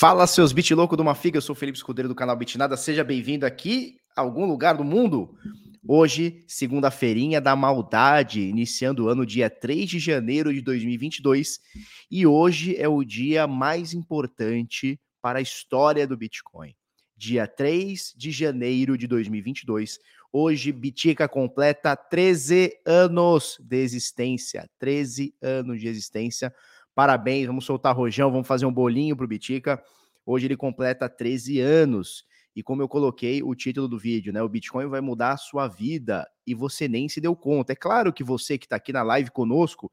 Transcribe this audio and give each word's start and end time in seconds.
Fala, 0.00 0.26
seus 0.26 0.50
bit 0.50 0.74
louco 0.74 0.96
de 0.96 1.02
uma 1.02 1.14
figa. 1.14 1.36
Eu 1.36 1.42
sou 1.42 1.52
o 1.52 1.58
Felipe 1.58 1.76
Escudeiro 1.76 2.08
do 2.08 2.14
canal 2.14 2.34
Bitnada. 2.34 2.74
Seja 2.74 3.04
bem-vindo 3.04 3.44
aqui 3.44 3.98
a 4.16 4.22
algum 4.22 4.46
lugar 4.46 4.74
do 4.78 4.82
mundo. 4.82 5.36
Hoje, 5.86 6.42
segunda-feirinha 6.48 7.38
da 7.38 7.54
maldade, 7.54 8.40
iniciando 8.40 9.04
o 9.04 9.08
ano 9.10 9.26
dia 9.26 9.50
3 9.50 9.90
de 9.90 9.98
janeiro 9.98 10.54
de 10.54 10.62
2022. 10.62 11.60
E 12.10 12.26
hoje 12.26 12.74
é 12.78 12.88
o 12.88 13.04
dia 13.04 13.46
mais 13.46 13.92
importante 13.92 14.98
para 15.20 15.38
a 15.38 15.42
história 15.42 16.06
do 16.06 16.16
Bitcoin. 16.16 16.74
Dia 17.14 17.46
3 17.46 18.14
de 18.16 18.30
janeiro 18.30 18.96
de 18.96 19.06
2022. 19.06 19.98
Hoje, 20.32 20.72
Bitica 20.72 21.28
completa 21.28 21.94
13 21.94 22.72
anos 22.86 23.58
de 23.60 23.76
existência. 23.76 24.66
13 24.78 25.34
anos 25.42 25.78
de 25.78 25.88
existência 25.88 26.50
Parabéns, 26.94 27.46
vamos 27.46 27.64
soltar 27.64 27.94
rojão, 27.96 28.30
vamos 28.30 28.46
fazer 28.46 28.66
um 28.66 28.72
bolinho 28.72 29.16
pro 29.16 29.28
Bitica. 29.28 29.82
Hoje 30.24 30.46
ele 30.46 30.56
completa 30.56 31.08
13 31.08 31.60
anos. 31.60 32.24
E 32.54 32.62
como 32.62 32.82
eu 32.82 32.88
coloquei 32.88 33.42
o 33.42 33.54
título 33.54 33.86
do 33.86 33.98
vídeo, 33.98 34.32
né? 34.32 34.42
O 34.42 34.48
Bitcoin 34.48 34.86
vai 34.86 35.00
mudar 35.00 35.32
a 35.32 35.36
sua 35.36 35.68
vida 35.68 36.28
e 36.46 36.54
você 36.54 36.88
nem 36.88 37.08
se 37.08 37.20
deu 37.20 37.34
conta. 37.36 37.72
É 37.72 37.76
claro 37.76 38.12
que 38.12 38.24
você 38.24 38.58
que 38.58 38.66
está 38.66 38.76
aqui 38.76 38.92
na 38.92 39.02
live 39.02 39.30
conosco 39.30 39.90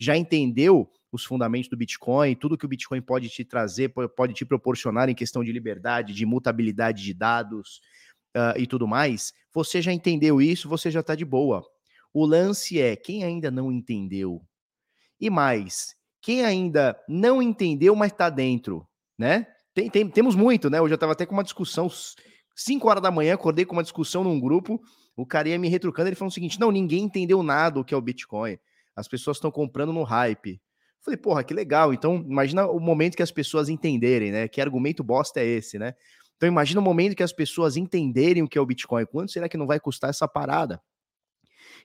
já 0.00 0.16
entendeu 0.16 0.90
os 1.10 1.24
fundamentos 1.24 1.68
do 1.68 1.76
Bitcoin, 1.76 2.34
tudo 2.34 2.56
que 2.56 2.64
o 2.64 2.68
Bitcoin 2.68 3.00
pode 3.00 3.28
te 3.28 3.44
trazer, 3.44 3.92
pode 4.16 4.34
te 4.34 4.44
proporcionar 4.44 5.08
em 5.08 5.14
questão 5.14 5.42
de 5.42 5.52
liberdade, 5.52 6.14
de 6.14 6.26
mutabilidade 6.26 7.02
de 7.02 7.14
dados 7.14 7.80
uh, 8.36 8.58
e 8.58 8.66
tudo 8.66 8.86
mais. 8.86 9.32
Você 9.52 9.80
já 9.82 9.92
entendeu 9.92 10.40
isso, 10.40 10.68
você 10.68 10.90
já 10.90 11.00
está 11.00 11.14
de 11.14 11.24
boa. 11.24 11.64
O 12.12 12.24
lance 12.24 12.80
é 12.80 12.94
quem 12.96 13.24
ainda 13.24 13.50
não 13.50 13.72
entendeu. 13.72 14.42
E 15.20 15.28
mais, 15.30 15.96
quem 16.20 16.44
ainda 16.44 16.98
não 17.08 17.40
entendeu, 17.40 17.94
mas 17.94 18.12
está 18.12 18.28
dentro, 18.28 18.86
né? 19.18 19.46
Tem, 19.74 19.88
tem, 19.88 20.08
temos 20.08 20.34
muito, 20.34 20.68
né? 20.68 20.80
Hoje 20.80 20.92
eu 20.92 20.96
estava 20.96 21.12
até 21.12 21.24
com 21.24 21.34
uma 21.34 21.44
discussão, 21.44 21.88
5 22.56 22.88
horas 22.88 23.02
da 23.02 23.10
manhã, 23.10 23.34
acordei 23.34 23.64
com 23.64 23.74
uma 23.74 23.82
discussão 23.82 24.24
num 24.24 24.40
grupo, 24.40 24.80
o 25.16 25.24
cara 25.24 25.48
ia 25.48 25.58
me 25.58 25.68
retrucando, 25.68 26.08
ele 26.08 26.16
falou 26.16 26.30
o 26.30 26.34
seguinte, 26.34 26.58
não, 26.58 26.70
ninguém 26.70 27.04
entendeu 27.04 27.42
nada 27.42 27.80
o 27.80 27.84
que 27.84 27.94
é 27.94 27.96
o 27.96 28.00
Bitcoin, 28.00 28.58
as 28.96 29.06
pessoas 29.06 29.36
estão 29.36 29.50
comprando 29.50 29.92
no 29.92 30.02
hype. 30.02 30.60
Falei, 31.00 31.16
porra, 31.16 31.44
que 31.44 31.54
legal, 31.54 31.94
então 31.94 32.16
imagina 32.16 32.66
o 32.66 32.80
momento 32.80 33.16
que 33.16 33.22
as 33.22 33.30
pessoas 33.30 33.68
entenderem, 33.68 34.32
né? 34.32 34.48
Que 34.48 34.60
argumento 34.60 35.04
bosta 35.04 35.40
é 35.40 35.44
esse, 35.44 35.78
né? 35.78 35.94
Então 36.36 36.48
imagina 36.48 36.80
o 36.80 36.84
momento 36.84 37.16
que 37.16 37.22
as 37.22 37.32
pessoas 37.32 37.76
entenderem 37.76 38.42
o 38.42 38.48
que 38.48 38.58
é 38.58 38.60
o 38.60 38.66
Bitcoin, 38.66 39.06
quanto 39.06 39.32
será 39.32 39.48
que 39.48 39.56
não 39.56 39.66
vai 39.66 39.78
custar 39.78 40.10
essa 40.10 40.26
parada? 40.26 40.80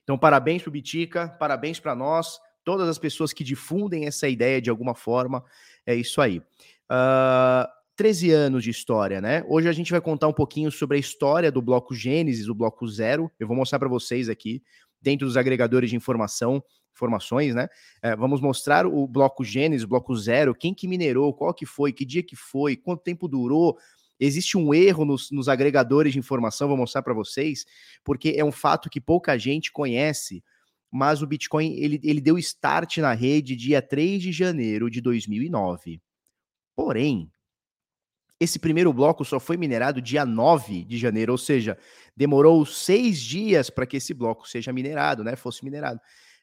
Então 0.02 0.18
parabéns 0.18 0.62
pro 0.62 0.70
Bitica, 0.70 1.28
parabéns 1.38 1.80
para 1.80 1.94
nós, 1.94 2.38
todas 2.64 2.88
as 2.88 2.98
pessoas 2.98 3.32
que 3.32 3.44
difundem 3.44 4.06
essa 4.06 4.28
ideia 4.28 4.60
de 4.60 4.70
alguma 4.70 4.94
forma. 4.94 5.44
É 5.86 5.94
isso 5.94 6.20
aí. 6.20 6.38
Uh, 6.38 6.44
ah, 6.90 7.70
13 7.96 8.32
anos 8.32 8.64
de 8.64 8.70
história, 8.70 9.20
né? 9.20 9.44
Hoje 9.46 9.68
a 9.68 9.72
gente 9.72 9.92
vai 9.92 10.00
contar 10.00 10.26
um 10.26 10.32
pouquinho 10.32 10.70
sobre 10.70 10.96
a 10.96 11.00
história 11.00 11.52
do 11.52 11.62
bloco 11.62 11.94
Gênesis, 11.94 12.48
o 12.48 12.54
bloco 12.54 12.88
zero. 12.88 13.30
Eu 13.38 13.46
vou 13.46 13.56
mostrar 13.56 13.78
para 13.78 13.88
vocês 13.88 14.28
aqui, 14.28 14.62
dentro 15.00 15.26
dos 15.26 15.36
agregadores 15.36 15.90
de 15.90 15.96
informação, 15.96 16.62
informações, 16.92 17.54
né? 17.54 17.68
É, 18.02 18.16
vamos 18.16 18.40
mostrar 18.40 18.84
o 18.86 19.06
bloco 19.06 19.44
Gênesis, 19.44 19.84
o 19.84 19.88
bloco 19.88 20.16
zero, 20.16 20.54
quem 20.54 20.74
que 20.74 20.88
minerou, 20.88 21.32
qual 21.32 21.54
que 21.54 21.66
foi, 21.66 21.92
que 21.92 22.04
dia 22.04 22.22
que 22.22 22.34
foi, 22.34 22.76
quanto 22.76 23.02
tempo 23.02 23.28
durou. 23.28 23.78
Existe 24.18 24.56
um 24.56 24.72
erro 24.72 25.04
nos, 25.04 25.30
nos 25.30 25.48
agregadores 25.48 26.12
de 26.12 26.18
informação, 26.18 26.68
vou 26.68 26.76
mostrar 26.76 27.02
para 27.02 27.14
vocês, 27.14 27.64
porque 28.02 28.34
é 28.36 28.44
um 28.44 28.52
fato 28.52 28.88
que 28.88 29.00
pouca 29.00 29.36
gente 29.38 29.70
conhece 29.70 30.42
mas 30.94 31.22
o 31.22 31.26
Bitcoin 31.26 31.74
ele, 31.74 31.98
ele 32.04 32.20
deu 32.20 32.38
start 32.38 32.98
na 32.98 33.12
rede 33.12 33.56
dia 33.56 33.82
3 33.82 34.22
de 34.22 34.30
janeiro 34.30 34.88
de 34.88 35.00
2009. 35.00 36.00
Porém, 36.76 37.28
esse 38.38 38.60
primeiro 38.60 38.92
bloco 38.92 39.24
só 39.24 39.40
foi 39.40 39.56
minerado 39.56 40.00
dia 40.00 40.24
9 40.24 40.84
de 40.84 40.96
janeiro, 40.96 41.32
ou 41.32 41.38
seja, 41.38 41.76
demorou 42.16 42.64
seis 42.64 43.20
dias 43.20 43.70
para 43.70 43.86
que 43.86 43.96
esse 43.96 44.14
bloco 44.14 44.48
seja 44.48 44.72
minerado, 44.72 45.24
né? 45.24 45.34
Fosse 45.34 45.64
minerado. 45.64 45.98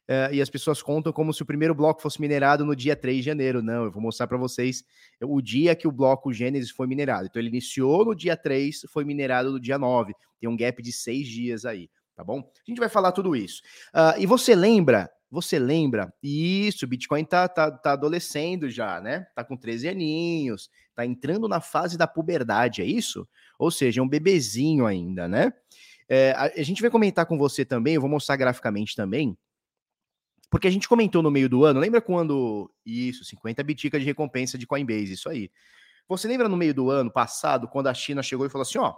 Uh, 0.10 0.34
e 0.34 0.42
as 0.42 0.50
pessoas 0.50 0.82
contam 0.82 1.14
como 1.14 1.34
se 1.34 1.42
o 1.42 1.46
primeiro 1.46 1.74
bloco 1.74 2.02
fosse 2.02 2.20
minerado 2.20 2.66
no 2.66 2.76
dia 2.76 2.98
3 2.98 3.20
de 3.20 3.24
janeiro. 3.24 3.62
Não, 3.62 3.86
eu 3.86 3.92
vou 3.92 4.02
mostrar 4.02 4.28
para 4.28 4.38
vocês 4.38 4.84
o 5.22 5.42
dia 5.42 5.78
que 5.78 5.88
o 5.88 5.92
bloco 5.94 6.34
Gênesis 6.34 6.72
foi 6.72 6.88
minerado. 6.88 7.28
Então, 7.28 7.42
ele 7.42 7.48
iniciou 7.48 8.04
no 8.04 8.14
dia 8.14 8.36
3, 8.36 8.82
foi 8.90 9.06
minerado 9.06 9.50
no 9.50 9.62
dia 9.62 9.80
9. 9.80 10.14
Tem 10.42 10.50
um 10.50 10.58
gap 10.58 10.82
de 10.82 10.92
seis 10.92 11.26
dias 11.26 11.64
aí 11.64 11.90
tá 12.22 12.24
bom? 12.24 12.40
A 12.40 12.70
gente 12.70 12.80
vai 12.80 12.88
falar 12.88 13.12
tudo 13.12 13.36
isso. 13.36 13.64
Uh, 13.88 14.20
e 14.20 14.28
você 14.28 14.54
lembra, 14.54 15.12
você 15.30 15.58
lembra, 15.58 16.14
isso, 16.22 16.86
o 16.86 16.88
Bitcoin 16.88 17.26
tá, 17.26 17.48
tá, 17.48 17.72
tá 17.72 17.94
adolescendo 17.94 18.70
já, 18.70 19.02
né? 19.02 19.26
Tá 19.36 19.44
com 19.44 19.58
13 19.58 19.90
aninhos, 19.90 20.70
tá 20.94 21.04
entrando 21.04 21.48
na 21.48 21.60
fase 21.60 21.98
da 21.98 22.06
puberdade, 22.06 22.82
é 22.82 22.86
isso? 22.86 23.28
Ou 23.58 23.72
seja, 23.72 24.02
é 24.02 24.04
um 24.04 24.08
bebezinho 24.08 24.86
ainda, 24.86 25.28
né? 25.28 25.52
É, 26.08 26.32
a, 26.34 26.44
a 26.44 26.64
gente 26.64 26.82
vai 26.82 26.92
comentar 26.92 27.26
com 27.26 27.40
você 27.40 27.66
também, 27.66 27.96
eu 27.96 28.02
vou 28.02 28.10
mostrar 28.10 28.36
graficamente 28.36 28.96
também, 28.96 29.36
porque 30.48 30.68
a 30.68 30.72
gente 30.72 30.88
comentou 30.88 31.24
no 31.24 31.32
meio 31.32 31.50
do 31.50 31.66
ano, 31.66 31.80
lembra 31.80 32.02
quando. 32.02 32.70
Isso, 32.86 33.24
50 33.24 33.64
biticas 33.64 34.02
de 34.02 34.06
recompensa 34.06 34.58
de 34.58 34.68
Coinbase, 34.68 35.14
isso 35.14 35.30
aí. 35.30 35.50
Você 36.08 36.28
lembra 36.28 36.50
no 36.50 36.58
meio 36.58 36.74
do 36.74 36.92
ano 36.92 37.10
passado, 37.10 37.68
quando 37.70 37.88
a 37.88 37.94
China 37.94 38.22
chegou 38.22 38.46
e 38.46 38.50
falou 38.50 38.64
assim: 38.64 38.78
ó, 38.78 38.94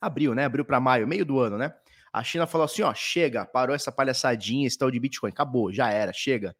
abril, 0.00 0.34
né? 0.34 0.44
Abril 0.44 0.64
para 0.64 0.80
maio, 0.80 1.06
meio 1.06 1.24
do 1.24 1.38
ano, 1.38 1.56
né? 1.56 1.72
A 2.16 2.24
China 2.24 2.46
falou 2.46 2.64
assim: 2.64 2.80
ó, 2.80 2.94
chega, 2.94 3.44
parou 3.44 3.76
essa 3.76 3.92
palhaçadinha, 3.92 4.66
esse 4.66 4.78
tal 4.78 4.90
de 4.90 4.98
Bitcoin, 4.98 5.28
acabou, 5.28 5.70
já 5.70 5.90
era, 5.90 6.14
chega. 6.14 6.56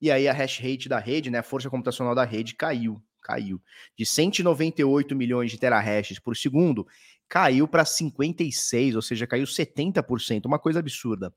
E 0.00 0.12
aí 0.12 0.28
a 0.28 0.32
hash 0.32 0.60
rate 0.60 0.88
da 0.88 1.00
rede, 1.00 1.28
né, 1.28 1.40
a 1.40 1.42
força 1.42 1.68
computacional 1.68 2.14
da 2.14 2.22
rede 2.22 2.54
caiu, 2.54 3.02
caiu. 3.20 3.60
De 3.98 4.06
198 4.06 5.16
milhões 5.16 5.50
de 5.50 5.58
terahashes 5.58 6.20
por 6.20 6.36
segundo, 6.36 6.86
caiu 7.28 7.66
para 7.66 7.84
56, 7.84 8.94
ou 8.94 9.02
seja, 9.02 9.26
caiu 9.26 9.44
70%, 9.44 10.46
uma 10.46 10.58
coisa 10.58 10.78
absurda. 10.78 11.34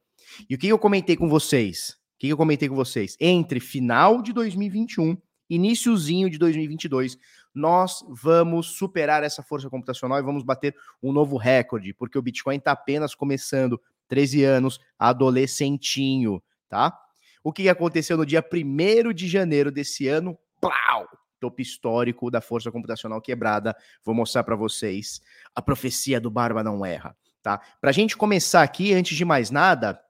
E 0.47 0.53
o 0.53 0.57
que 0.59 0.67
eu 0.67 0.77
comentei 0.77 1.17
com 1.17 1.27
vocês? 1.27 1.97
O 2.17 2.19
que 2.19 2.29
eu 2.29 2.37
comentei 2.37 2.69
com 2.69 2.75
vocês? 2.75 3.17
Entre 3.19 3.59
final 3.59 4.21
de 4.21 4.31
2021 4.31 5.17
iníciozinho 5.49 6.29
de 6.29 6.37
2022, 6.37 7.17
nós 7.59 8.03
vamos 8.07 8.77
superar 8.77 9.23
essa 9.23 9.43
força 9.43 9.69
computacional 9.69 10.17
e 10.17 10.23
vamos 10.23 10.43
bater 10.43 10.75
um 11.03 11.11
novo 11.11 11.37
recorde, 11.37 11.93
porque 11.93 12.17
o 12.17 12.21
Bitcoin 12.21 12.57
está 12.57 12.71
apenas 12.71 13.13
começando, 13.13 13.79
13 14.07 14.43
anos, 14.43 14.79
adolescentinho, 14.97 16.41
tá? 16.67 16.97
O 17.43 17.53
que 17.53 17.69
aconteceu 17.69 18.17
no 18.17 18.25
dia 18.25 18.43
1 18.43 19.13
de 19.13 19.27
janeiro 19.27 19.71
desse 19.71 20.07
ano? 20.07 20.37
Plau! 20.59 21.07
Topo 21.39 21.61
histórico 21.61 22.29
da 22.29 22.41
força 22.41 22.71
computacional 22.71 23.21
quebrada. 23.21 23.75
Vou 24.03 24.13
mostrar 24.13 24.43
para 24.43 24.55
vocês. 24.55 25.21
A 25.55 25.61
profecia 25.61 26.19
do 26.19 26.29
Barba 26.29 26.63
não 26.63 26.85
erra, 26.85 27.15
tá? 27.41 27.61
Para 27.79 27.91
a 27.91 27.93
gente 27.93 28.17
começar 28.17 28.61
aqui, 28.61 28.93
antes 28.93 29.15
de 29.15 29.23
mais 29.23 29.51
nada, 29.51 30.01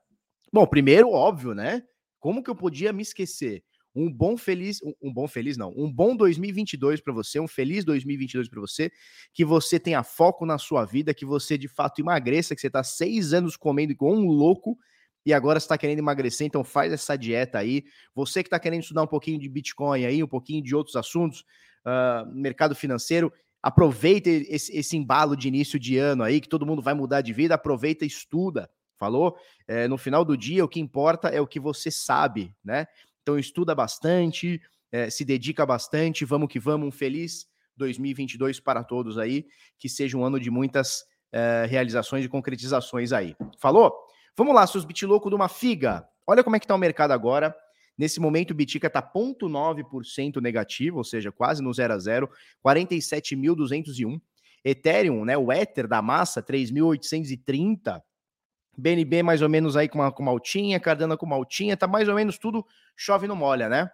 bom, 0.51 0.65
primeiro, 0.65 1.11
óbvio, 1.11 1.53
né? 1.53 1.83
Como 2.19 2.43
que 2.43 2.49
eu 2.49 2.55
podia 2.55 2.91
me 2.91 3.03
esquecer? 3.03 3.63
Um 3.99 4.11
bom 4.11 4.37
feliz, 4.37 4.79
um, 5.01 5.13
bom 5.13 5.27
feliz 5.27 5.57
não, 5.57 5.73
um 5.75 5.91
bom 5.91 6.15
2022 6.15 7.01
para 7.01 7.13
você, 7.13 7.39
um 7.39 7.47
feliz 7.47 7.83
2022 7.83 8.47
para 8.47 8.61
você, 8.61 8.89
que 9.33 9.43
você 9.43 9.77
tenha 9.77 10.03
foco 10.03 10.45
na 10.45 10.57
sua 10.57 10.85
vida, 10.85 11.13
que 11.13 11.25
você 11.25 11.57
de 11.57 11.67
fato 11.67 11.99
emagreça, 11.99 12.55
que 12.55 12.61
você 12.61 12.67
está 12.67 12.81
seis 12.83 13.33
anos 13.33 13.57
comendo 13.57 13.91
igual 13.91 14.13
um 14.13 14.27
louco 14.27 14.77
e 15.25 15.33
agora 15.33 15.57
está 15.57 15.77
querendo 15.77 15.99
emagrecer, 15.99 16.47
então 16.47 16.63
faz 16.63 16.93
essa 16.93 17.17
dieta 17.17 17.59
aí. 17.59 17.83
Você 18.15 18.41
que 18.41 18.47
está 18.47 18.57
querendo 18.57 18.81
estudar 18.81 19.03
um 19.03 19.07
pouquinho 19.07 19.37
de 19.37 19.49
Bitcoin 19.49 20.05
aí, 20.05 20.23
um 20.23 20.27
pouquinho 20.27 20.63
de 20.63 20.73
outros 20.73 20.95
assuntos, 20.95 21.41
uh, 21.85 22.25
mercado 22.33 22.73
financeiro, 22.73 23.31
aproveita 23.61 24.29
esse, 24.29 24.75
esse, 24.75 24.95
embalo 24.95 25.35
de 25.35 25.49
início 25.49 25.77
de 25.77 25.97
ano 25.97 26.23
aí, 26.23 26.39
que 26.39 26.47
todo 26.47 26.65
mundo 26.65 26.81
vai 26.81 26.93
mudar 26.93 27.21
de 27.21 27.33
vida, 27.33 27.55
aproveita 27.55 28.05
e 28.05 28.07
estuda. 28.07 28.69
Falou? 28.97 29.37
É, 29.65 29.87
no 29.87 29.97
final 29.97 30.25
do 30.25 30.37
dia, 30.37 30.63
o 30.63 30.67
que 30.67 30.79
importa 30.79 31.29
é 31.29 31.39
o 31.39 31.47
que 31.47 31.59
você 31.59 31.89
sabe, 31.89 32.53
né? 32.63 32.85
Então 33.29 33.37
estuda 33.37 33.75
bastante, 33.75 34.59
é, 34.91 35.07
se 35.07 35.23
dedica 35.23 35.63
bastante, 35.63 36.25
vamos 36.25 36.49
que 36.49 36.59
vamos, 36.59 36.87
um 36.87 36.91
feliz 36.91 37.45
2022 37.77 38.59
para 38.59 38.83
todos 38.83 39.19
aí, 39.19 39.45
que 39.77 39.87
seja 39.87 40.17
um 40.17 40.25
ano 40.25 40.39
de 40.39 40.49
muitas 40.49 41.03
é, 41.31 41.67
realizações 41.69 42.25
e 42.25 42.27
concretizações 42.27 43.11
aí. 43.11 43.35
Falou? 43.59 43.93
Vamos 44.35 44.55
lá, 44.55 44.65
seus 44.65 44.83
bitilocos 44.83 45.29
de 45.29 45.35
uma 45.35 45.47
figa. 45.47 46.09
Olha 46.25 46.43
como 46.43 46.55
é 46.55 46.59
que 46.59 46.65
está 46.65 46.73
o 46.73 46.79
mercado 46.79 47.11
agora. 47.11 47.55
Nesse 47.95 48.19
momento, 48.19 48.49
o 48.49 48.55
Bitica 48.55 48.87
está 48.87 48.99
0,9% 48.99 50.41
negativo, 50.41 50.97
ou 50.97 51.03
seja, 51.03 51.31
quase 51.31 51.61
no 51.61 51.71
0 51.71 51.93
a 51.93 51.99
0, 51.99 52.29
47.201. 52.65 54.19
Ethereum, 54.65 55.23
né, 55.23 55.37
o 55.37 55.51
Ether 55.51 55.87
da 55.87 56.01
massa, 56.01 56.41
3.830. 56.41 58.01
BNB 58.79 59.23
mais 59.23 59.41
ou 59.41 59.49
menos 59.49 59.75
aí 59.75 59.87
com 59.87 59.99
uma, 59.99 60.11
com 60.11 60.23
uma 60.23 60.31
altinha, 60.31 60.79
Cardano 60.79 61.17
com 61.17 61.33
altinha, 61.33 61.75
tá 61.75 61.87
mais 61.87 62.07
ou 62.07 62.15
menos 62.15 62.37
tudo 62.37 62.65
chove 62.95 63.27
no 63.27 63.35
molha, 63.35 63.69
né? 63.69 63.89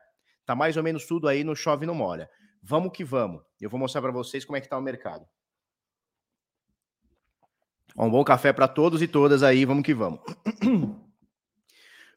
Tá 0.45 0.55
mais 0.55 0.77
ou 0.77 0.83
menos 0.83 1.05
tudo 1.05 1.27
aí 1.27 1.43
no 1.43 1.55
chove 1.55 1.85
no 1.85 1.95
molha. 1.95 2.29
Vamos 2.61 2.91
que 2.91 3.03
vamos. 3.03 3.41
Eu 3.59 3.69
vou 3.69 3.79
mostrar 3.79 4.01
para 4.01 4.11
vocês 4.11 4.45
como 4.45 4.57
é 4.57 4.61
que 4.61 4.69
tá 4.69 4.77
o 4.77 4.81
mercado. 4.81 5.25
Um 7.97 8.09
bom 8.09 8.23
café 8.23 8.51
para 8.51 8.67
todos 8.67 9.01
e 9.01 9.07
todas 9.07 9.41
aí, 9.41 9.63
vamos 9.63 9.83
que 9.83 9.93
vamos. 9.93 10.19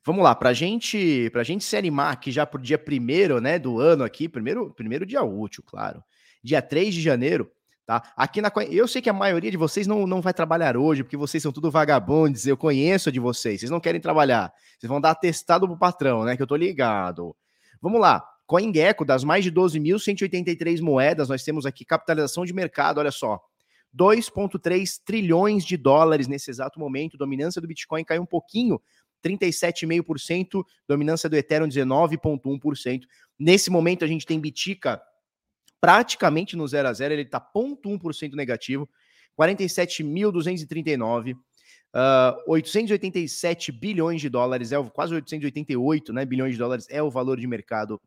vamos 0.04 0.24
lá, 0.24 0.34
pra 0.34 0.52
gente, 0.52 1.30
pra 1.30 1.44
gente 1.44 1.62
se 1.62 1.76
animar 1.76 2.12
aqui 2.12 2.32
já 2.32 2.44
pro 2.44 2.60
dia 2.60 2.78
primeiro, 2.78 3.40
né, 3.40 3.58
do 3.58 3.78
ano 3.78 4.02
aqui, 4.02 4.28
primeiro, 4.28 4.72
primeiro 4.74 5.06
dia 5.06 5.22
útil, 5.22 5.62
claro. 5.64 6.02
dia 6.42 6.60
3 6.60 6.94
de 6.94 7.00
janeiro, 7.00 7.50
tá? 7.88 8.12
Aqui 8.14 8.42
na 8.42 8.52
eu 8.70 8.86
sei 8.86 9.00
que 9.00 9.08
a 9.08 9.14
maioria 9.14 9.50
de 9.50 9.56
vocês 9.56 9.86
não, 9.86 10.06
não 10.06 10.20
vai 10.20 10.34
trabalhar 10.34 10.76
hoje, 10.76 11.02
porque 11.02 11.16
vocês 11.16 11.42
são 11.42 11.50
tudo 11.50 11.70
vagabundos, 11.70 12.46
eu 12.46 12.54
conheço 12.54 13.10
de 13.10 13.18
vocês, 13.18 13.60
vocês 13.60 13.70
não 13.70 13.80
querem 13.80 13.98
trabalhar. 13.98 14.52
Vocês 14.78 14.90
vão 14.90 15.00
dar 15.00 15.12
atestado 15.12 15.66
pro 15.66 15.78
patrão, 15.78 16.22
né, 16.22 16.36
que 16.36 16.42
eu 16.42 16.46
tô 16.46 16.54
ligado. 16.54 17.34
Vamos 17.80 17.98
lá. 17.98 18.22
CoinGecko, 18.46 19.06
das 19.06 19.24
mais 19.24 19.42
de 19.42 19.50
12.183 19.50 20.82
moedas, 20.82 21.30
nós 21.30 21.42
temos 21.42 21.64
aqui 21.64 21.82
capitalização 21.82 22.44
de 22.44 22.52
mercado, 22.52 22.98
olha 22.98 23.10
só. 23.10 23.40
2,3 23.98 25.00
trilhões 25.02 25.64
de 25.64 25.78
dólares 25.78 26.28
nesse 26.28 26.50
exato 26.50 26.78
momento. 26.78 27.16
Dominância 27.16 27.58
do 27.58 27.66
Bitcoin 27.66 28.04
caiu 28.04 28.20
um 28.20 28.26
pouquinho, 28.26 28.78
37,5%. 29.24 30.62
Dominância 30.86 31.26
do 31.26 31.36
Ethereum, 31.36 31.66
19,1%. 31.66 33.00
Nesse 33.38 33.70
momento, 33.70 34.04
a 34.04 34.08
gente 34.08 34.26
tem 34.26 34.38
Bitica 34.38 35.00
praticamente 35.80 36.56
no 36.56 36.66
0 36.66 36.88
a 36.88 36.92
0 36.92 37.14
ele 37.14 37.22
está 37.22 37.40
0,1% 37.40 38.34
negativo, 38.34 38.88
47.239. 39.38 41.34
Uh, 41.94 42.36
887 42.46 43.72
bilhões 43.72 44.20
de 44.20 44.28
dólares, 44.28 44.72
é 44.72 44.78
o, 44.78 44.90
quase 44.90 45.14
888 45.14 46.12
né, 46.12 46.24
bilhões 46.24 46.52
de 46.52 46.58
dólares 46.58 46.86
é 46.90 47.02
o 47.02 47.10
valor 47.10 47.40
de 47.40 47.46
mercado 47.46 47.98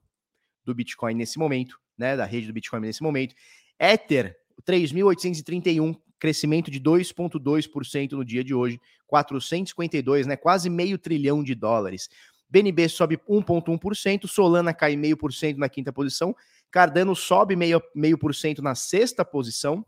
do 0.63 0.75
Bitcoin 0.75 1.15
nesse 1.15 1.39
momento, 1.39 1.79
né, 1.97 2.15
da 2.15 2.25
rede 2.25 2.47
do 2.47 2.53
Bitcoin 2.53 2.81
nesse 2.81 3.01
momento. 3.01 3.33
Ether, 3.79 4.37
3.831, 4.63 5.97
crescimento 6.19 6.69
de 6.69 6.79
2,2% 6.79 8.11
no 8.11 8.23
dia 8.23 8.43
de 8.43 8.53
hoje, 8.53 8.79
452, 9.07 10.27
né, 10.27 10.35
quase 10.35 10.69
meio 10.69 10.99
trilhão 10.99 11.43
de 11.43 11.55
dólares. 11.55 12.07
BNB 12.47 12.87
sobe 12.89 13.17
1,1%, 13.27 14.27
Solana 14.27 14.73
cai 14.73 14.95
meio 14.95 15.17
por 15.17 15.33
cento 15.33 15.57
na 15.57 15.69
quinta 15.69 15.91
posição, 15.91 16.35
Cardano 16.71 17.15
sobe 17.15 17.55
meio, 17.55 17.81
meio 17.93 18.17
por 18.17 18.33
cento 18.33 18.61
na 18.61 18.75
sexta 18.75 19.25
posição. 19.25 19.85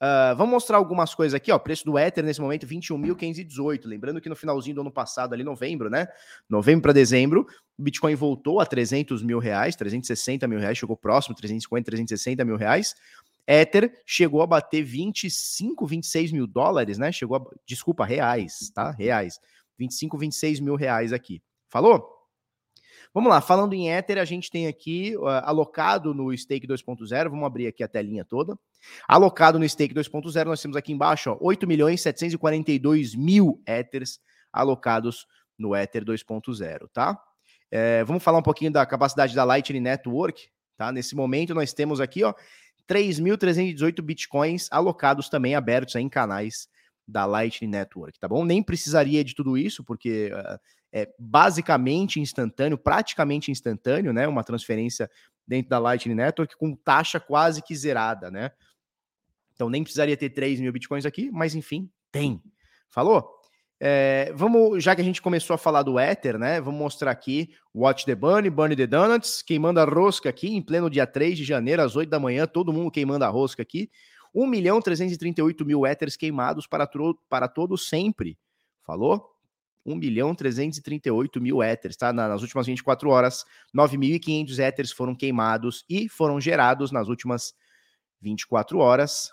Uh, 0.00 0.36
vamos 0.36 0.52
mostrar 0.52 0.76
algumas 0.76 1.12
coisas 1.12 1.34
aqui, 1.34 1.50
ó. 1.50 1.58
Preço 1.58 1.84
do 1.84 1.98
Ether 1.98 2.24
nesse 2.24 2.40
momento, 2.40 2.66
21.518. 2.66 3.84
Lembrando 3.84 4.20
que 4.20 4.28
no 4.28 4.36
finalzinho 4.36 4.76
do 4.76 4.80
ano 4.82 4.92
passado, 4.92 5.32
ali, 5.32 5.42
novembro, 5.42 5.90
né? 5.90 6.06
Novembro 6.48 6.82
para 6.82 6.92
dezembro, 6.92 7.46
o 7.76 7.82
Bitcoin 7.82 8.14
voltou 8.14 8.60
a 8.60 8.66
300 8.66 9.22
mil 9.22 9.38
reais, 9.38 9.74
360 9.74 10.46
mil 10.46 10.60
reais, 10.60 10.78
chegou 10.78 10.96
próximo, 10.96 11.34
350, 11.34 11.84
360 11.84 12.44
mil 12.44 12.56
reais. 12.56 12.94
Ether 13.46 13.92
chegou 14.06 14.42
a 14.42 14.46
bater 14.46 14.82
25, 14.84 15.86
26 15.86 16.32
mil 16.32 16.46
dólares, 16.46 16.98
né? 16.98 17.10
Chegou 17.10 17.36
a, 17.36 17.44
desculpa, 17.66 18.04
reais, 18.04 18.70
tá? 18.72 18.90
Reais. 18.92 19.40
25, 19.78 20.16
26 20.18 20.60
mil 20.60 20.76
reais 20.76 21.12
aqui. 21.12 21.42
Falou? 21.68 22.17
Vamos 23.12 23.30
lá, 23.30 23.40
falando 23.40 23.72
em 23.72 23.90
Ether, 23.90 24.18
a 24.18 24.24
gente 24.24 24.50
tem 24.50 24.66
aqui 24.66 25.16
uh, 25.16 25.26
alocado 25.26 26.12
no 26.12 26.36
Stake 26.36 26.66
2.0, 26.66 27.30
vamos 27.30 27.46
abrir 27.46 27.66
aqui 27.66 27.82
a 27.82 27.88
telinha 27.88 28.24
toda. 28.24 28.58
Alocado 29.06 29.58
no 29.58 29.68
Stake 29.68 29.94
2.0, 29.94 30.44
nós 30.44 30.60
temos 30.60 30.76
aqui 30.76 30.92
embaixo, 30.92 31.30
ó, 31.30 31.38
8 31.40 31.66
milhões 31.66 32.00
742 32.00 33.14
mil 33.14 33.62
Ethers 33.66 34.20
alocados 34.52 35.26
no 35.58 35.74
Ether 35.74 36.04
2.0, 36.04 36.88
tá? 36.92 37.18
É, 37.70 38.04
vamos 38.04 38.22
falar 38.22 38.38
um 38.38 38.42
pouquinho 38.42 38.70
da 38.70 38.84
capacidade 38.86 39.34
da 39.34 39.44
Lightning 39.44 39.80
Network, 39.80 40.48
tá? 40.76 40.92
Nesse 40.92 41.14
momento 41.14 41.54
nós 41.54 41.72
temos 41.72 42.00
aqui, 42.00 42.22
ó, 42.22 42.34
3.318 42.88 44.00
bitcoins 44.00 44.68
alocados 44.70 45.28
também 45.28 45.54
abertos 45.54 45.94
em 45.94 46.08
canais 46.08 46.68
da 47.06 47.24
Lightning 47.24 47.70
Network, 47.70 48.18
tá 48.18 48.28
bom? 48.28 48.44
Nem 48.44 48.62
precisaria 48.62 49.24
de 49.24 49.34
tudo 49.34 49.56
isso, 49.56 49.82
porque 49.82 50.30
uh, 50.32 50.58
é 50.92 51.08
basicamente 51.18 52.20
instantâneo, 52.20 52.78
praticamente 52.78 53.50
instantâneo, 53.50 54.12
né? 54.12 54.26
Uma 54.26 54.44
transferência 54.44 55.10
dentro 55.46 55.70
da 55.70 55.78
Lightning 55.78 56.14
Network 56.14 56.56
com 56.56 56.74
taxa 56.74 57.18
quase 57.18 57.62
que 57.62 57.74
zerada, 57.74 58.30
né? 58.30 58.50
Então 59.54 59.68
nem 59.68 59.82
precisaria 59.82 60.16
ter 60.16 60.30
3 60.30 60.60
mil 60.60 60.72
bitcoins 60.72 61.04
aqui, 61.04 61.30
mas 61.30 61.54
enfim, 61.54 61.90
tem. 62.12 62.42
Falou? 62.88 63.38
É, 63.80 64.32
vamos, 64.34 64.82
já 64.82 64.94
que 64.94 65.00
a 65.00 65.04
gente 65.04 65.22
começou 65.22 65.54
a 65.54 65.58
falar 65.58 65.82
do 65.82 66.00
Ether, 66.00 66.38
né? 66.38 66.60
Vamos 66.60 66.80
mostrar 66.80 67.10
aqui 67.10 67.50
Watch 67.74 68.04
the 68.04 68.14
Bunny, 68.14 68.50
Bunny 68.50 68.74
the 68.74 68.86
Donuts, 68.86 69.42
queimando 69.42 69.78
a 69.78 69.84
rosca 69.84 70.28
aqui 70.28 70.48
em 70.48 70.62
pleno 70.62 70.90
dia 70.90 71.06
3 71.06 71.36
de 71.36 71.44
janeiro, 71.44 71.82
às 71.82 71.94
8 71.94 72.08
da 72.08 72.18
manhã, 72.18 72.46
todo 72.46 72.72
mundo 72.72 72.90
queimando 72.90 73.24
a 73.24 73.28
rosca 73.28 73.62
aqui. 73.62 73.90
1 74.34 74.46
milhão 74.46 74.80
338 74.80 75.64
mil 75.64 75.86
Ethers 75.86 76.16
queimados 76.16 76.66
para, 76.66 76.88
para 77.28 77.52
sempre. 77.78 78.38
Falou? 78.84 79.37
1 79.88 79.96
milhão 79.96 80.34
338 80.34 81.40
mil 81.40 81.62
éteres, 81.62 81.96
tá? 81.96 82.12
Nas 82.12 82.42
últimas 82.42 82.66
24 82.66 83.08
horas, 83.08 83.44
9.500 83.74 84.58
éteres 84.58 84.92
foram 84.92 85.14
queimados 85.14 85.84
e 85.88 86.08
foram 86.08 86.40
gerados 86.40 86.92
nas 86.92 87.08
últimas 87.08 87.54
24 88.20 88.78
horas. 88.78 89.30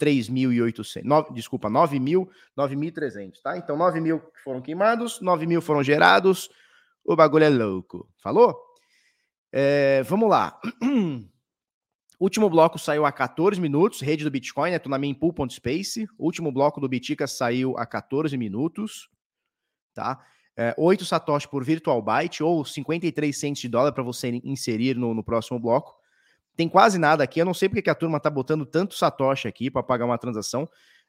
3.800, 0.00 1.32
desculpa, 1.34 1.68
9.000, 1.68 2.28
9.300, 2.56 3.40
tá? 3.42 3.58
Então, 3.58 3.76
9 3.76 4.00
mil 4.00 4.22
foram 4.44 4.62
queimados, 4.62 5.20
9 5.20 5.44
mil 5.44 5.60
foram 5.60 5.82
gerados, 5.82 6.48
o 7.04 7.16
bagulho 7.16 7.44
é 7.44 7.48
louco. 7.48 8.08
Falou? 8.22 8.56
É, 9.52 10.04
vamos 10.04 10.28
lá. 10.28 10.58
Último 12.20 12.48
bloco 12.48 12.78
saiu 12.78 13.04
a 13.04 13.12
14 13.12 13.60
minutos, 13.60 14.00
rede 14.00 14.24
do 14.24 14.30
Bitcoin, 14.30 14.70
né? 14.70 14.80
na 14.86 14.98
mempool.space. 14.98 16.06
Último 16.16 16.52
bloco 16.52 16.80
do 16.80 16.88
Bitica 16.88 17.26
saiu 17.26 17.76
a 17.76 17.86
14 17.86 18.36
minutos 18.36 19.08
tá? 19.98 20.24
É, 20.56 20.74
8 20.78 21.04
satoshi 21.04 21.48
por 21.48 21.64
virtual 21.64 22.00
byte 22.00 22.42
ou 22.42 22.64
53 22.64 23.36
centos 23.36 23.60
de 23.60 23.68
dólar 23.68 23.92
para 23.92 24.02
você 24.02 24.40
inserir 24.44 24.96
no, 24.96 25.12
no, 25.12 25.24
próximo 25.24 25.58
bloco. 25.58 25.96
Tem 26.56 26.68
quase 26.68 26.98
nada 26.98 27.22
aqui, 27.24 27.40
eu 27.40 27.44
não 27.44 27.54
sei 27.54 27.68
porque 27.68 27.82
que 27.82 27.90
a 27.90 27.94
turma 27.94 28.18
tá 28.18 28.30
botando 28.30 28.64
tanto 28.64 28.94
satoshi 28.94 29.46
aqui 29.48 29.70
para 29.70 29.82
pagar 29.82 30.04
uma 30.04 30.18
transação. 30.18 30.64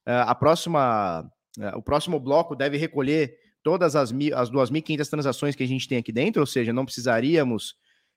Uh, 0.05 0.25
a 0.25 0.35
próxima 0.35 1.31
É, 1.59 1.75
o 1.75 1.81
próximo 1.81 2.19
bloco 2.19 2.55
deve 2.55 2.77
recolher 2.77 3.37
todas 3.63 3.95
as, 3.95 4.11
as 4.11 4.49
2.500 4.49 5.09
transações 5.09 5.55
que 5.55 5.63
a 5.63 5.67
gente 5.67 5.87
tem 5.87 5.97
aqui 5.97 6.11
dentro, 6.11 6.41
ou 6.41 6.45
seja, 6.45 6.71
não 6.71 6.85
precisaríamos, 6.85 7.75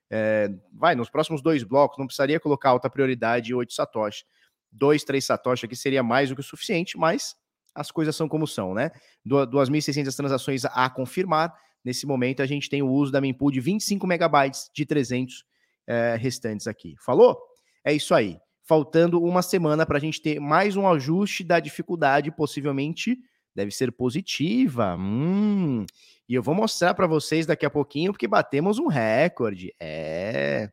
é, 0.09 0.49
vai, 0.71 0.95
nos 0.95 1.09
próximos 1.09 1.41
dois 1.41 1.63
blocos, 1.63 1.97
não 1.97 2.05
precisaria 2.05 2.39
colocar 2.39 2.69
alta 2.69 2.89
prioridade 2.89 3.53
8 3.53 3.73
Satoshi. 3.73 4.23
2, 4.71 5.03
3 5.03 5.25
Satoshi 5.25 5.65
aqui 5.65 5.75
seria 5.75 6.03
mais 6.03 6.29
do 6.29 6.35
que 6.35 6.41
o 6.41 6.43
suficiente, 6.43 6.97
mas 6.97 7.35
as 7.75 7.91
coisas 7.91 8.15
são 8.15 8.27
como 8.27 8.47
são, 8.47 8.73
né? 8.73 8.91
2.600 9.25 10.15
transações 10.15 10.65
a 10.65 10.89
confirmar. 10.89 11.53
Nesse 11.83 12.05
momento, 12.05 12.41
a 12.41 12.45
gente 12.45 12.69
tem 12.69 12.81
o 12.81 12.89
uso 12.89 13.11
da 13.11 13.19
mempool 13.19 13.51
de 13.51 13.59
25 13.59 14.07
megabytes 14.07 14.69
de 14.73 14.85
300 14.85 15.43
é, 15.85 16.15
restantes 16.17 16.67
aqui. 16.67 16.95
Falou? 16.99 17.37
É 17.83 17.93
isso 17.93 18.13
aí. 18.13 18.37
Faltando 18.63 19.21
uma 19.21 19.41
semana 19.41 19.85
para 19.85 19.97
a 19.97 20.01
gente 20.01 20.21
ter 20.21 20.39
mais 20.39 20.77
um 20.77 20.87
ajuste 20.87 21.43
da 21.43 21.59
dificuldade, 21.59 22.31
possivelmente 22.31 23.17
deve 23.53 23.71
ser 23.71 23.91
positiva. 23.91 24.95
Hum, 24.97 25.85
e 26.27 26.33
eu 26.33 26.41
vou 26.41 26.55
mostrar 26.55 26.93
para 26.93 27.05
vocês 27.05 27.45
daqui 27.45 27.65
a 27.65 27.69
pouquinho, 27.69 28.13
porque 28.13 28.27
batemos 28.27 28.79
um 28.79 28.87
recorde. 28.87 29.73
É. 29.79 30.71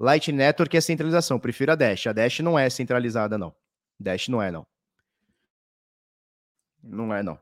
Light 0.00 0.30
Network 0.30 0.76
é 0.76 0.80
centralização, 0.80 1.38
prefiro 1.38 1.72
a 1.72 1.74
Dash. 1.74 2.06
A 2.06 2.12
Dash 2.12 2.40
não 2.40 2.58
é 2.58 2.68
centralizada, 2.68 3.38
não. 3.38 3.54
Dash 3.98 4.28
não 4.28 4.42
é, 4.42 4.50
não. 4.50 4.66
Não 6.82 7.12
é, 7.14 7.22
não. 7.22 7.38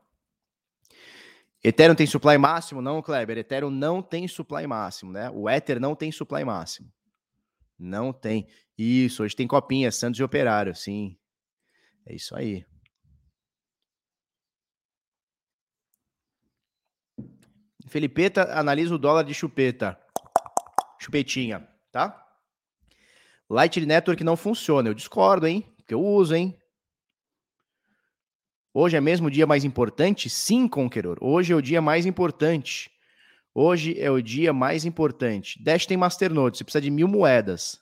Ethereum 1.63 1.95
tem 1.95 2.07
supply 2.07 2.37
máximo? 2.37 2.81
Não, 2.81 3.01
Kleber. 3.01 3.37
Ethereum 3.37 3.69
não 3.69 4.01
tem 4.01 4.27
supply 4.27 4.65
máximo, 4.67 5.11
né? 5.11 5.29
O 5.31 5.49
Ether 5.49 5.79
não 5.79 5.95
tem 5.95 6.11
supply 6.11 6.43
máximo. 6.43 6.91
Não 7.77 8.13
tem. 8.13 8.47
Isso, 8.77 9.23
hoje 9.23 9.35
tem 9.35 9.47
copinha, 9.47 9.91
Santos 9.91 10.19
e 10.19 10.23
Operário, 10.23 10.75
sim. 10.75 11.17
É 12.05 12.15
isso 12.15 12.35
aí. 12.35 12.65
Felipeta 17.87 18.57
analisa 18.57 18.93
o 18.93 18.97
dólar 18.97 19.23
de 19.23 19.33
chupeta. 19.33 19.99
Chupetinha, 20.99 21.67
tá? 21.91 22.23
Light 23.49 23.79
Network 23.85 24.23
não 24.23 24.35
funciona. 24.35 24.89
Eu 24.89 24.93
discordo, 24.93 25.47
hein? 25.47 25.61
Porque 25.77 25.93
eu 25.93 26.03
uso, 26.03 26.35
hein? 26.35 26.59
Hoje 28.79 28.95
é 28.95 29.01
mesmo 29.01 29.25
o 29.25 29.31
dia 29.31 29.47
mais 29.47 29.65
importante? 29.65 30.29
Sim, 30.29 30.67
Conqueror. 30.67 31.17
Hoje 31.19 31.51
é 31.51 31.55
o 31.55 31.61
dia 31.63 31.81
mais 31.81 32.05
importante. 32.05 32.91
Hoje 33.51 33.99
é 33.99 34.11
o 34.11 34.21
dia 34.21 34.53
mais 34.53 34.85
importante. 34.85 35.59
Dash 35.63 35.87
tem 35.87 35.97
Masternode. 35.97 36.59
Você 36.59 36.63
precisa 36.63 36.83
de 36.83 36.91
mil 36.91 37.07
moedas, 37.07 37.81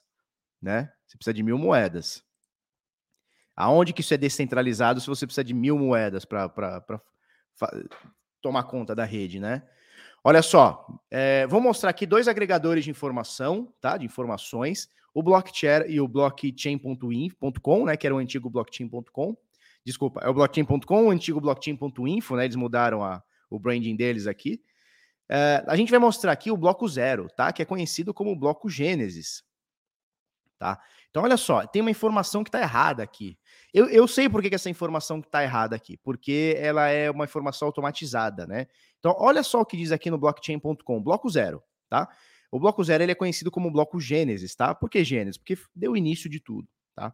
né? 0.61 0.89
Você 1.05 1.17
precisa 1.17 1.33
de 1.33 1.43
mil 1.43 1.57
moedas. 1.57 2.23
Aonde 3.53 3.91
que 3.91 3.99
isso 3.99 4.13
é 4.13 4.17
descentralizado 4.17 5.01
se 5.01 5.07
você 5.07 5.25
precisa 5.25 5.43
de 5.43 5.53
mil 5.53 5.77
moedas 5.77 6.23
para 6.23 6.49
tomar 8.41 8.63
conta 8.63 8.95
da 8.95 9.03
rede, 9.03 9.37
né? 9.37 9.63
Olha 10.23 10.41
só, 10.41 10.87
é, 11.11 11.45
vou 11.47 11.59
mostrar 11.59 11.89
aqui 11.89 12.05
dois 12.05 12.29
agregadores 12.29 12.85
de 12.85 12.89
informação, 12.89 13.69
tá? 13.81 13.97
De 13.97 14.05
informações, 14.05 14.89
o 15.13 15.21
Blockchain 15.21 15.89
e 15.89 15.99
o 15.99 16.07
Blockchain.com, 16.07 17.83
né? 17.83 17.97
Que 17.97 18.07
era 18.07 18.15
o 18.15 18.19
antigo 18.19 18.49
Blockchain.com. 18.49 19.35
Desculpa, 19.85 20.21
é 20.23 20.29
o 20.29 20.33
blockchain.com, 20.33 21.05
o 21.05 21.11
antigo 21.11 21.39
blockchain.info, 21.39 22.35
né? 22.35 22.45
Eles 22.45 22.55
mudaram 22.55 23.03
a, 23.03 23.23
o 23.49 23.59
branding 23.59 23.95
deles 23.95 24.25
aqui. 24.25 24.61
É, 25.29 25.63
a 25.67 25.75
gente 25.75 25.91
vai 25.91 25.99
mostrar 25.99 26.31
aqui 26.31 26.51
o 26.51 26.57
bloco 26.57 26.87
zero, 26.87 27.27
tá? 27.35 27.53
Que 27.53 27.61
é 27.61 27.65
conhecido 27.65 28.13
como 28.13 28.35
bloco 28.35 28.69
Gênesis. 28.69 29.43
Tá? 30.57 30.81
Então, 31.09 31.23
olha 31.23 31.37
só, 31.37 31.65
tem 31.67 31.81
uma 31.81 31.91
informação 31.91 32.43
que 32.43 32.47
está 32.47 32.61
errada 32.61 33.03
aqui. 33.03 33.37
Eu, 33.73 33.89
eu 33.89 34.07
sei 34.07 34.29
por 34.29 34.41
que, 34.41 34.49
que 34.49 34.55
essa 34.55 34.69
informação 34.69 35.19
está 35.19 35.43
errada 35.43 35.75
aqui, 35.75 35.97
porque 35.97 36.55
ela 36.57 36.87
é 36.87 37.11
uma 37.11 37.25
informação 37.25 37.67
automatizada, 37.67 38.47
né? 38.47 38.67
Então, 38.99 39.13
olha 39.19 39.43
só 39.43 39.61
o 39.61 39.65
que 39.65 39.77
diz 39.77 39.91
aqui 39.91 40.09
no 40.09 40.17
blockchain.com, 40.17 41.03
bloco 41.03 41.29
zero, 41.29 41.61
tá? 41.89 42.09
O 42.51 42.59
bloco 42.59 42.83
zero 42.83 43.03
ele 43.03 43.11
é 43.11 43.15
conhecido 43.15 43.51
como 43.51 43.71
bloco 43.71 43.99
Gênesis, 43.99 44.55
tá? 44.55 44.73
Por 44.73 44.89
que 44.89 45.03
Gênesis? 45.03 45.37
Porque 45.37 45.57
deu 45.75 45.95
início 45.95 46.29
de 46.29 46.39
tudo, 46.39 46.67
tá? 46.95 47.13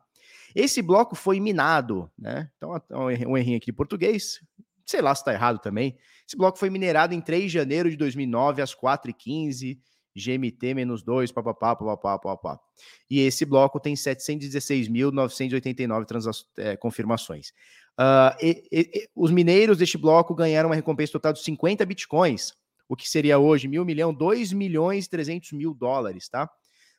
Esse 0.56 0.82
bloco 0.82 1.16
foi 1.16 1.40
minado, 1.40 2.12
né? 2.18 2.50
Então, 2.58 2.72
um 3.28 3.38
errinho 3.38 3.58
aqui 3.58 3.68
de 3.68 3.74
português, 3.74 4.40
sei 4.86 5.02
lá 5.02 5.14
se 5.16 5.22
está 5.22 5.34
errado 5.34 5.60
também. 5.60 5.98
Esse 6.28 6.38
bloco 6.38 6.58
foi 6.58 6.70
minerado 6.70 7.14
em 7.14 7.22
3 7.22 7.44
de 7.44 7.50
janeiro 7.50 7.90
de 7.90 7.96
2009, 7.98 8.62
às 8.62 8.76
4h15, 8.76 9.80
GMT-2, 10.18 11.34
papapá, 11.34 11.76
papapá, 11.76 12.20
papapá. 12.20 12.60
E 13.10 13.22
esse 13.22 13.46
bloco 13.46 13.80
tem 13.80 13.94
716.989 13.94 16.46
é, 16.58 16.76
confirmações. 16.78 17.50
Uh, 18.00 18.32
e, 18.42 18.64
e, 18.72 19.10
os 19.16 19.32
mineiros 19.32 19.78
deste 19.78 19.98
bloco 19.98 20.34
ganharam 20.34 20.70
uma 20.70 20.76
recompensa 20.76 21.12
total 21.14 21.34
de 21.34 21.42
50 21.42 21.86
bitcoins, 21.86 22.54
o 22.88 22.96
que 22.96 23.10
seria 23.10 23.38
hoje 23.40 23.68
mil 23.68 23.84
milhão, 23.86 24.14
2 24.14 24.54
milhões 24.54 25.06
e 25.06 25.10
300 25.10 25.52
mil 25.54 25.74
dólares, 25.74 26.30
tá? 26.30 26.48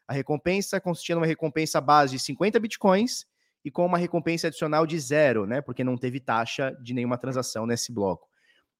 A 0.06 0.12
recompensa 0.12 0.80
consistia 0.80 1.14
numa 1.14 1.26
recompensa 1.26 1.80
base 1.80 2.16
de 2.16 2.22
50 2.22 2.58
bitcoins 2.60 3.24
e 3.64 3.70
com 3.70 3.86
uma 3.86 3.98
recompensa 3.98 4.48
adicional 4.48 4.86
de 4.86 4.98
zero, 4.98 5.46
né? 5.46 5.60
Porque 5.60 5.84
não 5.84 5.96
teve 5.96 6.20
taxa 6.20 6.76
de 6.82 6.92
nenhuma 6.92 7.16
transação 7.16 7.66
nesse 7.66 7.92
bloco. 7.92 8.28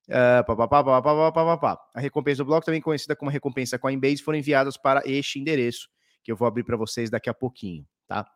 Uh, 0.08 0.44
pá, 0.44 0.68
pá, 0.68 1.56
pá, 1.58 1.78
a 1.94 2.00
recompensa 2.00 2.38
do 2.38 2.46
bloco, 2.46 2.66
também 2.66 2.80
conhecida 2.80 3.14
como 3.14 3.30
recompensa 3.30 3.78
Coinbase, 3.78 4.22
foram 4.22 4.38
enviadas 4.38 4.76
para 4.76 5.02
este 5.04 5.38
endereço, 5.38 5.88
que 6.24 6.32
eu 6.32 6.36
vou 6.36 6.48
abrir 6.48 6.64
para 6.64 6.76
vocês 6.76 7.08
daqui 7.08 7.30
a 7.30 7.34
pouquinho. 7.34 7.86
Tá? 8.08 8.26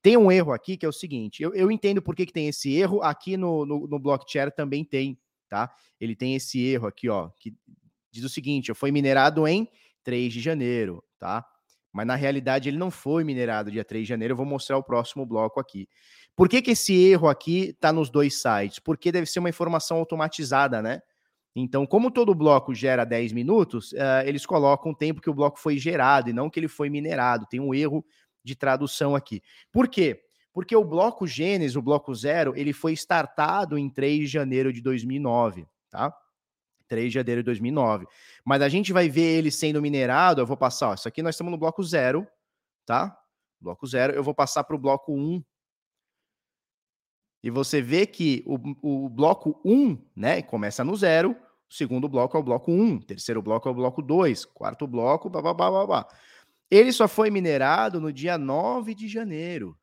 Tem 0.00 0.16
um 0.16 0.30
erro 0.30 0.52
aqui 0.52 0.76
que 0.76 0.86
é 0.86 0.88
o 0.88 0.92
seguinte: 0.92 1.42
eu, 1.42 1.52
eu 1.54 1.70
entendo 1.70 2.00
por 2.00 2.14
que, 2.14 2.26
que 2.26 2.32
tem 2.32 2.48
esse 2.48 2.72
erro, 2.74 3.02
aqui 3.02 3.36
no, 3.36 3.66
no, 3.66 3.86
no 3.86 3.98
blockchain 3.98 4.50
também 4.56 4.84
tem, 4.84 5.18
tá? 5.48 5.70
Ele 6.00 6.14
tem 6.14 6.34
esse 6.36 6.64
erro 6.64 6.86
aqui, 6.86 7.08
ó, 7.08 7.28
que 7.38 7.52
diz 8.10 8.24
o 8.24 8.28
seguinte: 8.28 8.72
foi 8.72 8.92
minerado 8.92 9.46
em 9.46 9.68
3 10.04 10.32
de 10.32 10.40
janeiro, 10.40 11.02
tá? 11.18 11.44
Mas 11.96 12.06
na 12.06 12.14
realidade 12.14 12.68
ele 12.68 12.76
não 12.76 12.90
foi 12.90 13.24
minerado 13.24 13.70
dia 13.70 13.82
3 13.82 14.04
de 14.04 14.08
janeiro. 14.10 14.32
Eu 14.32 14.36
vou 14.36 14.44
mostrar 14.44 14.76
o 14.76 14.82
próximo 14.82 15.24
bloco 15.24 15.58
aqui. 15.58 15.88
Por 16.36 16.46
que, 16.46 16.60
que 16.60 16.72
esse 16.72 16.94
erro 16.94 17.26
aqui 17.26 17.70
está 17.70 17.90
nos 17.90 18.10
dois 18.10 18.42
sites? 18.42 18.78
Porque 18.78 19.10
deve 19.10 19.24
ser 19.24 19.38
uma 19.38 19.48
informação 19.48 19.96
automatizada, 19.96 20.82
né? 20.82 21.00
Então, 21.54 21.86
como 21.86 22.10
todo 22.10 22.34
bloco 22.34 22.74
gera 22.74 23.02
10 23.02 23.32
minutos, 23.32 23.92
uh, 23.92 24.26
eles 24.26 24.44
colocam 24.44 24.92
o 24.92 24.94
tempo 24.94 25.22
que 25.22 25.30
o 25.30 25.34
bloco 25.34 25.58
foi 25.58 25.78
gerado 25.78 26.28
e 26.28 26.34
não 26.34 26.50
que 26.50 26.60
ele 26.60 26.68
foi 26.68 26.90
minerado. 26.90 27.46
Tem 27.48 27.60
um 27.60 27.72
erro 27.72 28.04
de 28.44 28.54
tradução 28.54 29.16
aqui. 29.16 29.42
Por 29.72 29.88
quê? 29.88 30.20
Porque 30.52 30.76
o 30.76 30.84
bloco 30.84 31.26
Gênesis, 31.26 31.76
o 31.76 31.80
bloco 31.80 32.14
zero, 32.14 32.52
ele 32.54 32.74
foi 32.74 32.92
startado 32.92 33.78
em 33.78 33.88
3 33.88 34.20
de 34.20 34.26
janeiro 34.26 34.70
de 34.70 34.82
2009, 34.82 35.66
tá? 35.88 36.14
3 36.88 37.08
de 37.08 37.14
janeiro 37.14 37.42
de 37.42 37.46
2009. 37.46 38.06
Mas 38.44 38.62
a 38.62 38.68
gente 38.68 38.92
vai 38.92 39.08
ver 39.08 39.38
ele 39.38 39.50
sendo 39.50 39.82
minerado. 39.82 40.40
Eu 40.40 40.46
vou 40.46 40.56
passar, 40.56 40.90
ó, 40.90 40.94
isso 40.94 41.08
aqui 41.08 41.22
nós 41.22 41.34
estamos 41.34 41.50
no 41.50 41.58
bloco 41.58 41.82
zero, 41.82 42.26
tá? 42.84 43.16
Bloco 43.60 43.86
zero. 43.86 44.12
Eu 44.12 44.22
vou 44.22 44.34
passar 44.34 44.64
para 44.64 44.76
o 44.76 44.78
bloco 44.78 45.12
1. 45.12 45.42
E 47.42 47.50
você 47.50 47.80
vê 47.80 48.06
que 48.06 48.42
o, 48.46 49.04
o 49.04 49.08
bloco 49.08 49.60
1, 49.64 49.98
né, 50.16 50.42
começa 50.42 50.82
no 50.82 50.96
zero. 50.96 51.36
O 51.68 51.74
segundo 51.74 52.08
bloco 52.08 52.36
é 52.36 52.40
o 52.40 52.42
bloco 52.42 52.72
1. 52.72 53.00
Terceiro 53.00 53.40
bloco 53.40 53.68
é 53.68 53.72
o 53.72 53.74
bloco 53.74 54.02
2. 54.02 54.44
Quarto 54.46 54.86
bloco, 54.86 55.30
blá, 55.30 55.42
blá, 55.42 55.54
blá, 55.54 55.70
blá, 55.70 55.86
blá. 55.86 56.08
Ele 56.70 56.92
só 56.92 57.06
foi 57.06 57.30
minerado 57.30 58.00
no 58.00 58.12
dia 58.12 58.36
9 58.36 58.94
de 58.94 59.06
janeiro. 59.06 59.78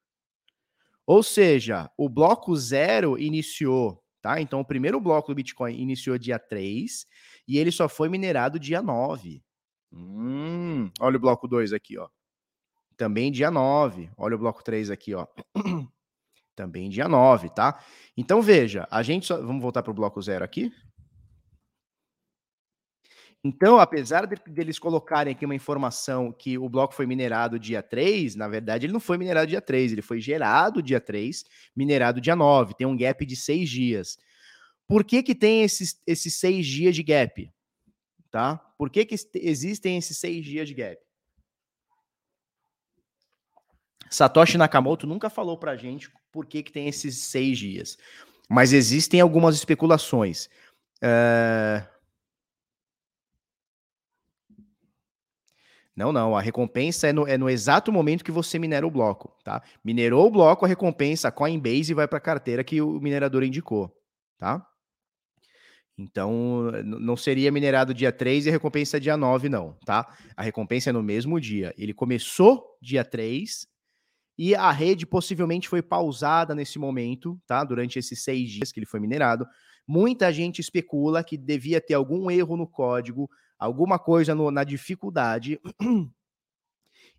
Ou 1.06 1.24
seja, 1.24 1.90
o 1.98 2.08
bloco 2.10 2.56
zero 2.56 3.18
iniciou 3.18 4.03
tá? 4.24 4.40
Então, 4.40 4.62
o 4.62 4.66
primeiro 4.66 5.00
bloco 5.02 5.28
do 5.28 5.36
Bitcoin 5.36 5.76
iniciou 5.76 6.18
dia 6.18 6.40
3 6.40 7.06
e 7.46 7.60
ele 7.60 7.72
só 7.72 7.90
foi 7.90 8.08
minerado 8.08 8.58
dia 8.58 8.82
9. 8.82 9.44
Hum, 9.92 10.90
olha 11.00 11.18
o 11.18 11.20
bloco 11.20 11.46
2 11.48 11.74
aqui, 11.74 11.98
ó. 11.98 12.08
Também 12.96 13.32
dia 13.32 13.52
9. 13.52 14.10
Olha 14.18 14.36
o 14.36 14.40
bloco 14.40 14.64
3 14.64 14.90
aqui, 14.90 15.14
ó. 15.14 15.28
Também 16.56 16.90
dia 16.90 17.08
9, 17.08 17.50
tá? 17.50 17.84
Então, 18.16 18.42
veja, 18.42 18.88
a 18.90 19.04
gente 19.04 19.26
só... 19.26 19.38
Vamos 19.38 19.62
voltar 19.62 19.84
para 19.84 19.92
o 19.92 19.96
bloco 19.96 20.22
0 20.22 20.46
aqui. 20.46 20.72
Então, 23.46 23.78
apesar 23.78 24.26
de, 24.26 24.38
deles 24.48 24.80
colocarem 24.80 25.34
aqui 25.34 25.44
uma 25.44 25.56
informação 25.56 26.32
que 26.32 26.58
o 26.58 26.70
bloco 26.70 26.94
foi 26.94 27.06
minerado 27.06 27.60
dia 27.60 27.84
3, 27.84 28.36
na 28.36 28.48
verdade 28.48 28.86
ele 28.86 28.94
não 28.94 29.02
foi 29.02 29.18
minerado 29.18 29.48
dia 29.48 29.62
3, 29.62 29.92
ele 29.92 30.02
foi 30.02 30.22
gerado 30.22 30.82
dia 30.82 31.02
3, 31.02 31.44
minerado 31.76 32.22
dia 32.22 32.38
9, 32.38 32.74
tem 32.74 32.88
um 32.88 32.96
gap 32.96 33.26
de 33.26 33.36
seis 33.36 33.70
dias. 33.70 34.18
Por 34.88 35.04
que, 35.04 35.22
que 35.22 35.36
tem 35.36 35.62
esses, 35.64 36.02
esses 36.08 36.36
seis 36.36 36.66
dias 36.66 36.96
de 36.96 37.04
gap? 37.04 37.52
Tá? 38.32 38.56
Por 38.78 38.90
que, 38.90 39.06
que 39.06 39.16
existem 39.36 39.98
esses 39.98 40.18
seis 40.18 40.46
dias 40.46 40.68
de 40.68 40.74
gap? 40.74 41.02
Satoshi 44.10 44.58
Nakamoto 44.58 45.06
nunca 45.06 45.30
falou 45.30 45.58
pra 45.58 45.76
gente 45.76 46.10
por 46.32 46.46
que, 46.46 46.64
que 46.64 46.72
tem 46.72 46.88
esses 46.88 47.18
seis 47.18 47.58
dias. 47.58 47.98
Mas 48.50 48.72
existem 48.72 49.20
algumas 49.20 49.56
especulações. 49.56 50.48
Uh, 50.98 51.93
Não, 55.96 56.12
não. 56.12 56.36
A 56.36 56.42
recompensa 56.42 57.08
é 57.08 57.14
no, 57.14 57.28
é 57.28 57.38
no 57.38 57.50
exato 57.50 57.92
momento 57.92 58.24
que 58.24 58.32
você 58.32 58.58
minera 58.58 58.86
o 58.86 58.92
bloco, 58.92 59.36
tá? 59.44 59.62
Minerou 59.84 60.28
o 60.28 60.32
bloco, 60.32 60.66
a 60.66 60.68
recompensa, 60.68 61.28
a 61.28 61.32
Coinbase 61.32 61.94
vai 61.94 62.08
para 62.08 62.18
a 62.18 62.22
carteira 62.22 62.64
que 62.64 62.82
o 62.82 63.00
minerador 63.00 63.44
indicou, 63.44 63.96
tá? 64.38 64.66
Então, 65.96 66.72
não 66.84 67.16
seria 67.16 67.52
minerado 67.52 67.94
dia 67.94 68.12
3 68.12 68.48
e 68.48 68.50
a 68.50 68.52
recompensa 68.52 69.00
dia 69.00 69.16
9, 69.16 69.48
não, 69.48 69.78
tá? 69.86 70.08
A 70.36 70.42
recompensa 70.42 70.90
é 70.90 70.94
no 70.94 71.04
mesmo 71.04 71.40
dia. 71.40 71.74
Ele 71.78 71.94
começou 71.94 72.78
dia 72.82 73.06
3 73.06 73.68
e 74.36 74.56
a 74.56 74.72
rede 74.72 75.06
possivelmente 75.06 75.70
foi 75.70 75.84
pausada 75.84 76.56
nesse 76.56 76.80
momento, 76.80 77.40
tá? 77.46 77.64
Durante 77.64 78.00
esses 78.00 78.24
seis 78.24 78.50
dias 78.50 78.72
que 78.72 78.80
ele 78.80 78.88
foi 78.88 79.00
minerado. 79.00 79.46
Muita 79.88 80.34
gente 80.34 80.60
especula 80.60 81.24
que 81.24 81.38
devia 81.38 81.80
ter 81.80 81.94
algum 81.94 82.32
erro 82.32 82.58
no 82.58 82.66
código, 82.66 83.30
alguma 83.64 83.98
coisa 83.98 84.36
no, 84.36 84.52
na 84.52 84.64
dificuldade 84.64 85.60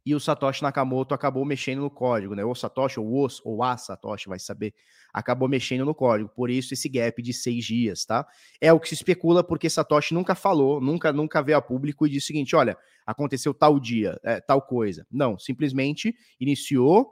e 0.04 0.14
o 0.14 0.20
Satoshi 0.20 0.62
Nakamoto 0.62 1.14
acabou 1.14 1.42
mexendo 1.44 1.80
no 1.80 1.90
código, 1.90 2.34
né? 2.34 2.44
Ou 2.44 2.54
Satoshi, 2.54 3.00
ou 3.00 3.24
os, 3.24 3.40
ou 3.42 3.62
a 3.62 3.76
Satoshi, 3.78 4.28
vai 4.28 4.38
saber, 4.38 4.74
acabou 5.12 5.48
mexendo 5.48 5.86
no 5.86 5.94
código. 5.94 6.28
Por 6.28 6.50
isso 6.50 6.74
esse 6.74 6.86
gap 6.86 7.22
de 7.22 7.32
seis 7.32 7.64
dias, 7.64 8.04
tá? 8.04 8.26
É 8.60 8.70
o 8.70 8.78
que 8.78 8.88
se 8.88 8.94
especula 8.94 9.42
porque 9.42 9.70
Satoshi 9.70 10.12
nunca 10.12 10.34
falou, 10.34 10.80
nunca, 10.80 11.10
nunca 11.12 11.42
veio 11.42 11.56
a 11.56 11.62
público 11.62 12.06
e 12.06 12.10
disse 12.10 12.24
o 12.24 12.28
seguinte: 12.28 12.54
olha, 12.54 12.76
aconteceu 13.06 13.54
tal 13.54 13.80
dia, 13.80 14.20
é, 14.22 14.38
tal 14.40 14.60
coisa. 14.60 15.06
Não, 15.10 15.38
simplesmente 15.38 16.14
iniciou 16.38 17.10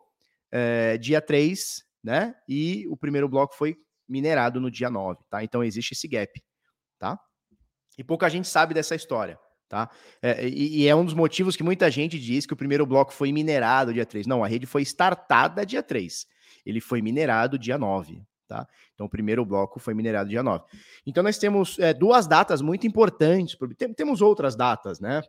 é, 0.51 0.99
dia 0.99 1.23
3, 1.23 1.83
né? 2.05 2.35
E 2.47 2.87
o 2.89 2.97
primeiro 2.99 3.31
bloco 3.31 3.55
foi 3.55 3.79
minerado 4.07 4.61
no 4.61 4.71
dia 4.71 4.91
9, 4.91 5.25
tá? 5.31 5.43
Então 5.43 5.65
existe 5.65 5.93
esse 5.95 6.07
gap, 6.07 6.31
tá? 6.99 7.19
E 7.99 8.05
pouca 8.05 8.29
gente 8.29 8.49
sabe 8.49 8.75
dessa 8.75 8.95
história. 8.95 9.39
Tá? 9.69 9.89
É, 10.21 10.47
e, 10.47 10.83
e, 10.83 10.89
é 10.89 10.95
um 10.95 11.05
dos 11.05 11.15
motivos 11.15 11.57
que 11.57 11.63
muita 11.63 11.91
gente 11.91 12.19
diz 12.19 12.45
que 12.45 12.53
o 12.53 12.57
primeiro 12.57 12.85
bloco 12.85 13.11
foi 13.13 13.33
minerado 13.33 13.93
dia 13.93 14.05
3. 14.05 14.27
Não, 14.27 14.45
a 14.45 14.47
rede 14.47 14.67
foi 14.67 14.83
startada 14.83 15.65
dia 15.65 15.83
3. 15.83 16.27
Ele 16.67 16.81
foi 16.81 17.01
minerado 17.01 17.59
dia 17.59 17.79
9. 17.79 18.23
Tá? 18.47 18.69
Então, 18.93 19.07
o 19.07 19.09
primeiro 19.09 19.47
bloco 19.47 19.81
foi 19.81 19.95
minerado 19.95 20.29
dia 20.29 20.43
9. 20.43 20.63
Então, 21.07 21.23
nós 21.23 21.39
temos 21.39 21.79
é, 21.79 21.95
duas 21.95 22.27
datas 22.27 22.61
muito 22.61 22.87
importantes. 22.87 23.57
Tem, 23.79 23.95
temos 23.95 24.21
outras 24.21 24.55
datas, 24.55 25.01
né? 25.01 25.23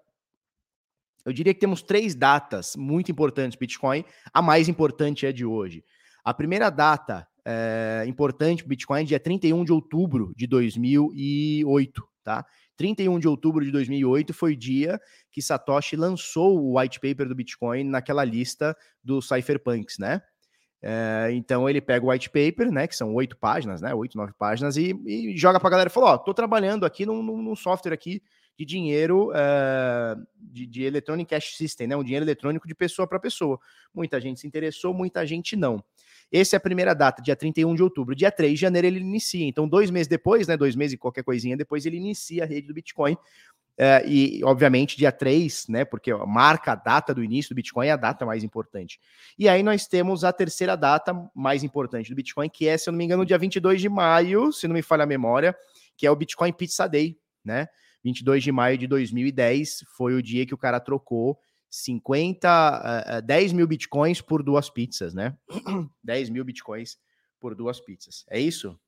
Eu 1.26 1.32
diria 1.32 1.54
que 1.54 1.60
temos 1.62 1.82
três 1.82 2.14
datas 2.14 2.76
muito 2.76 3.10
importantes 3.10 3.58
Bitcoin. 3.58 4.04
A 4.34 4.42
mais 4.42 4.68
importante 4.68 5.26
é 5.26 5.32
de 5.32 5.46
hoje. 5.46 5.86
A 6.22 6.34
primeira 6.34 6.70
data 6.70 7.26
é, 7.46 8.04
importante 8.08 8.68
Bitcoin 8.68 9.02
é 9.02 9.06
dia 9.06 9.20
31 9.20 9.64
de 9.64 9.72
outubro 9.72 10.34
de 10.36 10.48
2008, 10.48 12.04
tá? 12.24 12.46
31 12.78 13.20
de 13.20 13.28
outubro 13.28 13.64
de 13.64 13.72
2008 13.72 14.34
foi 14.34 14.54
o 14.54 14.58
dia 14.58 15.00
que 15.32 15.42
Satoshi 15.42 15.96
lançou 15.96 16.60
o 16.60 16.80
white 16.80 17.00
paper 17.00 17.28
do 17.28 17.36
Bitcoin 17.36 17.84
naquela 17.84 18.24
lista 18.24 18.76
dos 19.04 19.28
cypherpunks, 19.28 19.98
né? 20.00 20.22
É, 20.86 21.30
então 21.32 21.70
ele 21.70 21.80
pega 21.80 22.06
o 22.06 22.10
white 22.10 22.30
paper, 22.30 22.70
né, 22.70 22.86
que 22.86 22.96
são 22.96 23.14
oito 23.16 23.38
páginas, 23.38 23.82
né, 23.82 23.94
oito, 23.94 24.18
nove 24.18 24.34
páginas, 24.38 24.76
e, 24.76 24.94
e 25.06 25.38
joga 25.38 25.58
para 25.58 25.70
a 25.70 25.72
galera 25.72 25.90
e 25.90 25.94
fala, 25.94 26.08
ó, 26.08 26.18
tô 26.18 26.34
trabalhando 26.34 26.86
aqui 26.86 27.06
num, 27.06 27.24
num 27.24 27.56
software 27.56 27.94
aqui 27.94 28.22
de 28.58 28.66
dinheiro 28.66 29.32
é, 29.34 30.16
de, 30.36 30.68
de 30.68 30.84
Electronic 30.84 31.30
Cash 31.30 31.56
System, 31.56 31.88
né, 31.88 31.96
um 31.96 32.04
dinheiro 32.04 32.26
eletrônico 32.26 32.68
de 32.68 32.76
pessoa 32.76 33.08
para 33.08 33.18
pessoa. 33.18 33.58
Muita 33.94 34.20
gente 34.20 34.42
se 34.42 34.46
interessou, 34.46 34.94
muita 34.94 35.26
gente 35.26 35.56
não. 35.56 35.82
Essa 36.34 36.56
é 36.56 36.58
a 36.58 36.60
primeira 36.60 36.96
data, 36.96 37.22
dia 37.22 37.36
31 37.36 37.76
de 37.76 37.84
outubro. 37.84 38.16
Dia 38.16 38.32
3 38.32 38.56
de 38.56 38.60
janeiro 38.60 38.88
ele 38.88 39.00
inicia. 39.00 39.46
Então, 39.46 39.68
dois 39.68 39.92
meses 39.92 40.08
depois, 40.08 40.48
né? 40.48 40.58
Dois 40.58 40.76
meses 40.76 40.96
e 40.96 40.98
qualquer 40.98 41.24
coisinha 41.24 41.56
depois, 41.56 41.86
ele 41.86 41.98
inicia 41.98 42.44
a 42.44 42.48
rede 42.48 42.68
do 42.68 42.74
Bitcoin. 42.74 43.16
É, 43.78 44.04
e, 44.08 44.44
obviamente, 44.44 44.98
dia 44.98 45.12
3, 45.12 45.68
né? 45.68 45.86
Porque 45.86 46.12
marca 46.26 46.72
a 46.72 46.76
data 46.76 47.14
do 47.14 47.24
início 47.24 47.54
do 47.54 47.56
Bitcoin 47.56 47.86
é 47.86 47.92
a 47.92 47.96
data 47.96 48.26
mais 48.26 48.44
importante. 48.44 49.00
E 49.38 49.48
aí 49.48 49.62
nós 49.62 49.86
temos 49.86 50.24
a 50.24 50.34
terceira 50.34 50.76
data 50.76 51.14
mais 51.36 51.64
importante 51.64 52.10
do 52.10 52.16
Bitcoin, 52.16 52.50
que 52.50 52.68
é, 52.68 52.80
se 52.80 52.90
eu 52.90 52.92
não 52.92 52.98
me 52.98 53.06
engano, 53.06 53.26
dia 53.26 53.38
22 53.38 53.80
de 53.80 53.90
maio, 53.90 54.52
se 54.52 54.68
não 54.68 54.74
me 54.74 54.82
falha 54.82 55.04
a 55.04 55.08
memória, 55.08 55.56
que 55.96 56.08
é 56.08 56.10
o 56.10 56.16
Bitcoin 56.16 56.52
Pizza 56.52 56.88
Day, 56.88 57.16
né? 57.46 57.68
22 58.04 58.44
de 58.44 58.52
maio 58.52 58.78
de 58.78 58.88
2010 58.88 59.86
foi 59.96 60.14
o 60.14 60.22
dia 60.22 60.46
que 60.46 60.54
o 60.54 60.58
cara 60.58 60.80
trocou 60.80 61.40
50, 61.74 63.18
uh, 63.18 63.22
10 63.24 63.52
mil 63.52 63.66
bitcoins 63.66 64.22
por 64.22 64.44
duas 64.44 64.70
pizzas, 64.70 65.12
né? 65.12 65.36
10 66.04 66.30
mil 66.30 66.46
bitcoins 66.46 67.00
por 67.40 67.56
duas 67.56 67.80
pizzas. 67.80 68.24
É 68.30 68.40
isso? 68.40 68.80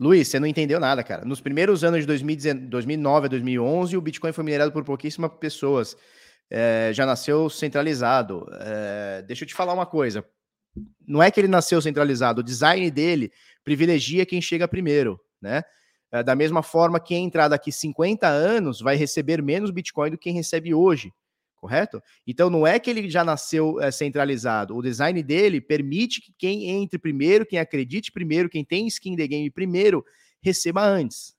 Luiz, 0.00 0.28
você 0.28 0.40
não 0.40 0.46
entendeu 0.46 0.80
nada, 0.80 1.04
cara. 1.04 1.26
Nos 1.26 1.38
primeiros 1.42 1.84
anos 1.84 2.06
de 2.06 2.06
2009 2.66 3.26
a 3.26 3.28
2011, 3.28 3.94
o 3.94 4.00
Bitcoin 4.00 4.32
foi 4.32 4.42
minerado 4.42 4.72
por 4.72 4.82
pouquíssimas 4.84 5.30
pessoas. 5.38 5.96
É, 6.50 6.90
já 6.94 7.04
nasceu 7.04 7.50
centralizado. 7.50 8.46
É, 8.54 9.22
deixa 9.22 9.44
eu 9.44 9.48
te 9.48 9.54
falar 9.54 9.74
uma 9.74 9.86
coisa. 9.86 10.26
Não 11.06 11.22
é 11.22 11.30
que 11.30 11.38
ele 11.38 11.46
nasceu 11.46 11.80
centralizado, 11.82 12.40
o 12.40 12.44
design 12.44 12.90
dele 12.90 13.30
privilegia 13.62 14.24
quem 14.24 14.40
chega 14.40 14.66
primeiro, 14.66 15.20
né? 15.40 15.62
É, 16.12 16.22
da 16.22 16.36
mesma 16.36 16.62
forma, 16.62 17.00
quem 17.00 17.24
entrar 17.24 17.48
daqui 17.48 17.72
50 17.72 18.28
anos 18.28 18.80
vai 18.80 18.96
receber 18.96 19.42
menos 19.42 19.70
Bitcoin 19.70 20.10
do 20.10 20.18
que 20.18 20.24
quem 20.24 20.34
recebe 20.34 20.74
hoje, 20.74 21.10
correto? 21.56 22.02
Então 22.26 22.50
não 22.50 22.66
é 22.66 22.78
que 22.78 22.90
ele 22.90 23.08
já 23.08 23.24
nasceu 23.24 23.80
é, 23.80 23.90
centralizado. 23.90 24.76
O 24.76 24.82
design 24.82 25.22
dele 25.22 25.58
permite 25.58 26.20
que 26.20 26.34
quem 26.36 26.68
entre 26.68 26.98
primeiro, 26.98 27.46
quem 27.46 27.58
acredite 27.58 28.12
primeiro, 28.12 28.50
quem 28.50 28.62
tem 28.62 28.86
skin 28.88 29.16
the 29.16 29.26
game 29.26 29.50
primeiro, 29.50 30.04
receba 30.42 30.82
antes. 30.82 31.34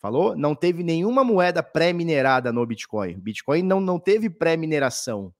Falou? 0.00 0.36
Não 0.36 0.52
teve 0.52 0.82
nenhuma 0.82 1.22
moeda 1.22 1.62
pré-minerada 1.62 2.52
no 2.52 2.66
Bitcoin. 2.66 3.20
Bitcoin 3.20 3.62
não, 3.62 3.80
não 3.80 4.00
teve 4.00 4.28
pré-mineração. 4.28 5.32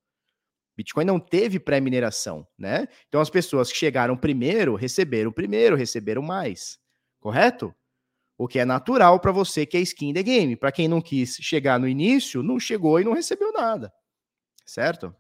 Bitcoin 0.77 1.05
não 1.05 1.19
teve 1.19 1.59
pré-mineração, 1.59 2.47
né? 2.57 2.87
Então 3.09 3.21
as 3.21 3.29
pessoas 3.29 3.73
que 3.73 3.77
chegaram 3.77 4.17
primeiro 4.17 4.77
receberam 4.77 5.33
primeiro, 5.33 5.75
receberam 5.75 6.23
mais, 6.23 6.79
correto? 7.21 7.75
O 8.37 8.49
que 8.49 8.59
é 8.59 8.65
natural 8.65 9.21
para 9.21 9.33
você 9.33 9.65
que 9.67 9.77
é 9.77 9.81
skin 9.81 10.13
the 10.13 10.23
game. 10.23 10.57
Para 10.57 10.73
quem 10.73 10.89
não 10.89 11.01
quis 11.01 11.37
chegar 11.37 11.79
no 11.79 11.87
início, 11.87 12.43
não 12.43 12.59
chegou 12.59 13.01
e 13.01 13.05
não 13.05 13.13
recebeu 13.13 13.53
nada. 13.53 13.93
Certo? 14.65 15.15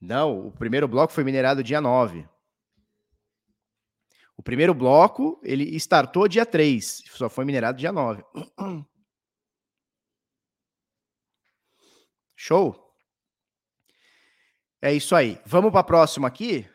Não, 0.00 0.46
o 0.48 0.52
primeiro 0.52 0.86
bloco 0.86 1.12
foi 1.12 1.24
minerado 1.24 1.62
dia 1.62 1.80
9. 1.80 2.28
O 4.36 4.42
primeiro 4.42 4.74
bloco, 4.74 5.40
ele 5.42 5.74
startou 5.76 6.28
dia 6.28 6.44
3, 6.44 7.02
só 7.08 7.28
foi 7.28 7.44
minerado 7.44 7.78
dia 7.78 7.90
9. 7.90 8.22
Show? 12.36 12.94
É 14.80 14.92
isso 14.92 15.16
aí. 15.16 15.40
Vamos 15.46 15.70
para 15.70 15.80
a 15.80 15.84
próxima 15.84 16.28
aqui? 16.28 16.68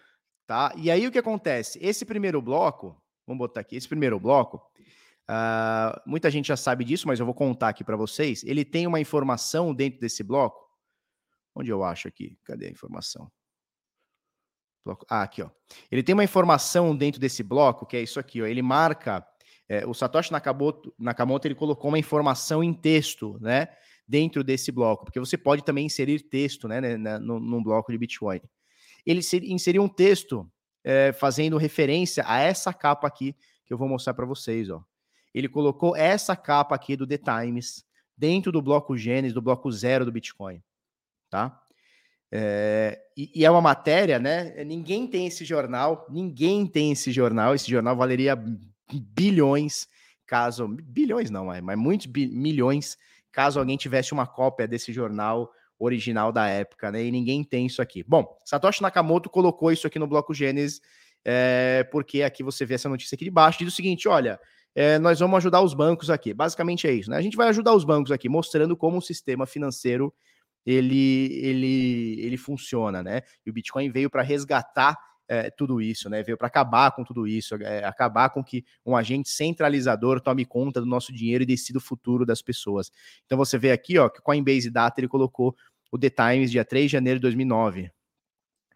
Tá? 0.51 0.73
E 0.75 0.91
aí 0.91 1.07
o 1.07 1.11
que 1.13 1.17
acontece? 1.17 1.79
Esse 1.81 2.03
primeiro 2.03 2.41
bloco, 2.41 3.01
vamos 3.25 3.39
botar 3.39 3.61
aqui, 3.61 3.77
esse 3.77 3.87
primeiro 3.87 4.19
bloco, 4.19 4.57
uh, 5.29 5.97
muita 6.05 6.29
gente 6.29 6.49
já 6.49 6.57
sabe 6.57 6.83
disso, 6.83 7.07
mas 7.07 7.21
eu 7.21 7.25
vou 7.25 7.33
contar 7.33 7.69
aqui 7.69 7.85
para 7.85 7.95
vocês. 7.95 8.43
Ele 8.43 8.65
tem 8.65 8.85
uma 8.85 8.99
informação 8.99 9.73
dentro 9.73 10.01
desse 10.01 10.21
bloco. 10.23 10.59
Onde 11.55 11.69
eu 11.69 11.85
acho 11.85 12.09
aqui? 12.09 12.37
Cadê 12.43 12.67
a 12.67 12.69
informação? 12.69 13.31
Ah, 15.07 15.21
aqui, 15.21 15.41
ó. 15.41 15.49
Ele 15.89 16.03
tem 16.03 16.11
uma 16.11 16.25
informação 16.25 16.97
dentro 16.97 17.21
desse 17.21 17.43
bloco, 17.43 17.85
que 17.85 17.95
é 17.95 18.01
isso 18.01 18.19
aqui, 18.19 18.41
ó. 18.41 18.45
Ele 18.45 18.61
marca. 18.61 19.25
É, 19.69 19.87
o 19.87 19.93
Satoshi 19.93 20.33
Nakamoto, 20.33 20.93
Nakamoto 20.99 21.47
ele 21.47 21.55
colocou 21.55 21.89
uma 21.89 21.99
informação 21.99 22.61
em 22.61 22.73
texto, 22.73 23.37
né? 23.39 23.69
Dentro 24.05 24.43
desse 24.43 24.69
bloco, 24.69 25.05
porque 25.05 25.17
você 25.21 25.37
pode 25.37 25.63
também 25.63 25.85
inserir 25.85 26.19
texto, 26.23 26.67
né? 26.67 26.81
Num, 27.19 27.39
num 27.39 27.63
bloco 27.63 27.89
de 27.89 27.97
Bitcoin 27.97 28.41
ele 29.05 29.21
inseriu 29.45 29.83
um 29.83 29.89
texto 29.89 30.49
é, 30.83 31.11
fazendo 31.13 31.57
referência 31.57 32.23
a 32.27 32.39
essa 32.39 32.73
capa 32.73 33.07
aqui 33.07 33.35
que 33.65 33.73
eu 33.73 33.77
vou 33.77 33.87
mostrar 33.87 34.13
para 34.13 34.25
vocês. 34.25 34.69
Ó. 34.69 34.83
Ele 35.33 35.47
colocou 35.47 35.95
essa 35.95 36.35
capa 36.35 36.75
aqui 36.75 36.95
do 36.95 37.07
The 37.07 37.17
Times 37.17 37.85
dentro 38.17 38.51
do 38.51 38.61
bloco 38.61 38.97
Gênesis, 38.97 39.33
do 39.33 39.41
bloco 39.41 39.71
zero 39.71 40.05
do 40.05 40.11
Bitcoin. 40.11 40.61
Tá? 41.29 41.59
É, 42.31 43.01
e, 43.15 43.31
e, 43.35 43.45
é 43.45 43.51
uma 43.51 43.61
matéria, 43.61 44.19
né? 44.19 44.63
Ninguém 44.63 45.07
tem 45.07 45.27
esse 45.27 45.43
jornal, 45.43 46.05
ninguém 46.09 46.65
tem 46.65 46.91
esse 46.91 47.11
jornal. 47.11 47.55
Esse 47.55 47.69
jornal 47.69 47.95
valeria 47.95 48.41
bilhões, 48.93 49.87
caso. 50.25 50.67
Bilhões 50.67 51.29
não, 51.29 51.45
mas, 51.45 51.61
mas 51.61 51.77
muitos 51.77 52.07
bi, 52.07 52.27
milhões, 52.27 52.97
caso 53.31 53.59
alguém 53.59 53.77
tivesse 53.77 54.13
uma 54.13 54.27
cópia 54.27 54.67
desse 54.67 54.93
jornal 54.93 55.51
original 55.83 56.31
da 56.31 56.47
época, 56.47 56.91
né? 56.91 57.03
E 57.03 57.11
ninguém 57.11 57.43
tem 57.43 57.65
isso 57.65 57.81
aqui. 57.81 58.03
Bom, 58.07 58.37
Satoshi 58.45 58.81
Nakamoto 58.81 59.29
colocou 59.29 59.71
isso 59.71 59.87
aqui 59.87 59.97
no 59.97 60.07
bloco 60.07 60.33
Gênesis, 60.33 60.79
é, 61.25 61.87
porque 61.91 62.23
aqui 62.23 62.43
você 62.43 62.65
vê 62.65 62.75
essa 62.75 62.89
notícia 62.89 63.15
aqui 63.15 63.25
de 63.25 63.31
baixo, 63.31 63.59
diz 63.59 63.73
o 63.73 63.75
seguinte: 63.75 64.07
olha, 64.07 64.39
é, 64.75 64.99
nós 64.99 65.19
vamos 65.19 65.37
ajudar 65.37 65.61
os 65.61 65.73
bancos 65.73 66.09
aqui. 66.09 66.33
Basicamente 66.33 66.87
é 66.87 66.93
isso, 66.93 67.09
né? 67.09 67.17
A 67.17 67.21
gente 67.21 67.35
vai 67.35 67.49
ajudar 67.49 67.73
os 67.73 67.83
bancos 67.83 68.11
aqui, 68.11 68.29
mostrando 68.29 68.77
como 68.77 68.97
o 68.97 69.01
sistema 69.01 69.45
financeiro 69.45 70.13
ele, 70.65 71.39
ele, 71.41 72.21
ele 72.21 72.37
funciona, 72.37 73.01
né? 73.01 73.21
E 73.45 73.49
o 73.49 73.53
Bitcoin 73.53 73.89
veio 73.89 74.09
para 74.09 74.21
resgatar 74.21 74.95
é, 75.31 75.49
tudo 75.49 75.81
isso, 75.81 76.09
né? 76.09 76.21
Veio 76.21 76.37
para 76.37 76.47
acabar 76.47 76.91
com 76.91 77.05
tudo 77.05 77.25
isso, 77.25 77.55
é, 77.55 77.85
acabar 77.85 78.29
com 78.29 78.43
que 78.43 78.65
um 78.85 78.97
agente 78.97 79.29
centralizador 79.29 80.19
tome 80.19 80.45
conta 80.45 80.81
do 80.81 80.85
nosso 80.85 81.13
dinheiro 81.13 81.43
e 81.43 81.47
decida 81.47 81.79
o 81.79 81.81
futuro 81.81 82.25
das 82.25 82.41
pessoas. 82.41 82.91
Então 83.25 83.37
você 83.37 83.57
vê 83.57 83.71
aqui, 83.71 83.97
ó, 83.97 84.09
que 84.09 84.19
o 84.19 84.23
Coinbase 84.23 84.69
Data 84.69 84.99
ele 84.99 85.07
colocou 85.07 85.55
o 85.91 85.99
The 85.99 86.09
Times, 86.09 86.49
dia 86.49 86.63
3 86.63 86.85
de 86.85 86.91
janeiro 86.93 87.19
de 87.19 87.23
2009. 87.23 87.91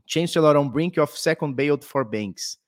Chancellor 0.06 0.56
on 0.58 0.70
brink 0.70 1.00
of 1.00 1.18
second 1.18 1.56
bailout 1.56 1.86
for 1.86 2.04
banks. 2.04 2.60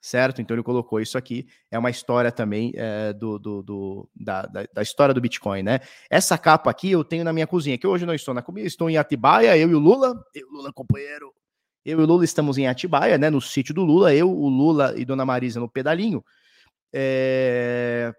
Certo? 0.00 0.42
Então 0.42 0.54
ele 0.54 0.62
colocou 0.62 1.00
isso 1.00 1.16
aqui. 1.16 1.46
É 1.70 1.78
uma 1.78 1.88
história 1.88 2.30
também 2.30 2.72
é, 2.74 3.12
do, 3.12 3.38
do, 3.38 3.62
do 3.62 4.10
da, 4.14 4.42
da, 4.42 4.66
da, 4.72 4.82
história 4.82 5.14
do 5.14 5.20
Bitcoin, 5.20 5.62
né? 5.62 5.80
Essa 6.10 6.36
capa 6.36 6.70
aqui 6.70 6.90
eu 6.90 7.02
tenho 7.02 7.24
na 7.24 7.32
minha 7.32 7.46
cozinha, 7.46 7.78
que 7.78 7.86
hoje 7.86 8.04
não 8.04 8.14
estou 8.14 8.34
na 8.34 8.42
cozinha, 8.42 8.66
estou 8.66 8.90
em 8.90 8.98
Atibaia, 8.98 9.56
eu 9.56 9.70
e 9.70 9.74
o 9.74 9.78
Lula. 9.78 10.14
Eu, 10.34 10.46
Lula, 10.50 10.72
companheiro. 10.72 11.32
Eu 11.84 12.00
e 12.00 12.02
o 12.02 12.06
Lula 12.06 12.24
estamos 12.24 12.58
em 12.58 12.66
Atibaia, 12.66 13.16
né? 13.16 13.30
No 13.30 13.40
sítio 13.40 13.72
do 13.72 13.82
Lula. 13.82 14.14
Eu, 14.14 14.30
o 14.30 14.48
Lula 14.48 14.94
e 14.98 15.04
Dona 15.04 15.24
Marisa 15.24 15.60
no 15.60 15.70
pedalinho. 15.70 16.22
É... 16.92 18.12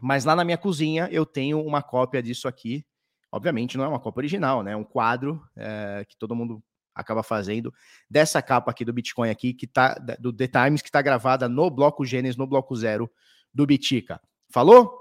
Mas 0.00 0.24
lá 0.24 0.34
na 0.34 0.44
minha 0.44 0.58
cozinha 0.58 1.08
eu 1.10 1.26
tenho 1.26 1.60
uma 1.60 1.82
cópia 1.82 2.22
disso 2.22 2.48
aqui. 2.48 2.84
Obviamente 3.30 3.76
não 3.76 3.84
é 3.84 3.88
uma 3.88 4.00
cópia 4.00 4.20
original, 4.20 4.62
né? 4.62 4.72
É 4.72 4.76
um 4.76 4.84
quadro 4.84 5.42
é, 5.56 6.04
que 6.08 6.16
todo 6.16 6.34
mundo 6.34 6.62
acaba 6.94 7.22
fazendo 7.22 7.72
dessa 8.10 8.42
capa 8.42 8.70
aqui 8.70 8.84
do 8.84 8.92
Bitcoin 8.92 9.30
aqui, 9.30 9.54
que 9.54 9.66
tá 9.66 9.94
do 10.18 10.32
The 10.32 10.48
Times, 10.48 10.82
que 10.82 10.88
está 10.88 11.00
gravada 11.00 11.48
no 11.48 11.70
bloco 11.70 12.04
Gênesis, 12.04 12.36
no 12.36 12.46
bloco 12.46 12.74
zero 12.74 13.10
do 13.54 13.66
Bitica. 13.66 14.20
Falou? 14.50 14.98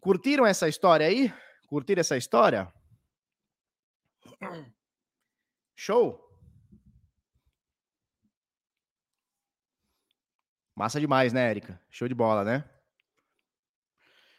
Curtiram 0.00 0.44
essa 0.44 0.68
história 0.68 1.06
aí? 1.06 1.32
Curtiram 1.66 2.00
essa 2.00 2.16
história? 2.16 2.72
Show! 5.74 6.20
Massa 10.74 10.98
demais, 11.00 11.32
né, 11.32 11.48
Érica? 11.48 11.80
Show 11.90 12.08
de 12.08 12.14
bola, 12.14 12.44
né? 12.44 12.64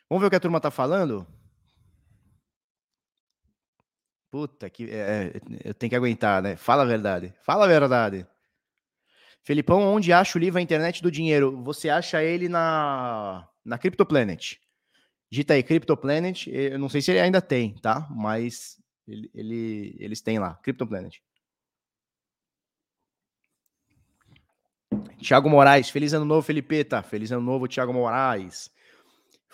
Vamos 0.10 0.22
ver 0.22 0.28
o 0.28 0.30
que 0.30 0.36
a 0.36 0.40
turma 0.40 0.60
tá 0.60 0.70
falando? 0.70 1.26
Puta 4.34 4.68
que. 4.68 4.90
É, 4.90 4.96
é, 4.96 5.42
eu 5.64 5.76
tenho 5.76 5.92
que 5.92 5.96
aguentar, 5.96 6.42
né? 6.42 6.56
Fala 6.56 6.82
a 6.82 6.86
verdade. 6.88 7.32
Fala 7.44 7.66
a 7.66 7.68
verdade. 7.68 8.26
Felipão, 9.44 9.80
onde 9.94 10.12
acha 10.12 10.40
o 10.40 10.42
livro 10.42 10.58
A 10.58 10.62
Internet 10.62 11.04
do 11.04 11.12
Dinheiro? 11.12 11.62
Você 11.62 11.88
acha 11.88 12.24
ele 12.24 12.50
na, 12.50 13.48
na 13.64 13.78
CryptoPlanet. 13.78 14.60
Digita 15.30 15.54
aí 15.54 15.62
CryptoPlanet. 15.62 16.50
Eu 16.50 16.80
não 16.80 16.90
sei 16.90 17.00
se 17.00 17.12
ele 17.12 17.20
ainda 17.20 17.40
tem, 17.44 17.76
tá? 17.76 18.08
Mas 18.10 18.82
ele, 19.08 19.30
ele, 19.36 19.96
eles 20.00 20.20
têm 20.20 20.40
lá, 20.40 20.56
CryptoPlanet. 20.64 21.22
Tiago 25.20 25.48
Moraes, 25.48 25.92
feliz 25.92 26.12
ano 26.12 26.26
novo, 26.26 26.42
Felipeta. 26.42 27.04
Feliz 27.04 27.32
ano 27.32 27.44
novo, 27.44 27.68
Tiago 27.68 27.94
Moraes. 27.94 28.72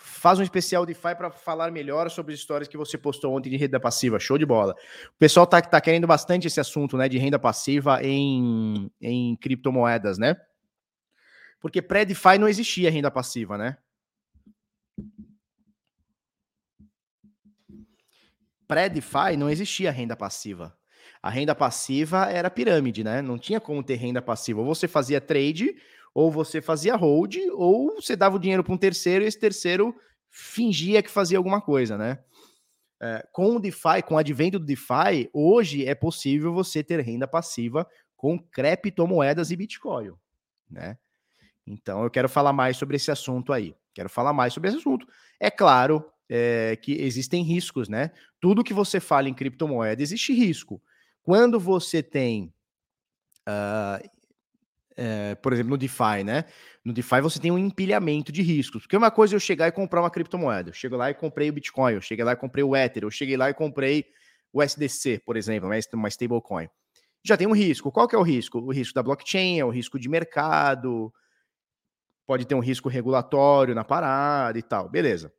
Faz 0.02 0.38
um 0.38 0.42
especial 0.42 0.86
DeFi 0.86 1.14
para 1.14 1.30
falar 1.30 1.70
melhor 1.70 2.08
sobre 2.10 2.32
as 2.32 2.40
histórias 2.40 2.66
que 2.66 2.76
você 2.76 2.96
postou 2.96 3.36
ontem 3.36 3.50
de 3.50 3.56
renda 3.58 3.78
passiva. 3.78 4.18
Show 4.18 4.38
de 4.38 4.46
bola. 4.46 4.74
O 5.14 5.18
pessoal 5.18 5.46
tá, 5.46 5.60
tá 5.60 5.78
querendo 5.78 6.06
bastante 6.06 6.46
esse 6.46 6.58
assunto, 6.58 6.96
né, 6.96 7.06
de 7.06 7.18
renda 7.18 7.38
passiva 7.38 8.02
em, 8.02 8.90
em 8.98 9.36
criptomoedas, 9.36 10.16
né? 10.16 10.36
Porque 11.60 11.82
pré-DeFi 11.82 12.38
não 12.38 12.48
existia 12.48 12.90
renda 12.90 13.10
passiva, 13.10 13.58
né? 13.58 13.76
Pré-DeFi 18.66 19.36
não 19.36 19.50
existia 19.50 19.90
renda 19.90 20.16
passiva. 20.16 20.74
A 21.22 21.28
renda 21.28 21.54
passiva 21.54 22.24
era 22.30 22.48
pirâmide, 22.48 23.04
né? 23.04 23.20
Não 23.20 23.38
tinha 23.38 23.60
como 23.60 23.82
ter 23.82 23.96
renda 23.96 24.22
passiva. 24.22 24.60
Ou 24.60 24.66
você 24.66 24.88
fazia 24.88 25.20
trade 25.20 25.76
ou 26.14 26.30
você 26.30 26.60
fazia 26.60 26.96
hold, 26.96 27.36
ou 27.52 27.94
você 27.96 28.16
dava 28.16 28.36
o 28.36 28.38
dinheiro 28.38 28.64
para 28.64 28.74
um 28.74 28.78
terceiro 28.78 29.24
e 29.24 29.28
esse 29.28 29.38
terceiro 29.38 29.94
fingia 30.28 31.02
que 31.02 31.10
fazia 31.10 31.38
alguma 31.38 31.60
coisa, 31.60 31.96
né? 31.96 32.18
É, 33.02 33.26
com 33.32 33.56
o 33.56 33.60
DeFi, 33.60 34.02
com 34.06 34.14
o 34.14 34.18
advento 34.18 34.58
do 34.58 34.66
DeFi, 34.66 35.30
hoje 35.32 35.86
é 35.86 35.94
possível 35.94 36.52
você 36.52 36.84
ter 36.84 37.00
renda 37.00 37.26
passiva 37.26 37.88
com 38.16 38.38
criptomoedas 38.38 39.50
e 39.50 39.56
Bitcoin, 39.56 40.12
né? 40.70 40.98
Então 41.66 42.02
eu 42.04 42.10
quero 42.10 42.28
falar 42.28 42.52
mais 42.52 42.76
sobre 42.76 42.96
esse 42.96 43.10
assunto 43.10 43.52
aí. 43.52 43.74
Quero 43.94 44.08
falar 44.08 44.32
mais 44.32 44.52
sobre 44.52 44.68
esse 44.68 44.78
assunto. 44.78 45.06
É 45.38 45.50
claro 45.50 46.04
é, 46.28 46.76
que 46.76 46.92
existem 46.92 47.42
riscos, 47.42 47.88
né? 47.88 48.10
Tudo 48.40 48.64
que 48.64 48.74
você 48.74 49.00
fala 49.00 49.28
em 49.28 49.34
criptomoeda 49.34 50.02
existe 50.02 50.32
risco. 50.32 50.82
Quando 51.22 51.58
você 51.58 52.02
tem 52.02 52.52
uh, 53.48 54.10
é, 55.00 55.34
por 55.36 55.54
exemplo, 55.54 55.70
no 55.70 55.78
DeFi, 55.78 56.22
né? 56.22 56.44
No 56.84 56.92
DeFi 56.92 57.22
você 57.22 57.40
tem 57.40 57.50
um 57.50 57.58
empilhamento 57.58 58.30
de 58.30 58.42
riscos. 58.42 58.82
Porque 58.82 58.96
uma 58.96 59.10
coisa 59.10 59.34
é 59.34 59.36
eu 59.36 59.40
chegar 59.40 59.66
e 59.66 59.72
comprar 59.72 60.02
uma 60.02 60.10
criptomoeda. 60.10 60.68
Eu 60.68 60.74
chego 60.74 60.94
lá 60.94 61.10
e 61.10 61.14
comprei 61.14 61.48
o 61.48 61.52
Bitcoin, 61.54 61.94
eu 61.94 62.02
cheguei 62.02 62.22
lá 62.22 62.32
e 62.32 62.36
comprei 62.36 62.62
o 62.62 62.76
Ether, 62.76 63.04
eu 63.04 63.10
cheguei 63.10 63.34
lá 63.34 63.48
e 63.48 63.54
comprei 63.54 64.04
o 64.52 64.62
SDC, 64.62 65.22
por 65.24 65.38
exemplo, 65.38 65.70
uma 65.94 66.08
stablecoin. 66.08 66.68
Já 67.24 67.34
tem 67.34 67.46
um 67.46 67.54
risco. 67.54 67.90
Qual 67.90 68.06
que 68.06 68.14
é 68.14 68.18
o 68.18 68.22
risco? 68.22 68.58
O 68.58 68.70
risco 68.70 68.94
da 68.94 69.02
blockchain, 69.02 69.58
é 69.58 69.64
o 69.64 69.70
risco 69.70 69.98
de 69.98 70.08
mercado, 70.08 71.10
pode 72.26 72.44
ter 72.44 72.54
um 72.54 72.60
risco 72.60 72.88
regulatório 72.90 73.74
na 73.74 73.84
parada 73.84 74.58
e 74.58 74.62
tal. 74.62 74.86
Beleza. 74.86 75.32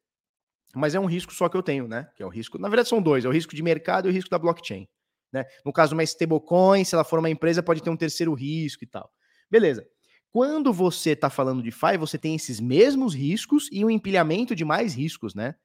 Mas 0.73 0.95
é 0.95 0.99
um 0.99 1.05
risco 1.05 1.33
só 1.33 1.47
que 1.47 1.57
eu 1.57 1.61
tenho, 1.61 1.87
né? 1.87 2.09
Que 2.15 2.23
é 2.23 2.25
o 2.25 2.29
risco. 2.29 2.57
Na 2.57 2.67
verdade, 2.67 2.89
são 2.89 3.01
dois: 3.01 3.25
é 3.25 3.27
o 3.27 3.31
risco 3.31 3.55
de 3.55 3.61
mercado 3.61 4.07
e 4.07 4.11
o 4.11 4.13
risco 4.13 4.29
da 4.29 4.39
blockchain. 4.39 4.87
Né? 5.31 5.45
No 5.63 5.71
caso, 5.71 5.93
uma 5.93 6.03
stablecoin, 6.03 6.83
se 6.83 6.95
ela 6.95 7.03
for 7.03 7.19
uma 7.19 7.29
empresa, 7.29 7.61
pode 7.61 7.83
ter 7.83 7.89
um 7.91 7.97
terceiro 7.97 8.33
risco 8.33 8.83
e 8.83 8.87
tal. 8.87 9.11
Beleza. 9.51 9.85
Quando 10.31 10.71
você 10.71 11.09
está 11.09 11.29
falando 11.29 11.61
de 11.61 11.71
FI, 11.71 11.97
você 11.99 12.17
tem 12.17 12.33
esses 12.35 12.61
mesmos 12.61 13.13
riscos 13.13 13.67
e 13.69 13.83
um 13.83 13.89
empilhamento 13.89 14.55
de 14.55 14.63
mais 14.63 14.93
riscos, 14.93 15.35
né? 15.35 15.55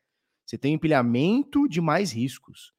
Você 0.45 0.59
tem 0.59 0.73
um 0.73 0.75
empilhamento 0.75 1.69
de 1.69 1.81
mais 1.81 2.11
riscos. 2.13 2.75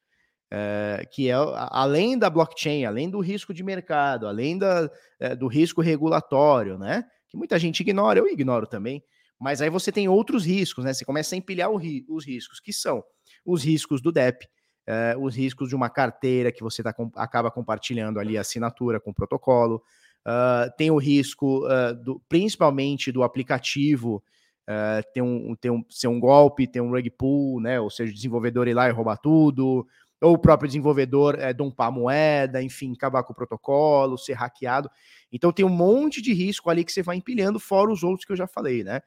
É, 0.50 1.06
que 1.12 1.30
é 1.30 1.34
além 1.70 2.18
da 2.18 2.30
blockchain, 2.30 2.86
além 2.86 3.10
do 3.10 3.20
risco 3.20 3.54
de 3.54 3.64
mercado, 3.64 4.28
além 4.28 4.58
da, 4.58 4.90
é, 5.20 5.36
do 5.36 5.48
risco 5.48 5.82
regulatório, 5.82 6.78
né? 6.78 7.06
Que 7.30 7.38
muita 7.38 7.58
gente 7.60 7.82
ignora, 7.82 8.20
eu 8.20 8.28
ignoro 8.28 8.68
também. 8.68 9.04
Mas 9.40 9.62
aí 9.62 9.70
você 9.70 9.92
tem 9.92 10.08
outros 10.10 10.46
riscos, 10.46 10.84
né? 10.84 10.94
Você 10.94 11.06
começa 11.06 11.36
a 11.36 11.38
empilhar 11.38 11.74
ri, 11.76 12.06
os 12.10 12.26
riscos, 12.26 12.60
que 12.60 12.74
são 12.74 13.04
os 13.46 13.64
riscos 13.64 14.02
do 14.02 14.12
DEP, 14.12 14.48
é, 14.86 15.16
os 15.18 15.36
riscos 15.36 15.70
de 15.70 15.76
uma 15.76 15.90
carteira 15.90 16.52
que 16.52 16.64
você 16.64 16.82
tá, 16.82 16.94
acaba 17.16 17.52
compartilhando 17.52 18.20
ali 18.20 18.38
a 18.38 18.42
assinatura 18.42 19.00
com 19.00 19.12
o 19.12 19.14
protocolo, 19.14 19.84
Uh, 20.28 20.70
tem 20.76 20.92
o 20.92 20.98
risco, 20.98 21.66
uh, 21.66 21.96
do, 21.96 22.22
principalmente 22.28 23.14
do 23.14 23.24
aplicativo, 23.24 24.22
uh, 24.68 25.02
ter 25.14 25.22
um, 25.22 25.56
ter 25.56 25.72
um, 25.72 25.86
ser 25.90 26.10
um 26.10 26.20
golpe, 26.20 26.68
ter 26.68 26.82
um 26.82 26.90
rug 26.90 27.10
pull, 27.12 27.62
né? 27.62 27.80
Ou 27.80 27.90
seja, 27.90 28.12
o 28.12 28.16
desenvolvedor 28.16 28.68
ir 28.68 28.74
lá 28.74 28.90
e 28.90 28.92
roubar 28.92 29.16
tudo, 29.16 29.88
ou 30.20 30.34
o 30.34 30.38
próprio 30.38 30.68
desenvolvedor 30.68 31.40
é, 31.40 31.54
dompar 31.54 31.88
a 31.88 31.92
moeda, 31.92 32.62
enfim, 32.62 32.92
acabar 32.92 33.24
com 33.24 33.32
o 33.32 33.36
protocolo, 33.36 34.18
ser 34.18 34.34
hackeado. 34.34 34.90
Então 35.32 35.54
tem 35.54 35.66
um 35.66 35.70
monte 35.70 36.22
de 36.22 36.34
risco 36.34 36.70
ali 36.70 36.84
que 36.84 36.92
você 36.92 37.02
vai 37.02 37.16
empilhando, 37.16 37.58
fora 37.58 37.90
os 37.90 38.04
outros 38.04 38.26
que 38.26 38.34
eu 38.34 38.38
já 38.38 38.48
falei, 38.48 38.84
né? 38.84 39.02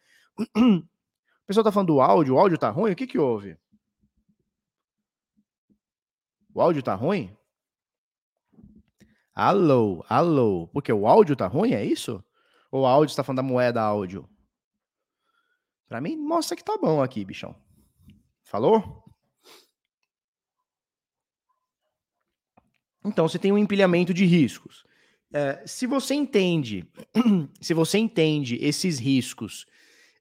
O 0.56 1.52
pessoal 1.52 1.64
tá 1.64 1.72
falando 1.72 1.88
do 1.88 2.00
áudio, 2.00 2.34
o 2.34 2.38
áudio 2.38 2.56
tá 2.56 2.70
ruim? 2.70 2.92
O 2.92 2.96
que 2.96 3.08
que 3.08 3.18
houve? 3.18 3.58
O 6.54 6.60
áudio 6.60 6.80
tá 6.80 6.94
ruim? 6.94 7.36
Alô, 9.42 10.04
alô. 10.06 10.68
Porque 10.68 10.92
o 10.92 11.06
áudio 11.06 11.34
tá 11.34 11.46
ruim, 11.46 11.72
é 11.72 11.82
isso? 11.82 12.22
Ou 12.70 12.82
o 12.82 12.86
áudio 12.86 13.10
está 13.10 13.24
falando 13.24 13.38
da 13.38 13.42
moeda 13.42 13.80
áudio? 13.80 14.28
Para 15.88 15.98
mim, 15.98 16.14
mostra 16.14 16.54
que 16.54 16.62
tá 16.62 16.76
bom 16.76 17.02
aqui, 17.02 17.24
bichão. 17.24 17.56
Falou? 18.44 19.02
Então, 23.02 23.26
você 23.26 23.38
tem 23.38 23.50
um 23.50 23.56
empilhamento 23.56 24.12
de 24.12 24.26
riscos. 24.26 24.84
É, 25.32 25.66
se 25.66 25.86
você 25.86 26.12
entende, 26.12 26.86
se 27.62 27.72
você 27.72 27.96
entende 27.96 28.58
esses 28.60 28.98
riscos 28.98 29.64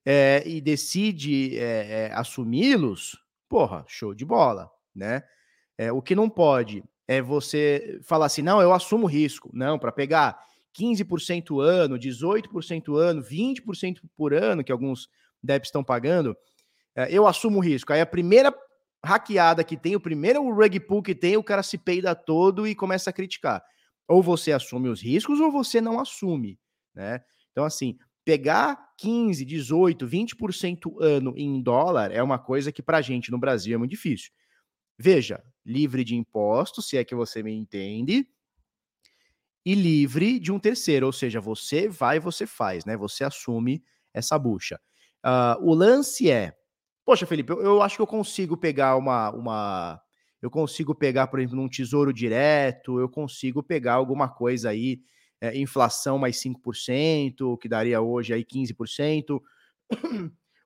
é, 0.02 0.42
e 0.46 0.62
decide 0.62 1.58
é, 1.58 2.06
é 2.06 2.12
assumi-los, 2.14 3.22
porra, 3.50 3.84
show 3.86 4.14
de 4.14 4.24
bola, 4.24 4.70
né? 4.94 5.22
É, 5.76 5.92
o 5.92 6.00
que 6.00 6.14
não 6.14 6.30
pode 6.30 6.82
é 7.10 7.20
você 7.20 7.98
falar 8.04 8.26
assim: 8.26 8.40
não, 8.40 8.62
eu 8.62 8.72
assumo 8.72 9.04
risco. 9.04 9.50
Não, 9.52 9.76
para 9.80 9.90
pegar 9.90 10.38
15% 10.78 11.60
ano, 11.60 11.98
18% 11.98 12.96
ano, 12.96 13.20
20% 13.20 13.96
por 14.16 14.32
ano, 14.32 14.62
que 14.62 14.70
alguns 14.70 15.08
DEPs 15.42 15.66
estão 15.66 15.82
pagando, 15.82 16.36
é, 16.94 17.12
eu 17.12 17.26
assumo 17.26 17.58
risco. 17.58 17.92
Aí 17.92 18.00
a 18.00 18.06
primeira 18.06 18.54
hackeada 19.04 19.64
que 19.64 19.76
tem, 19.76 19.96
o 19.96 20.00
primeiro 20.00 20.48
rug 20.54 20.78
pull 20.78 21.02
que 21.02 21.14
tem, 21.14 21.36
o 21.36 21.42
cara 21.42 21.64
se 21.64 21.76
peida 21.76 22.14
todo 22.14 22.64
e 22.64 22.76
começa 22.76 23.10
a 23.10 23.12
criticar. 23.12 23.60
Ou 24.06 24.22
você 24.22 24.52
assume 24.52 24.88
os 24.88 25.02
riscos 25.02 25.40
ou 25.40 25.50
você 25.50 25.80
não 25.80 25.98
assume, 25.98 26.60
né? 26.94 27.20
Então, 27.50 27.64
assim, 27.64 27.98
pegar 28.24 28.78
15, 28.98 29.44
18, 29.44 30.06
20% 30.06 31.02
ano 31.02 31.34
em 31.36 31.60
dólar 31.60 32.12
é 32.12 32.22
uma 32.22 32.38
coisa 32.38 32.70
que 32.70 32.82
para 32.82 33.02
gente 33.02 33.32
no 33.32 33.38
Brasil 33.38 33.74
é 33.74 33.78
muito 33.78 33.90
difícil. 33.90 34.30
Veja, 34.96 35.42
livre 35.64 36.04
de 36.04 36.16
impostos, 36.16 36.88
se 36.88 36.96
é 36.96 37.04
que 37.04 37.14
você 37.14 37.42
me 37.42 37.52
entende, 37.52 38.26
e 39.64 39.74
livre 39.74 40.38
de 40.38 40.50
um 40.50 40.58
terceiro, 40.58 41.06
ou 41.06 41.12
seja, 41.12 41.40
você 41.40 41.88
vai, 41.88 42.18
você 42.18 42.46
faz, 42.46 42.84
né? 42.84 42.96
Você 42.96 43.24
assume 43.24 43.82
essa 44.12 44.38
bucha. 44.38 44.80
Uh, 45.24 45.70
o 45.70 45.74
lance 45.74 46.30
é, 46.30 46.54
poxa, 47.04 47.26
Felipe, 47.26 47.52
eu, 47.52 47.60
eu, 47.60 47.82
acho 47.82 47.96
que 47.96 48.02
eu 48.02 48.06
consigo 48.06 48.56
pegar 48.56 48.96
uma, 48.96 49.30
uma, 49.32 50.00
eu 50.40 50.50
consigo 50.50 50.94
pegar, 50.94 51.26
por 51.26 51.38
exemplo, 51.38 51.56
num 51.56 51.68
tesouro 51.68 52.12
direto, 52.12 52.98
eu 52.98 53.08
consigo 53.08 53.62
pegar 53.62 53.94
alguma 53.94 54.28
coisa 54.28 54.70
aí, 54.70 55.00
é, 55.40 55.56
inflação 55.58 56.18
mais 56.18 56.40
5%, 56.40 57.58
que 57.58 57.68
daria 57.68 58.00
hoje 58.00 58.32
aí 58.32 58.44
15%, 58.44 59.40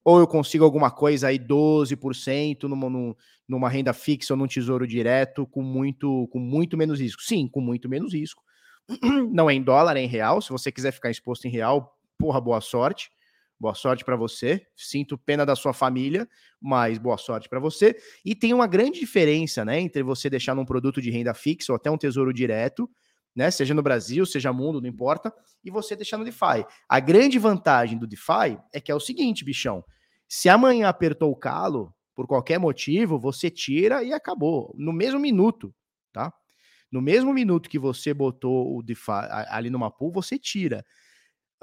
ou 0.04 0.18
eu 0.18 0.26
consigo 0.26 0.64
alguma 0.64 0.90
coisa 0.90 1.28
aí 1.28 1.38
12% 1.38 2.64
numa, 2.64 3.16
numa 3.48 3.68
renda 3.68 3.92
fixa 3.92 4.34
ou 4.34 4.38
num 4.38 4.46
tesouro 4.46 4.86
direto 4.86 5.46
com 5.46 5.62
muito, 5.62 6.28
com 6.28 6.38
muito 6.38 6.76
menos 6.76 7.00
risco. 7.00 7.22
Sim, 7.22 7.48
com 7.48 7.60
muito 7.60 7.88
menos 7.88 8.12
risco. 8.12 8.42
Não 9.32 9.48
é 9.48 9.54
em 9.54 9.62
dólar, 9.62 9.96
é 9.96 10.00
em 10.00 10.06
real. 10.06 10.42
Se 10.42 10.50
você 10.50 10.70
quiser 10.70 10.92
ficar 10.92 11.10
exposto 11.10 11.46
em 11.46 11.50
real, 11.50 11.96
porra, 12.18 12.40
boa 12.40 12.60
sorte. 12.60 13.10
Boa 13.58 13.74
sorte 13.74 14.04
para 14.04 14.14
você. 14.16 14.66
Sinto 14.76 15.16
pena 15.16 15.46
da 15.46 15.56
sua 15.56 15.72
família, 15.72 16.28
mas 16.60 16.98
boa 16.98 17.16
sorte 17.16 17.48
para 17.48 17.58
você. 17.58 17.96
E 18.22 18.34
tem 18.34 18.52
uma 18.52 18.66
grande 18.66 19.00
diferença, 19.00 19.64
né, 19.64 19.80
entre 19.80 20.02
você 20.02 20.28
deixar 20.28 20.54
num 20.54 20.66
produto 20.66 21.00
de 21.00 21.10
renda 21.10 21.32
fixa 21.32 21.72
ou 21.72 21.76
até 21.76 21.90
um 21.90 21.96
tesouro 21.96 22.32
direto, 22.32 22.90
né, 23.34 23.50
seja 23.50 23.72
no 23.72 23.82
Brasil, 23.82 24.26
seja 24.26 24.52
mundo, 24.52 24.80
não 24.82 24.88
importa, 24.88 25.32
e 25.64 25.70
você 25.70 25.96
deixar 25.96 26.18
no 26.18 26.24
DeFi. 26.24 26.66
A 26.88 27.00
grande 27.00 27.38
vantagem 27.38 27.96
do 27.96 28.06
DeFi 28.06 28.58
é 28.72 28.80
que 28.80 28.92
é 28.92 28.94
o 28.94 29.00
seguinte, 29.00 29.44
bichão. 29.44 29.82
Se 30.28 30.48
amanhã 30.48 30.88
apertou 30.88 31.30
o 31.30 31.36
calo, 31.36 31.94
por 32.14 32.26
qualquer 32.26 32.58
motivo, 32.58 33.18
você 33.18 33.50
tira 33.50 34.02
e 34.02 34.12
acabou. 34.12 34.74
No 34.76 34.92
mesmo 34.92 35.18
minuto, 35.18 35.74
tá? 36.12 36.32
No 36.90 37.02
mesmo 37.02 37.34
minuto 37.34 37.68
que 37.68 37.78
você 37.78 38.14
botou 38.14 38.76
o 38.76 38.82
DeFi 38.82 39.10
ali 39.48 39.68
numa 39.68 39.90
pool, 39.90 40.12
você 40.12 40.38
tira. 40.38 40.84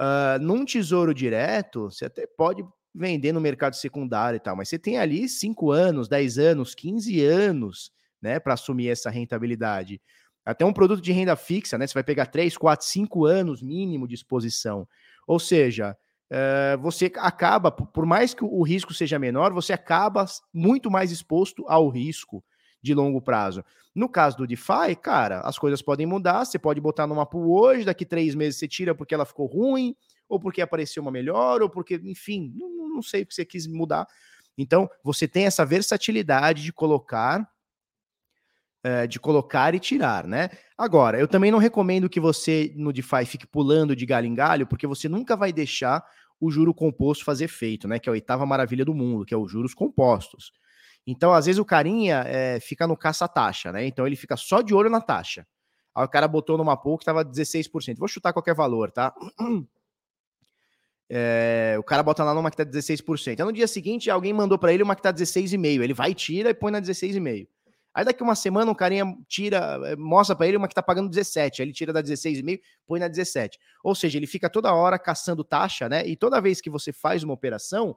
Uh, 0.00 0.38
num 0.42 0.64
tesouro 0.64 1.14
direto, 1.14 1.84
você 1.84 2.06
até 2.06 2.26
pode 2.26 2.64
vender 2.94 3.32
no 3.32 3.40
mercado 3.40 3.74
secundário 3.74 4.36
e 4.36 4.40
tal, 4.40 4.54
mas 4.54 4.68
você 4.68 4.78
tem 4.78 4.98
ali 4.98 5.28
5 5.28 5.70
anos, 5.70 6.08
10 6.08 6.38
anos, 6.38 6.74
15 6.74 7.24
anos, 7.24 7.90
né, 8.20 8.38
para 8.38 8.54
assumir 8.54 8.88
essa 8.88 9.08
rentabilidade. 9.08 10.00
Até 10.44 10.64
um 10.64 10.72
produto 10.72 11.00
de 11.00 11.12
renda 11.12 11.36
fixa, 11.36 11.78
né? 11.78 11.86
Você 11.86 11.94
vai 11.94 12.02
pegar 12.02 12.26
3, 12.26 12.56
4, 12.56 12.84
5 12.86 13.24
anos 13.24 13.62
mínimo 13.62 14.08
de 14.08 14.14
exposição. 14.14 14.86
Ou 15.26 15.38
seja, 15.38 15.96
uh, 16.32 16.80
você 16.80 17.12
acaba, 17.16 17.70
por 17.70 18.06
mais 18.06 18.32
que 18.32 18.42
o 18.42 18.62
risco 18.62 18.94
seja 18.94 19.18
menor, 19.18 19.52
você 19.52 19.72
acaba 19.72 20.24
muito 20.52 20.90
mais 20.90 21.12
exposto 21.12 21.64
ao 21.68 21.88
risco 21.88 22.42
de 22.82 22.94
longo 22.94 23.20
prazo. 23.20 23.62
No 23.94 24.08
caso 24.08 24.38
do 24.38 24.46
DeFi, 24.46 24.96
cara, 25.00 25.40
as 25.40 25.58
coisas 25.58 25.82
podem 25.82 26.06
mudar. 26.06 26.44
Você 26.44 26.58
pode 26.58 26.80
botar 26.80 27.06
numa 27.06 27.26
pool 27.26 27.60
hoje, 27.60 27.84
daqui 27.84 28.06
três 28.06 28.34
meses 28.34 28.58
você 28.58 28.66
tira 28.66 28.94
porque 28.94 29.14
ela 29.14 29.26
ficou 29.26 29.46
ruim, 29.46 29.94
ou 30.28 30.40
porque 30.40 30.62
apareceu 30.62 31.02
uma 31.02 31.12
melhor, 31.12 31.62
ou 31.62 31.68
porque, 31.68 32.00
enfim, 32.02 32.52
não, 32.56 32.88
não 32.88 33.02
sei 33.02 33.24
porque 33.24 33.34
você 33.34 33.44
quis 33.44 33.66
mudar. 33.66 34.06
Então, 34.56 34.88
você 35.04 35.28
tem 35.28 35.44
essa 35.44 35.64
versatilidade 35.64 36.62
de 36.62 36.72
colocar 36.72 37.46
é, 38.84 39.06
de 39.06 39.20
colocar 39.20 39.74
e 39.74 39.78
tirar, 39.78 40.26
né? 40.26 40.50
Agora, 40.76 41.18
eu 41.18 41.28
também 41.28 41.52
não 41.52 41.58
recomendo 41.58 42.08
que 42.08 42.18
você 42.18 42.72
no 42.76 42.92
DeFi 42.92 43.24
fique 43.26 43.46
pulando 43.46 43.94
de 43.94 44.04
galho 44.04 44.26
em 44.26 44.34
galho, 44.34 44.66
porque 44.66 44.86
você 44.86 45.08
nunca 45.08 45.36
vai 45.36 45.52
deixar 45.52 46.04
o 46.42 46.50
juro 46.50 46.74
composto 46.74 47.24
fazer 47.24 47.44
efeito, 47.44 47.86
né? 47.86 48.00
Que 48.00 48.08
é 48.08 48.10
a 48.10 48.14
oitava 48.14 48.44
maravilha 48.44 48.84
do 48.84 48.92
mundo, 48.92 49.24
que 49.24 49.32
é 49.32 49.36
os 49.36 49.48
juros 49.48 49.72
compostos. 49.72 50.50
Então, 51.06 51.32
às 51.32 51.46
vezes, 51.46 51.60
o 51.60 51.64
carinha 51.64 52.24
é, 52.26 52.58
fica 52.58 52.84
no 52.84 52.96
caça-taxa, 52.96 53.70
né? 53.70 53.86
Então, 53.86 54.04
ele 54.04 54.16
fica 54.16 54.36
só 54.36 54.60
de 54.60 54.74
olho 54.74 54.90
na 54.90 55.00
taxa. 55.00 55.46
Aí 55.94 56.04
o 56.04 56.08
cara 56.08 56.26
botou 56.26 56.58
numa 56.58 56.76
pool 56.76 56.98
que 56.98 57.04
tava 57.04 57.24
16%. 57.24 57.96
Vou 57.96 58.08
chutar 58.08 58.32
qualquer 58.32 58.56
valor, 58.56 58.90
tá? 58.90 59.14
É, 61.08 61.76
o 61.78 61.84
cara 61.84 62.02
bota 62.02 62.24
lá 62.24 62.34
numa 62.34 62.50
que 62.50 62.56
tá 62.56 62.64
16%. 62.64 63.38
Aí 63.38 63.46
no 63.46 63.52
dia 63.52 63.68
seguinte, 63.68 64.10
alguém 64.10 64.32
mandou 64.32 64.58
para 64.58 64.72
ele 64.72 64.82
uma 64.82 64.96
que 64.96 65.02
tá 65.02 65.12
16,5%. 65.12 65.80
Ele 65.80 65.94
vai, 65.94 66.12
tira 66.12 66.50
e 66.50 66.54
põe 66.54 66.72
na 66.72 66.80
16,5%. 66.80 67.46
Aí 67.94 68.04
daqui 68.04 68.22
uma 68.22 68.34
semana 68.34 68.70
um 68.70 68.74
carinha 68.74 69.04
tira, 69.28 69.78
eh, 69.84 69.96
mostra 69.96 70.34
para 70.34 70.46
ele 70.46 70.56
uma 70.56 70.66
que 70.66 70.74
tá 70.74 70.82
pagando 70.82 71.10
17, 71.10 71.60
aí 71.60 71.66
ele 71.68 71.74
tira 71.74 71.92
da 71.92 72.02
16,5, 72.02 72.60
põe 72.86 72.98
na 72.98 73.08
17. 73.08 73.58
Ou 73.84 73.94
seja, 73.94 74.18
ele 74.18 74.26
fica 74.26 74.48
toda 74.48 74.72
hora 74.72 74.98
caçando 74.98 75.44
taxa, 75.44 75.88
né? 75.88 76.06
E 76.06 76.16
toda 76.16 76.40
vez 76.40 76.60
que 76.60 76.70
você 76.70 76.92
faz 76.92 77.22
uma 77.22 77.34
operação, 77.34 77.96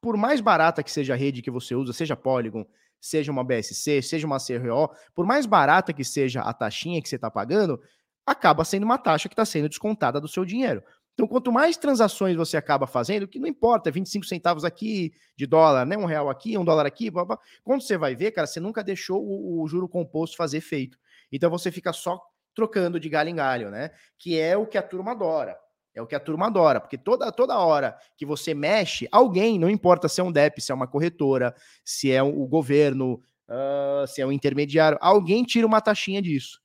por 0.00 0.16
mais 0.16 0.40
barata 0.40 0.82
que 0.82 0.90
seja 0.90 1.14
a 1.14 1.16
rede 1.16 1.42
que 1.42 1.50
você 1.50 1.74
usa, 1.74 1.92
seja 1.92 2.16
Polygon, 2.16 2.64
seja 3.00 3.32
uma 3.32 3.44
BSC, 3.44 4.02
seja 4.02 4.26
uma 4.26 4.38
CRO, 4.38 4.90
por 5.14 5.26
mais 5.26 5.46
barata 5.46 5.92
que 5.92 6.04
seja 6.04 6.42
a 6.42 6.52
taxinha 6.52 7.02
que 7.02 7.08
você 7.08 7.16
está 7.16 7.30
pagando, 7.30 7.80
acaba 8.26 8.64
sendo 8.64 8.84
uma 8.84 8.98
taxa 8.98 9.28
que 9.28 9.32
está 9.32 9.44
sendo 9.44 9.68
descontada 9.68 10.20
do 10.20 10.28
seu 10.28 10.44
dinheiro. 10.44 10.82
Então, 11.20 11.28
quanto 11.28 11.52
mais 11.52 11.76
transações 11.76 12.34
você 12.34 12.56
acaba 12.56 12.86
fazendo, 12.86 13.28
que 13.28 13.38
não 13.38 13.46
importa, 13.46 13.90
25 13.90 14.24
centavos 14.24 14.64
aqui 14.64 15.12
de 15.36 15.46
dólar, 15.46 15.84
né? 15.84 15.94
Um 15.94 16.06
real 16.06 16.30
aqui, 16.30 16.56
um 16.56 16.64
dólar 16.64 16.86
aqui, 16.86 17.10
blá, 17.10 17.26
blá. 17.26 17.38
quando 17.62 17.82
você 17.82 17.98
vai 17.98 18.16
ver, 18.16 18.30
cara, 18.30 18.46
você 18.46 18.58
nunca 18.58 18.82
deixou 18.82 19.22
o, 19.22 19.60
o 19.62 19.68
juro 19.68 19.86
composto 19.86 20.34
fazer 20.34 20.56
efeito. 20.56 20.98
Então 21.30 21.50
você 21.50 21.70
fica 21.70 21.92
só 21.92 22.18
trocando 22.54 22.98
de 22.98 23.06
galho 23.10 23.28
em 23.28 23.34
galho, 23.34 23.70
né? 23.70 23.90
Que 24.18 24.40
é 24.40 24.56
o 24.56 24.66
que 24.66 24.78
a 24.78 24.82
turma 24.82 25.10
adora. 25.10 25.58
É 25.94 26.00
o 26.00 26.06
que 26.06 26.14
a 26.14 26.20
turma 26.20 26.46
adora, 26.46 26.80
porque 26.80 26.96
toda, 26.96 27.30
toda 27.30 27.58
hora 27.58 27.98
que 28.16 28.24
você 28.24 28.54
mexe, 28.54 29.06
alguém, 29.12 29.58
não 29.58 29.68
importa 29.68 30.08
se 30.08 30.22
é 30.22 30.24
um 30.24 30.32
DEP, 30.32 30.58
se 30.62 30.72
é 30.72 30.74
uma 30.74 30.86
corretora, 30.86 31.54
se 31.84 32.10
é 32.10 32.22
o 32.22 32.46
governo, 32.46 33.20
uh, 33.46 34.06
se 34.06 34.22
é 34.22 34.26
um 34.26 34.32
intermediário, 34.32 34.96
alguém 35.02 35.44
tira 35.44 35.66
uma 35.66 35.82
taxinha 35.82 36.22
disso. 36.22 36.62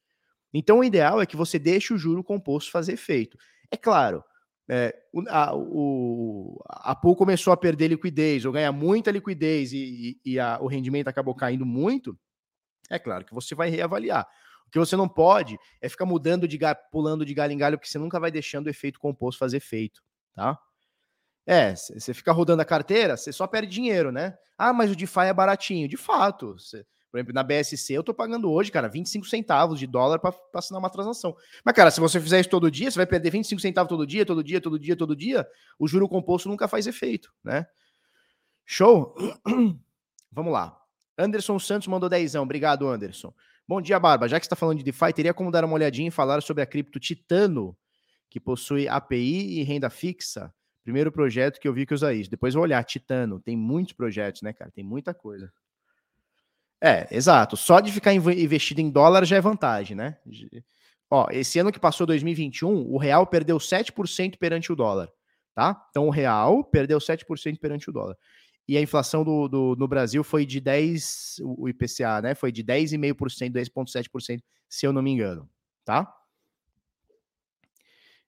Então 0.53 0.79
o 0.79 0.83
ideal 0.83 1.21
é 1.21 1.25
que 1.25 1.35
você 1.35 1.59
deixe 1.59 1.93
o 1.93 1.97
juro 1.97 2.23
composto 2.23 2.71
fazer 2.71 2.93
efeito. 2.93 3.37
É 3.69 3.75
claro, 3.75 4.23
é, 4.67 4.95
a, 5.29 5.55
o, 5.55 6.59
a 6.67 6.95
pool 6.95 7.15
começou 7.15 7.53
a 7.53 7.57
perder 7.57 7.89
liquidez 7.89 8.45
ou 8.45 8.51
ganhar 8.51 8.71
muita 8.71 9.11
liquidez 9.11 9.71
e, 9.71 10.17
e, 10.25 10.33
e 10.33 10.39
a, 10.39 10.59
o 10.59 10.67
rendimento 10.67 11.07
acabou 11.07 11.35
caindo 11.35 11.65
muito, 11.65 12.17
é 12.89 12.97
claro 12.97 13.25
que 13.25 13.33
você 13.33 13.53
vai 13.53 13.69
reavaliar. 13.69 14.27
O 14.67 14.71
que 14.71 14.79
você 14.79 14.95
não 14.95 15.07
pode 15.07 15.57
é 15.79 15.87
ficar 15.87 16.05
mudando 16.05 16.47
de 16.47 16.57
galho, 16.57 16.77
pulando 16.91 17.25
de 17.25 17.33
galho 17.33 17.53
em 17.53 17.57
galho, 17.57 17.77
porque 17.77 17.89
você 17.89 17.99
nunca 17.99 18.19
vai 18.19 18.31
deixando 18.31 18.67
o 18.67 18.69
efeito 18.69 18.99
composto 18.99 19.39
fazer 19.39 19.57
efeito, 19.57 20.01
tá? 20.33 20.59
É, 21.45 21.75
você 21.75 22.13
fica 22.13 22.31
rodando 22.31 22.63
a 22.63 22.65
carteira, 22.65 23.15
você 23.15 23.31
só 23.31 23.45
perde 23.45 23.71
dinheiro, 23.71 24.11
né? 24.11 24.35
Ah, 24.57 24.73
mas 24.73 24.91
o 24.91 24.95
DeFi 24.95 25.21
é 25.21 25.33
baratinho. 25.33 25.87
De 25.87 25.95
fato, 25.95 26.55
por 27.15 27.19
exemplo, 27.19 27.33
na 27.33 27.43
BSC 27.43 27.93
eu 27.93 28.03
tô 28.03 28.13
pagando 28.13 28.51
hoje, 28.51 28.69
cara, 28.69 28.89
25 28.89 29.25
centavos 29.25 29.79
de 29.79 29.87
dólar 29.87 30.19
para 30.19 30.35
assinar 30.53 30.79
uma 30.79 30.89
transação. 30.89 31.33
Mas, 31.63 31.73
cara, 31.73 31.89
se 31.89 32.01
você 32.01 32.19
fizer 32.19 32.41
isso 32.41 32.49
todo 32.49 32.69
dia, 32.69 32.91
você 32.91 32.97
vai 32.97 33.05
perder 33.05 33.29
25 33.29 33.61
centavos 33.61 33.87
todo 33.87 34.05
dia, 34.05 34.25
todo 34.25 34.43
dia, 34.43 34.59
todo 34.59 34.77
dia, 34.77 34.97
todo 34.97 35.15
dia. 35.15 35.47
O 35.79 35.87
juro 35.87 36.09
composto 36.09 36.49
nunca 36.49 36.67
faz 36.67 36.87
efeito, 36.87 37.31
né? 37.41 37.67
Show? 38.65 39.15
Vamos 40.29 40.51
lá. 40.51 40.77
Anderson 41.17 41.57
Santos 41.57 41.87
mandou 41.87 42.09
dezão. 42.09 42.43
Obrigado, 42.43 42.85
Anderson. 42.85 43.33
Bom 43.65 43.79
dia, 43.79 43.97
Barba. 43.97 44.27
Já 44.27 44.37
que 44.37 44.45
está 44.45 44.57
falando 44.57 44.79
de 44.79 44.83
DeFi, 44.83 45.13
teria 45.13 45.33
como 45.33 45.51
dar 45.51 45.63
uma 45.63 45.75
olhadinha 45.75 46.09
e 46.09 46.11
falar 46.11 46.41
sobre 46.41 46.63
a 46.63 46.65
cripto 46.65 46.99
Titano, 46.99 47.77
que 48.29 48.41
possui 48.41 48.89
API 48.89 49.61
e 49.61 49.63
renda 49.63 49.89
fixa? 49.89 50.53
Primeiro 50.83 51.13
projeto 51.13 51.61
que 51.61 51.67
eu 51.67 51.73
vi 51.73 51.85
que 51.85 51.93
usa 51.93 52.13
isso. 52.13 52.29
Depois 52.29 52.53
vou 52.53 52.63
olhar, 52.63 52.83
Titano. 52.83 53.39
Tem 53.39 53.55
muitos 53.55 53.93
projetos, 53.93 54.41
né, 54.41 54.51
cara? 54.51 54.69
Tem 54.69 54.83
muita 54.83 55.13
coisa. 55.13 55.49
É, 56.85 57.07
exato. 57.09 57.57
Só 57.57 57.79
de 57.79 57.91
ficar 57.91 58.13
investido 58.13 58.79
em 58.79 58.91
dólar 58.91 59.25
já 59.25 59.37
é 59.37 59.41
vantagem, 59.41 59.97
né? 59.97 60.19
Ó, 61.09 61.25
esse 61.31 61.57
ano 61.57 61.71
que 61.71 61.79
passou 61.79 62.05
2021, 62.05 62.93
o 62.93 62.99
real 62.99 63.25
perdeu 63.25 63.57
7% 63.57 64.37
perante 64.37 64.71
o 64.71 64.75
dólar, 64.75 65.09
tá? 65.55 65.83
Então 65.89 66.05
o 66.05 66.11
real 66.11 66.63
perdeu 66.63 66.99
7% 66.99 67.57
perante 67.59 67.89
o 67.89 67.93
dólar. 67.93 68.15
E 68.67 68.77
a 68.77 68.81
inflação 68.81 69.23
do, 69.23 69.47
do, 69.47 69.75
no 69.75 69.87
Brasil 69.87 70.23
foi 70.23 70.45
de 70.45 70.59
10, 70.59 71.37
o 71.41 71.67
IPCA, 71.67 72.21
né? 72.21 72.35
Foi 72.35 72.51
de 72.51 72.63
10,5%, 72.63 73.51
10,7%, 73.51 74.39
se 74.69 74.85
eu 74.85 74.93
não 74.93 75.01
me 75.01 75.09
engano, 75.09 75.49
tá? 75.83 76.07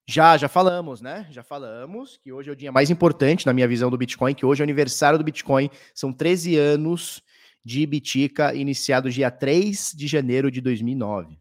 Já, 0.08 0.36
já 0.36 0.48
falamos, 0.48 1.00
né? 1.00 1.28
Já 1.30 1.44
falamos 1.44 2.18
que 2.18 2.34
hoje 2.34 2.50
é 2.50 2.54
o 2.54 2.56
dia 2.56 2.72
mais 2.72 2.90
importante 2.90 3.46
na 3.46 3.54
minha 3.54 3.68
visão 3.68 3.92
do 3.92 3.98
Bitcoin, 4.00 4.34
que 4.34 4.48
hoje 4.48 4.62
é 4.62 4.64
o 4.64 4.66
aniversário 4.66 5.20
do 5.20 5.24
Bitcoin, 5.24 5.70
são 5.94 6.12
13 6.12 6.58
anos 6.58 7.22
de 7.68 7.86
Bitica, 7.86 8.56
iniciado 8.56 9.12
dia 9.12 9.30
3 9.30 9.92
de 9.94 10.08
janeiro 10.08 10.50
de 10.50 10.62
2009. 10.62 11.38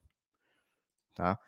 Tá? 1.14 1.38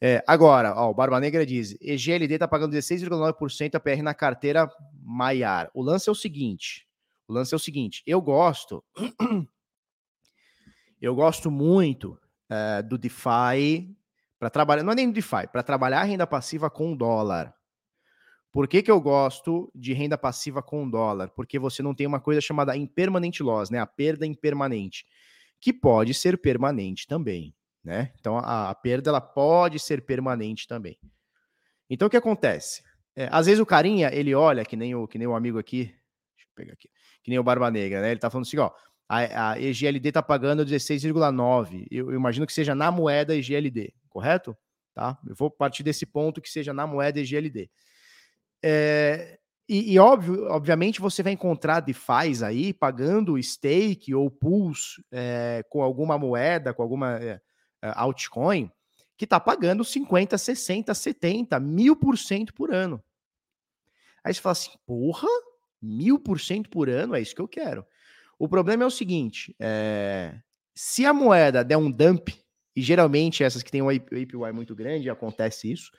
É, 0.00 0.24
agora, 0.26 0.74
ó, 0.74 0.88
o 0.88 0.94
Barba 0.94 1.20
Negra 1.20 1.44
diz: 1.44 1.76
EGLD 1.82 2.32
está 2.32 2.48
pagando 2.48 2.72
16,9% 2.72 3.74
a 3.74 3.80
PR 3.80 4.02
na 4.02 4.14
carteira 4.14 4.66
Maiar. 5.02 5.70
O 5.74 5.82
lance 5.82 6.08
é 6.08 6.12
o 6.12 6.14
seguinte: 6.14 6.88
o 7.28 7.32
lance 7.34 7.52
é 7.52 7.56
o 7.56 7.60
seguinte, 7.60 8.02
eu 8.06 8.22
gosto, 8.22 8.82
eu 10.98 11.14
gosto 11.14 11.50
muito 11.50 12.18
é, 12.48 12.82
do 12.82 12.96
DeFi 12.96 13.94
para 14.38 14.48
trabalhar, 14.48 14.82
não 14.82 14.92
é 14.92 14.96
nem 14.96 15.08
do 15.08 15.14
DeFi, 15.14 15.46
para 15.52 15.62
trabalhar 15.62 16.04
renda 16.04 16.26
passiva 16.26 16.70
com 16.70 16.96
dólar. 16.96 17.54
Por 18.52 18.68
que, 18.68 18.82
que 18.82 18.90
eu 18.90 19.00
gosto 19.00 19.72
de 19.74 19.94
renda 19.94 20.18
passiva 20.18 20.62
com 20.62 20.88
dólar? 20.88 21.30
Porque 21.30 21.58
você 21.58 21.82
não 21.82 21.94
tem 21.94 22.06
uma 22.06 22.20
coisa 22.20 22.38
chamada 22.38 22.76
impermanente 22.76 23.42
loss, 23.42 23.70
né? 23.70 23.78
A 23.78 23.86
perda 23.86 24.26
impermanente, 24.26 25.06
que 25.58 25.72
pode 25.72 26.12
ser 26.12 26.36
permanente 26.36 27.06
também, 27.06 27.54
né? 27.82 28.12
Então 28.20 28.36
a, 28.36 28.68
a 28.68 28.74
perda 28.74 29.08
ela 29.08 29.22
pode 29.22 29.78
ser 29.78 30.04
permanente 30.04 30.68
também. 30.68 30.98
Então 31.88 32.08
o 32.08 32.10
que 32.10 32.16
acontece? 32.16 32.82
É, 33.16 33.26
às 33.32 33.46
vezes 33.46 33.58
o 33.58 33.66
carinha 33.66 34.10
ele 34.12 34.34
olha 34.34 34.64
que 34.66 34.76
nem 34.76 34.94
o 34.94 35.08
que 35.08 35.18
nem 35.18 35.26
o 35.26 35.34
amigo 35.34 35.58
aqui, 35.58 35.84
deixa 35.84 36.46
eu 36.46 36.54
pegar 36.54 36.74
aqui, 36.74 36.90
que 37.22 37.30
nem 37.30 37.38
o 37.38 37.42
Barba 37.42 37.70
Negra, 37.70 38.02
né? 38.02 38.10
Ele 38.10 38.20
tá 38.20 38.28
falando 38.28 38.46
assim, 38.46 38.58
ó, 38.58 38.70
A, 39.08 39.52
a 39.52 39.60
EGLD 39.60 40.08
está 40.08 40.22
pagando 40.22 40.64
16,9. 40.64 41.86
Eu, 41.90 42.10
eu, 42.10 42.16
imagino 42.16 42.46
que 42.46 42.52
seja 42.52 42.74
na 42.74 42.90
moeda 42.90 43.34
EGLD, 43.34 43.94
correto? 44.10 44.54
Tá? 44.94 45.18
Eu 45.26 45.34
vou 45.34 45.50
partir 45.50 45.82
desse 45.82 46.04
ponto 46.04 46.42
que 46.42 46.50
seja 46.50 46.74
na 46.74 46.86
moeda 46.86 47.18
EGLD. 47.18 47.70
É, 48.62 49.38
e, 49.68 49.94
e, 49.94 49.98
óbvio, 49.98 50.46
obviamente 50.50 51.00
você 51.00 51.22
vai 51.22 51.32
encontrar 51.32 51.80
DeFi 51.80 52.44
aí 52.44 52.72
pagando 52.72 53.42
stake 53.42 54.14
ou 54.14 54.30
pools 54.30 55.02
é, 55.10 55.64
com 55.70 55.82
alguma 55.82 56.18
moeda, 56.18 56.74
com 56.74 56.82
alguma 56.82 57.16
é, 57.16 57.40
altcoin, 57.80 58.70
que 59.16 59.24
está 59.24 59.40
pagando 59.40 59.84
50, 59.84 60.36
60, 60.36 60.94
70, 60.94 61.60
mil 61.60 61.96
por 61.96 62.18
cento 62.18 62.52
por 62.52 62.72
ano. 62.72 63.02
Aí 64.24 64.32
você 64.32 64.40
fala 64.40 64.52
assim, 64.52 64.70
porra, 64.86 65.28
mil 65.80 66.18
por 66.18 66.38
cento 66.38 66.68
por 66.68 66.88
ano, 66.88 67.14
é 67.14 67.20
isso 67.20 67.34
que 67.34 67.40
eu 67.40 67.48
quero. 67.48 67.84
O 68.38 68.48
problema 68.48 68.82
é 68.82 68.86
o 68.86 68.90
seguinte: 68.90 69.54
é, 69.60 70.34
se 70.74 71.06
a 71.06 71.12
moeda 71.12 71.64
der 71.64 71.76
um 71.76 71.90
dump, 71.90 72.28
e 72.74 72.82
geralmente 72.82 73.44
essas 73.44 73.62
que 73.62 73.70
têm 73.70 73.82
um 73.82 73.88
APY 73.88 74.52
muito 74.52 74.74
grande, 74.74 75.10
acontece 75.10 75.70
isso, 75.70 75.90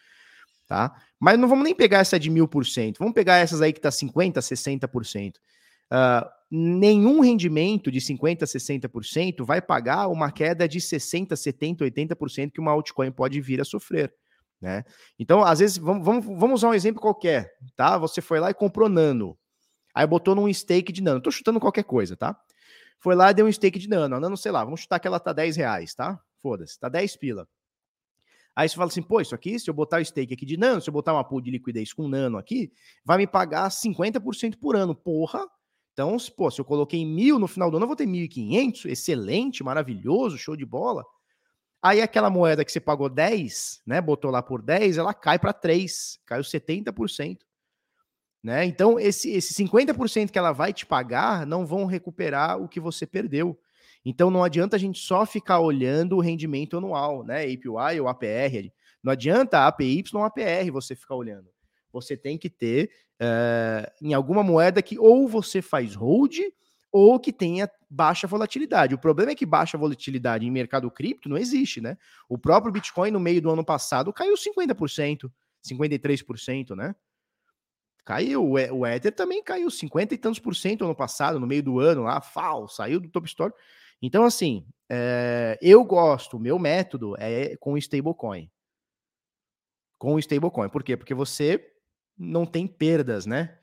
tá? 0.67 0.93
Mas 1.19 1.37
não 1.39 1.47
vamos 1.47 1.63
nem 1.63 1.75
pegar 1.75 1.99
essa 1.99 2.19
de 2.19 2.29
mil 2.29 2.47
por 2.47 2.65
cento, 2.65 2.99
vamos 2.99 3.13
pegar 3.13 3.37
essas 3.37 3.61
aí 3.61 3.71
que 3.73 3.79
está 3.79 3.89
50%, 3.89 4.33
60%. 4.33 5.35
Uh, 5.91 6.27
nenhum 6.49 7.19
rendimento 7.19 7.91
de 7.91 7.99
50%, 7.99 8.43
60% 8.43 9.45
vai 9.45 9.61
pagar 9.61 10.07
uma 10.07 10.31
queda 10.31 10.67
de 10.67 10.79
60%, 10.79 11.29
70%, 11.33 11.79
80% 11.79 12.51
que 12.51 12.59
uma 12.59 12.71
altcoin 12.71 13.11
pode 13.11 13.39
vir 13.41 13.61
a 13.61 13.65
sofrer. 13.65 14.13
Né? 14.61 14.83
Então, 15.19 15.43
às 15.43 15.59
vezes, 15.59 15.77
vamos, 15.77 16.05
vamos, 16.05 16.25
vamos 16.25 16.61
usar 16.61 16.69
um 16.69 16.73
exemplo 16.73 17.01
qualquer, 17.01 17.53
tá? 17.75 17.97
Você 17.97 18.21
foi 18.21 18.39
lá 18.39 18.49
e 18.49 18.53
comprou 18.53 18.87
Nano. 18.87 19.37
Aí 19.93 20.07
botou 20.07 20.33
num 20.33 20.51
stake 20.51 20.91
de 20.91 21.03
nano. 21.03 21.21
Tô 21.21 21.29
chutando 21.29 21.59
qualquer 21.59 21.83
coisa, 21.83 22.17
tá? 22.17 22.35
Foi 22.99 23.13
lá 23.15 23.29
e 23.29 23.33
deu 23.33 23.45
um 23.45 23.51
stake 23.51 23.77
de 23.77 23.87
nano. 23.87 24.15
A 24.15 24.19
nano, 24.19 24.35
sei 24.35 24.51
lá, 24.51 24.63
vamos 24.63 24.81
chutar 24.81 24.99
que 24.99 25.07
ela 25.07 25.19
tá 25.19 25.31
10 25.31 25.55
reais, 25.55 25.93
tá? 25.93 26.19
Foda-se, 26.41 26.79
tá 26.79 26.89
10 26.89 27.15
pila. 27.17 27.47
Aí 28.55 28.69
você 28.69 28.75
fala 28.75 28.87
assim, 28.87 29.01
pô, 29.01 29.19
isso 29.19 29.33
aqui, 29.33 29.59
se 29.59 29.69
eu 29.69 29.73
botar 29.73 29.99
o 29.99 30.05
stake 30.05 30.33
aqui 30.33 30.45
de 30.45 30.57
nano, 30.57 30.79
se 30.79 30.89
eu 30.89 30.93
botar 30.93 31.13
uma 31.13 31.23
pool 31.23 31.41
de 31.41 31.49
liquidez 31.49 31.91
com 31.91 32.07
nano 32.07 32.37
aqui, 32.37 32.71
vai 33.03 33.17
me 33.17 33.25
pagar 33.25 33.69
50% 33.69 34.57
por 34.59 34.75
ano. 34.75 34.93
Porra! 34.93 35.47
Então, 35.93 36.17
pô, 36.35 36.49
se 36.49 36.59
eu 36.59 36.65
coloquei 36.65 37.05
mil 37.05 37.37
no 37.37 37.47
final 37.47 37.69
do 37.69 37.77
ano, 37.77 37.83
eu 37.83 37.87
vou 37.87 37.95
ter 37.95 38.07
1.500. 38.07 38.85
Excelente, 38.85 39.63
maravilhoso, 39.63 40.37
show 40.37 40.55
de 40.55 40.65
bola. 40.65 41.03
Aí 41.81 42.01
aquela 42.01 42.29
moeda 42.29 42.63
que 42.63 42.71
você 42.71 42.79
pagou 42.79 43.09
10, 43.09 43.81
né, 43.85 43.99
botou 43.99 44.31
lá 44.31 44.41
por 44.41 44.61
10, 44.61 44.97
ela 44.97 45.13
cai 45.13 45.37
para 45.37 45.51
3, 45.51 46.19
caiu 46.25 46.41
70%. 46.41 47.39
Né? 48.41 48.65
Então, 48.65 48.99
esse, 48.99 49.31
esse 49.31 49.53
50% 49.53 50.31
que 50.31 50.37
ela 50.37 50.51
vai 50.51 50.73
te 50.73 50.85
pagar 50.85 51.45
não 51.45 51.65
vão 51.65 51.85
recuperar 51.85 52.61
o 52.61 52.67
que 52.67 52.79
você 52.79 53.05
perdeu. 53.05 53.59
Então, 54.05 54.29
não 54.29 54.43
adianta 54.43 54.75
a 54.75 54.79
gente 54.79 54.99
só 54.99 55.25
ficar 55.25 55.59
olhando 55.59 56.17
o 56.17 56.21
rendimento 56.21 56.77
anual, 56.77 57.23
né? 57.23 57.43
APY 57.43 57.99
ou 58.01 58.07
APR. 58.07 58.71
Não 59.01 59.11
adianta 59.11 59.65
APY 59.65 60.03
ou 60.13 60.23
APR 60.23 60.71
você 60.71 60.95
ficar 60.95 61.15
olhando. 61.15 61.49
Você 61.91 62.17
tem 62.17 62.37
que 62.37 62.49
ter 62.49 62.91
uh, 63.21 63.91
em 64.01 64.13
alguma 64.13 64.43
moeda 64.43 64.81
que 64.81 64.97
ou 64.97 65.27
você 65.27 65.61
faz 65.61 65.95
hold 65.95 66.39
ou 66.91 67.19
que 67.19 67.33
tenha 67.33 67.69
baixa 67.89 68.27
volatilidade. 68.27 68.93
O 68.93 68.99
problema 68.99 69.31
é 69.31 69.35
que 69.35 69.45
baixa 69.45 69.77
volatilidade 69.77 70.45
em 70.45 70.51
mercado 70.51 70.89
cripto 70.91 71.27
não 71.27 71.37
existe, 71.37 71.81
né? 71.81 71.97
O 72.29 72.37
próprio 72.37 72.71
Bitcoin 72.71 73.11
no 73.11 73.19
meio 73.19 73.41
do 73.41 73.49
ano 73.49 73.65
passado 73.65 74.13
caiu 74.13 74.35
50%, 74.35 75.31
53%, 75.65 76.75
né? 76.75 76.95
Caiu, 78.05 78.43
o 78.43 78.85
Ether 78.85 79.15
também 79.15 79.41
caiu 79.41 79.71
50 79.71 80.13
e 80.13 80.17
tantos 80.17 80.39
por 80.39 80.53
cento 80.55 80.83
ano 80.83 80.93
passado, 80.93 81.39
no 81.39 81.47
meio 81.47 81.63
do 81.63 81.79
ano, 81.79 82.03
lá, 82.03 82.19
fal, 82.19 82.67
saiu 82.67 82.99
do 82.99 83.09
top 83.09 83.25
store. 83.27 83.53
Então, 84.05 84.25
assim, 84.25 84.67
é, 84.89 85.57
eu 85.61 85.81
gosto, 85.81 86.35
o 86.35 86.39
meu 86.39 86.59
método 86.59 87.15
é 87.17 87.55
com 87.55 87.77
stablecoin. 87.77 88.51
Com 89.97 90.19
stablecoin. 90.19 90.67
Por 90.67 90.83
quê? 90.83 90.97
Porque 90.97 91.13
você 91.13 91.73
não 92.17 92.45
tem 92.45 92.67
perdas, 92.67 93.25
né? 93.25 93.57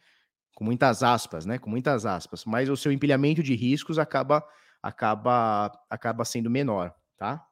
Com 0.54 0.64
muitas 0.64 1.02
aspas, 1.02 1.44
né? 1.44 1.58
Com 1.58 1.68
muitas 1.68 2.06
aspas. 2.06 2.46
Mas 2.46 2.70
o 2.70 2.76
seu 2.76 2.90
empilhamento 2.90 3.42
de 3.42 3.54
riscos 3.54 3.98
acaba, 3.98 4.42
acaba, 4.82 5.70
acaba 5.90 6.24
sendo 6.24 6.48
menor, 6.48 6.94
tá? 7.18 7.46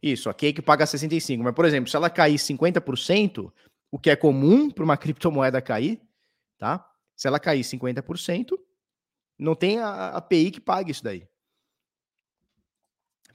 Isso, 0.00 0.30
a 0.30 0.34
Cake 0.34 0.62
paga 0.62 0.84
65%. 0.84 1.42
Mas, 1.42 1.54
por 1.56 1.64
exemplo, 1.64 1.90
se 1.90 1.96
ela 1.96 2.08
cair 2.08 2.36
50%, 2.36 3.52
o 3.90 3.98
que 3.98 4.10
é 4.10 4.14
comum 4.14 4.70
para 4.70 4.84
uma 4.84 4.96
criptomoeda 4.96 5.60
cair, 5.60 6.00
tá? 6.56 6.88
Se 7.16 7.28
ela 7.28 7.38
cair 7.38 7.62
50%, 7.62 8.58
não 9.38 9.54
tem 9.54 9.78
a 9.78 10.08
API 10.10 10.50
que 10.50 10.60
pague 10.60 10.90
isso 10.90 11.04
daí. 11.04 11.26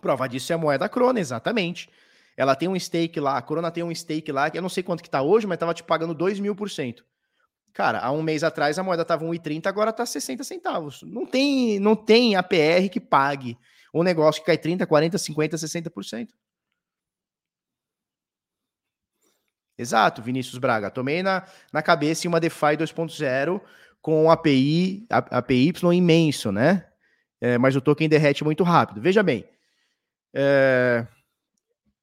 Prova 0.02 0.28
disso 0.28 0.52
é 0.52 0.56
a 0.56 0.58
moeda 0.58 0.88
Crona, 0.88 1.20
exatamente. 1.20 1.89
Ela 2.38 2.56
tem 2.56 2.70
um 2.70 2.80
stake 2.80 3.20
lá, 3.20 3.38
a 3.38 3.42
Corona 3.42 3.70
tem 3.70 3.84
um 3.84 3.94
stake 3.94 4.32
lá, 4.32 4.50
que 4.50 4.58
eu 4.58 4.62
não 4.62 4.70
sei 4.70 4.82
quanto 4.82 5.04
que 5.04 5.10
tá 5.10 5.22
hoje, 5.22 5.46
mas 5.46 5.58
tava 5.58 5.74
te 5.74 5.84
pagando 5.84 6.13
2 6.13 6.39
mil 6.39 6.56
por 6.56 6.70
cento. 6.70 7.06
Cara, 7.74 8.00
há 8.00 8.12
um 8.12 8.24
mês 8.24 8.44
atrás 8.44 8.80
a 8.80 8.84
moeda 8.84 9.04
tava 9.04 9.26
1,30, 9.26 9.68
agora 9.68 9.92
tá 9.92 10.06
60 10.06 10.44
centavos. 10.44 11.04
Não 11.04 11.26
tem, 11.26 11.80
não 11.80 11.96
tem 11.96 12.36
APR 12.36 12.89
que 12.92 13.00
pague 13.00 13.58
um 13.94 14.04
negócio 14.04 14.42
que 14.42 14.48
cai 14.48 14.58
30, 14.58 14.88
40, 14.88 15.18
50, 15.18 15.58
60%. 15.58 16.30
Exato, 19.80 20.22
Vinícius 20.22 20.58
Braga. 20.58 20.92
Tomei 20.92 21.24
na, 21.24 21.46
na 21.72 21.82
cabeça 21.82 22.28
uma 22.28 22.38
DeFi 22.38 22.76
2.0 22.76 23.62
com 24.02 24.30
API, 24.30 25.08
API 25.10 25.72
imenso, 25.94 26.52
né? 26.52 26.86
É, 27.39 27.58
mas 27.58 27.78
o 27.78 27.82
token 27.82 28.10
derrete 28.10 28.44
muito 28.44 28.62
rápido. 28.62 29.00
Veja 29.00 29.24
bem, 29.24 29.46
é, 30.34 31.08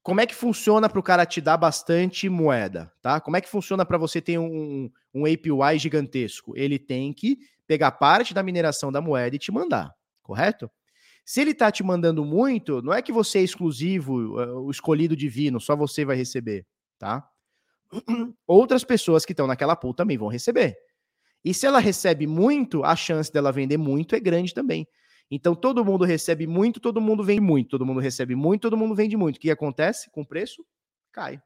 como 0.01 0.19
é 0.19 0.25
que 0.25 0.33
funciona 0.33 0.89
para 0.89 0.99
o 0.99 1.03
cara 1.03 1.23
te 1.23 1.39
dar 1.39 1.55
bastante 1.55 2.27
moeda, 2.27 2.91
tá? 2.99 3.21
Como 3.21 3.37
é 3.37 3.41
que 3.41 3.47
funciona 3.47 3.85
para 3.85 3.99
você 3.99 4.19
ter 4.19 4.39
um, 4.39 4.89
um 5.13 5.25
API 5.25 5.77
gigantesco? 5.77 6.57
Ele 6.57 6.79
tem 6.79 7.13
que 7.13 7.37
pegar 7.67 7.91
parte 7.91 8.33
da 8.33 8.41
mineração 8.41 8.91
da 8.91 9.01
moeda 9.01 9.35
e 9.35 9.39
te 9.39 9.51
mandar, 9.51 9.93
correto? 10.23 10.67
Se 11.23 11.41
ele 11.41 11.51
está 11.51 11.71
te 11.71 11.83
mandando 11.83 12.25
muito, 12.25 12.81
não 12.81 12.91
é 12.91 13.03
que 13.03 13.11
você 13.11 13.37
é 13.37 13.43
exclusivo, 13.43 14.41
é, 14.41 14.47
o 14.53 14.71
escolhido 14.71 15.15
divino, 15.15 15.61
só 15.61 15.75
você 15.75 16.03
vai 16.03 16.15
receber, 16.15 16.65
tá? 16.97 17.29
Outras 18.47 18.83
pessoas 18.83 19.25
que 19.25 19.33
estão 19.33 19.47
naquela 19.47 19.75
pool 19.75 19.93
também 19.93 20.17
vão 20.17 20.27
receber. 20.27 20.77
E 21.43 21.53
se 21.53 21.65
ela 21.65 21.79
recebe 21.79 22.27
muito, 22.27 22.83
a 22.83 22.95
chance 22.95 23.31
dela 23.31 23.51
vender 23.51 23.77
muito 23.77 24.15
é 24.15 24.19
grande 24.19 24.53
também. 24.53 24.87
Então 25.29 25.55
todo 25.55 25.83
mundo 25.83 26.05
recebe 26.05 26.47
muito, 26.47 26.79
todo 26.79 27.01
mundo 27.01 27.23
vende 27.23 27.41
muito, 27.41 27.69
todo 27.69 27.85
mundo 27.85 27.99
recebe 27.99 28.35
muito, 28.35 28.61
todo 28.61 28.77
mundo 28.77 28.95
vende 28.95 29.17
muito. 29.17 29.37
O 29.37 29.39
que 29.39 29.51
acontece 29.51 30.09
com 30.11 30.21
o 30.21 30.25
preço? 30.25 30.65
Cai. 31.11 31.41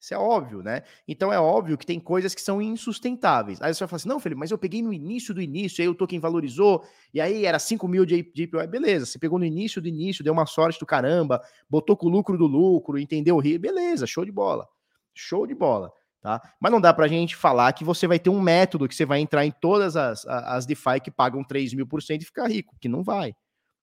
Isso 0.00 0.14
é 0.14 0.18
óbvio, 0.18 0.62
né? 0.62 0.82
Então 1.06 1.30
é 1.30 1.38
óbvio 1.38 1.76
que 1.76 1.84
tem 1.84 2.00
coisas 2.00 2.34
que 2.34 2.40
são 2.40 2.60
insustentáveis. 2.62 3.60
Aí 3.60 3.72
você 3.72 3.80
vai 3.80 3.88
falar 3.88 3.96
assim: 3.98 4.08
não, 4.08 4.18
Felipe, 4.18 4.38
mas 4.38 4.50
eu 4.50 4.56
peguei 4.56 4.80
no 4.80 4.94
início 4.94 5.34
do 5.34 5.42
início, 5.42 5.82
aí 5.82 5.88
o 5.88 5.94
token 5.94 6.18
valorizou, 6.18 6.82
e 7.12 7.20
aí 7.20 7.44
era 7.44 7.58
5 7.58 7.86
mil 7.86 8.06
de 8.06 8.18
API. 8.18 8.66
Beleza, 8.66 9.04
você 9.04 9.18
pegou 9.18 9.38
no 9.38 9.44
início 9.44 9.80
do 9.82 9.88
início, 9.88 10.24
deu 10.24 10.32
uma 10.32 10.46
sorte 10.46 10.80
do 10.80 10.86
caramba, 10.86 11.42
botou 11.68 11.94
com 11.98 12.06
o 12.06 12.10
lucro 12.10 12.38
do 12.38 12.46
lucro, 12.46 12.98
entendeu 12.98 13.36
o 13.36 13.40
rio, 13.40 13.60
beleza, 13.60 14.06
show 14.06 14.24
de 14.24 14.32
bola. 14.32 14.66
Show 15.14 15.46
de 15.46 15.54
bola. 15.54 15.92
Tá? 16.20 16.40
Mas 16.60 16.70
não 16.70 16.80
dá 16.80 16.92
para 16.92 17.06
a 17.06 17.08
gente 17.08 17.34
falar 17.34 17.72
que 17.72 17.82
você 17.82 18.06
vai 18.06 18.18
ter 18.18 18.28
um 18.28 18.40
método 18.40 18.86
que 18.86 18.94
você 18.94 19.06
vai 19.06 19.20
entrar 19.20 19.46
em 19.46 19.50
todas 19.50 19.96
as, 19.96 20.26
as 20.26 20.66
DeFi 20.66 21.00
que 21.02 21.10
pagam 21.10 21.42
3 21.42 21.72
mil 21.72 21.86
por 21.86 22.02
cento 22.02 22.22
e 22.22 22.26
ficar 22.26 22.46
rico, 22.46 22.76
que 22.78 22.88
não 22.88 23.02
vai. 23.02 23.34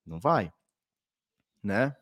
Não 0.06 0.20
vai. 0.20 0.52
Né? 1.64 1.96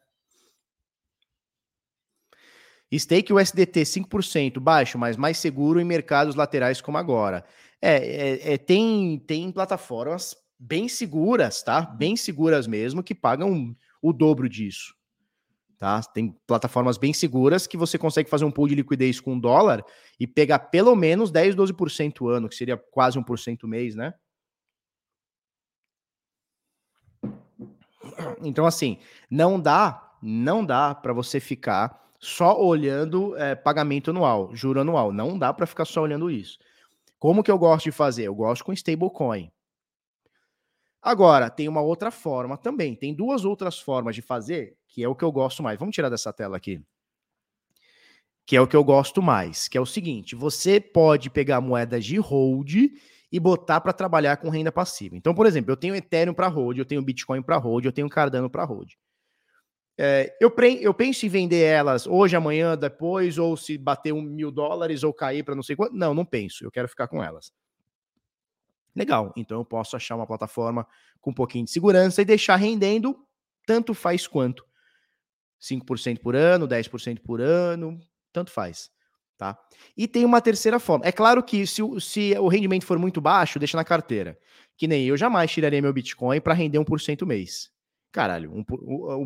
Stake 2.94 3.34
USDT 3.34 3.82
5% 3.82 4.60
baixo, 4.60 4.98
mas 4.98 5.18
mais 5.18 5.38
seguro 5.38 5.80
em 5.80 5.86
mercados 5.86 6.36
laterais 6.36 6.82
como 6.82 6.98
agora. 6.98 7.46
É, 7.82 7.96
é, 7.96 8.54
é, 8.54 8.58
tem, 8.58 9.20
tem 9.20 9.52
plataformas 9.52 10.36
bem 10.58 10.88
seguras, 10.88 11.62
tá? 11.64 11.82
Bem 11.82 12.16
seguras 12.16 12.68
mesmo, 12.68 13.04
que 13.04 13.16
pagam 13.16 13.76
o 14.02 14.14
dobro 14.14 14.48
disso. 14.48 14.96
Tá? 15.78 16.02
Tem 16.02 16.36
plataformas 16.48 16.98
bem 16.98 17.14
seguras 17.14 17.68
que 17.68 17.76
você 17.76 17.98
consegue 17.98 18.30
fazer 18.30 18.46
um 18.46 18.52
pool 18.52 18.68
de 18.68 18.76
liquidez 18.76 19.20
com 19.20 19.38
dólar 19.38 19.84
e 20.20 20.26
pegar 20.26 20.60
pelo 20.60 20.96
menos 20.96 21.32
10, 21.32 21.56
12% 21.56 22.30
ano, 22.30 22.48
que 22.48 22.56
seria 22.56 22.78
quase 22.78 23.20
1% 23.20 23.68
mês, 23.68 23.94
né? 23.94 24.14
Então, 28.42 28.66
assim, 28.66 29.00
não 29.30 29.60
dá, 29.60 30.14
não 30.22 30.66
dá 30.66 30.96
para 30.96 31.12
você 31.12 31.40
ficar 31.40 32.06
só 32.20 32.60
olhando 32.60 33.36
é, 33.38 33.54
pagamento 33.54 34.12
anual, 34.12 34.56
juro 34.56 34.80
anual. 34.80 35.12
Não 35.12 35.38
dá 35.38 35.54
para 35.54 35.68
ficar 35.68 35.86
só 35.86 36.02
olhando 36.02 36.30
isso. 36.32 36.58
Como 37.20 37.44
que 37.44 37.52
eu 37.52 37.58
gosto 37.58 37.86
de 37.86 37.92
fazer? 37.92 38.24
Eu 38.24 38.36
gosto 38.36 38.64
com 38.64 38.74
stablecoin. 38.74 39.52
Agora, 41.02 41.50
tem 41.50 41.68
uma 41.68 41.82
outra 41.82 42.10
forma 42.10 42.58
também. 42.58 42.96
Tem 42.96 43.14
duas 43.14 43.46
outras 43.46 43.80
formas 43.80 44.16
de 44.16 44.22
fazer 44.22 44.76
que 44.96 45.04
é 45.04 45.10
o 45.10 45.14
que 45.14 45.26
eu 45.26 45.32
gosto 45.32 45.62
mais. 45.62 45.78
Vamos 45.78 45.93
tirar 45.93 46.08
dessa 46.08 46.32
tela 46.32 46.56
aqui. 46.56 46.82
Que 48.46 48.56
é 48.56 48.62
o 48.62 48.68
que 48.68 48.78
eu 48.78 48.84
gosto 48.84 49.22
mais, 49.22 49.68
que 49.68 49.78
é 49.78 49.82
o 49.82 49.86
seguinte: 49.86 50.36
você 50.36 50.80
pode 50.80 51.30
pegar 51.30 51.60
moedas 51.60 52.06
de 52.06 52.16
hold 52.16 52.74
e 53.30 53.38
botar 53.38 53.82
para 53.82 53.91
trabalhar 53.91 54.38
com 54.38 54.48
renda 54.48 54.72
passiva. 54.72 55.18
Então, 55.18 55.36
por 55.36 55.46
exemplo, 55.46 55.70
eu 55.70 55.76
tenho 55.76 55.93
Ethereum 55.93 56.34
para 56.34 56.48
hold, 56.48 56.78
eu 56.78 56.86
tenho 56.86 57.02
Bitcoin 57.02 57.41
para 57.41 57.58
hold, 57.58 57.84
eu 57.84 57.91
tenho 57.91 58.08
Cardano 58.08 58.50
para 58.50 58.64
hold. 58.64 58.93
É, 59.98 60.34
eu, 60.39 60.50
pre, 60.50 60.82
eu 60.82 60.93
penso 60.93 61.26
em 61.26 61.30
vender 61.30 61.64
elas 61.64 62.08
hoje, 62.08 62.38
amanhã, 62.38 62.78
depois, 62.78 63.38
ou 63.38 63.58
se 63.58 63.78
bater 63.78 64.14
um 64.14 64.22
mil 64.22 64.50
dólares 64.50 65.04
ou 65.04 65.14
cair 65.14 65.43
para 65.43 65.56
não 65.56 65.64
sei 65.64 65.76
quanto. 65.76 65.93
Não, 65.93 66.14
não 66.14 66.24
penso. 66.24 66.64
Eu 66.64 66.72
quero 66.72 66.88
ficar 66.88 67.10
com 67.10 67.22
elas. 67.22 67.52
Legal. 68.96 69.34
Então 69.36 69.60
eu 69.60 69.66
posso 69.66 69.98
achar 69.98 70.16
uma 70.16 70.28
plataforma 70.28 70.88
com 71.20 71.32
um 71.32 71.34
pouquinho 71.34 71.66
de 71.66 71.72
segurança 71.72 72.22
e 72.22 72.26
deixar 72.26 72.56
rendendo 72.56 73.20
tanto 73.66 73.93
faz 73.93 74.26
quanto. 74.26 74.66
5% 75.62 76.20
por 76.20 76.36
ano, 76.36 76.68
10% 76.68 77.20
por 77.22 77.41
ano, 77.41 77.99
tanto 78.32 78.51
faz. 78.51 78.89
Tá? 79.38 79.58
E 79.97 80.08
tem 80.08 80.24
uma 80.24 80.39
terceira 80.39 80.80
forma. 80.80 81.06
É 81.06 81.12
claro 81.12 81.43
que 81.43 81.68
se, 81.68 81.82
se 81.99 82.34
o 82.38 82.47
rendimento 82.47 82.86
for 82.86 82.97
muito 82.97 83.20
baixo, 83.20 83.60
deixa 83.60 83.76
na 83.76 83.84
carteira. 83.84 84.38
Que 84.78 84.88
nem 84.88 85.06
eu 85.06 85.18
jamais 85.18 85.51
tiraria 85.51 85.82
meu 85.82 85.91
Bitcoin 85.91 86.39
para 86.39 86.53
render 86.53 86.80
1% 86.80 87.26
mês. 87.26 87.70
Caralho, 88.14 88.49
1%, 88.51 88.66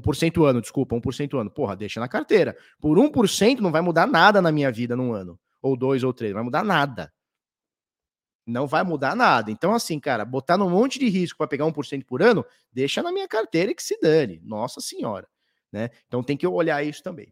1% 0.02 0.46
ano, 0.46 0.62
desculpa, 0.62 0.96
1% 0.96 1.40
ano. 1.40 1.52
Porra, 1.52 1.76
deixa 1.76 2.00
na 2.00 2.08
carteira. 2.08 2.58
Por 2.80 2.98
1% 2.98 3.60
não 3.60 3.72
vai 3.72 3.82
mudar 3.82 4.08
nada 4.08 4.42
na 4.42 4.52
minha 4.52 4.72
vida 4.72 4.96
num 4.96 5.14
ano. 5.14 5.40
Ou 5.62 5.78
dois 5.78 6.04
ou 6.04 6.12
três, 6.12 6.32
não 6.32 6.38
vai 6.38 6.46
mudar 6.46 6.64
nada. 6.64 7.14
Não 8.48 8.66
vai 8.66 8.84
mudar 8.84 9.16
nada. 9.16 9.52
Então, 9.52 9.76
assim, 9.76 10.00
cara, 10.00 10.26
botar 10.26 10.58
num 10.58 10.72
monte 10.72 10.98
de 10.98 11.08
risco 11.08 11.38
para 11.38 11.48
pegar 11.48 11.66
1% 11.66 12.04
por 12.04 12.24
ano, 12.24 12.44
deixa 12.74 13.04
na 13.04 13.12
minha 13.12 13.28
carteira 13.28 13.76
que 13.76 13.84
se 13.84 14.00
dane. 14.02 14.42
Nossa 14.44 14.82
senhora. 14.82 15.28
Né? 15.72 15.90
Então 16.08 16.24
tem 16.24 16.38
que 16.38 16.48
olhar 16.48 16.84
isso 16.84 17.04
também. 17.04 17.32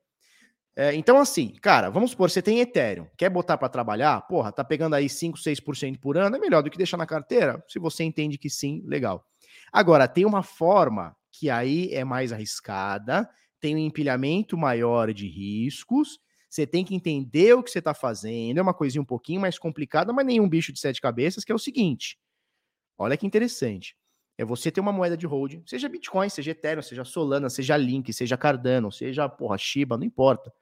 É, 0.79 0.93
então, 0.93 1.17
assim, 1.17 1.55
cara, 1.59 1.89
vamos 1.89 2.11
supor, 2.11 2.29
você 2.29 2.39
tem 2.39 2.59
Ethereum, 2.59 3.07
quer 3.17 3.31
botar 3.31 3.57
para 3.57 3.67
trabalhar? 3.67 4.21
Porra, 4.27 4.51
tá 4.51 4.63
pegando 4.63 4.93
aí 4.93 5.09
5, 5.09 5.35
6% 5.39 5.97
por 5.99 6.15
ano, 6.17 6.35
é 6.35 6.39
melhor 6.39 6.61
do 6.61 6.69
que 6.69 6.77
deixar 6.77 6.97
na 6.97 7.05
carteira? 7.07 7.63
Se 7.67 7.79
você 7.79 8.03
entende 8.03 8.37
que 8.37 8.47
sim, 8.47 8.83
legal. 8.85 9.25
Agora, 9.73 10.07
tem 10.07 10.23
uma 10.23 10.43
forma 10.43 11.15
que 11.31 11.49
aí 11.49 11.91
é 11.91 12.03
mais 12.03 12.31
arriscada, 12.31 13.27
tem 13.59 13.75
um 13.75 13.79
empilhamento 13.79 14.55
maior 14.55 15.11
de 15.11 15.27
riscos, 15.27 16.19
você 16.47 16.67
tem 16.67 16.85
que 16.85 16.93
entender 16.93 17.53
o 17.53 17.63
que 17.63 17.71
você 17.71 17.79
está 17.79 17.95
fazendo, 17.95 18.59
é 18.59 18.61
uma 18.61 18.73
coisinha 18.73 19.01
um 19.01 19.05
pouquinho 19.05 19.41
mais 19.41 19.57
complicada, 19.57 20.13
mas 20.13 20.27
nenhum 20.27 20.47
bicho 20.47 20.71
de 20.71 20.79
sete 20.79 21.01
cabeças, 21.01 21.43
que 21.43 21.51
é 21.51 21.55
o 21.55 21.59
seguinte. 21.59 22.19
Olha 22.97 23.17
que 23.17 23.25
interessante. 23.25 23.95
É 24.37 24.45
você 24.45 24.69
ter 24.69 24.79
uma 24.79 24.91
moeda 24.91 25.17
de 25.17 25.25
holding, 25.25 25.63
seja 25.65 25.89
Bitcoin, 25.89 26.29
seja 26.29 26.51
Ethereum, 26.51 26.81
seja 26.81 27.03
Solana, 27.03 27.49
seja 27.49 27.75
Link, 27.75 28.13
seja 28.13 28.37
Cardano, 28.37 28.91
seja, 28.91 29.27
porra, 29.27 29.57
Shiba, 29.57 29.97
não 29.97 30.03
importa. 30.03 30.53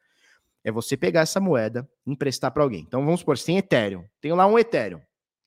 É 0.63 0.71
você 0.71 0.95
pegar 0.95 1.21
essa 1.21 1.39
moeda 1.39 1.87
e 2.05 2.11
emprestar 2.11 2.51
para 2.51 2.63
alguém. 2.63 2.81
Então 2.87 3.03
vamos 3.03 3.19
supor, 3.19 3.37
você 3.37 3.47
tem 3.47 3.57
Ethereum. 3.57 4.05
Tenho 4.21 4.35
lá 4.35 4.47
um 4.47 4.57
Ethereum. 4.57 5.01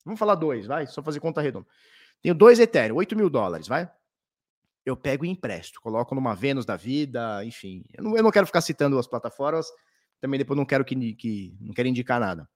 Vamos 0.05 0.19
falar 0.19 0.35
dois, 0.35 0.67
vai? 0.67 0.87
Só 0.87 1.03
fazer 1.03 1.21
conta 1.21 1.41
redonda. 1.41 1.67
Tenho 2.21 2.35
dois 2.35 2.59
Ethereum, 2.59 2.97
8 2.97 3.17
mil 3.17 3.31
dólares, 3.31 3.67
vai? 3.67 3.91
eu 4.89 4.97
pego 4.97 5.25
e 5.25 5.29
empresto, 5.29 5.81
coloco 5.81 6.15
numa 6.15 6.35
Vênus 6.35 6.65
da 6.65 6.77
vida, 6.77 7.45
enfim. 7.45 7.85
Eu 7.95 8.05
não, 8.05 8.17
eu 8.17 8.23
não 8.23 8.31
quero 8.31 8.47
ficar 8.47 8.61
citando 8.61 8.99
as 8.99 9.07
plataformas, 9.07 9.67
também 10.21 10.39
depois 10.39 10.57
não 10.57 10.65
quero 10.65 10.85
que, 10.85 11.15
que 11.15 11.57
não 11.61 11.75
quero 11.75 11.89
indicar 11.89 12.19
nada. 12.19 12.49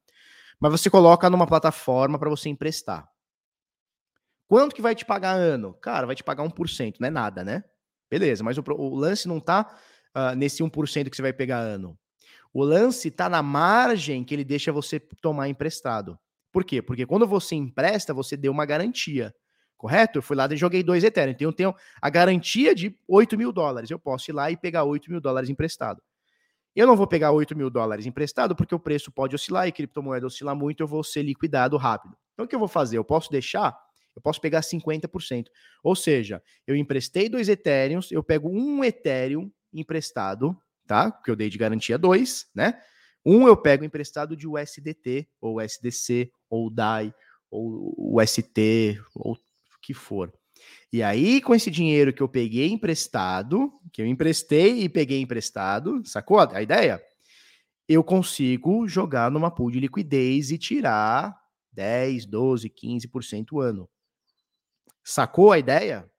Mas 0.59 0.73
você 0.73 0.89
coloca 0.89 1.29
numa 1.29 1.47
plataforma 1.47 2.19
para 2.19 2.31
você 2.31 2.49
emprestar. 2.49 3.09
Quanto 4.53 4.75
que 4.75 4.83
vai 4.83 4.95
te 4.95 5.03
pagar 5.03 5.33
ano? 5.33 5.73
Cara, 5.73 6.07
vai 6.07 6.15
te 6.15 6.23
pagar 6.23 6.45
1%, 6.45 6.97
não 7.01 7.09
é 7.09 7.11
nada, 7.11 7.43
né? 7.43 7.65
Beleza, 8.11 8.45
mas 8.45 8.59
o, 8.59 8.65
o 8.77 8.95
lance 8.95 9.27
não 9.27 9.41
tá 9.41 9.75
uh, 10.15 10.37
nesse 10.37 10.63
1% 10.63 11.09
que 11.09 11.17
você 11.17 11.23
vai 11.23 11.33
pegar 11.33 11.57
ano. 11.57 11.99
O 12.53 12.63
lance 12.63 13.11
tá 13.11 13.31
na 13.31 13.43
margem 13.43 14.23
que 14.23 14.35
ele 14.35 14.45
deixa 14.45 14.71
você 14.71 15.01
tomar 15.01 15.49
emprestado. 15.49 16.19
Por 16.53 16.65
quê? 16.65 16.83
Porque 16.83 17.07
quando 17.07 17.27
você 17.27 17.55
empresta, 17.55 18.13
você 18.13 18.37
deu 18.37 18.53
uma 18.53 18.67
garantia 18.67 19.35
correto? 19.79 20.19
Eu 20.19 20.23
fui 20.23 20.37
lá 20.37 20.47
e 20.53 20.57
joguei 20.59 20.83
dois 20.83 21.03
Ethereum. 21.03 21.33
Então 21.33 21.49
eu 21.49 21.53
tenho 21.55 21.75
a 22.03 22.11
garantia 22.11 22.75
de 22.75 22.95
8 23.09 23.39
mil 23.39 23.53
dólares. 23.53 23.91
Eu 23.91 23.99
posso 23.99 24.31
ir 24.31 24.35
lá 24.35 24.51
e 24.51 24.57
pegar 24.59 24.85
8 24.85 25.11
mil 25.11 25.19
dólares 25.23 25.49
emprestado. 25.49 26.03
Eu 26.77 26.87
não 26.87 26.95
vou 26.95 27.07
pegar 27.07 27.33
8 27.33 27.57
mil 27.57 27.71
dólares 27.71 28.05
emprestado 28.05 28.55
porque 28.55 28.75
o 28.75 28.79
preço 28.79 29.11
pode 29.11 29.35
oscilar 29.35 29.67
e 29.67 29.73
criptomoeda 29.73 30.27
oscilar 30.27 30.55
muito, 30.55 30.83
eu 30.83 30.87
vou 30.87 31.03
ser 31.03 31.23
liquidado 31.23 31.79
rápido. 31.79 32.15
Então 32.35 32.45
o 32.45 32.49
que 32.49 32.55
eu 32.55 32.59
vou 32.59 32.69
fazer? 32.69 32.99
Eu 32.99 33.05
posso 33.05 33.31
deixar, 33.31 33.75
eu 34.15 34.23
posso 34.23 34.41
pegar 34.41 34.61
50%. 34.61 35.47
Ou 35.83 35.95
seja, 35.95 36.43
eu 36.67 36.77
emprestei 36.77 37.29
dois 37.29 37.49
Ethereums, 37.49 38.11
eu 38.11 38.23
pego 38.23 38.49
um 38.49 38.85
Ethereum 38.85 39.51
emprestado, 39.73 40.57
tá? 40.87 41.11
Que 41.11 41.31
eu 41.31 41.37
dei 41.37 41.49
de 41.49 41.59
garantia 41.59 41.99
dois, 41.99 42.47
né? 42.55 42.81
Um 43.25 43.47
eu 43.47 43.57
pego 43.57 43.85
emprestado 43.85 44.37
de 44.37 44.49
USDT, 44.49 45.29
ou 45.41 45.61
USDC, 45.61 46.31
ou 46.51 46.69
DAI, 46.69 47.15
ou 47.51 47.95
UST, 48.19 49.01
ou 49.15 49.37
que 49.81 49.95
for. 49.95 50.33
E 50.93 51.03
aí, 51.03 51.41
com 51.41 51.55
esse 51.55 51.71
dinheiro 51.71 52.13
que 52.13 52.23
eu 52.23 52.29
peguei 52.29 52.69
emprestado, 52.71 53.73
que 53.93 54.03
eu 54.03 54.07
emprestei 54.07 54.83
e 54.83 54.89
peguei 54.89 55.21
emprestado, 55.21 56.03
sacou 56.05 56.39
a 56.39 56.63
ideia? 56.63 57.03
Eu 57.89 58.05
consigo 58.05 58.87
jogar 58.87 59.31
numa 59.31 59.51
pool 59.51 59.71
de 59.71 59.81
liquidez 59.81 60.51
e 60.51 60.59
tirar 60.59 61.37
10, 61.73 62.27
12, 62.27 62.71
15% 62.71 63.61
ano. 63.61 63.89
Sacou 65.05 65.53
a 65.53 65.59
ideia? 65.59 66.11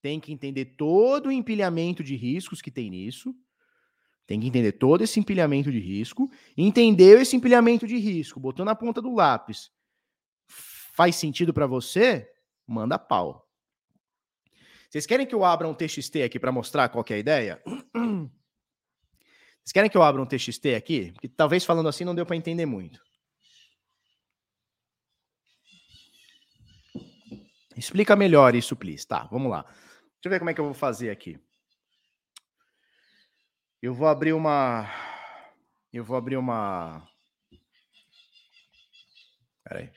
Tem 0.00 0.20
que 0.20 0.32
entender 0.32 0.76
todo 0.76 1.26
o 1.26 1.32
empilhamento 1.32 2.02
de 2.02 2.16
riscos 2.16 2.62
que 2.62 2.70
tem 2.70 2.90
nisso. 2.90 3.34
Tem 4.26 4.38
que 4.38 4.46
entender 4.46 4.72
todo 4.72 5.02
esse 5.02 5.18
empilhamento 5.18 5.72
de 5.72 5.78
risco. 5.78 6.30
Entendeu 6.56 7.20
esse 7.20 7.34
empilhamento 7.34 7.86
de 7.86 7.96
risco, 7.96 8.38
botou 8.38 8.64
na 8.64 8.74
ponta 8.74 9.00
do 9.02 9.14
lápis 9.14 9.70
faz 10.98 11.14
sentido 11.14 11.54
para 11.54 11.64
você, 11.64 12.28
manda 12.66 12.98
pau. 12.98 13.48
Vocês 14.90 15.06
querem 15.06 15.24
que 15.24 15.32
eu 15.32 15.44
abra 15.44 15.68
um 15.68 15.72
TXT 15.72 16.22
aqui 16.24 16.40
para 16.40 16.50
mostrar 16.50 16.88
qual 16.88 17.04
é 17.08 17.14
a 17.14 17.18
ideia? 17.18 17.62
Vocês 19.62 19.72
querem 19.72 19.88
que 19.88 19.96
eu 19.96 20.02
abra 20.02 20.20
um 20.20 20.26
TXT 20.26 20.74
aqui? 20.76 21.12
Porque 21.12 21.28
talvez 21.28 21.64
falando 21.64 21.88
assim 21.88 22.04
não 22.04 22.16
deu 22.16 22.26
para 22.26 22.34
entender 22.34 22.66
muito. 22.66 23.00
Explica 27.78 28.16
melhor 28.16 28.54
isso, 28.54 28.76
please. 28.76 29.06
Tá, 29.06 29.24
vamos 29.30 29.50
lá. 29.50 29.62
Deixa 29.62 30.26
eu 30.26 30.30
ver 30.30 30.38
como 30.38 30.50
é 30.50 30.54
que 30.54 30.60
eu 30.60 30.64
vou 30.64 30.74
fazer 30.74 31.10
aqui. 31.10 31.38
Eu 33.80 33.94
vou 33.94 34.08
abrir 34.08 34.32
uma. 34.32 34.86
Eu 35.92 36.04
vou 36.04 36.16
abrir 36.16 36.36
uma. 36.36 37.08
Peraí 39.64 39.90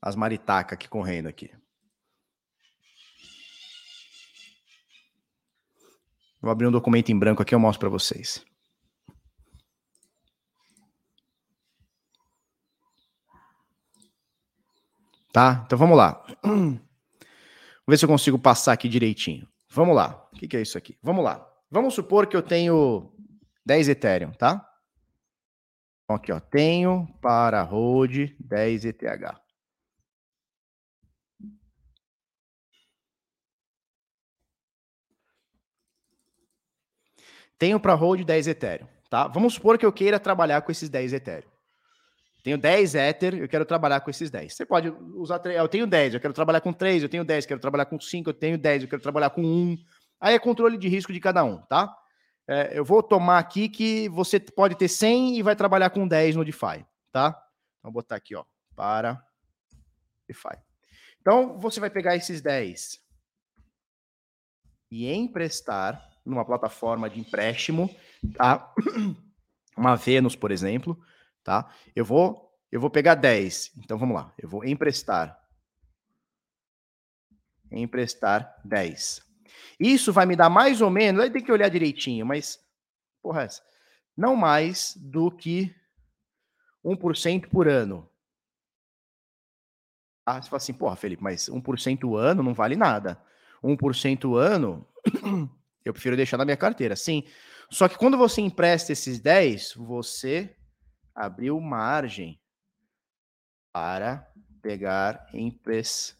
as 0.00 0.16
maritacas 0.16 0.74
aqui 0.74 0.88
correndo 0.88 1.28
aqui. 1.28 1.50
Vou 6.40 6.50
abrir 6.50 6.66
um 6.66 6.72
documento 6.72 7.10
em 7.10 7.18
branco 7.18 7.42
aqui, 7.42 7.54
eu 7.54 7.58
mostro 7.58 7.80
para 7.80 7.88
vocês. 7.88 8.44
Tá? 15.32 15.62
Então 15.66 15.78
vamos 15.78 15.96
lá. 15.96 16.24
Vamos 17.88 18.00
ver 18.00 18.00
se 18.00 18.04
eu 18.04 18.08
consigo 18.10 18.38
passar 18.38 18.74
aqui 18.74 18.86
direitinho. 18.86 19.48
Vamos 19.70 19.96
lá. 19.96 20.28
O 20.30 20.36
que, 20.36 20.46
que 20.46 20.58
é 20.58 20.60
isso 20.60 20.76
aqui? 20.76 20.98
Vamos 21.02 21.24
lá. 21.24 21.50
Vamos 21.70 21.94
supor 21.94 22.26
que 22.26 22.36
eu 22.36 22.42
tenho 22.42 23.10
10 23.64 23.88
Ethereum, 23.88 24.30
tá? 24.32 24.62
Então, 26.04 26.16
aqui, 26.16 26.30
ó. 26.30 26.38
Tenho 26.38 27.06
para 27.22 27.62
hold 27.62 28.30
10 28.38 28.84
ETH. 28.84 29.02
Tenho 37.58 37.80
para 37.80 37.94
hold 37.94 38.24
10 38.24 38.46
Ethereum, 38.46 38.86
tá? 39.10 39.26
Vamos 39.26 39.54
supor 39.54 39.76
que 39.76 39.84
eu 39.84 39.92
queira 39.92 40.20
trabalhar 40.20 40.62
com 40.62 40.70
esses 40.70 40.88
10 40.88 41.12
Ethereum. 41.12 41.57
Tenho 42.42 42.56
10 42.56 42.94
Ether, 42.94 43.34
eu 43.34 43.48
quero 43.48 43.64
trabalhar 43.64 44.00
com 44.00 44.10
esses 44.10 44.30
10. 44.30 44.54
Você 44.54 44.64
pode 44.64 44.88
usar, 45.14 45.44
eu 45.46 45.68
tenho 45.68 45.86
10, 45.86 46.14
eu 46.14 46.20
quero 46.20 46.32
trabalhar 46.32 46.60
com 46.60 46.72
3, 46.72 47.02
eu 47.02 47.08
tenho 47.08 47.24
10, 47.24 47.46
quero 47.46 47.60
trabalhar 47.60 47.86
com 47.86 48.00
5, 48.00 48.30
eu 48.30 48.34
tenho 48.34 48.56
10, 48.56 48.82
eu 48.82 48.88
quero 48.88 49.02
trabalhar 49.02 49.30
com 49.30 49.42
1. 49.42 49.78
Aí 50.20 50.34
é 50.34 50.38
controle 50.38 50.78
de 50.78 50.88
risco 50.88 51.12
de 51.12 51.20
cada 51.20 51.44
um, 51.44 51.58
tá? 51.58 51.94
É, 52.46 52.78
eu 52.78 52.84
vou 52.84 53.02
tomar 53.02 53.38
aqui 53.38 53.68
que 53.68 54.08
você 54.08 54.40
pode 54.40 54.74
ter 54.76 54.88
100 54.88 55.38
e 55.38 55.42
vai 55.42 55.54
trabalhar 55.54 55.90
com 55.90 56.06
10 56.06 56.36
no 56.36 56.44
DeFi, 56.44 56.86
tá? 57.12 57.38
Vou 57.82 57.92
botar 57.92 58.16
aqui, 58.16 58.34
ó, 58.34 58.44
para 58.74 59.22
DeFi. 60.26 60.56
Então, 61.20 61.58
você 61.58 61.80
vai 61.80 61.90
pegar 61.90 62.16
esses 62.16 62.40
10 62.40 63.00
e 64.90 65.12
emprestar 65.12 66.08
numa 66.24 66.44
plataforma 66.44 67.10
de 67.10 67.20
empréstimo, 67.20 67.94
tá? 68.34 68.72
Uma 69.76 69.94
Venus, 69.94 70.34
por 70.34 70.50
exemplo, 70.50 70.98
tá? 71.48 71.72
Eu 71.96 72.04
vou 72.04 72.46
eu 72.70 72.78
vou 72.78 72.90
pegar 72.90 73.14
10. 73.14 73.72
Então 73.78 73.96
vamos 73.96 74.14
lá. 74.14 74.34
Eu 74.36 74.46
vou 74.46 74.62
emprestar 74.66 75.42
emprestar 77.70 78.60
10. 78.64 79.22
Isso 79.80 80.12
vai 80.12 80.26
me 80.26 80.36
dar 80.36 80.50
mais 80.50 80.80
ou 80.80 80.90
menos, 80.90 81.22
aí 81.22 81.30
tem 81.30 81.42
que 81.42 81.52
olhar 81.52 81.68
direitinho, 81.68 82.24
mas 82.24 82.58
porra, 83.22 83.42
essa, 83.42 83.62
não 84.16 84.34
mais 84.34 84.94
do 84.96 85.30
que 85.30 85.74
1% 86.84 87.48
por 87.48 87.68
ano. 87.68 88.08
Ah, 90.26 90.40
você 90.40 90.48
fala 90.48 90.56
assim, 90.58 90.72
porra, 90.72 90.96
Felipe, 90.96 91.22
mas 91.22 91.48
1% 91.48 92.16
ano 92.16 92.42
não 92.42 92.54
vale 92.54 92.76
nada. 92.76 93.22
1% 93.62 94.36
ano, 94.36 94.86
eu 95.84 95.92
prefiro 95.92 96.16
deixar 96.16 96.36
na 96.36 96.44
minha 96.44 96.56
carteira. 96.56 96.96
Sim. 96.96 97.24
Só 97.70 97.88
que 97.88 97.98
quando 97.98 98.16
você 98.16 98.40
empresta 98.40 98.92
esses 98.92 99.20
10, 99.20 99.74
você 99.74 100.57
abriu 101.18 101.60
margem 101.60 102.40
para 103.72 104.30
pegar 104.62 105.28
emprestado 105.34 106.14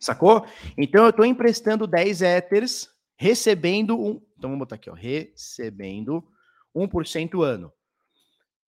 Sacou? 0.00 0.46
Então 0.76 1.04
eu 1.04 1.10
estou 1.10 1.24
emprestando 1.24 1.86
10 1.86 2.22
Ethers, 2.22 2.88
recebendo 3.16 3.98
um. 3.98 4.22
Então 4.36 4.50
vamos 4.50 4.60
botar 4.60 4.76
aqui, 4.76 4.88
ó. 4.88 4.94
Recebendo 4.94 6.24
1% 6.74 7.42
ano. 7.42 7.72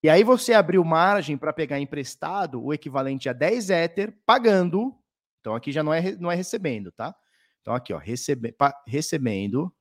E 0.03 0.09
aí 0.09 0.23
você 0.23 0.53
abriu 0.53 0.83
margem 0.83 1.37
para 1.37 1.53
pegar 1.53 1.79
emprestado 1.79 2.63
o 2.63 2.73
equivalente 2.73 3.29
a 3.29 3.33
10 3.33 3.69
Ether, 3.69 4.17
pagando. 4.25 4.95
Então 5.39 5.55
aqui 5.55 5.71
já 5.71 5.83
não 5.83 5.93
é, 5.93 6.11
não 6.13 6.31
é 6.31 6.35
recebendo, 6.35 6.91
tá? 6.91 7.15
Então 7.61 7.73
aqui, 7.73 7.93
ó, 7.93 7.97
recebe, 7.97 8.51
pa, 8.51 8.75
recebendo 8.87 9.73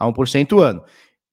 a 0.00 0.06
1% 0.06 0.58
ano. 0.58 0.82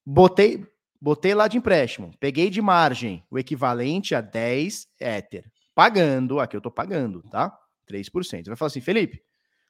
Botei, 0.05 0.65
botei 1.01 1.33
lá 1.33 1.47
de 1.47 1.57
empréstimo, 1.57 2.11
peguei 2.19 2.49
de 2.49 2.61
margem 2.61 3.25
o 3.31 3.39
equivalente 3.39 4.13
a 4.13 4.19
10 4.19 4.87
Ether, 4.99 5.49
pagando, 5.73 6.39
aqui 6.39 6.55
eu 6.55 6.61
tô 6.61 6.69
pagando, 6.69 7.23
tá? 7.31 7.57
3%. 7.89 8.11
Você 8.11 8.43
vai 8.43 8.57
falar 8.57 8.67
assim, 8.67 8.81
Felipe, 8.81 9.23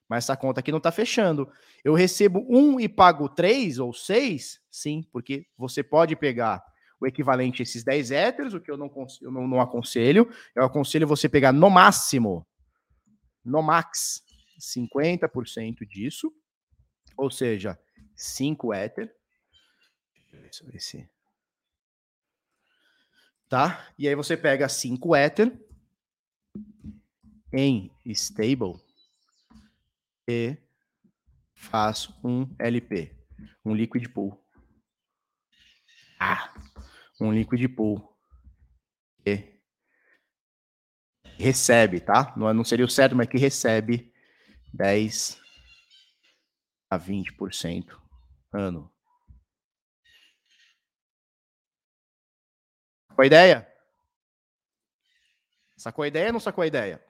mas 0.09 0.23
essa 0.23 0.35
conta 0.35 0.59
aqui 0.61 0.71
não 0.71 0.79
está 0.79 0.91
fechando. 0.91 1.47
Eu 1.83 1.93
recebo 1.93 2.45
um 2.49 2.79
e 2.79 2.89
pago 2.89 3.29
três 3.29 3.77
ou 3.77 3.93
seis? 3.93 4.59
Sim, 4.71 5.03
porque 5.11 5.45
você 5.55 5.83
pode 5.83 6.15
pegar 6.15 6.63
o 6.99 7.05
equivalente 7.05 7.61
a 7.61 7.63
esses 7.63 7.83
10 7.83 8.09
héteros, 8.09 8.53
o 8.55 8.59
que 8.59 8.71
eu 8.71 8.77
não, 8.77 8.91
eu 9.21 9.31
não, 9.31 9.47
não 9.47 9.61
aconselho. 9.61 10.27
Eu 10.55 10.63
aconselho 10.63 11.05
você 11.05 11.29
pegar 11.29 11.51
no 11.51 11.69
máximo, 11.69 12.47
no 13.45 13.61
max, 13.61 14.23
50% 14.59 15.85
disso, 15.87 16.33
ou 17.15 17.29
seja, 17.29 17.77
5 18.17 18.73
éter. 18.73 19.15
Deixa 20.31 20.63
eu 20.63 20.71
ver 20.71 20.79
se. 20.79 21.09
Tá? 23.47 23.87
E 23.97 24.07
aí 24.07 24.15
você 24.15 24.35
pega 24.35 24.67
5 24.67 25.15
éter 25.15 25.57
em 27.53 27.89
stable 28.07 28.81
e 30.27 30.57
faço 31.53 32.13
um 32.23 32.53
LP, 32.59 33.15
um 33.63 33.73
liquid 33.73 34.05
pool. 34.09 34.43
Ah, 36.19 36.53
um 37.21 37.31
liquid 37.31 37.73
pool. 37.73 38.17
E 39.25 39.61
recebe, 41.37 41.99
tá? 42.01 42.33
Não, 42.35 42.51
não 42.53 42.63
seria 42.63 42.85
o 42.85 42.89
certo, 42.89 43.15
mas 43.15 43.29
que 43.29 43.37
recebe 43.37 44.11
10 44.73 45.39
a 46.89 46.99
20% 46.99 48.06
ano. 48.53 48.91
Sacou 53.09 53.23
a 53.23 53.25
ideia? 53.25 53.67
Sacou 55.75 56.03
a 56.03 56.07
ideia 56.07 56.27
ou 56.27 56.33
não 56.33 56.39
sacou 56.39 56.61
a 56.61 56.67
ideia? 56.67 57.03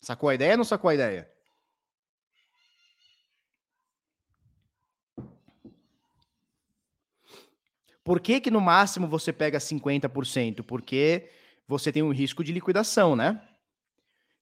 Sacou 0.00 0.28
a 0.28 0.34
ideia 0.34 0.52
ou 0.52 0.58
não 0.58 0.64
sacou 0.64 0.90
a 0.90 0.94
ideia? 0.94 1.30
Por 8.02 8.18
que, 8.18 8.40
que 8.40 8.50
no 8.50 8.60
máximo 8.60 9.06
você 9.06 9.32
pega 9.32 9.58
50%? 9.58 10.64
Porque 10.64 11.30
você 11.70 11.92
tem 11.92 12.02
um 12.02 12.12
risco 12.12 12.42
de 12.42 12.52
liquidação, 12.52 13.14
né? 13.14 13.40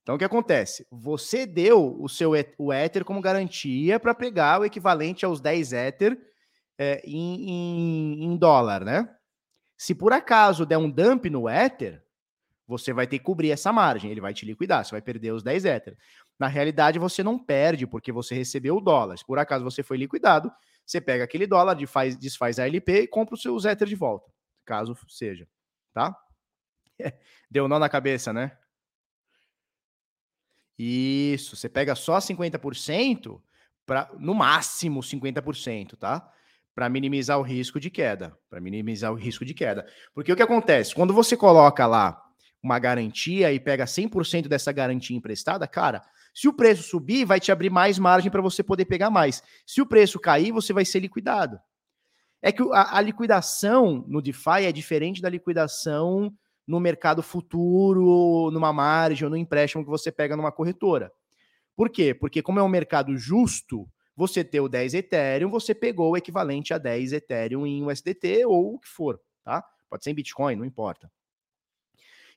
Então 0.03 0.15
o 0.15 0.19
que 0.19 0.25
acontece? 0.25 0.87
Você 0.91 1.45
deu 1.45 1.95
o 2.01 2.09
seu 2.09 2.33
o 2.57 2.73
Ether 2.73 3.05
como 3.05 3.21
garantia 3.21 4.01
para 4.01 4.15
pegar 4.15 4.61
o 4.61 4.65
equivalente 4.65 5.27
aos 5.27 5.39
10 5.39 5.75
Ether 5.75 6.19
é, 6.79 7.03
em, 7.05 7.51
em, 7.51 8.25
em 8.25 8.37
dólar, 8.37 8.83
né? 8.83 9.15
Se 9.77 9.95
por 9.95 10.13
acaso 10.13 10.65
der 10.65 10.79
um 10.79 10.91
dump 10.91 11.27
no 11.29 11.49
Ether, 11.49 12.03
você 12.67 12.95
vai 12.95 13.07
ter 13.07 13.19
que 13.19 13.25
cobrir 13.25 13.51
essa 13.51 13.73
margem, 13.73 14.11
ele 14.11 14.21
vai 14.23 14.33
te 14.33 14.47
liquidar, 14.47 14.85
você 14.85 14.93
vai 14.93 15.03
perder 15.03 15.33
os 15.33 15.43
10 15.43 15.67
Ether. 15.67 15.99
Na 16.39 16.47
realidade, 16.47 16.99
você 16.99 17.23
não 17.23 17.39
perde 17.39 17.87
porque 17.87 18.11
você 18.11 18.35
recebeu 18.35 18.77
o 18.77 18.81
dólar. 18.81 19.19
Se 19.19 19.27
por 19.27 19.39
acaso 19.39 19.65
você 19.65 19.83
foi 19.83 19.99
liquidado, 19.99 20.51
você 20.87 20.99
pega 20.99 21.25
aquele 21.25 21.47
dólar, 21.47 21.75
desfaz, 21.75 22.17
desfaz 22.17 22.59
a 22.59 22.67
LP 22.67 23.03
e 23.03 23.07
compra 23.07 23.35
os 23.35 23.43
seus 23.43 23.67
Ether 23.67 23.87
de 23.87 23.95
volta, 23.95 24.31
caso 24.65 24.97
seja, 25.07 25.47
tá? 25.93 26.17
Deu 27.51 27.69
nó 27.69 27.79
na 27.79 27.89
cabeça, 27.89 28.33
né? 28.33 28.57
Isso, 30.79 31.57
você 31.57 31.69
pega 31.69 31.95
só 31.95 32.19
50%, 32.19 33.41
pra, 33.85 34.11
no 34.19 34.35
máximo 34.35 35.01
50%, 35.01 35.97
tá? 35.97 36.31
Para 36.75 36.89
minimizar 36.89 37.39
o 37.39 37.43
risco 37.43 37.81
de 37.81 37.91
queda, 37.91 38.39
para 38.49 38.61
minimizar 38.61 39.11
o 39.11 39.17
risco 39.17 39.45
de 39.45 39.55
queda. 39.55 39.87
Porque 40.15 40.33
o 40.33 40.37
que 40.37 40.43
acontece? 40.43 40.95
Quando 40.95 41.13
você 41.13 41.37
coloca 41.37 41.85
lá 41.87 42.23
uma 42.63 42.79
garantia 42.79 43.53
e 43.53 43.59
pega 43.59 43.85
100% 43.85 44.47
dessa 44.47 44.71
garantia 44.71 45.17
emprestada, 45.17 45.67
cara, 45.67 46.05
se 46.33 46.47
o 46.47 46.53
preço 46.53 46.85
subir, 46.85 47.25
vai 47.25 47.41
te 47.41 47.51
abrir 47.51 47.71
mais 47.71 47.99
margem 47.99 48.31
para 48.31 48.43
você 48.43 48.63
poder 48.63 48.85
pegar 48.85 49.11
mais. 49.11 49.43
Se 49.67 49.81
o 49.81 49.87
preço 49.87 50.21
cair, 50.21 50.53
você 50.53 50.73
vai 50.73 50.85
ser 50.85 51.01
liquidado. 51.01 51.59
É 52.41 52.53
que 52.53 52.63
a, 52.73 52.99
a, 52.99 53.01
liquidação 53.01 54.05
no 54.07 54.23
DeFi 54.23 54.65
é 54.65 54.71
diferente 54.71 55.21
da 55.21 55.29
liquidação 55.29 56.33
no 56.69 56.79
mercado 56.79 57.23
futuro, 57.23 58.51
numa 58.53 58.75
margem 58.75 59.25
ou 59.25 59.31
no 59.31 59.37
empréstimo 59.39 59.83
que 59.83 59.91
você 59.91 60.13
pega 60.13 60.37
numa 60.37 60.53
corretora. 60.53 61.11
Por 61.75 61.89
quê? 61.89 62.13
Porque 62.13 62.43
como 62.43 62.61
é 62.61 62.63
um 62.63 62.69
mercado 62.69 63.17
justo, 63.17 63.89
você 64.15 64.47
o 64.61 64.69
10 64.69 64.93
Ethereum, 64.93 65.49
você 65.49 65.75
pegou 65.75 66.11
o 66.11 66.17
equivalente 66.17 66.75
a 66.75 66.79
10 66.79 67.15
Ethereum 67.15 67.67
em 67.67 67.83
USDT 67.87 68.45
ou 68.45 68.75
o 68.75 68.79
que 68.79 68.89
for, 68.89 69.19
tá? 69.43 69.65
Pode 69.89 70.05
ser 70.05 70.11
em 70.11 70.15
Bitcoin, 70.15 70.57
não 70.57 70.65
importa. 70.65 71.11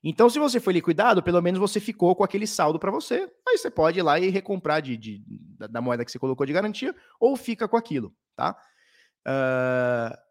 Então, 0.01 0.29
se 0.29 0.39
você 0.39 0.59
foi 0.59 0.73
liquidado, 0.73 1.21
pelo 1.21 1.41
menos 1.41 1.59
você 1.59 1.79
ficou 1.79 2.15
com 2.15 2.23
aquele 2.23 2.47
saldo 2.47 2.79
para 2.79 2.89
você. 2.89 3.29
Aí 3.47 3.57
você 3.57 3.69
pode 3.69 3.99
ir 3.99 4.01
lá 4.01 4.17
e 4.17 4.29
recomprar 4.29 4.81
de, 4.81 4.97
de, 4.97 5.23
da 5.69 5.81
moeda 5.81 6.05
que 6.05 6.11
você 6.11 6.17
colocou 6.17 6.45
de 6.45 6.53
garantia, 6.53 6.95
ou 7.19 7.35
fica 7.35 7.67
com 7.67 7.75
aquilo, 7.75 8.15
tá? 8.35 8.57
Uh, 9.27 10.30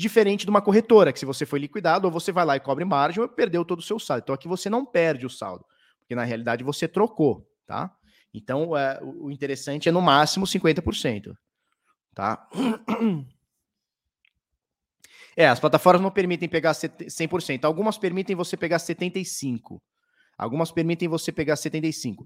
diferente 0.00 0.44
de 0.44 0.50
uma 0.50 0.62
corretora, 0.62 1.12
que 1.12 1.18
se 1.18 1.26
você 1.26 1.44
foi 1.44 1.58
liquidado, 1.58 2.06
ou 2.06 2.10
você 2.10 2.32
vai 2.32 2.44
lá 2.44 2.56
e 2.56 2.60
cobre 2.60 2.84
margem, 2.84 3.22
ou 3.22 3.28
perdeu 3.28 3.64
todo 3.64 3.80
o 3.80 3.82
seu 3.82 3.98
saldo. 3.98 4.22
Então 4.22 4.34
aqui 4.34 4.48
você 4.48 4.70
não 4.70 4.84
perde 4.84 5.26
o 5.26 5.30
saldo, 5.30 5.64
porque 6.00 6.14
na 6.14 6.24
realidade 6.24 6.64
você 6.64 6.88
trocou, 6.88 7.46
tá? 7.66 7.94
Então 8.32 8.70
uh, 8.70 9.24
o 9.24 9.30
interessante 9.30 9.88
é 9.88 9.92
no 9.92 10.00
máximo 10.00 10.46
50%, 10.46 11.34
tá? 12.14 12.48
É, 15.36 15.46
as 15.46 15.60
plataformas 15.60 16.02
não 16.02 16.10
permitem 16.10 16.48
pegar 16.48 16.72
100%. 16.72 17.64
Algumas 17.64 17.96
permitem 17.96 18.34
você 18.34 18.56
pegar 18.56 18.76
75%. 18.78 19.80
Algumas 20.36 20.72
permitem 20.72 21.08
você 21.08 21.30
pegar 21.30 21.54
75%. 21.54 22.16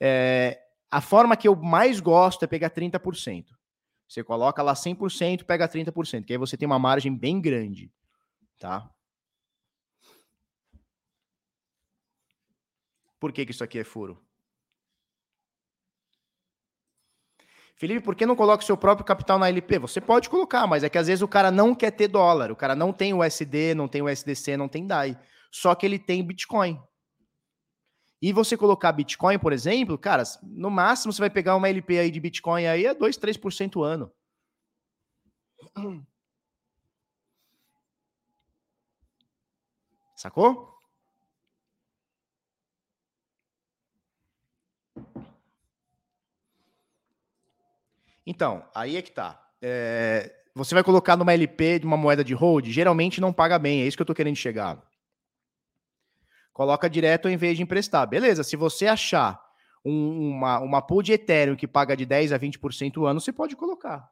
É, 0.00 0.58
a 0.90 1.00
forma 1.00 1.36
que 1.36 1.48
eu 1.48 1.56
mais 1.56 2.00
gosto 2.00 2.44
é 2.44 2.46
pegar 2.46 2.70
30%. 2.70 3.46
Você 4.12 4.22
coloca 4.22 4.62
lá 4.62 4.74
100%, 4.74 5.42
pega 5.46 5.66
30%, 5.66 6.26
que 6.26 6.34
aí 6.34 6.38
você 6.38 6.54
tem 6.54 6.66
uma 6.66 6.78
margem 6.78 7.16
bem 7.16 7.40
grande, 7.40 7.90
tá? 8.58 8.90
Por 13.18 13.32
que, 13.32 13.46
que 13.46 13.52
isso 13.52 13.64
aqui 13.64 13.78
é 13.78 13.84
furo? 13.84 14.22
Felipe, 17.74 18.04
por 18.04 18.14
que 18.14 18.26
não 18.26 18.36
coloca 18.36 18.62
o 18.62 18.66
seu 18.66 18.76
próprio 18.76 19.06
capital 19.06 19.38
na 19.38 19.48
LP? 19.48 19.78
Você 19.78 19.98
pode 19.98 20.28
colocar, 20.28 20.66
mas 20.66 20.84
é 20.84 20.90
que 20.90 20.98
às 20.98 21.06
vezes 21.06 21.22
o 21.22 21.28
cara 21.28 21.50
não 21.50 21.74
quer 21.74 21.92
ter 21.92 22.06
dólar, 22.06 22.52
o 22.52 22.56
cara 22.56 22.76
não 22.76 22.92
tem 22.92 23.14
USD, 23.14 23.74
não 23.74 23.88
tem 23.88 24.02
USDC, 24.02 24.58
não 24.58 24.68
tem 24.68 24.86
DAI, 24.86 25.18
só 25.50 25.74
que 25.74 25.86
ele 25.86 25.98
tem 25.98 26.22
Bitcoin. 26.22 26.78
E 28.22 28.32
você 28.32 28.56
colocar 28.56 28.92
Bitcoin, 28.92 29.36
por 29.36 29.52
exemplo, 29.52 29.98
cara, 29.98 30.22
no 30.44 30.70
máximo 30.70 31.12
você 31.12 31.20
vai 31.20 31.28
pegar 31.28 31.56
uma 31.56 31.68
LP 31.68 31.98
aí 31.98 32.10
de 32.10 32.20
Bitcoin 32.20 32.66
aí 32.66 32.86
a 32.86 32.92
2, 32.92 33.16
3% 33.16 33.82
ano. 33.82 34.12
Sacou? 40.14 40.72
Então, 48.24 48.64
aí 48.72 48.96
é 48.96 49.02
que 49.02 49.10
tá. 49.10 49.44
É, 49.60 50.32
você 50.54 50.74
vai 50.76 50.84
colocar 50.84 51.16
numa 51.16 51.32
LP 51.32 51.80
de 51.80 51.86
uma 51.86 51.96
moeda 51.96 52.22
de 52.22 52.34
hold, 52.34 52.70
geralmente 52.70 53.20
não 53.20 53.32
paga 53.32 53.58
bem, 53.58 53.82
é 53.82 53.86
isso 53.86 53.96
que 53.96 54.02
eu 54.02 54.06
tô 54.06 54.14
querendo 54.14 54.36
chegar. 54.36 54.80
Coloca 56.52 56.88
direto 56.88 57.28
em 57.28 57.36
vez 57.36 57.56
de 57.56 57.62
emprestar. 57.62 58.06
Beleza, 58.06 58.44
se 58.44 58.56
você 58.56 58.86
achar 58.86 59.40
um, 59.84 60.30
uma, 60.30 60.58
uma 60.60 60.82
pool 60.82 61.02
de 61.02 61.12
Ethereum 61.12 61.56
que 61.56 61.66
paga 61.66 61.96
de 61.96 62.04
10 62.04 62.32
a 62.32 62.38
20% 62.38 62.98
o 62.98 63.06
ano, 63.06 63.20
você 63.20 63.32
pode 63.32 63.56
colocar. 63.56 64.08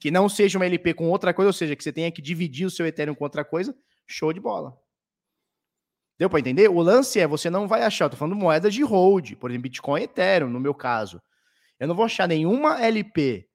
Que 0.00 0.10
não 0.10 0.28
seja 0.28 0.58
uma 0.58 0.66
LP 0.66 0.94
com 0.94 1.10
outra 1.10 1.34
coisa, 1.34 1.48
ou 1.48 1.52
seja, 1.52 1.76
que 1.76 1.82
você 1.82 1.92
tenha 1.92 2.10
que 2.10 2.22
dividir 2.22 2.66
o 2.66 2.70
seu 2.70 2.86
Ethereum 2.86 3.14
com 3.14 3.24
outra 3.24 3.44
coisa, 3.44 3.76
show 4.06 4.32
de 4.32 4.40
bola. 4.40 4.76
Deu 6.18 6.28
para 6.28 6.40
entender? 6.40 6.68
O 6.68 6.80
lance 6.80 7.18
é, 7.18 7.26
você 7.26 7.48
não 7.48 7.66
vai 7.66 7.82
achar, 7.82 8.04
eu 8.04 8.10
tô 8.10 8.16
falando 8.16 8.36
moeda 8.36 8.70
de 8.70 8.82
hold, 8.82 9.36
por 9.36 9.50
exemplo, 9.50 9.62
Bitcoin 9.62 10.02
e 10.02 10.04
Ethereum, 10.04 10.50
no 10.50 10.60
meu 10.60 10.74
caso. 10.74 11.20
Eu 11.78 11.88
não 11.88 11.94
vou 11.94 12.04
achar 12.04 12.28
nenhuma 12.28 12.78
LP 12.78 13.46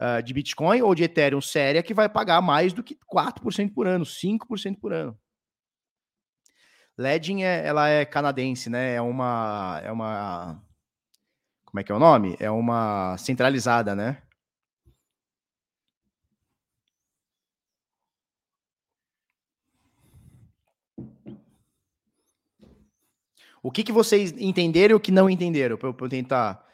uh, 0.00 0.04
ah, 0.04 0.20
de 0.20 0.34
Bitcoin 0.34 0.82
ou 0.82 0.94
de 0.94 1.04
Ethereum 1.04 1.40
séria 1.40 1.82
que 1.82 1.94
vai 1.94 2.10
pagar 2.10 2.42
mais 2.42 2.74
do 2.74 2.82
que 2.82 2.98
4% 3.10 3.72
por 3.72 3.86
ano, 3.86 4.04
5% 4.04 4.78
por 4.78 4.92
ano. 4.92 5.18
Ledging 7.00 7.42
é, 7.42 7.66
ela 7.66 7.88
é 7.88 8.04
canadense, 8.04 8.68
né? 8.68 8.94
É 8.94 9.00
uma 9.00 9.80
é 9.82 9.90
uma 9.90 10.62
como 11.64 11.80
é 11.80 11.84
que 11.84 11.90
é 11.92 11.94
o 11.94 11.98
nome? 11.98 12.36
É 12.38 12.50
uma 12.50 13.16
centralizada, 13.16 13.94
né? 13.94 14.22
O 23.62 23.70
que, 23.70 23.82
que 23.84 23.92
vocês 23.92 24.32
entenderam 24.32 24.94
e 24.94 24.96
o 24.96 25.00
que 25.00 25.12
não 25.12 25.28
entenderam? 25.30 25.76
Para 25.76 25.88
eu 25.88 26.08
tentar 26.08 26.66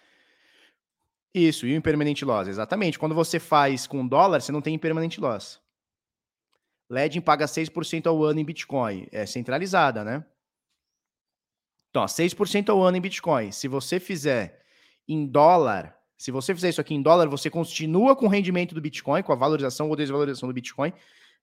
isso, 1.34 1.66
e 1.66 1.72
o 1.74 1.76
impermanente 1.76 2.24
loss, 2.24 2.48
exatamente. 2.48 2.98
Quando 2.98 3.14
você 3.14 3.38
faz 3.38 3.86
com 3.86 4.06
dólar, 4.06 4.40
você 4.40 4.50
não 4.52 4.62
tem 4.62 4.74
impermanente 4.74 5.20
loss. 5.20 5.60
Ledging 6.89 7.20
paga 7.20 7.47
6% 7.47 8.07
ao 8.07 8.22
ano 8.22 8.41
em 8.41 8.45
Bitcoin. 8.45 9.09
É 9.11 9.26
centralizada, 9.26 10.05
né? 10.05 10.24
Então, 11.91 12.05
6% 12.05 12.68
ao 12.68 12.82
ano 12.82 12.97
em 12.97 13.01
Bitcoin. 13.01 13.51
Se 13.51 13.68
você 13.68 13.99
fizer 13.99 14.62
em 15.09 15.26
dólar, 15.26 15.97
se 16.16 16.30
você 16.30 16.55
fizer 16.55 16.68
isso 16.68 16.80
aqui 16.80 16.95
em 16.95 17.03
dólar, 17.03 17.28
você 17.28 17.51
continua 17.51 18.14
com 18.14 18.26
o 18.26 18.28
rendimento 18.28 18.74
do 18.74 18.80
Bitcoin, 18.80 19.22
com 19.22 19.32
a 19.32 19.37
valorização 19.37 19.89
ou 19.89 19.97
desvalorização 19.97 20.49
do 20.49 20.55
Bitcoin, 20.55 20.93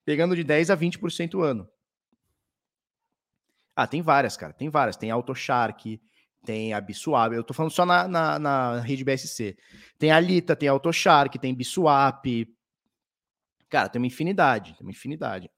pegando 0.04 0.36
de 0.36 0.44
10 0.44 0.70
a 0.70 0.76
20% 0.76 1.34
ao 1.34 1.42
ano. 1.42 1.68
Ah, 3.76 3.86
tem 3.86 4.00
várias, 4.00 4.36
cara. 4.36 4.52
Tem 4.52 4.68
várias. 4.68 4.96
Tem 4.96 5.10
AutoShark, 5.10 6.00
tem 6.44 6.72
a 6.72 6.80
Biswap, 6.80 7.32
eu 7.32 7.42
tô 7.42 7.54
falando 7.54 7.72
só 7.72 7.86
na, 7.86 8.06
na, 8.06 8.38
na 8.38 8.80
rede 8.80 9.02
BSC. 9.02 9.56
Tem 9.98 10.10
a 10.10 10.20
Lita, 10.20 10.54
tem 10.54 10.68
AutoShark, 10.68 11.38
tem 11.38 11.54
Biswap. 11.54 12.46
Cara, 13.74 13.88
tem 13.88 14.00
uma 14.00 14.06
infinidade, 14.06 14.72
tem 14.74 14.86
uma 14.86 14.92
infinidade. 14.92 15.50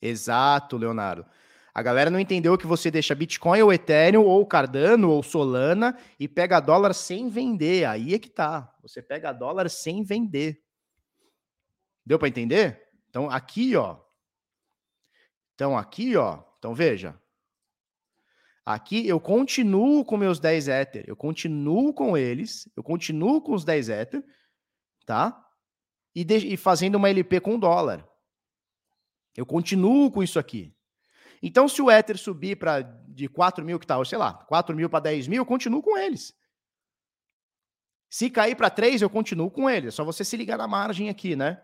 Exato, 0.00 0.78
Leonardo. 0.78 1.26
A 1.74 1.82
galera 1.82 2.08
não 2.08 2.18
entendeu 2.18 2.56
que 2.56 2.66
você 2.66 2.90
deixa 2.90 3.14
Bitcoin 3.14 3.60
ou 3.60 3.70
Ethereum 3.70 4.24
ou 4.24 4.46
Cardano 4.46 5.10
ou 5.10 5.22
Solana 5.22 5.94
e 6.18 6.26
pega 6.26 6.60
dólar 6.60 6.94
sem 6.94 7.28
vender. 7.28 7.84
Aí 7.84 8.14
é 8.14 8.18
que 8.18 8.30
tá. 8.30 8.74
Você 8.80 9.02
pega 9.02 9.34
dólar 9.34 9.68
sem 9.68 10.02
vender. 10.02 10.64
Deu 12.06 12.18
para 12.18 12.28
entender? 12.28 12.88
Então 13.10 13.28
aqui, 13.28 13.76
ó. 13.76 14.00
Então 15.54 15.76
aqui, 15.76 16.16
ó. 16.16 16.42
Então 16.58 16.74
veja. 16.74 17.20
Aqui 18.66 19.06
eu 19.06 19.20
continuo 19.20 20.04
com 20.04 20.16
meus 20.16 20.40
10 20.40 20.66
Ether, 20.66 21.04
eu 21.06 21.14
continuo 21.14 21.94
com 21.94 22.18
eles, 22.18 22.68
eu 22.74 22.82
continuo 22.82 23.40
com 23.40 23.54
os 23.54 23.64
10 23.64 23.88
Ether, 23.88 24.24
tá? 25.06 25.40
E, 26.12 26.24
de, 26.24 26.38
e 26.38 26.56
fazendo 26.56 26.96
uma 26.96 27.08
LP 27.08 27.38
com 27.38 27.60
dólar. 27.60 28.04
Eu 29.36 29.46
continuo 29.46 30.10
com 30.10 30.20
isso 30.20 30.36
aqui. 30.36 30.74
Então, 31.40 31.68
se 31.68 31.80
o 31.80 31.88
Ether 31.88 32.18
subir 32.18 32.56
para 32.56 32.80
de 32.80 33.28
4 33.28 33.64
mil 33.64 33.78
que 33.78 33.86
tá, 33.86 33.98
ou 33.98 34.04
sei 34.04 34.18
lá, 34.18 34.34
4 34.34 34.74
mil 34.74 34.90
para 34.90 34.98
10 34.98 35.28
mil, 35.28 35.42
eu 35.42 35.46
continuo 35.46 35.80
com 35.80 35.96
eles. 35.96 36.34
Se 38.10 38.28
cair 38.28 38.56
para 38.56 38.68
3, 38.68 39.00
eu 39.00 39.10
continuo 39.10 39.48
com 39.48 39.70
eles. 39.70 39.88
É 39.88 39.90
só 39.92 40.02
você 40.02 40.24
se 40.24 40.36
ligar 40.36 40.58
na 40.58 40.66
margem 40.66 41.08
aqui, 41.08 41.36
né? 41.36 41.62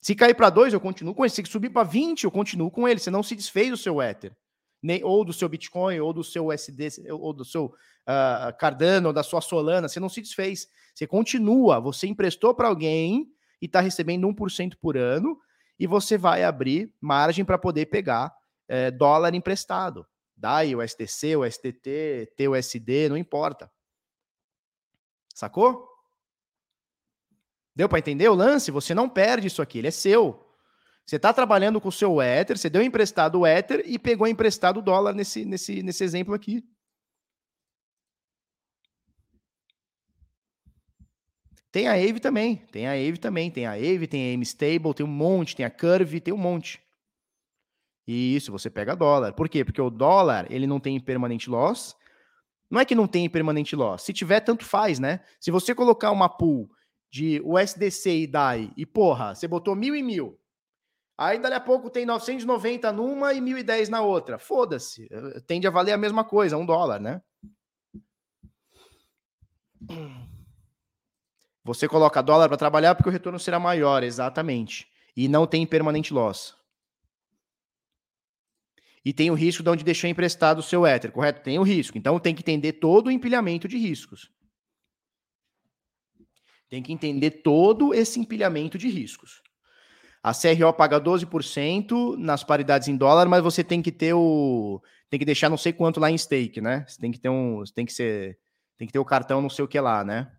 Se 0.00 0.14
cair 0.14 0.34
para 0.34 0.48
2, 0.48 0.74
eu 0.74 0.80
continuo 0.80 1.12
com 1.12 1.24
ele. 1.24 1.30
Se 1.30 1.44
subir 1.46 1.70
para 1.70 1.82
20, 1.82 2.22
eu 2.22 2.30
continuo 2.30 2.70
com 2.70 2.86
ele. 2.86 3.00
Você 3.00 3.10
não 3.10 3.22
se 3.22 3.34
desfez 3.34 3.70
do 3.70 3.76
seu 3.76 4.00
Ether. 4.00 4.36
Nem, 4.84 5.02
ou 5.02 5.24
do 5.24 5.32
seu 5.32 5.48
Bitcoin, 5.48 5.98
ou 6.00 6.12
do 6.12 6.22
seu 6.22 6.48
USD, 6.48 7.10
ou 7.10 7.32
do 7.32 7.42
seu 7.42 7.64
uh, 7.66 8.54
Cardano, 8.58 9.08
ou 9.08 9.12
da 9.14 9.22
sua 9.22 9.40
Solana. 9.40 9.88
Você 9.88 9.98
não 9.98 10.10
se 10.10 10.20
desfez. 10.20 10.68
Você 10.94 11.06
continua. 11.06 11.80
Você 11.80 12.06
emprestou 12.06 12.54
para 12.54 12.68
alguém 12.68 13.32
e 13.62 13.64
está 13.64 13.80
recebendo 13.80 14.28
1% 14.28 14.74
por 14.78 14.98
ano. 14.98 15.40
E 15.78 15.86
você 15.86 16.18
vai 16.18 16.44
abrir 16.44 16.92
margem 17.00 17.46
para 17.46 17.56
poder 17.56 17.86
pegar 17.86 18.30
é, 18.68 18.90
dólar 18.90 19.34
emprestado. 19.34 20.06
DAI, 20.36 20.74
o 20.74 20.86
STT, 20.86 22.34
TUSD, 22.36 23.08
não 23.08 23.16
importa. 23.16 23.72
Sacou? 25.34 25.88
Deu 27.74 27.88
para 27.88 28.00
entender 28.00 28.28
o 28.28 28.34
lance? 28.34 28.70
Você 28.70 28.94
não 28.94 29.08
perde 29.08 29.46
isso 29.46 29.62
aqui, 29.62 29.78
ele 29.78 29.88
é 29.88 29.90
seu. 29.90 30.43
Você 31.06 31.16
está 31.16 31.32
trabalhando 31.32 31.80
com 31.80 31.88
o 31.88 31.92
seu 31.92 32.22
Ether, 32.22 32.56
você 32.56 32.70
deu 32.70 32.82
emprestado 32.82 33.40
o 33.40 33.46
Ether 33.46 33.82
e 33.84 33.98
pegou 33.98 34.26
emprestado 34.26 34.78
o 34.78 34.82
dólar 34.82 35.14
nesse, 35.14 35.44
nesse, 35.44 35.82
nesse 35.82 36.02
exemplo 36.02 36.34
aqui. 36.34 36.64
Tem 41.70 41.88
a 41.88 41.92
Aave 41.92 42.20
também, 42.20 42.56
tem 42.70 42.86
a 42.86 42.92
Aave 42.92 43.18
também, 43.18 43.50
tem 43.50 43.66
a 43.66 43.72
Aave, 43.72 44.06
tem 44.06 44.30
a 44.30 44.32
M-Stable, 44.34 44.94
tem 44.94 45.04
um 45.04 45.08
monte, 45.08 45.56
tem 45.56 45.66
a 45.66 45.70
Curve, 45.70 46.20
tem 46.20 46.32
um 46.32 46.38
monte. 46.38 46.80
E 48.06 48.36
isso, 48.36 48.52
você 48.52 48.70
pega 48.70 48.94
dólar. 48.94 49.32
Por 49.32 49.48
quê? 49.48 49.64
Porque 49.64 49.80
o 49.80 49.90
dólar, 49.90 50.46
ele 50.50 50.66
não 50.66 50.78
tem 50.78 51.00
permanente 51.00 51.50
loss. 51.50 51.96
Não 52.70 52.80
é 52.80 52.84
que 52.84 52.94
não 52.94 53.08
tem 53.08 53.28
permanente 53.28 53.74
loss. 53.74 54.02
Se 54.02 54.12
tiver, 54.12 54.40
tanto 54.40 54.64
faz, 54.64 54.98
né? 54.98 55.20
Se 55.40 55.50
você 55.50 55.74
colocar 55.74 56.10
uma 56.10 56.28
pool 56.28 56.70
de 57.10 57.40
USDC 57.44 58.18
e 58.20 58.26
DAI, 58.26 58.72
e 58.76 58.86
porra, 58.86 59.34
você 59.34 59.48
botou 59.48 59.74
mil 59.74 59.96
e 59.96 60.02
mil. 60.02 60.38
Aí 61.16 61.38
dali 61.38 61.54
a 61.54 61.60
pouco 61.60 61.88
tem 61.88 62.04
990 62.04 62.90
numa 62.92 63.32
e 63.32 63.40
1010 63.40 63.88
na 63.88 64.02
outra. 64.02 64.38
Foda-se. 64.38 65.08
Eh, 65.10 65.40
tende 65.46 65.66
a 65.66 65.70
valer 65.70 65.92
a 65.92 65.98
mesma 65.98 66.24
coisa, 66.24 66.56
um 66.56 66.66
dólar, 66.66 67.00
né? 67.00 67.22
Você 71.62 71.88
coloca 71.88 72.22
dólar 72.22 72.48
para 72.48 72.56
trabalhar 72.56 72.94
porque 72.94 73.08
o 73.08 73.12
retorno 73.12 73.38
será 73.38 73.58
maior, 73.60 74.02
exatamente. 74.02 74.88
E 75.16 75.28
não 75.28 75.46
tem 75.46 75.64
permanente 75.66 76.12
loss. 76.12 76.56
E 79.04 79.12
tem 79.12 79.30
o 79.30 79.34
risco 79.34 79.62
de 79.62 79.70
onde 79.70 79.84
deixou 79.84 80.10
emprestado 80.10 80.58
o 80.58 80.62
seu 80.62 80.86
Ether, 80.86 81.12
correto? 81.12 81.42
Tem 81.42 81.58
o 81.58 81.62
risco. 81.62 81.96
Então 81.96 82.18
tem 82.18 82.34
que 82.34 82.40
entender 82.40 82.74
todo 82.74 83.06
o 83.06 83.10
empilhamento 83.10 83.68
de 83.68 83.76
riscos. 83.76 84.30
Tem 86.68 86.82
que 86.82 86.92
entender 86.92 87.30
todo 87.42 87.94
esse 87.94 88.18
empilhamento 88.18 88.76
de 88.76 88.88
riscos. 88.88 89.43
A 90.24 90.32
CRO 90.32 90.72
paga 90.72 90.98
12% 90.98 92.16
nas 92.16 92.42
paridades 92.42 92.88
em 92.88 92.96
dólar, 92.96 93.28
mas 93.28 93.42
você 93.42 93.62
tem 93.62 93.82
que 93.82 93.92
ter 93.92 94.14
o. 94.14 94.80
Tem 95.10 95.18
que 95.18 95.24
deixar 95.26 95.50
não 95.50 95.58
sei 95.58 95.70
quanto 95.70 96.00
lá 96.00 96.10
em 96.10 96.16
stake, 96.16 96.62
né? 96.62 96.82
Você 96.88 96.98
tem 96.98 97.12
que 97.12 97.20
ter 97.20 97.28
um. 97.28 97.62
Tem 97.74 97.84
que 97.84 97.92
ser. 97.92 98.38
Tem 98.78 98.86
que 98.86 98.92
ter 98.92 98.98
o 98.98 99.04
cartão 99.04 99.42
não 99.42 99.50
sei 99.50 99.62
o 99.66 99.68
que 99.68 99.78
lá, 99.78 100.02
né? 100.02 100.32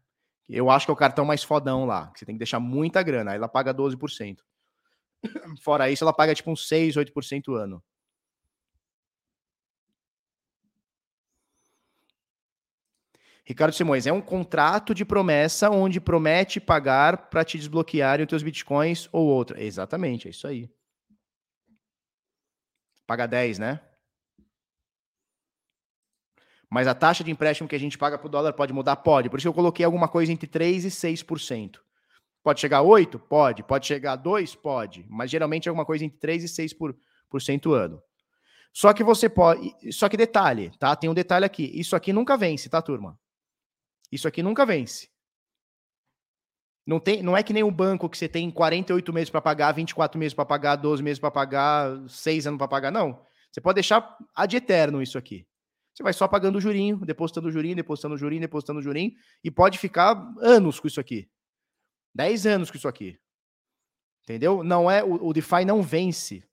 Eu 0.50 0.72
acho 0.72 0.88
que 0.88 0.92
é 0.92 0.94
o 0.94 0.98
cartão 0.98 1.24
mais 1.24 1.44
fodão 1.44 1.86
lá. 1.86 2.08
Que 2.08 2.18
você 2.18 2.26
tem 2.26 2.34
que 2.34 2.40
deixar 2.40 2.60
muita 2.60 3.04
grana. 3.04 3.30
Aí 3.32 3.38
ela 3.38 3.48
paga 3.48 3.72
12%. 3.76 4.38
Fora 5.62 5.92
isso, 5.92 6.04
ela 6.04 6.14
paga 6.14 6.34
tipo 6.34 6.50
uns 6.50 6.68
6, 6.68 6.96
8% 6.96 7.56
ano. 7.56 7.84
Ricardo 13.46 13.76
Simões, 13.76 14.08
é 14.08 14.12
um 14.12 14.22
contrato 14.22 14.94
de 14.96 15.06
promessa 15.06 15.70
onde 15.70 16.02
promete 16.02 16.60
pagar 16.60 17.30
para 17.30 17.46
te 17.46 17.60
desbloquear 17.60 18.20
os 18.20 18.28
teus 18.28 18.42
bitcoins 18.42 19.08
ou 19.12 19.28
outra. 19.28 19.62
Exatamente, 19.62 20.28
é 20.28 20.32
isso 20.32 20.48
aí. 20.48 20.68
Paga 23.06 23.28
10, 23.28 23.60
né? 23.60 23.80
Mas 26.68 26.88
a 26.88 26.96
taxa 26.96 27.24
de 27.24 27.30
empréstimo 27.30 27.70
que 27.70 27.76
a 27.76 27.80
gente 27.80 28.00
paga 28.00 28.18
para 28.18 28.26
o 28.26 28.30
dólar 28.30 28.52
pode 28.54 28.74
mudar? 28.74 28.96
Pode. 28.96 29.30
Por 29.30 29.38
isso 29.38 29.48
eu 29.48 29.54
coloquei 29.54 29.86
alguma 29.86 30.08
coisa 30.08 30.32
entre 30.32 30.48
3% 30.48 30.84
e 30.84 30.90
6%. 30.90 31.80
Pode 32.44 32.60
chegar 32.60 32.80
a 32.80 32.82
8? 32.82 33.20
Pode. 33.20 33.62
Pode 33.62 33.86
chegar 33.86 34.14
a 34.14 34.16
2? 34.16 34.56
Pode. 34.56 35.06
Mas 35.08 35.30
geralmente 35.30 35.68
é 35.68 35.70
alguma 35.70 35.86
coisa 35.86 36.04
entre 36.04 36.18
3 36.18 36.44
e 36.44 36.48
6% 36.48 36.76
por, 36.76 36.98
por 37.30 37.42
cento 37.44 37.74
ano. 37.74 38.02
Só 38.74 38.92
que 38.92 39.04
você 39.04 39.30
pode. 39.30 39.72
Só 39.92 40.10
que 40.10 40.18
detalhe, 40.18 40.72
tá? 40.80 40.96
Tem 40.96 41.10
um 41.10 41.14
detalhe 41.14 41.46
aqui. 41.46 41.72
Isso 41.80 41.96
aqui 41.96 42.12
nunca 42.12 42.36
vence, 42.36 42.68
tá, 42.68 42.82
turma? 42.82 43.18
Isso 44.16 44.28
aqui 44.28 44.42
nunca 44.42 44.66
vence. 44.66 45.10
Não, 46.86 47.00
tem, 47.00 47.22
não 47.24 47.36
é 47.36 47.42
que 47.42 47.52
nem 47.52 47.64
um 47.64 47.72
banco 47.72 48.08
que 48.08 48.18
você 48.18 48.30
tem 48.30 48.50
48 48.52 49.12
meses 49.12 49.30
para 49.30 49.42
pagar, 49.42 49.72
24 49.72 50.20
meses 50.20 50.34
para 50.34 50.46
pagar, 50.46 50.76
12 50.76 51.04
meses 51.04 51.20
para 51.20 51.32
pagar, 51.32 52.08
6 52.08 52.48
anos 52.48 52.58
para 52.58 52.68
pagar. 52.68 52.92
Não. 52.92 53.22
Você 53.52 53.60
pode 53.60 53.76
deixar 53.76 54.18
ad 54.36 54.56
eterno 54.56 55.02
isso 55.02 55.18
aqui. 55.18 55.48
Você 55.94 56.04
vai 56.04 56.14
só 56.14 56.28
pagando 56.28 56.58
o 56.58 56.62
jurinho, 56.62 56.98
depositando 56.98 57.48
o 57.48 57.52
jurinho, 57.52 57.76
depositando 57.76 58.16
o 58.16 58.18
jurinho, 58.18 58.42
depositando 58.42 58.80
o 58.80 58.84
jurinho, 58.84 59.14
e 59.44 59.50
pode 59.50 59.80
ficar 59.80 60.16
anos 60.42 60.80
com 60.80 60.88
isso 60.88 61.00
aqui. 61.00 61.30
10 62.14 62.46
anos 62.46 62.70
com 62.70 62.78
isso 62.78 62.88
aqui. 62.88 63.18
Entendeu? 64.24 64.64
Não 64.64 64.90
é 64.90 65.04
o, 65.04 65.28
o 65.28 65.34
DeFi 65.34 65.66
não 65.66 65.82
vence. 65.82 66.44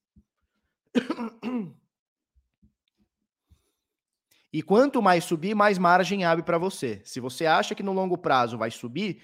E 4.53 4.63
quanto 4.63 5.01
mais 5.01 5.25
subir, 5.25 5.55
mais 5.55 5.79
margem 5.79 6.25
abre 6.25 6.45
para 6.45 6.59
você. 6.59 7.01
Se 7.05 7.21
você 7.21 7.47
acha 7.47 7.75
que 7.75 7.83
no 7.83 7.93
longo 7.93 8.19
prazo 8.19 8.59
vai 8.59 8.71
subir, 8.71 9.23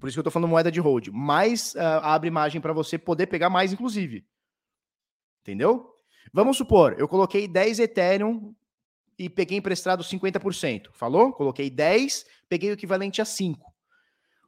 por 0.00 0.08
isso 0.08 0.16
que 0.16 0.20
eu 0.20 0.22
estou 0.22 0.32
falando 0.32 0.48
moeda 0.48 0.72
de 0.72 0.80
hold, 0.80 1.08
mais 1.08 1.74
uh, 1.74 2.00
abre 2.02 2.30
margem 2.30 2.60
para 2.60 2.72
você 2.72 2.96
poder 2.96 3.26
pegar 3.26 3.50
mais, 3.50 3.72
inclusive. 3.72 4.26
Entendeu? 5.42 5.94
Vamos 6.32 6.56
supor, 6.56 6.96
eu 6.98 7.06
coloquei 7.06 7.46
10 7.46 7.78
Ethereum 7.80 8.54
e 9.18 9.28
peguei 9.28 9.58
emprestado 9.58 10.02
50%. 10.02 10.88
Falou? 10.92 11.32
Coloquei 11.32 11.68
10, 11.68 12.24
peguei 12.48 12.70
o 12.70 12.72
equivalente 12.72 13.20
a 13.20 13.24
5. 13.24 13.72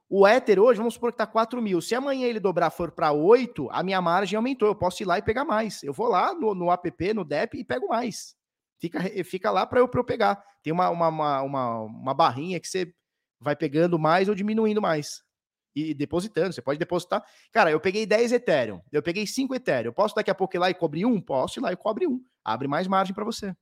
O 0.09 0.27
Ether 0.27 0.59
hoje, 0.61 0.79
vamos 0.79 0.95
supor 0.95 1.11
que 1.11 1.15
está 1.15 1.27
4 1.27 1.61
mil. 1.61 1.81
Se 1.81 1.95
amanhã 1.95 2.27
ele 2.27 2.41
dobrar 2.41 2.71
for 2.71 2.93
para 2.93 3.13
8, 3.13 3.69
a 3.71 3.83
minha 3.83 4.01
margem 4.01 4.37
aumentou. 4.37 4.69
Eu 4.69 4.75
posso 4.75 5.03
ir 5.03 5.07
lá 5.07 5.19
e 5.19 5.23
pegar 5.23 5.45
mais. 5.45 5.83
Eu 5.83 5.93
vou 5.93 6.09
lá 6.09 6.33
no, 6.33 6.55
no 6.55 6.71
app, 6.71 7.13
no 7.13 7.25
DEP 7.25 7.59
e 7.59 7.65
pego 7.65 7.89
mais. 7.89 8.37
Fica, 8.79 9.01
fica 9.25 9.51
lá 9.51 9.67
para 9.67 9.81
eu, 9.81 9.91
eu 9.93 10.05
pegar. 10.05 10.43
Tem 10.63 10.73
uma, 10.73 10.91
uma, 10.91 11.09
uma, 11.09 11.43
uma, 11.43 11.81
uma 11.81 12.15
barrinha 12.15 12.61
que 12.61 12.69
você 12.69 12.93
vai 13.41 13.57
pegando 13.57 13.99
mais 13.99 14.29
ou 14.29 14.35
diminuindo 14.35 14.81
mais. 14.81 15.23
E, 15.75 15.95
depositando. 15.95 16.53
Você 16.53 16.63
pode 16.63 16.79
depositar. 16.79 17.25
Cara, 17.53 17.71
eu 17.71 17.81
peguei 17.81 18.07
10 18.07 18.33
Ethereum. 18.33 18.81
Eu 18.91 19.03
peguei 19.03 19.27
5 19.27 19.55
Ethereum. 19.55 19.91
Eu 19.91 19.95
posso 19.95 20.15
daqui 20.15 20.31
a 20.31 20.35
pouco 20.35 20.57
ir 20.57 20.59
lá 20.59 20.71
e 20.71 20.75
cobrir 20.75 21.05
um? 21.07 21.21
Posso 21.21 21.59
ir 21.59 21.63
lá 21.63 21.73
e 21.73 21.77
cobre 21.77 22.07
um. 22.07 22.25
Abre 22.45 22.69
mais 22.69 22.87
margem 22.87 23.15
para 23.15 23.25
você. 23.25 23.55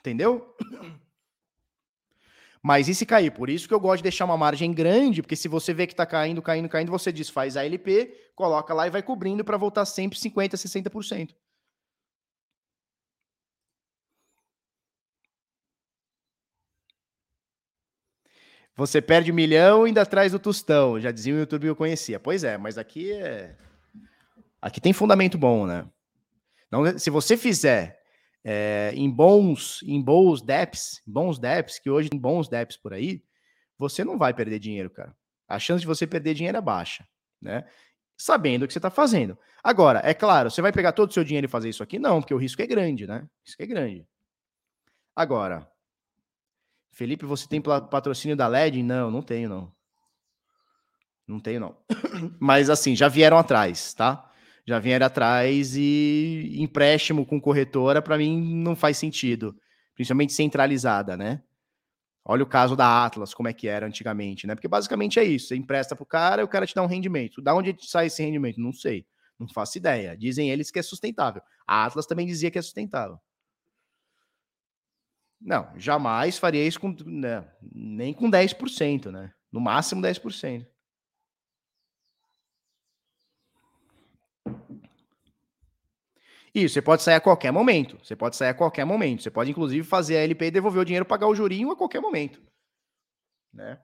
Entendeu? 0.00 0.56
Mas 2.62 2.88
e 2.88 2.94
se 2.94 3.06
cair? 3.06 3.30
Por 3.30 3.48
isso 3.48 3.66
que 3.66 3.72
eu 3.72 3.80
gosto 3.80 3.98
de 3.98 4.04
deixar 4.04 4.26
uma 4.26 4.36
margem 4.36 4.72
grande, 4.72 5.22
porque 5.22 5.36
se 5.36 5.48
você 5.48 5.72
vê 5.72 5.86
que 5.86 5.94
está 5.94 6.04
caindo, 6.04 6.42
caindo, 6.42 6.68
caindo, 6.68 6.90
você 6.90 7.10
desfaz 7.10 7.56
a 7.56 7.64
LP, 7.64 8.14
coloca 8.34 8.74
lá 8.74 8.86
e 8.86 8.90
vai 8.90 9.02
cobrindo 9.02 9.44
para 9.44 9.56
voltar 9.56 9.84
sempre 9.86 10.18
50%, 10.18 10.56
60%. 10.56 11.34
Você 18.76 19.02
perde 19.02 19.30
um 19.30 19.34
milhão 19.34 19.86
e 19.86 19.88
ainda 19.88 20.06
traz 20.06 20.32
o 20.32 20.38
tostão. 20.38 20.98
Já 20.98 21.10
dizia 21.10 21.34
o 21.34 21.38
YouTube 21.38 21.66
eu 21.66 21.76
conhecia. 21.76 22.18
Pois 22.18 22.44
é, 22.44 22.56
mas 22.56 22.78
aqui 22.78 23.12
é. 23.12 23.54
Aqui 24.60 24.80
tem 24.80 24.92
fundamento 24.92 25.36
bom, 25.36 25.66
né? 25.66 25.86
Não, 26.70 26.98
se 26.98 27.10
você 27.10 27.36
fizer 27.36 27.99
é, 28.44 28.92
em 28.94 29.10
bons 29.10 29.82
em 29.82 30.00
bons 30.02 30.42
DEPs, 30.42 31.02
bons 31.06 31.38
DEPs, 31.38 31.78
que 31.78 31.90
hoje 31.90 32.08
tem 32.08 32.18
bons 32.18 32.48
DEPs 32.48 32.76
por 32.76 32.92
aí, 32.92 33.22
você 33.78 34.04
não 34.04 34.18
vai 34.18 34.34
perder 34.34 34.58
dinheiro, 34.58 34.90
cara. 34.90 35.14
A 35.48 35.58
chance 35.58 35.80
de 35.80 35.86
você 35.86 36.06
perder 36.06 36.34
dinheiro 36.34 36.58
é 36.58 36.60
baixa, 36.60 37.06
né? 37.40 37.64
Sabendo 38.16 38.64
o 38.64 38.66
que 38.66 38.72
você 38.72 38.78
está 38.78 38.90
fazendo. 38.90 39.38
Agora, 39.64 40.00
é 40.04 40.12
claro, 40.12 40.50
você 40.50 40.60
vai 40.60 40.72
pegar 40.72 40.92
todo 40.92 41.10
o 41.10 41.12
seu 41.12 41.24
dinheiro 41.24 41.46
e 41.46 41.50
fazer 41.50 41.68
isso 41.70 41.82
aqui? 41.82 41.98
Não, 41.98 42.20
porque 42.20 42.34
o 42.34 42.38
risco 42.38 42.60
é 42.62 42.66
grande, 42.66 43.06
né? 43.06 43.20
O 43.20 43.46
risco 43.46 43.62
é 43.62 43.66
grande. 43.66 44.06
Agora, 45.16 45.70
Felipe, 46.92 47.24
você 47.24 47.48
tem 47.48 47.60
patrocínio 47.60 48.36
da 48.36 48.46
LED? 48.46 48.82
Não, 48.82 49.10
não 49.10 49.22
tenho, 49.22 49.48
não. 49.48 49.72
Não 51.26 51.40
tenho, 51.40 51.60
não. 51.60 51.76
Mas 52.38 52.68
assim, 52.68 52.94
já 52.94 53.08
vieram 53.08 53.38
atrás, 53.38 53.94
tá? 53.94 54.29
Já 54.66 54.78
vieram 54.78 55.06
atrás 55.06 55.76
e 55.76 56.56
empréstimo 56.58 57.26
com 57.26 57.40
corretora, 57.40 58.00
para 58.02 58.18
mim, 58.18 58.62
não 58.62 58.76
faz 58.76 58.98
sentido. 58.98 59.56
Principalmente 59.94 60.32
centralizada, 60.32 61.16
né? 61.16 61.42
Olha 62.24 62.42
o 62.42 62.46
caso 62.46 62.76
da 62.76 63.04
Atlas, 63.04 63.34
como 63.34 63.48
é 63.48 63.52
que 63.52 63.66
era 63.66 63.86
antigamente, 63.86 64.46
né? 64.46 64.54
Porque 64.54 64.68
basicamente 64.68 65.18
é 65.18 65.24
isso: 65.24 65.48
você 65.48 65.56
empresta 65.56 65.96
para 65.96 66.02
o 66.02 66.06
cara 66.06 66.42
e 66.42 66.44
o 66.44 66.48
cara 66.48 66.66
te 66.66 66.74
dá 66.74 66.82
um 66.82 66.86
rendimento. 66.86 67.40
Da 67.42 67.54
onde 67.54 67.76
sai 67.80 68.06
esse 68.06 68.22
rendimento? 68.22 68.60
Não 68.60 68.72
sei. 68.72 69.06
Não 69.38 69.48
faço 69.48 69.78
ideia. 69.78 70.16
Dizem 70.16 70.50
eles 70.50 70.70
que 70.70 70.78
é 70.78 70.82
sustentável. 70.82 71.42
A 71.66 71.84
Atlas 71.86 72.06
também 72.06 72.26
dizia 72.26 72.50
que 72.50 72.58
é 72.58 72.62
sustentável. 72.62 73.18
Não, 75.40 75.72
jamais 75.78 76.36
faria 76.36 76.66
isso 76.66 76.78
com, 76.78 76.94
né, 77.06 77.50
nem 77.62 78.12
com 78.12 78.30
10%, 78.30 79.10
né? 79.10 79.32
No 79.50 79.58
máximo 79.58 80.02
10%. 80.02 80.66
Isso, 86.54 86.74
você 86.74 86.82
pode 86.82 87.02
sair 87.02 87.14
a 87.14 87.20
qualquer 87.20 87.52
momento. 87.52 87.98
Você 88.02 88.16
pode 88.16 88.36
sair 88.36 88.50
a 88.50 88.54
qualquer 88.54 88.84
momento. 88.84 89.22
Você 89.22 89.30
pode, 89.30 89.50
inclusive, 89.50 89.86
fazer 89.86 90.16
a 90.16 90.20
LP 90.20 90.46
e 90.46 90.50
devolver 90.50 90.82
o 90.82 90.84
dinheiro, 90.84 91.04
pagar 91.04 91.28
o 91.28 91.34
jurinho 91.34 91.70
a 91.70 91.76
qualquer 91.76 92.00
momento. 92.00 92.42
Né? 93.52 93.78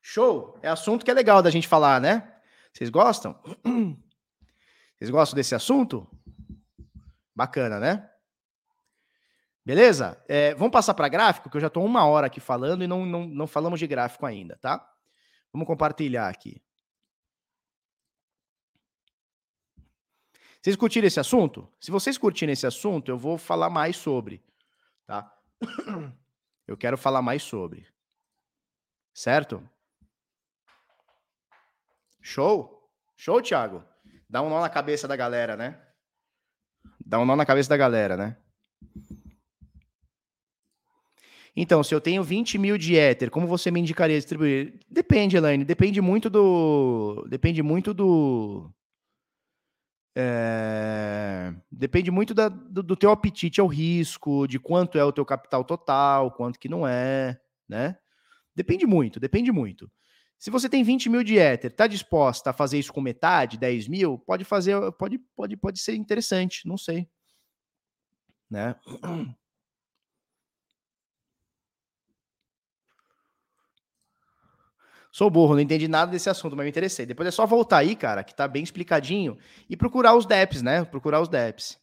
Show! 0.00 0.58
É 0.62 0.68
assunto 0.68 1.04
que 1.04 1.10
é 1.10 1.14
legal 1.14 1.42
da 1.42 1.50
gente 1.50 1.68
falar, 1.68 2.00
né? 2.00 2.32
Vocês 2.72 2.90
gostam? 2.90 3.38
Vocês 4.96 5.10
gostam 5.10 5.36
desse 5.36 5.54
assunto? 5.54 6.08
Bacana, 7.34 7.78
né? 7.78 8.08
Beleza? 9.64 10.22
É, 10.28 10.54
vamos 10.54 10.72
passar 10.72 10.94
para 10.94 11.08
gráfico, 11.08 11.50
que 11.50 11.56
eu 11.56 11.60
já 11.60 11.66
estou 11.66 11.84
uma 11.84 12.06
hora 12.06 12.28
aqui 12.28 12.40
falando 12.40 12.84
e 12.84 12.86
não, 12.86 13.04
não, 13.04 13.26
não 13.26 13.46
falamos 13.46 13.80
de 13.80 13.86
gráfico 13.86 14.24
ainda, 14.24 14.56
tá? 14.62 14.88
Vamos 15.52 15.66
compartilhar 15.66 16.28
aqui. 16.28 16.62
Vocês 20.66 20.74
curtiram 20.74 21.06
esse 21.06 21.20
assunto? 21.20 21.68
Se 21.78 21.92
vocês 21.92 22.18
curtirem 22.18 22.52
esse 22.52 22.66
assunto, 22.66 23.08
eu 23.08 23.16
vou 23.16 23.38
falar 23.38 23.70
mais 23.70 23.96
sobre, 23.96 24.42
tá? 25.06 25.32
Eu 26.66 26.76
quero 26.76 26.98
falar 26.98 27.22
mais 27.22 27.44
sobre. 27.44 27.86
Certo? 29.14 29.62
Show? 32.20 32.90
Show, 33.16 33.40
Thiago? 33.40 33.84
Dá 34.28 34.42
um 34.42 34.48
nó 34.48 34.60
na 34.60 34.68
cabeça 34.68 35.06
da 35.06 35.14
galera, 35.14 35.56
né? 35.56 35.80
Dá 36.98 37.20
um 37.20 37.24
nó 37.24 37.36
na 37.36 37.46
cabeça 37.46 37.68
da 37.68 37.76
galera, 37.76 38.16
né? 38.16 38.36
Então, 41.54 41.84
se 41.84 41.94
eu 41.94 42.00
tenho 42.00 42.24
20 42.24 42.58
mil 42.58 42.76
de 42.76 42.96
Ether, 42.96 43.30
como 43.30 43.46
você 43.46 43.70
me 43.70 43.78
indicaria 43.78 44.16
distribuir? 44.16 44.80
Depende, 44.90 45.36
Elaine. 45.36 45.64
Depende 45.64 46.00
muito 46.00 46.28
do. 46.28 47.24
Depende 47.30 47.62
muito 47.62 47.94
do. 47.94 48.74
É, 50.18 51.52
depende 51.70 52.10
muito 52.10 52.32
da, 52.32 52.48
do, 52.48 52.82
do, 52.82 52.96
teu 52.96 53.10
apetite 53.10 53.60
ao 53.60 53.66
risco, 53.66 54.46
de 54.46 54.58
quanto 54.58 54.96
é 54.96 55.04
o 55.04 55.12
teu 55.12 55.26
capital 55.26 55.62
total, 55.62 56.30
quanto 56.30 56.58
que 56.58 56.70
não 56.70 56.88
é, 56.88 57.38
né? 57.68 57.98
Depende 58.54 58.86
muito, 58.86 59.20
depende 59.20 59.52
muito. 59.52 59.92
Se 60.38 60.50
você 60.50 60.70
tem 60.70 60.82
20 60.82 61.10
mil 61.10 61.22
de 61.22 61.36
Ether, 61.36 61.70
tá 61.70 61.86
disposta 61.86 62.48
a 62.48 62.54
fazer 62.54 62.78
isso 62.78 62.94
com 62.94 63.00
metade, 63.02 63.58
10 63.58 63.88
mil, 63.88 64.18
pode 64.18 64.42
fazer, 64.42 64.74
pode, 64.92 65.18
pode, 65.36 65.54
pode 65.54 65.80
ser 65.80 65.94
interessante, 65.94 66.66
não 66.66 66.78
sei. 66.78 67.06
Né? 68.50 68.74
Sou 75.16 75.30
burro, 75.30 75.54
não 75.54 75.62
entendi 75.62 75.88
nada 75.88 76.10
desse 76.10 76.28
assunto, 76.28 76.54
mas 76.54 76.64
me 76.64 76.68
interessei. 76.68 77.06
Depois 77.06 77.26
é 77.26 77.30
só 77.30 77.46
voltar 77.46 77.78
aí, 77.78 77.96
cara, 77.96 78.22
que 78.22 78.34
tá 78.34 78.46
bem 78.46 78.62
explicadinho, 78.62 79.38
e 79.66 79.74
procurar 79.74 80.14
os 80.14 80.26
DEPs, 80.26 80.60
né? 80.60 80.84
Procurar 80.84 81.22
os 81.22 81.28
DEPs. 81.30 81.80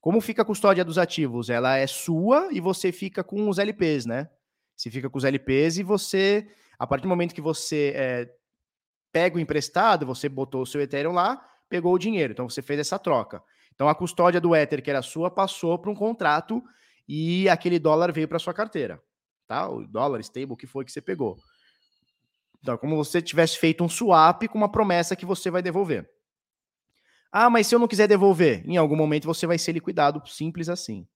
Como 0.00 0.20
fica 0.20 0.42
a 0.42 0.44
custódia 0.44 0.84
dos 0.84 0.96
ativos? 0.96 1.50
Ela 1.50 1.76
é 1.76 1.88
sua 1.88 2.48
e 2.52 2.60
você 2.60 2.92
fica 2.92 3.24
com 3.24 3.48
os 3.48 3.58
LPs, 3.58 4.06
né? 4.06 4.30
Você 4.76 4.92
fica 4.92 5.10
com 5.10 5.18
os 5.18 5.24
LPs 5.24 5.78
e 5.78 5.82
você, 5.82 6.46
a 6.78 6.86
partir 6.86 7.02
do 7.02 7.08
momento 7.08 7.34
que 7.34 7.40
você 7.40 7.92
é, 7.96 8.32
pega 9.10 9.38
o 9.38 9.40
emprestado, 9.40 10.06
você 10.06 10.28
botou 10.28 10.62
o 10.62 10.66
seu 10.66 10.80
Ethereum 10.80 11.14
lá, 11.14 11.44
pegou 11.68 11.92
o 11.92 11.98
dinheiro. 11.98 12.32
Então 12.32 12.48
você 12.48 12.62
fez 12.62 12.78
essa 12.78 12.96
troca. 12.96 13.42
Então 13.74 13.88
a 13.88 13.94
custódia 13.96 14.40
do 14.40 14.54
Ether, 14.54 14.80
que 14.84 14.90
era 14.90 15.02
sua, 15.02 15.32
passou 15.32 15.80
para 15.80 15.90
um 15.90 15.96
contrato 15.96 16.62
e 17.08 17.48
aquele 17.48 17.80
dólar 17.80 18.12
veio 18.12 18.28
para 18.28 18.38
sua 18.38 18.54
carteira. 18.54 19.02
Tá? 19.48 19.68
O 19.68 19.84
dólar 19.84 20.20
stable, 20.20 20.52
o 20.52 20.56
que 20.56 20.68
foi 20.68 20.84
que 20.84 20.92
você 20.92 21.00
pegou. 21.00 21.36
Então, 22.66 22.74
é 22.74 22.78
como 22.78 22.96
você 22.96 23.22
tivesse 23.22 23.56
feito 23.56 23.84
um 23.84 23.88
swap 23.88 24.42
com 24.48 24.58
uma 24.58 24.68
promessa 24.68 25.14
que 25.14 25.24
você 25.24 25.52
vai 25.52 25.62
devolver. 25.62 26.10
Ah, 27.30 27.48
mas 27.48 27.68
se 27.68 27.76
eu 27.76 27.78
não 27.78 27.86
quiser 27.86 28.08
devolver, 28.08 28.68
em 28.68 28.76
algum 28.76 28.96
momento 28.96 29.24
você 29.24 29.46
vai 29.46 29.56
ser 29.56 29.70
liquidado, 29.70 30.20
simples 30.28 30.68
assim. 30.68 31.06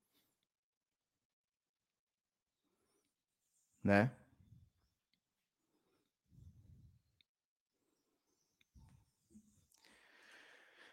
Né? 3.82 4.12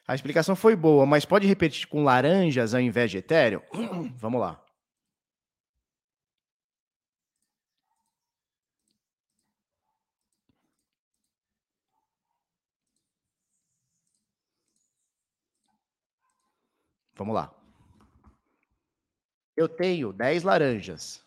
A 0.07 0.15
explicação 0.15 0.55
foi 0.55 0.75
boa, 0.75 1.05
mas 1.05 1.23
pode 1.23 1.45
repetir 1.45 1.85
com 1.87 2.03
laranjas 2.03 2.73
ao 2.73 2.81
invés 2.81 3.11
de 3.11 3.19
Ethereum? 3.19 3.61
Vamos 4.17 4.41
lá. 4.41 4.66
Vamos 17.17 17.33
lá. 17.33 17.53
Eu 19.55 19.67
tenho 19.67 20.13
10 20.13 20.43
laranjas. 20.43 21.23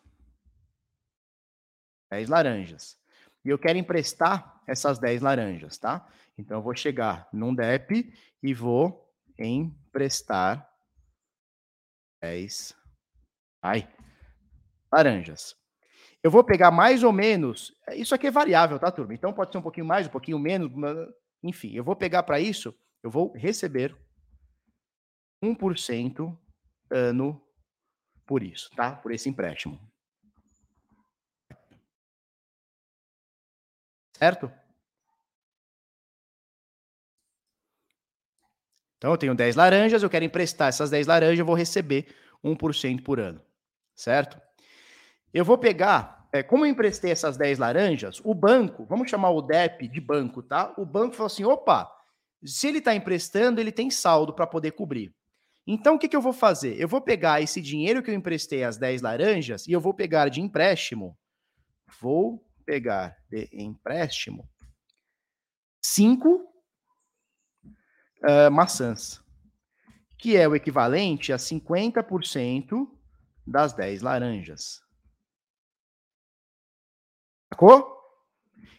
10 2.11 2.29
laranjas. 2.29 2.99
E 3.45 3.49
eu 3.49 3.59
quero 3.59 3.79
emprestar 3.79 4.63
essas 4.67 4.99
10 4.99 5.23
laranjas, 5.23 5.79
tá? 5.79 6.07
Então 6.39 6.59
eu 6.59 6.63
vou 6.63 6.75
chegar 6.75 7.29
num 7.33 7.55
DEP 7.55 8.13
e 8.43 8.55
vou 8.55 9.11
emprestar 9.39 10.71
10 12.23 12.75
ai, 13.63 13.89
laranjas. 14.93 15.57
Eu 16.23 16.31
vou 16.31 16.45
pegar 16.45 16.71
mais 16.71 17.03
ou 17.03 17.13
menos, 17.13 17.75
isso 17.93 18.15
aqui 18.15 18.27
é 18.27 18.31
variável, 18.31 18.79
tá, 18.79 18.91
turma? 18.91 19.15
Então 19.15 19.33
pode 19.33 19.53
ser 19.53 19.59
um 19.59 19.63
pouquinho 19.63 19.87
mais, 19.87 20.07
um 20.07 20.11
pouquinho 20.11 20.39
menos, 20.39 20.71
enfim, 21.43 21.73
eu 21.75 21.83
vou 21.83 21.97
pegar 21.97 22.23
para 22.23 22.39
isso, 22.39 22.75
eu 23.03 23.11
vou 23.11 23.33
receber 23.33 23.97
1% 25.43 26.37
ano 26.91 27.41
por 28.27 28.43
isso, 28.43 28.71
tá? 28.77 28.93
Por 28.93 29.13
esse 29.13 29.29
empréstimo. 29.29 29.81
Certo? 34.17 34.53
Então 38.99 39.13
eu 39.13 39.17
tenho 39.17 39.35
10 39.35 39.57
laranjas, 39.57 40.03
eu 40.03 40.11
quero 40.11 40.27
emprestar 40.27 40.69
essas 40.69 40.91
10 40.91 41.07
laranjas, 41.07 41.39
eu 41.39 41.47
vou 41.47 41.55
receber 41.55 42.15
1% 42.45 43.03
por 43.03 43.19
ano. 43.19 43.41
Certo? 43.95 44.39
Eu 45.33 45.45
vou 45.45 45.57
pegar, 45.57 46.29
é, 46.33 46.43
como 46.43 46.67
eu 46.67 46.71
emprestei 46.71 47.11
essas 47.11 47.39
10 47.39 47.59
laranjas, 47.59 48.21
o 48.23 48.35
banco, 48.35 48.85
vamos 48.85 49.09
chamar 49.09 49.31
o 49.31 49.41
DEP 49.41 49.89
de 49.89 50.01
banco, 50.01 50.43
tá? 50.43 50.75
O 50.77 50.85
banco 50.85 51.15
falou 51.15 51.29
assim: 51.29 51.45
opa, 51.45 51.91
se 52.45 52.69
ele 52.69 52.79
está 52.79 52.95
emprestando, 52.95 53.59
ele 53.59 53.73
tem 53.73 53.91
saldo 53.91 54.35
para 54.35 54.47
poder 54.47 54.73
cobrir. 54.73 55.15
Então, 55.73 55.95
o 55.95 55.99
que, 56.01 56.09
que 56.09 56.17
eu 56.17 56.21
vou 56.21 56.33
fazer? 56.33 56.81
Eu 56.81 56.89
vou 56.89 57.01
pegar 57.01 57.41
esse 57.41 57.61
dinheiro 57.61 58.03
que 58.03 58.11
eu 58.11 58.15
emprestei 58.15 58.65
às 58.65 58.77
10 58.77 59.03
laranjas 59.03 59.69
e 59.69 59.73
eu 59.73 59.81
vou 59.81 59.95
pegar 59.95 60.29
de 60.29 60.41
empréstimo. 60.41 61.17
Vou 62.01 62.45
pegar 62.67 63.17
de 63.31 63.49
empréstimo 63.53 64.51
5 65.81 66.29
uh, 66.29 68.51
maçãs, 68.51 69.23
que 70.19 70.37
é 70.37 70.49
o 70.49 70.57
equivalente 70.57 71.33
a 71.33 71.37
50% 71.37 72.91
das 73.47 73.73
10 73.73 74.03
laranjas. 74.03 74.83
Sacou? 77.49 77.97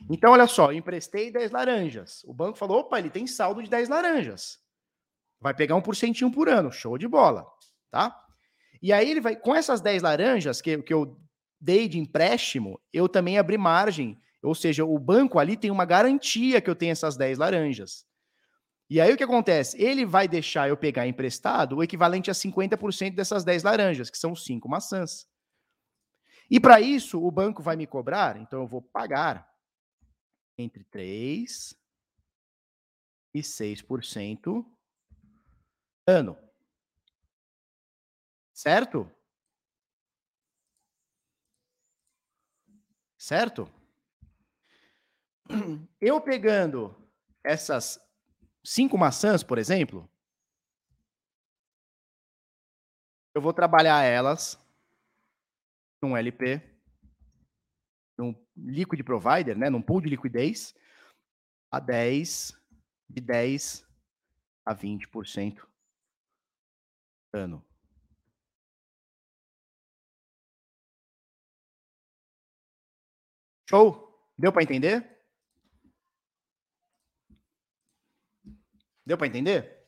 Então, 0.10 0.34
olha 0.34 0.46
só, 0.46 0.74
eu 0.74 0.78
emprestei 0.78 1.32
10 1.32 1.52
laranjas. 1.52 2.22
O 2.26 2.34
banco 2.34 2.58
falou: 2.58 2.80
opa, 2.80 3.00
ele 3.00 3.10
tem 3.10 3.26
saldo 3.26 3.64
de 3.64 3.70
10 3.70 3.88
laranjas. 3.88 4.61
Vai 5.42 5.56
pegar 5.56 5.76
um 5.76 5.82
porcentinho 5.82 6.32
por 6.32 6.48
ano, 6.48 6.72
show 6.72 6.98
de 6.98 7.08
bola, 7.08 7.48
tá? 7.89 8.16
E 8.82 8.94
aí 8.94 9.10
ele 9.10 9.20
vai, 9.20 9.36
com 9.36 9.56
essas 9.56 9.82
10 9.82 10.04
laranjas 10.04 10.62
que, 10.62 10.82
que 10.84 10.94
eu 10.94 11.20
dei 11.60 11.88
de 11.88 12.00
empréstimo, 12.00 12.80
eu 12.94 13.10
também 13.10 13.38
abri 13.38 13.58
margem, 13.58 14.20
ou 14.42 14.56
seja, 14.56 14.86
o 14.86 14.98
banco 14.98 15.39
ali 15.39 15.58
tem 15.58 15.72
uma 15.72 15.86
garantia 15.86 16.62
que 16.62 16.70
eu 16.70 16.76
tenho 16.76 16.92
essas 16.92 17.18
10 17.18 17.38
laranjas. 17.39 18.06
E 18.89 19.00
aí 19.00 19.14
o 19.14 19.18
que 19.18 19.24
acontece? 19.24 19.82
Ele 19.82 20.06
vai 20.06 20.28
deixar 20.28 20.68
eu 20.68 20.76
pegar 20.76 21.08
emprestado 21.08 21.78
o 21.78 21.84
equivalente 21.84 22.30
a 22.30 22.34
50% 22.34 23.16
dessas 23.16 23.44
10 23.44 23.64
laranjas, 23.64 24.10
que 24.10 24.18
são 24.18 24.36
5 24.36 24.68
maçãs. 24.68 25.28
E 26.50 26.60
para 26.60 26.82
isso, 26.82 27.24
o 27.24 27.32
banco 27.32 27.64
vai 27.64 27.76
me 27.76 27.88
cobrar, 27.88 28.36
então 28.36 28.62
eu 28.62 28.68
vou 28.68 28.82
pagar 28.82 29.48
entre 30.58 30.84
3 30.84 31.74
e 33.34 33.39
6% 33.39 34.66
ano. 36.08 36.38
Certo? 38.54 39.10
Certo? 43.18 43.72
Eu 46.02 46.20
pegando 46.22 46.95
essas 47.43 47.99
cinco 48.64 48.97
maçãs, 48.97 49.43
por 49.43 49.58
exemplo, 49.58 50.10
eu 53.34 53.41
vou 53.41 53.54
trabalhar 53.54 54.04
elas 54.04 54.60
num 56.02 56.18
LP, 56.18 56.62
num 58.18 58.36
liquid 58.58 59.02
provider, 59.04 59.58
né, 59.58 59.70
num 59.70 59.82
pool 59.82 60.02
de 60.02 60.10
liquidez, 60.10 60.76
a 61.72 61.80
10, 61.80 62.54
de 63.10 63.22
10 63.22 63.88
a 64.66 64.76
20% 64.76 65.71
ano. 67.34 67.64
Show? 73.70 74.12
Deu 74.38 74.52
para 74.52 74.64
entender? 74.64 75.08
Deu 79.06 79.18
para 79.18 79.28
entender? 79.28 79.82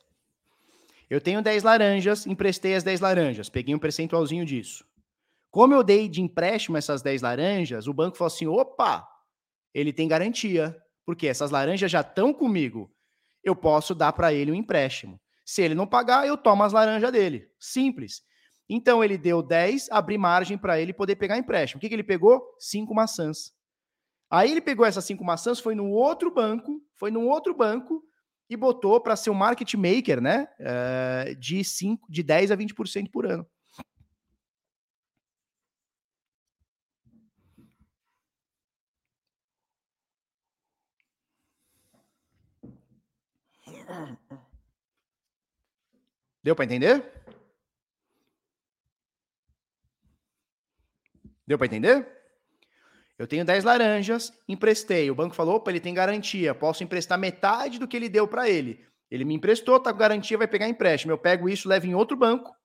Eu 1.09 1.21
tenho 1.21 1.41
10 1.41 1.63
laranjas, 1.63 2.25
emprestei 2.25 2.75
as 2.75 2.83
10 2.83 2.99
laranjas, 2.99 3.49
peguei 3.49 3.75
um 3.75 3.79
percentualzinho 3.79 4.45
disso. 4.45 4.85
Como 5.51 5.73
eu 5.73 5.83
dei 5.83 6.09
de 6.09 6.21
empréstimo 6.21 6.77
essas 6.77 7.01
10 7.01 7.21
laranjas, 7.21 7.87
o 7.87 7.93
banco 7.93 8.17
falou 8.17 8.33
assim: 8.33 8.47
opa, 8.47 9.07
ele 9.73 9.93
tem 9.93 10.07
garantia, 10.07 10.75
porque 11.05 11.27
essas 11.27 11.51
laranjas 11.51 11.91
já 11.91 12.01
estão 12.01 12.33
comigo. 12.33 12.91
Eu 13.43 13.55
posso 13.55 13.93
dar 13.93 14.13
para 14.13 14.33
ele 14.33 14.51
um 14.51 14.55
empréstimo. 14.55 15.19
Se 15.45 15.61
ele 15.61 15.75
não 15.75 15.87
pagar, 15.87 16.25
eu 16.25 16.37
tomo 16.37 16.63
as 16.63 16.73
laranjas 16.73 17.11
dele. 17.11 17.49
Simples. 17.59 18.23
Então 18.69 19.03
ele 19.03 19.17
deu 19.17 19.43
10, 19.43 19.89
abri 19.91 20.17
margem 20.17 20.57
para 20.57 20.79
ele 20.79 20.93
poder 20.93 21.15
pegar 21.15 21.37
empréstimo. 21.37 21.77
O 21.77 21.81
que, 21.81 21.89
que 21.89 21.95
ele 21.95 22.03
pegou? 22.03 22.41
Cinco 22.59 22.93
maçãs. 22.95 23.53
Aí 24.29 24.49
ele 24.51 24.61
pegou 24.61 24.85
essas 24.85 25.05
cinco 25.05 25.23
maçãs, 25.23 25.59
foi 25.59 25.75
no 25.75 25.89
outro 25.89 26.33
banco, 26.33 26.81
foi 26.95 27.11
num 27.11 27.27
outro 27.27 27.53
banco 27.53 28.03
e 28.49 28.57
botou 28.57 28.99
para 28.99 29.15
ser 29.15 29.29
um 29.29 29.35
market 29.35 29.73
maker, 29.75 30.21
né? 30.21 30.47
Uh, 30.59 31.35
de, 31.35 31.63
5, 31.63 32.07
de 32.09 32.23
10 32.23 32.51
a 32.51 32.57
20% 32.57 33.11
por 33.11 33.25
ano. 33.27 33.47
Deu 46.43 46.55
para 46.55 46.65
entender? 46.65 47.03
Deu 51.47 51.57
para 51.57 51.67
entender? 51.67 52.07
Eu 53.17 53.27
tenho 53.27 53.45
10 53.45 53.63
laranjas, 53.63 54.33
emprestei. 54.47 55.09
O 55.09 55.15
banco 55.15 55.35
falou: 55.35 55.55
opa, 55.55 55.71
ele 55.71 55.79
tem 55.79 55.93
garantia, 55.93 56.53
posso 56.53 56.83
emprestar 56.83 57.17
metade 57.17 57.79
do 57.79 57.87
que 57.87 57.95
ele 57.95 58.09
deu 58.09 58.27
para 58.27 58.49
ele. 58.49 58.85
Ele 59.09 59.23
me 59.23 59.35
emprestou, 59.35 59.79
tá 59.79 59.93
com 59.93 59.99
garantia, 59.99 60.37
vai 60.37 60.47
pegar 60.47 60.67
empréstimo. 60.67 61.11
Eu 61.11 61.17
pego 61.17 61.47
isso, 61.47 61.69
levo 61.69 61.85
em 61.85 61.93
outro 61.95 62.17
banco 62.17 62.55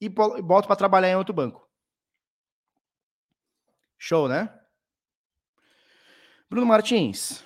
e 0.00 0.08
boto 0.08 0.66
para 0.66 0.76
trabalhar 0.76 1.10
em 1.10 1.16
outro 1.16 1.34
banco. 1.34 1.68
Show, 3.98 4.28
né? 4.28 4.52
Bruno 6.48 6.66
Martins. 6.66 7.44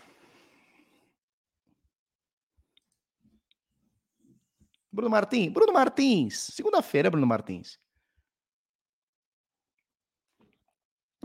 Bruno 4.96 5.10
Martins. 5.10 5.52
Bruno 5.52 5.72
Martins. 5.74 6.50
Segunda-feira, 6.54 7.10
Bruno 7.10 7.26
Martins. 7.26 7.78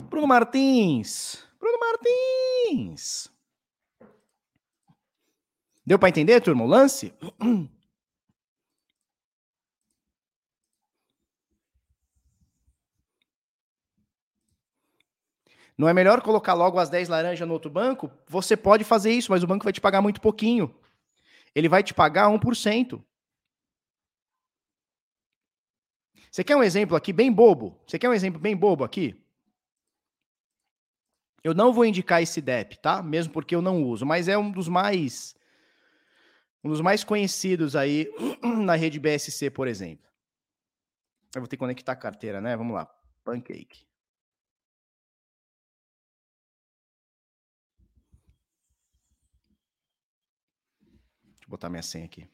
Bruno 0.09 0.27
Martins. 0.27 1.47
Bruno 1.57 1.79
Martins. 1.79 3.29
Deu 5.85 5.97
para 5.97 6.09
entender, 6.09 6.41
turma, 6.41 6.65
o 6.65 6.67
lance? 6.67 7.13
Não 15.77 15.87
é 15.87 15.93
melhor 15.93 16.21
colocar 16.21 16.53
logo 16.53 16.77
as 16.77 16.89
10 16.89 17.07
laranjas 17.07 17.47
no 17.47 17.53
outro 17.53 17.71
banco? 17.71 18.11
Você 18.27 18.57
pode 18.57 18.83
fazer 18.83 19.13
isso, 19.13 19.31
mas 19.31 19.43
o 19.43 19.47
banco 19.47 19.63
vai 19.63 19.71
te 19.71 19.79
pagar 19.79 20.01
muito 20.01 20.19
pouquinho. 20.19 20.75
Ele 21.55 21.69
vai 21.69 21.81
te 21.81 21.93
pagar 21.93 22.27
1%. 22.27 23.01
Você 26.31 26.45
quer 26.45 26.55
um 26.55 26.63
exemplo 26.63 26.95
aqui 26.95 27.11
bem 27.11 27.31
bobo? 27.31 27.77
Você 27.85 27.99
quer 27.99 28.07
um 28.07 28.13
exemplo 28.13 28.39
bem 28.39 28.55
bobo 28.55 28.85
aqui? 28.85 29.21
Eu 31.43 31.53
não 31.53 31.73
vou 31.73 31.83
indicar 31.83 32.21
esse 32.21 32.39
DEP, 32.39 32.77
tá? 32.77 33.03
Mesmo 33.03 33.33
porque 33.33 33.53
eu 33.53 33.61
não 33.61 33.83
uso, 33.83 34.05
mas 34.05 34.29
é 34.29 34.37
um 34.37 34.49
dos 34.49 34.67
mais 34.69 35.35
Um 36.63 36.69
dos 36.69 36.79
mais 36.79 37.03
conhecidos 37.03 37.75
aí 37.75 38.07
na 38.63 38.75
rede 38.75 38.99
BSC, 38.99 39.49
por 39.49 39.67
exemplo. 39.67 40.09
Eu 41.35 41.41
vou 41.41 41.47
ter 41.47 41.57
que 41.57 41.59
conectar 41.59 41.93
a 41.93 41.95
carteira, 41.95 42.39
né? 42.39 42.55
Vamos 42.55 42.75
lá. 42.75 42.85
Pancake. 43.25 43.85
Deixa 51.23 51.45
eu 51.45 51.49
botar 51.49 51.69
minha 51.69 51.83
senha 51.83 52.05
aqui. 52.05 52.29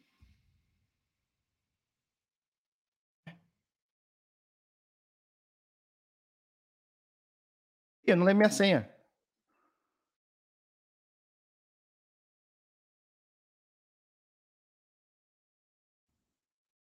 Eu 8.07 8.15
não 8.15 8.25
lembro 8.25 8.39
minha 8.39 8.49
senha. 8.49 8.89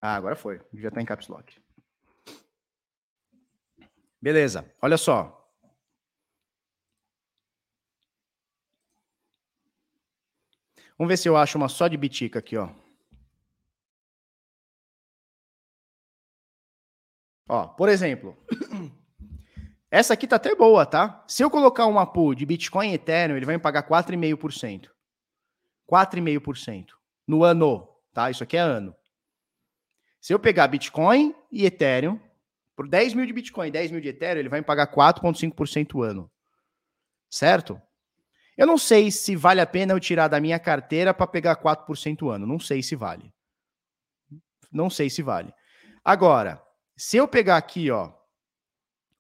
Ah, 0.01 0.15
agora 0.17 0.35
foi. 0.35 0.61
Já 0.75 0.89
está 0.89 1.01
em 1.03 1.05
caps 1.05 1.29
lock. 1.29 1.61
Beleza. 4.21 4.65
Olha 4.81 4.97
só. 4.97 5.37
Vamos 10.97 11.11
ver 11.11 11.17
se 11.19 11.29
eu 11.29 11.37
acho 11.37 11.57
uma 11.59 11.69
só 11.69 11.89
de 11.89 11.97
bitica 11.97 12.39
aqui, 12.39 12.57
ó. 12.57 12.75
Ó, 17.49 17.67
por 17.69 17.89
exemplo, 17.89 18.37
essa 19.91 20.15
aqui 20.15 20.27
tá 20.27 20.37
até 20.37 20.55
boa, 20.55 20.87
tá? 20.87 21.25
Se 21.27 21.43
eu 21.43 21.51
colocar 21.51 21.87
uma 21.87 22.07
pool 22.07 22.35
de 22.35 22.47
Bitcoin 22.47 22.91
e 22.91 22.95
Ethereum, 22.95 23.37
ele 23.37 23.47
vai 23.47 23.57
me 23.57 23.63
pagar 23.63 23.89
4,5%. 23.89 24.89
4,5% 25.91 26.87
no 27.27 27.43
ano, 27.43 27.89
tá? 28.13 28.31
Isso 28.31 28.45
aqui 28.45 28.57
é 28.57 28.61
ano. 28.61 28.95
Se 30.21 30.33
eu 30.33 30.39
pegar 30.39 30.69
Bitcoin 30.69 31.35
e 31.51 31.67
Ethereum, 31.67 32.21
por 32.77 32.89
10 32.89 33.15
mil 33.15 33.27
de 33.27 33.33
Bitcoin 33.33 33.69
e 33.69 33.71
10 33.73 33.91
mil 33.91 34.01
de 34.01 34.09
Ethereum, 34.09 34.39
ele 34.39 34.49
vai 34.49 34.61
me 34.61 34.67
pagar 34.67 34.87
4,5% 34.87 36.03
ano. 36.03 36.31
Certo? 37.29 37.81
Eu 38.57 38.67
não 38.67 38.79
sei 38.79 39.11
se 39.11 39.35
vale 39.35 39.61
a 39.61 39.67
pena 39.67 39.93
eu 39.93 40.01
tirar 40.01 40.29
da 40.29 40.41
minha 40.41 40.59
carteira 40.59 41.13
para 41.13 41.27
pegar 41.27 41.57
4% 41.57 42.31
ano. 42.31 42.47
Não 42.47 42.61
sei 42.61 42.83
se 42.83 42.95
vale. 42.95 43.33
Não 44.71 44.89
sei 44.89 45.11
se 45.11 45.23
vale. 45.23 45.53
Agora, 46.05 46.63
se 46.97 47.17
eu 47.17 47.27
pegar 47.27 47.57
aqui, 47.57 47.91
ó, 47.91 48.13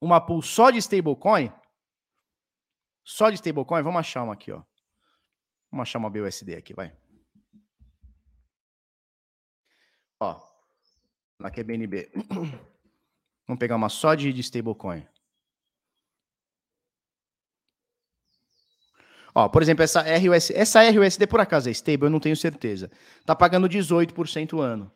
uma 0.00 0.20
pool 0.20 0.42
só 0.42 0.70
de 0.70 0.78
stablecoin, 0.78 1.52
só 3.04 3.28
de 3.28 3.36
stablecoin, 3.36 3.82
vamos 3.82 4.00
achar 4.00 4.22
uma 4.22 4.32
aqui, 4.32 4.50
ó. 4.52 4.62
Vamos 5.70 5.82
achar 5.82 5.98
uma 5.98 6.10
BUSD 6.10 6.56
aqui, 6.56 6.74
vai. 6.74 6.96
Ó, 10.20 10.40
na 11.38 11.50
QBNB. 11.50 12.10
Vamos 13.46 13.58
pegar 13.58 13.74
uma 13.74 13.88
só 13.88 14.14
de, 14.14 14.32
de 14.32 14.40
stablecoin. 14.42 15.04
Ó, 19.34 19.48
por 19.48 19.62
exemplo, 19.62 19.82
essa 19.82 20.02
RUS, 20.02 20.50
essa 20.50 20.88
RUSD 20.90 21.26
por 21.26 21.40
acaso 21.40 21.68
é 21.68 21.72
stable, 21.72 22.06
eu 22.06 22.10
não 22.10 22.20
tenho 22.20 22.36
certeza. 22.36 22.90
Tá 23.24 23.34
pagando 23.34 23.68
18% 23.68 24.60
ano. 24.60 24.92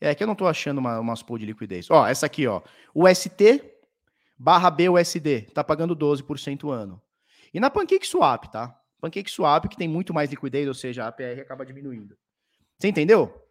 É 0.00 0.14
que 0.14 0.22
eu 0.22 0.26
não 0.26 0.32
estou 0.32 0.46
achando 0.46 0.78
uma, 0.78 1.00
umas 1.00 1.22
pool 1.22 1.38
de 1.38 1.46
liquidez. 1.46 1.90
Ó, 1.90 2.06
essa 2.06 2.26
aqui, 2.26 2.46
ó. 2.46 2.62
UST 2.94 3.62
barra 4.38 4.70
BUSD, 4.70 5.50
tá 5.52 5.64
pagando 5.64 5.96
12% 5.96 6.70
ano. 6.70 7.02
E 7.52 7.58
na 7.58 7.68
Pancake 7.68 8.06
Swap, 8.06 8.44
tá? 8.44 8.78
Pancake 9.00 9.30
Swap, 9.30 9.66
que 9.66 9.76
tem 9.76 9.88
muito 9.88 10.14
mais 10.14 10.30
liquidez, 10.30 10.68
ou 10.68 10.74
seja, 10.74 11.04
a 11.04 11.08
APR 11.08 11.40
acaba 11.40 11.66
diminuindo. 11.66 12.16
Você 12.78 12.88
entendeu? 12.88 13.44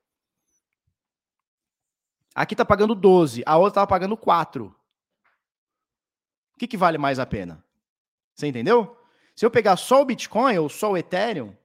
Aqui 2.34 2.56
tá 2.56 2.64
pagando 2.64 2.96
12, 2.96 3.44
a 3.46 3.58
outra 3.58 3.76
tava 3.76 3.88
pagando 3.88 4.16
4. 4.16 4.66
O 4.66 4.74
que, 6.60 6.68
que 6.68 6.78
vale 6.78 6.98
mais 6.98 7.20
a 7.20 7.26
pena? 7.26 7.64
Você 8.34 8.48
entendeu? 8.48 8.98
Se 9.36 9.46
eu 9.46 9.52
pegar 9.52 9.76
só 9.76 10.02
o 10.02 10.06
Bitcoin 10.06 10.58
ou 10.58 10.70
só 10.70 10.92
o 10.92 10.98
Ethereum, 10.98 11.56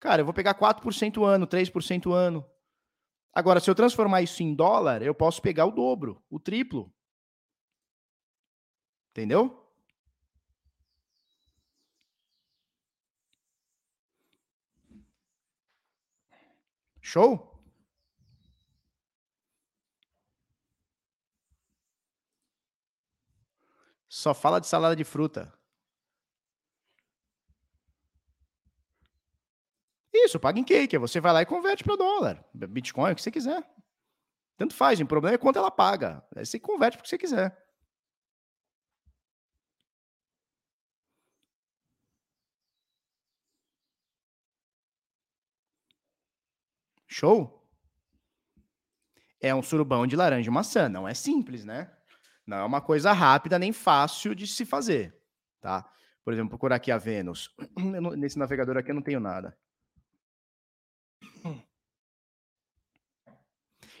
cara, 0.00 0.22
eu 0.22 0.24
vou 0.24 0.34
pegar 0.34 0.54
4% 0.54 1.24
ano, 1.24 1.46
3% 1.46 2.12
ano. 2.12 2.44
Agora, 3.34 3.60
se 3.60 3.68
eu 3.68 3.74
transformar 3.74 4.22
isso 4.22 4.42
em 4.42 4.54
dólar, 4.54 5.02
eu 5.02 5.14
posso 5.14 5.42
pegar 5.42 5.66
o 5.66 5.72
dobro, 5.72 6.22
o 6.30 6.38
triplo. 6.38 6.92
Entendeu? 9.10 9.60
Show? 17.00 17.54
Só 24.08 24.32
fala 24.32 24.60
de 24.60 24.66
salada 24.66 24.94
de 24.96 25.04
fruta. 25.04 25.52
Isso, 30.14 30.38
paga 30.38 30.60
em 30.60 30.64
cake. 30.64 30.96
Você 30.98 31.20
vai 31.20 31.32
lá 31.32 31.42
e 31.42 31.46
converte 31.46 31.82
para 31.82 31.96
dólar. 31.96 32.44
Bitcoin, 32.54 33.12
o 33.12 33.14
que 33.16 33.22
você 33.22 33.32
quiser. 33.32 33.64
Tanto 34.56 34.74
faz. 34.74 35.00
O 35.00 35.06
problema 35.06 35.34
é 35.34 35.38
quanto 35.38 35.58
ela 35.58 35.70
paga. 35.70 36.24
Aí 36.36 36.46
você 36.46 36.58
converte 36.58 36.96
para 36.96 37.02
o 37.02 37.04
que 37.04 37.10
você 37.10 37.18
quiser. 37.18 37.56
Show? 47.08 47.62
É 49.40 49.54
um 49.54 49.62
surubão 49.62 50.06
de 50.06 50.16
laranja 50.16 50.48
e 50.48 50.52
maçã. 50.52 50.88
Não 50.88 51.08
é 51.08 51.14
simples, 51.14 51.64
né? 51.64 51.92
Não 52.46 52.58
é 52.58 52.64
uma 52.64 52.80
coisa 52.80 53.12
rápida 53.12 53.58
nem 53.58 53.72
fácil 53.72 54.34
de 54.34 54.46
se 54.46 54.64
fazer, 54.64 55.16
tá? 55.60 55.88
Por 56.24 56.32
exemplo, 56.32 56.50
procurar 56.50 56.76
aqui 56.76 56.90
a 56.90 56.98
Vênus. 56.98 57.54
Nesse 58.16 58.38
navegador 58.38 58.76
aqui 58.76 58.90
eu 58.90 58.94
não 58.94 59.02
tenho 59.02 59.20
nada. 59.20 59.56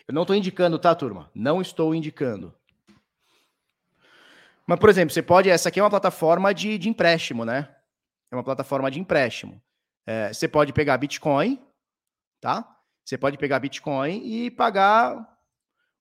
Eu 0.06 0.14
não 0.14 0.22
estou 0.22 0.36
indicando, 0.36 0.78
tá, 0.78 0.94
turma? 0.94 1.30
Não 1.34 1.60
estou 1.62 1.94
indicando. 1.94 2.54
Mas, 4.66 4.78
por 4.78 4.88
exemplo, 4.88 5.12
você 5.12 5.22
pode. 5.22 5.48
Essa 5.48 5.68
aqui 5.68 5.80
é 5.80 5.82
uma 5.82 5.90
plataforma 5.90 6.52
de, 6.52 6.78
de 6.78 6.88
empréstimo, 6.88 7.44
né? 7.44 7.74
É 8.30 8.36
uma 8.36 8.44
plataforma 8.44 8.90
de 8.90 8.98
empréstimo. 8.98 9.60
É, 10.06 10.32
você 10.32 10.46
pode 10.46 10.72
pegar 10.72 10.98
Bitcoin, 10.98 11.62
tá? 12.40 12.78
Você 13.04 13.16
pode 13.16 13.38
pegar 13.38 13.58
Bitcoin 13.58 14.22
e 14.24 14.50
pagar 14.50 15.34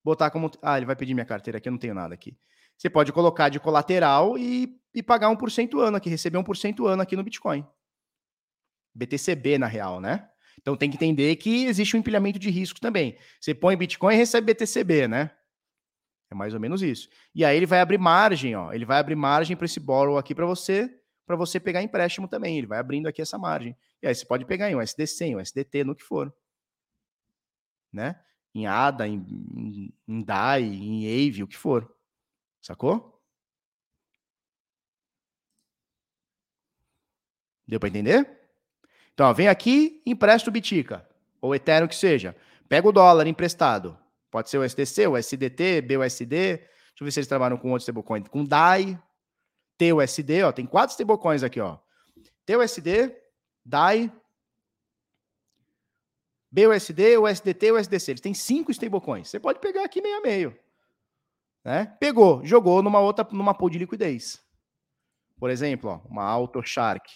botar 0.04 0.30
como. 0.32 0.52
Ah, 0.62 0.78
ele 0.78 0.86
vai 0.86 0.96
pedir 0.96 1.14
minha 1.14 1.26
carteira 1.26 1.58
aqui, 1.58 1.70
eu 1.70 1.72
não 1.72 1.80
tenho 1.80 1.94
nada 1.94 2.14
aqui. 2.14 2.38
Você 2.78 2.90
pode 2.90 3.14
colocar 3.14 3.50
de 3.50 3.60
colateral 3.60 4.38
e, 4.38 4.78
e 4.94 5.02
pagar 5.02 5.30
1% 5.30 5.80
ano 5.80 5.98
aqui, 5.98 6.10
receber 6.10 6.38
1% 6.38 6.86
ano 6.86 7.02
aqui 7.02 7.16
no 7.16 7.24
Bitcoin. 7.24 7.66
BTCB, 8.94 9.58
na 9.58 9.68
real, 9.68 10.00
né? 10.00 10.30
Então 10.60 10.76
tem 10.76 10.90
que 10.90 10.96
entender 10.96 11.36
que 11.36 11.66
existe 11.66 11.96
um 11.96 12.00
empilhamento 12.00 12.40
de 12.40 12.50
risco 12.50 12.80
também. 12.80 13.18
Você 13.40 13.54
põe 13.54 13.76
Bitcoin 13.76 14.14
e 14.14 14.18
recebe 14.18 14.54
BTCB, 14.54 15.08
né? 15.08 15.32
É 16.32 16.36
mais 16.36 16.54
ou 16.54 16.60
menos 16.60 16.82
isso. 16.82 17.10
E 17.36 17.46
aí 17.46 17.58
ele 17.58 17.66
vai 17.66 17.80
abrir 17.80 17.98
margem, 17.98 18.56
ó. 18.56 18.72
Ele 18.74 18.86
vai 18.86 19.00
abrir 19.00 19.16
margem 19.16 19.56
para 19.56 19.66
esse 19.66 19.80
borrow 19.80 20.18
aqui 20.18 20.34
para 20.34 20.46
você, 20.46 20.90
para 21.26 21.36
você 21.36 21.60
pegar 21.60 21.84
empréstimo 21.84 22.28
também. 22.28 22.58
Ele 22.58 22.68
vai 22.68 22.80
abrindo 22.80 23.08
aqui 23.08 23.22
essa 23.22 23.38
margem. 23.38 23.76
E 24.02 24.08
aí 24.08 24.16
você 24.16 24.26
pode 24.26 24.46
pegar 24.46 24.70
em 24.70 24.76
um 24.76 24.82
SDC, 24.82 25.36
um 25.36 25.40
SDT, 25.40 25.84
no 25.84 25.96
que 25.96 26.04
for. 26.04 26.34
Né? 27.92 28.16
em 28.54 28.68
ADA, 28.68 29.08
em, 29.08 29.94
em, 30.08 30.24
DAI, 30.24 30.64
em 30.64 31.06
AVE, 31.30 31.44
o 31.44 31.48
que 31.48 31.58
for. 31.58 31.92
Sacou? 32.62 33.22
Deu 37.68 37.80
para 37.80 37.90
entender? 37.90 38.43
Então, 39.14 39.34
vem 39.34 39.48
aqui, 39.48 40.02
empresta 40.06 40.50
o 40.50 40.54
Bitica, 40.54 41.08
ou 41.40 41.54
Ethereum 41.54 41.88
que 41.88 41.96
seja. 41.96 42.36
Pega 42.68 42.88
o 42.88 42.92
dólar 42.92 43.28
emprestado. 43.28 43.98
Pode 44.32 44.50
ser 44.50 44.58
o 44.58 44.64
SDC, 44.64 45.08
o 45.08 45.16
SDT, 45.16 45.82
BUSD. 45.82 46.26
Deixa 46.26 46.68
eu 47.00 47.06
ver 47.06 47.12
se 47.12 47.20
eles 47.20 47.28
trabalham 47.28 47.58
com 47.58 47.70
outro 47.70 47.84
stablecoin. 47.84 48.24
Com 48.24 48.44
DAI, 48.44 49.00
TUSD, 49.78 50.44
ó. 50.44 50.52
Tem 50.52 50.66
quatro 50.66 50.94
stablecoins 50.94 51.44
aqui, 51.44 51.60
ó. 51.60 51.78
TUSD, 52.46 53.16
DAI, 53.64 54.12
BUSD, 56.52 57.18
USDT, 57.18 57.72
USDC. 57.72 58.12
Eles 58.12 58.22
têm 58.22 58.34
cinco 58.34 58.72
stablecoins. 58.72 59.30
Você 59.30 59.40
pode 59.40 59.60
pegar 59.60 59.84
aqui 59.84 60.02
meio 60.02 60.18
a 60.18 60.22
meio. 60.22 60.60
Né? 61.64 61.86
Pegou, 62.00 62.46
jogou 62.46 62.84
numa 62.84 63.00
outra, 63.00 63.28
numa 63.32 63.54
pool 63.54 63.70
de 63.70 63.80
liquidez. 63.80 64.44
Por 65.40 65.50
exemplo, 65.50 65.90
ó, 65.90 66.08
uma 66.08 66.24
AutoShark. 66.24 67.10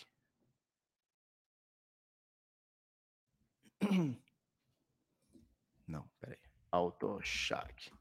Não, 5.87 6.07
peraí. 6.19 6.37
AutoShark. 6.71 7.91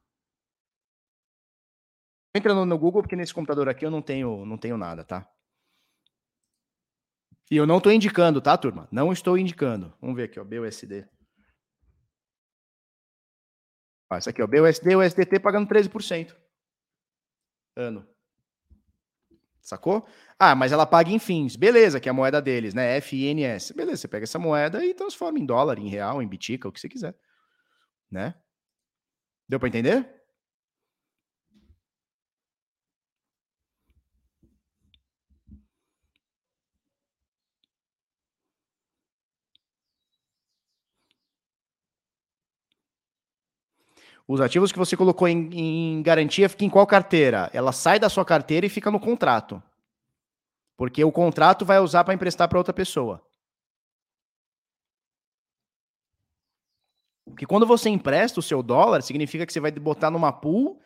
Entra 2.35 2.53
no, 2.53 2.67
no 2.67 2.79
Google, 2.79 3.03
porque 3.03 3.17
nesse 3.17 3.33
computador 3.33 3.69
aqui 3.69 3.87
eu 3.87 3.91
não 3.91 4.03
tenho, 4.03 4.45
não 4.45 4.59
tenho 4.59 4.77
nada, 4.77 5.05
tá? 5.05 5.27
E 7.51 7.57
eu 7.57 7.67
não 7.67 7.79
estou 7.79 7.93
indicando, 7.93 8.43
tá, 8.43 8.59
turma? 8.59 8.89
Não 8.91 9.13
estou 9.13 9.39
indicando. 9.39 9.97
Vamos 10.01 10.17
ver 10.17 10.25
aqui, 10.25 10.41
ó, 10.41 10.45
BUSD. 10.45 11.09
Ah, 14.11 14.19
isso 14.19 14.29
aqui, 14.29 14.43
ó, 14.43 14.47
BUSD, 14.47 14.97
USDT 14.97 15.41
pagando 15.41 15.69
13%. 15.69 16.37
Ano. 17.77 18.07
Sacou? 19.67 20.07
Ah, 20.39 20.55
mas 20.55 20.71
ela 20.71 20.87
paga 20.87 21.11
em 21.11 21.19
fins. 21.19 21.57
Beleza, 21.57 21.99
que 21.99 22.09
é 22.09 22.11
a 22.11 22.15
moeda 22.15 22.41
deles, 22.41 22.73
né? 22.73 23.01
FINS. 23.01 23.73
Beleza, 23.73 23.97
você 23.97 24.07
pega 24.07 24.23
essa 24.23 24.39
moeda 24.39 24.85
e 24.85 24.95
transforma 24.95 25.41
em 25.41 25.45
dólar, 25.45 25.77
em 25.77 25.89
real, 25.89 26.23
em 26.23 26.29
bitica, 26.29 26.69
o 26.69 26.73
que 26.73 26.79
você 26.79 26.89
quiser. 26.89 27.17
Né? 28.09 28.33
Deu 29.49 29.59
para 29.59 29.69
entender? 29.69 30.16
Os 44.29 44.41
ativos 44.41 44.73
que 44.73 44.79
você 44.79 44.97
colocou 44.97 45.29
em, 45.29 45.49
em 45.53 46.03
garantia 46.03 46.49
fica 46.49 46.65
em 46.65 46.71
qual 46.71 46.87
carteira? 46.87 47.49
Ela 47.53 47.73
sai 47.73 47.99
da 47.99 48.09
sua 48.09 48.25
carteira 48.25 48.67
e 48.67 48.69
fica 48.69 48.91
no 48.91 48.99
contrato. 48.99 49.63
Porque 50.77 51.03
o 51.05 51.13
contrato 51.13 51.65
vai 51.65 51.79
usar 51.79 52.03
para 52.05 52.13
emprestar 52.15 52.49
para 52.49 52.59
outra 52.59 52.75
pessoa. 52.75 53.25
Porque 57.25 57.47
quando 57.47 57.67
você 57.67 57.89
empresta 57.89 58.41
o 58.41 58.43
seu 58.43 58.63
dólar, 58.63 59.03
significa 59.03 59.47
que 59.47 59.53
você 59.53 59.61
vai 59.61 59.71
botar 59.73 60.11
numa 60.11 60.33
pool 60.33 60.81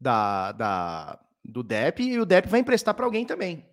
da, 0.00 0.52
da, 0.52 1.20
do 1.44 1.62
DEP 1.62 2.02
e 2.02 2.18
o 2.18 2.26
DEP 2.26 2.48
vai 2.48 2.60
emprestar 2.60 2.94
para 2.94 3.04
alguém 3.04 3.24
também. 3.24 3.66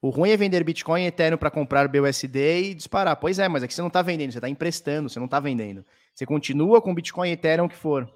O 0.00 0.10
ruim 0.10 0.30
é 0.30 0.36
vender 0.36 0.62
Bitcoin 0.62 1.04
Ethereum 1.06 1.36
para 1.38 1.50
comprar 1.50 1.88
BUSD 1.88 2.70
e 2.70 2.74
disparar. 2.74 3.16
Pois 3.16 3.38
é, 3.38 3.48
mas 3.48 3.62
aqui 3.62 3.74
você 3.74 3.80
não 3.80 3.88
está 3.88 4.00
vendendo, 4.00 4.32
você 4.32 4.38
está 4.38 4.48
emprestando, 4.48 5.08
você 5.08 5.18
não 5.18 5.26
está 5.26 5.40
vendendo. 5.40 5.84
Você 6.14 6.24
continua 6.24 6.80
com 6.80 6.94
Bitcoin 6.94 7.30
Ethereum 7.30 7.66
o 7.66 7.68
que 7.68 7.76
for. 7.76 8.08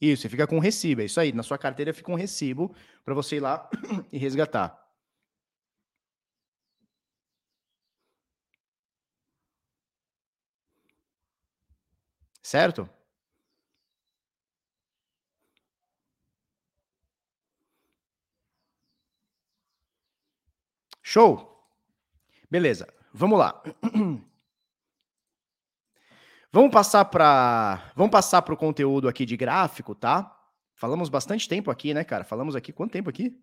Isso, 0.00 0.22
você 0.22 0.28
fica 0.28 0.46
com 0.46 0.56
um 0.56 0.60
recibo, 0.60 1.00
é 1.02 1.04
isso 1.04 1.20
aí. 1.20 1.32
Na 1.32 1.42
sua 1.42 1.58
carteira 1.58 1.92
fica 1.92 2.10
um 2.12 2.14
recibo 2.14 2.74
para 3.04 3.14
você 3.14 3.36
ir 3.36 3.40
lá 3.40 3.68
e 4.12 4.18
resgatar. 4.18 4.85
Certo? 12.46 12.88
Show? 21.02 21.68
Beleza, 22.48 22.86
vamos 23.12 23.36
lá. 23.40 23.60
Vamos 26.52 26.70
passar 26.70 27.04
para 27.06 27.92
vamos 27.94 28.12
passar 28.12 28.40
para 28.40 28.54
o 28.54 28.56
conteúdo 28.56 29.08
aqui 29.08 29.26
de 29.26 29.36
gráfico, 29.36 29.94
tá? 29.94 30.34
Falamos 30.74 31.10
bastante 31.10 31.46
tempo 31.46 31.70
aqui, 31.70 31.92
né, 31.92 32.02
cara? 32.02 32.24
Falamos 32.24 32.56
aqui 32.56 32.72
quanto 32.72 32.92
tempo 32.92 33.10
aqui? 33.10 33.36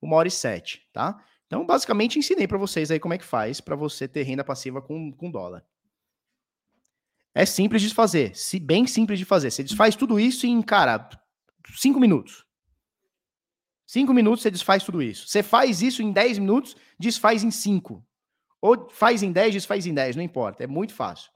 Uma 0.00 0.14
hora 0.16 0.28
e 0.28 0.30
sete, 0.30 0.88
tá? 0.92 1.20
Então, 1.46 1.66
basicamente, 1.66 2.16
ensinei 2.16 2.46
para 2.46 2.58
vocês 2.58 2.92
aí 2.92 3.00
como 3.00 3.14
é 3.14 3.18
que 3.18 3.24
faz 3.24 3.60
para 3.60 3.74
você 3.74 4.06
ter 4.06 4.22
renda 4.22 4.44
passiva 4.44 4.80
com, 4.80 5.10
com 5.12 5.32
dólar. 5.32 5.64
É 7.34 7.44
simples 7.44 7.82
de 7.82 7.92
fazer, 7.92 8.34
se 8.36 8.60
bem 8.60 8.86
simples 8.86 9.18
de 9.18 9.24
fazer. 9.24 9.50
Você 9.50 9.62
desfaz 9.64 9.96
tudo 9.96 10.20
isso 10.20 10.46
em, 10.46 10.62
cara, 10.62 11.08
cinco 11.76 11.98
minutos. 11.98 12.46
Cinco 13.86 14.14
minutos 14.14 14.42
você 14.42 14.50
desfaz 14.50 14.84
tudo 14.84 15.02
isso. 15.02 15.26
Você 15.26 15.42
faz 15.42 15.82
isso 15.82 16.00
em 16.00 16.12
dez 16.12 16.38
minutos, 16.38 16.76
desfaz 16.98 17.42
em 17.42 17.50
cinco. 17.50 18.06
Ou 18.60 18.88
faz 18.88 19.22
em 19.22 19.32
dez, 19.32 19.52
desfaz 19.52 19.86
em 19.86 19.92
dez, 19.92 20.14
não 20.16 20.22
importa. 20.22 20.64
É 20.64 20.66
muito 20.66 20.94
fácil. 20.94 21.30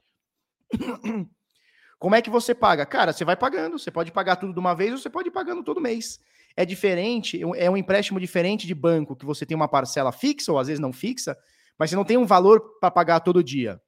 Como 1.99 2.14
é 2.14 2.22
que 2.22 2.30
você 2.30 2.55
paga? 2.55 2.86
Cara, 2.86 3.12
você 3.12 3.24
vai 3.24 3.36
pagando. 3.36 3.78
Você 3.78 3.90
pode 3.90 4.12
pagar 4.12 4.36
tudo 4.36 4.53
de 4.53 4.59
uma 4.61 4.74
vez 4.74 4.92
ou 4.92 4.99
você 4.99 5.11
pode 5.11 5.28
ir 5.28 5.32
pagando 5.32 5.64
todo 5.64 5.80
mês. 5.80 6.20
É 6.57 6.64
diferente, 6.64 7.40
é 7.57 7.70
um 7.70 7.76
empréstimo 7.76 8.18
diferente 8.18 8.66
de 8.66 8.74
banco, 8.74 9.14
que 9.14 9.24
você 9.24 9.46
tem 9.46 9.57
uma 9.57 9.68
parcela 9.68 10.11
fixa 10.11 10.50
ou 10.50 10.58
às 10.58 10.66
vezes 10.66 10.80
não 10.80 10.92
fixa, 10.92 11.37
mas 11.79 11.91
você 11.91 11.96
não 11.96 12.04
tem 12.04 12.16
um 12.16 12.26
valor 12.26 12.79
para 12.80 12.91
pagar 12.91 13.20
todo 13.20 13.45
dia. 13.45 13.80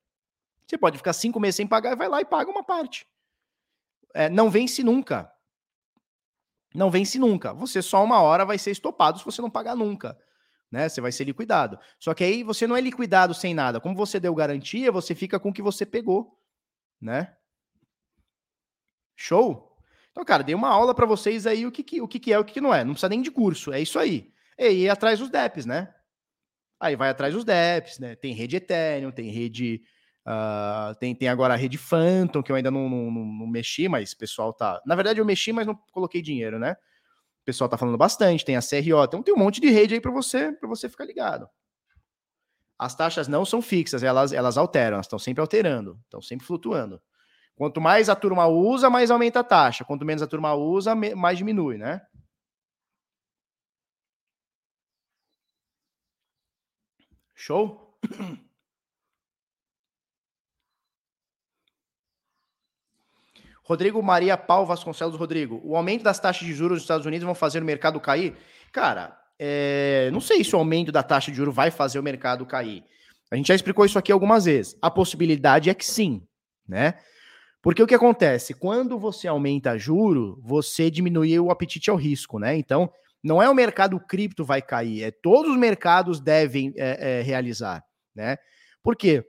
Você 0.71 0.79
pode 0.79 0.99
ficar 0.99 1.13
cinco 1.13 1.41
meses 1.41 1.57
sem 1.57 1.67
pagar 1.67 1.95
e 1.95 1.97
vai 1.97 2.09
lá 2.09 2.21
e 2.21 2.25
paga 2.25 2.49
uma 2.49 2.63
parte. 2.63 3.05
É, 4.15 4.29
não 4.29 4.49
vence 4.49 4.85
nunca. 4.85 5.29
Não 6.73 6.93
vence 6.93 7.19
nunca. 7.19 7.53
Você 7.53 7.83
só 7.83 8.05
uma 8.05 8.23
hora 8.23 8.45
vai 8.45 8.57
ser 8.57 8.71
estopado 8.71 9.19
se 9.19 9.25
você 9.25 9.43
não 9.43 9.51
pagar 9.51 9.75
nunca. 9.75 10.17
Né? 10.71 10.89
Você 10.89 11.01
vai 11.01 11.11
ser 11.11 11.25
liquidado. 11.25 11.77
Só 11.99 12.15
que 12.15 12.23
aí 12.23 12.45
você 12.45 12.69
não 12.69 12.77
é 12.77 12.81
liquidado 12.81 13.35
sem 13.35 13.53
nada. 13.53 13.81
Como 13.81 13.97
você 13.97 14.21
deu 14.21 14.33
garantia, 14.33 14.93
você 14.93 15.13
fica 15.13 15.41
com 15.41 15.49
o 15.49 15.53
que 15.53 15.61
você 15.61 15.85
pegou. 15.85 16.41
Né? 17.01 17.37
Show? 19.17 19.77
Então, 20.13 20.25
cara, 20.25 20.45
dei 20.45 20.55
uma 20.55 20.69
aula 20.69 20.95
para 20.95 21.05
vocês 21.05 21.49
aí 21.49 21.67
o 21.67 21.73
que, 21.73 21.83
que, 21.83 22.01
o 22.01 22.07
que, 22.07 22.21
que 22.21 22.33
é 22.33 22.39
o 22.39 22.45
que, 22.45 22.53
que 22.53 22.61
não 22.61 22.73
é. 22.73 22.85
Não 22.85 22.93
precisa 22.93 23.09
nem 23.09 23.23
de 23.23 23.33
curso. 23.33 23.73
É 23.73 23.81
isso 23.81 23.99
aí. 23.99 24.33
E 24.57 24.63
aí 24.63 24.89
atrás 24.89 25.19
dos 25.19 25.31
DEPs, 25.31 25.67
né? 25.67 25.93
Aí 26.79 26.95
vai 26.95 27.11
atrás 27.11 27.35
dos 27.35 27.45
DEPs, 27.45 27.99
né? 27.99 28.15
Tem 28.15 28.33
rede 28.33 28.55
Ethereum, 28.55 29.11
tem 29.11 29.31
rede 29.31 29.83
Uh, 30.27 30.95
tem, 30.97 31.15
tem 31.15 31.29
agora 31.29 31.55
a 31.55 31.57
rede 31.57 31.79
Phantom, 31.79 32.43
que 32.43 32.53
eu 32.53 32.57
ainda 32.57 32.71
não, 32.71 32.89
não, 32.89 33.11
não, 33.11 33.47
mexi, 33.47 33.89
mas 33.89 34.13
o 34.13 34.19
pessoal 34.19 34.53
tá. 34.53 34.81
Na 34.85 34.95
verdade, 34.95 35.21
eu 35.21 35.25
mexi, 35.25 35.53
mas 35.53 35.67
não 35.67 35.75
coloquei 35.93 36.21
dinheiro, 36.21 36.59
né? 36.59 36.73
O 37.43 37.45
pessoal 37.45 37.69
tá 37.69 37.79
falando 37.79 37.97
bastante, 37.97 38.45
tem 38.45 38.57
a 38.57 38.61
CRO, 38.61 39.05
então 39.05 39.23
tem 39.23 39.35
um 39.35 39.39
monte 39.39 39.61
de 39.61 39.71
rede 39.71 39.95
aí 39.95 40.01
para 40.01 40.11
você 40.11 40.53
para 40.53 40.69
você 40.69 40.89
ficar 40.89 41.05
ligado. 41.05 41.49
As 42.79 42.95
taxas 42.95 43.29
não 43.29 43.45
são 43.45 43.61
fixas, 43.61 44.03
elas, 44.03 44.33
elas 44.33 44.57
alteram, 44.57 44.95
elas 44.95 45.07
estão 45.07 45.19
sempre 45.19 45.41
alterando, 45.41 45.99
estão 46.05 46.23
sempre 46.23 46.47
flutuando. 46.47 47.01
Quanto 47.55 47.81
mais 47.81 48.09
a 48.09 48.17
turma 48.17 48.47
usa, 48.47 48.89
mais 48.89 49.11
aumenta 49.11 49.41
a 49.41 49.45
taxa. 49.45 49.85
Quanto 49.85 50.05
menos 50.05 50.23
a 50.23 50.27
turma 50.27 50.55
usa, 50.55 50.95
mais 50.95 51.37
diminui, 51.37 51.77
né? 51.77 52.01
Show? 57.35 57.99
Rodrigo 63.71 64.03
Maria 64.03 64.37
Paulo 64.37 64.67
Vasconcelos 64.67 65.15
Rodrigo, 65.15 65.61
o 65.63 65.77
aumento 65.77 66.03
das 66.03 66.19
taxas 66.19 66.45
de 66.45 66.53
juros 66.53 66.79
nos 66.79 66.83
Estados 66.83 67.07
Unidos 67.07 67.25
vão 67.25 67.37
fazer 67.37 67.63
o 67.63 67.65
mercado 67.65 68.01
cair? 68.01 68.35
Cara, 68.73 69.17
é, 69.39 70.11
não 70.13 70.21
sei 70.21 70.43
se 70.43 70.57
o 70.57 70.59
aumento 70.59 70.91
da 70.91 71.05
taxa 71.05 71.31
de 71.31 71.37
juros 71.37 71.55
vai 71.55 71.71
fazer 71.71 71.97
o 72.01 72.03
mercado 72.03 72.45
cair. 72.45 72.83
A 73.31 73.37
gente 73.37 73.47
já 73.47 73.55
explicou 73.55 73.85
isso 73.85 73.97
aqui 73.97 74.11
algumas 74.11 74.47
vezes. 74.47 74.77
A 74.83 74.91
possibilidade 74.91 75.71
é 75.71 75.75
que 75.75 75.87
sim, 75.87 76.21
né? 76.67 76.95
Porque 77.63 77.81
o 77.81 77.87
que 77.87 77.95
acontece? 77.95 78.55
Quando 78.55 78.99
você 78.99 79.29
aumenta 79.29 79.79
juro, 79.79 80.41
você 80.43 80.91
diminui 80.91 81.39
o 81.39 81.53
apetite 81.53 81.91
ao 81.91 81.97
risco, 81.97 82.41
né? 82.41 82.57
Então, 82.57 82.91
não 83.23 83.41
é 83.41 83.49
o 83.49 83.55
mercado 83.55 84.01
cripto 84.01 84.45
vai 84.45 84.61
cair, 84.61 85.05
é 85.05 85.13
todos 85.13 85.49
os 85.49 85.57
mercados 85.57 86.19
devem 86.19 86.75
é, 86.77 87.21
é, 87.21 87.23
realizar, 87.23 87.85
né? 88.17 88.37
Por 88.83 88.97
quê? 88.97 89.25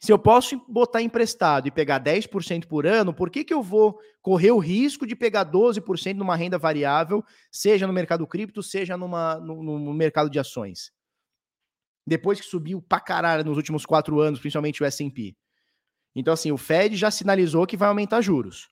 Se 0.00 0.10
eu 0.10 0.18
posso 0.18 0.58
botar 0.66 1.02
emprestado 1.02 1.68
e 1.68 1.70
pegar 1.70 2.02
10% 2.02 2.66
por 2.66 2.86
ano, 2.86 3.12
por 3.12 3.28
que, 3.28 3.44
que 3.44 3.52
eu 3.52 3.62
vou 3.62 4.00
correr 4.22 4.50
o 4.50 4.58
risco 4.58 5.06
de 5.06 5.14
pegar 5.14 5.44
12% 5.44 6.14
numa 6.14 6.34
renda 6.34 6.56
variável, 6.56 7.22
seja 7.52 7.86
no 7.86 7.92
mercado 7.92 8.26
cripto, 8.26 8.62
seja 8.62 8.96
numa, 8.96 9.36
no, 9.36 9.62
no 9.62 9.92
mercado 9.92 10.30
de 10.30 10.38
ações? 10.38 10.90
Depois 12.06 12.40
que 12.40 12.46
subiu 12.46 12.80
pra 12.80 12.98
caralho 12.98 13.44
nos 13.44 13.58
últimos 13.58 13.84
quatro 13.84 14.18
anos, 14.20 14.40
principalmente 14.40 14.82
o 14.82 14.86
S&P. 14.86 15.36
Então, 16.16 16.32
assim, 16.32 16.50
o 16.50 16.56
Fed 16.56 16.96
já 16.96 17.10
sinalizou 17.10 17.66
que 17.66 17.76
vai 17.76 17.88
aumentar 17.88 18.22
juros. 18.22 18.70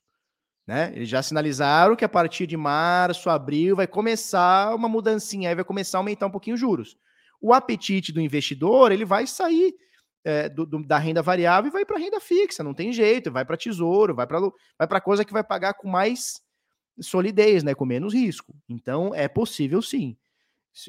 Né? 0.67 0.93
Eles 0.95 1.11
já 1.11 1.23
sinalizaram 1.23 1.95
que 1.95 2.07
a 2.07 2.09
partir 2.09 2.47
de 2.47 2.57
março, 2.57 3.29
abril, 3.29 3.77
vai 3.77 3.87
começar 3.87 4.75
uma 4.75 4.89
mudancinha, 4.89 5.51
aí 5.51 5.55
vai 5.55 5.65
começar 5.65 5.99
a 5.99 6.01
aumentar 6.01 6.27
um 6.27 6.31
pouquinho 6.31 6.55
os 6.55 6.61
juros. 6.61 6.97
O 7.39 7.53
apetite 7.53 8.13
do 8.13 8.21
investidor, 8.21 8.93
ele 8.93 9.05
vai 9.05 9.27
sair 9.27 9.75
é, 10.29 10.47
do, 10.47 10.67
do, 10.67 10.85
da 10.85 10.99
renda 10.99 11.23
variável 11.23 11.71
e 11.71 11.73
vai 11.73 11.87
para 11.87 11.99
renda 11.99 12.21
fixa, 12.21 12.63
não 12.63 12.75
tem 12.75 12.93
jeito, 12.93 13.33
vai 13.33 13.47
para 13.47 13.57
tesouro, 13.57 14.15
vai 14.15 14.27
para 14.27 14.41
vai 14.79 15.01
coisa 15.01 15.25
que 15.25 15.33
vai 15.33 15.43
pagar 15.43 15.73
com 15.73 15.89
mais 15.89 16.43
solidez, 17.01 17.63
né, 17.63 17.75
com 17.75 17.87
menos 17.87 18.13
risco. 18.13 18.55
Então 18.69 19.15
é 19.15 19.27
possível 19.27 19.81
sim. 19.81 20.19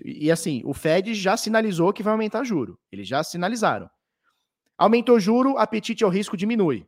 E 0.03 0.29
assim, 0.29 0.61
o 0.65 0.73
Fed 0.73 1.13
já 1.13 1.37
sinalizou 1.37 1.93
que 1.93 2.03
vai 2.03 2.11
aumentar 2.11 2.43
juro. 2.43 2.77
Eles 2.91 3.07
já 3.07 3.23
sinalizaram. 3.23 3.89
Aumentou 4.77 5.17
juro, 5.21 5.57
apetite 5.57 6.03
ao 6.03 6.09
risco 6.09 6.35
diminui. 6.35 6.85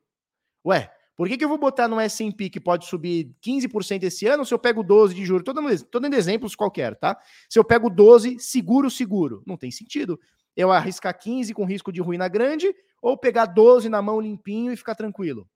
Ué, 0.65 0.91
Por 1.15 1.29
que, 1.29 1.37
que 1.37 1.45
eu 1.45 1.49
vou 1.49 1.57
botar 1.57 1.87
no 1.87 2.01
S&P 2.01 2.49
que 2.49 2.59
pode 2.59 2.85
subir 2.85 3.33
15% 3.41 4.03
esse 4.03 4.27
ano 4.27 4.45
se 4.45 4.53
eu 4.53 4.59
pego 4.59 4.83
12 4.83 5.15
de 5.15 5.23
juros? 5.23 5.45
Tô 5.45 5.53
dando, 5.53 5.85
tô 5.85 5.99
dando 6.01 6.15
exemplos 6.15 6.53
qualquer, 6.53 6.97
tá? 6.97 7.17
Se 7.49 7.57
eu 7.57 7.63
pego 7.63 7.89
12, 7.89 8.39
seguro, 8.39 8.91
seguro. 8.91 9.41
Não 9.47 9.55
tem 9.55 9.71
sentido. 9.71 10.19
Eu 10.55 10.71
arriscar 10.71 11.17
15 11.17 11.53
com 11.53 11.65
risco 11.65 11.91
de 11.91 12.01
ruína 12.01 12.27
grande 12.27 12.73
ou 13.01 13.17
pegar 13.17 13.45
12 13.45 13.89
na 13.89 14.01
mão 14.01 14.19
limpinho 14.19 14.71
e 14.71 14.77
ficar 14.77 14.95
tranquilo, 14.95 15.49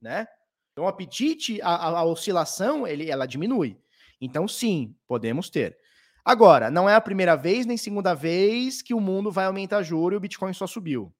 né? 0.00 0.26
Então 0.72 0.84
o 0.84 0.88
apetite, 0.88 1.60
a, 1.62 1.68
a, 1.68 1.88
a 2.00 2.04
oscilação, 2.04 2.86
ele, 2.86 3.10
ela 3.10 3.26
diminui. 3.26 3.80
Então 4.20 4.46
sim, 4.46 4.94
podemos 5.06 5.48
ter. 5.48 5.76
Agora, 6.24 6.70
não 6.70 6.88
é 6.88 6.94
a 6.94 7.00
primeira 7.00 7.36
vez 7.36 7.64
nem 7.64 7.76
segunda 7.76 8.12
vez 8.12 8.82
que 8.82 8.92
o 8.92 9.00
mundo 9.00 9.30
vai 9.30 9.46
aumentar 9.46 9.82
juro 9.82 10.14
e 10.14 10.18
o 10.18 10.20
Bitcoin 10.20 10.52
só 10.52 10.66
subiu. 10.66 11.14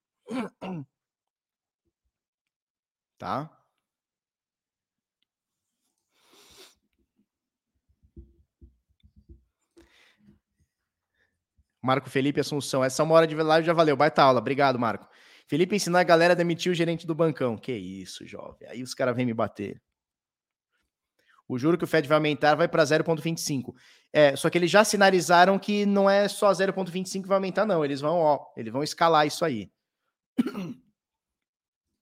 Tá? 3.19 3.56
Marco 11.87 12.11
Felipe 12.11 12.41
Assunção, 12.41 12.83
essa 12.83 13.03
uma 13.05 13.15
hora 13.15 13.27
de 13.27 13.35
live 13.35 13.65
já 13.65 13.73
valeu. 13.73 13.97
Baita 13.97 14.23
aula. 14.23 14.41
Obrigado, 14.41 14.79
Marco. 14.79 15.09
Felipe 15.47 15.77
ensinou 15.77 16.01
a 16.01 16.05
galera 16.05 16.33
a 16.33 16.37
demitir 16.37 16.73
o 16.73 16.75
gerente 16.75 17.07
do 17.07 17.15
bancão. 17.15 17.57
Que 17.57 17.73
isso, 17.73 18.27
jovem. 18.27 18.69
Aí 18.69 18.83
os 18.83 18.93
caras 18.93 19.15
vêm 19.15 19.25
me 19.25 19.33
bater. 19.33 19.81
O 21.49 21.57
juro 21.57 21.79
que 21.79 21.85
o 21.85 21.87
Fed 21.87 22.09
vai 22.09 22.17
aumentar 22.17 22.57
vai 22.57 22.67
para 22.67 22.83
0,25. 22.83 23.73
É, 24.13 24.35
só 24.35 24.51
que 24.51 24.59
eles 24.59 24.71
já 24.71 24.83
sinalizaram 24.83 25.59
que 25.59 25.87
não 25.87 26.11
é 26.11 26.27
só 26.27 26.51
0,25 26.51 27.23
que 27.23 27.29
vai 27.29 27.37
aumentar, 27.37 27.65
não. 27.65 27.85
Eles 27.85 28.01
vão, 28.01 28.19
ó, 28.19 28.53
eles 28.57 28.73
vão 28.73 28.83
escalar 28.83 29.27
isso 29.27 29.45
aí. 29.45 29.71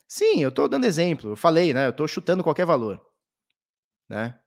Sim, 0.08 0.40
eu 0.40 0.48
estou 0.48 0.66
dando 0.66 0.86
exemplo. 0.86 1.32
Eu 1.32 1.36
falei, 1.36 1.74
né? 1.74 1.86
Eu 1.86 1.90
estou 1.90 2.08
chutando 2.08 2.42
qualquer 2.42 2.64
valor, 2.64 3.04
né? 4.08 4.38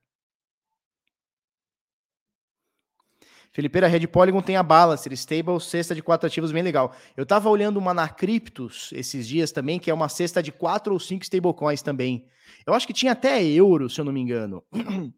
Felipeira 3.52 3.88
Red 3.88 4.08
Polygon 4.08 4.42
tem 4.42 4.56
a 4.56 4.64
Balancer, 4.64 5.12
stable, 5.14 5.60
cesta 5.60 5.96
de 5.96 6.04
quatro 6.04 6.28
ativos 6.28 6.52
bem 6.52 6.62
legal. 6.62 6.96
Eu 7.16 7.26
tava 7.26 7.50
olhando 7.50 7.78
uma 7.78 7.94
na 7.94 8.08
Cryptos 8.08 8.92
esses 8.94 9.28
dias 9.28 9.52
também, 9.52 9.80
que 9.80 9.90
é 9.90 9.94
uma 9.94 10.10
cesta 10.10 10.44
de 10.44 10.52
quatro 10.52 10.94
ou 10.94 11.00
cinco 11.00 11.24
stablecoins 11.24 11.82
também. 11.82 12.28
Eu 12.66 12.74
acho 12.74 12.86
que 12.86 12.94
tinha 12.94 13.14
até 13.14 13.44
euro, 13.44 13.90
se 13.90 14.00
eu 14.00 14.06
não 14.06 14.14
me 14.14 14.22
engano. 14.22 14.64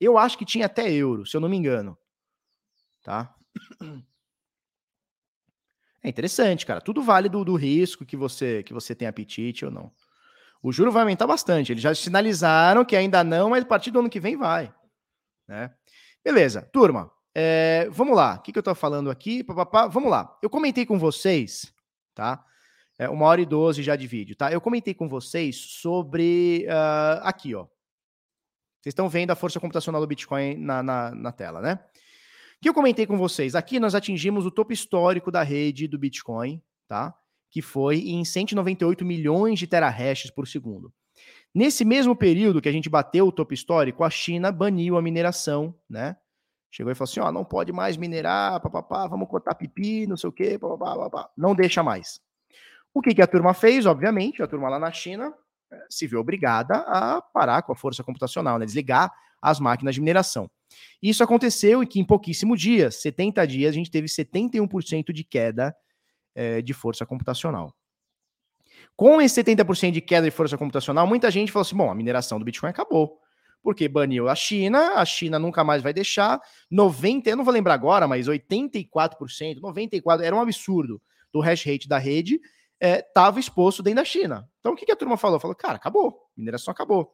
Eu 0.00 0.16
acho 0.16 0.38
que 0.38 0.44
tinha 0.44 0.66
até 0.66 0.88
euro, 0.92 1.26
se 1.26 1.36
eu 1.36 1.40
não 1.40 1.48
me 1.48 1.56
engano. 1.56 1.98
Tá? 3.02 3.34
É 6.00 6.08
interessante, 6.08 6.64
cara. 6.64 6.80
Tudo 6.80 7.02
vale 7.02 7.28
do, 7.28 7.44
do 7.44 7.56
risco 7.56 8.06
que 8.06 8.16
você 8.16 8.62
que 8.62 8.72
você 8.72 8.94
tem 8.94 9.08
apetite 9.08 9.64
ou 9.64 9.70
não. 9.70 9.92
O 10.62 10.72
juro 10.72 10.90
vai 10.92 11.02
aumentar 11.02 11.26
bastante. 11.26 11.72
Eles 11.72 11.82
já 11.82 11.94
sinalizaram 11.94 12.84
que 12.84 12.96
ainda 12.96 13.22
não, 13.22 13.50
mas 13.50 13.64
a 13.64 13.66
partir 13.66 13.90
do 13.90 13.98
ano 13.98 14.08
que 14.08 14.20
vem 14.20 14.36
vai. 14.36 14.72
Né? 15.46 15.74
Beleza, 16.24 16.62
turma. 16.72 17.10
É, 17.40 17.88
vamos 17.92 18.16
lá, 18.16 18.34
o 18.34 18.42
que, 18.42 18.50
que 18.50 18.58
eu 18.58 18.62
estou 18.62 18.74
falando 18.74 19.12
aqui? 19.12 19.46
Vamos 19.92 20.10
lá. 20.10 20.36
Eu 20.42 20.50
comentei 20.50 20.84
com 20.84 20.98
vocês, 20.98 21.72
tá? 22.12 22.44
É, 22.98 23.08
uma 23.08 23.26
hora 23.26 23.40
e 23.40 23.46
doze 23.46 23.80
já 23.80 23.94
de 23.94 24.08
vídeo, 24.08 24.34
tá? 24.34 24.50
Eu 24.50 24.60
comentei 24.60 24.92
com 24.92 25.08
vocês 25.08 25.54
sobre. 25.54 26.66
Uh, 26.66 27.22
aqui, 27.22 27.54
ó. 27.54 27.66
Vocês 28.80 28.90
estão 28.90 29.08
vendo 29.08 29.30
a 29.30 29.36
força 29.36 29.60
computacional 29.60 30.00
do 30.00 30.06
Bitcoin 30.08 30.56
na, 30.56 30.82
na, 30.82 31.14
na 31.14 31.30
tela, 31.30 31.60
né? 31.60 31.78
Que 32.60 32.68
eu 32.68 32.74
comentei 32.74 33.06
com 33.06 33.16
vocês? 33.16 33.54
Aqui 33.54 33.78
nós 33.78 33.94
atingimos 33.94 34.44
o 34.44 34.50
topo 34.50 34.72
histórico 34.72 35.30
da 35.30 35.44
rede 35.44 35.86
do 35.86 35.96
Bitcoin, 35.96 36.60
tá? 36.88 37.14
Que 37.52 37.62
foi 37.62 38.00
em 38.00 38.24
198 38.24 39.04
milhões 39.04 39.60
de 39.60 39.68
terahashes 39.68 40.32
por 40.32 40.48
segundo. 40.48 40.92
Nesse 41.54 41.84
mesmo 41.84 42.16
período 42.16 42.60
que 42.60 42.68
a 42.68 42.72
gente 42.72 42.88
bateu 42.88 43.28
o 43.28 43.32
topo 43.32 43.54
histórico, 43.54 44.02
a 44.02 44.10
China 44.10 44.50
baniu 44.50 44.96
a 44.96 45.02
mineração, 45.02 45.72
né? 45.88 46.16
Chegou 46.70 46.92
e 46.92 46.94
falou 46.94 47.10
assim: 47.10 47.20
ó, 47.20 47.32
não 47.32 47.44
pode 47.44 47.72
mais 47.72 47.96
minerar, 47.96 48.60
papapá, 48.60 49.06
vamos 49.06 49.28
cortar 49.28 49.54
pipi, 49.54 50.06
não 50.06 50.16
sei 50.16 50.28
o 50.28 50.32
quê, 50.32 50.58
papapá, 50.58 50.96
papapá. 50.96 51.30
Não 51.36 51.54
deixa 51.54 51.82
mais. 51.82 52.20
O 52.92 53.00
que, 53.00 53.14
que 53.14 53.22
a 53.22 53.26
turma 53.26 53.54
fez? 53.54 53.86
Obviamente, 53.86 54.42
a 54.42 54.46
turma 54.46 54.68
lá 54.68 54.78
na 54.78 54.90
China 54.90 55.32
eh, 55.70 55.86
se 55.88 56.06
viu 56.06 56.20
obrigada 56.20 56.76
a 56.78 57.22
parar 57.22 57.62
com 57.62 57.72
a 57.72 57.76
força 57.76 58.02
computacional, 58.02 58.58
né? 58.58 58.66
desligar 58.66 59.12
as 59.40 59.60
máquinas 59.60 59.94
de 59.94 60.00
mineração. 60.00 60.50
Isso 61.02 61.22
aconteceu 61.22 61.82
e 61.82 61.86
que 61.86 62.00
em 62.00 62.04
pouquíssimos 62.04 62.60
dias, 62.60 62.96
70 62.96 63.46
dias, 63.46 63.70
a 63.70 63.74
gente 63.74 63.90
teve 63.90 64.08
71% 64.08 65.12
de 65.12 65.24
queda 65.24 65.74
é, 66.34 66.60
de 66.60 66.74
força 66.74 67.06
computacional. 67.06 67.72
Com 68.96 69.20
esse 69.20 69.42
70% 69.42 69.92
de 69.92 70.00
queda 70.00 70.26
de 70.26 70.30
força 70.30 70.58
computacional, 70.58 71.06
muita 71.06 71.30
gente 71.30 71.52
falou 71.52 71.62
assim: 71.62 71.76
bom, 71.76 71.90
a 71.90 71.94
mineração 71.94 72.38
do 72.38 72.44
Bitcoin 72.44 72.70
acabou 72.70 73.20
porque 73.68 73.86
baniu 73.86 74.30
a 74.30 74.34
China, 74.34 74.94
a 74.94 75.04
China 75.04 75.38
nunca 75.38 75.62
mais 75.62 75.82
vai 75.82 75.92
deixar. 75.92 76.40
90, 76.70 77.28
eu 77.28 77.36
não 77.36 77.44
vou 77.44 77.52
lembrar 77.52 77.74
agora, 77.74 78.08
mas 78.08 78.26
84%, 78.26 78.88
94%, 79.60 80.22
era 80.22 80.34
um 80.34 80.40
absurdo 80.40 81.02
do 81.30 81.40
hash 81.40 81.66
rate 81.66 81.86
da 81.86 81.98
rede, 81.98 82.40
estava 82.80 83.38
é, 83.38 83.40
exposto 83.40 83.82
dentro 83.82 83.96
da 83.96 84.06
China. 84.06 84.48
Então 84.58 84.72
o 84.72 84.74
que, 84.74 84.86
que 84.86 84.92
a 84.92 84.96
turma 84.96 85.18
falou? 85.18 85.38
Falou, 85.38 85.54
cara, 85.54 85.76
acabou, 85.76 86.18
mineração 86.34 86.72
acabou. 86.72 87.12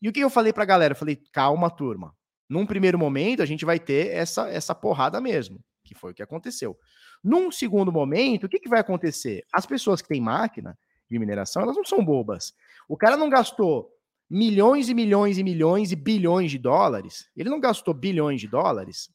E 0.00 0.08
o 0.08 0.12
que 0.12 0.20
eu 0.20 0.30
falei 0.30 0.54
para 0.54 0.62
a 0.62 0.66
galera? 0.66 0.92
Eu 0.92 0.96
falei, 0.96 1.20
calma, 1.34 1.68
turma. 1.68 2.16
Num 2.48 2.64
primeiro 2.64 2.98
momento, 2.98 3.42
a 3.42 3.46
gente 3.46 3.66
vai 3.66 3.78
ter 3.78 4.06
essa, 4.06 4.48
essa 4.48 4.74
porrada 4.74 5.20
mesmo, 5.20 5.62
que 5.84 5.94
foi 5.94 6.12
o 6.12 6.14
que 6.14 6.22
aconteceu. 6.22 6.78
Num 7.22 7.52
segundo 7.52 7.92
momento, 7.92 8.44
o 8.44 8.48
que, 8.48 8.58
que 8.58 8.70
vai 8.70 8.80
acontecer? 8.80 9.44
As 9.52 9.66
pessoas 9.66 10.00
que 10.00 10.08
têm 10.08 10.22
máquina 10.22 10.78
de 11.10 11.18
mineração, 11.18 11.60
elas 11.60 11.76
não 11.76 11.84
são 11.84 12.02
bobas. 12.02 12.54
O 12.88 12.96
cara 12.96 13.18
não 13.18 13.28
gastou 13.28 13.90
milhões 14.30 14.88
e 14.88 14.94
milhões 14.94 15.38
e 15.38 15.42
milhões 15.42 15.90
e 15.90 15.96
bilhões 15.96 16.52
de 16.52 16.58
dólares. 16.58 17.28
Ele 17.36 17.50
não 17.50 17.58
gastou 17.58 17.92
bilhões 17.92 18.40
de 18.40 18.46
dólares 18.46 19.10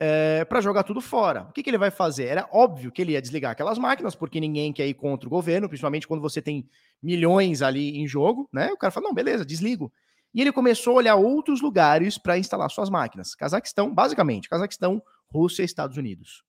é, 0.00 0.44
para 0.44 0.60
jogar 0.60 0.84
tudo 0.84 1.00
fora. 1.00 1.42
O 1.42 1.52
que, 1.52 1.62
que, 1.62 1.68
ele 1.68 1.76
vai 1.76 1.90
fazer? 1.90 2.26
Era 2.26 2.48
óbvio 2.52 2.90
que 2.90 3.02
ele 3.02 3.12
ia 3.12 3.20
desligar 3.20 3.52
aquelas 3.52 3.78
máquinas, 3.78 4.14
porque 4.14 4.40
ninguém 4.40 4.72
quer 4.72 4.86
ir 4.86 4.94
contra 4.94 5.26
o 5.26 5.30
governo, 5.30 5.68
principalmente 5.68 6.06
quando 6.06 6.22
você 6.22 6.40
tem 6.40 6.68
milhões 7.02 7.60
ali 7.60 7.98
em 7.98 8.06
jogo, 8.06 8.48
né? 8.52 8.72
O 8.72 8.78
cara 8.78 8.90
fala: 8.90 9.08
não, 9.08 9.14
beleza, 9.14 9.44
desligo. 9.44 9.92
E 10.32 10.40
ele 10.40 10.52
começou 10.52 10.94
a 10.94 10.96
olhar 10.96 11.16
outros 11.16 11.60
lugares 11.60 12.16
para 12.16 12.38
instalar 12.38 12.70
suas 12.70 12.88
máquinas. 12.88 13.34
Cazaquistão, 13.34 13.92
basicamente, 13.92 14.48
Cazaquistão, 14.48 15.02
Rússia 15.26 15.62
e 15.62 15.64
Estados 15.64 15.96
Unidos. 15.96 16.44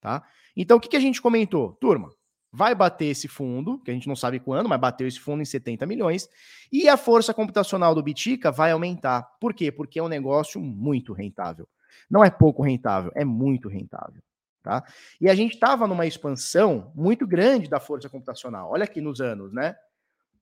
Tá? 0.00 0.22
Então, 0.56 0.76
o 0.78 0.80
que, 0.80 0.88
que 0.88 0.96
a 0.96 1.00
gente 1.00 1.22
comentou? 1.22 1.74
Turma, 1.74 2.10
vai 2.52 2.74
bater 2.74 3.06
esse 3.06 3.26
fundo, 3.26 3.78
que 3.78 3.90
a 3.90 3.94
gente 3.94 4.06
não 4.06 4.14
sabe 4.14 4.38
quando, 4.38 4.68
mas 4.68 4.78
bateu 4.78 5.08
esse 5.08 5.18
fundo 5.18 5.40
em 5.40 5.46
70 5.46 5.86
milhões, 5.86 6.28
e 6.70 6.88
a 6.88 6.96
força 6.96 7.32
computacional 7.32 7.94
do 7.94 8.02
Bitica 8.02 8.52
vai 8.52 8.72
aumentar. 8.72 9.22
Por 9.40 9.54
quê? 9.54 9.72
Porque 9.72 9.98
é 9.98 10.02
um 10.02 10.08
negócio 10.08 10.60
muito 10.60 11.14
rentável. 11.14 11.66
Não 12.10 12.22
é 12.22 12.30
pouco 12.30 12.62
rentável, 12.62 13.10
é 13.14 13.24
muito 13.24 13.68
rentável. 13.68 14.22
Tá? 14.62 14.84
E 15.20 15.28
a 15.28 15.34
gente 15.34 15.54
estava 15.54 15.88
numa 15.88 16.06
expansão 16.06 16.92
muito 16.94 17.26
grande 17.26 17.68
da 17.68 17.80
força 17.80 18.08
computacional. 18.08 18.70
Olha 18.70 18.84
aqui 18.84 19.00
nos 19.00 19.20
anos, 19.20 19.52
né? 19.52 19.74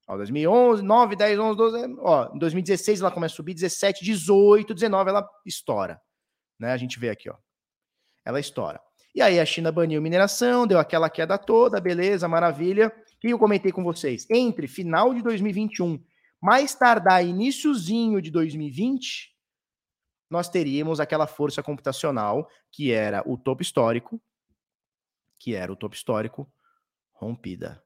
Ó, 0.07 0.17
2011, 0.17 0.83
9, 0.83 1.17
10, 1.17 1.39
11, 1.39 1.57
12, 1.57 1.97
ó, 2.01 2.35
em 2.35 2.39
2016 2.39 3.01
ela 3.01 3.11
começa 3.11 3.35
a 3.35 3.37
subir, 3.37 3.55
17, 3.55 4.05
18, 4.05 4.75
19 4.75 5.11
ela 5.11 5.27
estoura, 5.47 6.03
né? 6.59 6.73
A 6.73 6.77
gente 6.77 6.99
vê 6.99 7.09
aqui, 7.09 7.31
ó. 7.31 7.37
Ela 8.25 8.41
estoura. 8.41 8.81
E 9.15 9.21
aí 9.21 9.41
a 9.41 9.45
China 9.45 9.73
baniu 9.73 10.01
mineração, 10.01 10.67
deu 10.67 10.79
aquela 10.79 11.11
queda 11.11 11.37
toda, 11.37 11.81
beleza, 11.81 12.29
maravilha. 12.29 12.89
O 12.89 13.21
que 13.21 13.29
eu 13.29 13.39
comentei 13.39 13.73
com 13.73 13.83
vocês? 13.83 14.27
Entre 14.31 14.69
final 14.69 15.13
de 15.13 15.23
2021, 15.23 16.03
mais 16.41 16.75
tardar 16.75 17.25
iníciozinho 17.25 18.23
de 18.23 18.31
2020, 18.31 19.31
nós 20.31 20.49
teríamos 20.49 21.01
aquela 21.01 21.27
força 21.27 21.63
computacional 21.63 22.49
que 22.71 22.93
era 22.93 23.23
o 23.27 23.37
topo 23.37 23.63
histórico, 23.63 24.23
que 25.39 25.55
era 25.55 25.73
o 25.73 25.77
topo 25.77 25.95
histórico 25.97 26.51
rompida. 27.13 27.83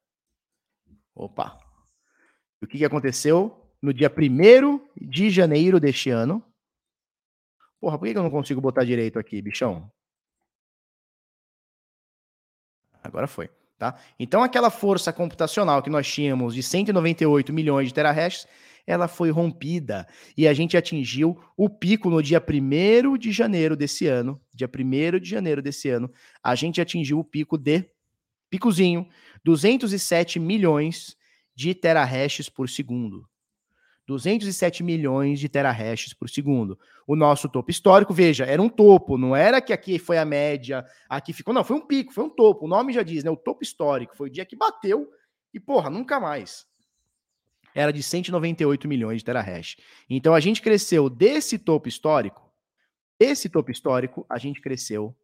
Opa. 1.14 1.58
O 2.62 2.66
que, 2.66 2.78
que 2.78 2.84
aconteceu 2.84 3.72
no 3.80 3.94
dia 3.94 4.10
1 4.10 4.88
de 5.00 5.30
janeiro 5.30 5.80
deste 5.80 6.10
ano? 6.10 6.44
Porra, 7.80 7.98
por 7.98 8.06
que 8.06 8.16
eu 8.16 8.22
não 8.22 8.30
consigo 8.30 8.60
botar 8.60 8.84
direito 8.84 9.18
aqui, 9.18 9.40
bichão? 9.40 9.90
Agora 13.04 13.26
foi. 13.26 13.50
Tá? 13.78 13.96
Então, 14.18 14.42
aquela 14.42 14.70
força 14.70 15.12
computacional 15.12 15.82
que 15.82 15.90
nós 15.90 16.10
tínhamos 16.10 16.54
de 16.54 16.62
198 16.62 17.52
milhões 17.52 17.88
de 17.88 17.94
terahashes, 17.94 18.46
ela 18.86 19.08
foi 19.08 19.30
rompida 19.30 20.06
e 20.36 20.46
a 20.46 20.54
gente 20.54 20.76
atingiu 20.76 21.38
o 21.56 21.68
pico 21.68 22.10
no 22.10 22.22
dia 22.22 22.42
1 22.42 23.18
de 23.18 23.32
janeiro 23.32 23.76
desse 23.76 24.06
ano. 24.06 24.40
Dia 24.54 24.68
1 24.68 25.18
de 25.20 25.28
janeiro 25.28 25.60
desse 25.60 25.88
ano, 25.88 26.10
a 26.42 26.54
gente 26.54 26.80
atingiu 26.80 27.18
o 27.18 27.24
pico 27.24 27.58
de 27.58 27.84
picozinho, 28.48 29.08
207 29.44 30.38
milhões 30.38 31.16
de 31.54 31.74
terahashes 31.74 32.48
por 32.48 32.68
segundo. 32.68 33.28
207 34.06 34.82
milhões 34.82 35.40
de 35.40 35.48
terahashes 35.48 36.12
por 36.12 36.28
segundo. 36.28 36.78
O 37.06 37.16
nosso 37.16 37.48
topo 37.48 37.70
histórico, 37.70 38.12
veja, 38.12 38.44
era 38.44 38.60
um 38.60 38.68
topo, 38.68 39.16
não 39.16 39.34
era 39.34 39.60
que 39.60 39.72
aqui 39.72 39.98
foi 39.98 40.18
a 40.18 40.24
média, 40.24 40.84
aqui 41.08 41.32
ficou, 41.32 41.54
não, 41.54 41.64
foi 41.64 41.76
um 41.76 41.86
pico, 41.86 42.12
foi 42.12 42.24
um 42.24 42.30
topo. 42.30 42.66
O 42.66 42.68
nome 42.68 42.92
já 42.92 43.02
diz, 43.02 43.24
né? 43.24 43.30
O 43.30 43.36
topo 43.36 43.62
histórico 43.62 44.16
foi 44.16 44.28
o 44.28 44.32
dia 44.32 44.44
que 44.44 44.56
bateu 44.56 45.08
e, 45.52 45.60
porra, 45.60 45.88
nunca 45.88 46.20
mais. 46.20 46.66
era 47.74 47.92
de 47.92 48.02
198 48.02 48.86
milhões 48.86 49.18
de 49.18 49.24
terahash. 49.24 49.76
Então 50.08 50.34
a 50.34 50.40
gente 50.40 50.62
cresceu 50.62 51.10
desse 51.10 51.58
topo 51.58 51.88
histórico, 51.88 52.52
esse 53.18 53.48
topo 53.48 53.70
histórico, 53.70 54.26
a 54.28 54.38
gente 54.38 54.60
cresceu 54.60 55.16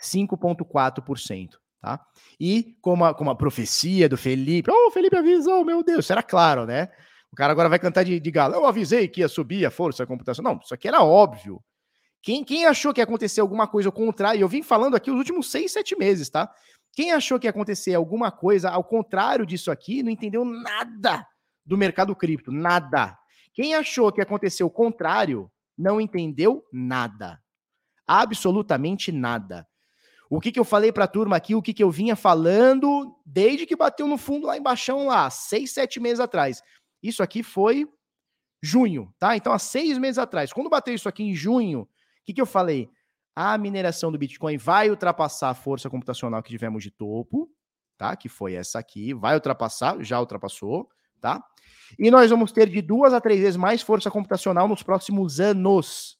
5,4%. 0.00 1.56
Tá? 1.80 2.04
E 2.40 2.76
como 2.80 3.04
a, 3.04 3.14
como 3.14 3.30
a 3.30 3.36
profecia 3.36 4.08
do 4.08 4.16
Felipe, 4.16 4.68
oh, 4.68 4.90
Felipe 4.90 5.16
avisou, 5.16 5.64
meu 5.64 5.82
Deus, 5.82 6.10
era 6.10 6.24
claro, 6.24 6.66
né? 6.66 6.88
O 7.32 7.36
cara 7.36 7.52
agora 7.52 7.68
vai 7.68 7.78
cantar 7.78 8.04
de, 8.04 8.18
de 8.18 8.30
galo. 8.30 8.54
Eu 8.54 8.66
avisei 8.66 9.06
que 9.08 9.20
ia 9.20 9.28
subir 9.28 9.64
a 9.66 9.70
força 9.70 10.06
computação. 10.06 10.42
Não, 10.42 10.58
isso 10.62 10.74
aqui 10.74 10.88
era 10.88 11.02
óbvio. 11.02 11.62
Quem, 12.22 12.42
quem 12.42 12.66
achou 12.66 12.92
que 12.92 13.00
ia 13.00 13.04
acontecer 13.04 13.40
alguma 13.40 13.66
coisa 13.66 13.88
ao 13.88 13.92
contrário, 13.92 14.40
eu 14.40 14.48
vim 14.48 14.62
falando 14.62 14.96
aqui 14.96 15.10
os 15.10 15.16
últimos 15.16 15.50
seis, 15.50 15.72
sete 15.72 15.96
meses, 15.96 16.28
tá? 16.28 16.52
Quem 16.92 17.12
achou 17.12 17.38
que 17.38 17.46
ia 17.46 17.50
acontecer 17.50 17.94
alguma 17.94 18.30
coisa 18.30 18.70
ao 18.70 18.82
contrário 18.82 19.46
disso 19.46 19.70
aqui, 19.70 20.02
não 20.02 20.10
entendeu 20.10 20.44
nada 20.44 21.26
do 21.64 21.76
mercado 21.76 22.16
cripto, 22.16 22.50
nada. 22.50 23.16
Quem 23.52 23.74
achou 23.74 24.10
que 24.10 24.20
ia 24.20 24.24
acontecer 24.24 24.64
o 24.64 24.70
contrário, 24.70 25.50
não 25.76 26.00
entendeu 26.00 26.64
nada. 26.72 27.40
Absolutamente 28.06 29.12
nada. 29.12 29.66
O 30.30 30.40
que, 30.40 30.52
que 30.52 30.60
eu 30.60 30.64
falei 30.64 30.92
para 30.92 31.04
a 31.04 31.08
turma 31.08 31.36
aqui, 31.36 31.54
o 31.54 31.62
que, 31.62 31.72
que 31.72 31.82
eu 31.82 31.90
vinha 31.90 32.14
falando 32.14 33.14
desde 33.24 33.64
que 33.64 33.76
bateu 33.76 34.06
no 34.06 34.18
fundo 34.18 34.46
lá 34.46 34.56
embaixo, 34.56 35.04
lá, 35.04 35.30
seis, 35.30 35.72
sete 35.72 35.98
meses 35.98 36.20
atrás. 36.20 36.62
Isso 37.02 37.22
aqui 37.22 37.42
foi 37.42 37.88
junho, 38.62 39.12
tá? 39.18 39.36
Então, 39.36 39.52
há 39.52 39.58
seis 39.58 39.98
meses 39.98 40.18
atrás. 40.18 40.52
Quando 40.52 40.70
bateu 40.70 40.94
isso 40.94 41.08
aqui 41.08 41.22
em 41.22 41.34
junho, 41.34 41.82
o 41.82 41.88
que, 42.24 42.34
que 42.34 42.40
eu 42.40 42.46
falei? 42.46 42.90
A 43.34 43.56
mineração 43.56 44.10
do 44.10 44.18
Bitcoin 44.18 44.56
vai 44.56 44.90
ultrapassar 44.90 45.50
a 45.50 45.54
força 45.54 45.88
computacional 45.88 46.42
que 46.42 46.50
tivemos 46.50 46.82
de 46.82 46.90
topo, 46.90 47.48
tá? 47.96 48.16
Que 48.16 48.28
foi 48.28 48.54
essa 48.54 48.78
aqui, 48.78 49.14
vai 49.14 49.34
ultrapassar, 49.34 50.02
já 50.02 50.18
ultrapassou, 50.18 50.88
tá? 51.20 51.42
E 51.98 52.10
nós 52.10 52.28
vamos 52.30 52.52
ter 52.52 52.68
de 52.68 52.82
duas 52.82 53.14
a 53.14 53.20
três 53.20 53.40
vezes 53.40 53.56
mais 53.56 53.80
força 53.80 54.10
computacional 54.10 54.66
nos 54.66 54.82
próximos 54.82 55.40
anos. 55.40 56.18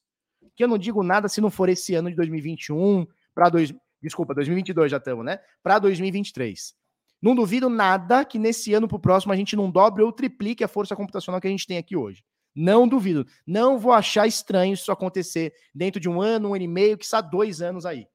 Que 0.55 0.65
eu 0.65 0.69
não 0.69 0.79
digo 0.79 1.03
nada 1.03 1.29
se 1.29 1.41
não 1.41 1.51
for 1.51 1.69
esse 1.69 1.95
ano 1.95 2.09
de 2.09 2.17
2021 2.17 3.07
para 3.35 3.49
dois, 3.49 3.73
desculpa, 4.03 4.35
2022 4.35 4.91
já 4.91 4.97
estamos, 4.97 5.25
né? 5.25 5.39
Para 5.63 5.79
2023. 5.79 6.75
Não 7.21 7.35
duvido 7.35 7.69
nada 7.69 8.25
que 8.25 8.39
nesse 8.39 8.73
ano 8.73 8.87
para 8.87 8.97
o 8.97 9.01
próximo 9.01 9.33
a 9.33 9.37
gente 9.37 9.57
não 9.57 9.71
dobre 9.71 10.03
ou 10.03 10.13
triplique 10.13 10.63
a 10.63 10.69
força 10.69 10.95
computacional 10.95 11.41
que 11.41 11.49
a 11.49 11.51
gente 11.51 11.67
tem 11.67 11.79
aqui 11.79 11.97
hoje. 11.97 12.23
Não 12.55 12.89
duvido. 12.89 13.27
Não 13.47 13.79
vou 13.79 13.93
achar 13.93 14.27
estranho 14.27 14.75
isso 14.75 14.91
acontecer 14.91 15.53
dentro 15.75 16.01
de 16.01 16.09
um 16.09 16.21
ano, 16.21 16.51
um 16.51 16.55
ano 16.55 16.65
e 16.65 16.69
meio, 16.69 16.99
que 16.99 17.05
está 17.05 17.21
dois 17.21 17.61
anos 17.61 17.85
aí. 17.87 18.07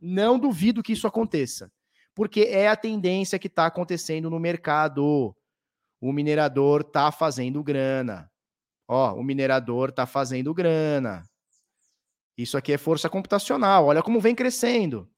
Não 0.00 0.38
duvido 0.38 0.82
que 0.82 0.92
isso 0.92 1.06
aconteça. 1.06 1.70
Porque 2.14 2.42
é 2.42 2.68
a 2.68 2.76
tendência 2.76 3.38
que 3.38 3.46
está 3.46 3.66
acontecendo 3.66 4.30
no 4.30 4.38
mercado. 4.38 5.34
O 6.00 6.12
minerador 6.12 6.82
está 6.82 7.10
fazendo 7.10 7.62
grana. 7.62 8.30
Ó, 8.86 9.14
o 9.14 9.24
minerador 9.24 9.88
está 9.88 10.06
fazendo 10.06 10.52
grana. 10.52 11.22
Isso 12.36 12.56
aqui 12.56 12.72
é 12.72 12.78
força 12.78 13.08
computacional. 13.08 13.86
Olha 13.86 14.02
como 14.02 14.20
vem 14.20 14.34
crescendo. 14.34 15.08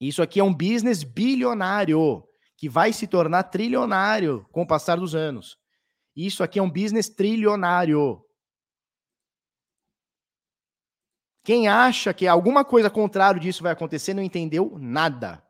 Isso 0.00 0.22
aqui 0.22 0.40
é 0.40 0.44
um 0.44 0.54
business 0.54 1.04
bilionário 1.04 2.26
que 2.56 2.68
vai 2.68 2.92
se 2.92 3.06
tornar 3.06 3.44
trilionário 3.44 4.46
com 4.50 4.62
o 4.62 4.66
passar 4.66 4.96
dos 4.96 5.14
anos. 5.14 5.58
Isso 6.16 6.42
aqui 6.42 6.58
é 6.58 6.62
um 6.62 6.70
business 6.70 7.08
trilionário. 7.08 8.24
Quem 11.44 11.68
acha 11.68 12.14
que 12.14 12.26
alguma 12.26 12.64
coisa 12.64 12.88
contrário 12.90 13.40
disso 13.40 13.62
vai 13.62 13.72
acontecer 13.72 14.14
não 14.14 14.22
entendeu 14.22 14.76
nada. 14.78 15.42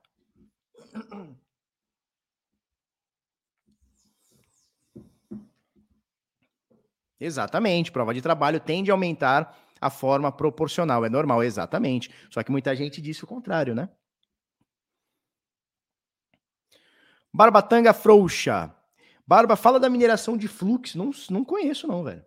Exatamente, 7.19 7.93
prova 7.93 8.15
de 8.15 8.23
trabalho 8.23 8.59
tende 8.59 8.91
a 8.91 8.95
aumentar 8.95 9.57
a 9.81 9.91
forma 9.91 10.33
proporcional, 10.33 11.05
é 11.05 11.09
normal, 11.09 11.43
exatamente. 11.43 12.11
Só 12.31 12.43
que 12.43 12.51
muita 12.51 12.75
gente 12.75 13.01
disse 13.01 13.25
o 13.25 13.27
contrário, 13.27 13.75
né? 13.75 13.89
Barbatanga 17.33 17.93
frouxa. 17.93 18.75
Barba, 19.27 19.55
fala 19.55 19.79
da 19.79 19.89
mineração 19.89 20.37
de 20.37 20.49
fluxo. 20.49 20.99
Não, 20.99 21.11
não 21.31 21.45
conheço, 21.45 21.87
não, 21.87 22.03
velho. 22.03 22.25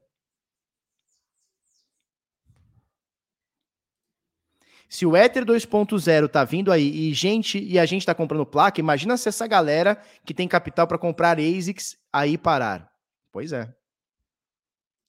Se 4.88 5.08
o 5.08 5.18
Ether 5.18 5.44
2.0 5.44 6.30
tá 6.30 6.44
vindo 6.44 6.72
aí 6.72 7.10
e 7.10 7.14
gente 7.16 7.58
e 7.58 7.80
a 7.80 7.86
gente 7.86 8.06
tá 8.06 8.14
comprando 8.14 8.46
placa, 8.46 8.80
imagina 8.80 9.18
se 9.18 9.28
essa 9.28 9.48
galera 9.48 10.00
que 10.24 10.36
tem 10.36 10.48
capital 10.48 10.88
para 10.88 11.00
comprar 11.00 11.40
ASICs 11.40 11.98
aí 12.14 12.38
parar. 12.38 12.94
Pois 13.32 13.52
é. 13.52 13.74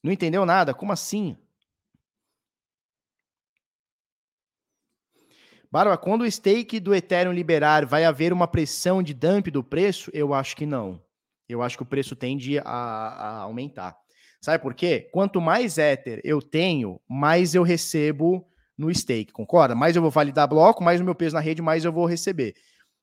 Não 0.03 0.11
entendeu 0.11 0.47
nada? 0.47 0.73
Como 0.73 0.91
assim? 0.91 1.37
Barba, 5.75 5.99
quando 5.99 6.21
o 6.23 6.31
stake 6.31 6.79
do 6.79 6.95
Ethereum 6.95 7.33
liberar, 7.33 7.85
vai 7.85 8.05
haver 8.05 8.33
uma 8.33 8.47
pressão 8.47 9.03
de 9.03 9.13
dump 9.13 9.49
do 9.51 9.65
preço? 9.65 10.09
Eu 10.15 10.33
acho 10.33 10.55
que 10.55 10.65
não. 10.65 11.03
Eu 11.49 11.63
acho 11.63 11.77
que 11.77 11.83
o 11.83 11.87
preço 11.87 12.15
tende 12.15 12.61
a, 12.61 12.63
a 12.65 13.39
aumentar. 13.39 13.99
Sabe 14.41 14.63
por 14.63 14.73
quê? 14.73 15.11
Quanto 15.13 15.41
mais 15.41 15.77
Ether 15.77 16.21
eu 16.23 16.41
tenho, 16.41 17.01
mais 17.09 17.57
eu 17.57 17.65
recebo 17.65 18.49
no 18.79 18.89
stake, 18.95 19.33
concorda? 19.33 19.75
Mais 19.75 19.97
eu 19.97 20.03
vou 20.03 20.13
validar 20.13 20.47
bloco, 20.47 20.81
mais 20.81 21.01
o 21.01 21.05
meu 21.05 21.13
peso 21.13 21.35
na 21.35 21.41
rede, 21.41 21.61
mais 21.61 21.85
eu 21.85 21.93
vou 21.93 22.07
receber. 22.07 22.55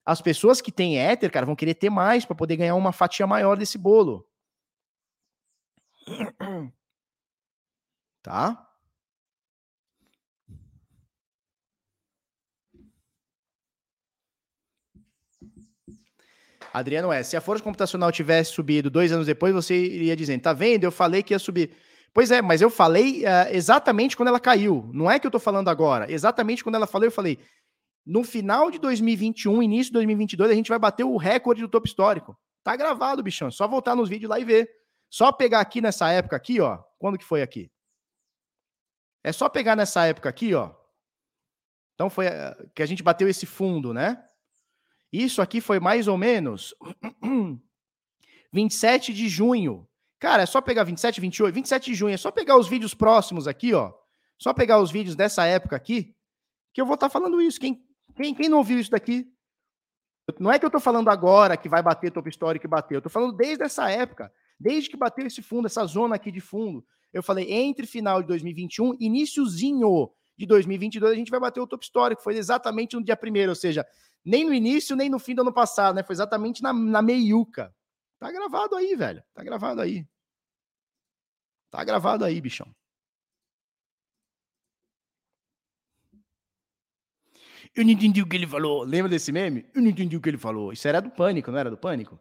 As 0.05 0.21
pessoas 0.21 0.61
que 0.61 0.71
têm 0.71 0.97
Ether, 0.97 1.29
cara, 1.29 1.45
vão 1.45 1.57
querer 1.57 1.73
ter 1.73 1.89
mais 1.89 2.23
para 2.23 2.37
poder 2.37 2.55
ganhar 2.55 2.75
uma 2.75 2.93
fatia 2.93 3.27
maior 3.27 3.57
desse 3.57 3.77
bolo. 3.77 4.25
Tá? 8.23 8.70
Adriano 16.73 17.11
é, 17.11 17.21
se 17.23 17.35
a 17.35 17.41
força 17.41 17.63
computacional 17.63 18.11
tivesse 18.11 18.53
subido 18.53 18.89
dois 18.89 19.11
anos 19.11 19.25
depois, 19.25 19.53
você 19.53 19.75
iria 19.75 20.15
dizendo, 20.15 20.41
tá 20.41 20.53
vendo? 20.53 20.83
Eu 20.83 20.91
falei 20.91 21.21
que 21.21 21.33
ia 21.33 21.39
subir. 21.39 21.71
Pois 22.13 22.31
é, 22.31 22.41
mas 22.41 22.61
eu 22.61 22.69
falei 22.69 23.23
uh, 23.23 23.49
exatamente 23.51 24.17
quando 24.17 24.29
ela 24.29 24.39
caiu. 24.39 24.89
Não 24.93 25.09
é 25.09 25.19
que 25.19 25.25
eu 25.25 25.31
tô 25.31 25.39
falando 25.39 25.69
agora. 25.69 26.11
Exatamente 26.11 26.63
quando 26.63 26.75
ela 26.75 26.87
falou, 26.87 27.05
eu 27.05 27.11
falei. 27.11 27.39
No 28.05 28.23
final 28.23 28.71
de 28.71 28.79
2021, 28.79 29.61
início 29.63 29.85
de 29.85 29.93
2022, 29.93 30.51
a 30.51 30.55
gente 30.55 30.69
vai 30.69 30.79
bater 30.79 31.03
o 31.03 31.17
recorde 31.17 31.61
do 31.61 31.69
topo 31.69 31.87
histórico. 31.87 32.37
Tá 32.63 32.75
gravado, 32.75 33.23
bichão. 33.23 33.47
É 33.47 33.51
só 33.51 33.67
voltar 33.67 33.95
nos 33.95 34.09
vídeos 34.09 34.29
lá 34.29 34.39
e 34.39 34.43
ver. 34.43 34.69
Só 35.09 35.31
pegar 35.31 35.59
aqui 35.59 35.81
nessa 35.81 36.09
época 36.11 36.35
aqui, 36.35 36.59
ó. 36.59 36.79
Quando 36.97 37.17
que 37.17 37.25
foi 37.25 37.41
aqui? 37.41 37.71
É 39.23 39.31
só 39.31 39.47
pegar 39.47 39.75
nessa 39.75 40.05
época 40.05 40.27
aqui, 40.27 40.53
ó. 40.53 40.71
Então 41.95 42.09
foi 42.09 42.27
uh, 42.27 42.69
que 42.73 42.81
a 42.81 42.85
gente 42.85 43.03
bateu 43.03 43.29
esse 43.29 43.45
fundo, 43.45 43.93
né? 43.93 44.21
Isso 45.11 45.41
aqui 45.41 45.59
foi 45.59 45.79
mais 45.79 46.07
ou 46.07 46.17
menos 46.17 46.73
27 48.53 49.13
de 49.13 49.27
junho. 49.27 49.87
Cara, 50.19 50.43
é 50.43 50.45
só 50.45 50.61
pegar 50.61 50.83
27, 50.83 51.19
28, 51.19 51.53
27 51.53 51.85
de 51.85 51.95
junho, 51.95 52.13
é 52.13 52.17
só 52.17 52.31
pegar 52.31 52.57
os 52.57 52.67
vídeos 52.67 52.93
próximos 52.93 53.47
aqui, 53.47 53.73
ó. 53.73 53.91
Só 54.37 54.53
pegar 54.53 54.79
os 54.79 54.91
vídeos 54.91 55.15
dessa 55.15 55.45
época 55.45 55.75
aqui, 55.75 56.15
que 56.73 56.81
eu 56.81 56.85
vou 56.85 56.95
estar 56.95 57.09
tá 57.09 57.11
falando 57.11 57.41
isso. 57.41 57.59
Quem, 57.59 57.83
quem, 58.15 58.33
quem 58.33 58.49
não 58.49 58.59
ouviu 58.59 58.79
isso 58.79 58.91
daqui? 58.91 59.27
Não 60.39 60.51
é 60.51 60.57
que 60.57 60.65
eu 60.65 60.67
estou 60.69 60.81
falando 60.81 61.09
agora 61.09 61.57
que 61.57 61.67
vai 61.67 61.81
bater 61.81 62.11
topo 62.11 62.29
histórico 62.29 62.61
que 62.61 62.67
bateu. 62.67 62.95
Eu 62.95 62.99
estou 62.99 63.11
falando 63.11 63.35
desde 63.35 63.63
essa 63.63 63.89
época, 63.89 64.31
desde 64.59 64.89
que 64.89 64.97
bateu 64.97 65.25
esse 65.25 65.41
fundo, 65.41 65.65
essa 65.65 65.85
zona 65.85 66.15
aqui 66.15 66.31
de 66.31 66.39
fundo. 66.39 66.85
Eu 67.11 67.21
falei 67.21 67.51
entre 67.51 67.85
final 67.85 68.21
de 68.21 68.27
2021 68.27 68.95
iníciozinho 68.99 70.09
de 70.41 70.47
2022 70.47 71.13
a 71.13 71.15
gente 71.15 71.31
vai 71.31 71.39
bater 71.39 71.59
o 71.59 71.67
topo 71.67 71.83
histórico. 71.83 72.21
Foi 72.21 72.35
exatamente 72.35 72.95
no 72.95 73.03
dia 73.03 73.15
primeiro, 73.15 73.51
ou 73.51 73.55
seja, 73.55 73.85
nem 74.25 74.45
no 74.45 74.53
início, 74.53 74.95
nem 74.95 75.09
no 75.09 75.19
fim 75.19 75.35
do 75.35 75.41
ano 75.41 75.53
passado, 75.53 75.95
né? 75.95 76.03
Foi 76.03 76.13
exatamente 76.13 76.61
na, 76.61 76.73
na 76.73 77.01
meiuca. 77.01 77.73
Tá 78.19 78.31
gravado 78.31 78.75
aí, 78.75 78.95
velho. 78.95 79.23
Tá 79.33 79.43
gravado 79.43 79.81
aí. 79.81 80.05
Tá 81.69 81.83
gravado 81.83 82.25
aí, 82.25 82.41
bichão. 82.41 82.67
Eu 87.75 87.85
não 87.85 87.91
entendi 87.91 88.21
o 88.21 88.27
que 88.27 88.35
ele 88.35 88.47
falou. 88.47 88.83
Lembra 88.83 89.09
desse 89.09 89.31
meme? 89.31 89.65
Eu 89.73 89.81
não 89.81 89.89
entendi 89.89 90.17
o 90.17 90.21
que 90.21 90.29
ele 90.29 90.37
falou. 90.37 90.73
Isso 90.73 90.87
era 90.87 91.01
do 91.01 91.09
pânico, 91.09 91.51
não 91.51 91.59
era 91.59 91.69
do 91.69 91.77
pânico? 91.77 92.19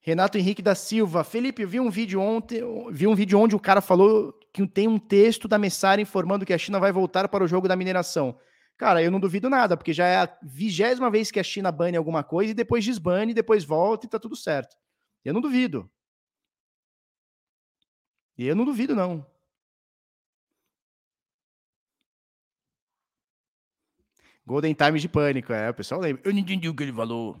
Renato 0.00 0.38
Henrique 0.38 0.62
da 0.62 0.74
Silva. 0.74 1.22
Felipe, 1.22 1.62
eu 1.62 1.68
vi 1.68 1.78
um 1.78 1.90
vídeo 1.90 2.20
ontem, 2.20 2.60
vi 2.90 3.06
um 3.06 3.14
vídeo 3.14 3.38
onde 3.38 3.54
o 3.54 3.60
cara 3.60 3.80
falou 3.80 4.32
que 4.52 4.66
tem 4.66 4.88
um 4.88 4.98
texto 4.98 5.46
da 5.46 5.58
Messara 5.58 6.00
informando 6.00 6.46
que 6.46 6.52
a 6.52 6.58
China 6.58 6.80
vai 6.80 6.90
voltar 6.90 7.28
para 7.28 7.44
o 7.44 7.48
jogo 7.48 7.68
da 7.68 7.76
mineração. 7.76 8.38
Cara, 8.76 9.02
eu 9.02 9.10
não 9.10 9.20
duvido 9.20 9.50
nada, 9.50 9.76
porque 9.76 9.92
já 9.92 10.06
é 10.06 10.16
a 10.16 10.38
vigésima 10.42 11.10
vez 11.10 11.30
que 11.30 11.38
a 11.38 11.42
China 11.42 11.70
bane 11.70 11.96
alguma 11.98 12.24
coisa 12.24 12.52
e 12.52 12.54
depois 12.54 12.84
desbane, 12.84 13.34
depois 13.34 13.62
volta 13.62 14.06
e 14.06 14.08
tá 14.08 14.18
tudo 14.18 14.34
certo. 14.34 14.74
Eu 15.24 15.34
não 15.34 15.40
duvido. 15.40 15.90
Eu 18.38 18.56
não 18.56 18.64
duvido, 18.64 18.94
não. 18.96 19.24
Golden 24.46 24.74
Times 24.74 25.02
de 25.02 25.08
pânico, 25.08 25.52
é, 25.52 25.70
o 25.70 25.74
pessoal 25.74 26.00
lembra. 26.00 26.22
Eu 26.24 26.32
não 26.32 26.40
entendi 26.40 26.68
o 26.68 26.74
que 26.74 26.82
ele 26.82 26.92
falou. 26.92 27.38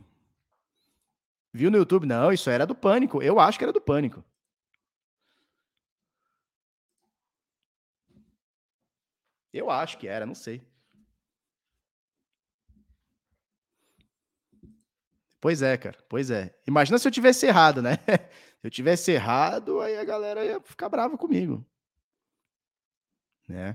Viu 1.52 1.70
no 1.70 1.78
YouTube? 1.78 2.06
Não, 2.06 2.32
isso 2.32 2.48
era 2.50 2.66
do 2.66 2.74
pânico. 2.74 3.22
Eu 3.22 3.38
acho 3.40 3.58
que 3.58 3.64
era 3.64 3.72
do 3.72 3.80
pânico. 3.80 4.24
Eu 9.52 9.70
acho 9.70 9.98
que 9.98 10.06
era, 10.08 10.24
não 10.26 10.34
sei. 10.34 10.62
Pois 15.40 15.62
é, 15.62 15.76
cara. 15.76 15.98
Pois 16.08 16.30
é. 16.30 16.54
Imagina 16.66 16.98
se 16.98 17.08
eu 17.08 17.12
tivesse 17.12 17.46
errado, 17.46 17.82
né? 17.82 17.96
Se 18.60 18.66
eu 18.66 18.70
tivesse 18.70 19.10
errado, 19.10 19.80
aí 19.80 19.96
a 19.96 20.04
galera 20.04 20.44
ia 20.44 20.60
ficar 20.60 20.90
brava 20.90 21.16
comigo. 21.16 21.64
Né? 23.48 23.74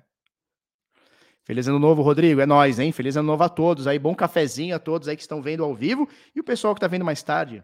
Feliz 1.46 1.68
ano 1.68 1.78
novo, 1.78 2.02
Rodrigo. 2.02 2.42
É 2.42 2.46
nós, 2.46 2.80
hein? 2.80 2.92
Feliz 2.92 3.16
ano 3.16 3.28
novo 3.28 3.44
a 3.44 3.50
todos 3.50 3.86
aí. 3.86 4.00
Bom 4.00 4.16
cafezinho 4.16 4.76
a 4.76 4.80
todos 4.80 5.08
aí 5.08 5.16
que 5.16 5.22
estão 5.22 5.44
vendo 5.44 5.64
ao 5.64 5.76
vivo 5.76 6.10
e 6.36 6.40
o 6.40 6.44
pessoal 6.44 6.74
que 6.74 6.80
está 6.80 6.88
vendo 6.88 7.06
mais 7.06 7.22
tarde. 7.22 7.64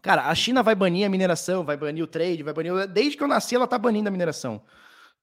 Cara, 0.00 0.28
a 0.30 0.34
China 0.34 0.62
vai 0.62 0.74
banir 0.74 1.06
a 1.06 1.10
mineração, 1.10 1.64
vai 1.64 1.76
banir 1.76 2.02
o 2.02 2.06
trade, 2.06 2.42
vai 2.42 2.54
banir. 2.54 2.86
Desde 2.86 3.14
que 3.14 3.22
eu 3.22 3.28
nasci, 3.28 3.54
ela 3.54 3.66
tá 3.66 3.76
banindo 3.76 4.08
a 4.08 4.10
mineração. 4.10 4.64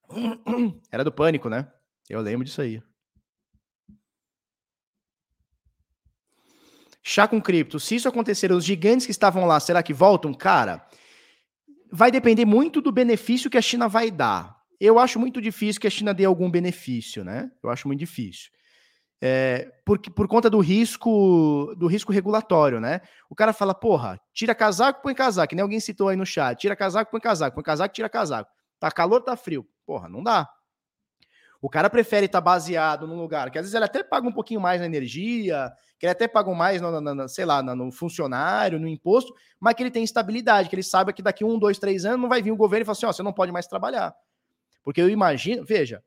Era 0.92 1.02
do 1.02 1.10
pânico, 1.10 1.48
né? 1.48 1.72
Eu 2.08 2.20
lembro 2.20 2.44
disso 2.44 2.62
aí. 2.62 2.80
Chá 7.02 7.26
com 7.26 7.40
cripto. 7.40 7.80
Se 7.80 7.96
isso 7.96 8.08
acontecer, 8.08 8.52
os 8.52 8.64
gigantes 8.64 9.06
que 9.06 9.12
estavam 9.12 9.44
lá, 9.44 9.58
será 9.58 9.82
que 9.82 9.92
voltam? 9.92 10.32
Cara, 10.32 10.86
vai 11.90 12.12
depender 12.12 12.44
muito 12.44 12.80
do 12.80 12.92
benefício 12.92 13.50
que 13.50 13.58
a 13.58 13.62
China 13.62 13.88
vai 13.88 14.08
dar. 14.08 14.55
Eu 14.80 14.98
acho 14.98 15.18
muito 15.18 15.40
difícil 15.40 15.80
que 15.80 15.86
a 15.86 15.90
China 15.90 16.12
dê 16.12 16.24
algum 16.24 16.50
benefício, 16.50 17.24
né? 17.24 17.50
Eu 17.62 17.70
acho 17.70 17.88
muito 17.88 18.00
difícil. 18.00 18.50
É, 19.20 19.72
por, 19.84 19.98
por 19.98 20.28
conta 20.28 20.50
do 20.50 20.60
risco 20.60 21.74
do 21.76 21.86
risco 21.86 22.12
regulatório, 22.12 22.80
né? 22.80 23.00
O 23.30 23.34
cara 23.34 23.52
fala, 23.52 23.74
porra, 23.74 24.20
tira 24.32 24.54
casaco, 24.54 25.02
põe 25.02 25.14
casaco, 25.14 25.48
que 25.48 25.54
nem 25.54 25.62
alguém 25.62 25.80
citou 25.80 26.08
aí 26.08 26.16
no 26.16 26.26
chat. 26.26 26.58
Tira 26.60 26.76
casaco, 26.76 27.10
põe 27.10 27.20
casaco, 27.20 27.54
põe 27.54 27.64
casaco, 27.64 27.94
tira 27.94 28.08
casaco. 28.08 28.50
Tá 28.78 28.90
calor, 28.90 29.22
tá 29.22 29.36
frio. 29.36 29.66
Porra, 29.86 30.08
não 30.08 30.22
dá. 30.22 30.48
O 31.60 31.70
cara 31.70 31.88
prefere 31.88 32.26
estar 32.26 32.40
tá 32.40 32.44
baseado 32.44 33.06
num 33.06 33.16
lugar 33.16 33.50
que 33.50 33.58
às 33.58 33.64
vezes 33.64 33.74
ele 33.74 33.84
até 33.84 34.02
paga 34.02 34.28
um 34.28 34.32
pouquinho 34.32 34.60
mais 34.60 34.80
na 34.80 34.86
energia, 34.86 35.72
que 35.98 36.04
ele 36.04 36.12
até 36.12 36.28
paga 36.28 36.52
mais, 36.54 36.82
no, 36.82 37.00
no, 37.00 37.14
no 37.14 37.28
sei 37.28 37.46
lá, 37.46 37.62
no 37.62 37.90
funcionário, 37.90 38.78
no 38.78 38.86
imposto, 38.86 39.34
mas 39.58 39.74
que 39.74 39.82
ele 39.82 39.90
tem 39.90 40.04
estabilidade, 40.04 40.68
que 40.68 40.74
ele 40.74 40.82
saiba 40.82 41.12
que 41.12 41.22
daqui 41.22 41.44
um, 41.44 41.58
dois, 41.58 41.78
três 41.78 42.04
anos 42.04 42.20
não 42.20 42.28
vai 42.28 42.42
vir 42.42 42.52
o 42.52 42.56
governo 42.56 42.82
e 42.82 42.84
falar 42.84 42.92
assim: 42.92 43.06
ó, 43.06 43.08
oh, 43.08 43.12
você 43.12 43.22
não 43.22 43.32
pode 43.32 43.50
mais 43.50 43.66
trabalhar. 43.66 44.14
Porque 44.86 45.02
eu 45.02 45.10
imagino, 45.10 45.64
veja, 45.64 46.00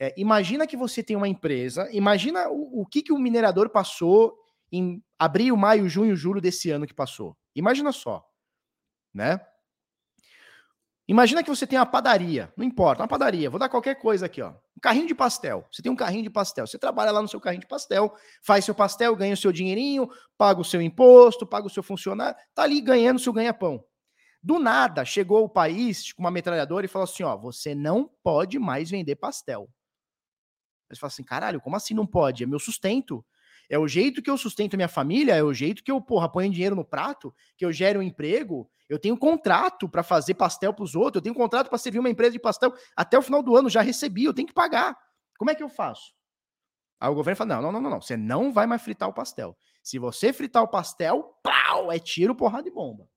é, 0.00 0.12
imagina 0.16 0.66
que 0.66 0.76
você 0.76 1.00
tem 1.00 1.14
uma 1.14 1.28
empresa, 1.28 1.88
imagina 1.92 2.48
o, 2.48 2.80
o 2.82 2.84
que, 2.84 3.00
que 3.00 3.12
o 3.12 3.18
minerador 3.18 3.70
passou 3.70 4.36
em 4.72 5.00
abril, 5.16 5.56
maio, 5.56 5.88
junho, 5.88 6.16
julho 6.16 6.40
desse 6.40 6.68
ano 6.68 6.88
que 6.88 6.92
passou. 6.92 7.36
Imagina 7.54 7.92
só, 7.92 8.28
né? 9.14 9.40
Imagina 11.06 11.40
que 11.40 11.48
você 11.48 11.68
tem 11.68 11.78
uma 11.78 11.86
padaria, 11.86 12.52
não 12.56 12.64
importa, 12.64 13.00
uma 13.00 13.06
padaria, 13.06 13.48
vou 13.48 13.60
dar 13.60 13.68
qualquer 13.68 13.94
coisa 13.94 14.26
aqui, 14.26 14.42
ó. 14.42 14.50
Um 14.76 14.80
carrinho 14.82 15.06
de 15.06 15.14
pastel. 15.14 15.64
Você 15.70 15.80
tem 15.80 15.92
um 15.92 15.96
carrinho 15.96 16.24
de 16.24 16.30
pastel. 16.30 16.66
Você 16.66 16.80
trabalha 16.80 17.12
lá 17.12 17.22
no 17.22 17.28
seu 17.28 17.40
carrinho 17.40 17.60
de 17.60 17.68
pastel, 17.68 18.12
faz 18.42 18.64
seu 18.64 18.74
pastel, 18.74 19.14
ganha 19.14 19.34
o 19.34 19.36
seu 19.36 19.52
dinheirinho, 19.52 20.10
paga 20.36 20.60
o 20.60 20.64
seu 20.64 20.82
imposto, 20.82 21.46
paga 21.46 21.68
o 21.68 21.70
seu 21.70 21.84
funcionário, 21.84 22.36
tá 22.52 22.64
ali 22.64 22.80
ganhando 22.80 23.20
seu 23.20 23.32
ganha-pão. 23.32 23.84
Do 24.46 24.60
nada, 24.60 25.04
chegou 25.04 25.42
o 25.42 25.48
país 25.48 26.12
com 26.12 26.22
uma 26.22 26.30
metralhadora 26.30 26.86
e 26.86 26.88
falou 26.88 27.02
assim: 27.02 27.24
ó, 27.24 27.36
você 27.36 27.74
não 27.74 28.08
pode 28.22 28.60
mais 28.60 28.88
vender 28.88 29.16
pastel. 29.16 29.68
Você 30.88 31.00
fala 31.00 31.08
assim: 31.08 31.24
caralho, 31.24 31.60
como 31.60 31.74
assim 31.74 31.94
não 31.94 32.06
pode? 32.06 32.44
É 32.44 32.46
meu 32.46 32.60
sustento. 32.60 33.26
É 33.68 33.76
o 33.76 33.88
jeito 33.88 34.22
que 34.22 34.30
eu 34.30 34.38
sustento 34.38 34.76
minha 34.76 34.86
família, 34.86 35.34
é 35.34 35.42
o 35.42 35.52
jeito 35.52 35.82
que 35.82 35.90
eu, 35.90 36.00
porra, 36.00 36.30
ponho 36.30 36.48
dinheiro 36.48 36.76
no 36.76 36.84
prato, 36.84 37.34
que 37.56 37.64
eu 37.64 37.72
gero 37.72 37.98
um 37.98 38.02
emprego. 38.04 38.70
Eu 38.88 39.00
tenho 39.00 39.18
contrato 39.18 39.88
para 39.88 40.04
fazer 40.04 40.34
pastel 40.34 40.72
para 40.72 40.84
os 40.84 40.94
outros, 40.94 41.16
eu 41.16 41.22
tenho 41.22 41.34
contrato 41.34 41.68
para 41.68 41.76
servir 41.78 41.98
uma 41.98 42.08
empresa 42.08 42.30
de 42.30 42.38
pastel 42.38 42.72
até 42.94 43.18
o 43.18 43.22
final 43.22 43.42
do 43.42 43.56
ano, 43.56 43.68
já 43.68 43.80
recebi, 43.80 44.26
eu 44.26 44.32
tenho 44.32 44.46
que 44.46 44.54
pagar. 44.54 44.96
Como 45.36 45.50
é 45.50 45.56
que 45.56 45.62
eu 45.64 45.68
faço? 45.68 46.14
Aí 47.00 47.10
o 47.10 47.16
governo 47.16 47.36
fala: 47.36 47.56
não, 47.56 47.62
não, 47.62 47.72
não, 47.72 47.80
não, 47.80 47.90
não. 47.90 48.00
você 48.00 48.16
não 48.16 48.52
vai 48.52 48.68
mais 48.68 48.80
fritar 48.80 49.08
o 49.08 49.12
pastel. 49.12 49.58
Se 49.82 49.98
você 49.98 50.32
fritar 50.32 50.62
o 50.62 50.68
pastel, 50.68 51.36
pau, 51.42 51.90
é 51.90 51.98
tiro, 51.98 52.32
porrada 52.32 52.62
de 52.62 52.70
bomba. 52.70 53.08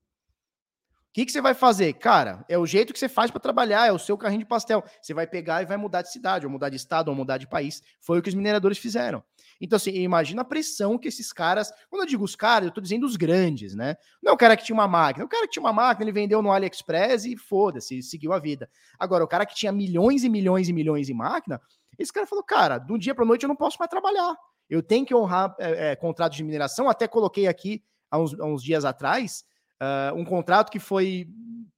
O 1.09 1.11
que, 1.11 1.25
que 1.25 1.31
você 1.31 1.41
vai 1.41 1.55
fazer? 1.55 1.93
Cara, 1.93 2.45
é 2.47 2.55
o 2.55 2.67
jeito 2.67 2.93
que 2.93 2.99
você 2.99 3.09
faz 3.09 3.31
para 3.31 3.39
trabalhar, 3.39 3.87
é 3.87 3.91
o 3.91 3.97
seu 3.97 4.15
carrinho 4.15 4.41
de 4.41 4.45
pastel. 4.45 4.83
Você 5.01 5.11
vai 5.11 5.25
pegar 5.25 5.63
e 5.63 5.65
vai 5.65 5.75
mudar 5.75 6.03
de 6.03 6.11
cidade, 6.11 6.45
ou 6.45 6.51
mudar 6.51 6.69
de 6.69 6.75
estado, 6.75 7.09
ou 7.09 7.15
mudar 7.15 7.39
de 7.39 7.47
país. 7.47 7.81
Foi 7.99 8.19
o 8.19 8.21
que 8.21 8.29
os 8.29 8.35
mineradores 8.35 8.77
fizeram. 8.77 9.23
Então, 9.59 9.75
assim, 9.75 9.89
imagina 9.89 10.43
a 10.43 10.45
pressão 10.45 10.99
que 10.99 11.07
esses 11.07 11.33
caras. 11.33 11.73
Quando 11.89 12.03
eu 12.03 12.07
digo 12.07 12.23
os 12.23 12.35
caras, 12.35 12.67
eu 12.67 12.71
tô 12.71 12.79
dizendo 12.79 13.07
os 13.07 13.15
grandes, 13.15 13.73
né? 13.73 13.97
Não 14.21 14.31
é 14.31 14.35
o 14.35 14.37
cara 14.37 14.55
que 14.55 14.63
tinha 14.63 14.75
uma 14.75 14.87
máquina. 14.87 15.25
O 15.25 15.27
cara 15.27 15.47
que 15.47 15.53
tinha 15.53 15.63
uma 15.63 15.73
máquina, 15.73 16.05
ele 16.05 16.11
vendeu 16.11 16.43
no 16.43 16.51
AliExpress 16.51 17.25
e 17.25 17.35
foda-se, 17.35 18.03
seguiu 18.03 18.31
a 18.31 18.37
vida. 18.37 18.69
Agora, 18.99 19.23
o 19.23 19.27
cara 19.27 19.47
que 19.47 19.55
tinha 19.55 19.71
milhões 19.71 20.23
e 20.23 20.29
milhões 20.29 20.69
e 20.69 20.73
milhões 20.73 21.07
de 21.07 21.13
máquina, 21.15 21.59
esse 21.97 22.13
cara 22.13 22.27
falou: 22.27 22.43
cara, 22.43 22.85
um 22.87 22.99
dia 22.99 23.15
para 23.15 23.25
noite 23.25 23.43
eu 23.43 23.49
não 23.49 23.55
posso 23.55 23.77
mais 23.79 23.89
trabalhar. 23.89 24.37
Eu 24.69 24.83
tenho 24.83 25.07
que 25.07 25.15
honrar 25.15 25.55
é, 25.57 25.91
é, 25.91 25.95
contratos 25.95 26.37
de 26.37 26.43
mineração. 26.43 26.87
Até 26.87 27.07
coloquei 27.07 27.47
aqui 27.47 27.83
há 28.11 28.19
uns, 28.19 28.39
há 28.39 28.45
uns 28.45 28.61
dias 28.61 28.85
atrás 28.85 29.43
uh, 29.81 30.15
um 30.15 30.25
contrato 30.25 30.71
que 30.71 30.79
foi. 30.79 31.27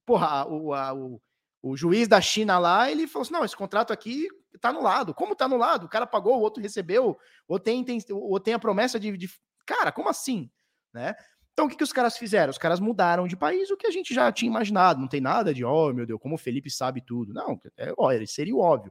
Porra, 0.04 0.46
o, 0.46 0.74
a, 0.74 0.92
o, 0.94 1.20
o 1.62 1.76
juiz 1.76 2.08
da 2.08 2.20
China 2.20 2.58
lá, 2.58 2.90
ele 2.90 3.06
falou 3.06 3.22
assim: 3.22 3.32
não, 3.32 3.44
esse 3.44 3.56
contrato 3.56 3.92
aqui 3.92 4.28
tá 4.60 4.70
anulado. 4.70 5.14
Como 5.14 5.36
tá 5.36 5.44
anulado? 5.44 5.84
O 5.84 5.88
cara 5.88 6.06
pagou, 6.06 6.38
o 6.38 6.40
outro 6.40 6.62
recebeu, 6.62 7.16
ou 7.48 7.58
tem, 7.58 7.84
tem, 7.84 7.98
ou 8.10 8.38
tem 8.40 8.54
a 8.54 8.58
promessa 8.58 8.98
de, 8.98 9.16
de. 9.16 9.30
Cara, 9.66 9.92
como 9.92 10.08
assim? 10.08 10.50
Né? 10.92 11.14
Então, 11.52 11.66
o 11.66 11.68
que, 11.68 11.76
que 11.76 11.84
os 11.84 11.92
caras 11.92 12.16
fizeram? 12.16 12.50
Os 12.50 12.58
caras 12.58 12.80
mudaram 12.80 13.26
de 13.26 13.36
país, 13.36 13.70
o 13.70 13.76
que 13.76 13.86
a 13.86 13.90
gente 13.90 14.14
já 14.14 14.32
tinha 14.32 14.50
imaginado. 14.50 15.00
Não 15.00 15.08
tem 15.08 15.20
nada 15.20 15.52
de, 15.52 15.64
oh, 15.64 15.92
meu 15.92 16.06
Deus, 16.06 16.20
como 16.20 16.34
o 16.34 16.38
Felipe 16.38 16.70
sabe 16.70 17.02
tudo. 17.02 17.32
Não, 17.34 17.60
é, 17.76 17.92
ó, 17.96 18.10
seria 18.26 18.56
óbvio. 18.56 18.90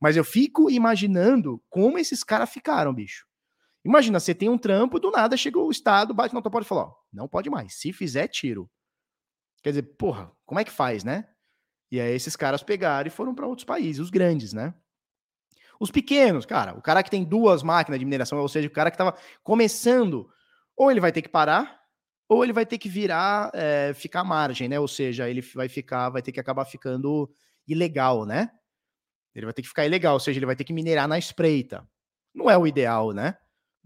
Mas 0.00 0.16
eu 0.16 0.24
fico 0.24 0.70
imaginando 0.70 1.62
como 1.68 1.98
esses 1.98 2.22
caras 2.22 2.50
ficaram, 2.50 2.94
bicho. 2.94 3.25
Imagina, 3.86 4.18
você 4.18 4.34
tem 4.34 4.48
um 4.48 4.58
trampo, 4.58 4.98
do 4.98 5.12
nada 5.12 5.36
chega 5.36 5.60
o 5.60 5.70
Estado, 5.70 6.12
bate 6.12 6.34
na 6.34 6.42
tua 6.42 6.50
porta 6.50 6.66
e 6.66 6.68
fala: 6.68 6.82
ó, 6.86 6.94
não 7.12 7.28
pode 7.28 7.48
mais. 7.48 7.74
Se 7.74 7.92
fizer, 7.92 8.26
tiro. 8.26 8.68
Quer 9.62 9.70
dizer, 9.70 9.82
porra, 9.96 10.32
como 10.44 10.58
é 10.58 10.64
que 10.64 10.72
faz, 10.72 11.04
né? 11.04 11.28
E 11.90 12.00
aí 12.00 12.12
esses 12.12 12.34
caras 12.34 12.64
pegaram 12.64 13.06
e 13.06 13.10
foram 13.10 13.32
para 13.32 13.46
outros 13.46 13.64
países, 13.64 14.00
os 14.00 14.10
grandes, 14.10 14.52
né? 14.52 14.74
Os 15.78 15.92
pequenos, 15.92 16.44
cara, 16.44 16.76
o 16.76 16.82
cara 16.82 17.00
que 17.00 17.10
tem 17.10 17.22
duas 17.22 17.62
máquinas 17.62 18.00
de 18.00 18.04
mineração, 18.04 18.38
ou 18.40 18.48
seja, 18.48 18.66
o 18.66 18.72
cara 18.72 18.90
que 18.90 18.94
estava 18.94 19.16
começando, 19.44 20.28
ou 20.76 20.90
ele 20.90 21.00
vai 21.00 21.12
ter 21.12 21.22
que 21.22 21.28
parar, 21.28 21.80
ou 22.28 22.42
ele 22.42 22.52
vai 22.52 22.66
ter 22.66 22.78
que 22.78 22.88
virar, 22.88 23.52
é, 23.54 23.94
ficar 23.94 24.20
à 24.20 24.24
margem, 24.24 24.68
né? 24.68 24.80
Ou 24.80 24.88
seja, 24.88 25.30
ele 25.30 25.42
vai 25.54 25.68
ficar, 25.68 26.08
vai 26.10 26.22
ter 26.22 26.32
que 26.32 26.40
acabar 26.40 26.64
ficando 26.64 27.32
ilegal, 27.68 28.26
né? 28.26 28.50
Ele 29.32 29.46
vai 29.46 29.52
ter 29.54 29.62
que 29.62 29.68
ficar 29.68 29.86
ilegal, 29.86 30.14
ou 30.14 30.20
seja, 30.20 30.40
ele 30.40 30.46
vai 30.46 30.56
ter 30.56 30.64
que 30.64 30.72
minerar 30.72 31.06
na 31.06 31.18
espreita. 31.18 31.86
Não 32.34 32.50
é 32.50 32.58
o 32.58 32.66
ideal, 32.66 33.12
né? 33.12 33.36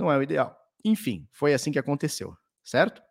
Não 0.01 0.11
é 0.11 0.17
o 0.17 0.23
ideal. 0.23 0.57
Enfim, 0.85 1.29
foi 1.31 1.55
assim 1.55 1.71
que 1.71 1.79
aconteceu, 1.79 2.35
certo? 2.65 3.03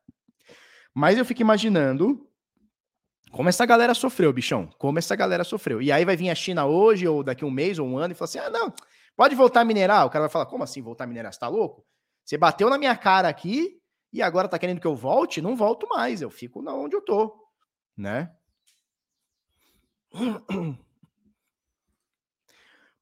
Mas 0.93 1.17
eu 1.17 1.23
fico 1.23 1.41
imaginando 1.41 2.27
como 3.31 3.47
essa 3.47 3.65
galera 3.65 3.93
sofreu, 3.93 4.33
bichão. 4.33 4.67
Como 4.77 4.97
essa 4.97 5.15
galera 5.15 5.43
sofreu. 5.43 5.81
E 5.81 5.91
aí 5.91 6.03
vai 6.03 6.17
vir 6.17 6.29
a 6.29 6.35
China 6.35 6.65
hoje, 6.65 7.07
ou 7.07 7.23
daqui 7.23 7.45
um 7.45 7.51
mês, 7.51 7.77
ou 7.77 7.87
um 7.87 7.97
ano, 7.97 8.11
e 8.11 8.15
falar 8.15 8.25
assim: 8.25 8.39
ah, 8.39 8.49
não, 8.49 8.73
pode 9.15 9.35
voltar 9.35 9.61
a 9.61 9.65
minerar. 9.65 10.05
O 10.05 10.09
cara 10.09 10.23
vai 10.23 10.29
falar: 10.29 10.47
como 10.47 10.63
assim 10.63 10.81
voltar 10.81 11.03
a 11.03 11.07
minerar? 11.07 11.31
Você 11.31 11.39
tá 11.39 11.47
louco? 11.47 11.85
Você 12.25 12.37
bateu 12.37 12.69
na 12.69 12.77
minha 12.77 12.95
cara 12.95 13.27
aqui 13.27 13.79
e 14.11 14.21
agora 14.21 14.47
tá 14.47 14.57
querendo 14.57 14.81
que 14.81 14.87
eu 14.87 14.95
volte? 14.95 15.41
Não 15.41 15.55
volto 15.55 15.87
mais, 15.87 16.21
eu 16.21 16.29
fico 16.29 16.61
na 16.61 16.73
onde 16.73 16.95
eu 16.95 17.01
tô, 17.01 17.35
né? 17.95 18.31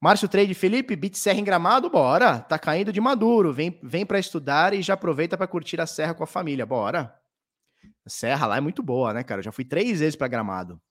Márcio 0.08 0.30
Trade, 0.30 0.54
Felipe, 0.54 0.96
Bit 0.96 1.18
Serra 1.20 1.38
em 1.38 1.44
Gramado, 1.44 1.90
bora. 1.90 2.40
Tá 2.40 2.58
caindo 2.58 2.94
de 2.94 3.02
maduro. 3.02 3.52
Vem, 3.52 3.78
vem 3.84 4.06
para 4.06 4.18
estudar 4.18 4.74
e 4.74 4.82
já 4.82 4.94
aproveita 4.94 5.36
para 5.36 5.46
curtir 5.48 5.82
a 5.82 5.86
serra 5.86 6.14
com 6.14 6.24
a 6.24 6.26
família, 6.26 6.66
bora. 6.66 7.14
A 8.06 8.10
serra 8.10 8.48
lá 8.48 8.56
é 8.56 8.62
muito 8.62 8.82
boa, 8.82 9.14
né, 9.14 9.22
cara? 9.22 9.40
Eu 9.40 9.44
já 9.44 9.52
fui 9.52 9.66
três 9.66 10.00
vezes 10.00 10.16
para 10.16 10.30
Gramado. 10.30 10.82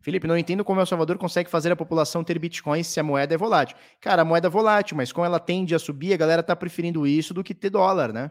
Felipe, 0.00 0.28
não 0.28 0.38
entendo 0.38 0.64
como 0.64 0.80
El 0.80 0.86
Salvador 0.86 1.18
consegue 1.18 1.50
fazer 1.50 1.72
a 1.72 1.76
população 1.76 2.22
ter 2.22 2.38
bitcoins 2.38 2.86
se 2.86 3.00
a 3.00 3.02
moeda 3.02 3.34
é 3.34 3.36
volátil. 3.36 3.76
Cara, 4.00 4.22
a 4.22 4.24
moeda 4.24 4.46
é 4.46 4.50
volátil, 4.50 4.96
mas 4.96 5.10
como 5.10 5.26
ela 5.26 5.40
tende 5.40 5.74
a 5.74 5.78
subir, 5.80 6.14
a 6.14 6.16
galera 6.16 6.40
tá 6.40 6.54
preferindo 6.54 7.04
isso 7.04 7.34
do 7.34 7.42
que 7.42 7.52
ter 7.52 7.70
dólar, 7.70 8.12
né? 8.12 8.30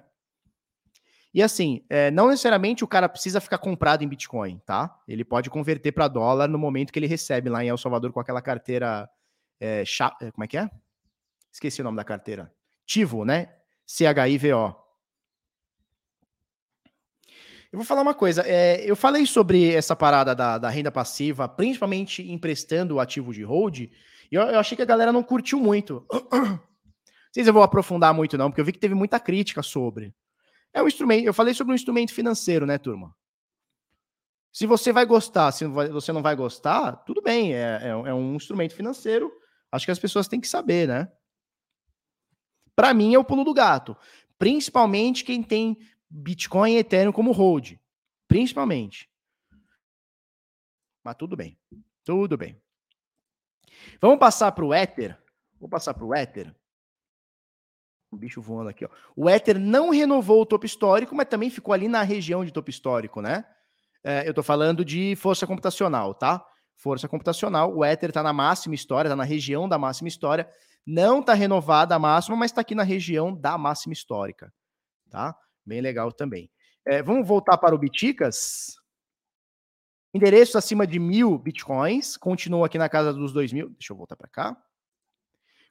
E 1.34 1.42
assim, 1.42 1.84
é, 1.90 2.12
não 2.12 2.28
necessariamente 2.28 2.84
o 2.84 2.88
cara 2.88 3.10
precisa 3.10 3.42
ficar 3.42 3.58
comprado 3.58 4.04
em 4.04 4.08
Bitcoin, 4.08 4.62
tá? 4.66 4.96
Ele 5.08 5.26
pode 5.26 5.50
converter 5.50 5.92
para 5.92 6.08
dólar 6.08 6.48
no 6.48 6.60
momento 6.60 6.94
que 6.94 7.00
ele 7.00 7.08
recebe 7.08 7.50
lá 7.50 7.64
em 7.64 7.70
El 7.70 7.78
Salvador 7.78 8.12
com 8.12 8.20
aquela 8.20 8.42
carteira. 8.42 9.10
É, 9.60 9.84
chá, 9.84 10.16
é, 10.22 10.30
como 10.32 10.44
é 10.44 10.48
que 10.48 10.58
é? 10.58 10.70
Esqueci 11.52 11.82
o 11.82 11.84
nome 11.84 11.98
da 11.98 12.04
carteira. 12.04 12.54
Tivo, 12.86 13.26
né? 13.26 13.50
C-H-I-V-O. 13.86 14.84
Eu 17.72 17.80
vou 17.80 17.86
falar 17.86 18.04
uma 18.04 18.14
coisa. 18.14 18.44
É, 18.46 18.84
eu 18.86 18.96
falei 18.96 19.26
sobre 19.26 19.74
essa 19.74 19.96
parada 19.96 20.36
da, 20.36 20.60
da, 20.60 20.70
renda 20.70 20.92
passiva, 20.92 21.50
principalmente 21.50 22.22
emprestando 22.32 22.96
o 22.96 23.00
ativo 23.00 23.34
de 23.34 23.42
hold, 23.42 23.80
e 23.80 23.90
eu, 24.32 24.44
eu, 24.44 24.60
achei 24.60 24.76
que 24.76 24.84
a 24.84 24.86
galera 24.86 25.12
não 25.12 25.24
curtiu 25.24 25.60
muito. 25.60 26.06
Não 27.34 27.36
sei 27.36 27.46
se 27.46 27.50
eu 27.50 27.54
vou 27.56 27.64
aprofundar 27.64 28.14
muito, 28.14 28.38
não, 28.38 28.52
porque 28.52 28.62
eu 28.62 28.66
vi 28.66 28.72
que 28.72 28.78
teve 28.78 28.94
muita 28.94 29.20
crítica 29.20 29.64
sobre. 29.64 30.14
É 30.74 30.82
um 30.82 30.88
instrumento. 30.88 31.26
Eu 31.26 31.34
falei 31.34 31.54
sobre 31.54 31.72
um 31.72 31.76
instrumento 31.76 32.14
financeiro, 32.14 32.66
né, 32.66 32.78
turma? 32.78 33.16
Se 34.52 34.66
você 34.66 34.92
vai 34.92 35.06
gostar, 35.06 35.52
se 35.52 35.66
você 35.66 36.12
não 36.12 36.22
vai 36.22 36.36
gostar, 36.36 36.98
tudo 36.98 37.22
bem, 37.22 37.54
é, 37.54 37.80
é, 37.82 37.88
é 37.90 38.14
um 38.14 38.36
instrumento 38.36 38.76
financeiro. 38.76 39.32
Acho 39.72 39.86
que 39.86 39.92
as 39.92 40.00
pessoas 40.00 40.28
têm 40.28 40.40
que 40.40 40.48
saber, 40.48 40.88
né? 40.88 41.12
Para 42.76 42.94
mim 42.94 43.14
é 43.14 43.20
o 43.20 43.24
pulo 43.24 43.44
do 43.44 43.54
gato. 43.54 43.98
Principalmente 44.38 45.24
quem 45.24 45.42
tem 45.42 45.78
Bitcoin 46.10 46.74
e 46.74 46.78
Ethereum 46.78 47.12
como 47.12 47.32
hold. 47.32 47.80
Principalmente. 48.28 49.10
Mas 51.04 51.16
tudo 51.16 51.36
bem. 51.36 51.58
Tudo 52.04 52.38
bem. 52.38 52.62
Vamos 54.00 54.20
passar 54.20 54.52
para 54.52 54.66
o 54.66 54.74
Ether. 54.74 55.18
Vou 55.60 55.70
passar 55.70 55.94
para 55.94 56.06
o 56.06 56.14
Ether. 56.14 56.56
O 58.14 58.18
bicho 58.18 58.42
voando 58.42 58.70
aqui, 58.70 58.86
ó. 58.86 58.90
O 59.16 59.28
Ether 59.28 59.60
não 59.60 59.90
renovou 59.90 60.42
o 60.42 60.46
topo 60.46 60.66
histórico, 60.66 61.16
mas 61.16 61.28
também 61.28 61.50
ficou 61.50 61.74
ali 61.74 61.88
na 61.88 62.04
região 62.04 62.46
de 62.46 62.52
topo 62.52 62.70
histórico, 62.70 63.22
né? 63.22 63.44
É, 64.04 64.26
eu 64.26 64.30
estou 64.30 64.44
falando 64.44 64.86
de 64.86 65.16
força 65.16 65.48
computacional, 65.48 66.14
tá? 66.14 66.46
Força 66.76 67.08
computacional. 67.08 67.76
O 67.76 67.84
Ether 67.84 68.10
está 68.10 68.22
na 68.22 68.32
máxima 68.32 68.76
história, 68.76 69.08
está 69.08 69.16
na 69.16 69.24
região 69.24 69.68
da 69.68 69.80
máxima 69.80 70.08
história. 70.08 70.48
Não 70.86 71.22
está 71.22 71.34
renovada 71.34 71.96
a 71.96 72.00
máxima, 72.00 72.36
mas 72.36 72.52
está 72.52 72.62
aqui 72.62 72.76
na 72.76 72.84
região 72.84 73.34
da 73.34 73.58
máxima 73.58 73.94
histórica, 73.94 74.54
tá? 75.10 75.36
Bem 75.66 75.82
legal 75.82 76.12
também. 76.12 76.52
É, 76.86 77.02
vamos 77.02 77.28
voltar 77.28 77.58
para 77.58 77.74
o 77.74 77.78
Biticas. 77.80 78.76
Endereço 80.14 80.58
acima 80.58 80.86
de 80.86 81.00
mil 81.00 81.40
bitcoins, 81.40 82.16
continua 82.16 82.68
aqui 82.68 82.78
na 82.78 82.88
casa 82.88 83.12
dos 83.12 83.34
dois 83.34 83.52
mil. 83.52 83.70
Deixa 83.70 83.94
eu 83.94 83.98
voltar 83.98 84.16
para 84.16 84.28
cá. 84.28 84.56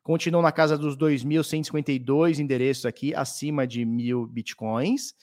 Continua 0.02 0.42
na 0.42 0.52
casa 0.52 0.76
dos 0.76 0.96
2.152 0.96 2.38
endereços 2.38 2.86
aqui, 2.86 3.14
acima 3.14 3.66
de 3.66 3.84
mil 3.84 4.26
bitcoins. 4.26 5.14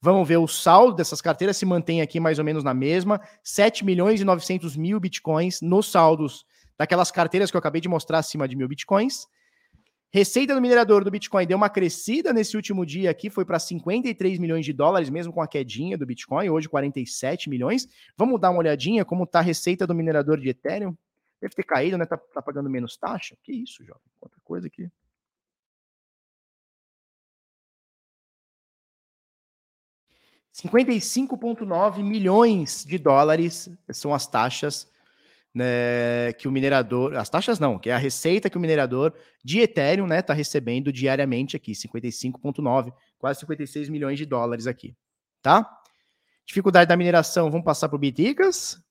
Vamos 0.00 0.28
ver 0.28 0.36
o 0.36 0.46
saldo 0.46 0.94
dessas 0.96 1.20
carteiras, 1.22 1.56
se 1.56 1.64
mantém 1.64 2.02
aqui 2.02 2.20
mais 2.20 2.38
ou 2.38 2.44
menos 2.44 2.62
na 2.62 2.74
mesma. 2.74 3.20
7 3.42 3.84
milhões 3.84 4.20
e 4.20 4.24
900 4.24 4.76
mil 4.76 5.00
bitcoins 5.00 5.60
nos 5.62 5.90
saldos 5.90 6.44
daquelas 6.78 7.10
carteiras 7.10 7.50
que 7.50 7.56
eu 7.56 7.58
acabei 7.58 7.80
de 7.80 7.88
mostrar 7.88 8.18
acima 8.18 8.46
de 8.46 8.54
mil 8.54 8.68
bitcoins. 8.68 9.26
Receita 10.12 10.54
do 10.54 10.62
minerador 10.62 11.04
do 11.04 11.10
Bitcoin 11.10 11.46
deu 11.46 11.56
uma 11.56 11.68
crescida 11.68 12.32
nesse 12.32 12.56
último 12.56 12.86
dia 12.86 13.10
aqui, 13.10 13.28
foi 13.28 13.44
para 13.44 13.58
53 13.58 14.38
milhões 14.38 14.64
de 14.64 14.72
dólares, 14.72 15.10
mesmo 15.10 15.32
com 15.32 15.42
a 15.42 15.48
quedinha 15.48 15.98
do 15.98 16.06
Bitcoin, 16.06 16.48
hoje 16.48 16.68
47 16.68 17.50
milhões. 17.50 17.88
Vamos 18.16 18.40
dar 18.40 18.50
uma 18.50 18.60
olhadinha 18.60 19.04
como 19.04 19.24
está 19.24 19.40
a 19.40 19.42
receita 19.42 19.86
do 19.86 19.94
minerador 19.94 20.40
de 20.40 20.48
Ethereum? 20.48 20.96
Deve 21.40 21.54
ter 21.54 21.64
caído, 21.64 21.98
né? 21.98 22.06
Tá, 22.06 22.16
tá 22.16 22.40
pagando 22.42 22.70
menos 22.70 22.96
taxa? 22.96 23.36
Que 23.42 23.52
isso, 23.52 23.84
jovem? 23.84 24.02
Outra 24.20 24.40
coisa 24.44 24.66
aqui. 24.66 24.90
R$ 30.64 32.02
milhões 32.02 32.84
de 32.84 32.98
dólares 32.98 33.68
são 33.92 34.14
as 34.14 34.26
taxas 34.26 34.90
né, 35.56 36.34
que 36.34 36.46
o 36.46 36.52
minerador, 36.52 37.16
as 37.16 37.30
taxas 37.30 37.58
não, 37.58 37.78
que 37.78 37.88
é 37.88 37.94
a 37.94 37.98
receita 37.98 38.50
que 38.50 38.58
o 38.58 38.60
minerador 38.60 39.14
de 39.42 39.60
Ethereum, 39.60 40.06
né, 40.06 40.20
está 40.20 40.34
recebendo 40.34 40.92
diariamente 40.92 41.56
aqui, 41.56 41.72
55,9, 41.72 42.92
quase 43.18 43.40
56 43.40 43.88
milhões 43.88 44.18
de 44.18 44.26
dólares 44.26 44.66
aqui, 44.66 44.94
tá? 45.40 45.66
Dificuldade 46.44 46.88
da 46.88 46.96
mineração, 46.96 47.50
vamos 47.50 47.64
passar 47.64 47.88
para 47.88 47.96
o. 47.96 48.84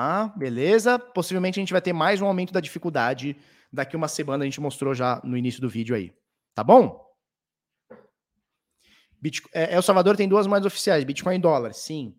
Ah, 0.00 0.28
beleza. 0.36 0.96
Possivelmente 0.96 1.58
a 1.58 1.62
gente 1.62 1.72
vai 1.72 1.82
ter 1.82 1.92
mais 1.92 2.22
um 2.22 2.26
aumento 2.26 2.52
da 2.52 2.60
dificuldade 2.60 3.36
daqui 3.72 3.96
uma 3.96 4.06
semana, 4.06 4.44
a 4.44 4.46
gente 4.46 4.60
mostrou 4.60 4.94
já 4.94 5.20
no 5.24 5.36
início 5.36 5.60
do 5.60 5.68
vídeo 5.68 5.94
aí, 5.94 6.14
tá 6.54 6.62
bom? 6.62 7.04
Bitcoin, 9.20 9.50
é, 9.52 9.74
El 9.74 9.82
Salvador 9.82 10.16
tem 10.16 10.28
duas 10.28 10.46
moedas 10.46 10.66
oficiais, 10.66 11.02
Bitcoin 11.02 11.36
e 11.36 11.40
dólar, 11.40 11.74
sim. 11.74 12.16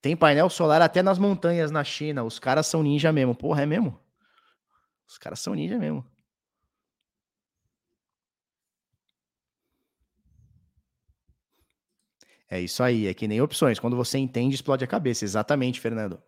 Tem 0.00 0.16
painel 0.16 0.48
solar 0.48 0.80
até 0.80 1.02
nas 1.02 1.18
montanhas 1.18 1.72
na 1.72 1.82
China. 1.82 2.22
Os 2.22 2.38
caras 2.38 2.68
são 2.68 2.84
ninja 2.84 3.12
mesmo. 3.12 3.34
Porra, 3.34 3.62
é 3.62 3.66
mesmo? 3.66 4.00
Os 5.08 5.18
caras 5.18 5.40
são 5.40 5.54
ninja 5.54 5.76
mesmo. 5.76 6.06
É 12.50 12.60
isso 12.60 12.82
aí, 12.82 13.06
é 13.06 13.14
que 13.14 13.28
nem 13.28 13.40
opções. 13.40 13.78
Quando 13.78 13.96
você 13.96 14.18
entende, 14.18 14.54
explode 14.54 14.82
a 14.82 14.86
cabeça. 14.86 15.24
Exatamente, 15.24 15.80
Fernando. 15.80 16.20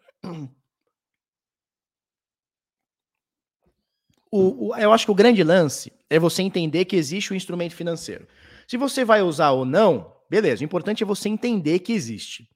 O, 4.32 4.68
o, 4.68 4.76
eu 4.76 4.92
acho 4.92 5.06
que 5.06 5.10
o 5.10 5.14
grande 5.14 5.42
lance 5.42 5.92
é 6.08 6.16
você 6.16 6.40
entender 6.42 6.84
que 6.84 6.94
existe 6.94 7.32
o 7.32 7.34
um 7.34 7.36
instrumento 7.36 7.74
financeiro. 7.74 8.28
Se 8.68 8.76
você 8.76 9.04
vai 9.04 9.22
usar 9.22 9.50
ou 9.50 9.64
não, 9.64 10.14
beleza. 10.30 10.62
O 10.62 10.64
importante 10.64 11.02
é 11.02 11.06
você 11.06 11.28
entender 11.28 11.80
que 11.80 11.92
existe. 11.92 12.48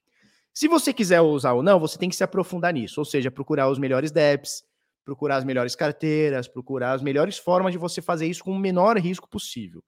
Se 0.55 0.69
você 0.69 0.93
quiser 0.93 1.21
usar 1.21 1.53
ou 1.53 1.65
não, 1.65 1.81
você 1.81 1.99
tem 1.99 2.09
que 2.09 2.15
se 2.15 2.23
aprofundar 2.23 2.73
nisso, 2.73 3.01
ou 3.01 3.05
seja, 3.05 3.29
procurar 3.29 3.69
os 3.69 3.77
melhores 3.77 4.13
DEPs, 4.13 4.63
procurar 5.05 5.37
as 5.37 5.45
melhores 5.45 5.75
carteiras, 5.75 6.47
procurar 6.47 6.93
as 6.93 7.03
melhores 7.03 7.37
formas 7.39 7.73
de 7.73 7.79
você 7.79 8.01
fazer 8.01 8.29
isso 8.29 8.45
com 8.45 8.53
o 8.53 8.59
menor 8.59 8.97
risco 8.97 9.29
possível, 9.29 9.83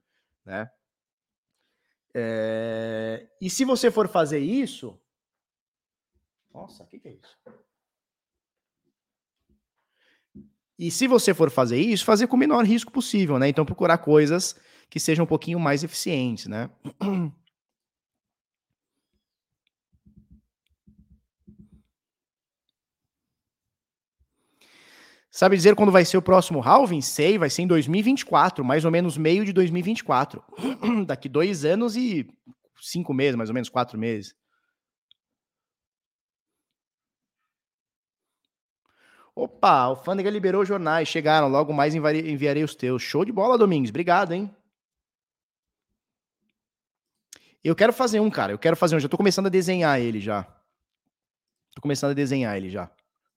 né? 0.45 0.69
É... 2.19 3.29
E 3.39 3.51
se 3.51 3.63
você 3.63 3.91
for 3.91 4.09
fazer 4.09 4.39
isso, 4.39 4.99
nossa, 6.53 6.83
o 6.83 6.87
que, 6.87 6.99
que 6.99 7.09
é 7.09 7.13
isso? 7.13 7.37
E 10.79 10.91
se 10.91 11.07
você 11.07 11.35
for 11.35 11.51
fazer 11.51 11.79
isso, 11.79 12.07
fazer 12.07 12.27
com 12.27 12.37
o 12.37 12.39
menor 12.39 12.65
risco 12.65 12.91
possível, 12.91 13.39
né? 13.39 13.49
Então 13.51 13.67
procurar 13.67 13.99
coisas 13.99 14.59
que 14.89 14.99
sejam 14.99 15.25
um 15.25 15.29
pouquinho 15.29 15.61
mais 15.61 15.85
eficientes, 15.85 16.47
né? 16.47 16.71
Sabe 25.37 25.55
dizer 25.55 25.77
quando 25.77 25.93
vai 25.93 26.03
ser 26.03 26.17
o 26.17 26.23
próximo 26.23 26.63
halving? 26.63 27.03
Sei, 27.03 27.37
vai 27.37 27.51
ser 27.51 27.61
em 27.61 27.67
2024, 27.67 28.65
mais 28.65 28.87
ou 28.87 28.91
menos 28.91 29.19
meio 29.19 29.45
de 29.45 29.53
2024. 29.53 30.43
Daqui 31.07 31.29
dois 31.29 31.63
anos 31.63 31.95
e 31.95 32.27
cinco 32.81 33.13
meses, 33.13 33.37
mais 33.37 33.51
ou 33.51 33.55
menos 33.55 33.69
quatro 33.69 33.99
meses. 33.99 34.35
Opa, 39.35 39.89
o 39.89 39.97
Fândega 39.97 40.31
liberou 40.31 40.65
jornais, 40.65 41.07
chegaram, 41.07 41.49
logo 41.49 41.71
mais 41.71 41.95
enviarei 41.95 42.65
os 42.65 42.75
teus. 42.75 43.03
Show 43.03 43.23
de 43.23 43.31
bola, 43.31 43.59
Domingos, 43.59 43.91
obrigado, 43.91 44.33
hein? 44.33 44.51
Eu 47.63 47.77
quero 47.77 47.93
fazer 47.93 48.21
um, 48.21 48.31
cara, 48.31 48.53
eu 48.53 48.59
quero 48.59 48.75
fazer 48.75 48.97
um, 48.97 49.01
já 49.01 49.07
tô 49.07 49.19
começando 49.19 49.49
a 49.49 49.51
desenhar 49.51 50.01
ele 50.01 50.19
já. 50.19 50.45
Tô 51.75 51.83
começando 51.83 52.13
a 52.13 52.15
desenhar 52.15 52.57
ele 52.57 52.71
já, 52.71 52.91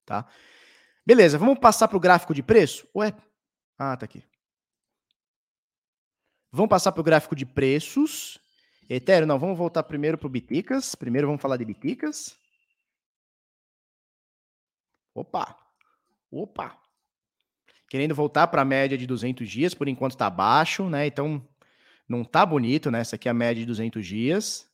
tá? 0.05 0.25
Beleza, 1.09 1.39
vamos 1.39 1.57
passar 1.57 1.87
para 1.87 1.97
o 1.97 1.99
gráfico 1.99 2.35
de 2.35 2.43
preço? 2.43 2.87
Ué? 2.95 3.11
Ah, 3.79 3.97
tá 3.97 4.05
aqui. 4.05 4.23
Vamos 6.51 6.69
passar 6.69 6.91
para 6.91 7.01
o 7.01 7.03
gráfico 7.03 7.35
de 7.35 7.47
preços. 7.47 8.39
Ethereum, 8.87 9.25
não, 9.25 9.39
vamos 9.39 9.57
voltar 9.57 9.81
primeiro 9.81 10.19
para 10.19 10.27
o 10.27 10.29
Biticas. 10.29 10.93
Primeiro 10.93 11.25
vamos 11.25 11.41
falar 11.41 11.57
de 11.57 11.65
Biticas. 11.65 12.37
Opa! 15.15 15.57
Opa! 16.29 16.79
Querendo 17.89 18.13
voltar 18.13 18.45
para 18.45 18.61
a 18.61 18.65
média 18.65 18.95
de 18.95 19.07
200 19.07 19.49
dias, 19.49 19.73
por 19.73 19.87
enquanto 19.87 20.11
está 20.11 20.29
baixo, 20.29 20.87
né? 20.87 21.07
Então, 21.07 21.43
não 22.07 22.23
tá 22.23 22.45
bonito, 22.45 22.91
né? 22.91 22.99
Essa 22.99 23.15
aqui 23.15 23.27
é 23.27 23.31
a 23.31 23.33
média 23.33 23.61
de 23.61 23.65
200 23.65 24.05
dias. 24.05 24.69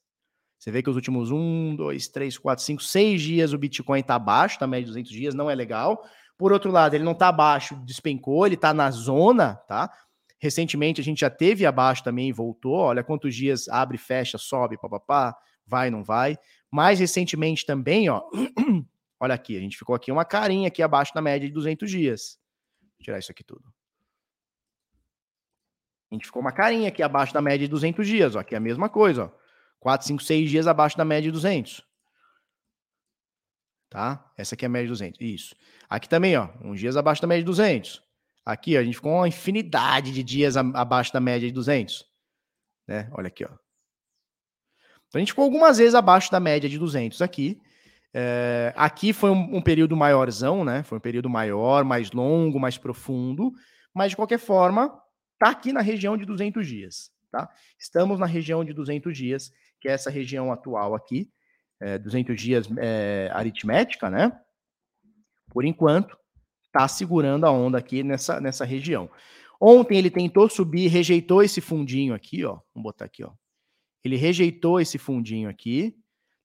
Você 0.60 0.70
vê 0.70 0.84
que 0.84 0.90
os 0.90 0.98
últimos 0.98 1.32
1, 1.32 1.78
2, 1.78 2.08
3, 2.10 2.38
4, 2.38 2.66
5, 2.66 2.84
6 2.84 3.22
dias 3.22 3.54
o 3.54 3.58
Bitcoin 3.58 4.02
está 4.02 4.16
abaixo 4.16 4.60
da 4.60 4.68
média 4.68 4.84
de 4.84 4.92
200 4.92 5.12
dias, 5.12 5.34
não 5.34 5.50
é 5.50 5.56
legal. 5.56 6.04
Por 6.38 6.52
outro 6.52 6.72
lado, 6.72 6.96
ele 6.96 7.04
não 7.04 7.14
está 7.14 7.30
abaixo, 7.30 7.76
despencou, 7.86 8.46
ele 8.46 8.56
está 8.56 8.74
na 8.74 8.92
zona, 8.92 9.56
tá? 9.68 9.90
Recentemente 10.38 11.00
a 11.00 11.04
gente 11.04 11.22
já 11.22 11.30
teve 11.30 11.66
abaixo 11.66 12.04
também 12.04 12.30
e 12.30 12.34
voltou. 12.34 12.76
Olha 12.76 13.04
quantos 13.04 13.34
dias 13.34 13.70
abre, 13.70 13.98
fecha, 13.98 14.38
sobe, 14.38 14.78
papapá, 14.78 15.36
vai, 15.66 15.90
não 15.90 16.04
vai. 16.04 16.38
Mais 16.70 17.00
recentemente 17.00 17.66
também, 17.66 18.10
ó. 18.10 18.22
Olha 19.20 19.34
aqui, 19.34 19.58
a 19.58 19.62
gente 19.62 19.78
ficou 19.78 19.96
aqui 19.96 20.12
uma 20.12 20.26
carinha 20.26 20.68
aqui 20.68 20.84
abaixo 20.84 21.14
da 21.14 21.22
média 21.22 21.48
de 21.48 21.54
200 21.54 21.90
dias. 21.90 22.38
Vou 22.82 23.04
tirar 23.04 23.18
isso 23.18 23.32
aqui 23.32 23.44
tudo. 23.44 23.74
A 26.12 26.16
gente 26.16 26.26
ficou 26.26 26.42
uma 26.42 26.52
carinha 26.52 26.90
aqui 26.90 27.02
abaixo 27.02 27.34
da 27.34 27.42
média 27.42 27.66
de 27.66 27.68
200 27.70 28.06
dias, 28.06 28.36
ó. 28.36 28.40
Aqui 28.40 28.56
é 28.56 28.58
a 28.58 28.62
mesma 28.62 28.90
coisa, 28.90 29.26
ó. 29.26 29.46
4, 29.80 30.06
5, 30.06 30.22
6 30.22 30.50
dias 30.50 30.68
abaixo 30.68 30.98
da 30.98 31.06
média 31.06 31.30
de 31.30 31.32
200 31.32 31.86
tá? 33.96 34.30
Essa 34.38 34.56
aqui 34.56 34.66
é 34.66 34.68
a 34.68 34.70
média 34.70 34.88
de 34.88 34.92
200. 34.92 35.22
Isso. 35.22 35.56
Aqui 35.90 36.10
também, 36.10 36.36
ó, 36.36 36.50
uns 36.62 36.82
dias 36.82 36.98
abaixo 36.98 37.22
da 37.22 37.28
média 37.30 37.44
de 37.44 37.46
200. 37.46 38.04
Aqui, 38.46 38.76
ó, 38.76 38.82
a 38.82 38.84
gente 38.84 38.96
ficou 38.96 39.14
uma 39.14 39.28
infinidade 39.28 40.12
de 40.12 40.22
dias 40.22 40.58
abaixo 40.58 41.14
da 41.14 41.22
média 41.22 41.48
de 41.48 41.54
200. 41.54 42.06
Né? 42.86 43.10
Olha 43.14 43.28
aqui, 43.28 43.46
ó. 43.46 43.50
Então 45.08 45.16
a 45.16 45.20
gente 45.20 45.32
ficou 45.32 45.46
algumas 45.46 45.78
vezes 45.78 45.96
abaixo 45.96 46.30
da 46.30 46.42
média 46.42 46.70
de 46.70 46.78
200 46.78 47.22
aqui. 47.22 47.58
É, 48.14 48.74
aqui 48.76 49.14
foi 49.14 49.30
um, 49.30 49.58
um, 49.58 49.62
período 49.62 49.96
maiorzão, 49.96 50.66
né? 50.66 50.84
Foi 50.84 50.98
um 50.98 51.02
período 51.02 51.30
maior, 51.30 51.86
mais 51.86 52.12
longo, 52.12 52.60
mais 52.60 52.78
profundo. 52.78 53.54
Mas 53.94 54.10
de 54.10 54.18
qualquer 54.18 54.40
forma, 54.40 54.94
tá 55.40 55.52
aqui 55.52 55.72
na 55.72 55.80
região 55.80 56.18
de 56.18 56.26
200 56.26 56.68
dias, 56.68 57.12
tá? 57.32 57.50
Estamos 57.80 58.20
na 58.20 58.26
região 58.26 58.66
de 58.66 58.74
200 58.74 59.18
dias, 59.18 59.52
que 59.80 59.88
é 59.88 59.94
essa 59.94 60.10
região 60.10 60.52
atual 60.52 60.96
aqui, 60.96 61.32
é, 61.80 61.98
200 61.98 62.40
dias 62.40 62.68
é, 62.78 63.30
aritmética, 63.34 64.10
né? 64.10 64.38
Por 65.50 65.66
enquanto, 65.66 66.18
tá 66.72 66.88
segurando 66.88 67.46
a 67.46 67.52
onda 67.52 67.78
aqui 67.78 68.04
nessa, 68.04 68.40
nessa 68.42 68.66
região. 68.66 69.10
Ontem 69.60 69.98
ele 69.98 70.10
tentou 70.10 70.50
subir, 70.50 70.88
rejeitou 70.88 71.42
esse 71.42 71.62
fundinho 71.62 72.14
aqui, 72.14 72.44
ó. 72.44 72.60
Vamos 72.74 72.84
botar 72.84 73.06
aqui, 73.06 73.24
ó. 73.24 73.32
Ele 74.04 74.18
rejeitou 74.18 74.80
esse 74.80 74.98
fundinho 74.98 75.50
aqui, 75.50 75.96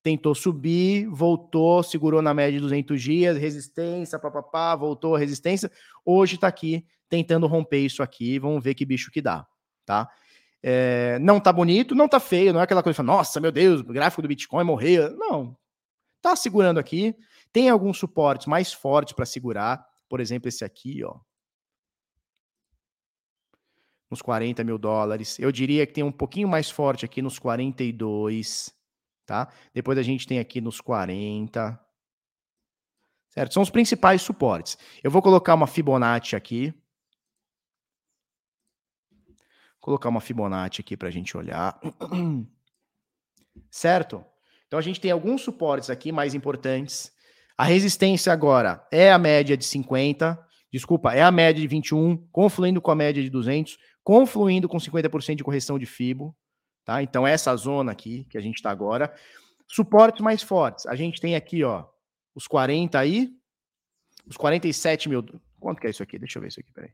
tentou 0.02 0.34
subir, 0.34 1.06
voltou, 1.08 1.82
segurou 1.82 2.22
na 2.22 2.32
média 2.32 2.52
de 2.52 2.60
200 2.60 3.02
dias, 3.02 3.36
resistência, 3.36 4.18
papapá, 4.18 4.74
voltou 4.74 5.16
resistência. 5.16 5.70
Hoje 6.04 6.38
tá 6.38 6.46
aqui 6.48 6.86
tentando 7.08 7.46
romper 7.46 7.80
isso 7.80 8.02
aqui, 8.02 8.38
vamos 8.38 8.62
ver 8.62 8.74
que 8.74 8.86
bicho 8.86 9.10
que 9.10 9.20
dá, 9.20 9.46
tá? 9.84 10.08
É, 10.62 11.18
não 11.20 11.40
tá 11.40 11.52
bonito, 11.52 11.94
não 11.94 12.08
tá 12.08 12.20
feio, 12.20 12.52
não 12.52 12.60
é 12.60 12.64
aquela 12.64 12.82
coisa, 12.82 13.02
nossa, 13.02 13.40
meu 13.40 13.50
Deus, 13.50 13.80
o 13.80 13.84
gráfico 13.84 14.22
do 14.22 14.28
Bitcoin 14.28 14.64
morreu. 14.64 15.16
Não, 15.16 15.56
tá 16.20 16.36
segurando 16.36 16.78
aqui. 16.78 17.14
Tem 17.52 17.68
alguns 17.68 17.98
suportes 17.98 18.46
mais 18.46 18.72
fortes 18.72 19.14
para 19.14 19.26
segurar, 19.26 19.84
por 20.08 20.20
exemplo, 20.20 20.48
esse 20.48 20.64
aqui, 20.64 21.02
ó. 21.02 21.18
Nos 24.10 24.20
40 24.20 24.64
mil 24.64 24.76
dólares. 24.76 25.38
Eu 25.38 25.52
diria 25.52 25.86
que 25.86 25.92
tem 25.92 26.02
um 26.02 26.12
pouquinho 26.12 26.48
mais 26.48 26.68
forte 26.68 27.04
aqui 27.04 27.22
nos 27.22 27.38
42, 27.38 28.74
tá? 29.24 29.48
Depois 29.72 29.96
a 29.96 30.02
gente 30.02 30.26
tem 30.26 30.40
aqui 30.40 30.60
nos 30.60 30.80
40. 30.80 31.78
Certo? 33.30 33.54
São 33.54 33.62
os 33.62 33.70
principais 33.70 34.20
suportes. 34.20 34.76
Eu 35.02 35.12
vou 35.12 35.22
colocar 35.22 35.54
uma 35.54 35.68
Fibonacci 35.68 36.34
aqui 36.34 36.74
colocar 39.80 40.08
uma 40.08 40.20
Fibonacci 40.20 40.80
aqui 40.80 40.96
para 40.96 41.08
a 41.08 41.10
gente 41.10 41.36
olhar. 41.36 41.80
Certo? 43.70 44.24
Então 44.66 44.78
a 44.78 44.82
gente 44.82 45.00
tem 45.00 45.10
alguns 45.10 45.42
suportes 45.42 45.90
aqui 45.90 46.12
mais 46.12 46.34
importantes. 46.34 47.12
A 47.56 47.64
resistência 47.64 48.32
agora 48.32 48.86
é 48.90 49.12
a 49.12 49.18
média 49.18 49.56
de 49.56 49.64
50, 49.64 50.38
desculpa, 50.72 51.12
é 51.12 51.22
a 51.22 51.30
média 51.30 51.60
de 51.60 51.66
21, 51.66 52.16
confluindo 52.32 52.80
com 52.80 52.90
a 52.90 52.94
média 52.94 53.22
de 53.22 53.28
200, 53.28 53.76
confluindo 54.02 54.68
com 54.68 54.78
50% 54.78 55.36
de 55.36 55.44
correção 55.44 55.78
de 55.78 55.86
FIBO, 55.86 56.34
tá? 56.84 57.02
Então 57.02 57.26
essa 57.26 57.54
zona 57.56 57.92
aqui 57.92 58.24
que 58.30 58.38
a 58.38 58.40
gente 58.40 58.56
está 58.56 58.70
agora. 58.70 59.12
Suportes 59.68 60.20
mais 60.20 60.42
fortes. 60.42 60.86
A 60.86 60.94
gente 60.94 61.20
tem 61.20 61.36
aqui, 61.36 61.62
ó, 61.62 61.86
os 62.34 62.46
40 62.46 62.98
aí, 62.98 63.30
os 64.26 64.36
47 64.36 65.08
mil. 65.08 65.24
Quanto 65.58 65.80
que 65.80 65.86
é 65.86 65.90
isso 65.90 66.02
aqui? 66.02 66.18
Deixa 66.18 66.38
eu 66.38 66.42
ver 66.42 66.48
isso 66.48 66.60
aqui, 66.60 66.72
peraí. 66.72 66.90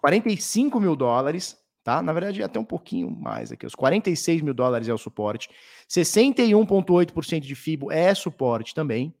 45 0.00 0.80
mil 0.80 0.96
dólares, 0.96 1.58
tá? 1.82 2.02
Na 2.02 2.12
verdade, 2.12 2.42
até 2.42 2.58
um 2.58 2.64
pouquinho 2.64 3.10
mais 3.10 3.52
aqui. 3.52 3.66
Os 3.66 3.74
46 3.74 4.42
mil 4.42 4.54
dólares 4.54 4.88
é 4.88 4.94
o 4.94 4.98
suporte. 4.98 5.48
61,8% 5.88 7.40
de 7.40 7.54
FIBO 7.54 7.90
é 7.90 8.14
suporte 8.14 8.74
também. 8.74 9.14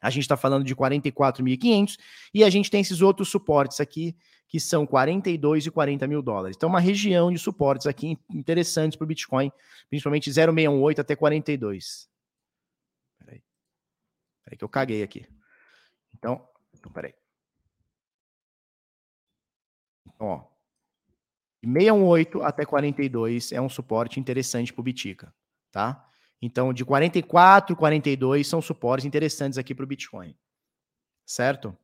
A 0.00 0.10
gente 0.10 0.22
está 0.22 0.36
falando 0.36 0.64
de 0.64 0.76
44.500 0.76 1.96
e 2.34 2.44
a 2.44 2.50
gente 2.50 2.70
tem 2.70 2.80
esses 2.80 3.00
outros 3.00 3.28
suportes 3.28 3.80
aqui 3.80 4.16
que 4.48 4.60
são 4.60 4.86
42 4.86 5.66
e 5.66 5.70
40 5.70 6.06
mil 6.06 6.22
dólares. 6.22 6.56
Então, 6.56 6.68
uma 6.68 6.80
região 6.80 7.32
de 7.32 7.38
suportes 7.38 7.86
aqui 7.86 8.18
interessantes 8.30 8.96
para 8.96 9.04
o 9.04 9.08
Bitcoin, 9.08 9.50
principalmente 9.88 10.30
0,68 10.30 10.98
até 11.00 11.16
42. 11.16 12.08
Peraí. 13.18 13.42
Peraí 14.44 14.58
que 14.58 14.64
eu 14.64 14.68
caguei 14.68 15.02
aqui. 15.02 15.26
Então, 16.14 16.46
então 16.74 16.92
peraí. 16.92 17.14
Ó, 20.18 20.44
de 21.62 21.68
618 21.68 22.42
até 22.42 22.64
42 22.64 23.52
é 23.52 23.60
um 23.60 23.68
suporte 23.68 24.20
interessante 24.20 24.72
para 24.72 24.80
o 24.80 24.84
Bitica, 24.84 25.34
tá? 25.70 26.04
Então, 26.40 26.72
de 26.72 26.84
44 26.84 27.72
e 27.72 27.76
42 27.76 28.46
são 28.46 28.60
suportes 28.60 29.06
interessantes 29.06 29.58
aqui 29.58 29.74
para 29.74 29.84
o 29.84 29.86
Bitcoin. 29.86 30.36
Certo? 31.24 31.76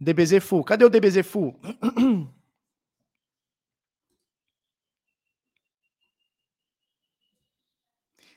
DBZ 0.00 0.40
Full. 0.42 0.64
Cadê 0.64 0.84
o 0.84 0.90
DBZ 0.90 1.22
Full? 1.26 1.60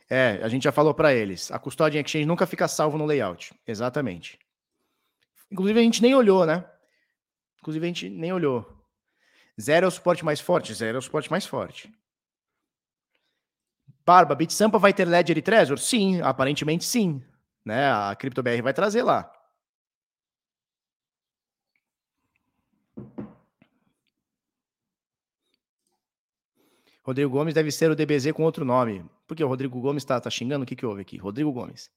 É, 0.09 0.39
a 0.43 0.47
gente 0.47 0.63
já 0.63 0.71
falou 0.71 0.93
para 0.93 1.11
eles. 1.11 1.51
A 1.51 1.57
custódia 1.57 1.97
em 1.97 2.03
exchange 2.03 2.27
nunca 2.27 2.45
fica 2.45 2.67
salvo 2.67 2.99
no 2.99 3.05
layout. 3.05 3.51
Exatamente. 3.65 4.37
Inclusive, 5.49 5.79
a 5.79 5.83
gente 5.83 6.03
nem 6.03 6.13
olhou, 6.13 6.45
né? 6.45 6.63
Inclusive, 7.63 7.85
a 7.85 7.87
gente 7.87 8.09
nem 8.09 8.33
olhou. 8.33 8.67
Zero 9.59 9.85
é 9.85 9.87
o 9.87 9.91
suporte 9.91 10.25
mais 10.25 10.41
forte? 10.41 10.73
Zero 10.73 10.97
é 10.97 10.99
o 10.99 11.01
suporte 11.01 11.31
mais 11.31 11.45
forte. 11.45 11.89
Barba, 14.05 14.35
BitSampa 14.35 14.77
vai 14.77 14.93
ter 14.93 15.05
Ledger 15.05 15.37
e 15.37 15.41
Trezor? 15.41 15.77
Sim, 15.77 16.19
aparentemente 16.19 16.83
sim. 16.83 17.23
Né? 17.63 17.89
A 17.89 18.13
CryptoBR 18.17 18.61
vai 18.61 18.73
trazer 18.73 19.01
lá. 19.01 19.31
Rodrigo 27.01 27.31
Gomes 27.31 27.53
deve 27.53 27.71
ser 27.71 27.89
o 27.89 27.95
DBZ 27.95 28.33
com 28.33 28.43
outro 28.43 28.65
nome. 28.65 29.05
Por 29.25 29.37
que 29.37 29.43
o 29.43 29.47
Rodrigo 29.47 29.79
Gomes 29.79 30.03
está 30.03 30.19
tá 30.19 30.29
xingando? 30.29 30.63
O 30.63 30.65
que, 30.65 30.75
que 30.75 30.85
houve 30.85 31.01
aqui? 31.01 31.15
Rodrigo 31.15 31.53
Gomes. 31.53 31.89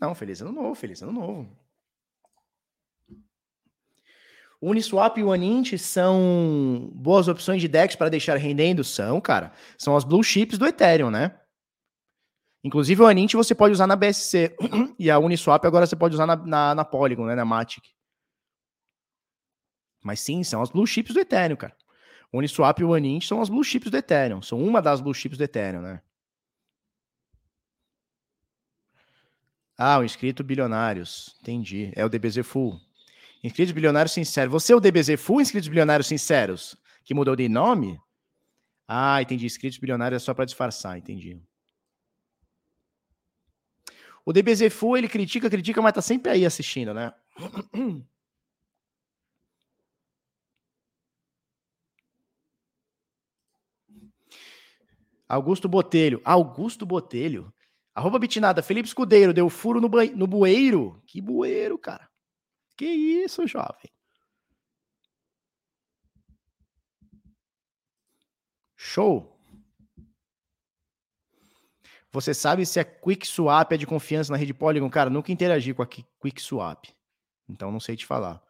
Não, 0.00 0.14
feliz 0.14 0.40
ano 0.40 0.52
novo, 0.52 0.74
feliz 0.74 1.02
ano 1.02 1.12
novo. 1.12 1.64
O 4.60 4.70
Uniswap 4.70 5.18
e 5.18 5.22
o 5.22 5.30
Anint 5.30 5.76
são 5.76 6.90
boas 6.94 7.28
opções 7.28 7.60
de 7.60 7.68
DEX 7.68 7.96
para 7.96 8.08
deixar 8.08 8.36
rendendo? 8.36 8.82
São, 8.82 9.20
cara. 9.20 9.52
São 9.76 9.94
as 9.94 10.04
blue 10.04 10.24
chips 10.24 10.56
do 10.56 10.66
Ethereum, 10.66 11.10
né? 11.10 11.38
Inclusive 12.64 13.02
o 13.02 13.06
Anint 13.06 13.34
você 13.34 13.54
pode 13.54 13.74
usar 13.74 13.86
na 13.86 13.94
BSC 13.94 14.56
e 14.98 15.10
a 15.10 15.18
Uniswap 15.18 15.62
agora 15.66 15.86
você 15.86 15.94
pode 15.94 16.14
usar 16.14 16.26
na, 16.26 16.34
na, 16.34 16.74
na 16.74 16.84
Polygon, 16.84 17.26
né? 17.26 17.34
Na 17.34 17.44
Matic. 17.44 17.84
Mas 20.02 20.20
sim, 20.20 20.42
são 20.42 20.62
as 20.62 20.70
blue 20.70 20.86
chips 20.86 21.12
do 21.12 21.20
Ethereum, 21.20 21.56
cara. 21.56 21.76
O 22.32 22.38
Uniswap 22.38 22.80
e 22.80 22.84
o 22.84 22.94
Anint 22.94 23.26
são 23.26 23.42
as 23.42 23.50
blue 23.50 23.62
chips 23.62 23.90
do 23.90 23.98
Ethereum. 23.98 24.40
São 24.40 24.58
uma 24.58 24.80
das 24.80 25.02
blue 25.02 25.12
chips 25.12 25.36
do 25.36 25.44
Ethereum, 25.44 25.82
né? 25.82 26.00
Ah, 29.76 29.98
o 29.98 30.04
inscrito 30.04 30.44
bilionários. 30.44 31.36
Entendi. 31.40 31.92
É 31.96 32.04
o 32.04 32.08
DBZ 32.08 32.44
Full. 32.44 32.80
Inscritos 33.42 33.72
bilionários 33.72 34.12
sinceros. 34.12 34.52
Você 34.52 34.72
é 34.72 34.76
o 34.76 34.80
DBZ 34.80 35.16
Full 35.18 35.40
inscritos 35.40 35.68
bilionários 35.68 36.06
sinceros? 36.06 36.76
Que 37.04 37.12
mudou 37.12 37.36
de 37.36 37.48
nome? 37.48 38.00
Ah, 38.88 39.20
entendi. 39.20 39.46
Inscritos 39.46 39.78
bilionários 39.78 40.22
é 40.22 40.24
só 40.24 40.32
para 40.32 40.44
disfarçar, 40.44 40.96
entendi. 40.96 41.40
O 44.24 44.32
DBZ 44.32 44.72
Full, 44.72 44.96
ele 44.96 45.08
critica, 45.08 45.50
critica, 45.50 45.82
mas 45.82 45.92
tá 45.92 46.00
sempre 46.00 46.30
aí 46.32 46.46
assistindo, 46.46 46.94
né? 46.94 47.12
Augusto 55.28 55.68
Botelho. 55.68 56.22
Augusto 56.24 56.86
Botelho? 56.86 57.52
Arroba 57.94 58.18
Bitnada, 58.18 58.62
Felipe 58.62 58.88
Escudeiro, 58.88 59.32
deu 59.32 59.48
furo 59.48 59.80
no, 59.80 59.88
no 60.16 60.26
bueiro. 60.26 61.00
Que 61.06 61.20
bueiro, 61.20 61.78
cara. 61.78 62.10
Que 62.76 62.86
isso, 62.86 63.46
jovem. 63.46 63.90
Show. 68.76 69.34
Você 72.10 72.34
sabe 72.34 72.66
se 72.66 72.78
a 72.80 72.84
QuickSwap 72.84 73.72
é 73.72 73.76
de 73.76 73.86
confiança 73.86 74.32
na 74.32 74.38
rede 74.38 74.52
Polygon? 74.52 74.90
Cara, 74.90 75.08
nunca 75.08 75.32
interagi 75.32 75.72
com 75.72 75.82
a 75.82 75.88
QuickSwap. 76.20 76.92
Então 77.48 77.70
não 77.70 77.80
sei 77.80 77.96
te 77.96 78.06
falar. 78.06 78.42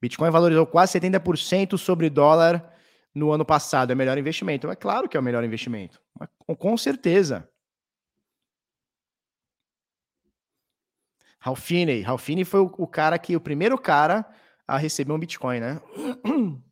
Bitcoin 0.00 0.30
valorizou 0.30 0.66
quase 0.66 0.98
70% 0.98 1.76
sobre 1.76 2.08
dólar 2.08 2.77
no 3.14 3.32
ano 3.32 3.44
passado 3.44 3.90
é 3.92 3.94
melhor 3.94 4.18
investimento. 4.18 4.70
É 4.70 4.76
claro 4.76 5.08
que 5.08 5.16
é 5.16 5.20
o 5.20 5.22
melhor 5.22 5.44
investimento. 5.44 6.00
Com 6.58 6.76
certeza. 6.76 7.48
Ralfine. 11.40 12.02
Ralfine 12.02 12.44
foi 12.44 12.60
o, 12.60 12.74
o 12.78 12.86
cara 12.86 13.18
que, 13.18 13.36
o 13.36 13.40
primeiro 13.40 13.78
cara 13.78 14.26
a 14.66 14.76
receber 14.76 15.12
um 15.12 15.18
Bitcoin, 15.18 15.60
né? 15.60 15.80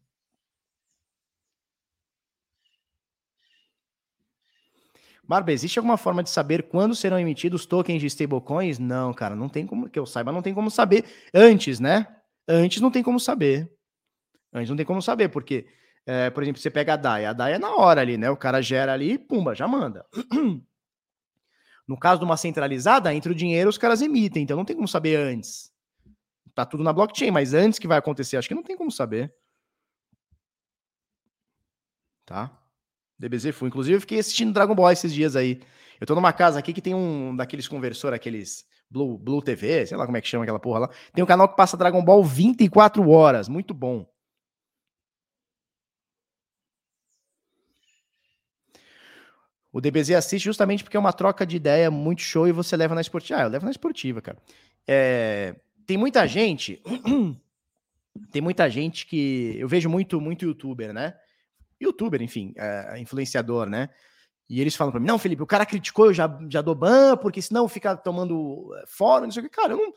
Barba, 5.28 5.50
existe 5.50 5.78
alguma 5.78 5.96
forma 5.96 6.22
de 6.22 6.30
saber 6.30 6.64
quando 6.64 6.94
serão 6.94 7.18
emitidos 7.18 7.66
tokens 7.66 8.00
de 8.00 8.06
stablecoins? 8.06 8.78
Não, 8.78 9.12
cara, 9.12 9.34
não 9.34 9.48
tem 9.48 9.66
como 9.66 9.90
que 9.90 9.98
eu 9.98 10.06
saiba, 10.06 10.30
não 10.30 10.40
tem 10.42 10.54
como 10.54 10.70
saber 10.70 11.04
antes, 11.34 11.80
né? 11.80 12.06
Antes 12.46 12.80
não 12.80 12.92
tem 12.92 13.02
como 13.02 13.18
saber. 13.18 13.68
Antes 14.52 14.70
não 14.70 14.76
tem 14.76 14.86
como 14.86 15.02
saber, 15.02 15.28
porque 15.28 15.66
é, 16.06 16.30
por 16.30 16.42
exemplo, 16.42 16.62
você 16.62 16.70
pega 16.70 16.94
a 16.94 16.96
DAI, 16.96 17.26
a 17.26 17.32
DAI 17.32 17.54
é 17.54 17.58
na 17.58 17.74
hora 17.74 18.00
ali, 18.00 18.16
né? 18.16 18.30
O 18.30 18.36
cara 18.36 18.62
gera 18.62 18.92
ali, 18.92 19.18
pumba, 19.18 19.54
já 19.54 19.66
manda. 19.66 20.06
No 21.88 21.96
caso 21.96 22.18
de 22.18 22.24
uma 22.24 22.36
centralizada, 22.36 23.14
entre 23.14 23.30
o 23.30 23.34
dinheiro 23.34 23.70
os 23.70 23.78
caras 23.78 24.02
emitem, 24.02 24.42
então 24.42 24.56
não 24.56 24.64
tem 24.64 24.74
como 24.74 24.88
saber 24.88 25.14
antes. 25.14 25.70
Tá 26.52 26.66
tudo 26.66 26.82
na 26.82 26.92
blockchain, 26.92 27.30
mas 27.30 27.54
antes 27.54 27.78
que 27.78 27.86
vai 27.86 27.96
acontecer, 27.96 28.36
acho 28.36 28.48
que 28.48 28.56
não 28.56 28.62
tem 28.64 28.76
como 28.76 28.90
saber. 28.90 29.32
Tá? 32.24 32.50
DBZ 33.16 33.52
Full. 33.52 33.68
Inclusive, 33.68 33.96
eu 33.96 34.00
fiquei 34.00 34.18
assistindo 34.18 34.52
Dragon 34.52 34.74
Ball 34.74 34.90
esses 34.90 35.14
dias 35.14 35.36
aí. 35.36 35.62
Eu 36.00 36.08
tô 36.08 36.16
numa 36.16 36.32
casa 36.32 36.58
aqui 36.58 36.72
que 36.72 36.82
tem 36.82 36.92
um 36.92 37.36
daqueles 37.36 37.68
conversor, 37.68 38.12
aqueles 38.12 38.64
Blue, 38.90 39.16
Blue 39.16 39.40
TV, 39.40 39.86
sei 39.86 39.96
lá 39.96 40.06
como 40.06 40.16
é 40.16 40.20
que 40.20 40.26
chama 40.26 40.42
aquela 40.42 40.58
porra 40.58 40.80
lá. 40.80 40.90
Tem 41.14 41.22
um 41.22 41.26
canal 41.26 41.48
que 41.48 41.56
passa 41.56 41.76
Dragon 41.76 42.04
Ball 42.04 42.24
24 42.24 43.08
horas. 43.08 43.48
Muito 43.48 43.72
bom. 43.72 44.04
O 49.76 49.80
DBZ 49.80 50.12
assiste 50.12 50.44
justamente 50.44 50.82
porque 50.82 50.96
é 50.96 51.00
uma 51.00 51.12
troca 51.12 51.44
de 51.44 51.56
ideia 51.56 51.90
muito 51.90 52.22
show 52.22 52.48
e 52.48 52.52
você 52.52 52.74
leva 52.78 52.94
na 52.94 53.02
esportiva. 53.02 53.40
Ah, 53.40 53.42
eu 53.42 53.50
levo 53.50 53.66
na 53.66 53.70
esportiva, 53.70 54.22
cara. 54.22 54.38
É, 54.88 55.54
tem 55.86 55.98
muita 55.98 56.26
gente. 56.26 56.82
tem 58.32 58.40
muita 58.40 58.70
gente 58.70 59.04
que. 59.04 59.54
Eu 59.58 59.68
vejo 59.68 59.90
muito, 59.90 60.18
muito 60.18 60.46
youtuber, 60.46 60.94
né? 60.94 61.14
youtuber, 61.78 62.22
enfim, 62.22 62.54
é, 62.56 62.98
influenciador, 62.98 63.68
né? 63.68 63.90
E 64.48 64.62
eles 64.62 64.74
falam 64.74 64.90
para 64.90 64.98
mim: 64.98 65.06
não, 65.06 65.18
Felipe, 65.18 65.42
o 65.42 65.46
cara 65.46 65.66
criticou, 65.66 66.06
eu 66.06 66.14
já, 66.14 66.38
já 66.48 66.62
dou 66.62 66.74
ban, 66.74 67.18
porque 67.18 67.42
senão 67.42 67.68
fica 67.68 67.94
tomando 67.94 68.74
eh, 68.76 68.84
fora, 68.86 69.26
não 69.26 69.30
sei 69.30 69.42
o 69.42 69.44
que. 69.44 69.54
Cara, 69.54 69.74
eu, 69.74 69.76
não, 69.76 69.92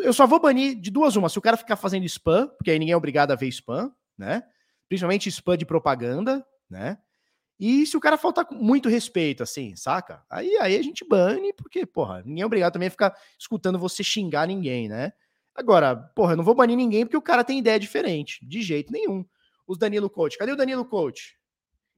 eu, 0.00 0.12
só 0.12 0.28
vou 0.28 0.38
banir 0.38 0.78
de 0.80 0.92
duas 0.92 1.16
uma. 1.16 1.28
Se 1.28 1.36
o 1.36 1.42
cara 1.42 1.56
ficar 1.56 1.74
fazendo 1.74 2.04
spam, 2.04 2.46
porque 2.56 2.70
aí 2.70 2.78
ninguém 2.78 2.92
é 2.92 2.96
obrigado 2.96 3.32
a 3.32 3.34
ver 3.34 3.48
spam, 3.48 3.90
né? 4.16 4.44
Principalmente 4.88 5.28
spam 5.28 5.56
de 5.56 5.66
propaganda, 5.66 6.46
né? 6.70 6.98
E 7.58 7.84
se 7.86 7.96
o 7.96 8.00
cara 8.00 8.16
faltar 8.16 8.46
muito 8.52 8.88
respeito, 8.88 9.42
assim, 9.42 9.74
saca? 9.74 10.22
Aí, 10.30 10.56
aí 10.58 10.76
a 10.76 10.82
gente 10.82 11.04
bane, 11.04 11.52
porque, 11.52 11.84
porra, 11.84 12.22
ninguém 12.24 12.42
é 12.42 12.46
obrigado 12.46 12.72
também 12.72 12.88
a 12.88 12.90
ficar 12.90 13.16
escutando 13.38 13.78
você 13.78 14.04
xingar 14.04 14.46
ninguém, 14.46 14.88
né? 14.88 15.12
Agora, 15.54 15.96
porra, 15.96 16.34
eu 16.34 16.36
não 16.36 16.44
vou 16.44 16.54
banir 16.54 16.76
ninguém 16.76 17.04
porque 17.04 17.16
o 17.16 17.22
cara 17.22 17.42
tem 17.42 17.58
ideia 17.58 17.80
diferente, 17.80 18.38
de 18.46 18.62
jeito 18.62 18.92
nenhum 18.92 19.24
os 19.66 19.76
Danilo 19.76 20.08
Coach. 20.08 20.38
Cadê 20.38 20.52
o 20.52 20.56
Danilo 20.56 20.84
Coach? 20.84 21.36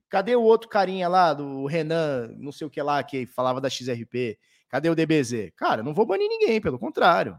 Cadê 0.09 0.35
o 0.35 0.43
outro 0.43 0.69
carinha 0.69 1.09
lá, 1.09 1.33
do 1.33 1.67
Renan, 1.67 2.35
não 2.37 2.51
sei 2.51 2.67
o 2.67 2.71
que 2.71 2.83
lá, 2.83 3.03
que 3.03 3.27
falava 3.27 3.61
da 3.61 3.71
XRP? 3.71 4.39
Cadê 4.69 4.89
o 4.91 4.95
DBZ? 4.95 5.53
Cara, 5.57 5.83
não 5.83 5.95
vou 5.95 6.05
banir 6.05 6.29
ninguém, 6.29 6.61
pelo 6.61 6.79
contrário. 6.79 7.39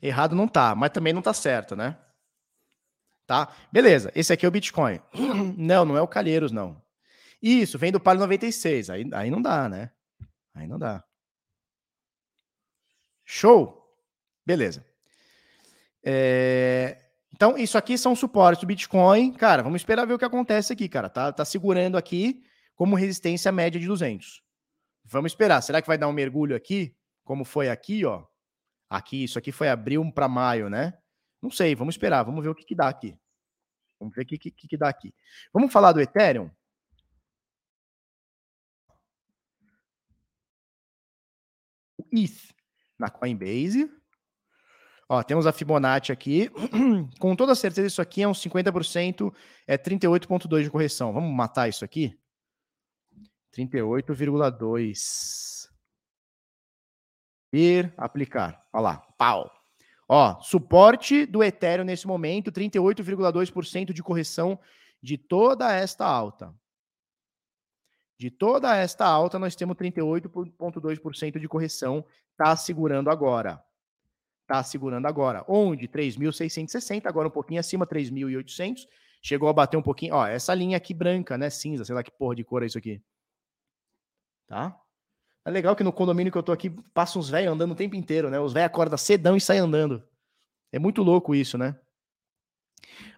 Errado 0.00 0.34
não 0.34 0.46
tá, 0.46 0.74
mas 0.74 0.90
também 0.90 1.12
não 1.12 1.22
tá 1.22 1.32
certo, 1.32 1.74
né? 1.74 1.96
Tá? 3.26 3.54
Beleza, 3.70 4.10
esse 4.14 4.32
aqui 4.32 4.46
é 4.46 4.48
o 4.48 4.52
Bitcoin. 4.52 5.00
Não, 5.58 5.84
não 5.84 5.98
é 5.98 6.00
o 6.00 6.08
Calheiros, 6.08 6.50
não. 6.50 6.82
Isso, 7.42 7.78
vem 7.78 7.92
do 7.92 8.00
Palio 8.00 8.20
96. 8.20 8.88
Aí, 8.88 9.04
aí 9.12 9.30
não 9.30 9.42
dá, 9.42 9.68
né? 9.68 9.90
Aí 10.54 10.66
não 10.66 10.78
dá. 10.78 11.04
Show? 13.26 13.86
Beleza. 14.46 14.84
É... 16.02 16.96
Então, 17.34 17.58
isso 17.58 17.76
aqui 17.76 17.98
são 17.98 18.16
suportes 18.16 18.62
do 18.62 18.66
Bitcoin. 18.66 19.32
Cara, 19.34 19.62
vamos 19.62 19.82
esperar 19.82 20.06
ver 20.06 20.14
o 20.14 20.18
que 20.18 20.24
acontece 20.24 20.72
aqui, 20.72 20.88
cara. 20.88 21.10
Tá, 21.10 21.30
tá 21.30 21.44
segurando 21.44 21.98
aqui 21.98 22.42
como 22.74 22.96
resistência 22.96 23.52
média 23.52 23.78
de 23.78 23.86
200. 23.86 24.42
Vamos 25.04 25.32
esperar. 25.32 25.60
Será 25.60 25.82
que 25.82 25.86
vai 25.86 25.98
dar 25.98 26.08
um 26.08 26.12
mergulho 26.12 26.56
aqui? 26.56 26.96
Como 27.22 27.44
foi 27.44 27.68
aqui, 27.68 28.06
ó? 28.06 28.24
Aqui, 28.90 29.24
isso 29.24 29.38
aqui 29.38 29.52
foi 29.52 29.68
abril 29.68 30.10
para 30.12 30.28
maio, 30.28 30.70
né? 30.70 30.94
Não 31.42 31.50
sei, 31.50 31.74
vamos 31.74 31.94
esperar. 31.94 32.24
Vamos 32.24 32.42
ver 32.42 32.50
o 32.50 32.54
que, 32.54 32.64
que 32.64 32.74
dá 32.74 32.88
aqui. 32.88 33.16
Vamos 34.00 34.14
ver 34.14 34.22
o 34.22 34.26
que, 34.26 34.38
que, 34.38 34.50
que 34.50 34.76
dá 34.76 34.88
aqui. 34.88 35.14
Vamos 35.52 35.72
falar 35.72 35.92
do 35.92 36.00
Ethereum? 36.00 36.50
O 41.98 42.04
ETH 42.12 42.54
na 42.98 43.10
Coinbase. 43.10 43.90
Ó, 45.08 45.22
temos 45.22 45.46
a 45.46 45.52
Fibonacci 45.52 46.12
aqui. 46.12 46.50
Com 47.18 47.34
toda 47.34 47.54
certeza, 47.54 47.86
isso 47.86 48.02
aqui 48.02 48.22
é 48.22 48.28
uns 48.28 48.42
50%, 48.42 49.32
é 49.66 49.78
38,2 49.78 50.64
de 50.64 50.70
correção. 50.70 51.12
Vamos 51.12 51.34
matar 51.34 51.68
isso 51.68 51.84
aqui? 51.84 52.18
38,2. 53.56 55.57
Ir, 57.52 57.92
aplicar. 57.96 58.66
Olha 58.72 58.82
lá, 58.82 58.96
pau. 59.16 59.52
Ó, 60.08 60.40
suporte 60.40 61.26
do 61.26 61.42
Ethereum 61.42 61.84
nesse 61.84 62.06
momento, 62.06 62.50
38,2% 62.50 63.92
de 63.92 64.02
correção 64.02 64.58
de 65.02 65.18
toda 65.18 65.72
esta 65.72 66.06
alta. 66.06 66.54
De 68.18 68.30
toda 68.30 68.76
esta 68.76 69.06
alta, 69.06 69.38
nós 69.38 69.54
temos 69.54 69.76
38,2% 69.76 71.38
de 71.38 71.48
correção 71.48 72.04
Tá 72.38 72.54
segurando 72.54 73.10
agora. 73.10 73.60
Tá 74.46 74.62
segurando 74.62 75.06
agora. 75.06 75.44
Onde? 75.48 75.88
3.660, 75.88 77.06
agora 77.06 77.26
um 77.26 77.32
pouquinho 77.32 77.58
acima, 77.58 77.84
3.800. 77.84 78.86
Chegou 79.20 79.48
a 79.48 79.52
bater 79.52 79.76
um 79.76 79.82
pouquinho. 79.82 80.14
Ó, 80.14 80.24
essa 80.24 80.54
linha 80.54 80.76
aqui 80.76 80.94
branca, 80.94 81.36
né? 81.36 81.50
Cinza, 81.50 81.84
sei 81.84 81.96
lá 81.96 82.02
que 82.02 82.12
porra 82.12 82.36
de 82.36 82.44
cor 82.44 82.62
é 82.62 82.66
isso 82.66 82.78
aqui. 82.78 83.02
Tá? 84.46 84.80
É 85.48 85.50
legal 85.50 85.74
que 85.74 85.82
no 85.82 85.90
condomínio 85.90 86.30
que 86.30 86.36
eu 86.36 86.42
tô 86.42 86.52
aqui, 86.52 86.68
passa 86.92 87.18
uns 87.18 87.30
velhos 87.30 87.50
andando 87.50 87.72
o 87.72 87.74
tempo 87.74 87.96
inteiro, 87.96 88.28
né? 88.28 88.38
Os 88.38 88.52
velhos 88.52 88.66
acordam 88.66 88.98
cedão 88.98 89.34
e 89.34 89.40
saem 89.40 89.62
andando. 89.62 90.06
É 90.70 90.78
muito 90.78 91.02
louco 91.02 91.34
isso, 91.34 91.56
né? 91.56 91.74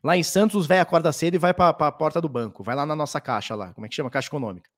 Lá 0.01 0.17
em 0.17 0.23
Santos, 0.23 0.55
os 0.55 0.65
velhos 0.65 0.83
acordam 0.83 1.11
cedo 1.13 1.35
e 1.35 1.39
vai 1.39 1.53
para 1.53 1.71
a 1.71 1.91
porta 1.91 2.21
do 2.21 2.29
banco. 2.29 2.63
Vai 2.63 2.77
lá 2.77 2.87
na 2.87 2.95
nossa 2.95 3.21
caixa 3.21 3.57
lá. 3.57 3.75
Como 3.75 3.85
é 3.85 3.89
que 3.89 3.97
chama? 3.97 4.09
Caixa 4.09 4.29
econômica. 4.29 4.71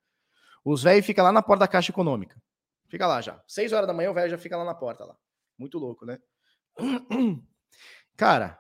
Os 0.65 0.83
velhos 0.83 1.05
ficam 1.05 1.23
lá 1.23 1.31
na 1.31 1.43
porta 1.43 1.61
da 1.61 1.69
caixa 1.69 1.93
econômica. 1.93 2.41
Fica 2.89 3.07
lá 3.07 3.21
já. 3.21 3.39
Seis 3.47 3.71
horas 3.75 3.87
da 3.87 3.93
manhã 3.93 4.11
o 4.11 4.15
velho 4.15 4.31
já 4.31 4.39
fica 4.39 4.57
lá 4.57 4.65
na 4.65 4.75
porta 4.75 5.05
lá. 5.05 5.15
Muito 5.59 5.79
louco, 5.79 6.07
né? 6.07 6.19
Cara, 8.17 8.59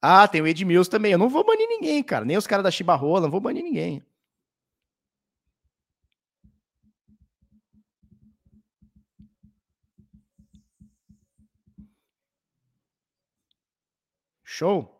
ah, 0.00 0.26
tem 0.26 0.40
o 0.40 0.46
Edmilson 0.46 0.90
também. 0.90 1.12
Eu 1.12 1.18
não 1.18 1.28
vou 1.28 1.44
banir 1.44 1.68
ninguém, 1.68 2.02
cara. 2.02 2.24
Nem 2.24 2.38
os 2.38 2.46
caras 2.46 2.64
da 2.64 2.70
Chibarrola, 2.70 3.20
não 3.20 3.30
vou 3.30 3.40
banir 3.40 3.62
ninguém. 3.62 4.02
Show? 14.58 14.92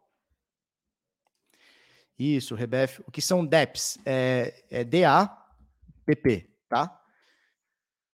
Isso, 2.16 2.54
Rebef. 2.54 3.02
O 3.04 3.10
que 3.10 3.20
são 3.20 3.44
DEPs? 3.44 3.98
É, 4.06 4.64
é 4.70 4.84
DAPP, 4.84 6.48
tá? 6.68 7.02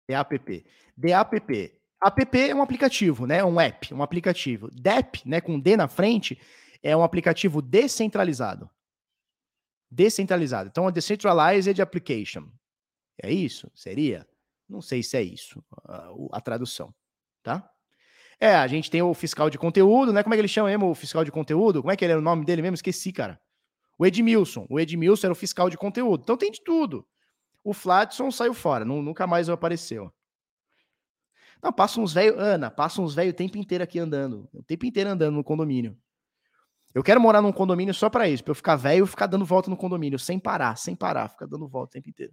DAPP. 0.08 0.66
DAPP. 0.96 1.80
App 2.02 2.38
é 2.38 2.52
um 2.52 2.62
aplicativo, 2.62 3.24
né? 3.24 3.44
Um 3.44 3.60
app, 3.60 3.94
um 3.94 4.02
aplicativo. 4.02 4.68
DApp, 4.72 5.28
né, 5.28 5.40
com 5.40 5.60
D 5.60 5.76
na 5.76 5.86
frente, 5.86 6.40
é 6.82 6.96
um 6.96 7.04
aplicativo 7.04 7.62
descentralizado. 7.62 8.68
Descentralizado. 9.88 10.68
Então, 10.68 10.88
a 10.88 10.90
Decentralized 10.90 11.80
Application. 11.80 12.50
É 13.22 13.30
isso? 13.30 13.70
Seria? 13.76 14.28
Não 14.68 14.80
sei 14.80 15.04
se 15.04 15.16
é 15.16 15.22
isso 15.22 15.64
a, 15.84 16.10
a 16.32 16.40
tradução, 16.40 16.92
tá? 17.44 17.68
É, 18.40 18.54
a 18.54 18.66
gente 18.66 18.90
tem 18.90 19.02
o 19.02 19.12
fiscal 19.14 19.50
de 19.50 19.58
conteúdo, 19.58 20.12
né? 20.12 20.22
Como 20.22 20.34
é 20.34 20.36
que 20.36 20.40
ele 20.40 20.48
chama 20.48 20.68
mesmo 20.68 20.90
o 20.90 20.94
fiscal 20.94 21.24
de 21.24 21.32
conteúdo? 21.32 21.82
Como 21.82 21.90
é 21.90 21.96
que 21.96 22.04
ele 22.04 22.12
era 22.12 22.20
o 22.20 22.24
nome 22.24 22.44
dele 22.44 22.62
mesmo? 22.62 22.76
Esqueci, 22.76 23.12
cara. 23.12 23.40
O 23.98 24.06
Edmilson. 24.06 24.66
O 24.70 24.78
Edmilson 24.78 25.26
era 25.26 25.32
o 25.32 25.36
fiscal 25.36 25.68
de 25.68 25.76
conteúdo. 25.76 26.22
Então 26.22 26.36
tem 26.36 26.50
de 26.50 26.62
tudo. 26.62 27.06
O 27.64 27.74
Flatson 27.74 28.30
saiu 28.30 28.54
fora, 28.54 28.84
não, 28.84 29.02
nunca 29.02 29.26
mais 29.26 29.48
apareceu. 29.48 30.12
Não, 31.62 31.72
passa 31.72 32.00
uns 32.00 32.12
velho, 32.12 32.38
Ana, 32.38 32.70
passa 32.70 33.02
uns 33.02 33.14
velho 33.14 33.30
o 33.30 33.34
tempo 33.34 33.58
inteiro 33.58 33.82
aqui 33.82 33.98
andando, 33.98 34.48
o 34.52 34.62
tempo 34.62 34.86
inteiro 34.86 35.10
andando 35.10 35.34
no 35.34 35.44
condomínio. 35.44 35.98
Eu 36.94 37.02
quero 37.02 37.20
morar 37.20 37.42
num 37.42 37.52
condomínio 37.52 37.92
só 37.92 38.08
para 38.08 38.28
isso, 38.28 38.44
para 38.44 38.52
eu 38.52 38.54
ficar 38.54 38.76
velho 38.76 39.04
e 39.04 39.08
ficar 39.08 39.26
dando 39.26 39.44
volta 39.44 39.68
no 39.68 39.76
condomínio, 39.76 40.18
sem 40.18 40.38
parar, 40.38 40.76
sem 40.76 40.94
parar, 40.94 41.28
ficar 41.28 41.46
dando 41.46 41.68
volta 41.68 41.90
o 41.90 41.92
tempo 41.92 42.08
inteiro. 42.08 42.32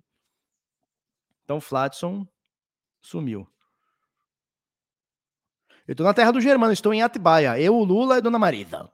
Então, 1.44 1.60
Flatson 1.60 2.26
sumiu. 3.02 3.48
Eu 5.88 5.96
tô 5.96 6.04
na 6.04 6.14
terra 6.14 6.32
do 6.32 6.42
Germano, 6.42 6.74
estou 6.74 6.94
em 6.94 7.04
Atibaia. 7.04 7.60
Eu, 7.60 7.76
o 7.76 7.84
Lula 7.84 8.18
e 8.18 8.22
Dona 8.22 8.40
Marisa. 8.40 8.90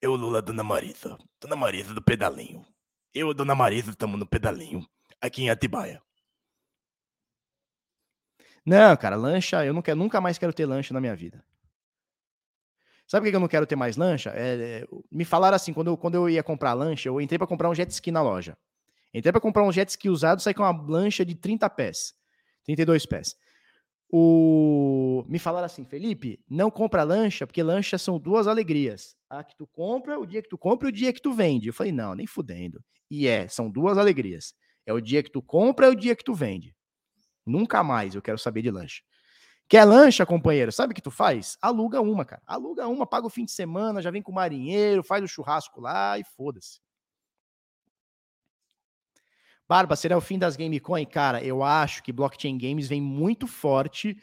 Eu, 0.00 0.12
o 0.12 0.16
Lula, 0.16 0.40
Dona 0.40 0.62
Marisa. 0.62 1.18
Dona 1.40 1.56
Marisa 1.56 1.92
do 1.92 2.00
pedalinho. 2.00 2.64
Eu 3.12 3.30
e 3.30 3.34
Dona 3.34 3.54
Marisa 3.54 3.90
estamos 3.90 4.18
no 4.18 4.26
pedalinho 4.26 4.86
aqui 5.20 5.42
em 5.42 5.50
Atibaia. 5.50 6.00
Não, 8.64 8.96
cara, 8.96 9.16
lancha, 9.16 9.64
eu 9.64 9.72
não 9.72 9.82
quero, 9.82 9.98
nunca 9.98 10.20
mais 10.20 10.38
quero 10.38 10.52
ter 10.52 10.66
lancha 10.66 10.94
na 10.94 11.00
minha 11.00 11.16
vida. 11.16 11.42
Sabe 13.06 13.24
por 13.24 13.30
que 13.30 13.36
eu 13.36 13.40
não 13.40 13.48
quero 13.48 13.66
ter 13.66 13.76
mais 13.76 13.96
lancha? 13.96 14.30
É, 14.30 14.82
é, 14.82 14.88
me 15.10 15.24
falaram 15.24 15.56
assim, 15.56 15.72
quando 15.72 15.88
eu, 15.88 15.96
quando 15.96 16.14
eu 16.14 16.28
ia 16.28 16.42
comprar 16.42 16.74
lancha, 16.74 17.08
eu 17.08 17.20
entrei 17.20 17.38
para 17.38 17.46
comprar 17.46 17.70
um 17.70 17.74
jet 17.74 17.90
ski 17.90 18.12
na 18.12 18.22
loja. 18.22 18.56
Entrei 19.12 19.32
para 19.32 19.40
comprar 19.40 19.64
um 19.64 19.72
jet 19.72 19.88
ski 19.88 20.10
usado, 20.10 20.42
saí 20.42 20.52
com 20.52 20.62
uma 20.62 20.86
lancha 20.86 21.24
de 21.24 21.34
30 21.34 21.68
pés, 21.70 22.14
32 22.64 23.06
pés. 23.06 23.36
O... 24.10 25.24
Me 25.28 25.38
falaram 25.38 25.66
assim, 25.66 25.84
Felipe, 25.84 26.40
não 26.48 26.70
compra 26.70 27.02
lancha, 27.02 27.46
porque 27.46 27.62
lancha 27.62 27.98
são 27.98 28.18
duas 28.18 28.46
alegrias. 28.46 29.14
A 29.28 29.44
que 29.44 29.54
tu 29.56 29.66
compra, 29.66 30.18
o 30.18 30.26
dia 30.26 30.42
que 30.42 30.48
tu 30.48 30.56
compra 30.56 30.88
e 30.88 30.90
o 30.90 30.94
dia 30.94 31.12
que 31.12 31.20
tu 31.20 31.32
vende. 31.32 31.68
Eu 31.68 31.74
falei, 31.74 31.92
não, 31.92 32.14
nem 32.14 32.26
fudendo. 32.26 32.82
E 33.10 33.26
é, 33.26 33.46
são 33.48 33.70
duas 33.70 33.98
alegrias. 33.98 34.54
É 34.86 34.92
o 34.92 35.00
dia 35.00 35.22
que 35.22 35.30
tu 35.30 35.42
compra 35.42 35.86
e 35.86 35.90
o 35.90 35.94
dia 35.94 36.16
que 36.16 36.24
tu 36.24 36.34
vende. 36.34 36.74
Nunca 37.44 37.82
mais 37.82 38.14
eu 38.14 38.22
quero 38.22 38.38
saber 38.38 38.62
de 38.62 38.70
lancha. 38.70 39.02
Quer 39.68 39.84
lancha, 39.84 40.24
companheiro? 40.24 40.72
Sabe 40.72 40.92
o 40.92 40.94
que 40.94 41.02
tu 41.02 41.10
faz? 41.10 41.58
Aluga 41.60 42.00
uma, 42.00 42.24
cara. 42.24 42.40
Aluga 42.46 42.88
uma, 42.88 43.06
paga 43.06 43.26
o 43.26 43.30
fim 43.30 43.44
de 43.44 43.52
semana, 43.52 44.00
já 44.00 44.10
vem 44.10 44.22
com 44.22 44.32
o 44.32 44.34
marinheiro, 44.34 45.02
faz 45.02 45.22
o 45.22 45.28
churrasco 45.28 45.78
lá 45.78 46.18
e 46.18 46.24
foda-se. 46.24 46.80
Barba, 49.68 49.94
será 49.96 50.16
o 50.16 50.20
fim 50.20 50.38
das 50.38 50.56
Gamecoin? 50.56 51.04
Cara, 51.04 51.44
eu 51.44 51.62
acho 51.62 52.02
que 52.02 52.10
blockchain 52.10 52.56
games 52.56 52.88
vem 52.88 53.02
muito 53.02 53.46
forte. 53.46 54.16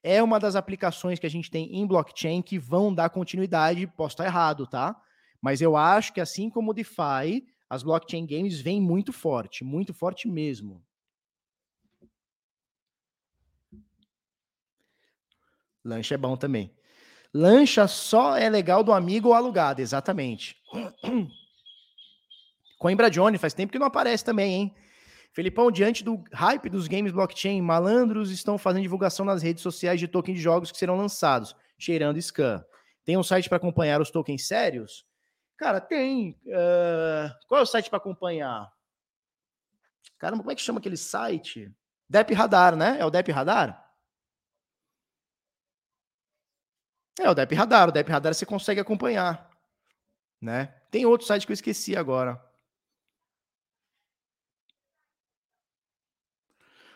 É 0.00 0.22
uma 0.22 0.38
das 0.38 0.54
aplicações 0.54 1.18
que 1.18 1.26
a 1.26 1.30
gente 1.30 1.50
tem 1.50 1.74
em 1.74 1.84
blockchain 1.84 2.40
que 2.40 2.56
vão 2.56 2.94
dar 2.94 3.10
continuidade. 3.10 3.88
Posso 3.88 4.12
estar 4.12 4.26
errado, 4.26 4.64
tá? 4.64 4.96
Mas 5.40 5.60
eu 5.60 5.76
acho 5.76 6.12
que 6.12 6.20
assim 6.20 6.48
como 6.48 6.70
o 6.70 6.74
DeFi, 6.74 7.44
as 7.68 7.82
blockchain 7.82 8.24
games 8.24 8.60
vêm 8.60 8.80
muito 8.80 9.12
forte, 9.12 9.64
muito 9.64 9.92
forte 9.92 10.28
mesmo. 10.28 10.80
Lancha 15.84 16.14
é 16.14 16.18
bom 16.18 16.36
também. 16.36 16.72
Lancha 17.34 17.88
só 17.88 18.36
é 18.36 18.48
legal 18.48 18.84
do 18.84 18.92
amigo 18.92 19.30
ou 19.30 19.34
alugado, 19.34 19.80
exatamente. 19.80 20.56
Coimbra 22.78 23.10
Johnny, 23.10 23.36
faz 23.36 23.52
tempo 23.52 23.72
que 23.72 23.80
não 23.80 23.86
aparece 23.86 24.24
também, 24.24 24.54
hein? 24.54 24.74
Felipão, 25.32 25.70
diante 25.70 26.04
do 26.04 26.22
hype 26.32 26.68
dos 26.68 26.86
games 26.86 27.10
blockchain, 27.10 27.62
malandros 27.62 28.30
estão 28.30 28.58
fazendo 28.58 28.82
divulgação 28.82 29.24
nas 29.24 29.42
redes 29.42 29.62
sociais 29.62 29.98
de 29.98 30.06
tokens 30.06 30.36
de 30.36 30.42
jogos 30.42 30.70
que 30.70 30.76
serão 30.76 30.96
lançados, 30.96 31.56
cheirando 31.78 32.20
scan. 32.20 32.62
Tem 33.04 33.16
um 33.16 33.22
site 33.22 33.48
para 33.48 33.56
acompanhar 33.56 34.00
os 34.00 34.10
tokens 34.10 34.46
sérios? 34.46 35.06
Cara, 35.56 35.80
tem. 35.80 36.38
Uh... 36.44 37.32
Qual 37.48 37.60
é 37.60 37.62
o 37.62 37.66
site 37.66 37.88
para 37.88 37.96
acompanhar? 37.96 38.70
Caramba, 40.18 40.42
como 40.42 40.52
é 40.52 40.54
que 40.54 40.60
chama 40.60 40.80
aquele 40.80 40.98
site? 40.98 41.72
Dep 42.08 42.32
Radar, 42.34 42.76
né? 42.76 42.98
É 43.00 43.04
o 43.04 43.10
Dep 43.10 43.30
Radar? 43.32 43.82
É, 47.18 47.28
o 47.30 47.34
Dep 47.34 47.54
Radar. 47.54 47.88
O 47.88 47.92
Dep 47.92 48.08
Radar 48.10 48.34
você 48.34 48.44
consegue 48.44 48.80
acompanhar. 48.80 49.50
Né? 50.40 50.66
Tem 50.90 51.06
outro 51.06 51.26
site 51.26 51.46
que 51.46 51.52
eu 51.52 51.54
esqueci 51.54 51.96
agora. 51.96 52.42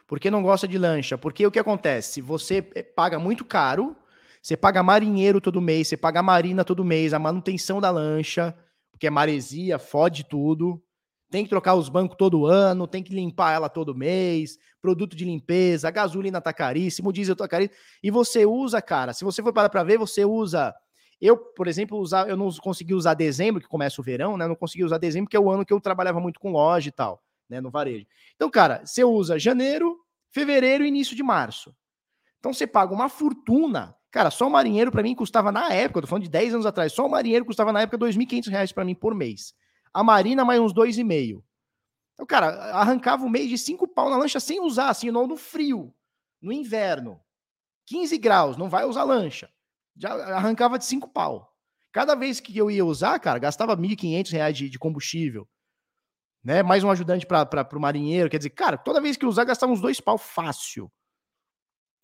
Por 0.07 0.20
que 0.20 0.31
não 0.31 0.43
gosta 0.43 0.69
de 0.69 0.78
lancha? 0.78 1.19
Porque 1.19 1.47
o 1.47 1.51
que 1.51 1.59
acontece? 1.59 2.20
Você 2.20 2.66
eh, 2.74 2.83
paga 2.83 3.19
muito 3.19 3.45
caro, 3.45 3.97
você 4.41 4.57
paga 4.57 4.83
marinheiro 4.83 5.41
todo 5.41 5.61
mês, 5.61 5.89
você 5.89 5.97
paga 5.97 6.23
marina 6.23 6.65
todo 6.65 6.85
mês, 6.85 7.12
a 7.12 7.19
manutenção 7.19 7.81
da 7.81 7.91
lancha, 7.91 8.57
porque 8.93 9.07
é 9.07 9.11
maresia, 9.11 9.78
fode 9.78 10.24
tudo 10.24 10.83
tem 11.31 11.45
que 11.45 11.51
trocar 11.51 11.74
os 11.74 11.89
bancos 11.89 12.16
todo 12.16 12.47
ano, 12.47 12.87
tem 12.87 13.03
que 13.03 13.15
limpar 13.15 13.53
ela 13.53 13.69
todo 13.69 13.95
mês, 13.95 14.59
produto 14.81 15.16
de 15.16 15.24
limpeza, 15.24 15.91
gasolina 15.91 16.41
tá 16.41 16.53
caríssimo, 16.53 17.12
diesel 17.12 17.35
tá 17.35 17.49
caríssimo, 17.49 17.77
e 18.03 18.11
você 18.11 18.47
usa, 18.47 18.81
cara, 18.81 19.12
se 19.12 19.24
você 19.24 19.43
for 19.43 19.53
parar 19.53 19.69
para 19.69 19.85
ver, 19.85 19.99
você 19.99 20.24
usa 20.24 20.74
eu, 21.19 21.37
por 21.37 21.66
exemplo, 21.66 21.99
usar, 21.99 22.28
eu 22.28 22.37
não 22.37 22.51
consegui 22.53 22.93
usar 22.93 23.15
dezembro, 23.15 23.62
que 23.62 23.66
começa 23.66 23.99
o 24.03 24.05
verão, 24.05 24.37
né? 24.37 24.47
Não 24.47 24.55
consegui 24.55 24.85
usar 24.85 24.99
dezembro, 24.99 25.31
que 25.31 25.37
é 25.37 25.41
o 25.41 25.51
ano 25.51 25.65
que 25.65 25.73
eu 25.73 25.81
trabalhava 25.81 26.20
muito 26.20 26.39
com 26.39 26.53
loja 26.53 26.91
e 26.91 26.93
tal, 26.93 27.23
né? 27.48 27.60
No 27.60 27.70
varejo. 27.70 28.06
Então, 28.35 28.51
cara, 28.51 28.85
você 28.85 29.05
usa 29.05 29.39
janeiro, 29.39 29.98
fevereiro 30.31 30.85
e 30.85 30.89
início 30.89 31.16
de 31.16 31.23
março. 31.23 31.74
Então 32.39 32.52
você 32.52 32.66
paga 32.66 32.94
uma 32.94 33.09
fortuna. 33.09 33.94
Cara, 34.10 34.31
só 34.31 34.47
o 34.47 34.51
marinheiro 34.51 34.90
para 34.90 35.02
mim 35.02 35.14
custava 35.14 35.52
na 35.52 35.73
época, 35.73 35.98
eu 35.98 36.02
tô 36.02 36.09
falando 36.09 36.24
de 36.24 36.31
10 36.31 36.55
anos 36.55 36.66
atrás, 36.66 36.93
só 36.93 37.06
o 37.06 37.10
marinheiro 37.10 37.44
custava 37.44 37.73
na 37.73 37.82
época 37.82 38.05
R$ 38.05 38.12
2.500 38.12 38.73
para 38.73 38.85
mim 38.85 38.94
por 38.94 39.14
mês 39.14 39.55
a 39.97 40.05
Marina 40.05 40.44
mais 40.44 40.60
uns 40.60 40.74
dois 40.74 40.98
e 40.98 41.05
meio. 41.05 41.43
Então, 42.12 42.27
cara, 42.27 42.48
arrancava 42.74 43.24
o 43.24 43.31
mês 43.31 43.48
de 43.48 43.56
cinco 43.56 43.89
pau 43.89 44.10
na 44.10 44.18
lancha 44.18 44.39
sem 44.39 44.60
usar, 44.60 44.90
assim, 44.90 45.10
no, 45.10 45.27
no 45.27 45.39
frio, 45.39 45.90
no 46.39 46.52
inverno. 46.52 47.18
15 47.86 48.18
graus, 48.18 48.59
não 48.59 48.68
vai 48.68 48.85
usar 48.85 49.05
lancha. 49.05 49.48
Já 49.97 50.12
arrancava 50.36 50.78
de 50.78 50.85
cinco 50.85 51.09
pau. 51.09 51.51
Cada 51.93 52.14
vez 52.14 52.40
que 52.40 52.55
eu 52.55 52.70
ia 52.70 52.85
usar, 52.85 53.18
cara, 53.18 53.39
gastava 53.39 53.74
R$ 53.74 53.81
1.500 53.81 54.52
de, 54.52 54.68
de 54.68 54.78
combustível. 54.78 55.48
Né? 56.47 56.62
Mais 56.62 56.85
um 56.85 56.90
ajudante 56.93 57.27
para 57.27 57.68
o 57.73 57.81
marinheiro. 57.81 58.31
Quer 58.31 58.36
dizer, 58.36 58.51
cara, 58.51 58.78
toda 58.78 59.01
vez 59.01 59.16
que 59.16 59.27
usar, 59.27 59.43
gastava 59.43 59.73
uns 59.73 59.81
dois 59.81 60.01
pau 60.01 60.16
fácil. 60.16 60.89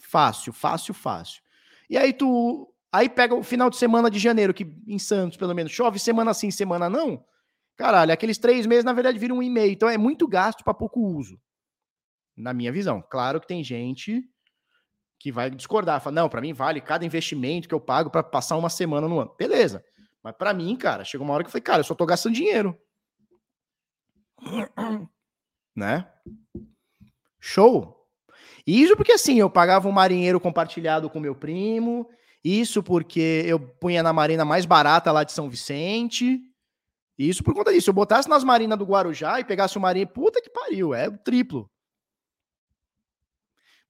Fácil, 0.01 0.53
fácil, 0.53 0.93
fácil. 0.93 1.41
E 1.89 1.97
aí 1.97 2.13
tu. 2.13 2.69
Aí 2.91 3.09
pega 3.09 3.37
o 3.37 3.43
final 3.45 3.71
de 3.71 3.77
semana 3.77 4.11
de 4.11 4.19
janeiro, 4.19 4.53
que 4.53 4.67
em 4.85 4.99
Santos, 4.99 5.39
pelo 5.39 5.55
menos, 5.55 5.71
chove 5.71 5.97
semana 6.01 6.35
sim, 6.35 6.51
semana 6.51 6.91
não. 6.91 7.25
Caralho, 7.77 8.13
aqueles 8.13 8.37
três 8.37 8.67
meses, 8.67 8.85
na 8.85 8.93
verdade, 8.93 9.17
viram 9.17 9.37
um 9.37 9.43
e-mail. 9.45 9.71
Então 9.71 9.89
é 9.89 9.97
muito 9.97 10.27
gasto 10.27 10.65
para 10.65 10.75
pouco 10.75 11.01
uso. 11.01 11.41
Na 12.37 12.53
minha 12.53 12.73
visão. 12.73 13.01
Claro 13.01 13.41
que 13.41 13.47
tem 13.47 13.63
gente 13.63 14.25
que 15.21 15.31
vai 15.31 15.51
discordar. 15.51 16.01
Fala, 16.01 16.17
não, 16.17 16.29
para 16.29 16.41
mim 16.41 16.53
vale 16.53 16.81
cada 16.81 17.07
investimento 17.07 17.69
que 17.69 17.75
eu 17.77 17.81
pago 17.81 18.11
para 18.11 18.25
passar 18.25 18.57
uma 18.57 18.69
semana 18.69 19.07
no 19.07 19.21
ano. 19.21 19.33
Beleza. 19.39 19.85
Mas 20.21 20.35
para 20.35 20.53
mim, 20.53 20.75
cara, 20.75 21.05
chegou 21.05 21.25
uma 21.25 21.33
hora 21.33 21.45
que 21.45 21.47
eu 21.47 21.53
falei, 21.53 21.63
cara, 21.63 21.79
eu 21.79 21.85
só 21.85 21.95
tô 21.95 22.05
gastando 22.05 22.35
dinheiro. 22.35 22.77
né? 25.75 26.11
Show. 27.41 27.99
Isso 28.67 28.97
porque 28.97 29.13
assim, 29.13 29.39
eu 29.39 29.51
pagava 29.51 29.89
um 29.89 29.93
marinheiro 29.93 30.41
compartilhado 30.41 31.11
com 31.11 31.19
meu 31.19 31.35
primo. 31.35 32.09
Isso 32.45 32.83
porque 32.83 33.43
eu 33.47 33.59
punha 33.59 34.03
na 34.03 34.13
marina 34.13 34.45
mais 34.45 34.67
barata 34.67 35.13
lá 35.13 35.25
de 35.25 35.33
São 35.33 35.49
Vicente. 35.49 36.41
Isso 37.19 37.43
por 37.43 37.55
conta 37.55 37.73
disso. 37.73 37.85
Se 37.85 37.91
eu 37.91 37.95
botasse 37.95 38.29
nas 38.29 38.43
marinas 38.43 38.79
do 38.79 38.85
Guarujá 38.85 39.39
e 39.41 39.45
pegasse 39.45 39.77
o 39.77 39.81
marinha, 39.81 40.07
puta 40.07 40.41
que 40.41 40.51
pariu, 40.51 40.95
é 40.95 41.09
o 41.09 41.19
triplo. 41.19 41.71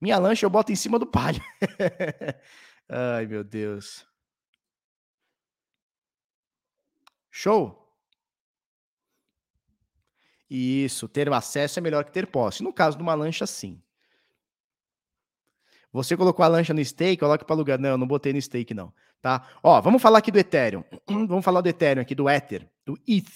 Minha 0.01 0.19
lancha 0.19 0.45
eu 0.45 0.51
boto 0.51 0.73
em 0.73 0.77
cima 0.77 0.99
do 0.99 1.07
palio. 1.07 1.41
Ai, 2.89 3.27
meu 3.27 3.45
Deus. 3.45 4.07
Show? 7.31 7.82
Isso, 10.55 11.09
ter 11.09 11.33
acesso 11.33 11.79
é 11.79 11.83
melhor 11.83 12.05
que 12.05 12.13
ter 12.13 12.27
posse. 12.27 12.63
No 12.63 12.75
caso 12.75 12.99
de 12.99 13.03
uma 13.03 13.15
lancha, 13.15 13.47
sim. 13.47 13.81
Você 15.91 16.15
colocou 16.15 16.45
a 16.45 16.49
lancha 16.49 16.75
no 16.75 16.85
stake, 16.85 17.17
coloque 17.17 17.43
para 17.43 17.57
alugar. 17.57 17.79
Não, 17.81 17.89
eu 17.89 17.97
não 17.97 18.07
botei 18.07 18.35
no 18.35 18.43
stake, 18.43 18.75
não. 18.75 18.93
Tá? 19.23 19.49
Ó, 19.63 19.81
vamos 19.81 20.03
falar 20.03 20.19
aqui 20.19 20.31
do 20.31 20.39
Ethereum. 20.39 20.85
vamos 21.09 21.43
falar 21.43 21.63
do 21.63 21.71
Ethereum 21.71 22.03
aqui, 22.03 22.15
do 22.15 22.29
Ether, 22.29 22.69
do 22.85 22.99
ETH. 23.09 23.31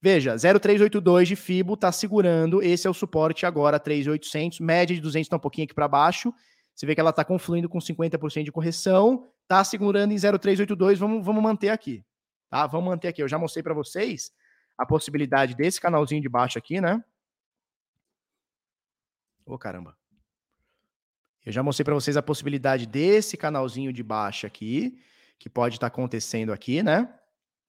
Veja, 0.00 0.36
0,382 0.36 1.28
de 1.28 1.36
FIBO 1.36 1.74
está 1.74 1.92
segurando. 1.92 2.60
Esse 2.60 2.88
é 2.88 2.90
o 2.90 2.94
suporte 2.94 3.46
agora, 3.46 3.78
3,800. 3.78 4.58
Média 4.58 4.96
de 4.96 5.00
200 5.00 5.26
está 5.26 5.36
um 5.36 5.40
pouquinho 5.40 5.66
aqui 5.66 5.74
para 5.74 5.86
baixo. 5.86 6.34
Você 6.74 6.84
vê 6.86 6.96
que 6.96 7.00
ela 7.00 7.10
está 7.10 7.24
confluindo 7.24 7.68
com 7.68 7.78
50% 7.78 8.42
de 8.42 8.50
correção. 8.50 9.28
Está 9.44 9.62
segurando 9.62 10.10
em 10.10 10.18
0,382. 10.18 10.98
Vamos, 10.98 11.24
vamos 11.24 11.40
manter 11.40 11.68
aqui. 11.68 12.04
Tá? 12.50 12.66
Vamos 12.66 12.88
manter 12.88 13.06
aqui. 13.06 13.22
Eu 13.22 13.28
já 13.28 13.38
mostrei 13.38 13.62
para 13.62 13.74
vocês 13.74 14.32
a 14.82 14.86
possibilidade 14.86 15.54
desse 15.54 15.80
canalzinho 15.80 16.20
de 16.20 16.28
baixo 16.28 16.58
aqui, 16.58 16.80
né? 16.80 17.02
Ô, 19.46 19.54
oh, 19.54 19.58
caramba. 19.58 19.96
Eu 21.44 21.52
já 21.52 21.62
mostrei 21.62 21.84
para 21.84 21.94
vocês 21.94 22.16
a 22.16 22.22
possibilidade 22.22 22.86
desse 22.86 23.36
canalzinho 23.36 23.92
de 23.92 24.02
baixo 24.02 24.46
aqui, 24.46 24.98
que 25.38 25.48
pode 25.48 25.76
estar 25.76 25.88
tá 25.88 25.94
acontecendo 25.94 26.52
aqui, 26.52 26.82
né? 26.82 27.04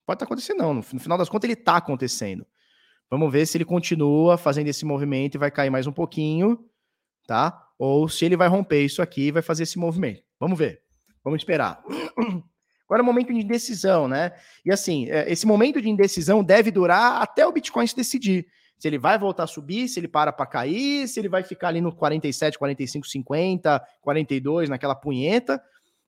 Pode 0.06 0.18
estar 0.18 0.18
tá 0.18 0.26
acontecendo, 0.26 0.58
não. 0.58 0.74
No 0.74 0.84
final 0.84 1.18
das 1.18 1.30
contas, 1.30 1.50
ele 1.50 1.60
está 1.60 1.78
acontecendo. 1.78 2.46
Vamos 3.10 3.32
ver 3.32 3.46
se 3.46 3.58
ele 3.58 3.66
continua 3.66 4.38
fazendo 4.38 4.68
esse 4.68 4.86
movimento 4.86 5.36
e 5.36 5.38
vai 5.38 5.52
cair 5.52 5.70
mais 5.70 5.86
um 5.86 5.92
pouquinho, 5.92 6.68
tá? 7.28 7.68
Ou 7.78 8.10
se 8.10 8.26
ele 8.26 8.36
vai 8.36 8.48
romper 8.48 8.84
isso 8.84 9.02
aqui 9.02 9.28
e 9.28 9.32
vai 9.32 9.42
fazer 9.42 9.64
esse 9.64 9.78
movimento. 9.78 10.24
Vamos 10.40 10.58
ver. 10.58 10.82
Vamos 11.24 11.42
esperar. 11.42 11.84
Agora 12.94 13.02
é 13.02 13.04
o 13.04 13.06
momento 13.06 13.34
de 13.34 13.40
indecisão, 13.40 14.08
né? 14.08 14.34
E 14.64 14.72
assim, 14.72 15.10
é, 15.10 15.32
esse 15.32 15.48
momento 15.48 15.82
de 15.82 15.90
indecisão 15.90 16.44
deve 16.44 16.70
durar 16.70 17.22
até 17.22 17.46
o 17.46 17.52
Bitcoin 17.52 17.88
se 17.88 17.96
decidir 17.96 18.46
se 18.78 18.88
ele 18.90 18.98
vai 18.98 19.18
voltar 19.18 19.44
a 19.44 19.48
subir, 19.48 19.88
se 19.88 19.98
ele 19.98 20.10
para 20.10 20.34
para 20.34 20.46
cair, 20.46 21.08
se 21.08 21.18
ele 21.18 21.30
vai 21.30 21.42
ficar 21.42 21.70
ali 21.70 21.80
no 21.80 21.96
47, 21.96 22.60
45, 22.60 23.08
50, 23.08 23.82
42, 24.02 24.70
naquela 24.70 24.94
punheta. 24.94 25.64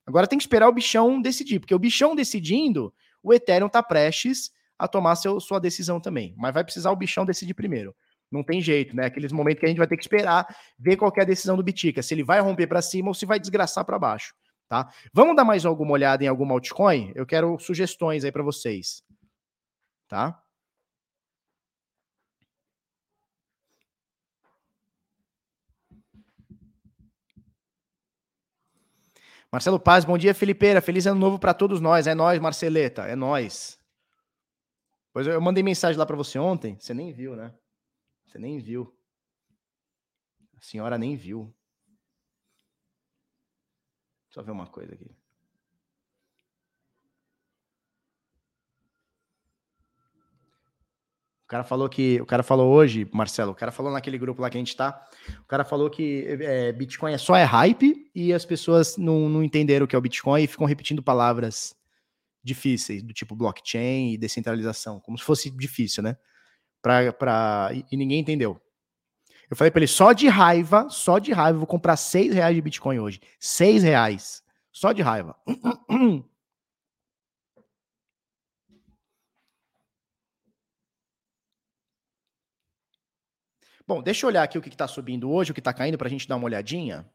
Agora 0.06 0.26
tem 0.26 0.38
que 0.38 0.42
esperar 0.42 0.68
o 0.68 0.72
bichão 0.72 1.18
decidir, 1.20 1.58
porque 1.58 1.74
o 1.74 1.78
bichão 1.78 2.14
decidindo, 2.14 2.92
o 3.22 3.32
Ethereum 3.32 3.66
está 3.66 3.82
prestes 3.82 4.50
a 4.78 4.86
tomar 4.86 5.16
seu, 5.16 5.40
sua 5.40 5.58
decisão 5.58 5.98
também. 5.98 6.34
Mas 6.36 6.52
vai 6.52 6.62
precisar 6.62 6.90
o 6.90 6.96
bichão 6.96 7.24
decidir 7.24 7.54
primeiro. 7.54 7.96
Não 8.30 8.44
tem 8.44 8.60
jeito, 8.60 8.94
né? 8.94 9.06
Aqueles 9.06 9.32
momentos 9.32 9.60
que 9.60 9.64
a 9.64 9.68
gente 9.70 9.78
vai 9.78 9.86
ter 9.86 9.96
que 9.96 10.04
esperar, 10.04 10.46
ver 10.78 10.96
qual 10.96 11.10
é 11.16 11.22
a 11.22 11.24
decisão 11.24 11.56
do 11.56 11.62
Bitica, 11.62 12.02
se 12.02 12.12
ele 12.12 12.22
vai 12.22 12.40
romper 12.40 12.66
para 12.66 12.82
cima 12.82 13.08
ou 13.08 13.14
se 13.14 13.24
vai 13.24 13.40
desgraçar 13.40 13.86
para 13.86 13.98
baixo. 13.98 14.34
Tá? 14.68 14.92
Vamos 15.12 15.36
dar 15.36 15.44
mais 15.44 15.64
alguma 15.64 15.92
olhada 15.92 16.24
em 16.24 16.28
alguma 16.28 16.54
altcoin? 16.54 17.12
Eu 17.14 17.26
quero 17.26 17.58
sugestões 17.58 18.24
aí 18.24 18.32
para 18.32 18.42
vocês, 18.42 19.02
tá? 20.08 20.42
Marcelo 29.50 29.80
Paz, 29.80 30.04
bom 30.04 30.18
dia, 30.18 30.34
Felipeira. 30.34 30.82
Feliz 30.82 31.06
ano 31.06 31.18
novo 31.18 31.38
para 31.38 31.54
todos 31.54 31.80
nós. 31.80 32.06
É 32.06 32.14
nós, 32.14 32.38
Marceleta, 32.38 33.02
é 33.02 33.16
nós. 33.16 33.78
Pois 35.14 35.26
eu 35.26 35.40
mandei 35.40 35.62
mensagem 35.62 35.98
lá 35.98 36.04
para 36.04 36.14
você 36.14 36.38
ontem, 36.38 36.76
você 36.78 36.92
nem 36.92 37.10
viu, 37.10 37.34
né? 37.34 37.54
Você 38.26 38.38
nem 38.38 38.58
viu. 38.58 38.94
A 40.54 40.60
senhora 40.60 40.98
nem 40.98 41.16
viu. 41.16 41.55
Só 44.36 44.42
ver 44.42 44.50
uma 44.50 44.66
coisa 44.66 44.92
aqui. 44.92 45.10
O 51.44 51.48
cara 51.48 51.64
falou 51.64 51.88
que. 51.88 52.20
O 52.20 52.26
cara 52.26 52.42
falou 52.42 52.70
hoje, 52.70 53.08
Marcelo, 53.14 53.52
o 53.52 53.54
cara 53.54 53.72
falou 53.72 53.90
naquele 53.90 54.18
grupo 54.18 54.42
lá 54.42 54.50
que 54.50 54.58
a 54.58 54.60
gente 54.60 54.76
tá. 54.76 55.08
O 55.40 55.46
cara 55.46 55.64
falou 55.64 55.88
que 55.88 56.26
é, 56.28 56.70
Bitcoin 56.70 57.14
é 57.14 57.18
só 57.18 57.34
é 57.34 57.44
hype 57.44 58.10
e 58.14 58.30
as 58.30 58.44
pessoas 58.44 58.98
não, 58.98 59.26
não 59.26 59.42
entenderam 59.42 59.86
o 59.86 59.88
que 59.88 59.96
é 59.96 59.98
o 59.98 60.02
Bitcoin 60.02 60.42
e 60.42 60.46
ficam 60.46 60.66
repetindo 60.66 61.02
palavras 61.02 61.74
difíceis, 62.44 63.02
do 63.02 63.14
tipo 63.14 63.34
blockchain 63.34 64.12
e 64.12 64.18
descentralização, 64.18 65.00
como 65.00 65.16
se 65.16 65.24
fosse 65.24 65.50
difícil, 65.50 66.02
né? 66.02 66.18
Pra, 66.82 67.10
pra, 67.10 67.70
e, 67.72 67.86
e 67.90 67.96
ninguém 67.96 68.20
entendeu. 68.20 68.60
Eu 69.50 69.56
falei 69.56 69.70
para 69.70 69.80
ele, 69.80 69.86
só 69.86 70.12
de 70.12 70.28
raiva, 70.28 70.88
só 70.90 71.18
de 71.18 71.32
raiva, 71.32 71.58
vou 71.58 71.66
comprar 71.66 71.96
seis 71.96 72.34
reais 72.34 72.54
de 72.54 72.60
Bitcoin 72.60 72.98
hoje. 72.98 73.20
Seis 73.38 73.82
reais. 73.82 74.42
Só 74.72 74.92
de 74.92 75.02
raiva. 75.02 75.36
Bom, 83.86 84.02
deixa 84.02 84.26
eu 84.26 84.28
olhar 84.28 84.42
aqui 84.42 84.58
o 84.58 84.62
que 84.62 84.68
está 84.68 84.88
subindo 84.88 85.30
hoje, 85.30 85.52
o 85.52 85.54
que 85.54 85.60
está 85.60 85.72
caindo, 85.72 85.96
para 85.96 86.08
a 86.08 86.10
gente 86.10 86.26
dar 86.26 86.34
uma 86.34 86.46
olhadinha. 86.46 87.08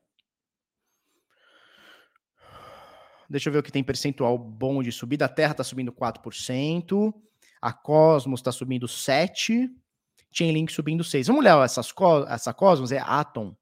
Deixa 3.29 3.49
eu 3.49 3.53
ver 3.53 3.59
o 3.59 3.63
que 3.63 3.71
tem 3.71 3.83
percentual 3.83 4.37
bom 4.37 4.81
de 4.81 4.91
subida. 4.91 5.25
A 5.25 5.29
Terra 5.29 5.51
está 5.51 5.65
subindo 5.65 5.91
4%, 5.91 7.13
a 7.61 7.73
Cosmos 7.73 8.39
está 8.39 8.53
subindo 8.53 8.87
7%, 8.87 9.69
Chainlink 10.31 10.71
subindo 10.71 11.03
6%. 11.03 11.27
Vamos 11.27 11.41
olhar 11.41 11.63
essas, 11.63 11.93
essa 12.29 12.53
Cosmos, 12.53 12.91
é 12.91 12.99
Atom. 12.99 13.55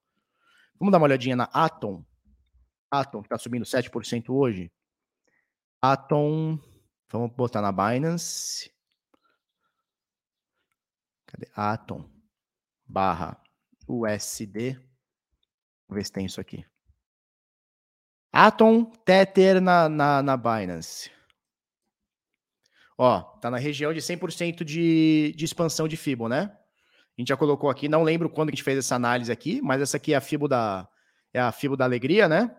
Vamos 0.78 0.92
dar 0.92 0.98
uma 0.98 1.06
olhadinha 1.06 1.36
na 1.36 1.44
Atom. 1.52 2.04
Atom, 2.90 3.20
está 3.20 3.38
subindo 3.38 3.64
7% 3.64 4.30
hoje. 4.30 4.72
Atom, 5.82 6.58
vamos 7.10 7.32
botar 7.32 7.60
na 7.60 7.72
Binance. 7.72 8.70
Cadê? 11.26 11.48
Atom 11.54 12.08
barra 12.90 13.40
USD. 13.86 14.72
Vamos 15.88 16.00
ver 16.00 16.04
se 16.04 16.12
tem 16.12 16.26
isso 16.26 16.40
aqui. 16.40 16.64
Atom 18.32 18.84
Tether 18.84 19.60
na, 19.60 19.88
na, 19.88 20.22
na 20.22 20.36
Binance. 20.36 21.10
Ó, 22.96 23.22
tá 23.38 23.50
na 23.50 23.56
região 23.56 23.94
de 23.94 24.00
100% 24.00 24.62
de, 24.62 25.32
de 25.34 25.44
expansão 25.44 25.88
de 25.88 25.96
FIBO, 25.96 26.28
né? 26.28 26.56
A 27.20 27.22
gente 27.22 27.28
já 27.28 27.36
colocou 27.36 27.68
aqui, 27.70 27.88
não 27.88 28.02
lembro 28.02 28.28
quando 28.28 28.48
a 28.48 28.52
gente 28.52 28.62
fez 28.62 28.78
essa 28.78 28.94
análise 28.94 29.30
aqui, 29.30 29.60
mas 29.62 29.80
essa 29.80 29.96
aqui 29.96 30.12
é 30.12 30.16
a 30.16 30.20
FIBO 30.20 30.48
da, 30.48 30.88
é 31.32 31.40
a 31.40 31.52
FIBO 31.52 31.76
da 31.76 31.84
alegria, 31.84 32.28
né? 32.28 32.54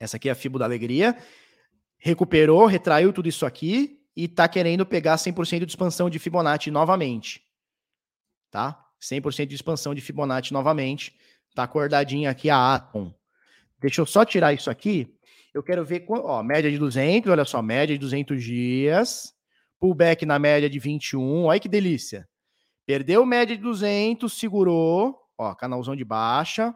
Essa 0.00 0.16
aqui 0.16 0.28
é 0.28 0.32
a 0.32 0.34
FIBO 0.34 0.58
da 0.58 0.64
alegria. 0.64 1.16
Recuperou, 1.98 2.66
retraiu 2.66 3.12
tudo 3.12 3.28
isso 3.28 3.44
aqui 3.44 4.00
e 4.16 4.26
tá 4.28 4.48
querendo 4.48 4.86
pegar 4.86 5.16
100% 5.16 5.64
de 5.64 5.72
expansão 5.72 6.08
de 6.08 6.18
Fibonacci 6.18 6.70
novamente 6.70 7.48
tá? 8.50 8.84
100% 9.00 9.46
de 9.46 9.54
expansão 9.54 9.94
de 9.94 10.00
Fibonacci 10.00 10.52
novamente. 10.52 11.14
Tá 11.54 11.64
acordadinha 11.64 12.30
aqui 12.30 12.50
a 12.50 12.74
Atom. 12.74 13.14
Deixa 13.80 14.00
eu 14.00 14.06
só 14.06 14.24
tirar 14.24 14.52
isso 14.52 14.70
aqui. 14.70 15.14
Eu 15.54 15.62
quero 15.62 15.84
ver, 15.84 16.04
ó, 16.08 16.42
média 16.42 16.70
de 16.70 16.78
200, 16.78 17.30
olha 17.30 17.44
só, 17.44 17.62
média 17.62 17.94
de 17.94 18.00
200 18.00 18.42
dias. 18.42 19.34
Pullback 19.78 20.26
na 20.26 20.38
média 20.38 20.68
de 20.68 20.78
21, 20.78 21.44
olha 21.44 21.60
que 21.60 21.68
delícia. 21.68 22.28
Perdeu 22.88 23.26
média 23.26 23.54
de 23.54 23.62
200, 23.62 24.32
segurou, 24.32 25.20
ó, 25.36 25.54
canalzão 25.54 25.94
de 25.94 26.06
baixa. 26.06 26.74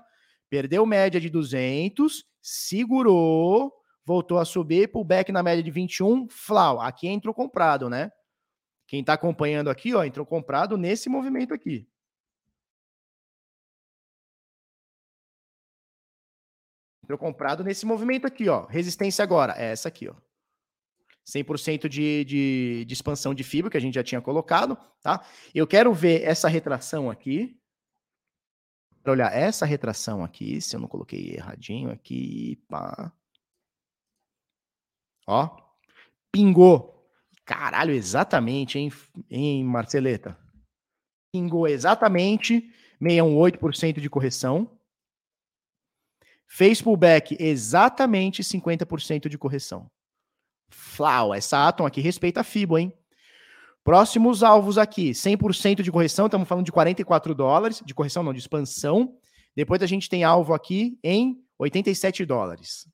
Perdeu 0.51 0.85
média 0.85 1.19
de 1.19 1.31
200, 1.31 2.23
segurou, 2.39 3.73
voltou 4.05 4.39
a 4.39 4.45
subir, 4.45 4.93
pullback 4.93 5.33
na 5.33 5.43
média 5.43 5.63
de 5.63 5.71
21, 5.71 6.29
flau. 6.29 6.79
Aqui 6.83 7.09
entrou 7.09 7.33
comprado, 7.33 7.89
né? 7.89 8.13
Quem 8.87 9.01
está 9.01 9.15
acompanhando 9.15 9.71
aqui, 9.71 9.95
ó, 9.95 10.05
entrou 10.05 10.27
comprado 10.27 10.77
nesse 10.77 11.09
movimento 11.09 11.55
aqui. 11.55 11.89
Entrou 17.03 17.19
comprado 17.19 17.65
nesse 17.65 17.87
movimento 17.87 18.27
aqui, 18.27 18.51
ó. 18.51 18.67
Resistência 18.67 19.23
agora, 19.23 19.55
é 19.57 19.73
essa 19.73 19.89
aqui, 19.89 20.11
ó. 20.11 20.15
100% 21.27 21.89
de, 21.89 22.25
de, 22.25 22.85
de 22.85 22.95
expansão 22.95 23.35
de 23.35 23.45
fibra 23.45 23.71
que 23.71 23.77
a 23.77 23.81
gente 23.81 23.95
já 23.95 24.03
tinha 24.03 24.21
colocado, 24.21 24.77
tá? 25.03 25.25
Eu 25.55 25.67
quero 25.67 25.93
ver 25.93 26.23
essa 26.23 26.49
retração 26.49 27.11
aqui. 27.11 27.59
Para 29.03 29.13
olhar 29.13 29.37
essa 29.37 29.67
retração 29.67 30.23
aqui, 30.23 30.61
se 30.61 30.77
eu 30.77 30.81
não 30.81 30.87
coloquei 30.87 31.35
erradinho 31.35 31.91
aqui, 31.91 32.57
pá. 32.69 33.13
Ó, 35.27 35.57
pingou 36.31 36.93
Caralho, 37.45 37.93
exatamente, 37.93 38.79
hein, 38.79 38.91
hein 39.31 39.65
Marceleta? 39.65 40.39
Pingou 41.33 41.67
exatamente 41.67 42.73
618% 43.01 44.01
de 44.01 44.09
correção. 44.09 44.79
Fez 46.47 46.81
pullback 46.81 47.37
exatamente 47.41 48.43
50% 48.43 49.29
de 49.29 49.39
correção. 49.39 49.91
Flau, 50.73 51.35
essa 51.35 51.69
Atom 51.69 51.87
aqui 51.87 52.01
respeita 52.01 52.41
a 52.41 52.45
FIBO, 52.45 52.79
hein? 52.79 52.93
Próximos 53.85 54.43
alvos 54.43 54.79
aqui, 54.79 55.11
100% 55.11 55.83
de 55.83 55.91
correção, 55.91 56.27
estamos 56.27 56.49
falando 56.49 56.65
de 56.65 56.73
44 56.73 57.35
dólares, 57.35 57.83
de 57.85 57.95
correção 57.95 58.23
não, 58.23 58.33
de 58.33 58.39
expansão. 58.39 59.17
Depois 59.57 59.83
a 59.83 59.87
gente 59.87 60.09
tem 60.09 60.23
alvo 60.23 60.55
aqui 60.55 60.99
em 61.03 61.45
87 61.59 62.25
dólares. 62.25 62.89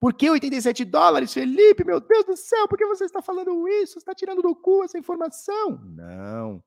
Por 0.00 0.12
que 0.12 0.28
87 0.28 0.84
dólares, 0.84 1.32
Felipe? 1.32 1.84
Meu 1.84 2.00
Deus 2.00 2.24
do 2.24 2.36
céu, 2.36 2.66
por 2.68 2.76
que 2.76 2.86
você 2.86 3.04
está 3.04 3.22
falando 3.22 3.66
isso? 3.68 3.94
Você 3.94 3.98
está 4.00 4.14
tirando 4.14 4.42
do 4.42 4.54
cu 4.54 4.84
essa 4.84 4.98
informação? 4.98 5.80
Não. 5.82 6.62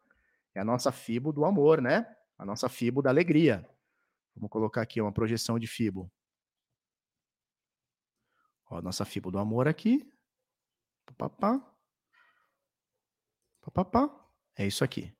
É 0.56 0.60
a 0.60 0.66
nossa 0.66 0.92
FIBO 0.92 1.32
do 1.32 1.46
amor, 1.46 1.82
né? 1.82 2.08
A 2.38 2.46
nossa 2.46 2.70
FIBO 2.70 3.02
da 3.02 3.10
alegria. 3.10 3.68
Vamos 4.36 4.50
colocar 4.50 4.82
aqui 4.82 5.02
uma 5.02 5.12
projeção 5.12 5.60
de 5.60 5.68
FIBO. 5.68 6.12
Ó, 8.70 8.82
nossa 8.82 9.06
FIBO 9.06 9.32
do 9.32 9.40
amor 9.40 9.68
aqui. 9.68 10.06
Papapá. 11.06 11.60
Papapá. 13.62 14.10
É 14.56 14.66
isso 14.66 14.84
aqui. 14.84 15.14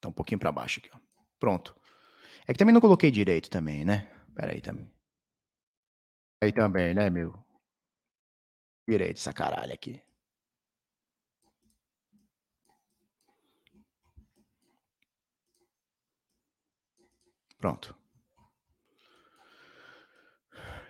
Tá 0.00 0.08
um 0.08 0.12
pouquinho 0.12 0.38
para 0.38 0.52
baixo 0.52 0.80
aqui, 0.80 0.90
ó. 0.92 0.98
Pronto. 1.38 1.74
É 2.46 2.52
que 2.52 2.58
também 2.58 2.74
não 2.74 2.80
coloquei 2.80 3.10
direito 3.10 3.48
também, 3.48 3.84
né? 3.84 4.06
Pera 4.34 4.52
aí 4.52 4.60
também. 4.60 4.92
Aí 6.42 6.52
também, 6.52 6.92
né, 6.92 7.08
meu? 7.08 7.32
Direito 8.86 9.16
essa 9.16 9.32
caralho 9.32 9.72
aqui. 9.72 10.02
Pronto. 17.64 17.96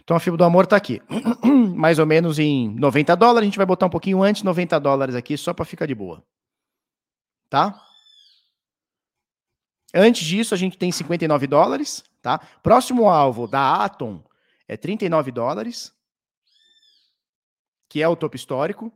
Então 0.03 0.17
a 0.17 0.19
fibra 0.19 0.39
do 0.39 0.43
amor 0.43 0.67
tá 0.67 0.75
aqui. 0.75 1.01
Mais 1.77 2.01
ou 2.01 2.05
menos 2.05 2.41
em 2.41 2.69
90 2.75 3.15
dólares. 3.15 3.43
A 3.43 3.45
gente 3.45 3.57
vai 3.57 3.65
botar 3.65 3.87
um 3.87 3.91
pouquinho 3.91 4.25
antes, 4.25 4.43
90 4.43 4.81
dólares 4.81 5.15
aqui, 5.15 5.39
só 5.39 5.55
para 5.55 5.65
ficar 5.65 5.87
de 5.87 5.95
boa. 5.95 6.21
Tá? 7.49 7.81
Antes 9.95 10.27
disso, 10.27 10.53
a 10.53 10.57
gente 10.57 10.77
tem 10.77 10.91
59 10.91 11.47
dólares, 11.47 12.03
tá? 12.21 12.41
Próximo 12.61 13.09
alvo 13.09 13.47
da 13.47 13.85
Atom 13.85 14.21
é 14.67 14.77
39 14.77 15.31
dólares, 15.31 15.95
que 17.89 18.03
é 18.03 18.09
o 18.09 18.17
topo 18.17 18.35
histórico, 18.35 18.93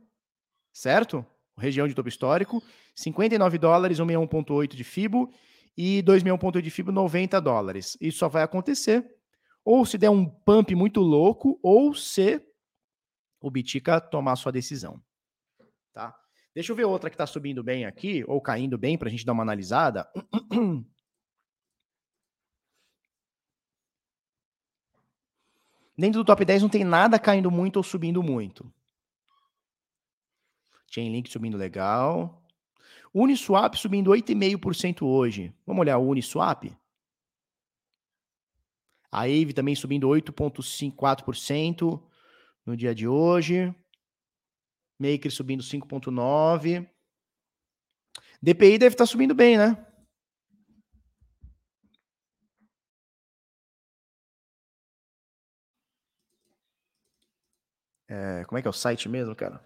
certo? 0.73 1.25
Região 1.57 1.87
de 1.87 1.93
topo 1.93 2.09
histórico. 2.09 2.61
59 2.93 3.57
dólares, 3.57 3.99
161.8 3.99 4.75
de 4.75 4.83
FIBO 4.83 5.33
e 5.81 6.03
261.8 6.03 6.61
de 6.61 6.69
FIBO, 6.69 6.91
90 6.91 7.39
dólares. 7.39 7.97
Isso 8.01 8.17
só 8.17 8.27
vai 8.27 8.43
acontecer 8.43 9.15
ou 9.63 9.85
se 9.85 9.97
der 9.97 10.09
um 10.09 10.25
pump 10.25 10.75
muito 10.75 10.99
louco 10.99 11.57
ou 11.63 11.95
se 11.95 12.45
o 13.39 13.49
Bitica 13.49 14.01
tomar 14.01 14.35
sua 14.35 14.51
decisão, 14.51 15.01
tá? 15.93 16.13
Deixa 16.53 16.73
eu 16.73 16.75
ver 16.75 16.83
outra 16.83 17.09
que 17.09 17.13
está 17.13 17.25
subindo 17.25 17.63
bem 17.63 17.85
aqui, 17.85 18.25
ou 18.27 18.41
caindo 18.41 18.77
bem, 18.77 18.97
para 18.97 19.07
a 19.07 19.11
gente 19.11 19.25
dar 19.25 19.31
uma 19.31 19.43
analisada. 19.43 20.05
Dentro 25.97 26.19
do 26.21 26.25
top 26.25 26.43
10 26.43 26.63
não 26.63 26.69
tem 26.69 26.83
nada 26.83 27.17
caindo 27.17 27.49
muito 27.49 27.77
ou 27.77 27.83
subindo 27.83 28.21
muito. 28.21 28.69
Chainlink 30.87 31.29
subindo 31.29 31.55
legal. 31.55 32.43
Uniswap 33.13 33.75
subindo 33.75 34.11
8,5% 34.11 35.01
hoje. 35.03 35.53
Vamos 35.65 35.81
olhar 35.81 35.97
o 35.97 36.07
Uniswap? 36.07 36.71
A 39.11 39.23
AVE 39.23 39.53
também 39.53 39.75
subindo 39.75 40.07
8,54% 40.07 42.01
no 42.65 42.77
dia 42.77 42.93
de 42.93 43.07
hoje. 43.07 43.73
Maker 44.99 45.31
subindo 45.31 45.63
5,9%. 45.63 46.87
DPI 48.41 48.77
deve 48.77 48.93
estar 48.93 49.05
subindo 49.05 49.35
bem, 49.35 49.57
né? 49.57 49.85
É, 58.07 58.43
como 58.45 58.57
é 58.57 58.61
que 58.61 58.67
é 58.67 58.71
o 58.71 58.73
site 58.73 59.07
mesmo, 59.07 59.35
cara? 59.35 59.63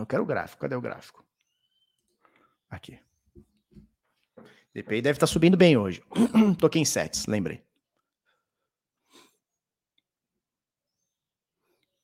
Eu 0.00 0.06
quero 0.06 0.22
o 0.22 0.26
gráfico. 0.26 0.60
Cadê 0.60 0.74
o 0.74 0.80
gráfico? 0.80 1.24
Aqui. 2.68 2.98
DPI 4.74 5.00
deve 5.00 5.16
estar 5.16 5.26
subindo 5.26 5.56
bem 5.56 5.76
hoje. 5.76 6.02
Token 6.58 6.84
sets, 6.84 7.26
lembrei. 7.26 7.64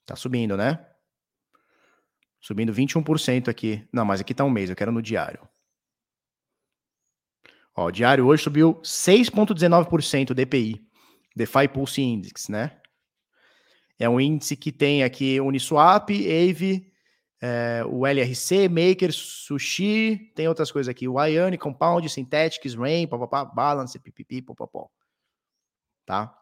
Tá 0.07 0.17
subindo, 0.17 0.57
né? 0.57 0.87
Subindo 2.41 2.73
21% 2.73 3.49
aqui. 3.49 3.87
Não, 3.93 4.05
mas 4.05 4.21
aqui 4.21 4.35
tá 4.35 4.45
um 4.45 4.51
mês, 4.51 4.71
eu 4.71 4.77
quero 4.77 4.91
no 4.91 5.03
diário. 5.03 5.47
Ó, 7.75 7.87
o 7.87 7.91
diário 7.91 8.27
hoje 8.27 8.43
subiu 8.43 8.81
6,19% 8.83 10.35
DPI. 10.35 10.87
DeFi 11.37 11.69
Pulse 11.69 12.03
Index, 12.03 12.49
né? 12.49 12.79
É 13.99 14.09
um 14.09 14.21
índice 14.21 14.57
que 14.57 14.73
tem 14.73 15.03
aqui 15.05 15.41
Uniswap, 15.41 16.11
AVE, 16.11 16.92
é, 17.45 17.83
o 17.85 18.07
LRC, 18.07 18.69
Maker, 18.69 19.13
Sushi, 19.13 20.31
tem 20.33 20.47
outras 20.47 20.71
coisas 20.71 20.89
aqui. 20.89 21.09
O 21.09 21.21
Ione, 21.25 21.59
Compound, 21.59 22.09
Synthetics, 22.09 22.77
Rain, 22.77 23.09
papapá, 23.09 23.45
Balance, 23.45 23.99
pipipi, 23.99 24.41
papapó. 24.41 24.89
Tá? 26.07 26.33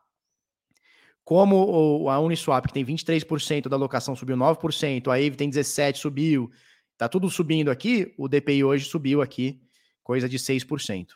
Como 1.25 2.11
a 2.11 2.21
Uniswap, 2.21 2.67
que 2.67 2.75
tem 2.75 2.85
23% 2.85 3.67
da 3.67 3.77
alocação, 3.77 4.15
subiu 4.15 4.37
9%, 4.37 5.09
a 5.09 5.15
AVE 5.15 5.37
tem 5.37 5.49
17%, 5.49 5.97
subiu, 5.97 6.51
tá 6.99 7.09
tudo 7.09 7.31
subindo 7.31 7.71
aqui, 7.71 8.15
o 8.19 8.29
DPI 8.29 8.63
hoje 8.63 8.85
subiu 8.85 9.23
aqui, 9.23 9.63
coisa 10.03 10.29
de 10.29 10.39
6%. 10.39 11.13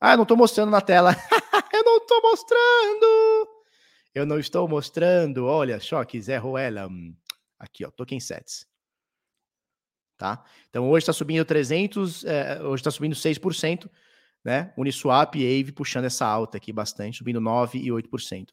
Ah, 0.00 0.16
não 0.16 0.22
estou 0.22 0.38
mostrando 0.38 0.70
na 0.70 0.80
tela. 0.80 1.12
eu 1.74 1.84
não 1.84 1.98
estou 1.98 2.22
mostrando! 2.22 3.48
Eu 4.14 4.24
não 4.24 4.38
estou 4.38 4.66
mostrando. 4.66 5.44
Olha 5.44 5.78
só 5.80 6.02
que 6.04 6.20
Zé 6.20 6.38
Ruela. 6.38 6.88
Aqui, 7.58 7.84
ó, 7.84 7.90
token 7.90 8.20
sets. 8.20 8.66
Tá? 10.16 10.44
Então 10.68 10.88
hoje 10.90 11.04
está 11.04 11.12
subindo 11.12 11.44
300, 11.44 12.24
é, 12.24 12.62
hoje 12.62 12.80
está 12.80 12.90
subindo 12.90 13.14
6%, 13.14 13.88
né? 14.44 14.72
Uniswap 14.76 15.36
e 15.36 15.60
AVE 15.60 15.72
puxando 15.72 16.06
essa 16.06 16.26
alta 16.26 16.56
aqui 16.56 16.72
bastante, 16.72 17.18
subindo 17.18 17.40
9 17.40 17.78
e 17.78 17.88
8%. 17.88 18.48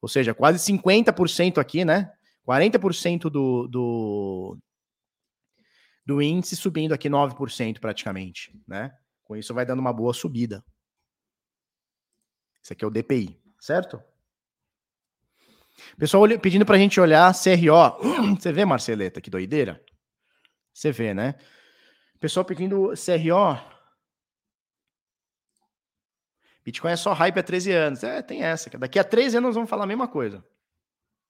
Ou 0.00 0.08
seja, 0.08 0.32
quase 0.32 0.58
50% 0.72 1.58
aqui, 1.58 1.84
né? 1.84 2.12
40% 2.46 3.28
do, 3.28 3.66
do, 3.66 4.58
do 6.06 6.22
índice 6.22 6.56
subindo 6.56 6.94
aqui 6.94 7.08
9% 7.08 7.80
praticamente, 7.80 8.52
né? 8.66 8.96
Com 9.24 9.36
isso 9.36 9.52
vai 9.52 9.66
dando 9.66 9.80
uma 9.80 9.92
boa 9.92 10.14
subida. 10.14 10.64
Esse 12.62 12.72
aqui 12.72 12.84
é 12.84 12.88
o 12.88 12.90
DPI, 12.90 13.40
certo? 13.58 14.02
Pessoal 15.96 16.24
pedindo 16.38 16.66
para 16.66 16.76
a 16.76 16.78
gente 16.78 17.00
olhar 17.00 17.32
CRO. 17.32 18.36
Você 18.38 18.52
vê, 18.52 18.64
Marceleta, 18.64 19.20
que 19.20 19.30
doideira? 19.30 19.82
Você 20.72 20.92
vê, 20.92 21.14
né? 21.14 21.34
Pessoal 22.20 22.44
pedindo 22.44 22.92
CRO. 22.94 23.78
Bitcoin 26.64 26.92
é 26.92 26.96
só 26.96 27.12
hype 27.12 27.38
há 27.38 27.42
13 27.42 27.72
anos. 27.72 28.04
É, 28.04 28.20
tem 28.20 28.42
essa. 28.42 28.68
Daqui 28.78 28.98
a 28.98 29.04
13 29.04 29.38
anos 29.38 29.48
nós 29.48 29.54
vamos 29.54 29.70
falar 29.70 29.84
a 29.84 29.86
mesma 29.86 30.06
coisa. 30.06 30.44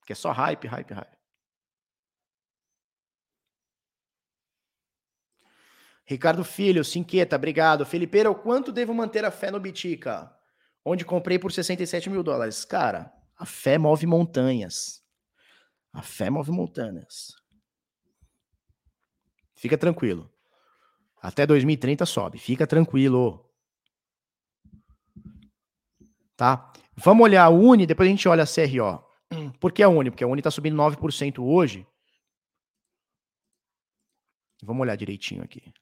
Que 0.05 0.13
é 0.13 0.17
só 0.17 0.33
hype, 0.33 0.67
hype, 0.67 0.93
hype. 0.93 1.19
Ricardo 6.05 6.43
Filho, 6.43 6.83
Cinqueta, 6.83 7.37
obrigado. 7.37 7.85
Felipeira, 7.85 8.31
o 8.31 8.35
quanto 8.35 8.73
devo 8.73 8.95
manter 8.95 9.27
a 9.27 9.31
fé 9.31 9.51
no 9.51 9.61
Bitica? 9.61 10.35
Onde 10.83 11.05
comprei 11.05 11.39
por 11.39 11.53
67 11.53 12.09
mil 12.09 12.23
dólares. 12.23 12.65
Cara, 12.65 13.13
a 13.39 13.47
fé 13.47 13.79
move 13.79 14.05
montanhas. 14.07 15.03
A 15.93 16.03
fé 16.03 16.29
move 16.29 16.51
montanhas. 16.51 17.35
Fica 19.57 19.79
tranquilo. 19.79 20.31
Até 21.23 21.47
2030 21.47 22.05
sobe. 22.05 22.39
Fica 22.39 22.67
tranquilo. 22.67 23.49
Tá? 26.37 26.73
Vamos 26.97 27.25
olhar 27.25 27.45
a 27.45 27.49
Uni, 27.49 27.87
depois 27.87 28.09
a 28.09 28.11
gente 28.11 28.29
olha 28.29 28.43
a 28.43 28.47
CRO. 28.47 29.05
Por 29.61 29.73
que 29.73 29.83
a 29.83 29.89
Uni? 29.89 30.11
Porque 30.11 30.25
a 30.25 30.27
Uni 30.27 30.41
está 30.41 30.51
subindo 30.51 30.77
9% 30.77 31.39
hoje. 31.39 31.87
Vamos 34.63 34.83
olhar 34.83 34.97
direitinho 34.97 35.43
aqui. 35.43 35.73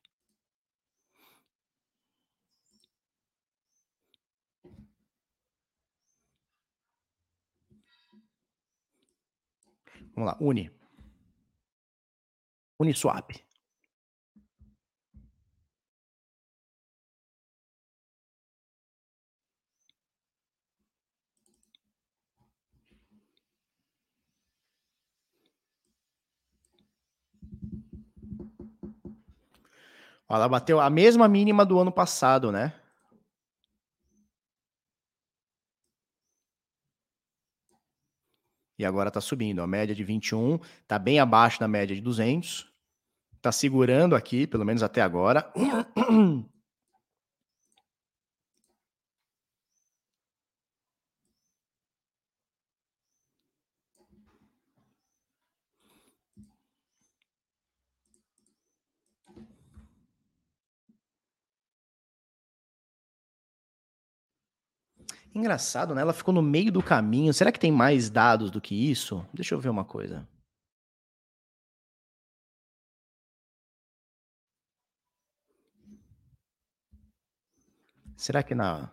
Vamos 10.16 10.32
lá, 10.32 10.36
Uni. 10.40 10.70
Uniswap. 12.80 13.32
Ela 30.28 30.48
bateu 30.48 30.80
a 30.80 30.90
mesma 30.90 31.28
mínima 31.28 31.64
do 31.64 31.78
ano 31.78 31.92
passado, 31.92 32.50
né? 32.50 32.72
E 38.78 38.84
agora 38.84 39.08
está 39.08 39.20
subindo. 39.20 39.62
A 39.62 39.66
média 39.66 39.94
de 39.94 40.04
21 40.04 40.58
está 40.82 40.98
bem 40.98 41.18
abaixo 41.18 41.60
da 41.60 41.68
média 41.68 41.94
de 41.94 42.02
200. 42.02 42.66
Está 43.36 43.52
segurando 43.52 44.16
aqui, 44.16 44.46
pelo 44.46 44.64
menos 44.64 44.82
até 44.82 45.00
agora. 45.00 45.52
Engraçado, 65.36 65.94
né? 65.94 66.00
Ela 66.00 66.14
ficou 66.14 66.32
no 66.32 66.40
meio 66.40 66.72
do 66.72 66.82
caminho. 66.82 67.32
Será 67.34 67.52
que 67.52 67.60
tem 67.60 67.70
mais 67.70 68.08
dados 68.08 68.50
do 68.50 68.58
que 68.58 68.74
isso? 68.74 69.22
Deixa 69.34 69.54
eu 69.54 69.60
ver 69.60 69.68
uma 69.68 69.84
coisa. 69.84 70.26
Será 78.16 78.42
que 78.42 78.54
na. 78.54 78.90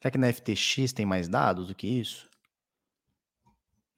Será 0.00 0.10
que 0.10 0.18
na 0.18 0.32
FTX 0.32 0.92
tem 0.92 1.06
mais 1.06 1.28
dados 1.28 1.68
do 1.68 1.76
que 1.76 1.86
isso? 1.86 2.28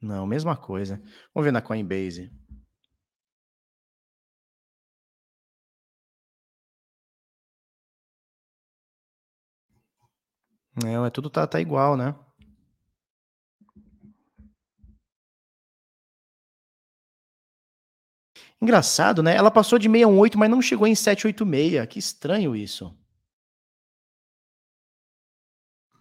Não, 0.02 0.26
mesma 0.26 0.54
coisa. 0.54 1.02
Vamos 1.32 1.46
ver 1.46 1.52
na 1.52 1.62
Coinbase. 1.62 2.30
É, 10.84 11.10
tudo 11.10 11.30
tá, 11.30 11.46
tá 11.46 11.60
igual, 11.60 11.96
né? 11.96 12.14
Engraçado, 18.60 19.22
né? 19.22 19.34
Ela 19.36 19.50
passou 19.50 19.78
de 19.78 19.88
618, 19.88 20.38
mas 20.38 20.50
não 20.50 20.60
chegou 20.60 20.86
em 20.86 20.94
786. 20.94 21.86
Que 21.88 21.98
estranho 21.98 22.54
isso. 22.56 22.94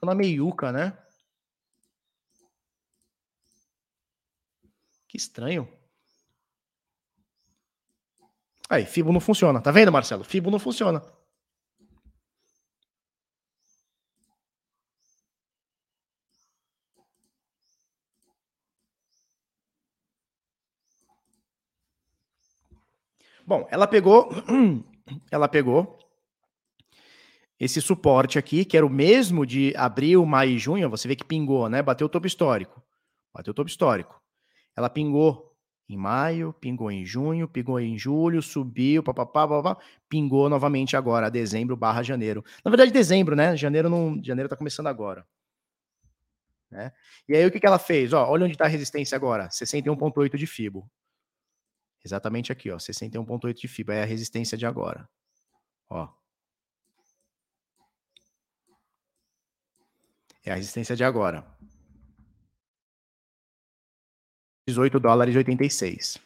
Na 0.04 0.14
meiuca, 0.14 0.72
né? 0.72 0.96
Que 5.08 5.18
estranho. 5.18 5.68
Aí, 8.70 8.86
Fibo 8.86 9.12
não 9.12 9.20
funciona. 9.20 9.62
Tá 9.62 9.72
vendo, 9.72 9.92
Marcelo? 9.92 10.24
Fibo 10.24 10.52
não 10.52 10.60
funciona. 10.60 11.04
Bom, 23.46 23.68
ela 23.70 23.88
pegou, 23.88 24.30
ela 25.32 25.48
pegou 25.48 26.00
esse 27.60 27.82
suporte 27.82 28.38
aqui, 28.38 28.66
que 28.66 28.76
era 28.76 28.86
o 28.86 28.90
mesmo 28.90 29.46
de 29.46 29.74
abril, 29.78 30.26
maio 30.26 30.52
e 30.52 30.60
junho, 30.60 30.90
você 30.90 31.08
vê 31.08 31.16
que 31.16 31.24
pingou, 31.24 31.70
né? 31.70 31.82
Bateu 31.82 32.08
o 32.08 32.10
topo 32.10 32.28
histórico. 32.28 32.82
Bateu 33.34 33.52
o 33.52 33.54
topo 33.54 33.70
histórico. 33.70 34.22
Ela 34.76 34.90
pingou 34.90 35.56
em 35.88 35.96
maio, 35.96 36.54
pingou 36.54 36.92
em 36.92 37.06
junho, 37.06 37.48
pingou 37.48 37.80
em 37.80 37.98
julho, 37.98 38.42
subiu, 38.42 39.04
papapá, 39.04 39.78
pingou 40.10 40.50
novamente 40.50 40.98
agora, 40.98 41.30
dezembro 41.30 41.78
barra 41.78 42.02
janeiro. 42.02 42.44
Na 42.64 42.70
verdade, 42.72 42.92
dezembro, 42.92 43.36
né? 43.36 43.56
Janeiro 43.56 43.90
não, 43.90 44.22
janeiro 44.24 44.50
tá 44.50 44.58
começando 44.58 44.88
agora. 44.88 45.26
Né? 46.72 46.92
E 47.30 47.36
aí 47.36 47.46
o 47.46 47.52
que, 47.52 47.60
que 47.60 47.68
ela 47.68 47.80
fez? 47.80 48.12
Ó, 48.12 48.28
olha 48.28 48.44
onde 48.44 48.54
está 48.54 48.66
a 48.66 48.68
resistência 48.68 49.16
agora, 49.16 49.48
61.8 49.50 50.36
de 50.36 50.48
Fibo. 50.48 50.90
Exatamente 52.06 52.52
aqui, 52.52 52.70
ó, 52.70 52.78
61.8 52.78 53.62
de 53.62 53.68
fibra, 53.68 53.96
é 53.96 54.04
a 54.04 54.06
resistência 54.06 54.56
de 54.56 54.64
agora. 54.64 55.10
Ó. 55.90 56.08
É 60.46 60.52
a 60.52 60.56
resistência 60.56 60.96
de 60.96 61.04
agora. 61.04 61.44
18 64.68 65.00
dólares 65.00 65.34
e 65.34 65.38
86. 65.40 66.20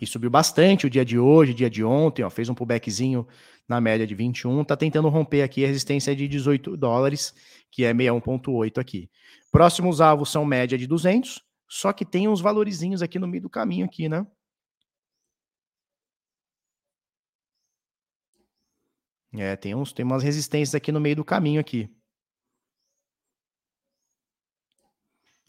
E 0.00 0.06
subiu 0.06 0.28
bastante 0.28 0.86
o 0.86 0.90
dia 0.90 1.04
de 1.04 1.16
hoje, 1.16 1.54
dia 1.54 1.70
de 1.70 1.84
ontem, 1.84 2.24
ó, 2.24 2.28
fez 2.28 2.48
um 2.48 2.54
pullbackzinho 2.54 3.24
na 3.68 3.80
média 3.80 4.04
de 4.04 4.16
21, 4.16 4.64
tá 4.64 4.76
tentando 4.76 5.08
romper 5.08 5.42
aqui 5.42 5.64
a 5.64 5.68
resistência 5.68 6.14
de 6.16 6.26
18 6.26 6.76
dólares, 6.76 7.32
que 7.70 7.84
é 7.84 7.94
61.8 7.94 8.80
aqui. 8.80 9.08
Próximos 9.52 10.00
alvos 10.00 10.28
são 10.28 10.44
média 10.44 10.76
de 10.76 10.88
200, 10.88 11.40
só 11.68 11.92
que 11.92 12.04
tem 12.04 12.26
uns 12.26 12.40
valorizinhos 12.40 13.00
aqui 13.00 13.20
no 13.20 13.28
meio 13.28 13.44
do 13.44 13.48
caminho 13.48 13.86
aqui, 13.86 14.08
né? 14.08 14.26
É, 19.36 19.56
tem, 19.56 19.74
uns, 19.74 19.92
tem 19.92 20.04
umas 20.04 20.22
resistências 20.22 20.74
aqui 20.74 20.92
no 20.92 21.00
meio 21.00 21.16
do 21.16 21.24
caminho 21.24 21.60
aqui. 21.60 21.90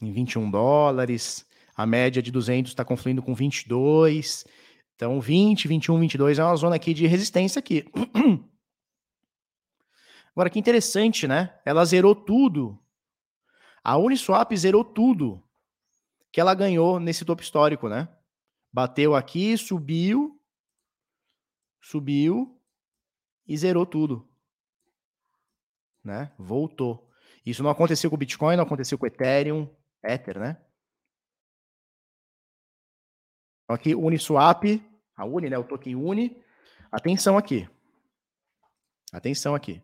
Em 0.01 0.11
21 0.11 0.49
dólares. 0.49 1.45
A 1.75 1.85
média 1.85 2.21
de 2.21 2.31
200 2.31 2.71
está 2.71 2.83
confluindo 2.83 3.21
com 3.21 3.35
22. 3.35 4.45
Então, 4.95 5.19
20, 5.19 5.67
21, 5.67 5.99
22 5.99 6.39
é 6.39 6.43
uma 6.43 6.55
zona 6.55 6.77
aqui 6.77 6.93
de 6.93 7.05
resistência 7.05 7.59
aqui. 7.59 7.85
Agora, 10.31 10.49
que 10.49 10.59
interessante, 10.59 11.27
né? 11.27 11.57
Ela 11.63 11.85
zerou 11.85 12.15
tudo. 12.15 12.79
A 13.83 13.97
Uniswap 13.97 14.51
zerou 14.55 14.83
tudo 14.83 15.43
que 16.31 16.41
ela 16.41 16.53
ganhou 16.53 16.99
nesse 16.99 17.23
topo 17.23 17.41
histórico, 17.41 17.87
né? 17.87 18.09
Bateu 18.73 19.15
aqui, 19.15 19.57
subiu, 19.57 20.41
subiu, 21.81 22.54
e 23.47 23.57
zerou 23.57 23.85
tudo. 23.85 24.27
Né? 26.03 26.31
Voltou. 26.37 27.09
Isso 27.45 27.61
não 27.61 27.69
aconteceu 27.69 28.09
com 28.09 28.15
o 28.15 28.19
Bitcoin, 28.19 28.55
não 28.55 28.63
aconteceu 28.63 28.97
com 28.97 29.05
o 29.05 29.07
Ethereum, 29.07 29.69
Ether, 30.03 30.39
né? 30.39 30.57
Então 33.63 33.75
aqui, 33.75 33.95
Uniswap, 33.95 34.63
a 35.15 35.25
Uni, 35.25 35.49
né? 35.49 35.57
O 35.57 35.63
token 35.63 35.95
Uni. 35.95 36.43
Atenção 36.91 37.37
aqui. 37.37 37.69
Atenção 39.11 39.55
aqui. 39.55 39.81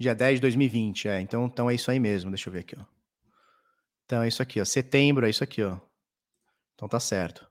Dia 0.00 0.14
10 0.14 0.36
de 0.36 0.40
2020, 0.40 1.08
é. 1.08 1.20
Então, 1.20 1.44
então 1.44 1.68
é 1.68 1.74
isso 1.74 1.90
aí 1.90 2.00
mesmo. 2.00 2.30
Deixa 2.30 2.48
eu 2.48 2.52
ver 2.54 2.60
aqui, 2.60 2.74
ó. 2.74 2.84
Então 4.06 4.22
é 4.22 4.28
isso 4.28 4.40
aqui, 4.42 4.58
ó. 4.58 4.64
Setembro 4.64 5.26
é 5.26 5.30
isso 5.30 5.44
aqui, 5.44 5.62
ó. 5.62 5.78
Então 6.74 6.88
tá 6.88 6.98
certo. 6.98 7.46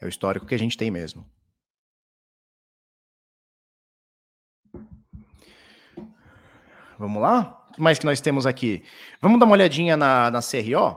É 0.00 0.06
o 0.06 0.08
histórico 0.08 0.46
que 0.46 0.54
a 0.54 0.58
gente 0.58 0.76
tem 0.76 0.88
mesmo. 0.88 1.28
Vamos 6.96 7.20
lá? 7.20 7.66
O 7.70 7.72
que 7.72 7.80
mais 7.80 7.98
que 7.98 8.06
nós 8.06 8.20
temos 8.20 8.46
aqui? 8.46 8.84
Vamos 9.20 9.40
dar 9.40 9.46
uma 9.46 9.54
olhadinha 9.54 9.96
na, 9.96 10.30
na 10.30 10.40
CRO, 10.40 10.96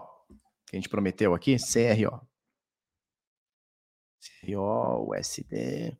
que 0.67 0.75
a 0.75 0.79
gente 0.79 0.89
prometeu 0.89 1.33
aqui. 1.33 1.55
CRO. 1.57 2.21
CRO, 4.21 5.09
USD. 5.09 5.97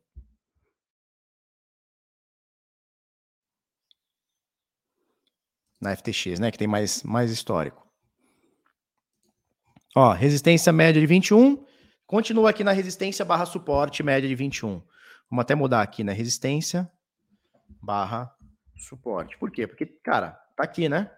Na 5.84 5.94
FTX, 5.94 6.40
né? 6.40 6.50
Que 6.50 6.58
tem 6.58 6.66
mais, 6.66 7.02
mais 7.02 7.30
histórico. 7.30 7.86
Ó, 9.94 10.12
resistência 10.12 10.72
média 10.72 11.00
de 11.00 11.06
21. 11.06 11.64
Continua 12.06 12.50
aqui 12.50 12.64
na 12.64 12.72
resistência 12.72 13.24
barra 13.24 13.44
suporte 13.44 14.02
média 14.02 14.28
de 14.28 14.34
21. 14.34 14.82
Vamos 15.30 15.42
até 15.42 15.54
mudar 15.54 15.82
aqui, 15.82 16.02
né? 16.02 16.12
Resistência 16.12 16.90
barra 17.82 18.34
suporte. 18.76 19.38
Por 19.38 19.50
quê? 19.50 19.66
Porque, 19.66 19.86
cara, 19.86 20.32
tá 20.56 20.64
aqui, 20.64 20.88
né? 20.88 21.10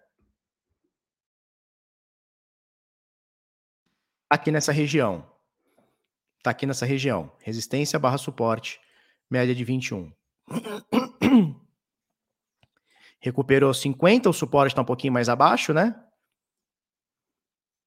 Aqui 4.29 4.51
nessa 4.51 4.73
região. 4.73 5.25
Tá 6.43 6.51
aqui 6.51 6.67
nessa 6.67 6.85
região. 6.85 7.33
Resistência 7.41 7.99
barra 7.99 8.19
suporte, 8.19 8.81
média 9.31 9.55
de 9.55 9.65
21. 9.65 10.13
Recuperou 13.21 13.73
50, 13.73 14.29
o 14.31 14.33
suporte 14.33 14.73
está 14.73 14.83
um 14.83 14.87
pouquinho 14.87 15.13
mais 15.13 15.29
abaixo, 15.29 15.73
né? 15.73 15.95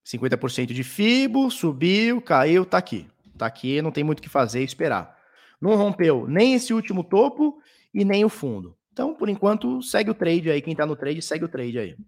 50% 0.06 0.72
de 0.72 0.82
FIBO, 0.82 1.50
subiu, 1.50 2.20
caiu, 2.20 2.64
tá 2.64 2.78
aqui. 2.78 3.08
Tá 3.38 3.46
aqui, 3.46 3.80
não 3.80 3.92
tem 3.92 4.04
muito 4.04 4.18
o 4.18 4.22
que 4.22 4.28
fazer 4.28 4.62
esperar. 4.62 5.16
Não 5.60 5.76
rompeu 5.76 6.26
nem 6.26 6.54
esse 6.54 6.74
último 6.74 7.04
topo 7.04 7.60
e 7.92 8.04
nem 8.04 8.24
o 8.24 8.28
fundo. 8.28 8.76
Então, 8.92 9.14
por 9.14 9.28
enquanto, 9.28 9.82
segue 9.82 10.10
o 10.10 10.14
trade 10.14 10.50
aí. 10.50 10.60
Quem 10.60 10.74
tá 10.74 10.84
no 10.84 10.96
trade, 10.96 11.22
segue 11.22 11.44
o 11.44 11.48
trade 11.48 11.78
aí. 11.78 11.94
Vou 11.94 12.06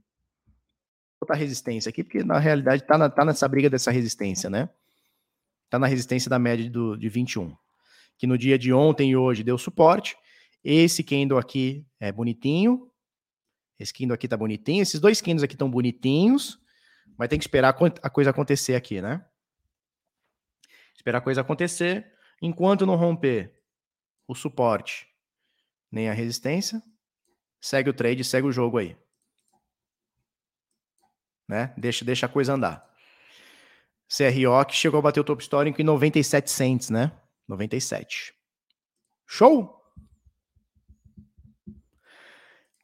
botar 1.23 1.35
resistência 1.35 1.89
aqui, 1.89 2.03
porque 2.03 2.25
na 2.25 2.39
realidade 2.39 2.83
tá, 2.85 2.99
na, 2.99 3.09
tá 3.09 3.25
nessa 3.25 3.47
briga 3.49 3.71
dessa 3.71 3.91
resistência, 3.91 4.51
né? 4.51 4.69
Tá 5.71 5.79
na 5.79 5.87
resistência 5.87 6.29
da 6.29 6.39
média 6.39 6.69
do, 6.69 6.97
de 6.97 7.09
21. 7.09 7.55
Que 8.19 8.27
no 8.27 8.37
dia 8.37 8.59
de 8.59 8.73
ontem 8.73 9.11
e 9.11 9.17
hoje 9.17 9.43
deu 9.43 9.57
suporte. 9.57 10.17
Esse 10.63 11.03
candle 11.03 11.39
aqui 11.39 11.87
é 11.99 12.13
bonitinho, 12.13 12.91
esse 13.83 13.93
Kindle 13.93 14.15
aqui 14.15 14.29
tá 14.29 14.37
bonitinho. 14.37 14.83
Esses 14.83 15.01
dois 15.01 15.21
Kindles 15.21 15.43
aqui 15.43 15.55
estão 15.55 15.71
bonitinhos. 15.71 16.61
Mas 17.19 17.29
tem 17.29 17.39
que 17.39 17.45
esperar 17.45 17.77
a 18.03 18.11
coisa 18.11 18.31
acontecer 18.31 18.75
aqui, 18.75 19.03
né? 19.03 19.25
Esperar 20.95 21.19
a 21.19 21.21
coisa 21.21 21.41
acontecer. 21.41 22.13
Enquanto 22.41 22.87
não 22.87 22.97
romper 22.97 23.53
o 24.27 24.35
suporte 24.35 25.09
nem 25.91 26.09
a 26.09 26.13
resistência, 26.13 26.83
segue 27.61 27.91
o 27.91 27.93
trade, 27.93 28.25
segue 28.25 28.47
o 28.47 28.53
jogo 28.53 28.79
aí. 28.79 28.97
Né? 31.47 31.75
Deixa, 31.77 32.05
deixa 32.05 32.27
a 32.27 32.29
coisa 32.29 32.55
andar. 32.55 32.89
CRO 34.09 34.65
que 34.67 34.75
chegou 34.75 34.99
a 34.99 35.03
bater 35.03 35.21
o 35.21 35.25
topo 35.25 35.43
histórico 35.43 35.81
em 35.81 35.85
97 35.85 36.51
cents, 36.51 36.89
né? 36.89 37.13
97. 37.49 38.35
Show? 39.27 39.82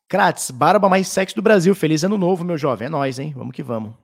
Kratos, 0.08 0.50
barba 0.50 0.88
mais 0.88 1.06
sexy 1.08 1.36
do 1.36 1.42
Brasil. 1.42 1.74
Feliz 1.74 2.02
ano 2.02 2.16
novo, 2.16 2.42
meu 2.42 2.56
jovem. 2.56 2.86
É 2.86 2.88
nóis, 2.88 3.18
hein? 3.18 3.34
Vamos 3.36 3.54
que 3.54 3.62
vamos. 3.62 3.94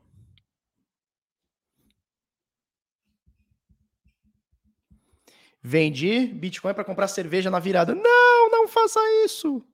Vendi 5.62 6.26
Bitcoin 6.26 6.74
para 6.74 6.84
comprar 6.84 7.08
cerveja 7.08 7.50
na 7.50 7.58
virada. 7.58 7.94
Não, 7.94 8.50
não 8.50 8.68
faça 8.68 9.00
isso. 9.24 9.66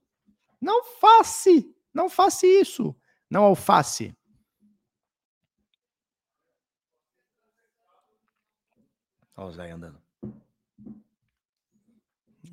Não 0.61 0.85
faça. 0.85 1.49
Não 1.93 2.09
faça 2.09 2.47
isso. 2.47 2.95
Não 3.29 3.43
alface. 3.43 4.15
Olha 9.35 9.47
o 9.47 9.51
Zé 9.51 9.71
andando. 9.71 10.01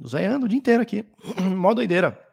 Zaiando 0.04 0.46
o 0.46 0.48
dia 0.48 0.58
inteiro 0.58 0.82
aqui. 0.82 1.04
Mó 1.56 1.74
doideira. 1.74 2.27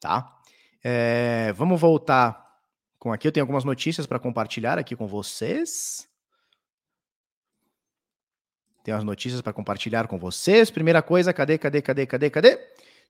Tá? 0.00 0.38
É, 0.82 1.52
vamos 1.54 1.80
voltar 1.80 2.46
com 2.98 3.12
aqui. 3.12 3.26
Eu 3.26 3.32
tenho 3.32 3.44
algumas 3.44 3.64
notícias 3.64 4.06
para 4.06 4.18
compartilhar 4.18 4.78
aqui 4.78 4.94
com 4.94 5.06
vocês. 5.06 6.08
Tenho 8.84 8.96
as 8.96 9.04
notícias 9.04 9.42
para 9.42 9.52
compartilhar 9.52 10.06
com 10.06 10.18
vocês. 10.18 10.70
Primeira 10.70 11.02
coisa, 11.02 11.32
cadê, 11.32 11.58
cadê, 11.58 11.82
cadê, 11.82 12.06
cadê, 12.06 12.30
cadê? 12.30 12.58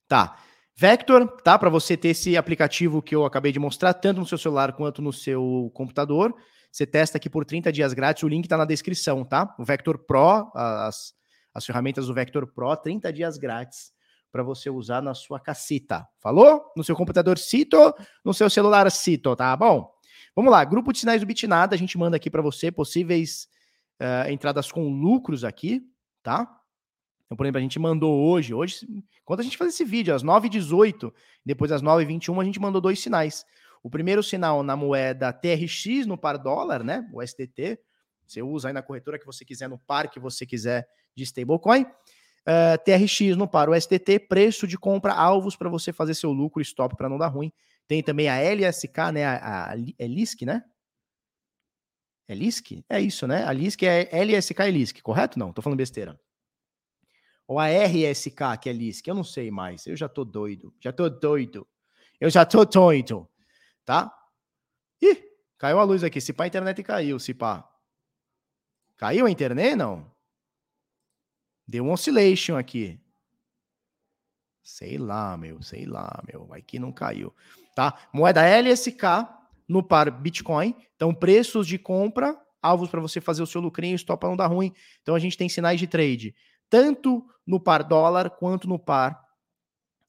Tá. 0.06 0.38
Vector, 0.74 1.26
tá? 1.42 1.58
Para 1.58 1.68
você 1.68 1.96
ter 1.96 2.08
esse 2.08 2.36
aplicativo 2.36 3.02
que 3.02 3.14
eu 3.14 3.24
acabei 3.24 3.52
de 3.52 3.58
mostrar, 3.58 3.94
tanto 3.94 4.20
no 4.20 4.26
seu 4.26 4.38
celular 4.38 4.72
quanto 4.72 5.02
no 5.02 5.12
seu 5.12 5.70
computador. 5.74 6.34
Você 6.70 6.86
testa 6.86 7.18
aqui 7.18 7.28
por 7.28 7.44
30 7.44 7.72
dias 7.72 7.92
grátis. 7.92 8.22
O 8.22 8.28
link 8.28 8.44
está 8.44 8.56
na 8.56 8.64
descrição, 8.64 9.24
tá? 9.24 9.54
O 9.58 9.64
Vector 9.64 9.98
Pro, 9.98 10.50
as, 10.54 11.12
as 11.52 11.66
ferramentas 11.66 12.06
do 12.06 12.14
Vector 12.14 12.46
Pro, 12.46 12.76
30 12.76 13.12
dias 13.12 13.36
grátis 13.36 13.92
para 14.30 14.42
você 14.42 14.70
usar 14.70 15.02
na 15.02 15.14
sua 15.14 15.40
cacita. 15.40 16.06
Falou? 16.18 16.72
No 16.76 16.84
seu 16.84 16.94
computador 16.94 17.38
cito, 17.38 17.94
no 18.24 18.34
seu 18.34 18.48
celular 18.50 18.90
cito, 18.90 19.34
tá 19.34 19.56
bom? 19.56 19.90
Vamos 20.34 20.52
lá, 20.52 20.64
grupo 20.64 20.92
de 20.92 21.00
sinais 21.00 21.20
do 21.20 21.26
Bitnada, 21.26 21.74
a 21.74 21.78
gente 21.78 21.98
manda 21.98 22.16
aqui 22.16 22.30
para 22.30 22.42
você 22.42 22.70
possíveis 22.70 23.48
uh, 24.00 24.30
entradas 24.30 24.70
com 24.70 24.88
lucros 24.88 25.44
aqui, 25.44 25.82
tá? 26.22 26.46
Então, 27.26 27.36
por 27.36 27.44
exemplo, 27.44 27.58
a 27.58 27.62
gente 27.62 27.78
mandou 27.78 28.26
hoje, 28.26 28.54
hoje, 28.54 28.86
quando 29.24 29.40
a 29.40 29.42
gente 29.42 29.58
faz 29.58 29.74
esse 29.74 29.84
vídeo, 29.84 30.14
às 30.14 30.22
9h18, 30.22 31.12
depois 31.44 31.70
às 31.70 31.82
9h21, 31.82 32.40
a 32.40 32.44
gente 32.44 32.60
mandou 32.60 32.80
dois 32.80 33.00
sinais. 33.00 33.44
O 33.82 33.90
primeiro 33.90 34.22
sinal 34.22 34.62
na 34.62 34.74
moeda 34.74 35.32
TRX 35.32 36.06
no 36.06 36.16
par 36.16 36.38
dólar, 36.38 36.82
né? 36.82 37.08
O 37.12 37.24
STT. 37.24 37.78
Você 38.26 38.42
usa 38.42 38.68
aí 38.68 38.74
na 38.74 38.82
corretora 38.82 39.18
que 39.18 39.26
você 39.26 39.44
quiser, 39.44 39.68
no 39.68 39.78
par 39.78 40.10
que 40.10 40.18
você 40.18 40.46
quiser 40.46 40.88
de 41.14 41.24
stablecoin. 41.24 41.86
Eh, 42.50 42.78
TRX 42.78 43.36
no 43.36 43.46
par, 43.46 43.68
o 43.68 43.78
STT, 43.78 44.18
preço 44.20 44.66
de 44.66 44.78
compra, 44.78 45.12
alvos 45.12 45.54
para 45.54 45.68
você 45.68 45.92
fazer 45.92 46.14
seu 46.14 46.32
lucro, 46.32 46.62
stop 46.62 46.96
para 46.96 47.06
não 47.06 47.18
dar 47.18 47.26
ruim. 47.26 47.52
Tem 47.86 48.02
também 48.02 48.26
a 48.26 48.38
LSK, 48.38 49.12
né? 49.12 49.26
A, 49.26 49.72
a, 49.72 49.74
é 49.98 50.06
LISC, 50.06 50.46
né? 50.46 50.64
É 52.26 52.34
LISC? 52.34 52.82
É 52.88 52.98
isso, 53.02 53.26
né? 53.26 53.44
A 53.44 53.52
LISC 53.52 53.82
é 53.82 54.24
LSK 54.24 54.60
e 54.60 54.70
LISC, 54.70 55.02
correto? 55.02 55.38
Não, 55.38 55.52
tô 55.52 55.60
falando 55.60 55.76
besteira. 55.76 56.18
Ou 57.46 57.58
a 57.58 57.68
RSK, 57.68 58.56
que 58.62 58.70
é 58.70 58.72
LISC, 58.72 59.06
eu 59.06 59.14
não 59.14 59.24
sei 59.24 59.50
mais. 59.50 59.86
Eu 59.86 59.94
já 59.94 60.08
tô 60.08 60.24
doido. 60.24 60.74
Já 60.80 60.90
tô 60.90 61.10
doido. 61.10 61.68
Eu 62.18 62.30
já 62.30 62.46
tô 62.46 62.64
doido. 62.64 63.28
Tá? 63.84 64.10
Ih, 65.02 65.22
caiu 65.58 65.78
a 65.78 65.84
luz 65.84 66.02
aqui. 66.02 66.18
Se 66.18 66.32
pá, 66.32 66.44
a 66.44 66.46
internet 66.46 66.82
caiu, 66.82 67.18
se 67.18 67.34
pá. 67.34 67.68
Caiu 68.96 69.26
a 69.26 69.30
internet, 69.30 69.76
não? 69.76 70.10
Deu 71.68 71.84
um 71.84 71.92
oscillation 71.92 72.56
aqui. 72.56 72.98
Sei 74.62 74.96
lá, 74.96 75.36
meu, 75.36 75.62
sei 75.62 75.84
lá, 75.84 76.22
meu. 76.26 76.46
Vai 76.46 76.62
que 76.62 76.78
não 76.78 76.90
caiu. 76.90 77.34
Tá? 77.76 78.08
Moeda 78.10 78.42
LSK 78.42 79.28
no 79.68 79.82
par 79.82 80.10
Bitcoin. 80.10 80.74
Então, 80.96 81.14
preços 81.14 81.66
de 81.66 81.78
compra, 81.78 82.34
alvos 82.62 82.88
para 82.88 83.02
você 83.02 83.20
fazer 83.20 83.42
o 83.42 83.46
seu 83.46 83.60
lucrinho, 83.60 83.96
stop 83.96 84.24
não 84.26 84.34
dar 84.34 84.46
ruim. 84.46 84.72
Então, 85.02 85.14
a 85.14 85.18
gente 85.18 85.36
tem 85.36 85.48
sinais 85.48 85.78
de 85.78 85.86
trade, 85.86 86.34
tanto 86.70 87.22
no 87.46 87.60
par 87.60 87.84
dólar 87.84 88.30
quanto 88.30 88.66
no 88.66 88.78
par 88.78 89.22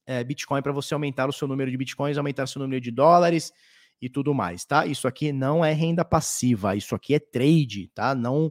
é, 0.06 0.24
Bitcoin, 0.24 0.62
para 0.62 0.72
você 0.72 0.94
aumentar 0.94 1.28
o 1.28 1.32
seu 1.32 1.46
número 1.46 1.70
de 1.70 1.76
Bitcoins, 1.76 2.16
aumentar 2.16 2.44
o 2.44 2.48
seu 2.48 2.60
número 2.60 2.80
de 2.80 2.90
dólares 2.90 3.52
e 4.00 4.08
tudo 4.08 4.32
mais, 4.32 4.64
tá? 4.64 4.86
Isso 4.86 5.06
aqui 5.06 5.30
não 5.30 5.64
é 5.64 5.72
renda 5.72 6.04
passiva, 6.04 6.74
isso 6.74 6.94
aqui 6.94 7.14
é 7.14 7.18
trade, 7.18 7.88
tá? 7.94 8.14
Não, 8.14 8.50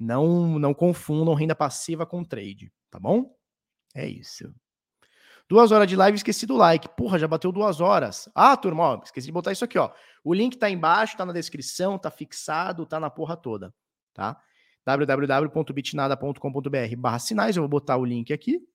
não, 0.00 0.58
não 0.58 0.72
confundam 0.72 1.34
renda 1.34 1.54
passiva 1.54 2.06
com 2.06 2.24
trade, 2.24 2.72
tá 2.90 2.98
bom? 2.98 3.36
É 3.94 4.08
isso. 4.08 4.50
Duas 5.46 5.72
horas 5.72 5.86
de 5.86 5.94
live, 5.94 6.16
esqueci 6.16 6.46
do 6.46 6.56
like. 6.56 6.88
Porra, 6.96 7.18
já 7.18 7.28
bateu 7.28 7.52
duas 7.52 7.82
horas. 7.82 8.30
Ah, 8.34 8.56
turma, 8.56 8.82
ó, 8.82 9.02
esqueci 9.04 9.26
de 9.26 9.32
botar 9.32 9.52
isso 9.52 9.64
aqui, 9.64 9.78
ó. 9.78 9.92
O 10.24 10.32
link 10.32 10.56
tá 10.56 10.70
embaixo, 10.70 11.18
tá 11.18 11.26
na 11.26 11.34
descrição, 11.34 11.98
tá 11.98 12.10
fixado, 12.10 12.86
tá 12.86 12.98
na 12.98 13.10
porra 13.10 13.36
toda, 13.36 13.74
tá? 14.14 14.42
www.bitnada.com.br 14.86 16.96
barra 16.96 17.18
sinais, 17.18 17.56
eu 17.56 17.62
vou 17.62 17.68
botar 17.68 17.98
o 17.98 18.04
link 18.04 18.32
aqui, 18.32 18.66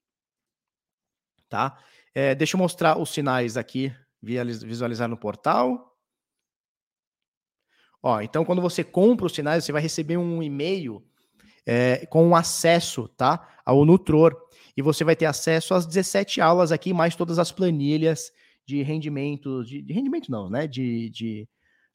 tá? 1.50 1.76
É, 2.14 2.36
deixa 2.36 2.56
eu 2.56 2.60
mostrar 2.60 3.00
os 3.00 3.10
sinais 3.10 3.58
aqui, 3.58 3.92
visualizar 4.22 5.10
no 5.10 5.18
portal. 5.18 5.98
Ó, 8.04 8.22
então 8.22 8.46
quando 8.46 8.62
você 8.62 8.84
compra 8.84 9.26
os 9.26 9.34
sinais, 9.34 9.66
você 9.66 9.72
vai 9.72 9.82
receber 9.82 10.18
um 10.18 10.44
e-mail 10.44 11.04
é, 11.66 12.06
com 12.06 12.36
acesso, 12.36 13.08
tá? 13.18 13.48
Ao 13.66 13.84
Nutror 13.84 14.36
e 14.78 14.82
você 14.82 15.04
vai 15.04 15.16
ter 15.16 15.26
acesso 15.26 15.74
às 15.74 15.86
17 15.86 16.42
aulas 16.42 16.72
aqui, 16.72 16.94
mais 16.94 17.16
todas 17.16 17.40
as 17.40 17.52
planilhas 17.52 18.32
de 18.66 18.82
rendimento, 18.84 19.64
de, 19.64 19.82
de 19.82 19.94
rendimento 19.94 20.30
não, 20.30 20.50
né? 20.50 20.68
De, 20.68 21.10
de, 21.10 21.48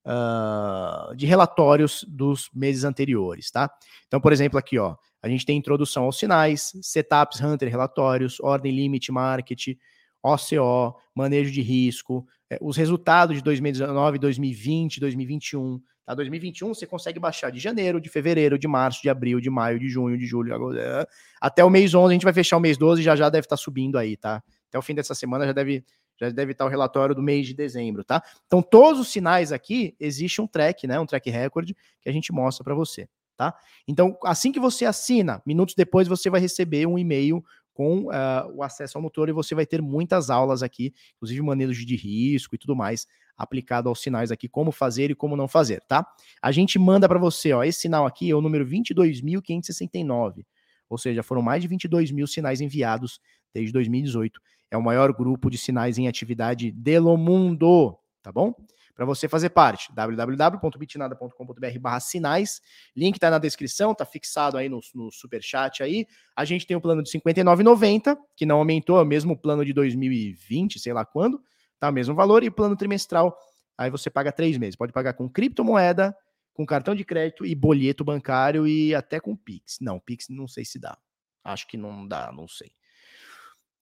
uh, 0.06 1.14
de 1.14 1.26
relatórios 1.26 2.05
dos 2.09 2.51
meses 2.55 2.84
anteriores, 2.84 3.51
tá? 3.51 3.70
Então, 4.06 4.20
por 4.20 4.32
exemplo, 4.32 4.59
aqui, 4.59 4.78
ó, 4.78 4.97
a 5.22 5.28
gente 5.28 5.44
tem 5.44 5.59
introdução 5.59 6.05
aos 6.05 6.18
sinais, 6.18 6.72
setups, 6.82 7.40
hunter, 7.40 7.68
relatórios, 7.68 8.40
ordem 8.40 8.74
limite, 8.74 9.12
market, 9.12 9.76
OCO, 10.22 10.98
manejo 11.14 11.51
de 11.51 11.60
risco, 11.60 12.26
é, 12.48 12.59
os 12.60 12.76
resultados 12.76 13.36
de 13.36 13.42
2019, 13.42 14.18
2020, 14.18 15.01
2021, 15.01 15.80
Tá? 16.11 16.15
2021 16.15 16.74
você 16.74 16.87
consegue 16.87 17.20
baixar 17.20 17.51
de 17.51 17.61
janeiro, 17.61 18.01
de 18.01 18.09
fevereiro, 18.09 18.59
de 18.59 18.66
março, 18.66 19.01
de 19.01 19.09
abril, 19.09 19.41
de 19.41 19.49
maio, 19.49 19.78
de 19.78 19.89
junho, 19.89 20.19
de 20.19 20.27
julho, 20.27 20.77
é, 20.77 21.07
até 21.41 21.65
o 21.65 21.70
mês 21.70 21.95
11, 21.95 22.11
a 22.11 22.12
gente 22.12 22.24
vai 22.24 22.32
fechar 22.32 22.57
o 22.57 22.61
mês 22.61 22.77
12 22.77 23.01
e 23.01 23.05
já 23.05 23.15
já 23.15 23.28
deve 23.31 23.45
estar 23.45 23.57
tá 23.57 23.62
subindo 23.62 23.97
aí, 23.97 24.16
tá? 24.16 24.43
Até 24.69 24.77
o 24.77 24.82
fim 24.82 24.93
dessa 24.93 25.15
semana 25.15 25.47
já 25.47 25.53
deve 25.53 25.85
já 26.19 26.28
deve 26.28 26.51
estar 26.51 26.65
tá 26.65 26.69
o 26.69 26.70
relatório 26.70 27.15
do 27.15 27.23
mês 27.23 27.47
de 27.47 27.55
dezembro, 27.55 28.03
tá? 28.03 28.23
Então 28.47 28.61
todos 28.61 29.01
os 29.01 29.09
sinais 29.09 29.53
aqui 29.53 29.95
existe 30.01 30.41
um 30.41 30.49
track, 30.49 30.85
né, 30.89 30.99
um 30.99 31.07
track 31.07 31.31
record 31.31 31.70
que 32.03 32.09
a 32.09 32.12
gente 32.12 32.32
mostra 32.32 32.65
para 32.65 32.74
você, 32.74 33.09
tá? 33.37 33.55
Então 33.87 34.19
assim 34.24 34.51
que 34.51 34.59
você 34.59 34.85
assina, 34.85 35.41
minutos 35.47 35.77
depois 35.77 36.09
você 36.09 36.28
vai 36.28 36.41
receber 36.41 36.87
um 36.87 36.99
e-mail 36.99 37.41
com 37.73 38.09
uh, 38.09 38.53
o 38.53 38.65
acesso 38.65 38.99
ao 38.99 39.03
motor 39.03 39.28
e 39.28 39.32
você 39.32 39.55
vai 39.55 39.65
ter 39.65 39.81
muitas 39.81 40.28
aulas 40.28 40.61
aqui, 40.61 40.93
inclusive 41.16 41.41
manejo 41.41 41.87
de 41.87 41.95
risco 41.95 42.57
e 42.57 42.59
tudo 42.59 42.74
mais, 42.74 43.07
aplicado 43.40 43.88
aos 43.88 44.02
sinais 44.02 44.30
aqui, 44.30 44.46
como 44.46 44.70
fazer 44.70 45.10
e 45.10 45.14
como 45.14 45.34
não 45.34 45.48
fazer, 45.48 45.80
tá? 45.88 46.06
A 46.42 46.52
gente 46.52 46.78
manda 46.78 47.08
para 47.08 47.18
você, 47.18 47.54
ó, 47.54 47.64
esse 47.64 47.80
sinal 47.80 48.04
aqui 48.04 48.30
é 48.30 48.34
o 48.34 48.42
número 48.42 48.66
22.569, 48.66 50.44
ou 50.90 50.98
seja, 50.98 51.22
foram 51.22 51.40
mais 51.40 51.62
de 51.62 51.68
22 51.68 52.10
mil 52.10 52.26
sinais 52.26 52.60
enviados 52.60 53.18
desde 53.54 53.72
2018. 53.72 54.38
É 54.70 54.76
o 54.76 54.82
maior 54.82 55.10
grupo 55.14 55.48
de 55.48 55.56
sinais 55.56 55.96
em 55.96 56.06
atividade 56.06 56.70
do 56.70 57.16
mundo, 57.16 57.98
tá 58.22 58.30
bom? 58.30 58.54
Para 58.94 59.06
você 59.06 59.26
fazer 59.26 59.48
parte, 59.48 59.90
www.bitnada.com.br 59.94 61.78
barra 61.80 62.00
sinais, 62.00 62.60
link 62.94 63.18
tá 63.18 63.30
na 63.30 63.38
descrição, 63.38 63.94
tá 63.94 64.04
fixado 64.04 64.58
aí 64.58 64.68
no, 64.68 64.80
no 64.94 65.10
superchat 65.10 65.82
aí. 65.82 66.06
A 66.36 66.44
gente 66.44 66.66
tem 66.66 66.76
o 66.76 66.80
plano 66.82 67.02
de 67.02 67.10
R$ 67.10 67.18
59,90, 67.18 68.18
que 68.36 68.44
não 68.44 68.58
aumentou, 68.58 68.98
é 68.98 69.02
o 69.02 69.06
mesmo 69.06 69.34
plano 69.34 69.64
de 69.64 69.72
2020, 69.72 70.78
sei 70.78 70.92
lá 70.92 71.06
quando, 71.06 71.40
tá? 71.81 71.89
O 71.89 71.93
mesmo 71.93 72.15
valor, 72.15 72.44
e 72.44 72.51
plano 72.51 72.77
trimestral, 72.77 73.36
aí 73.77 73.90
você 73.90 74.11
paga 74.11 74.31
três 74.31 74.57
meses. 74.59 74.77
Pode 74.77 74.93
pagar 74.93 75.15
com 75.15 75.28
criptomoeda, 75.28 76.15
com 76.52 76.66
cartão 76.66 76.94
de 76.94 77.05
crédito 77.05 77.47
e 77.47 77.55
boleto 77.55 78.05
bancário 78.05 78.69
e 78.69 78.94
até 78.94 79.19
com 79.19 79.35
Pix. 79.35 79.78
Não, 79.81 79.98
Pix 79.98 80.28
não 80.28 80.47
sei 80.47 80.65
se 80.65 80.78
dá. 80.78 80.97
Acho 81.43 81.66
que 81.66 81.78
não 81.78 82.07
dá, 82.07 82.31
não 82.31 82.47
sei. 82.47 82.70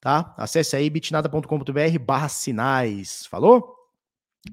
Tá? 0.01 0.33
Acesse 0.39 0.77
aí 0.77 0.89
bitnada.com.br 0.89 1.99
barra 2.01 2.29
sinais. 2.29 3.27
Falou? 3.27 3.75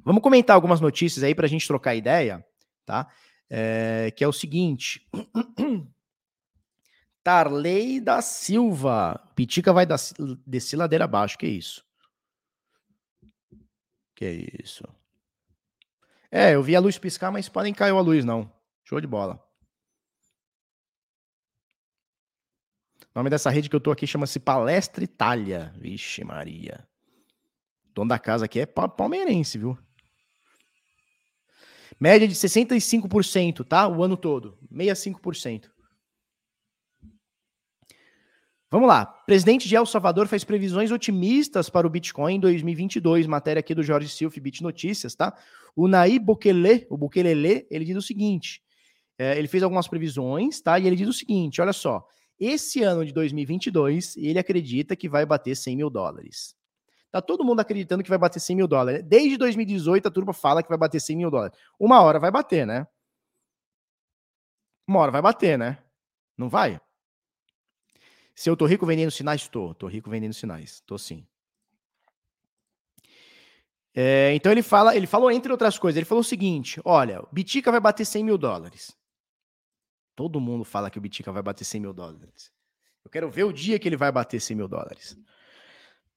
Vamos 0.03 0.23
comentar 0.23 0.55
algumas 0.55 0.81
notícias 0.81 1.23
aí 1.23 1.35
para 1.35 1.45
a 1.45 1.49
gente 1.49 1.67
trocar 1.67 1.93
ideia, 1.93 2.43
tá? 2.83 3.07
É, 3.47 4.11
que 4.15 4.23
é 4.23 4.27
o 4.27 4.33
seguinte. 4.33 5.07
Tarley 7.23 7.99
da 7.99 8.21
Silva. 8.21 9.21
Pitica 9.35 9.71
vai 9.71 9.87
descer 10.45 10.77
ladeira 10.77 11.05
abaixo. 11.05 11.37
Que 11.37 11.47
isso? 11.47 11.85
Que 14.15 14.49
isso? 14.63 14.83
É, 16.31 16.55
eu 16.55 16.63
vi 16.63 16.75
a 16.75 16.79
luz 16.79 16.97
piscar, 16.97 17.31
mas 17.31 17.49
podem 17.49 17.73
cair 17.73 17.91
a 17.91 17.99
luz, 17.99 18.23
não. 18.23 18.51
Show 18.83 18.99
de 18.99 19.07
bola. 19.07 19.43
O 23.01 23.19
nome 23.19 23.29
dessa 23.29 23.49
rede 23.49 23.69
que 23.69 23.75
eu 23.75 23.79
tô 23.79 23.91
aqui 23.91 24.05
chama-se 24.05 24.39
Palestra 24.39 25.03
Itália. 25.03 25.73
Vixe, 25.77 26.23
Maria. 26.23 26.87
O 27.89 27.93
dono 27.93 28.09
da 28.09 28.19
casa 28.19 28.45
aqui 28.45 28.59
é 28.59 28.65
palmeirense, 28.65 29.57
viu? 29.57 29.77
Média 31.99 32.27
de 32.27 32.35
65%, 32.35 33.65
tá? 33.65 33.87
O 33.87 34.03
ano 34.03 34.17
todo. 34.17 34.57
65%. 34.71 35.74
Vamos 38.75 38.89
lá. 38.89 39.05
Presidente 39.05 39.69
de 39.69 39.75
El 39.77 39.85
Salvador 39.85 40.27
faz 40.27 40.43
previsões 40.43 40.91
otimistas 40.91 41.69
para 41.69 41.87
o 41.87 41.89
Bitcoin 41.89 42.35
em 42.35 42.39
2022. 42.41 43.25
Matéria 43.25 43.61
aqui 43.61 43.73
do 43.73 43.81
Jorge 43.81 44.09
Silf, 44.09 44.37
Bit 44.37 44.61
Notícias, 44.61 45.15
tá? 45.15 45.33
O 45.73 45.87
Naí 45.87 46.19
Bukele, 46.19 46.85
o 46.89 46.97
Bukelele, 46.97 47.65
ele 47.71 47.85
diz 47.85 47.95
o 47.95 48.01
seguinte: 48.01 48.61
é, 49.17 49.39
ele 49.39 49.47
fez 49.47 49.63
algumas 49.63 49.87
previsões, 49.87 50.59
tá? 50.59 50.77
E 50.77 50.87
ele 50.87 50.97
diz 50.97 51.07
o 51.07 51.13
seguinte: 51.13 51.61
olha 51.61 51.71
só. 51.71 52.05
esse 52.37 52.83
ano 52.83 53.05
de 53.05 53.13
2022, 53.13 54.17
ele 54.17 54.37
acredita 54.37 54.93
que 54.93 55.07
vai 55.07 55.25
bater 55.25 55.55
100 55.55 55.77
mil 55.77 55.89
dólares. 55.89 56.53
Tá 57.09 57.21
todo 57.21 57.45
mundo 57.45 57.61
acreditando 57.61 58.03
que 58.03 58.09
vai 58.09 58.19
bater 58.19 58.41
100 58.41 58.57
mil 58.57 58.67
dólares. 58.67 59.01
Desde 59.05 59.37
2018, 59.37 60.05
a 60.05 60.11
turma 60.11 60.33
fala 60.33 60.61
que 60.61 60.67
vai 60.67 60.77
bater 60.77 60.99
100 60.99 61.15
mil 61.15 61.31
dólares. 61.31 61.57
Uma 61.79 62.01
hora 62.01 62.19
vai 62.19 62.29
bater, 62.29 62.67
né? 62.67 62.85
Uma 64.85 64.99
hora 64.99 65.11
vai 65.13 65.21
bater, 65.21 65.57
né? 65.57 65.77
Não 66.37 66.49
vai? 66.49 66.77
Se 68.35 68.49
eu 68.49 68.57
tô 68.57 68.65
rico 68.65 68.85
vendendo 68.85 69.09
sinais, 69.09 69.47
tô. 69.47 69.73
Tô 69.73 69.87
rico 69.87 70.09
vendendo 70.09 70.33
sinais. 70.33 70.81
Tô 70.81 70.97
sim. 70.97 71.25
É, 73.93 74.33
então 74.35 74.51
ele 74.51 74.61
fala, 74.61 74.93
ele 74.93 75.07
falou 75.07 75.31
entre 75.31 75.49
outras 75.49 75.79
coisas, 75.79 75.95
ele 75.95 76.05
falou 76.05 76.19
o 76.19 76.23
seguinte: 76.23 76.81
olha, 76.83 77.21
o 77.21 77.29
Bitica 77.31 77.71
vai 77.71 77.79
bater 77.79 78.03
100 78.03 78.25
mil 78.25 78.37
dólares. 78.37 78.93
Todo 80.13 80.41
mundo 80.41 80.65
fala 80.65 80.89
que 80.89 80.97
o 80.97 81.01
Bitica 81.01 81.31
vai 81.31 81.41
bater 81.41 81.63
100 81.63 81.81
mil 81.81 81.93
dólares. 81.93 82.51
Eu 83.05 83.09
quero 83.09 83.31
ver 83.31 83.45
o 83.45 83.53
dia 83.53 83.79
que 83.79 83.87
ele 83.87 83.95
vai 83.95 84.11
bater 84.11 84.41
100 84.41 84.57
mil 84.57 84.67
dólares. 84.67 85.17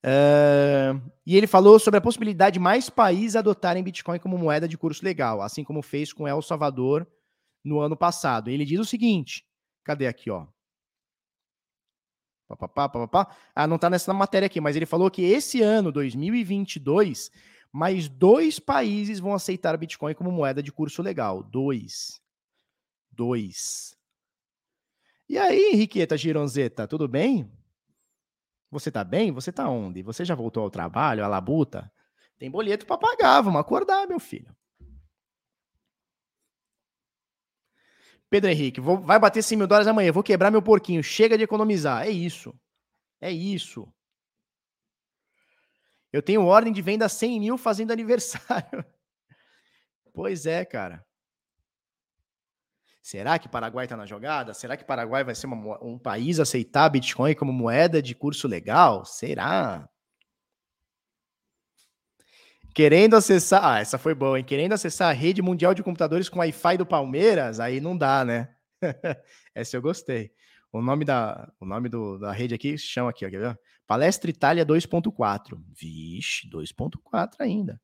É, 0.03 0.93
e 1.25 1.37
ele 1.37 1.47
falou 1.47 1.79
sobre 1.79 1.99
a 1.99 2.01
possibilidade 2.01 2.55
de 2.55 2.61
mais 2.61 2.91
países 2.91 3.37
adotarem 3.37 3.83
Bitcoin 3.83 4.19
como 4.19 4.39
moeda 4.39 4.67
de 4.67 4.79
curso 4.79 5.05
legal, 5.05 5.41
assim 5.41 5.63
como 5.63 5.83
fez 5.83 6.13
com 6.13 6.27
El 6.27 6.43
Salvador 6.43 7.07
no 7.63 7.79
ano 7.81 7.97
passado. 7.97 8.51
Ele 8.51 8.65
diz 8.65 8.81
o 8.81 8.85
seguinte: 8.85 9.47
cadê 9.85 10.09
aqui, 10.09 10.31
ó? 10.31 10.49
Pá, 12.49 12.89
pá, 12.89 12.89
pá, 12.89 13.37
ah, 13.55 13.67
não 13.67 13.77
está 13.77 13.91
nessa 13.91 14.13
matéria 14.15 14.47
aqui, 14.47 14.61
mas 14.61 14.75
ele 14.75 14.87
falou 14.87 15.11
que 15.11 15.23
esse 15.23 15.61
ano, 15.61 15.93
2022, 15.93 17.31
mais 17.71 18.09
dois 18.09 18.59
países 18.59 19.21
vão 19.21 19.35
aceitar 19.35 19.77
Bitcoin 19.77 20.15
como 20.15 20.33
moeda 20.33 20.63
de 20.63 20.73
curso 20.73 21.03
legal. 21.03 21.43
Dois. 21.43 22.21
Dois. 23.11 23.95
E 25.29 25.37
aí, 25.37 25.73
Henriqueta 25.73 26.17
Gironzeta, 26.17 26.89
tudo 26.89 27.07
bem? 27.07 27.53
Você 28.71 28.91
tá 28.91 29.05
bem? 29.05 29.31
Você 29.33 29.53
tá 29.53 29.69
onde? 29.69 30.03
Você 30.03 30.25
já 30.25 30.35
voltou 30.35 30.63
ao 30.63 30.71
trabalho, 30.71 31.25
à 31.25 31.29
labuta? 31.29 31.93
Tem 32.39 32.51
boleto 32.51 32.87
para 32.87 32.97
pagar, 32.97 33.43
vamos 33.43 33.61
acordar, 33.61 34.07
meu 34.07 34.19
filho. 34.19 34.55
Pedro 38.31 38.51
Henrique, 38.51 38.81
vou, 38.81 38.99
vai 38.99 39.19
bater 39.19 39.43
100 39.43 39.59
mil 39.59 39.67
dólares 39.67 39.89
amanhã, 39.89 40.13
vou 40.13 40.23
quebrar 40.23 40.51
meu 40.51 40.63
porquinho, 40.63 41.03
chega 41.03 41.39
de 41.39 41.45
economizar. 41.45 42.07
É 42.07 42.11
isso. 42.11 42.55
É 43.21 43.31
isso. 43.31 43.91
Eu 46.13 46.23
tenho 46.23 46.45
ordem 46.45 46.73
de 46.73 46.83
venda 46.83 47.09
100 47.09 47.41
mil 47.41 47.59
fazendo 47.59 47.93
aniversário. 47.93 48.85
Pois 50.11 50.47
é, 50.47 50.65
cara. 50.65 51.07
Será 53.01 53.39
que 53.39 53.49
Paraguai 53.49 53.87
está 53.87 53.97
na 53.97 54.05
jogada? 54.05 54.53
Será 54.53 54.77
que 54.77 54.85
Paraguai 54.85 55.23
vai 55.23 55.33
ser 55.33 55.47
uma, 55.47 55.81
um 55.81 55.97
país 55.97 56.41
aceitar 56.41 56.89
Bitcoin 56.89 57.37
como 57.37 57.53
moeda 57.53 58.03
de 58.03 58.17
curso 58.17 58.49
legal? 58.49 59.05
Será? 59.05 59.89
Querendo 62.75 63.17
acessar. 63.17 63.65
Ah, 63.65 63.81
essa 63.81 63.99
foi 63.99 64.15
boa, 64.15 64.39
hein? 64.39 64.45
Querendo 64.45 64.73
acessar 64.73 65.11
a 65.11 65.13
rede 65.13 65.43
mundial 65.43 65.75
de 65.75 65.83
computadores 65.83 66.29
com 66.29 66.39
Wi-Fi 66.39 66.77
do 66.77 66.87
Palmeiras, 66.87 67.61
aí 67.61 67.81
não 67.81 67.97
dá, 67.97 68.25
né? 68.25 68.55
essa 69.55 69.77
eu 69.77 69.83
gostei. 69.83 70.31
O 70.73 70.81
nome 70.83 71.05
da, 71.05 71.51
o 71.59 71.67
nome 71.67 71.89
do, 71.89 72.19
da 72.19 72.31
rede 72.31 72.55
aqui 72.55 72.77
chama 72.77 73.11
aqui, 73.11 73.27
ó, 73.27 73.31
quer 73.31 73.41
ver? 73.41 73.59
Palestra 73.87 74.31
Itália 74.31 74.67
2.4. 74.67 75.59
Vixe, 75.75 76.49
2.4 76.51 77.37
ainda. 77.41 77.81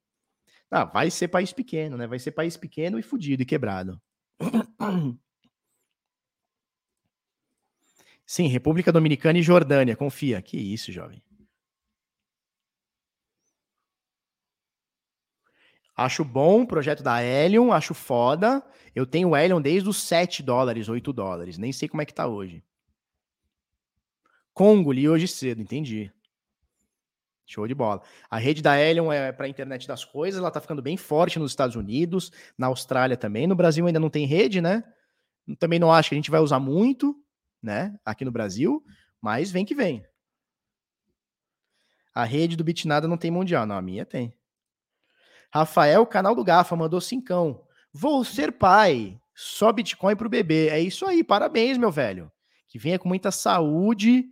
Ah, 0.70 0.84
vai 0.84 1.10
ser 1.10 1.28
país 1.28 1.52
pequeno, 1.52 1.96
né? 1.96 2.06
Vai 2.06 2.18
ser 2.18 2.32
país 2.32 2.56
pequeno 2.56 2.98
e 2.98 3.02
fudido 3.02 3.42
e 3.42 3.46
quebrado. 3.46 4.00
Sim, 8.26 8.48
República 8.48 8.90
Dominicana 8.90 9.38
e 9.38 9.42
Jordânia, 9.42 9.96
confia. 9.96 10.40
Que 10.42 10.56
isso, 10.56 10.90
jovem. 10.92 11.22
Acho 15.96 16.24
bom 16.24 16.62
o 16.62 16.66
projeto 16.66 17.02
da 17.02 17.22
Helion, 17.22 17.72
acho 17.72 17.94
foda. 17.94 18.62
Eu 18.94 19.06
tenho 19.06 19.30
o 19.30 19.36
Helion 19.36 19.60
desde 19.60 19.88
os 19.88 20.02
7 20.02 20.42
dólares, 20.42 20.88
8 20.88 21.12
dólares. 21.12 21.56
Nem 21.56 21.72
sei 21.72 21.88
como 21.88 22.02
é 22.02 22.04
que 22.04 22.14
tá 22.14 22.26
hoje. 22.26 22.64
Congo, 24.52 24.92
li 24.92 25.08
hoje 25.08 25.28
cedo, 25.28 25.60
entendi. 25.60 26.12
Show 27.46 27.66
de 27.68 27.74
bola. 27.74 28.02
A 28.30 28.38
rede 28.38 28.62
da 28.62 28.80
Helion 28.80 29.12
é 29.12 29.30
para 29.30 29.48
internet 29.48 29.86
das 29.86 30.04
coisas, 30.04 30.40
ela 30.40 30.50
tá 30.50 30.60
ficando 30.60 30.80
bem 30.80 30.96
forte 30.96 31.38
nos 31.38 31.52
Estados 31.52 31.76
Unidos, 31.76 32.32
na 32.56 32.68
Austrália 32.68 33.16
também. 33.16 33.46
No 33.46 33.54
Brasil 33.54 33.86
ainda 33.86 34.00
não 34.00 34.08
tem 34.08 34.26
rede, 34.26 34.60
né? 34.60 34.82
Também 35.58 35.78
não 35.78 35.92
acho 35.92 36.08
que 36.08 36.14
a 36.14 36.18
gente 36.18 36.30
vai 36.30 36.40
usar 36.40 36.58
muito, 36.58 37.14
né? 37.62 37.94
Aqui 38.04 38.24
no 38.24 38.32
Brasil, 38.32 38.82
mas 39.20 39.50
vem 39.50 39.64
que 39.64 39.74
vem. 39.74 40.04
A 42.14 42.24
rede 42.24 42.56
do 42.56 42.64
Bitnada 42.64 43.06
não 43.06 43.18
tem 43.18 43.30
mundial, 43.30 43.66
não, 43.66 43.76
a 43.76 43.82
minha 43.82 44.06
tem. 44.06 44.32
Rafael, 45.54 46.04
canal 46.04 46.34
do 46.34 46.42
Gafa, 46.42 46.74
mandou 46.74 47.00
cincão. 47.00 47.64
Vou 47.92 48.24
ser 48.24 48.50
pai. 48.50 49.20
Só 49.32 49.72
Bitcoin 49.72 50.16
pro 50.16 50.28
bebê. 50.28 50.68
É 50.68 50.80
isso 50.80 51.06
aí, 51.06 51.22
parabéns, 51.22 51.78
meu 51.78 51.92
velho. 51.92 52.28
Que 52.66 52.76
venha 52.76 52.98
com 52.98 53.08
muita 53.08 53.30
saúde, 53.30 54.24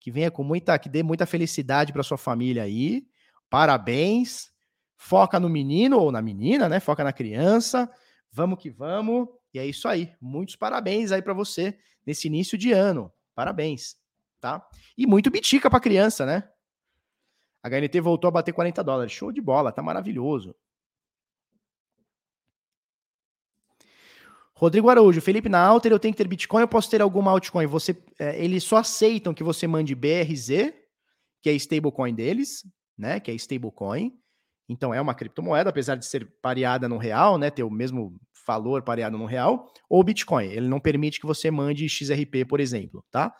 que 0.00 0.10
venha 0.10 0.30
com 0.30 0.42
muita, 0.42 0.78
que 0.78 0.88
dê 0.88 1.02
muita 1.02 1.26
felicidade 1.26 1.92
para 1.92 2.02
sua 2.02 2.16
família 2.16 2.62
aí. 2.62 3.06
Parabéns. 3.50 4.50
Foca 4.96 5.38
no 5.38 5.50
menino 5.50 5.98
ou 5.98 6.10
na 6.10 6.22
menina, 6.22 6.66
né? 6.66 6.80
Foca 6.80 7.04
na 7.04 7.12
criança. 7.12 7.86
Vamos 8.32 8.58
que 8.58 8.70
vamos. 8.70 9.28
E 9.52 9.58
é 9.58 9.66
isso 9.66 9.86
aí. 9.86 10.14
Muitos 10.18 10.56
parabéns 10.56 11.12
aí 11.12 11.20
para 11.20 11.34
você 11.34 11.78
nesse 12.06 12.26
início 12.26 12.56
de 12.56 12.72
ano. 12.72 13.12
Parabéns, 13.34 13.96
tá? 14.40 14.66
E 14.96 15.06
muito 15.06 15.30
bitica 15.30 15.68
para 15.68 15.78
criança, 15.78 16.24
né? 16.24 16.48
A 17.62 17.68
HNT 17.68 18.00
voltou 18.00 18.28
a 18.28 18.30
bater 18.30 18.54
40 18.54 18.82
dólares. 18.82 19.12
Show 19.12 19.30
de 19.30 19.42
bola, 19.42 19.70
tá 19.70 19.82
maravilhoso. 19.82 20.56
Rodrigo 24.60 24.90
Araújo, 24.90 25.22
Felipe, 25.22 25.48
na 25.48 25.58
Alter 25.58 25.90
eu 25.90 25.98
tenho 25.98 26.12
que 26.12 26.18
ter 26.18 26.28
Bitcoin, 26.28 26.60
eu 26.60 26.68
posso 26.68 26.90
ter 26.90 27.00
alguma 27.00 27.30
altcoin? 27.30 27.64
Você, 27.64 27.96
é, 28.18 28.44
eles 28.44 28.62
só 28.62 28.76
aceitam 28.76 29.32
que 29.32 29.42
você 29.42 29.66
mande 29.66 29.94
BRZ, 29.94 30.70
que 31.42 31.48
é 31.48 31.54
stablecoin 31.54 32.14
deles, 32.14 32.62
né? 32.98 33.18
Que 33.20 33.30
é 33.30 33.34
stablecoin. 33.34 34.12
Então 34.68 34.92
é 34.92 35.00
uma 35.00 35.14
criptomoeda, 35.14 35.70
apesar 35.70 35.94
de 35.94 36.04
ser 36.04 36.30
pareada 36.42 36.90
no 36.90 36.98
real, 36.98 37.38
né? 37.38 37.50
Ter 37.50 37.62
o 37.62 37.70
mesmo 37.70 38.14
valor 38.46 38.82
pareado 38.82 39.16
no 39.16 39.24
real, 39.24 39.66
ou 39.88 40.04
Bitcoin. 40.04 40.48
Ele 40.48 40.68
não 40.68 40.78
permite 40.78 41.18
que 41.18 41.26
você 41.26 41.50
mande 41.50 41.88
XRP, 41.88 42.44
por 42.46 42.60
exemplo, 42.60 43.02
tá? 43.10 43.34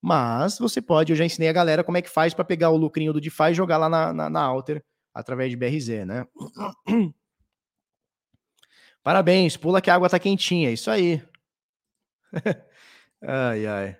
Mas 0.00 0.58
você 0.58 0.80
pode, 0.80 1.12
eu 1.12 1.16
já 1.16 1.26
ensinei 1.26 1.50
a 1.50 1.52
galera 1.52 1.84
como 1.84 1.98
é 1.98 2.02
que 2.02 2.08
faz 2.08 2.32
para 2.32 2.42
pegar 2.42 2.70
o 2.70 2.76
lucrinho 2.78 3.12
do 3.12 3.20
DeFi 3.20 3.50
e 3.50 3.54
jogar 3.54 3.76
lá 3.76 3.90
na, 3.90 4.14
na, 4.14 4.30
na 4.30 4.40
Alter 4.40 4.82
através 5.12 5.50
de 5.50 5.58
BRZ, 5.58 6.06
né? 6.06 6.26
Parabéns, 9.04 9.56
pula 9.56 9.80
que 9.82 9.90
a 9.90 9.94
água 9.94 10.08
tá 10.08 10.18
quentinha. 10.18 10.70
Isso 10.70 10.90
aí. 10.90 11.22
ai, 13.22 13.66
ai. 13.66 13.96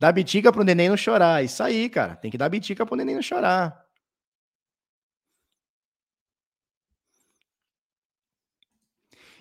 Dá 0.00 0.10
bitica 0.12 0.52
pro 0.52 0.64
neném 0.64 0.88
não 0.88 0.96
chorar. 0.96 1.44
Isso 1.44 1.62
aí, 1.62 1.88
cara. 1.88 2.16
Tem 2.16 2.30
que 2.30 2.38
dar 2.38 2.48
bitica 2.48 2.84
pro 2.84 2.96
neném 2.96 3.14
não 3.14 3.22
chorar. 3.22 3.86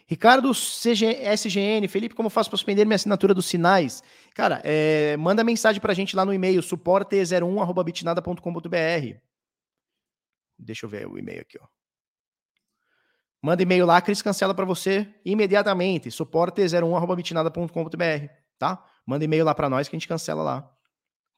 Ricardo 0.08 0.52
CG, 0.54 1.06
SGN, 1.36 1.88
Felipe, 1.88 2.16
como 2.16 2.30
faço 2.30 2.50
para 2.50 2.58
suspender 2.58 2.86
minha 2.86 2.96
assinatura 2.96 3.34
dos 3.34 3.46
sinais? 3.48 4.02
Cara, 4.34 4.62
é, 4.64 5.18
manda 5.18 5.44
mensagem 5.44 5.82
para 5.82 5.92
a 5.92 5.96
gente 5.96 6.16
lá 6.16 6.24
no 6.24 6.34
e-mail, 6.34 6.62
suporte01.bitnada.com.br. 6.62 9.20
Deixa 10.60 10.86
eu 10.86 10.90
ver 10.90 11.08
o 11.08 11.18
e-mail 11.18 11.42
aqui, 11.42 11.58
ó. 11.62 11.77
Manda 13.48 13.64
e-mail 13.64 13.86
lá, 13.86 14.02
Cris 14.02 14.22
cancela 14.22 14.54
para 14.54 14.66
você 14.66 15.08
imediatamente. 15.24 16.10
suporte01@bitnada.com.br, 16.10 18.34
tá? 18.60 18.86
Manda 19.06 19.24
e-mail 19.24 19.46
lá 19.46 19.56
para 19.56 19.70
nós 19.70 19.88
que 19.88 19.96
a 19.96 19.98
gente 19.98 20.06
cancela 20.06 20.44
lá, 20.44 20.70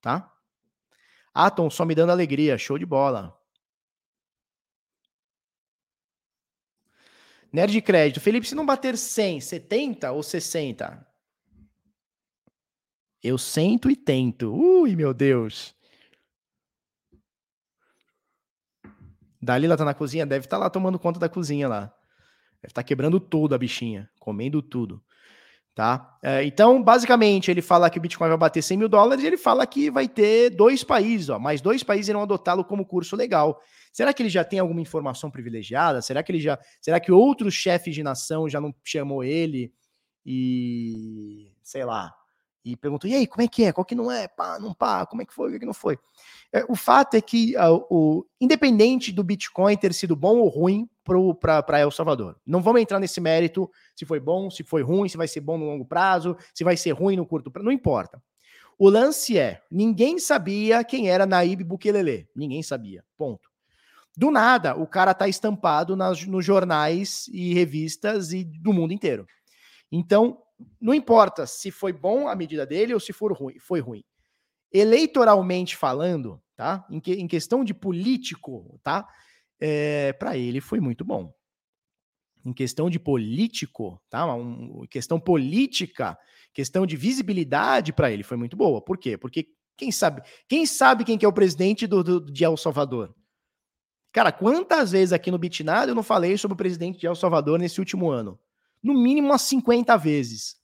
tá? 0.02 0.34
Atom, 1.32 1.70
só 1.70 1.86
me 1.86 1.94
dando 1.94 2.12
alegria, 2.12 2.58
show 2.58 2.80
de 2.80 2.86
bola. 2.88 3.40
Nerd 7.54 7.74
de 7.74 7.80
crédito. 7.80 8.20
Felipe, 8.20 8.48
se 8.48 8.56
não 8.56 8.66
bater 8.66 8.98
100, 8.98 9.42
70 9.42 10.12
ou 10.12 10.24
60? 10.24 11.08
Eu 13.22 13.38
sento 13.38 13.88
e 13.88 13.96
tento. 13.96 14.52
Ui, 14.52 14.96
meu 14.96 15.14
Deus. 15.14 15.76
Dalila 19.40 19.78
tá 19.78 19.86
na 19.86 19.94
cozinha? 19.94 20.26
Deve 20.26 20.46
estar 20.46 20.58
tá 20.58 20.64
lá 20.64 20.72
tomando 20.72 20.98
conta 20.98 21.20
da 21.20 21.30
cozinha 21.30 21.68
lá. 21.68 21.99
Deve 22.62 22.72
estar 22.72 22.82
tá 22.82 22.84
quebrando 22.84 23.20
tudo 23.20 23.56
a 23.56 23.58
bichinha, 23.58 24.10
comendo 24.20 24.62
tudo. 24.62 25.02
Tá? 25.74 26.18
É, 26.22 26.44
então, 26.44 26.84
basicamente, 26.84 27.50
ele 27.50 27.62
fala 27.62 27.90
que 27.90 27.98
o 27.98 28.02
Bitcoin 28.02 28.28
vai 28.28 28.38
bater 28.38 28.62
100 28.62 28.78
mil 28.78 28.90
dólares 28.90 29.24
e 29.24 29.28
ele 29.28 29.38
fala 29.38 29.66
que 29.66 29.90
vai 29.90 30.10
ter 30.10 30.50
dois 30.50 30.84
países, 30.84 31.30
ó, 31.30 31.40
mais 31.40 31.62
dois 31.62 31.84
países 31.84 32.10
irão 32.10 32.22
adotá-lo 32.22 32.66
como 32.66 32.86
curso 32.86 33.16
legal. 33.16 33.62
Será 33.94 34.14
que 34.14 34.22
ele 34.22 34.30
já 34.30 34.44
tem 34.44 34.60
alguma 34.60 34.82
informação 34.82 35.32
privilegiada? 35.32 36.02
Será 36.02 36.22
que 36.22 36.32
ele 36.32 36.42
já. 36.42 36.60
Será 36.82 37.00
que 37.00 37.12
outros 37.12 37.54
chefes 37.54 37.96
de 37.96 38.04
nação 38.04 38.50
já 38.50 38.60
não 38.60 38.74
chamou 38.84 39.24
ele 39.24 39.74
e. 40.26 41.52
sei 41.64 41.86
lá. 41.86 42.14
E 42.64 42.76
perguntou: 42.76 43.10
e 43.10 43.16
aí, 43.16 43.28
como 43.28 43.42
é 43.42 43.48
que 43.48 43.64
é? 43.64 43.72
Qual 43.72 43.86
que 43.86 43.96
não 43.96 44.12
é? 44.12 44.28
Pá, 44.28 44.60
não 44.60 44.74
pá, 44.74 45.06
como 45.06 45.22
é 45.22 45.26
que 45.26 45.34
foi? 45.34 45.56
O 45.56 45.60
que, 45.60 45.66
não 45.66 45.74
foi? 45.74 45.98
É, 46.54 46.66
o 46.68 46.76
fato 46.76 47.16
é 47.16 47.22
que 47.22 47.56
uh, 47.56 47.86
o, 47.90 48.26
independente 48.40 49.12
do 49.12 49.24
Bitcoin 49.24 49.78
ter 49.78 49.94
sido 49.94 50.16
bom 50.16 50.38
ou 50.38 50.48
ruim 50.48 50.90
para 51.40 51.80
El 51.80 51.90
Salvador, 51.90 52.38
não 52.46 52.62
vamos 52.62 52.82
entrar 52.82 53.00
nesse 53.00 53.20
mérito 53.20 53.70
se 53.96 54.06
foi 54.06 54.20
bom, 54.20 54.50
se 54.50 54.64
foi 54.64 54.84
ruim, 54.84 55.10
se 55.10 55.18
vai 55.18 55.28
ser 55.28 55.42
bom 55.42 55.58
no 55.58 55.66
longo 55.66 55.86
prazo, 55.86 56.38
se 56.54 56.64
vai 56.64 56.78
ser 56.78 56.92
ruim 56.92 57.16
no 57.16 57.26
curto 57.26 57.50
prazo, 57.50 57.66
não 57.66 57.72
importa. 57.72 58.22
O 58.78 58.90
lance 58.90 59.38
é: 59.38 59.62
ninguém 59.70 60.20
sabia 60.20 60.84
quem 60.84 61.10
era 61.10 61.26
Naib 61.26 61.64
Bukele. 61.64 62.28
Ninguém 62.34 62.64
sabia. 62.64 63.04
Ponto. 63.18 63.50
Do 64.16 64.32
nada, 64.32 64.76
o 64.76 64.88
cara 64.88 65.14
tá 65.14 65.28
estampado 65.28 65.96
nas, 65.96 66.26
nos 66.26 66.44
jornais 66.44 67.28
e 67.30 67.54
revistas 67.54 68.34
e 68.34 68.44
do 68.44 68.74
mundo 68.74 68.94
inteiro. 68.94 69.26
Então, 69.92 70.42
não 70.80 70.94
importa 70.94 71.46
se 71.46 71.72
foi 71.72 71.94
bom 71.94 72.28
a 72.28 72.36
medida 72.36 72.66
dele 72.66 72.94
ou 72.94 73.00
se 73.00 73.14
for 73.14 73.32
ruim, 73.34 73.58
foi 73.60 73.80
ruim. 73.80 74.04
Eleitoralmente 74.72 75.76
falando, 75.76 76.42
tá? 76.56 76.86
Em, 76.90 77.00
que, 77.00 77.14
em 77.14 77.28
questão 77.28 77.64
de 77.64 77.74
político, 77.74 78.80
tá? 78.84 79.08
É, 79.60 80.14
para 80.14 80.38
ele 80.38 80.62
foi 80.62 80.80
muito 80.80 81.04
bom. 81.04 81.34
Em 82.46 82.54
questão 82.54 82.90
de 82.90 83.00
político, 83.00 84.02
tá? 84.10 84.34
Um, 84.34 84.86
questão 84.90 85.20
política, 85.20 86.18
questão 86.54 86.86
de 86.86 86.96
visibilidade 86.96 87.92
para 87.92 88.12
ele 88.12 88.24
foi 88.24 88.38
muito 88.38 88.56
boa. 88.56 88.82
Por 88.82 88.98
quê? 88.98 89.18
Porque 89.18 89.48
quem 89.76 89.92
sabe, 89.92 90.22
quem 90.48 90.66
sabe 90.66 91.04
quem 91.04 91.18
que 91.18 91.26
é 91.26 91.28
o 91.28 91.34
presidente 91.34 91.88
do, 91.88 92.04
do, 92.04 92.32
de 92.32 92.44
El 92.44 92.58
Salvador? 92.58 93.16
Cara, 94.12 94.32
quantas 94.32 94.92
vezes 94.92 95.14
aqui 95.14 95.30
no 95.30 95.38
Bitnado 95.38 95.92
eu 95.92 95.96
não 95.96 96.04
falei 96.04 96.38
sobre 96.38 96.54
o 96.54 96.58
presidente 96.58 97.00
de 97.00 97.08
El 97.08 97.16
Salvador 97.16 97.60
nesse 97.60 97.80
último 97.80 98.10
ano? 98.10 98.40
No 98.82 98.94
mínimo 98.94 99.28
umas 99.28 99.42
50 99.44 99.98
vezes. 99.98 100.58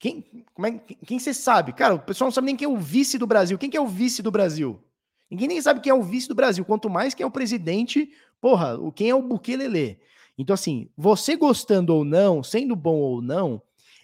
Quem, 0.00 0.44
como 0.54 0.66
é, 0.66 0.78
quem 0.78 1.18
você 1.18 1.34
sabe? 1.34 1.72
Cara, 1.72 1.94
o 1.94 1.98
pessoal 1.98 2.26
não 2.26 2.32
sabe 2.32 2.46
nem 2.46 2.56
quem 2.56 2.66
é 2.66 2.68
o 2.68 2.78
vice 2.78 3.18
do 3.18 3.26
Brasil. 3.26 3.58
Quem 3.58 3.68
que 3.68 3.76
é 3.76 3.80
o 3.80 3.86
vice 3.86 4.22
do 4.22 4.30
Brasil? 4.30 4.82
Ninguém 5.30 5.48
nem 5.48 5.60
sabe 5.60 5.80
quem 5.80 5.90
é 5.90 5.94
o 5.94 6.02
vice 6.02 6.28
do 6.28 6.34
Brasil, 6.34 6.64
quanto 6.64 6.88
mais 6.88 7.14
quem 7.14 7.24
é 7.24 7.26
o 7.26 7.30
presidente, 7.30 8.10
porra, 8.40 8.78
quem 8.94 9.10
é 9.10 9.14
o 9.14 9.22
Bukele. 9.22 9.98
Então, 10.38 10.54
assim, 10.54 10.88
você 10.96 11.36
gostando 11.36 11.94
ou 11.94 12.04
não, 12.04 12.42
sendo 12.42 12.74
bom 12.74 12.96
ou 12.96 13.20
não, 13.20 13.60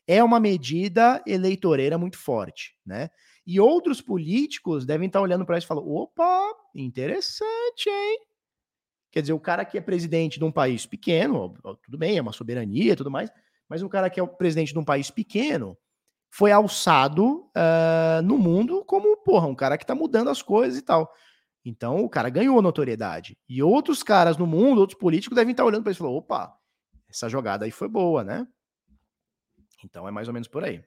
é 0.06 0.22
uma 0.22 0.38
medida 0.40 1.22
eleitoreira 1.26 1.96
muito 1.96 2.18
forte, 2.18 2.76
né? 2.84 3.08
E 3.46 3.60
outros 3.60 4.00
políticos 4.00 4.84
devem 4.84 5.06
estar 5.06 5.20
olhando 5.20 5.46
para 5.46 5.56
isso 5.56 5.66
e 5.66 5.68
falando: 5.68 5.90
opa, 5.90 6.52
interessante, 6.74 7.88
hein? 7.88 8.18
Quer 9.14 9.20
dizer, 9.20 9.32
o 9.32 9.38
cara 9.38 9.64
que 9.64 9.78
é 9.78 9.80
presidente 9.80 10.40
de 10.40 10.44
um 10.44 10.50
país 10.50 10.86
pequeno, 10.86 11.54
tudo 11.84 11.96
bem, 11.96 12.18
é 12.18 12.20
uma 12.20 12.32
soberania 12.32 12.94
e 12.94 12.96
tudo 12.96 13.12
mais, 13.12 13.30
mas 13.68 13.80
o 13.80 13.88
cara 13.88 14.10
que 14.10 14.18
é 14.18 14.22
o 14.24 14.26
presidente 14.26 14.72
de 14.72 14.78
um 14.80 14.84
país 14.84 15.08
pequeno 15.08 15.78
foi 16.32 16.50
alçado 16.50 17.48
uh, 17.56 18.20
no 18.24 18.36
mundo 18.36 18.84
como, 18.84 19.16
porra, 19.18 19.46
um 19.46 19.54
cara 19.54 19.78
que 19.78 19.86
tá 19.86 19.94
mudando 19.94 20.30
as 20.30 20.42
coisas 20.42 20.76
e 20.76 20.82
tal. 20.82 21.14
Então, 21.64 22.04
o 22.04 22.10
cara 22.10 22.28
ganhou 22.28 22.60
notoriedade. 22.60 23.38
E 23.48 23.62
outros 23.62 24.02
caras 24.02 24.36
no 24.36 24.48
mundo, 24.48 24.80
outros 24.80 24.98
políticos, 24.98 25.36
devem 25.36 25.52
estar 25.52 25.64
olhando 25.64 25.84
para 25.84 25.92
isso 25.92 25.98
e 25.98 26.02
falando: 26.02 26.16
opa, 26.16 26.52
essa 27.08 27.28
jogada 27.28 27.66
aí 27.66 27.70
foi 27.70 27.86
boa, 27.86 28.24
né? 28.24 28.44
Então 29.84 30.08
é 30.08 30.10
mais 30.10 30.26
ou 30.26 30.34
menos 30.34 30.48
por 30.48 30.64
aí. 30.64 30.82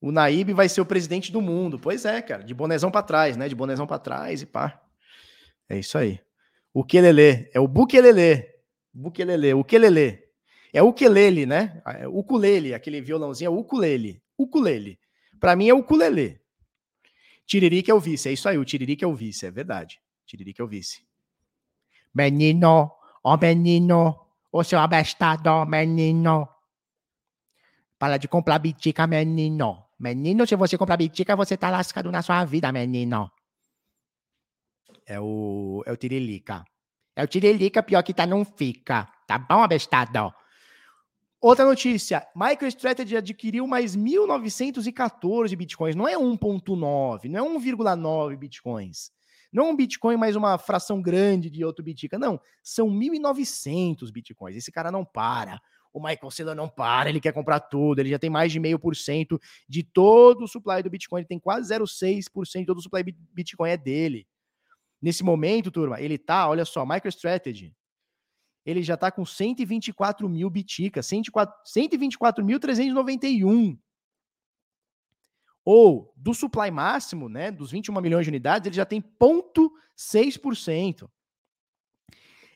O 0.00 0.10
Naíbe 0.10 0.52
vai 0.54 0.68
ser 0.68 0.80
o 0.80 0.86
presidente 0.86 1.30
do 1.30 1.40
mundo. 1.40 1.78
Pois 1.78 2.04
é, 2.04 2.20
cara, 2.20 2.42
de 2.42 2.52
bonezão 2.52 2.90
para 2.90 3.04
trás, 3.04 3.36
né? 3.36 3.48
De 3.48 3.54
bonezão 3.54 3.86
para 3.86 4.00
trás 4.00 4.42
e 4.42 4.46
pá. 4.46 4.89
É 5.70 5.78
isso 5.78 5.96
aí. 5.96 6.20
O 6.74 6.84
Quelele, 6.84 7.48
é 7.54 7.58
o 7.58 7.66
Bukelele. 7.66 8.46
Bukelele, 8.92 9.54
o 9.54 9.64
Quelele. 9.64 10.30
É 10.72 10.82
o 10.82 10.88
ukulele, 10.88 11.46
né? 11.46 11.82
É 11.84 12.06
o 12.06 12.18
ukulele, 12.18 12.74
aquele 12.74 13.00
violãozinho 13.00 13.48
é 13.48 13.50
o 13.50 13.58
ukulele. 13.58 14.22
Ukulele. 14.38 14.98
Para 15.38 15.56
mim 15.56 15.68
é 15.68 15.74
o 15.74 15.78
ukulele. 15.78 16.40
Tiririca 17.46 17.90
é 17.90 17.94
o 17.94 17.98
vice, 17.98 18.28
é 18.28 18.32
isso 18.32 18.48
aí, 18.48 18.56
o 18.56 18.64
Tiririca 18.64 19.04
é 19.04 19.08
o 19.08 19.14
vice, 19.14 19.46
é 19.46 19.50
verdade. 19.50 20.00
Tiririca 20.24 20.62
é 20.62 20.64
o 20.64 20.68
vice. 20.68 21.04
Menino, 22.14 22.92
ó 23.24 23.36
menino, 23.36 24.16
ô 24.52 24.62
seu 24.62 24.78
abestado, 24.78 25.66
menino. 25.66 26.48
Para 27.98 28.16
de 28.16 28.28
comprar 28.28 28.60
bitica, 28.60 29.06
menino. 29.06 29.84
Menino, 29.98 30.46
se 30.46 30.56
você 30.56 30.78
comprar 30.78 30.96
bitica, 30.96 31.34
você 31.34 31.56
tá 31.56 31.68
lascado 31.70 32.10
na 32.12 32.22
sua 32.22 32.44
vida, 32.44 32.70
menino. 32.72 33.30
É 35.10 35.18
o, 35.18 35.82
é 35.86 35.92
o 35.92 35.96
Tiririca. 35.96 36.64
É 37.16 37.24
o 37.24 37.26
Tiririca, 37.26 37.82
pior 37.82 38.00
que 38.04 38.14
tá, 38.14 38.24
não 38.24 38.44
fica. 38.44 39.08
Tá 39.26 39.36
bom, 39.36 39.60
abestado? 39.60 40.32
Outra 41.40 41.64
notícia: 41.64 42.24
MicroStrategy 42.36 43.16
adquiriu 43.16 43.66
mais 43.66 43.96
1.914 43.96 45.56
bitcoins. 45.56 45.96
Não 45.96 46.06
é 46.06 46.16
1,9, 46.16 47.24
não 47.24 47.56
é 47.56 47.58
1,9 47.58 48.36
bitcoins. 48.36 49.10
Não 49.52 49.70
um 49.70 49.76
Bitcoin 49.76 50.16
mais 50.16 50.36
uma 50.36 50.56
fração 50.58 51.02
grande 51.02 51.50
de 51.50 51.64
outro 51.64 51.82
Bitcoin. 51.84 52.20
Não, 52.20 52.40
são 52.62 52.88
1.900 52.88 54.12
Bitcoins. 54.12 54.54
Esse 54.54 54.70
cara 54.70 54.92
não 54.92 55.04
para. 55.04 55.60
O 55.92 56.00
Michael 56.00 56.30
Saylor 56.30 56.54
não 56.54 56.68
para, 56.68 57.10
ele 57.10 57.20
quer 57.20 57.32
comprar 57.32 57.58
tudo. 57.58 57.98
Ele 57.98 58.10
já 58.10 58.18
tem 58.20 58.30
mais 58.30 58.52
de 58.52 58.60
meio 58.60 58.78
por 58.78 58.94
cento 58.94 59.40
de 59.68 59.82
todo 59.82 60.44
o 60.44 60.46
supply 60.46 60.84
do 60.84 60.90
Bitcoin. 60.90 61.22
Ele 61.22 61.26
tem 61.26 61.40
quase 61.40 61.74
0,6% 61.74 62.60
de 62.60 62.64
todo 62.64 62.78
o 62.78 62.80
supply 62.80 63.02
Bitcoin 63.02 63.70
é 63.70 63.76
dele. 63.76 64.24
Nesse 65.00 65.24
momento, 65.24 65.70
turma, 65.70 66.00
ele 66.00 66.18
tá, 66.18 66.48
olha 66.48 66.64
só, 66.64 66.84
MicroStrategy. 66.84 67.72
Ele 68.64 68.82
já 68.82 68.96
tá 68.96 69.10
com 69.10 69.24
124 69.24 70.28
mil 70.28 70.50
biticas, 70.50 71.06
124.391. 71.06 73.78
Ou 75.64 76.12
do 76.16 76.34
supply 76.34 76.70
máximo, 76.70 77.28
né, 77.28 77.50
dos 77.50 77.70
21 77.70 77.98
milhões 78.00 78.24
de 78.24 78.30
unidades, 78.30 78.66
ele 78.66 78.76
já 78.76 78.84
tem 78.84 79.00
0,6%. 79.00 81.08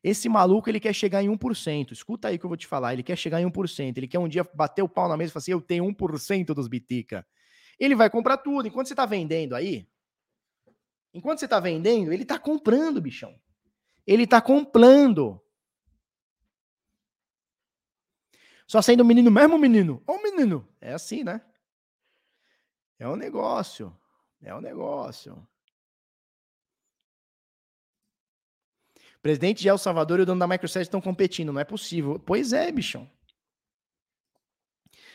Esse 0.03 0.29
maluco, 0.29 0.69
ele 0.69 0.79
quer 0.79 0.93
chegar 0.93 1.23
em 1.23 1.29
1%. 1.29 1.93
Escuta 1.93 2.29
aí 2.29 2.39
que 2.39 2.45
eu 2.45 2.49
vou 2.49 2.59
te 2.59 2.67
falar. 2.67 2.93
Ele 2.93 3.03
quer 3.03 3.17
chegar 3.17 3.41
em 3.41 3.47
1%. 3.47 3.97
Ele 3.97 4.07
quer 4.07 4.19
um 4.19 4.29
dia 4.29 4.47
bater 4.55 4.83
o 4.83 4.89
pau 4.89 5.09
na 5.09 5.17
mesa 5.17 5.31
e 5.31 5.33
falar 5.33 5.41
assim: 5.41 5.53
eu 5.53 5.63
tenho 5.63 5.87
1% 5.87 6.53
dos 6.53 6.69
bitica. 6.69 7.27
Ele 7.79 7.95
vai 7.95 8.11
comprar 8.11 8.37
tudo. 8.37 8.69
Enquanto 8.69 8.89
você 8.89 8.95
tá 8.95 9.07
vendendo 9.07 9.55
aí, 9.55 9.89
Enquanto 11.15 11.39
você 11.39 11.45
está 11.45 11.61
vendendo, 11.61 12.13
ele 12.13 12.25
está 12.25 12.41
comprando, 12.41 13.01
bichão. 13.01 13.39
Ele 14.05 14.25
está 14.25 14.43
comprando. 14.43 15.41
Só 18.67 18.83
sendo 18.83 19.05
menino 19.05 19.31
mesmo, 19.31 19.57
menino? 19.57 20.03
Ô, 20.09 20.19
menino. 20.19 20.69
É 20.81 20.93
assim, 20.93 21.23
né? 21.23 21.41
É 22.99 23.09
um 23.09 23.15
negócio. 23.15 23.97
É 24.43 24.53
um 24.53 24.61
negócio. 24.61 25.35
O 28.97 29.21
presidente 29.23 29.63
de 29.63 29.69
El 29.69 29.79
Salvador 29.79 30.19
e 30.19 30.23
o 30.23 30.27
dono 30.27 30.41
da 30.41 30.49
Microsoft 30.49 30.83
estão 30.83 31.01
competindo. 31.01 31.53
Não 31.53 31.61
é 31.61 31.65
possível. 31.65 32.19
Pois 32.19 32.53
é, 32.53 32.73
bichão. 32.73 33.09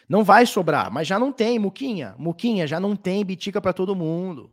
Não 0.07 0.23
vai 0.23 0.45
sobrar, 0.45 0.89
mas 0.89 1.07
já 1.07 1.19
não 1.19 1.31
tem, 1.31 1.59
Muquinha. 1.59 2.15
Muquinha, 2.17 2.65
já 2.65 2.79
não 2.79 2.95
tem 2.95 3.23
bitica 3.23 3.61
para 3.61 3.73
todo 3.73 3.95
mundo. 3.95 4.49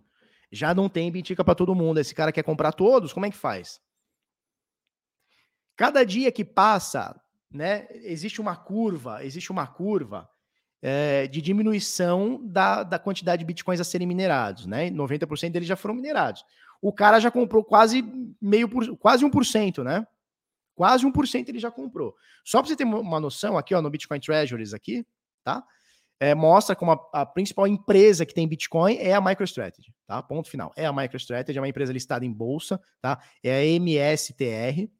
Já 0.51 0.75
não 0.75 0.89
tem 0.89 1.11
bitica 1.11 1.45
para 1.45 1.55
todo 1.55 1.75
mundo. 1.75 1.99
Esse 1.99 2.15
cara 2.15 2.33
quer 2.33 2.43
comprar 2.43 2.73
todos, 2.73 3.13
como 3.13 3.27
é 3.27 3.31
que 3.31 3.37
faz? 3.37 3.81
Cada 5.77 6.05
dia 6.05 6.33
que 6.33 6.45
passa, 6.45 7.21
né, 7.51 7.87
existe 7.91 8.41
uma 8.41 8.57
curva, 8.57 9.25
existe 9.25 9.53
uma 9.53 9.67
curva 9.67 10.29
é, 10.81 11.27
de 11.27 11.43
diminuição 11.43 12.41
da, 12.45 12.83
da 12.83 12.99
quantidade 12.99 13.41
de 13.41 13.47
bitcoins 13.47 13.81
a 13.81 13.85
serem 13.85 14.07
minerados, 14.07 14.67
né? 14.67 14.91
90% 14.91 15.51
deles 15.51 15.69
já 15.69 15.77
foram 15.77 15.95
minerados. 15.95 16.45
O 16.81 16.93
cara 16.93 17.19
já 17.19 17.31
comprou 17.31 17.65
quase 17.65 18.05
meio 18.41 18.69
por, 18.69 18.97
quase 18.97 19.25
1%, 19.25 19.83
né? 19.83 20.07
Quase 20.75 21.07
1% 21.07 21.49
ele 21.49 21.59
já 21.59 21.71
comprou. 21.71 22.15
Só 22.45 22.61
para 22.61 22.69
você 22.69 22.77
ter 22.77 22.85
uma 22.85 23.19
noção, 23.19 23.57
aqui 23.57 23.75
ó, 23.75 23.83
no 23.83 23.91
Bitcoin 23.91 24.21
Treasuries 24.21 24.75
aqui, 24.75 25.07
tá? 25.43 25.65
É, 26.19 26.35
mostra 26.35 26.75
como 26.75 26.93
a, 26.93 27.09
a, 27.13 27.27
principal 27.27 27.67
empresa 27.67 28.25
que 28.25 28.35
tem 28.35 28.49
Bitcoin 28.49 28.97
é 28.97 29.13
a 29.13 29.21
MicroStrategy, 29.21 29.93
tá? 30.07 30.23
Ponto 30.23 30.49
final. 30.49 30.73
É 30.77 30.87
a 30.87 30.93
MicroStrategy, 30.93 31.59
é 31.59 31.61
uma 31.61 31.69
empresa 31.69 31.93
listada 31.93 32.25
em 32.25 32.33
bolsa, 32.33 32.81
tá? 33.01 33.21
É 33.43 33.57
a 33.57 33.65
MSTR. 33.65 34.91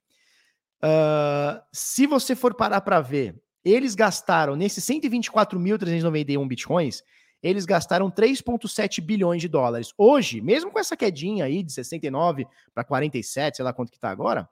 Uh, 0.83 1.61
se 1.73 2.07
você 2.07 2.37
for 2.37 2.55
parar 2.55 2.83
para 2.83 3.01
ver, 3.01 3.41
eles 3.65 3.95
gastaram, 3.95 4.55
nesses 4.55 4.85
124.391 4.85 6.47
Bitcoins, 6.47 7.03
eles 7.43 7.65
gastaram 7.65 8.11
3,7 8.11 9.01
bilhões 9.01 9.41
de 9.41 9.49
dólares. 9.49 9.93
Hoje, 9.97 10.41
mesmo 10.41 10.71
com 10.71 10.79
essa 10.79 10.97
quedinha 10.97 11.45
aí 11.45 11.63
de 11.63 11.73
69 11.73 12.47
para 12.75 12.85
47, 12.85 13.57
sei 13.57 13.65
lá 13.65 13.73
quanto 13.73 13.91
que 13.91 13.99
tá 13.99 14.11
agora, 14.11 14.49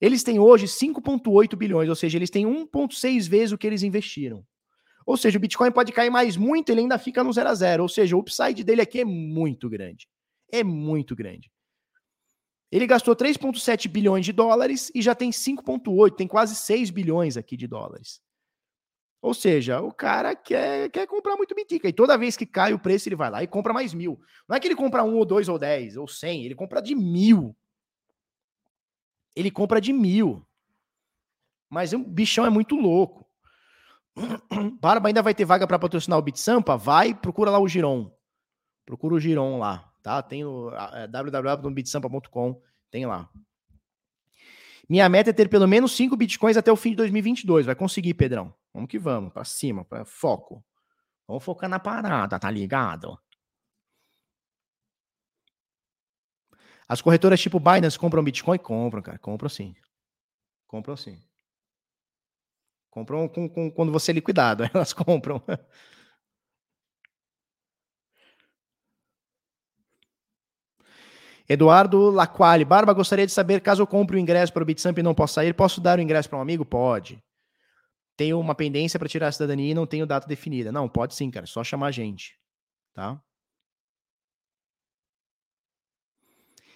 eles 0.00 0.22
têm 0.22 0.38
hoje 0.38 0.66
5,8 0.66 1.56
bilhões, 1.56 1.88
ou 1.88 1.94
seja, 1.94 2.18
eles 2.18 2.30
têm 2.30 2.46
1,6 2.46 3.28
vezes 3.28 3.52
o 3.52 3.58
que 3.58 3.66
eles 3.66 3.82
investiram. 3.82 4.44
Ou 5.10 5.16
seja, 5.16 5.38
o 5.38 5.40
Bitcoin 5.40 5.72
pode 5.72 5.90
cair 5.90 6.08
mais 6.08 6.36
muito, 6.36 6.70
ele 6.70 6.82
ainda 6.82 6.96
fica 6.96 7.24
no 7.24 7.32
zero 7.32 7.48
a 7.48 7.54
zero. 7.56 7.82
Ou 7.82 7.88
seja, 7.88 8.14
o 8.14 8.20
upside 8.20 8.62
dele 8.62 8.80
aqui 8.80 9.00
é 9.00 9.04
muito 9.04 9.68
grande. 9.68 10.08
É 10.52 10.62
muito 10.62 11.16
grande. 11.16 11.50
Ele 12.70 12.86
gastou 12.86 13.16
3,7 13.16 13.88
bilhões 13.88 14.24
de 14.24 14.32
dólares 14.32 14.88
e 14.94 15.02
já 15.02 15.12
tem 15.12 15.30
5,8, 15.32 16.14
tem 16.14 16.28
quase 16.28 16.54
6 16.54 16.90
bilhões 16.90 17.36
aqui 17.36 17.56
de 17.56 17.66
dólares. 17.66 18.20
Ou 19.20 19.34
seja, 19.34 19.80
o 19.80 19.92
cara 19.92 20.36
quer, 20.36 20.88
quer 20.90 21.08
comprar 21.08 21.34
muito 21.34 21.56
bitica. 21.56 21.88
E 21.88 21.92
toda 21.92 22.16
vez 22.16 22.36
que 22.36 22.46
cai 22.46 22.72
o 22.72 22.78
preço, 22.78 23.08
ele 23.08 23.16
vai 23.16 23.30
lá 23.30 23.42
e 23.42 23.48
compra 23.48 23.72
mais 23.72 23.92
mil. 23.92 24.20
Não 24.48 24.54
é 24.54 24.60
que 24.60 24.68
ele 24.68 24.76
compra 24.76 25.02
um 25.02 25.16
ou 25.16 25.24
dois 25.24 25.48
ou 25.48 25.58
dez 25.58 25.96
ou 25.96 26.06
cem, 26.06 26.44
ele 26.44 26.54
compra 26.54 26.80
de 26.80 26.94
mil. 26.94 27.56
Ele 29.34 29.50
compra 29.50 29.80
de 29.80 29.92
mil. 29.92 30.46
Mas 31.68 31.92
o 31.92 31.98
bichão 31.98 32.46
é 32.46 32.50
muito 32.50 32.76
louco. 32.76 33.28
Barba 34.80 35.08
ainda 35.08 35.22
vai 35.22 35.34
ter 35.34 35.44
vaga 35.44 35.66
para 35.66 35.78
patrocinar 35.78 36.18
o 36.18 36.22
BitSampa? 36.22 36.76
Vai, 36.76 37.14
procura 37.14 37.50
lá 37.50 37.58
o 37.58 37.68
Giron. 37.68 38.10
Procura 38.84 39.14
o 39.14 39.20
Giron 39.20 39.58
lá, 39.58 39.92
tá? 40.02 40.22
Tem 40.22 40.44
o 40.44 40.70
é, 40.94 41.06
www.bitsampa.com, 41.06 42.60
tem 42.90 43.06
lá. 43.06 43.30
Minha 44.88 45.08
meta 45.08 45.30
é 45.30 45.32
ter 45.32 45.48
pelo 45.48 45.68
menos 45.68 45.92
5 45.92 46.16
bitcoins 46.16 46.56
até 46.56 46.72
o 46.72 46.76
fim 46.76 46.90
de 46.90 46.96
2022. 46.96 47.66
Vai 47.66 47.76
conseguir, 47.76 48.14
Pedrão. 48.14 48.52
Vamos 48.74 48.90
que 48.90 48.98
vamos, 48.98 49.32
para 49.32 49.44
cima, 49.44 49.84
para 49.84 50.04
foco. 50.04 50.64
Vamos 51.28 51.44
focar 51.44 51.70
na 51.70 51.78
parada, 51.78 52.40
tá 52.40 52.50
ligado? 52.50 53.16
As 56.88 57.00
corretoras 57.00 57.40
tipo 57.40 57.60
Binance 57.60 57.96
compram 57.96 58.24
Bitcoin? 58.24 58.58
Compram, 58.58 59.00
cara. 59.00 59.16
Compram 59.16 59.48
sim. 59.48 59.76
Compram 60.66 60.96
sim. 60.96 61.22
Compram 62.90 63.28
com, 63.28 63.48
com, 63.48 63.70
quando 63.70 63.92
você 63.92 64.10
é 64.10 64.14
liquidado, 64.14 64.64
elas 64.74 64.92
compram. 64.92 65.42
Eduardo 71.48 72.10
Laquali, 72.10 72.64
Barba, 72.64 72.92
gostaria 72.92 73.26
de 73.26 73.32
saber, 73.32 73.60
caso 73.60 73.82
eu 73.82 73.86
compre 73.86 74.16
o 74.16 74.18
ingresso 74.20 74.52
para 74.52 74.62
o 74.62 74.66
BitSamp 74.66 74.96
e 74.98 75.02
não 75.02 75.14
possa 75.14 75.34
sair, 75.34 75.52
posso 75.52 75.80
dar 75.80 75.98
o 75.98 76.02
ingresso 76.02 76.28
para 76.28 76.38
um 76.38 76.42
amigo? 76.42 76.64
Pode. 76.64 77.22
Tenho 78.16 78.38
uma 78.38 78.54
pendência 78.54 78.98
para 78.98 79.08
tirar 79.08 79.28
a 79.28 79.32
cidadania 79.32 79.70
e 79.70 79.74
não 79.74 79.86
tenho 79.86 80.06
data 80.06 80.28
definida. 80.28 80.70
Não, 80.70 80.88
pode 80.88 81.14
sim, 81.14 81.30
cara, 81.30 81.46
só 81.46 81.64
chamar 81.64 81.88
a 81.88 81.90
gente, 81.90 82.38
tá? 82.92 83.20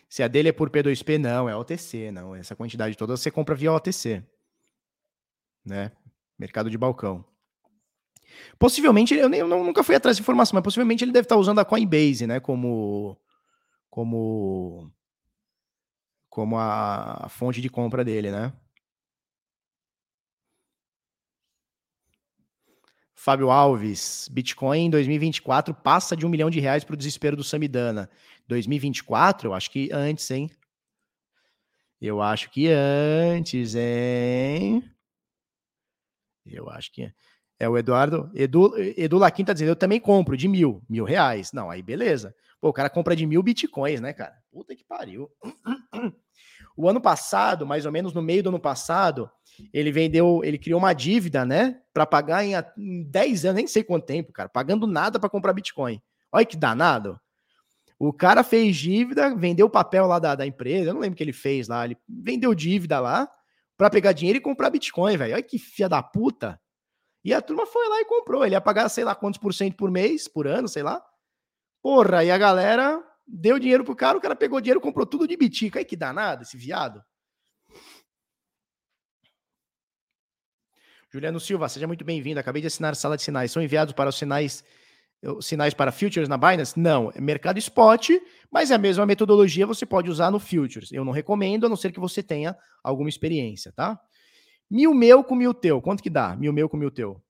Se 0.09 0.23
a 0.23 0.29
dele 0.29 0.49
é 0.49 0.53
por 0.53 0.71
P2P, 0.71 1.19
não, 1.19 1.49
é 1.49 1.57
OTC, 1.57 2.11
não. 2.11 2.35
Essa 2.35 2.57
quantidade 2.57 2.97
toda 2.97 3.17
você 3.17 3.31
compra 3.31 3.55
via 3.55 3.73
OTC, 3.73 4.25
né? 5.65 5.93
Mercado 6.39 6.71
de 6.71 6.79
balcão. 6.79 7.25
Possivelmente, 8.59 9.15
eu, 9.15 9.29
nem, 9.29 9.41
eu 9.41 9.49
nunca 9.49 9.83
fui 9.83 9.95
atrás 9.95 10.17
de 10.17 10.23
informação, 10.23 10.55
mas 10.55 10.65
possivelmente 10.65 11.05
ele 11.05 11.13
deve 11.13 11.27
estar 11.27 11.37
usando 11.37 11.61
a 11.61 11.65
Coinbase, 11.65 12.27
né, 12.27 12.41
como 12.41 13.17
como 13.91 14.91
como 16.29 16.59
a, 16.59 17.29
fonte 17.29 17.61
de 17.61 17.69
compra 17.69 18.05
dele, 18.05 18.33
né? 18.33 18.53
Fábio 23.15 23.51
Alves, 23.51 24.29
Bitcoin 24.31 24.87
em 24.87 24.91
2024 24.91 25.73
passa 25.73 26.17
de 26.17 26.27
um 26.27 26.29
milhão 26.29 26.51
de 26.51 26.59
reais 26.59 26.83
para 26.85 26.95
o 26.95 26.97
desespero 26.97 27.37
do 27.37 27.45
Samidana. 27.45 28.11
2024, 28.49 29.49
eu 29.49 29.55
acho 29.55 29.71
que 29.71 29.91
antes, 29.93 30.31
hein? 30.31 30.51
Eu 32.01 32.21
acho 32.21 32.51
que 32.51 32.69
antes, 32.69 33.75
hein? 33.77 34.83
Eu 36.47 36.69
acho 36.71 36.93
que 36.93 37.13
é. 37.59 37.69
O 37.69 37.79
Eduardo. 37.79 38.31
Edu, 38.35 38.75
Edu 38.97 39.19
Laquim 39.19 39.45
tá 39.45 39.53
dizendo, 39.53 39.69
eu 39.69 39.77
também 39.77 40.01
compro 40.01 40.37
de 40.37 40.49
mil, 40.49 40.83
mil 40.89 41.05
reais. 41.05 41.53
Não, 41.53 41.71
aí 41.71 41.83
beleza. 41.83 42.35
Pô, 42.61 42.69
o 42.69 42.73
cara 42.73 42.91
compra 42.91 43.15
de 43.15 43.27
mil 43.27 43.43
bitcoins, 43.43 44.01
né, 44.01 44.13
cara? 44.13 44.35
Puta 44.51 44.75
que 44.75 44.85
pariu. 44.85 45.31
O 46.77 46.89
ano 46.89 47.01
passado, 47.01 47.65
mais 47.65 47.87
ou 47.87 47.93
menos 47.93 48.13
no 48.13 48.21
meio 48.21 48.43
do 48.43 48.49
ano 48.49 48.59
passado, 48.59 49.31
ele 49.73 49.93
vendeu, 49.93 50.41
ele 50.43 50.59
criou 50.59 50.81
uma 50.81 50.93
dívida, 50.93 51.45
né, 51.45 51.81
para 51.93 52.05
pagar 52.05 52.45
em, 52.45 52.55
em 52.77 53.05
10 53.05 53.45
anos, 53.45 53.57
nem 53.57 53.67
sei 53.69 53.85
quanto 53.85 54.07
tempo, 54.07 54.33
cara, 54.33 54.49
pagando 54.49 54.85
nada 54.85 55.21
para 55.21 55.31
comprar 55.31 55.53
Bitcoin. 55.53 56.03
Olha 56.33 56.45
que 56.45 56.57
danado. 56.57 57.17
O 57.97 58.13
cara 58.13 58.43
fez 58.43 58.77
dívida, 58.77 59.37
vendeu 59.37 59.67
o 59.67 59.71
papel 59.71 60.07
lá 60.07 60.19
da, 60.19 60.35
da 60.35 60.45
empresa, 60.45 60.91
eu 60.91 60.95
não 60.95 61.01
lembro 61.01 61.15
o 61.15 61.17
que 61.17 61.23
ele 61.23 61.33
fez 61.33 61.69
lá, 61.69 61.85
ele 61.85 61.97
vendeu 62.09 62.53
dívida 62.57 62.99
lá 62.99 63.31
para 63.77 63.91
pegar 63.91 64.13
dinheiro 64.13 64.39
e 64.39 64.41
comprar 64.41 64.71
Bitcoin, 64.71 65.17
velho. 65.17 65.35
Olha 65.35 65.43
que 65.43 65.59
filha 65.59 65.89
da 65.89 66.03
puta. 66.03 66.61
E 67.25 67.33
a 67.33 67.41
turma 67.41 67.67
foi 67.67 67.89
lá 67.89 68.01
e 68.01 68.05
comprou. 68.05 68.45
Ele 68.45 68.55
ia 68.55 68.61
pagar, 68.61 68.89
sei 68.89 69.05
lá, 69.05 69.15
quantos 69.15 69.39
por 69.39 69.55
cento 69.55 69.77
por 69.77 69.91
mês, 69.91 70.29
por 70.29 70.47
ano, 70.47 70.69
sei 70.69 70.83
lá. 70.83 71.05
Porra, 71.83 72.25
e 72.25 72.31
a 72.31 72.39
galera 72.39 73.03
deu 73.27 73.59
dinheiro 73.59 73.85
pro 73.85 73.97
cara, 73.97 74.19
o 74.19 74.21
cara 74.21 74.37
pegou 74.37 74.61
dinheiro, 74.61 74.81
comprou 74.81 75.07
tudo 75.07 75.27
de 75.27 75.37
bitica. 75.37 75.79
Aí 75.79 75.85
que 75.85 75.97
danado, 75.97 76.43
esse 76.43 76.57
viado. 76.57 77.03
Juliano 81.11 81.39
Silva, 81.39 81.69
seja 81.69 81.87
muito 81.87 82.05
bem-vindo. 82.05 82.41
Acabei 82.41 82.61
de 82.61 82.67
assinar 82.67 82.97
sala 82.97 83.17
de 83.17 83.23
sinais. 83.23 83.53
São 83.53 83.63
enviados 83.63 83.95
para 83.95 84.11
os 84.11 84.17
sinais 84.17 84.65
sinais 85.41 85.75
para 85.75 85.93
futures 85.93 86.29
na 86.29 86.37
Binance? 86.37 86.79
Não, 86.79 87.11
é 87.15 87.21
mercado 87.21 87.59
spot, 87.59 88.11
mas 88.51 88.71
é 88.71 88.75
a 88.75 88.79
mesma 88.79 89.07
metodologia 89.07 89.67
você 89.67 89.87
pode 89.87 90.11
usar 90.11 90.31
no 90.31 90.39
futures. 90.39 90.93
Eu 90.93 91.05
não 91.05 91.13
recomendo, 91.13 91.67
a 91.67 91.69
não 91.69 91.77
ser 91.77 91.93
que 91.93 92.01
você 92.01 92.23
tenha 92.23 92.57
alguma 92.83 93.09
experiência, 93.09 93.73
tá? 93.73 94.01
Mil 94.71 94.95
meu 94.95 95.23
com 95.23 95.35
mil 95.35 95.55
teu. 95.55 95.81
Quanto 95.81 96.03
que 96.03 96.11
dá? 96.11 96.35
Mil 96.37 96.53
meu 96.53 96.69
com 96.69 96.77
mil 96.77 96.91
teu. 96.91 97.23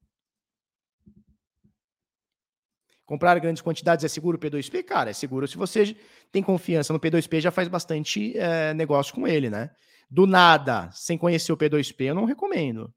Comprar 3.07 3.39
grandes 3.39 3.63
quantidades 3.63 4.05
é 4.05 4.09
seguro 4.09 4.39
P2P? 4.39 4.83
Cara, 4.83 5.11
é 5.11 5.13
seguro 5.13 5.47
se 5.47 5.57
você 5.57 5.95
tem 6.33 6.43
confiança 6.43 6.93
no 6.93 6.99
P2P, 6.99 7.41
já 7.41 7.51
faz 7.51 7.69
bastante 7.69 8.37
é, 8.37 8.73
negócio 8.73 9.15
com 9.15 9.29
ele, 9.29 9.51
né? 9.51 9.71
Do 10.11 10.27
nada, 10.27 10.91
sem 10.93 11.19
conhecer 11.19 11.53
o 11.53 11.57
P2P, 11.57 12.07
eu 12.07 12.15
não 12.15 12.25
recomendo. 12.25 12.93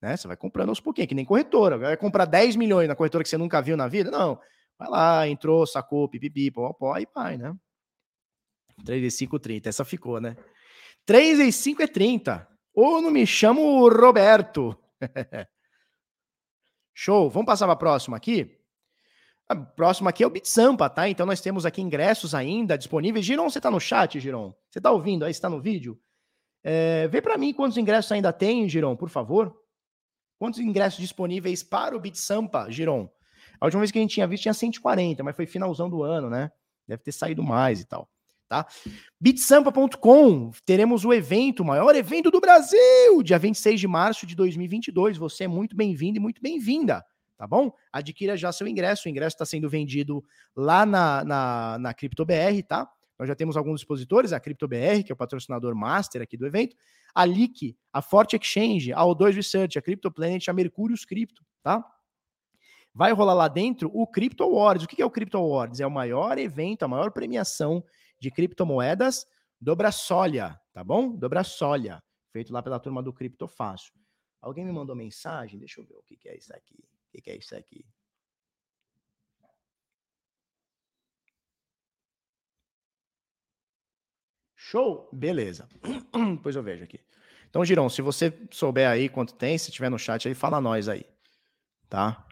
Né? 0.00 0.16
Você 0.16 0.26
vai 0.26 0.36
comprando 0.36 0.70
aos 0.70 0.80
pouquinhos, 0.80 1.08
que 1.08 1.14
nem 1.14 1.24
corretora. 1.24 1.76
Vai 1.76 1.96
comprar 1.96 2.24
10 2.24 2.56
milhões 2.56 2.88
na 2.88 2.96
corretora 2.96 3.22
que 3.22 3.30
você 3.30 3.36
nunca 3.36 3.60
viu 3.60 3.76
na 3.76 3.88
vida? 3.88 4.10
Não. 4.10 4.40
Vai 4.78 4.88
lá, 4.88 5.28
entrou, 5.28 5.66
sacou, 5.66 6.08
pipipi, 6.08 6.50
pó, 6.50 6.72
pó, 6.72 6.96
e 6.96 7.06
vai, 7.14 7.36
né? 7.36 7.54
3 8.84 9.00
vezes 9.02 9.18
5, 9.18 9.38
30. 9.38 9.68
Essa 9.68 9.84
ficou, 9.84 10.20
né? 10.20 10.36
3 11.04 11.38
vezes 11.38 11.56
5 11.56 11.82
é 11.82 11.86
30. 11.86 12.48
Ou 12.74 13.02
não 13.02 13.10
me 13.10 13.26
chamo 13.26 13.88
Roberto. 13.88 14.76
Show. 16.94 17.28
Vamos 17.30 17.46
passar 17.46 17.66
para 17.66 17.74
a 17.74 17.76
próxima 17.76 18.16
aqui? 18.16 18.58
A 19.48 19.56
próxima 19.56 20.10
aqui 20.10 20.22
é 20.22 20.26
o 20.26 20.30
BitSampa, 20.30 20.88
tá? 20.88 21.08
Então 21.08 21.26
nós 21.26 21.40
temos 21.40 21.66
aqui 21.66 21.82
ingressos 21.82 22.34
ainda 22.34 22.78
disponíveis. 22.78 23.26
Giron, 23.26 23.50
você 23.50 23.58
está 23.58 23.70
no 23.70 23.80
chat, 23.80 24.20
Giron? 24.20 24.54
Você 24.70 24.78
está 24.78 24.92
ouvindo 24.92 25.24
aí? 25.24 25.30
está 25.30 25.50
no 25.50 25.60
vídeo? 25.60 26.00
É, 26.62 27.08
vê 27.08 27.20
para 27.20 27.36
mim 27.36 27.52
quantos 27.52 27.76
ingressos 27.76 28.12
ainda 28.12 28.32
tem, 28.32 28.68
Giron, 28.68 28.94
por 28.96 29.08
favor. 29.08 29.60
Quantos 30.40 30.58
ingressos 30.58 30.98
disponíveis 30.98 31.62
para 31.62 31.94
o 31.94 32.00
BitSampa, 32.00 32.66
Giron? 32.70 33.10
A 33.60 33.66
última 33.66 33.80
vez 33.80 33.92
que 33.92 33.98
a 33.98 34.00
gente 34.00 34.14
tinha 34.14 34.26
visto 34.26 34.44
tinha 34.44 34.54
140, 34.54 35.22
mas 35.22 35.36
foi 35.36 35.44
finalzão 35.44 35.90
do 35.90 36.02
ano, 36.02 36.30
né? 36.30 36.50
Deve 36.88 37.02
ter 37.02 37.12
saído 37.12 37.42
mais 37.42 37.80
e 37.80 37.84
tal 37.84 38.08
tá? 38.50 38.66
Bitsampa.com, 39.20 40.50
teremos 40.66 41.04
o 41.04 41.12
evento, 41.12 41.62
o 41.62 41.64
maior 41.64 41.94
evento 41.94 42.32
do 42.32 42.40
Brasil, 42.40 43.22
dia 43.22 43.38
26 43.38 43.78
de 43.78 43.86
março 43.86 44.26
de 44.26 44.34
2022. 44.34 45.16
Você 45.18 45.44
é 45.44 45.48
muito 45.48 45.76
bem-vindo 45.76 46.18
e 46.18 46.20
muito 46.20 46.42
bem-vinda, 46.42 47.04
tá 47.38 47.46
bom? 47.46 47.72
Adquira 47.92 48.36
já 48.36 48.50
seu 48.50 48.66
ingresso, 48.66 49.06
o 49.06 49.08
ingresso 49.08 49.36
está 49.36 49.46
sendo 49.46 49.70
vendido 49.70 50.24
lá 50.56 50.84
na, 50.84 51.24
na, 51.24 51.78
na 51.78 51.94
CryptoBR, 51.94 52.64
tá? 52.66 52.90
Nós 53.20 53.28
já 53.28 53.34
temos 53.34 53.54
alguns 53.54 53.82
expositores, 53.82 54.32
a 54.32 54.40
CryptoBR, 54.40 55.04
que 55.04 55.12
é 55.12 55.14
o 55.14 55.16
patrocinador 55.16 55.76
master 55.76 56.22
aqui 56.22 56.38
do 56.38 56.46
evento, 56.46 56.74
a 57.14 57.22
Leak, 57.22 57.76
a 57.92 58.00
Forte 58.00 58.34
Exchange, 58.34 58.94
a 58.94 59.02
O2 59.02 59.34
Research, 59.34 59.78
a 59.78 59.82
CryptoPlanet, 59.82 60.48
a 60.48 60.54
Mercúrios 60.54 61.04
Cripto, 61.04 61.44
tá? 61.62 61.84
Vai 62.94 63.12
rolar 63.12 63.34
lá 63.34 63.46
dentro 63.46 63.90
o 63.92 64.06
Crypto 64.06 64.42
Awards. 64.42 64.86
O 64.86 64.88
que 64.88 65.02
é 65.02 65.04
o 65.04 65.10
Crypto 65.10 65.36
Awards? 65.36 65.80
É 65.80 65.86
o 65.86 65.90
maior 65.90 66.38
evento, 66.38 66.82
a 66.84 66.88
maior 66.88 67.10
premiação 67.10 67.84
de 68.18 68.30
criptomoedas 68.30 69.26
do 69.60 69.76
Brasólia, 69.76 70.58
tá 70.72 70.82
bom? 70.82 71.14
Do 71.14 71.28
Brasólia, 71.28 72.02
feito 72.32 72.50
lá 72.54 72.62
pela 72.62 72.80
turma 72.80 73.02
do 73.02 73.12
Criptofácil. 73.12 73.92
Alguém 74.40 74.64
me 74.64 74.72
mandou 74.72 74.96
mensagem? 74.96 75.58
Deixa 75.58 75.82
eu 75.82 75.84
ver 75.84 75.96
o 75.96 76.02
que, 76.02 76.26
é 76.26 76.38
isso 76.38 76.54
aqui. 76.54 76.82
O 77.14 77.20
que 77.20 77.30
é 77.30 77.36
isso 77.36 77.54
aqui? 77.54 77.84
Show? 84.70 85.08
Beleza. 85.12 85.68
Depois 86.36 86.54
eu 86.54 86.62
vejo 86.62 86.84
aqui. 86.84 87.00
Então, 87.48 87.64
Girão, 87.64 87.88
se 87.88 88.00
você 88.00 88.32
souber 88.52 88.88
aí 88.88 89.08
quanto 89.08 89.34
tem, 89.34 89.58
se 89.58 89.72
tiver 89.72 89.90
no 89.90 89.98
chat 89.98 90.28
aí, 90.28 90.34
fala 90.34 90.60
nós 90.60 90.88
aí. 90.88 91.04
Tá? 91.88 92.24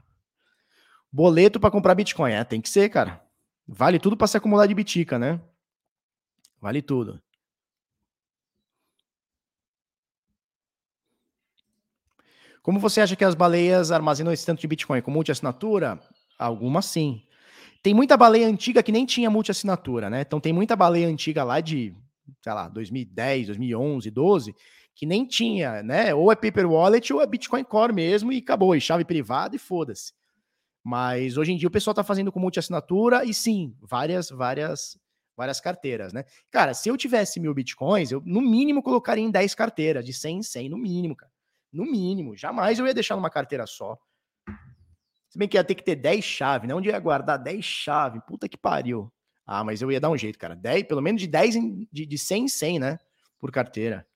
Boleto 1.10 1.58
para 1.58 1.73
comprar 1.73 1.97
Bitcoin. 1.97 2.31
É, 2.31 2.44
tem 2.44 2.60
que 2.60 2.68
ser, 2.68 2.91
cara. 2.91 3.20
Vale 3.67 3.99
tudo 3.99 4.17
para 4.17 4.28
se 4.28 4.36
acumular 4.36 4.68
de 4.68 4.75
bitica, 4.75 5.18
né? 5.18 5.41
Vale 6.60 6.81
tudo. 6.81 7.20
Como 12.62 12.78
você 12.78 13.00
acha 13.00 13.17
que 13.17 13.25
as 13.25 13.34
baleias 13.34 13.91
armazenam 13.91 14.33
esse 14.33 14.47
tanto 14.47 14.60
de 14.60 14.68
Bitcoin? 14.68 15.02
Com 15.02 15.10
multi-assinatura? 15.10 16.00
Algumas 16.39 16.86
sim. 16.86 17.25
Tem 17.83 17.92
muita 17.92 18.17
baleia 18.17 18.47
antiga 18.47 18.81
que 18.81 18.92
nem 18.92 19.05
tinha 19.05 19.28
multi-assinatura, 19.28 20.08
né? 20.08 20.20
Então 20.20 20.39
tem 20.39 20.52
muita 20.52 20.76
baleia 20.76 21.08
antiga 21.08 21.42
lá 21.42 21.60
de, 21.60 21.97
sei 22.42 22.52
lá, 22.52 22.68
2010, 22.68 23.47
2011, 23.48 24.10
12, 24.10 24.55
que 24.94 25.07
nem 25.07 25.26
tinha, 25.26 25.82
né? 25.82 26.15
Ou 26.15 26.32
é 26.32 26.36
Paper 26.36 26.70
Wallet 26.70 27.12
ou 27.12 27.23
é 27.23 27.26
Bitcoin 27.26 27.65
Core 27.65 27.94
mesmo 27.94 28.32
e 28.32 28.39
acabou, 28.39 28.74
e 28.74 28.81
chave 28.81 29.05
privada 29.05 29.55
e 29.55 29.58
foda-se. 29.58 30.12
Mas 30.82 31.36
hoje 31.36 31.52
em 31.52 31.57
dia 31.57 31.68
o 31.68 31.70
pessoal 31.70 31.94
tá 31.94 32.02
fazendo 32.02 32.32
com 32.32 32.40
multi-assinatura 32.40 33.24
e 33.24 33.34
sim, 33.34 33.76
várias, 33.81 34.31
várias, 34.31 34.98
várias 35.36 35.60
carteiras, 35.60 36.12
né? 36.12 36.24
Cara, 36.50 36.74
se 36.74 36.89
eu 36.89 36.97
tivesse 36.97 37.39
mil 37.39 37.55
bitcoins, 37.55 38.10
eu 38.10 38.23
no 38.24 38.40
mínimo 38.40 38.82
colocaria 38.82 39.24
em 39.24 39.31
10 39.31 39.55
carteiras, 39.55 40.05
de 40.05 40.12
100 40.12 40.39
em 40.39 40.42
100, 40.42 40.68
no 40.68 40.78
mínimo, 40.78 41.15
cara. 41.15 41.31
No 41.73 41.84
mínimo. 41.84 42.36
Jamais 42.36 42.78
eu 42.78 42.86
ia 42.86 42.94
deixar 42.94 43.16
numa 43.16 43.31
carteira 43.31 43.66
só. 43.66 43.97
Se 45.28 45.39
bem 45.39 45.47
que 45.47 45.57
ia 45.57 45.65
ter 45.65 45.74
que 45.74 45.84
ter 45.84 45.97
10 45.97 46.24
chaves, 46.24 46.68
né? 46.68 46.74
Onde 46.74 46.89
ia 46.89 46.98
guardar 46.98 47.39
10 47.39 47.65
chaves? 47.65 48.23
Puta 48.26 48.48
que 48.48 48.57
pariu. 48.57 49.12
Ah, 49.51 49.65
mas 49.65 49.81
eu 49.81 49.91
ia 49.91 49.99
dar 49.99 50.10
um 50.10 50.17
jeito, 50.18 50.39
cara. 50.39 50.55
10, 50.55 50.85
pelo 50.85 51.01
menos 51.01 51.23
de 51.23 51.27
10 51.27 51.57
em, 51.57 51.89
de, 51.91 52.05
de 52.05 52.18
100 52.18 52.44
em 52.44 52.49
100, 52.49 52.78
né? 52.78 52.99
Por 53.39 53.51
carteira. 53.51 54.07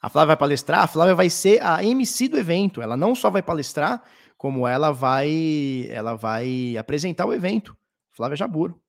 A 0.00 0.08
Flávia 0.08 0.28
vai 0.28 0.36
palestrar, 0.38 0.80
a 0.80 0.86
Flávia 0.86 1.14
vai 1.14 1.28
ser 1.28 1.62
a 1.62 1.84
MC 1.84 2.28
do 2.28 2.38
evento. 2.38 2.80
Ela 2.80 2.96
não 2.96 3.14
só 3.14 3.28
vai 3.28 3.42
palestrar, 3.42 4.02
como 4.38 4.66
ela 4.66 4.90
vai 4.90 5.86
ela 5.90 6.14
vai 6.14 6.78
apresentar 6.78 7.26
o 7.26 7.32
evento. 7.34 7.76
Flávia 8.10 8.36
Jaburo. 8.36 8.80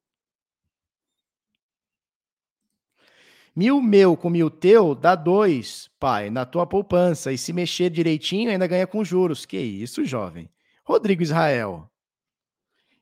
Mil 3.54 3.82
meu 3.82 4.16
com 4.16 4.30
mil 4.30 4.50
teu 4.50 4.96
dá 4.96 5.14
dois, 5.16 5.90
pai, 6.00 6.30
na 6.30 6.46
tua 6.46 6.66
poupança. 6.66 7.34
E 7.34 7.38
se 7.38 7.52
mexer 7.52 7.90
direitinho, 7.90 8.50
ainda 8.50 8.66
ganha 8.68 8.88
com 8.88 9.04
juros. 9.04 9.46
Que 9.46 9.58
isso, 9.58 10.06
jovem? 10.06 10.50
Rodrigo 10.86 11.22
Israel, 11.22 11.90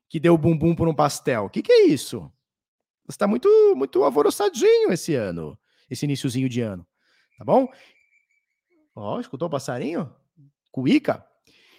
que 0.10 0.20
deu 0.20 0.38
bumbum 0.38 0.76
por 0.76 0.88
um 0.88 0.94
pastel. 0.94 1.50
Que 1.50 1.62
que 1.62 1.72
é 1.72 1.86
isso? 1.88 2.32
Você 3.06 3.16
está 3.16 3.28
muito, 3.28 3.50
muito 3.76 4.04
alvoroçadinho 4.04 4.92
esse 4.92 5.16
ano, 5.16 5.58
esse 5.90 6.06
iníciozinho 6.06 6.50
de 6.50 6.62
ano. 6.62 6.86
Tá 7.38 7.46
bom? 7.46 7.68
Ó, 8.96 9.20
escutou 9.20 9.48
o 9.48 9.52
passarinho? 9.52 10.14
Cuica? 10.72 11.26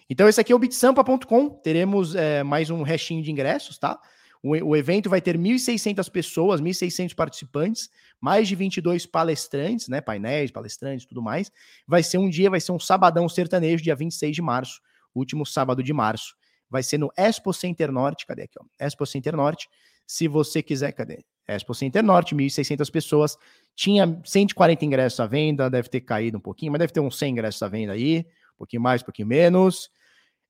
Então, 0.08 0.28
esse 0.28 0.40
aqui 0.40 0.52
é 0.52 0.56
o 0.56 0.58
bitsampa.com. 0.58 1.50
Teremos 1.50 2.14
é, 2.14 2.42
mais 2.42 2.70
um 2.70 2.82
restinho 2.82 3.22
de 3.22 3.30
ingressos, 3.30 3.76
tá? 3.76 4.00
O, 4.42 4.50
o 4.52 4.76
evento 4.76 5.10
vai 5.10 5.20
ter 5.20 5.36
1.600 5.36 6.10
pessoas, 6.10 6.60
1.600 6.60 7.14
participantes, 7.14 7.90
mais 8.20 8.48
de 8.48 8.54
22 8.54 9.04
palestrantes, 9.04 9.88
né? 9.88 10.00
Painéis, 10.00 10.50
palestrantes, 10.50 11.06
tudo 11.06 11.20
mais. 11.20 11.52
Vai 11.86 12.02
ser 12.02 12.18
um 12.18 12.30
dia, 12.30 12.48
vai 12.48 12.60
ser 12.60 12.72
um 12.72 12.78
sabadão 12.78 13.28
sertanejo, 13.28 13.82
dia 13.82 13.94
26 13.94 14.34
de 14.34 14.40
março, 14.40 14.80
último 15.14 15.44
sábado 15.44 15.82
de 15.82 15.92
março. 15.92 16.34
Vai 16.70 16.82
ser 16.82 16.98
no 16.98 17.10
Expo 17.16 17.52
Center 17.52 17.90
Norte. 17.90 18.26
Cadê 18.26 18.42
aqui, 18.42 18.58
ó? 18.60 18.64
Expo 18.78 19.06
Center 19.06 19.36
Norte. 19.36 19.68
Se 20.06 20.26
você 20.28 20.62
quiser, 20.62 20.92
cadê? 20.92 21.24
Expo 21.46 21.74
Center 21.74 22.02
Norte, 22.02 22.34
1.600 22.34 22.90
pessoas. 22.90 23.36
Tinha 23.74 24.20
140 24.24 24.84
ingressos 24.84 25.20
à 25.20 25.26
venda, 25.26 25.70
deve 25.70 25.88
ter 25.88 26.02
caído 26.02 26.36
um 26.36 26.40
pouquinho, 26.40 26.72
mas 26.72 26.78
deve 26.78 26.92
ter 26.92 27.00
uns 27.00 27.18
100 27.18 27.32
ingressos 27.32 27.62
à 27.62 27.68
venda 27.68 27.92
aí, 27.92 28.26
um 28.54 28.58
pouquinho 28.58 28.82
mais, 28.82 29.02
um 29.02 29.04
pouquinho 29.04 29.28
menos. 29.28 29.90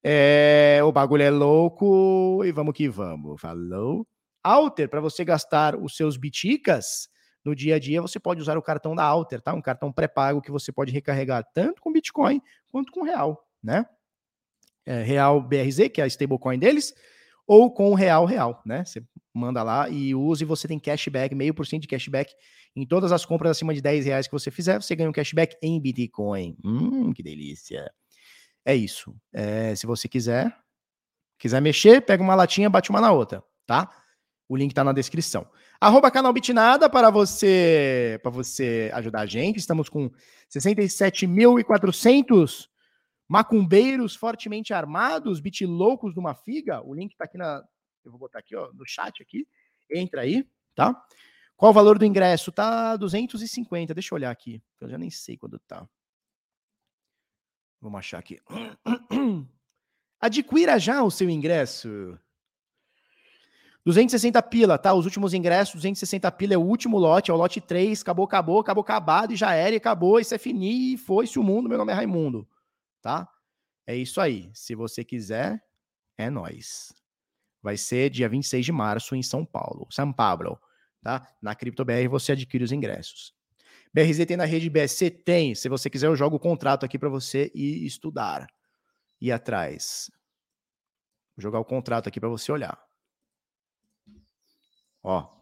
É, 0.02 0.80
o 0.82 0.92
bagulho 0.92 1.22
é 1.22 1.30
louco 1.30 2.42
e 2.44 2.52
vamos 2.52 2.74
que 2.74 2.88
vamos. 2.88 3.40
Falou. 3.40 4.06
Alter, 4.42 4.88
para 4.88 5.00
você 5.00 5.24
gastar 5.24 5.76
os 5.76 5.96
seus 5.96 6.16
biticas 6.16 7.08
no 7.44 7.54
dia 7.54 7.76
a 7.76 7.78
dia, 7.78 8.00
você 8.00 8.18
pode 8.18 8.40
usar 8.40 8.56
o 8.56 8.62
cartão 8.62 8.94
da 8.94 9.04
Alter, 9.04 9.40
tá? 9.40 9.52
Um 9.52 9.62
cartão 9.62 9.92
pré-pago 9.92 10.40
que 10.40 10.50
você 10.50 10.72
pode 10.72 10.92
recarregar 10.92 11.44
tanto 11.52 11.80
com 11.82 11.92
Bitcoin 11.92 12.40
quanto 12.70 12.92
com 12.92 13.02
Real, 13.02 13.44
né? 13.62 13.84
É, 14.88 15.02
Real 15.02 15.42
BRZ, 15.42 15.90
que 15.92 16.00
é 16.00 16.04
a 16.04 16.06
stablecoin 16.06 16.58
deles, 16.58 16.94
ou 17.46 17.70
com 17.70 17.90
o 17.90 17.94
Real 17.94 18.24
Real, 18.24 18.62
né? 18.64 18.86
Você 18.86 19.04
manda 19.34 19.62
lá 19.62 19.86
e 19.90 20.14
usa 20.14 20.42
e 20.42 20.46
você 20.46 20.66
tem 20.66 20.78
cashback, 20.78 21.34
meio 21.34 21.52
por 21.52 21.66
cento 21.66 21.82
de 21.82 21.88
cashback 21.88 22.32
em 22.74 22.86
todas 22.86 23.12
as 23.12 23.26
compras 23.26 23.50
acima 23.50 23.74
de 23.74 23.82
10 23.82 24.06
reais 24.06 24.26
que 24.26 24.32
você 24.32 24.50
fizer, 24.50 24.80
você 24.80 24.96
ganha 24.96 25.10
um 25.10 25.12
cashback 25.12 25.58
em 25.62 25.78
Bitcoin. 25.78 26.56
Hum, 26.64 27.12
que 27.12 27.22
delícia. 27.22 27.92
É 28.64 28.74
isso. 28.74 29.14
É, 29.30 29.74
se 29.74 29.86
você 29.86 30.08
quiser, 30.08 30.56
quiser 31.38 31.60
mexer, 31.60 32.00
pega 32.00 32.22
uma 32.22 32.34
latinha, 32.34 32.70
bate 32.70 32.88
uma 32.88 33.00
na 33.00 33.12
outra, 33.12 33.44
tá? 33.66 33.90
O 34.48 34.56
link 34.56 34.72
tá 34.72 34.82
na 34.82 34.94
descrição. 34.94 35.46
Arroba 35.78 36.10
canal 36.10 36.32
Bitnada 36.32 36.88
para 36.88 37.10
você 37.10 38.18
para 38.22 38.30
você 38.30 38.90
ajudar 38.94 39.20
a 39.20 39.26
gente. 39.26 39.58
Estamos 39.58 39.90
com 39.90 40.10
67.400 40.50 42.68
macumbeiros 43.28 44.16
fortemente 44.16 44.72
armados, 44.72 45.40
loucos 45.62 46.14
de 46.14 46.18
uma 46.18 46.34
figa. 46.34 46.82
O 46.82 46.94
link 46.94 47.14
tá 47.16 47.24
aqui 47.24 47.36
na 47.36 47.62
eu 48.04 48.12
vou 48.12 48.18
botar 48.18 48.38
aqui, 48.38 48.56
ó, 48.56 48.72
no 48.72 48.86
chat 48.86 49.22
aqui. 49.22 49.46
Entra 49.90 50.22
aí, 50.22 50.48
tá? 50.74 51.00
Qual 51.56 51.70
o 51.70 51.74
valor 51.74 51.98
do 51.98 52.04
ingresso? 52.04 52.50
Tá 52.50 52.96
250. 52.96 53.92
Deixa 53.92 54.14
eu 54.14 54.16
olhar 54.16 54.30
aqui. 54.30 54.62
Eu 54.80 54.88
já 54.88 54.96
nem 54.96 55.10
sei 55.10 55.36
quando 55.36 55.58
tá. 55.58 55.86
Vamos 57.80 57.98
achar 57.98 58.18
aqui. 58.18 58.40
Adquira 60.20 60.78
já 60.78 61.02
o 61.02 61.10
seu 61.10 61.28
ingresso. 61.28 62.18
260 63.84 64.42
pila, 64.42 64.76
tá? 64.76 64.92
Os 64.92 65.04
últimos 65.04 65.32
ingressos, 65.32 65.76
260 65.76 66.30
pila 66.32 66.54
é 66.54 66.58
o 66.58 66.62
último 66.62 66.98
lote, 66.98 67.30
é 67.30 67.34
o 67.34 67.36
lote 67.36 67.60
3, 67.60 68.02
acabou, 68.02 68.24
acabou, 68.26 68.60
acabou, 68.60 68.82
acabado, 68.82 69.32
e 69.32 69.36
já 69.36 69.54
era, 69.54 69.74
e 69.74 69.78
acabou, 69.78 70.20
isso 70.20 70.34
é 70.34 70.38
fini, 70.38 70.98
foi-se 70.98 71.38
o 71.38 71.42
mundo, 71.42 71.70
meu 71.70 71.78
nome 71.78 71.92
é 71.92 71.94
Raimundo, 71.94 72.46
tá? 73.00 73.28
É 73.86 73.96
isso 73.96 74.20
aí. 74.20 74.50
Se 74.54 74.74
você 74.74 75.04
quiser, 75.04 75.62
é 76.16 76.28
nós. 76.28 76.92
Vai 77.62 77.76
ser 77.76 78.10
dia 78.10 78.28
26 78.28 78.64
de 78.64 78.72
março 78.72 79.14
em 79.14 79.22
São 79.22 79.44
Paulo, 79.44 79.86
São 79.90 80.12
Paulo, 80.12 80.60
tá? 81.02 81.26
Na 81.42 81.54
CryptoBR 81.54 82.08
você 82.08 82.32
adquire 82.32 82.62
os 82.64 82.72
ingressos. 82.72 83.34
BRZ 83.92 84.26
tem 84.26 84.36
na 84.36 84.44
rede 84.44 84.68
BSC? 84.68 85.10
Tem. 85.10 85.54
Se 85.54 85.68
você 85.68 85.88
quiser, 85.88 86.06
eu 86.06 86.16
jogo 86.16 86.36
o 86.36 86.40
contrato 86.40 86.84
aqui 86.84 86.98
para 86.98 87.08
você 87.08 87.50
ir 87.54 87.84
estudar. 87.86 88.46
Ir 89.20 89.32
atrás. 89.32 90.10
Vou 91.36 91.42
jogar 91.42 91.58
o 91.58 91.64
contrato 91.64 92.08
aqui 92.08 92.20
para 92.20 92.28
você 92.28 92.52
olhar. 92.52 92.78
Ó. 95.02 95.38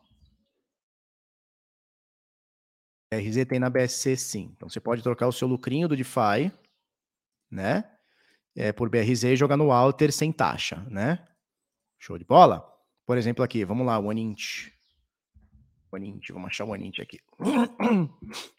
BRZ 3.12 3.44
tem 3.48 3.58
na 3.58 3.70
BSC 3.70 4.16
sim. 4.16 4.52
Então 4.56 4.68
você 4.68 4.80
pode 4.80 5.02
trocar 5.02 5.26
o 5.26 5.32
seu 5.32 5.48
lucrinho 5.48 5.88
do 5.88 5.96
DeFi, 5.96 6.52
né? 7.50 7.84
É, 8.54 8.72
por 8.72 8.88
BRZ 8.88 9.24
e 9.24 9.36
jogar 9.36 9.56
no 9.56 9.70
Alter 9.72 10.12
sem 10.12 10.32
taxa, 10.32 10.86
né? 10.88 11.26
Show 11.98 12.18
de 12.18 12.24
bola? 12.24 12.66
Por 13.04 13.18
exemplo, 13.18 13.44
aqui, 13.44 13.64
vamos 13.64 13.86
lá, 13.86 13.98
One 13.98 14.20
Inch. 14.20 14.72
One 15.92 16.08
Inch, 16.08 16.30
vamos 16.30 16.48
achar 16.48 16.64
o 16.64 16.70
One 16.70 16.88
Inch 16.88 17.00
aqui. 17.00 17.20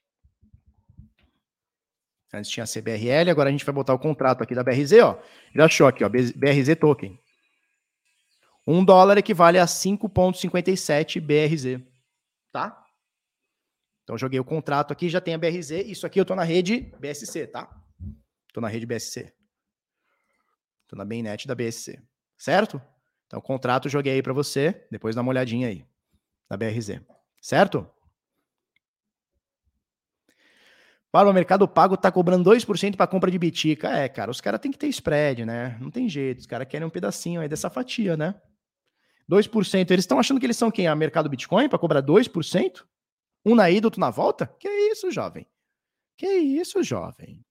Antes 2.34 2.52
tinha 2.52 2.66
CBRL, 2.66 3.30
agora 3.32 3.50
a 3.50 3.52
gente 3.52 3.66
vai 3.66 3.74
botar 3.74 3.94
o 3.94 4.00
contrato 4.00 4.44
aqui 4.44 4.54
da 4.54 4.64
BRZ, 4.64 4.94
ó. 5.02 5.20
Já 5.56 5.66
achou 5.66 5.88
aqui, 5.88 6.04
ó, 6.04 6.10
BRZ 6.10 6.76
Token. 6.80 7.20
Um 8.66 8.84
dólar 8.84 9.18
equivale 9.18 9.58
a 9.58 9.66
5,57 9.66 11.22
BRZ, 11.22 11.82
tá? 12.52 12.84
Então 14.04 14.18
joguei 14.18 14.40
o 14.40 14.46
contrato 14.46 14.92
aqui, 14.92 15.10
já 15.10 15.22
tem 15.22 15.34
a 15.34 15.38
BRZ. 15.38 15.72
Isso 15.86 16.06
aqui 16.06 16.20
eu 16.20 16.26
tô 16.26 16.36
na 16.36 16.44
rede 16.44 16.94
BSC, 17.00 17.48
tá? 17.48 17.70
Tô 18.58 18.62
na 18.62 18.70
rede 18.70 18.88
BSC. 18.88 19.32
Tô 20.88 20.96
na 20.96 21.06
mainnet 21.06 21.48
da 21.48 21.54
BSC, 21.54 22.02
certo? 22.36 22.82
Então, 23.28 23.40
contrato 23.40 23.88
joguei 23.88 24.14
aí 24.14 24.24
para 24.24 24.34
você, 24.34 24.88
depois 24.90 25.16
dá 25.16 25.22
uma 25.22 25.30
olhadinha 25.30 25.68
aí, 25.68 25.86
na 26.50 26.58
BRZ. 26.58 27.00
Certo? 27.40 27.88
Para 31.12 31.30
o 31.30 31.34
Mercado 31.34 31.68
Pago 31.68 31.96
tá 31.96 32.12
cobrando 32.12 32.50
2% 32.50 32.96
para 32.96 33.06
compra 33.06 33.30
de 33.30 33.38
bitica. 33.38 33.90
É, 33.90 34.10
cara, 34.10 34.32
os 34.32 34.42
caras 34.42 34.60
têm 34.60 34.72
que 34.72 34.80
ter 34.80 34.88
spread, 34.88 35.46
né? 35.46 35.78
Não 35.80 35.92
tem 35.92 36.10
jeito, 36.10 36.40
os 36.40 36.48
caras 36.48 36.68
querem 36.68 36.88
um 36.88 36.90
pedacinho 36.90 37.42
aí 37.42 37.48
dessa 37.48 37.70
fatia, 37.70 38.18
né? 38.18 38.42
2%. 39.30 39.92
Eles 39.92 40.02
estão 40.02 40.20
achando 40.20 40.40
que 40.40 40.48
eles 40.48 40.58
são 40.58 40.72
quem? 40.72 40.88
A 40.88 40.96
Mercado 40.96 41.30
Bitcoin 41.30 41.70
para 41.70 41.78
cobrar 41.78 42.02
2%? 42.02 42.84
Um 43.46 43.54
na 43.54 43.70
ida, 43.70 43.86
outro 43.86 44.00
na 44.00 44.10
volta? 44.10 44.48
Que 44.60 44.68
isso, 44.68 45.12
jovem? 45.12 45.46
Que 46.18 46.26
isso, 46.26 46.82
jovem? 46.82 47.46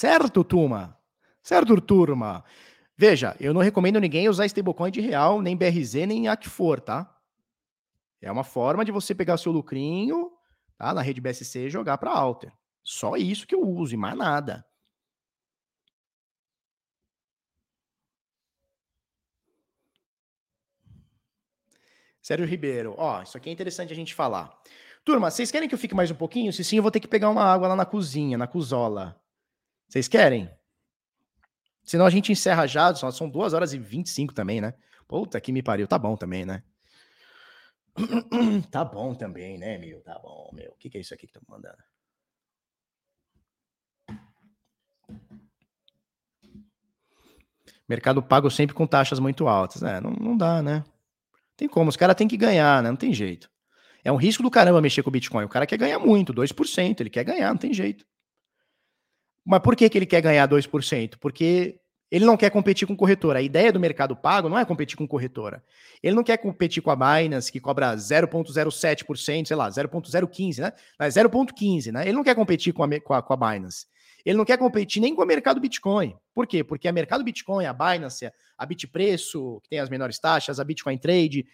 Certo, 0.00 0.42
turma? 0.42 0.98
Certo, 1.42 1.78
turma? 1.78 2.42
Veja, 2.96 3.36
eu 3.38 3.52
não 3.52 3.60
recomendo 3.60 4.00
ninguém 4.00 4.30
usar 4.30 4.46
stablecoin 4.46 4.90
de 4.90 4.98
real, 4.98 5.42
nem 5.42 5.54
BRZ, 5.54 6.06
nem 6.06 6.26
a 6.26 6.38
que 6.38 6.48
for, 6.48 6.80
tá? 6.80 7.14
É 8.18 8.32
uma 8.32 8.42
forma 8.42 8.82
de 8.82 8.90
você 8.90 9.14
pegar 9.14 9.36
seu 9.36 9.52
lucrinho 9.52 10.32
tá, 10.78 10.94
na 10.94 11.02
rede 11.02 11.20
BSC 11.20 11.66
e 11.66 11.68
jogar 11.68 11.98
para 11.98 12.10
Alter. 12.10 12.50
Só 12.82 13.14
isso 13.14 13.46
que 13.46 13.54
eu 13.54 13.60
uso 13.60 13.92
e 13.92 13.98
mais 13.98 14.16
nada. 14.16 14.64
Sérgio 22.22 22.46
Ribeiro, 22.46 22.94
ó, 22.96 23.20
isso 23.20 23.36
aqui 23.36 23.50
é 23.50 23.52
interessante 23.52 23.92
a 23.92 23.96
gente 23.96 24.14
falar. 24.14 24.58
Turma, 25.04 25.30
vocês 25.30 25.50
querem 25.50 25.68
que 25.68 25.74
eu 25.74 25.78
fique 25.78 25.94
mais 25.94 26.10
um 26.10 26.14
pouquinho? 26.14 26.54
Se 26.54 26.64
sim, 26.64 26.78
eu 26.78 26.82
vou 26.82 26.90
ter 26.90 27.00
que 27.00 27.08
pegar 27.08 27.28
uma 27.28 27.44
água 27.44 27.68
lá 27.68 27.76
na 27.76 27.84
cozinha, 27.84 28.38
na 28.38 28.46
cozola. 28.46 29.20
Vocês 29.90 30.06
querem? 30.06 30.48
Senão 31.82 32.06
a 32.06 32.10
gente 32.10 32.30
encerra 32.30 32.64
já, 32.68 32.94
são 32.94 33.28
2 33.28 33.52
horas 33.52 33.72
e 33.72 33.78
25 33.78 34.32
também, 34.32 34.60
né? 34.60 34.72
Puta 35.08 35.40
que 35.40 35.50
me 35.50 35.64
pariu, 35.64 35.88
tá 35.88 35.98
bom 35.98 36.16
também, 36.16 36.46
né? 36.46 36.62
tá 38.70 38.84
bom 38.84 39.16
também, 39.16 39.58
né, 39.58 39.78
meu? 39.78 40.00
Tá 40.00 40.16
bom, 40.20 40.48
meu. 40.52 40.70
O 40.70 40.76
que, 40.76 40.88
que 40.88 40.96
é 40.96 41.00
isso 41.00 41.12
aqui 41.12 41.26
que 41.26 41.32
tá 41.32 41.40
mandando? 41.48 41.82
Mercado 47.88 48.22
pago 48.22 48.48
sempre 48.48 48.76
com 48.76 48.86
taxas 48.86 49.18
muito 49.18 49.48
altas. 49.48 49.82
né? 49.82 50.00
não, 50.00 50.12
não 50.12 50.36
dá, 50.36 50.62
né? 50.62 50.84
Tem 51.56 51.68
como, 51.68 51.88
os 51.88 51.96
caras 51.96 52.14
têm 52.14 52.28
que 52.28 52.36
ganhar, 52.36 52.80
né? 52.80 52.90
Não 52.90 52.96
tem 52.96 53.12
jeito. 53.12 53.50
É 54.04 54.12
um 54.12 54.16
risco 54.16 54.44
do 54.44 54.50
caramba 54.52 54.80
mexer 54.80 55.02
com 55.02 55.10
o 55.10 55.12
Bitcoin. 55.12 55.44
O 55.46 55.48
cara 55.48 55.66
quer 55.66 55.76
ganhar 55.76 55.98
muito, 55.98 56.32
2%, 56.32 57.00
ele 57.00 57.10
quer 57.10 57.24
ganhar, 57.24 57.50
não 57.50 57.58
tem 57.58 57.74
jeito. 57.74 58.06
Mas 59.44 59.60
por 59.60 59.74
que, 59.74 59.88
que 59.88 59.98
ele 59.98 60.06
quer 60.06 60.20
ganhar 60.20 60.48
2%? 60.48 61.16
Porque 61.20 61.80
ele 62.10 62.24
não 62.24 62.36
quer 62.36 62.50
competir 62.50 62.86
com 62.88 62.96
corretora. 62.96 63.38
A 63.38 63.42
ideia 63.42 63.72
do 63.72 63.78
mercado 63.78 64.16
pago 64.16 64.48
não 64.48 64.58
é 64.58 64.64
competir 64.64 64.96
com 64.96 65.06
corretora. 65.06 65.62
Ele 66.02 66.14
não 66.14 66.24
quer 66.24 66.36
competir 66.38 66.82
com 66.82 66.90
a 66.90 66.96
Binance, 66.96 67.52
que 67.52 67.60
cobra 67.60 67.94
0,07%, 67.94 69.46
sei 69.46 69.56
lá, 69.56 69.70
0,015, 69.70 70.60
né? 70.60 70.72
Mas 70.98 71.14
0,15, 71.14 71.92
né? 71.92 72.02
Ele 72.02 72.12
não 72.12 72.24
quer 72.24 72.34
competir 72.34 72.72
com 72.72 72.82
a, 72.82 73.00
com, 73.00 73.14
a, 73.14 73.22
com 73.22 73.32
a 73.32 73.36
Binance. 73.36 73.86
Ele 74.24 74.36
não 74.36 74.44
quer 74.44 74.58
competir 74.58 75.00
nem 75.00 75.14
com 75.14 75.22
o 75.22 75.26
mercado 75.26 75.60
Bitcoin. 75.60 76.14
Por 76.34 76.46
quê? 76.46 76.64
Porque 76.64 76.88
a 76.88 76.92
mercado 76.92 77.22
Bitcoin, 77.22 77.64
a 77.64 77.72
Binance, 77.72 78.30
a 78.58 78.66
Bitpreço, 78.66 79.60
que 79.62 79.70
tem 79.70 79.78
as 79.78 79.88
menores 79.88 80.18
taxas, 80.18 80.58
a 80.58 80.64
Bitcoin 80.64 80.98
Trade, 80.98 81.46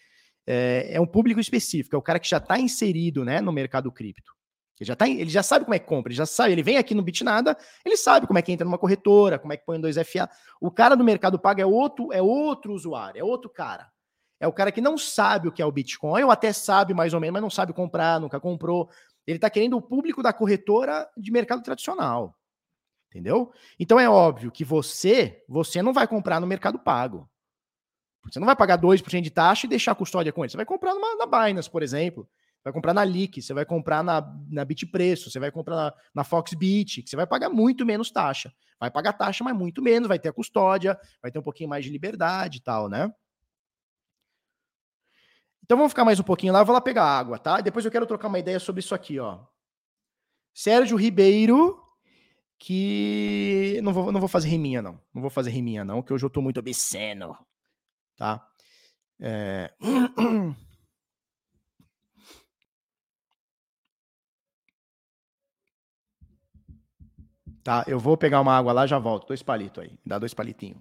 é, 0.46 0.88
é 0.92 1.00
um 1.00 1.06
público 1.06 1.40
específico, 1.40 1.94
é 1.94 1.98
o 1.98 2.02
cara 2.02 2.18
que 2.18 2.28
já 2.28 2.38
está 2.38 2.58
inserido 2.58 3.24
né, 3.24 3.40
no 3.40 3.52
mercado 3.52 3.90
cripto. 3.92 4.35
Ele 4.78 4.86
já, 4.86 4.94
tá, 4.94 5.08
ele 5.08 5.30
já 5.30 5.42
sabe 5.42 5.64
como 5.64 5.74
é 5.74 5.78
que 5.78 5.86
compra, 5.86 6.12
ele 6.12 6.18
já 6.18 6.26
sabe, 6.26 6.52
ele 6.52 6.62
vem 6.62 6.76
aqui 6.76 6.94
no 6.94 7.02
Bitnada, 7.02 7.56
ele 7.82 7.96
sabe 7.96 8.26
como 8.26 8.38
é 8.38 8.42
que 8.42 8.52
entra 8.52 8.64
numa 8.64 8.76
corretora, 8.76 9.38
como 9.38 9.52
é 9.52 9.56
que 9.56 9.64
põe 9.64 9.78
em 9.78 9.80
2FA. 9.80 10.28
O 10.60 10.70
cara 10.70 10.94
do 10.94 11.02
mercado 11.02 11.38
pago 11.38 11.60
é 11.60 11.66
outro, 11.66 12.12
é 12.12 12.20
outro 12.20 12.74
usuário, 12.74 13.18
é 13.18 13.24
outro 13.24 13.48
cara. 13.48 13.90
É 14.38 14.46
o 14.46 14.52
cara 14.52 14.70
que 14.70 14.82
não 14.82 14.98
sabe 14.98 15.48
o 15.48 15.52
que 15.52 15.62
é 15.62 15.66
o 15.66 15.72
Bitcoin, 15.72 16.22
ou 16.24 16.30
até 16.30 16.52
sabe 16.52 16.92
mais 16.92 17.14
ou 17.14 17.20
menos, 17.20 17.32
mas 17.32 17.42
não 17.42 17.48
sabe 17.48 17.72
comprar, 17.72 18.20
nunca 18.20 18.38
comprou. 18.38 18.90
Ele 19.26 19.38
está 19.38 19.48
querendo 19.48 19.78
o 19.78 19.82
público 19.82 20.22
da 20.22 20.30
corretora 20.30 21.08
de 21.16 21.32
mercado 21.32 21.62
tradicional. 21.62 22.36
Entendeu? 23.10 23.50
Então 23.80 23.98
é 23.98 24.10
óbvio 24.10 24.52
que 24.52 24.62
você, 24.62 25.42
você 25.48 25.80
não 25.80 25.94
vai 25.94 26.06
comprar 26.06 26.38
no 26.38 26.46
mercado 26.46 26.78
pago. 26.78 27.26
Você 28.24 28.38
não 28.38 28.46
vai 28.46 28.56
pagar 28.56 28.78
2% 28.78 29.22
de 29.22 29.30
taxa 29.30 29.64
e 29.64 29.70
deixar 29.70 29.92
a 29.92 29.94
custódia 29.94 30.34
com 30.34 30.44
ele. 30.44 30.50
Você 30.50 30.56
vai 30.56 30.66
comprar 30.66 30.92
numa, 30.92 31.16
na 31.16 31.24
Binance, 31.24 31.70
por 31.70 31.82
exemplo 31.82 32.28
vai 32.66 32.72
comprar 32.72 32.92
na 32.92 33.04
Leak, 33.04 33.40
você 33.40 33.54
vai 33.54 33.64
comprar 33.64 34.02
na, 34.02 34.20
na 34.50 34.64
Bitpreço, 34.64 35.30
você 35.30 35.38
vai 35.38 35.52
comprar 35.52 35.76
na, 35.76 35.94
na 36.12 36.24
Foxbit, 36.24 37.00
que 37.00 37.08
você 37.08 37.14
vai 37.14 37.24
pagar 37.24 37.48
muito 37.48 37.86
menos 37.86 38.10
taxa. 38.10 38.52
Vai 38.80 38.90
pagar 38.90 39.12
taxa, 39.12 39.44
mas 39.44 39.56
muito 39.56 39.80
menos, 39.80 40.08
vai 40.08 40.18
ter 40.18 40.30
a 40.30 40.32
custódia, 40.32 40.98
vai 41.22 41.30
ter 41.30 41.38
um 41.38 41.44
pouquinho 41.44 41.68
mais 41.70 41.84
de 41.84 41.92
liberdade 41.92 42.58
e 42.58 42.60
tal, 42.60 42.88
né? 42.88 43.08
Então 45.62 45.76
vamos 45.76 45.92
ficar 45.92 46.04
mais 46.04 46.18
um 46.18 46.24
pouquinho 46.24 46.52
lá, 46.52 46.58
eu 46.58 46.64
vou 46.64 46.74
lá 46.74 46.80
pegar 46.80 47.04
água, 47.04 47.38
tá? 47.38 47.60
Depois 47.60 47.84
eu 47.84 47.90
quero 47.90 48.04
trocar 48.04 48.26
uma 48.26 48.38
ideia 48.40 48.58
sobre 48.58 48.80
isso 48.80 48.96
aqui, 48.96 49.20
ó. 49.20 49.44
Sérgio 50.52 50.96
Ribeiro, 50.96 51.80
que 52.58 53.80
não 53.84 53.92
vou, 53.92 54.10
não 54.10 54.18
vou 54.18 54.28
fazer 54.28 54.48
riminha 54.48 54.82
não, 54.82 55.00
não 55.14 55.22
vou 55.22 55.30
fazer 55.30 55.50
riminha 55.50 55.84
não, 55.84 56.02
que 56.02 56.12
hoje 56.12 56.24
eu 56.24 56.30
tô 56.30 56.42
muito 56.42 56.58
obsceno, 56.58 57.38
tá? 58.16 58.44
É... 59.20 59.72
Tá? 67.66 67.82
Eu 67.88 67.98
vou 67.98 68.16
pegar 68.16 68.40
uma 68.40 68.56
água 68.56 68.72
lá, 68.72 68.86
já 68.86 68.96
volto. 68.96 69.26
Dois 69.26 69.42
palitos 69.42 69.82
aí. 69.82 69.90
Dá 70.06 70.20
dois 70.20 70.32
palitinhos. 70.32 70.78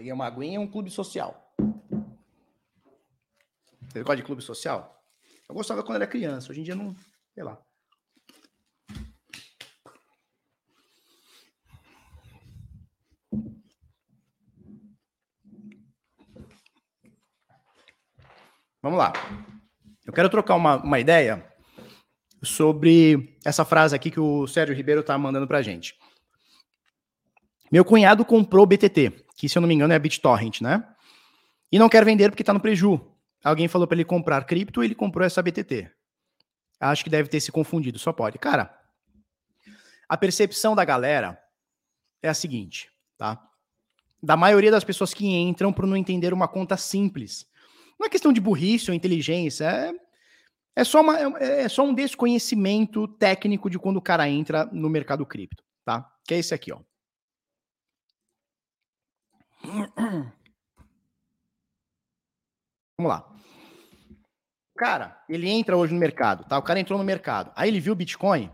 Peguei 0.00 0.14
uma 0.14 0.24
aguinha 0.24 0.54
e 0.54 0.58
um 0.58 0.66
clube 0.66 0.90
social. 0.90 1.54
Você 3.82 4.02
gosta 4.02 4.16
de 4.16 4.22
clube 4.22 4.40
social? 4.40 4.98
Eu 5.46 5.54
gostava 5.54 5.82
quando 5.82 5.96
era 5.96 6.06
criança, 6.06 6.50
hoje 6.50 6.62
em 6.62 6.64
dia 6.64 6.74
não. 6.74 6.96
Sei 7.34 7.44
lá. 7.44 7.60
Vamos 18.80 18.98
lá. 18.98 19.12
Eu 20.06 20.14
quero 20.14 20.30
trocar 20.30 20.54
uma, 20.54 20.76
uma 20.76 20.98
ideia 20.98 21.46
sobre 22.42 23.38
essa 23.44 23.66
frase 23.66 23.94
aqui 23.94 24.10
que 24.10 24.18
o 24.18 24.46
Sérgio 24.46 24.74
Ribeiro 24.74 25.02
está 25.02 25.18
mandando 25.18 25.46
para 25.46 25.60
gente. 25.60 25.94
Meu 27.70 27.84
cunhado 27.84 28.24
comprou 28.24 28.64
BTT, 28.64 29.26
que 29.40 29.48
se 29.48 29.56
eu 29.56 29.62
não 29.62 29.66
me 29.66 29.74
engano 29.74 29.90
é 29.94 29.96
a 29.96 29.98
BitTorrent, 29.98 30.60
né? 30.60 30.86
E 31.72 31.78
não 31.78 31.88
quer 31.88 32.04
vender 32.04 32.28
porque 32.28 32.42
está 32.42 32.52
no 32.52 32.60
preju. 32.60 33.00
Alguém 33.42 33.68
falou 33.68 33.86
para 33.86 33.96
ele 33.96 34.04
comprar 34.04 34.44
cripto 34.44 34.82
e 34.82 34.86
ele 34.86 34.94
comprou 34.94 35.26
essa 35.26 35.42
BTT. 35.42 35.90
Acho 36.78 37.02
que 37.02 37.08
deve 37.08 37.26
ter 37.26 37.40
se 37.40 37.50
confundido, 37.50 37.98
só 37.98 38.12
pode. 38.12 38.38
Cara, 38.38 38.70
a 40.06 40.14
percepção 40.14 40.76
da 40.76 40.84
galera 40.84 41.40
é 42.22 42.28
a 42.28 42.34
seguinte, 42.34 42.90
tá? 43.16 43.42
Da 44.22 44.36
maioria 44.36 44.70
das 44.70 44.84
pessoas 44.84 45.14
que 45.14 45.26
entram 45.26 45.72
por 45.72 45.86
não 45.86 45.96
entender 45.96 46.34
uma 46.34 46.46
conta 46.46 46.76
simples. 46.76 47.46
Não 47.98 48.06
é 48.06 48.10
questão 48.10 48.34
de 48.34 48.42
burrice 48.42 48.90
ou 48.90 48.94
inteligência, 48.94 49.64
é, 49.64 49.92
é, 50.76 50.84
só, 50.84 51.00
uma, 51.00 51.18
é, 51.18 51.62
é 51.62 51.68
só 51.70 51.82
um 51.82 51.94
desconhecimento 51.94 53.08
técnico 53.08 53.70
de 53.70 53.78
quando 53.78 53.96
o 53.96 54.02
cara 54.02 54.28
entra 54.28 54.66
no 54.66 54.90
mercado 54.90 55.24
cripto, 55.24 55.64
tá? 55.82 56.06
Que 56.26 56.34
é 56.34 56.38
esse 56.38 56.52
aqui, 56.52 56.70
ó. 56.70 56.80
Vamos 62.98 63.12
lá. 63.12 63.34
Cara, 64.76 65.22
ele 65.28 65.48
entra 65.48 65.76
hoje 65.76 65.92
no 65.92 66.00
mercado, 66.00 66.44
tá? 66.48 66.58
O 66.58 66.62
cara 66.62 66.80
entrou 66.80 66.98
no 66.98 67.04
mercado. 67.04 67.52
Aí 67.54 67.68
ele 67.68 67.80
viu 67.80 67.92
o 67.92 67.96
Bitcoin, 67.96 68.50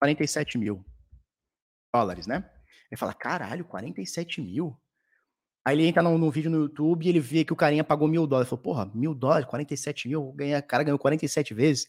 47 0.00 0.58
mil 0.58 0.84
dólares, 1.94 2.26
né? 2.26 2.48
Ele 2.90 2.98
fala, 2.98 3.12
caralho, 3.12 3.64
47 3.64 4.40
mil? 4.40 4.76
Aí 5.64 5.76
ele 5.76 5.86
entra 5.86 6.02
no, 6.02 6.18
no, 6.18 6.30
vídeo 6.30 6.50
no 6.50 6.58
YouTube 6.58 7.04
e 7.04 7.08
ele 7.08 7.20
vê 7.20 7.44
que 7.44 7.52
o 7.52 7.56
carinha 7.56 7.84
pagou 7.84 8.08
mil 8.08 8.26
dólares. 8.26 8.48
Falou, 8.48 8.62
porra, 8.62 8.90
mil 8.94 9.14
dólares, 9.14 9.46
47 9.46 10.08
mil, 10.08 10.28
o 10.28 10.36
cara 10.66 10.82
ganhou 10.82 10.98
47 10.98 11.54
vezes. 11.54 11.86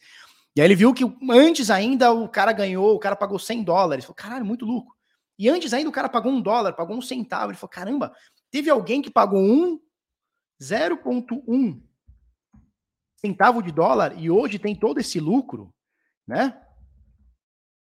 E 0.56 0.62
aí 0.62 0.68
ele 0.68 0.76
viu 0.76 0.94
que 0.94 1.04
antes 1.32 1.72
ainda 1.72 2.12
o 2.12 2.30
cara 2.30 2.52
ganhou, 2.52 2.96
o 2.96 3.00
cara 3.00 3.16
pagou 3.16 3.40
100 3.40 3.64
dólares. 3.64 4.06
Falou, 4.06 4.16
caralho, 4.16 4.46
muito 4.46 4.66
lucro. 4.66 4.96
E 5.38 5.50
antes 5.50 5.74
ainda 5.74 5.90
o 5.90 5.94
cara 5.94 6.10
pagou 6.10 6.32
um 6.32 6.42
dólar, 6.42 6.74
pagou 6.74 6.96
um 6.96 7.02
centavo. 7.02 7.52
Ele 7.52 7.58
falou: 7.58 7.70
caramba, 7.70 8.16
teve 8.52 8.70
alguém 8.70 9.02
que 9.02 9.12
pagou 9.12 9.40
um 9.40 9.80
0,1 10.62 11.82
centavo 13.18 13.62
de 13.64 13.72
dólar 13.72 14.20
e 14.20 14.30
hoje 14.30 14.60
tem 14.60 14.76
todo 14.76 15.00
esse 15.00 15.20
lucro, 15.20 15.74
né? 16.28 16.62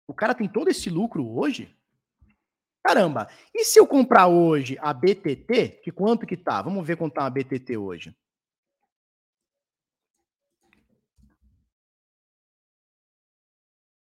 O 0.06 0.14
cara 0.14 0.34
tem 0.34 0.48
todo 0.48 0.68
esse 0.68 0.88
lucro 0.88 1.28
hoje. 1.28 1.76
Caramba, 2.82 3.28
e 3.54 3.62
se 3.64 3.78
eu 3.78 3.86
comprar 3.86 4.28
hoje 4.28 4.78
a 4.80 4.94
BTT, 4.94 5.80
que 5.82 5.92
quanto 5.92 6.26
que 6.26 6.36
tá? 6.36 6.62
Vamos 6.62 6.86
ver 6.86 6.96
quanto 6.96 7.14
tá 7.14 7.26
a 7.26 7.30
BTT 7.30 7.76
hoje. 7.76 8.16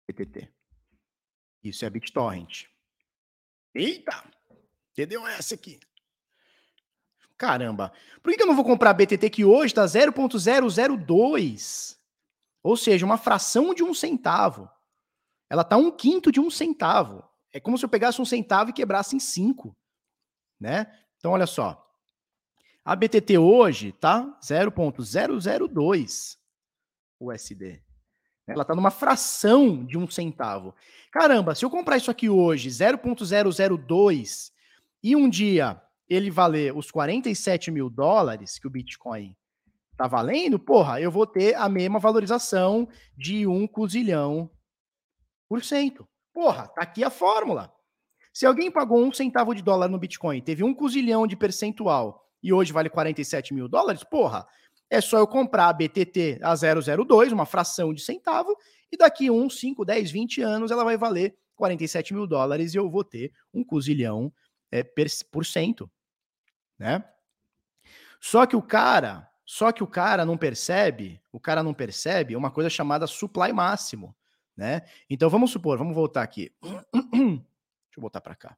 BTT. 0.06 0.48
Isso 1.64 1.84
é 1.84 1.90
BitTorrent. 1.90 2.66
Eita! 3.74 4.24
Entendeu 4.92 5.26
essa 5.26 5.54
aqui? 5.54 5.78
Caramba. 7.36 7.92
Por 8.22 8.34
que 8.34 8.42
eu 8.42 8.46
não 8.46 8.56
vou 8.56 8.64
comprar 8.64 8.94
BTT 8.94 9.28
que 9.30 9.44
hoje 9.44 9.72
está 9.72 9.84
0.002? 9.84 11.98
Ou 12.62 12.76
seja, 12.76 13.06
uma 13.06 13.16
fração 13.16 13.72
de 13.72 13.84
um 13.84 13.94
centavo. 13.94 14.68
Ela 15.48 15.62
está 15.62 15.76
um 15.76 15.90
quinto 15.90 16.32
de 16.32 16.40
um 16.40 16.50
centavo. 16.50 17.24
É 17.52 17.60
como 17.60 17.78
se 17.78 17.84
eu 17.84 17.88
pegasse 17.88 18.20
um 18.20 18.24
centavo 18.24 18.70
e 18.70 18.72
quebrasse 18.72 19.14
em 19.14 19.20
cinco. 19.20 19.76
Né? 20.58 20.92
Então, 21.16 21.30
olha 21.32 21.46
só. 21.46 21.84
A 22.84 22.96
BTT 22.96 23.38
hoje 23.38 23.92
tá 23.92 24.36
0.002 24.42 26.36
USD. 27.20 27.82
Ela 28.48 28.62
está 28.62 28.74
numa 28.74 28.90
fração 28.90 29.84
de 29.84 29.98
um 29.98 30.08
centavo. 30.08 30.74
Caramba, 31.12 31.54
se 31.54 31.64
eu 31.64 31.70
comprar 31.70 31.96
isso 31.96 32.10
aqui 32.10 32.28
hoje, 32.28 32.70
0.002, 32.70 34.50
e 35.02 35.14
um 35.14 35.28
dia 35.28 35.80
ele 36.08 36.30
valer 36.30 36.74
os 36.74 36.90
47 36.90 37.70
mil 37.70 37.90
dólares 37.90 38.58
que 38.58 38.66
o 38.66 38.70
Bitcoin 38.70 39.36
tá 39.96 40.06
valendo, 40.06 40.58
porra, 40.58 41.00
eu 41.00 41.10
vou 41.10 41.26
ter 41.26 41.54
a 41.56 41.68
mesma 41.68 41.98
valorização 41.98 42.88
de 43.16 43.46
um 43.46 43.66
cozilhão 43.66 44.50
por 45.48 45.62
cento. 45.62 46.08
Porra, 46.32 46.68
tá 46.68 46.82
aqui 46.82 47.02
a 47.02 47.10
fórmula. 47.10 47.72
Se 48.32 48.46
alguém 48.46 48.70
pagou 48.70 49.02
um 49.02 49.12
centavo 49.12 49.54
de 49.54 49.62
dólar 49.62 49.88
no 49.88 49.98
Bitcoin, 49.98 50.40
teve 50.40 50.62
um 50.62 50.72
cozilhão 50.72 51.26
de 51.26 51.36
percentual 51.36 52.24
e 52.40 52.52
hoje 52.52 52.72
vale 52.72 52.88
47 52.88 53.52
mil 53.52 53.68
dólares, 53.68 54.04
porra, 54.04 54.46
é 54.90 55.00
só 55.00 55.18
eu 55.18 55.26
comprar 55.26 55.68
a 55.68 55.72
BTT 55.72 56.40
a 56.42 56.54
002, 56.54 57.32
uma 57.32 57.46
fração 57.46 57.92
de 57.92 58.02
centavo, 58.02 58.56
e 58.90 58.96
daqui 58.96 59.30
1, 59.30 59.50
5, 59.50 59.84
10, 59.84 60.10
20 60.10 60.42
anos 60.42 60.70
ela 60.70 60.84
vai 60.84 60.96
valer 60.96 61.36
47 61.56 62.14
mil 62.14 62.26
dólares 62.26 62.72
e 62.72 62.76
eu 62.76 62.88
vou 62.88 63.04
ter 63.04 63.32
um 63.52 63.62
cozilhão 63.64 64.32
é, 64.70 64.82
por 65.30 65.44
cento 65.44 65.90
né? 66.78 67.04
Só 68.20 68.46
que 68.46 68.56
o 68.56 68.62
cara, 68.62 69.28
só 69.44 69.72
que 69.72 69.82
o 69.82 69.86
cara 69.86 70.24
não 70.24 70.36
percebe, 70.36 71.20
o 71.32 71.40
cara 71.40 71.62
não 71.62 71.74
percebe 71.74 72.36
uma 72.36 72.50
coisa 72.50 72.70
chamada 72.70 73.06
supply 73.06 73.52
máximo, 73.52 74.14
né? 74.56 74.82
Então 75.10 75.28
vamos 75.28 75.50
supor, 75.50 75.76
vamos 75.76 75.94
voltar 75.94 76.22
aqui. 76.22 76.52
Deixa 77.12 77.96
eu 77.96 78.00
voltar 78.00 78.20
para 78.20 78.34
cá. 78.34 78.56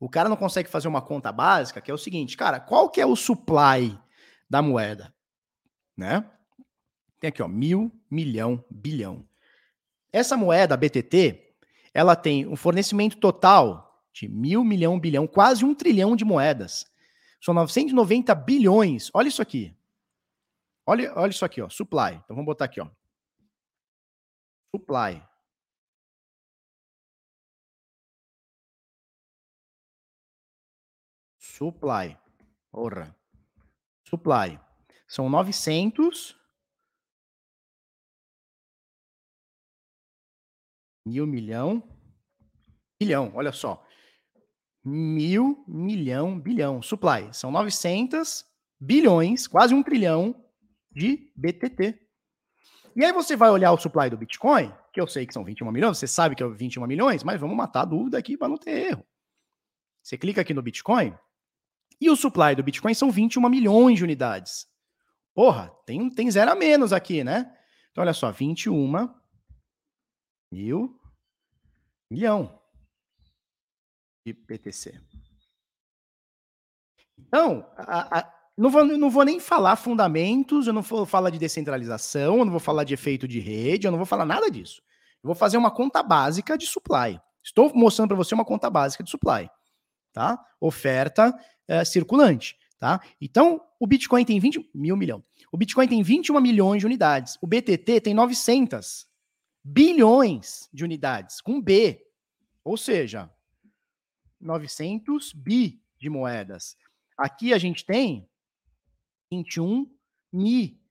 O 0.00 0.08
cara 0.08 0.28
não 0.28 0.36
consegue 0.36 0.68
fazer 0.68 0.86
uma 0.88 1.02
conta 1.02 1.32
básica, 1.32 1.80
que 1.80 1.90
é 1.90 1.94
o 1.94 1.98
seguinte, 1.98 2.36
cara, 2.36 2.60
qual 2.60 2.88
que 2.88 3.00
é 3.00 3.06
o 3.06 3.16
supply 3.16 3.98
da 4.48 4.62
moeda, 4.62 5.12
né? 5.96 6.24
Tem 7.20 7.28
aqui, 7.28 7.42
ó, 7.42 7.48
mil, 7.48 7.92
milhão, 8.10 8.64
bilhão. 8.70 9.28
Essa 10.12 10.36
moeda, 10.36 10.74
a 10.74 10.76
BTT, 10.76 11.56
ela 11.92 12.14
tem 12.14 12.46
um 12.46 12.54
fornecimento 12.54 13.16
total 13.16 14.04
de 14.12 14.28
mil, 14.28 14.64
milhão, 14.64 14.98
bilhão, 14.98 15.26
quase 15.26 15.64
um 15.64 15.74
trilhão 15.74 16.14
de 16.14 16.24
moedas. 16.24 16.86
São 17.40 17.52
990 17.54 18.34
bilhões. 18.34 19.10
Olha 19.12 19.28
isso 19.28 19.42
aqui. 19.42 19.76
Olha, 20.86 21.12
olha 21.16 21.30
isso 21.30 21.44
aqui, 21.44 21.60
ó. 21.60 21.68
Supply. 21.68 22.14
Então 22.14 22.34
vamos 22.34 22.46
botar 22.46 22.64
aqui, 22.64 22.80
ó. 22.80 22.88
Supply. 24.74 25.22
Supply. 31.58 32.16
Porra. 32.70 33.16
Supply. 34.08 34.60
São 35.08 35.28
900 35.28 36.38
mil 41.04 41.26
milhão 41.26 41.82
bilhão. 43.00 43.32
Olha 43.34 43.50
só 43.50 43.84
mil, 44.84 45.64
milhão, 45.66 46.38
bilhão. 46.38 46.80
Supply. 46.80 47.32
São 47.32 47.50
900 47.50 48.44
bilhões, 48.80 49.48
quase 49.48 49.74
um 49.74 49.82
trilhão 49.82 50.34
de 50.92 51.32
BTT. 51.36 51.98
E 52.96 53.04
aí 53.04 53.12
você 53.12 53.36
vai 53.36 53.50
olhar 53.50 53.72
o 53.72 53.78
supply 53.78 54.08
do 54.08 54.16
Bitcoin, 54.16 54.72
que 54.92 55.00
eu 55.00 55.06
sei 55.06 55.26
que 55.26 55.34
são 55.34 55.44
21 55.44 55.70
milhões, 55.70 55.98
você 55.98 56.06
sabe 56.06 56.34
que 56.34 56.42
é 56.42 56.48
21 56.48 56.86
milhões, 56.86 57.22
mas 57.22 57.40
vamos 57.40 57.56
matar 57.56 57.82
a 57.82 57.84
dúvida 57.84 58.18
aqui 58.18 58.36
para 58.36 58.48
não 58.48 58.56
ter 58.56 58.88
erro. 58.90 59.06
Você 60.02 60.16
clica 60.16 60.40
aqui 60.40 60.54
no 60.54 60.62
Bitcoin 60.62 61.14
e 62.00 62.10
o 62.10 62.16
supply 62.16 62.54
do 62.54 62.62
Bitcoin 62.62 62.94
são 62.94 63.10
21 63.10 63.48
milhões 63.48 63.98
de 63.98 64.04
unidades. 64.04 64.66
Porra, 65.34 65.72
tem, 65.86 66.10
tem 66.10 66.30
zero 66.30 66.50
a 66.50 66.54
menos 66.54 66.92
aqui, 66.92 67.22
né? 67.22 67.54
Então 67.90 68.02
olha 68.02 68.12
só, 68.12 68.30
21 68.30 69.08
mil 70.52 70.98
milhão 72.10 72.58
de 74.26 74.32
BTC. 74.32 75.00
Então, 77.18 77.66
a, 77.76 78.18
a, 78.18 78.34
não, 78.56 78.70
vou, 78.70 78.84
não 78.84 79.10
vou 79.10 79.24
nem 79.24 79.40
falar 79.40 79.76
fundamentos, 79.76 80.66
eu 80.66 80.72
não 80.72 80.82
vou 80.82 81.04
falar 81.04 81.30
de 81.30 81.38
descentralização, 81.38 82.38
eu 82.38 82.44
não 82.44 82.52
vou 82.52 82.60
falar 82.60 82.84
de 82.84 82.94
efeito 82.94 83.28
de 83.28 83.40
rede, 83.40 83.86
eu 83.86 83.90
não 83.90 83.98
vou 83.98 84.06
falar 84.06 84.24
nada 84.24 84.50
disso. 84.50 84.80
Eu 85.22 85.28
vou 85.28 85.34
fazer 85.34 85.56
uma 85.56 85.70
conta 85.70 86.02
básica 86.02 86.56
de 86.56 86.66
supply. 86.66 87.20
Estou 87.44 87.72
mostrando 87.74 88.08
para 88.08 88.16
você 88.16 88.34
uma 88.34 88.44
conta 88.44 88.70
básica 88.70 89.02
de 89.02 89.10
supply, 89.10 89.50
tá? 90.18 90.44
Oferta 90.60 91.32
é, 91.68 91.84
circulante, 91.84 92.58
tá? 92.76 93.00
Então, 93.20 93.64
o 93.78 93.86
Bitcoin 93.86 94.24
tem 94.24 94.40
20 94.40 94.68
mil 94.74 94.96
milhão. 94.96 95.24
O 95.52 95.56
Bitcoin 95.56 95.86
tem 95.86 96.02
21 96.02 96.40
milhões 96.40 96.80
de 96.80 96.86
unidades. 96.86 97.38
O 97.40 97.46
BTT 97.46 98.00
tem 98.00 98.14
900 98.14 99.06
bilhões 99.62 100.68
de 100.72 100.82
unidades, 100.82 101.40
com 101.40 101.62
B. 101.62 102.04
Ou 102.64 102.76
seja, 102.76 103.32
900 104.40 105.32
bi 105.32 105.80
de 105.96 106.10
moedas. 106.10 106.76
Aqui 107.16 107.54
a 107.54 107.58
gente 107.58 107.86
tem 107.86 108.28
21 109.30 109.88
mi 110.32 110.82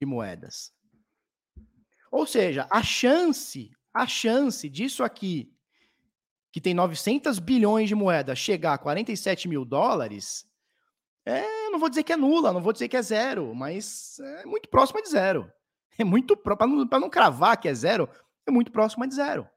de 0.00 0.06
moedas. 0.06 0.72
Ou 2.12 2.24
seja, 2.24 2.68
a 2.70 2.80
chance, 2.80 3.72
a 3.92 4.06
chance 4.06 4.68
disso 4.68 5.02
aqui, 5.02 5.52
que 6.52 6.60
tem 6.60 6.74
900 6.74 7.38
bilhões 7.38 7.88
de 7.88 7.94
moedas, 7.94 8.38
chegar 8.38 8.74
a 8.74 8.78
47 8.78 9.48
mil 9.48 9.64
dólares, 9.64 10.46
é, 11.24 11.70
não 11.70 11.78
vou 11.78 11.88
dizer 11.88 12.02
que 12.02 12.12
é 12.12 12.16
nula, 12.16 12.52
não 12.52 12.62
vou 12.62 12.72
dizer 12.72 12.88
que 12.88 12.96
é 12.96 13.02
zero, 13.02 13.54
mas 13.54 14.18
é 14.20 14.44
muito 14.44 14.68
próxima 14.68 15.02
de 15.02 15.08
zero. 15.10 15.50
É 15.98 16.04
muito 16.04 16.36
para 16.36 16.66
não, 16.66 16.84
não 16.84 17.10
cravar 17.10 17.56
que 17.58 17.68
é 17.68 17.74
zero, 17.74 18.08
é 18.46 18.50
muito 18.50 18.72
próxima 18.72 19.06
de 19.06 19.14
zero. 19.14 19.48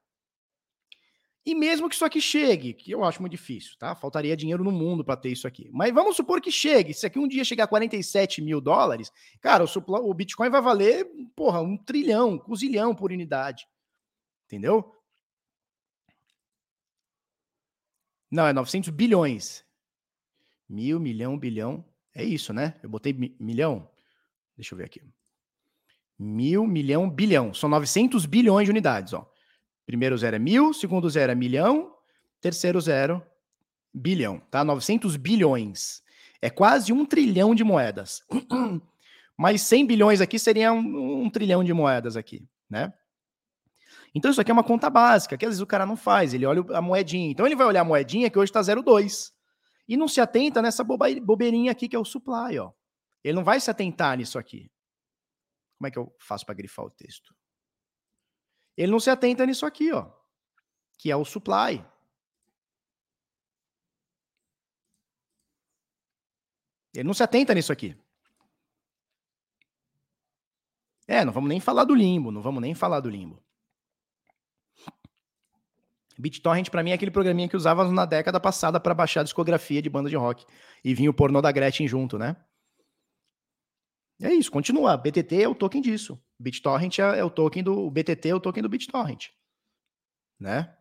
E 1.46 1.54
mesmo 1.54 1.88
que 1.90 1.94
isso 1.94 2.04
aqui 2.04 2.22
chegue, 2.22 2.72
que 2.72 2.90
eu 2.90 3.04
acho 3.04 3.20
muito 3.20 3.32
difícil, 3.32 3.76
tá? 3.78 3.94
Faltaria 3.94 4.36
dinheiro 4.36 4.64
no 4.64 4.72
mundo 4.72 5.04
para 5.04 5.16
ter 5.16 5.28
isso 5.28 5.46
aqui. 5.46 5.68
Mas 5.72 5.92
vamos 5.92 6.16
supor 6.16 6.40
que 6.40 6.50
chegue. 6.50 6.94
Se 6.94 7.04
aqui 7.04 7.18
um 7.18 7.28
dia 7.28 7.44
chegar 7.44 7.64
a 7.64 7.68
47 7.68 8.40
mil 8.40 8.62
dólares, 8.62 9.12
cara, 9.42 9.62
o, 9.62 9.68
o 9.86 10.14
Bitcoin 10.14 10.48
vai 10.48 10.62
valer, 10.62 11.06
porra, 11.36 11.60
um 11.60 11.76
trilhão, 11.76 12.42
um 12.48 12.56
zilhão 12.56 12.94
por 12.94 13.12
unidade. 13.12 13.66
Entendeu? 14.46 14.93
Não, 18.34 18.48
é 18.48 18.52
900 18.52 18.90
bilhões. 18.90 19.64
Mil, 20.68 20.98
milhão, 20.98 21.38
bilhão. 21.38 21.84
É 22.12 22.24
isso, 22.24 22.52
né? 22.52 22.74
Eu 22.82 22.88
botei 22.88 23.12
milhão. 23.38 23.88
Deixa 24.56 24.74
eu 24.74 24.78
ver 24.78 24.86
aqui. 24.86 25.00
Mil, 26.18 26.66
milhão, 26.66 27.08
bilhão. 27.08 27.54
São 27.54 27.68
900 27.68 28.26
bilhões 28.26 28.64
de 28.64 28.72
unidades, 28.72 29.12
ó. 29.12 29.32
Primeiro 29.86 30.18
zero 30.18 30.34
é 30.34 30.38
mil, 30.40 30.74
segundo 30.74 31.08
zero 31.08 31.30
é 31.30 31.34
milhão, 31.36 31.94
terceiro 32.40 32.80
zero, 32.80 33.22
bilhão, 33.92 34.40
tá? 34.50 34.64
900 34.64 35.16
bilhões. 35.16 36.02
É 36.42 36.50
quase 36.50 36.92
um 36.92 37.06
trilhão 37.06 37.54
de 37.54 37.62
moedas. 37.62 38.20
Mas 39.38 39.62
100 39.62 39.86
bilhões 39.86 40.20
aqui 40.20 40.40
seria 40.40 40.72
um, 40.72 41.22
um, 41.22 41.30
trilhão 41.30 41.62
de 41.62 41.72
moedas 41.72 42.16
aqui, 42.16 42.48
né? 42.68 42.92
Então 44.14 44.30
isso 44.30 44.40
aqui 44.40 44.50
é 44.50 44.54
uma 44.54 44.62
conta 44.62 44.88
básica, 44.88 45.36
que 45.36 45.44
às 45.44 45.50
vezes 45.50 45.60
o 45.60 45.66
cara 45.66 45.84
não 45.84 45.96
faz, 45.96 46.32
ele 46.32 46.46
olha 46.46 46.64
a 46.72 46.80
moedinha. 46.80 47.30
Então 47.30 47.44
ele 47.44 47.56
vai 47.56 47.66
olhar 47.66 47.80
a 47.80 47.84
moedinha 47.84 48.30
que 48.30 48.38
hoje 48.38 48.50
está 48.50 48.60
0,2. 48.60 49.32
E 49.88 49.96
não 49.96 50.06
se 50.06 50.20
atenta 50.20 50.62
nessa 50.62 50.84
bobeirinha 50.84 51.72
aqui 51.72 51.88
que 51.88 51.96
é 51.96 51.98
o 51.98 52.04
supply, 52.04 52.58
ó. 52.58 52.72
Ele 53.22 53.34
não 53.34 53.44
vai 53.44 53.58
se 53.58 53.70
atentar 53.70 54.16
nisso 54.16 54.38
aqui. 54.38 54.70
Como 55.76 55.88
é 55.88 55.90
que 55.90 55.98
eu 55.98 56.14
faço 56.20 56.46
para 56.46 56.54
grifar 56.54 56.84
o 56.84 56.90
texto? 56.90 57.34
Ele 58.76 58.92
não 58.92 59.00
se 59.00 59.10
atenta 59.10 59.44
nisso 59.44 59.66
aqui, 59.66 59.92
ó, 59.92 60.10
que 60.96 61.10
é 61.10 61.16
o 61.16 61.24
supply. 61.24 61.84
Ele 66.94 67.04
não 67.04 67.14
se 67.14 67.22
atenta 67.22 67.52
nisso 67.52 67.72
aqui. 67.72 67.96
É, 71.06 71.24
não 71.24 71.32
vamos 71.32 71.48
nem 71.48 71.60
falar 71.60 71.84
do 71.84 71.94
limbo, 71.94 72.30
não 72.30 72.40
vamos 72.40 72.62
nem 72.62 72.74
falar 72.74 73.00
do 73.00 73.10
limbo. 73.10 73.43
BitTorrent 76.18 76.70
para 76.70 76.82
mim 76.82 76.90
é 76.90 76.94
aquele 76.94 77.10
programinha 77.10 77.48
que 77.48 77.56
usava 77.56 77.90
na 77.90 78.04
década 78.04 78.38
passada 78.38 78.78
para 78.78 78.94
baixar 78.94 79.20
a 79.20 79.24
discografia 79.24 79.82
de 79.82 79.90
banda 79.90 80.08
de 80.08 80.16
rock 80.16 80.44
e 80.84 80.94
vinha 80.94 81.10
o 81.10 81.14
pornô 81.14 81.40
da 81.42 81.50
Gretchen 81.50 81.88
junto, 81.88 82.18
né? 82.18 82.36
É 84.22 84.32
isso, 84.32 84.50
continua. 84.50 84.96
BTT 84.96 85.42
é 85.42 85.48
o 85.48 85.54
token 85.54 85.82
disso. 85.82 86.20
BitTorrent 86.38 86.98
é, 86.98 87.18
é 87.18 87.24
o 87.24 87.30
token 87.30 87.62
do 87.62 87.86
o 87.86 87.90
BTT 87.90 88.28
é 88.28 88.34
o 88.34 88.40
token 88.40 88.62
do 88.62 88.68
BitTorrent, 88.68 89.28
né? 90.38 90.72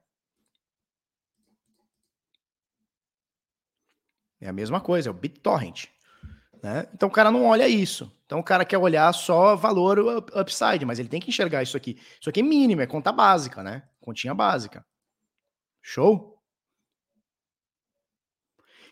É 4.39 4.49
a 4.49 4.53
mesma 4.53 4.81
coisa, 4.81 5.09
é 5.09 5.11
o 5.11 5.13
BitTorrent. 5.13 5.85
Né? 6.61 6.87
Então 6.93 7.09
o 7.09 7.11
cara 7.11 7.31
não 7.31 7.45
olha 7.45 7.67
isso. 7.67 8.11
Então 8.25 8.39
o 8.39 8.43
cara 8.43 8.63
quer 8.63 8.77
olhar 8.77 9.11
só 9.13 9.55
valor 9.55 10.25
upside, 10.33 10.85
mas 10.85 10.99
ele 10.99 11.09
tem 11.09 11.19
que 11.19 11.29
enxergar 11.29 11.63
isso 11.63 11.75
aqui. 11.75 11.99
Isso 12.19 12.29
aqui 12.29 12.39
é 12.39 12.43
mínimo, 12.43 12.81
é 12.81 12.87
conta 12.87 13.11
básica, 13.11 13.63
né? 13.63 13.83
Continha 13.99 14.33
básica. 14.33 14.85
Show? 15.83 16.33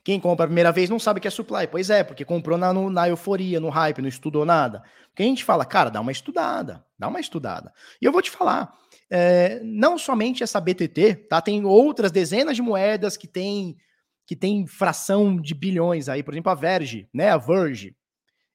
Quem 0.04 0.20
compra 0.20 0.46
a 0.46 0.48
primeira 0.48 0.72
vez 0.72 0.90
não 0.90 1.00
sabe 1.00 1.20
que 1.20 1.28
é 1.28 1.32
supply. 1.32 1.68
Pois 1.68 1.90
é, 1.90 2.04
porque 2.04 2.26
comprou 2.26 2.58
na, 2.58 2.74
no, 2.74 2.90
na 2.90 3.08
euforia, 3.08 3.60
no 3.60 3.70
hype, 3.70 4.02
não 4.02 4.10
estudou 4.10 4.46
nada. 4.46 4.84
Porque 5.10 5.24
a 5.24 5.26
gente 5.26 5.44
fala, 5.44 5.64
cara, 5.66 5.90
dá 5.90 6.02
uma 6.02 6.12
estudada, 6.12 6.86
dá 6.98 7.08
uma 7.08 7.20
estudada. 7.20 7.72
E 8.02 8.06
eu 8.06 8.12
vou 8.12 8.22
te 8.22 8.32
falar, 8.32 8.76
é, 9.10 9.62
não 9.64 9.98
somente 9.98 10.44
essa 10.44 10.60
BTT, 10.60 11.28
tá? 11.30 11.42
Tem 11.42 11.64
outras 11.66 12.12
dezenas 12.12 12.56
de 12.56 12.62
moedas 12.62 13.16
que 13.16 13.28
tem 13.28 13.78
que 14.26 14.36
tem 14.36 14.66
fração 14.66 15.36
de 15.36 15.54
bilhões 15.54 16.08
aí, 16.08 16.24
por 16.24 16.34
exemplo, 16.34 16.52
a 16.52 16.56
Verge, 16.56 17.10
né? 17.14 17.30
A 17.30 17.38
Verge. 17.38 17.96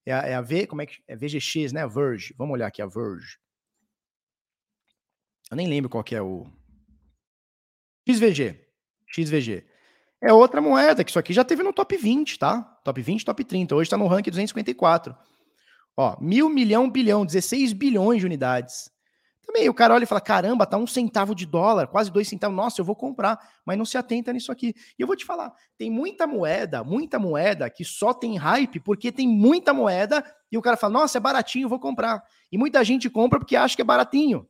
É 0.07 0.13
a, 0.13 0.19
é 0.21 0.35
a 0.35 0.41
V, 0.41 0.67
como 0.67 0.81
é 0.81 0.87
que 0.87 1.03
é 1.07 1.17
VGX, 1.17 1.73
né? 1.73 1.83
A 1.83 1.87
Verge. 1.87 2.35
Vamos 2.39 2.55
olhar 2.55 2.67
aqui 2.67 2.81
a 2.81 2.87
Verge. 2.87 3.39
Eu 5.51 5.57
nem 5.57 5.69
lembro 5.69 5.91
qual 5.91 6.03
que 6.03 6.15
é 6.15 6.23
o 6.23 6.47
XVG. 8.09 8.61
XVG. 9.09 9.65
É 10.23 10.33
outra 10.33 10.61
moeda, 10.61 11.05
que 11.05 11.11
isso 11.11 11.19
aqui 11.19 11.33
já 11.33 11.45
teve 11.45 11.63
no 11.63 11.73
top 11.73 11.97
20, 11.97 12.39
tá? 12.39 12.63
Top 12.83 13.01
20, 13.01 13.25
top 13.25 13.45
30. 13.45 13.75
Hoje 13.75 13.87
está 13.87 13.97
no 13.97 14.07
ranking 14.07 14.31
254. 14.31 15.17
Ó, 15.97 16.17
mil, 16.21 16.49
milhão, 16.49 16.91
bilhão, 16.91 17.25
16 17.25 17.73
bilhões 17.73 18.21
de 18.21 18.27
unidades. 18.27 18.91
Também 19.47 19.69
o 19.69 19.75
cara 19.75 19.95
olha 19.95 20.05
e 20.05 20.07
fala: 20.07 20.21
caramba, 20.21 20.67
tá 20.67 20.77
um 20.77 20.87
centavo 20.87 21.35
de 21.35 21.47
dólar, 21.47 21.87
quase 21.87 22.11
dois 22.11 22.29
centavos. 22.29 22.57
Nossa, 22.57 22.81
eu 22.81 22.85
vou 22.85 22.97
comprar, 22.97 23.39
mas 23.65 23.79
não 23.79 23.85
se 23.85 23.97
atenta 23.97 24.33
nisso 24.33 24.51
aqui. 24.51 24.75
E 24.99 25.03
eu 25.03 25.07
vou 25.07 25.17
te 25.17 25.25
falar: 25.25 25.53
tem 25.79 25.91
muita 25.91 26.27
moeda, 26.27 26.83
muita 26.83 27.19
moeda 27.19 27.71
que 27.71 27.85
só 27.85 28.13
tem 28.13 28.37
hype 28.37 28.81
porque 28.81 29.13
tem 29.13 29.29
muita 29.29 29.73
moeda 29.73 30.25
e 30.51 30.59
o 30.59 30.63
cara 30.63 30.77
fala: 30.77 30.95
nossa, 30.95 31.19
é 31.19 31.21
baratinho, 31.21 31.69
vou 31.69 31.79
comprar. 31.79 32.23
E 32.51 32.59
muita 32.59 32.83
gente 32.85 33.09
compra 33.09 33.39
porque 33.39 33.57
acha 33.57 33.77
que 33.77 33.83
é 33.83 33.85
baratinho. 33.85 34.47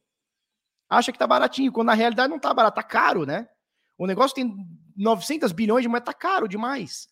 Acha 0.89 1.12
que 1.12 1.18
tá 1.18 1.26
baratinho, 1.26 1.73
quando 1.73 1.89
na 1.89 1.94
realidade 1.94 2.31
não 2.31 2.39
tá 2.39 2.55
barato, 2.55 2.76
tá 2.76 2.82
caro, 2.82 3.26
né? 3.26 3.48
O 3.98 4.06
negócio 4.06 4.34
tem 4.34 4.55
900 4.97 5.52
bilhões 5.52 5.82
de 5.82 5.89
moeda, 5.89 6.06
tá 6.06 6.15
caro 6.15 6.48
demais. 6.48 7.08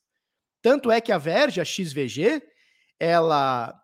Tanto 0.63 0.91
é 0.91 1.01
que 1.01 1.13
a 1.13 1.19
Verge, 1.19 1.61
a 1.61 1.65
XVG, 1.65 2.43
ela 2.99 3.79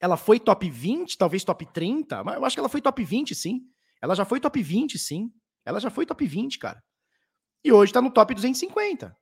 ela 0.00 0.16
foi 0.18 0.38
top 0.38 0.68
20, 0.68 1.16
talvez 1.16 1.44
top 1.44 1.64
30, 1.72 2.22
mas 2.22 2.34
eu 2.36 2.44
acho 2.44 2.54
que 2.54 2.60
ela 2.60 2.68
foi 2.68 2.82
top 2.82 3.02
20, 3.02 3.34
sim. 3.34 3.62
Ela 4.02 4.14
já 4.14 4.24
foi 4.24 4.38
top 4.38 4.62
20, 4.62 4.98
sim. 4.98 5.32
Ela 5.64 5.80
já 5.80 5.88
foi 5.88 6.04
top 6.04 6.26
20, 6.26 6.58
cara. 6.58 6.82
E 7.64 7.72
hoje 7.72 7.90
tá 7.90 8.02
no 8.02 8.10
top 8.10 8.34
250. 8.34 9.16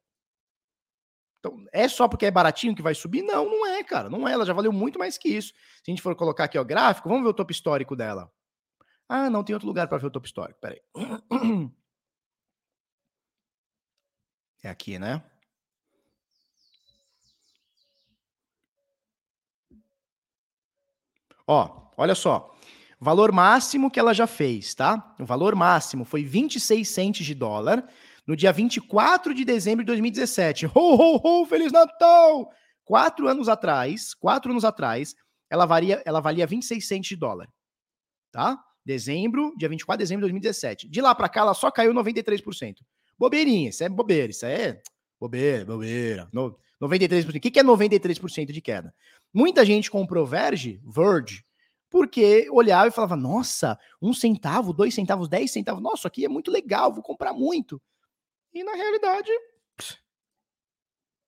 Então, 1.38 1.64
é 1.72 1.88
só 1.88 2.08
porque 2.08 2.26
é 2.26 2.30
baratinho 2.30 2.74
que 2.74 2.82
vai 2.82 2.94
subir? 2.94 3.22
Não, 3.22 3.44
não 3.44 3.66
é, 3.66 3.84
cara. 3.84 4.10
Não 4.10 4.26
é. 4.26 4.32
Ela 4.32 4.44
já 4.44 4.52
valeu 4.52 4.72
muito 4.72 4.98
mais 4.98 5.16
que 5.16 5.28
isso. 5.28 5.48
Se 5.50 5.90
a 5.90 5.90
gente 5.90 6.02
for 6.02 6.16
colocar 6.16 6.44
aqui 6.44 6.58
o 6.58 6.64
gráfico, 6.64 7.08
vamos 7.08 7.24
ver 7.24 7.30
o 7.30 7.34
topo 7.34 7.52
histórico 7.52 7.94
dela. 7.94 8.28
Ah, 9.14 9.28
não 9.28 9.44
tem 9.44 9.52
outro 9.52 9.68
lugar 9.68 9.86
para 9.88 9.98
ver 9.98 10.06
o 10.06 10.10
topo 10.10 10.24
histórico. 10.26 10.58
Peraí. 10.58 10.80
É 14.64 14.70
aqui, 14.70 14.96
né? 14.98 15.20
Ó, 21.46 21.90
olha 21.96 22.14
só. 22.14 22.54
Valor 23.00 23.32
máximo 23.32 23.90
que 23.90 23.98
ela 23.98 24.14
já 24.14 24.26
fez, 24.26 24.72
tá? 24.72 25.14
O 25.18 25.26
valor 25.26 25.54
máximo 25.56 26.04
foi 26.04 26.22
26 26.22 26.88
centes 26.88 27.26
de 27.26 27.34
dólar 27.34 27.86
no 28.24 28.34
dia 28.34 28.52
24 28.52 29.34
de 29.34 29.44
dezembro 29.44 29.84
de 29.84 29.88
2017. 29.88 30.66
Ho, 30.66 30.70
ho, 30.74 31.20
ho, 31.22 31.44
Feliz 31.44 31.70
Natal! 31.70 32.50
Quatro 32.84 33.28
anos 33.28 33.48
atrás, 33.48 34.14
quatro 34.14 34.52
anos 34.52 34.64
atrás, 34.64 35.14
ela 35.50 35.66
valia, 35.66 36.00
ela 36.06 36.20
valia 36.20 36.46
26 36.46 36.86
centes 36.86 37.08
de 37.08 37.16
dólar, 37.16 37.48
tá? 38.30 38.58
Dezembro, 38.84 39.54
dia 39.56 39.68
24 39.68 39.98
de 39.98 40.02
dezembro 40.04 40.26
de 40.26 40.32
2017. 40.32 40.88
De 40.88 41.00
lá 41.00 41.14
para 41.14 41.28
cá, 41.28 41.40
ela 41.40 41.54
só 41.54 41.70
caiu 41.70 41.92
93%. 41.92 42.78
Bobeirinha, 43.18 43.70
isso 43.70 43.84
é 43.84 43.88
bobeira, 43.88 44.30
isso 44.30 44.44
é 44.44 44.82
bobeira, 45.20 45.64
bobeira. 45.64 46.28
No, 46.32 46.58
93%. 46.80 47.36
O 47.36 47.40
que, 47.40 47.50
que 47.50 47.60
é 47.60 47.62
93% 47.62 48.50
de 48.50 48.60
queda? 48.60 48.94
Muita 49.32 49.64
gente 49.64 49.90
comprou 49.90 50.26
Verge, 50.26 50.80
Verge, 50.84 51.44
porque 51.88 52.48
olhava 52.50 52.88
e 52.88 52.90
falava: 52.90 53.14
nossa, 53.14 53.78
um 54.00 54.12
centavo, 54.12 54.72
dois 54.72 54.94
centavos, 54.94 55.28
dez 55.28 55.52
centavos, 55.52 55.82
nossa, 55.82 56.08
aqui 56.08 56.24
é 56.24 56.28
muito 56.28 56.50
legal, 56.50 56.92
vou 56.92 57.02
comprar 57.02 57.32
muito. 57.32 57.80
E 58.52 58.64
na 58.64 58.74
realidade, 58.74 59.30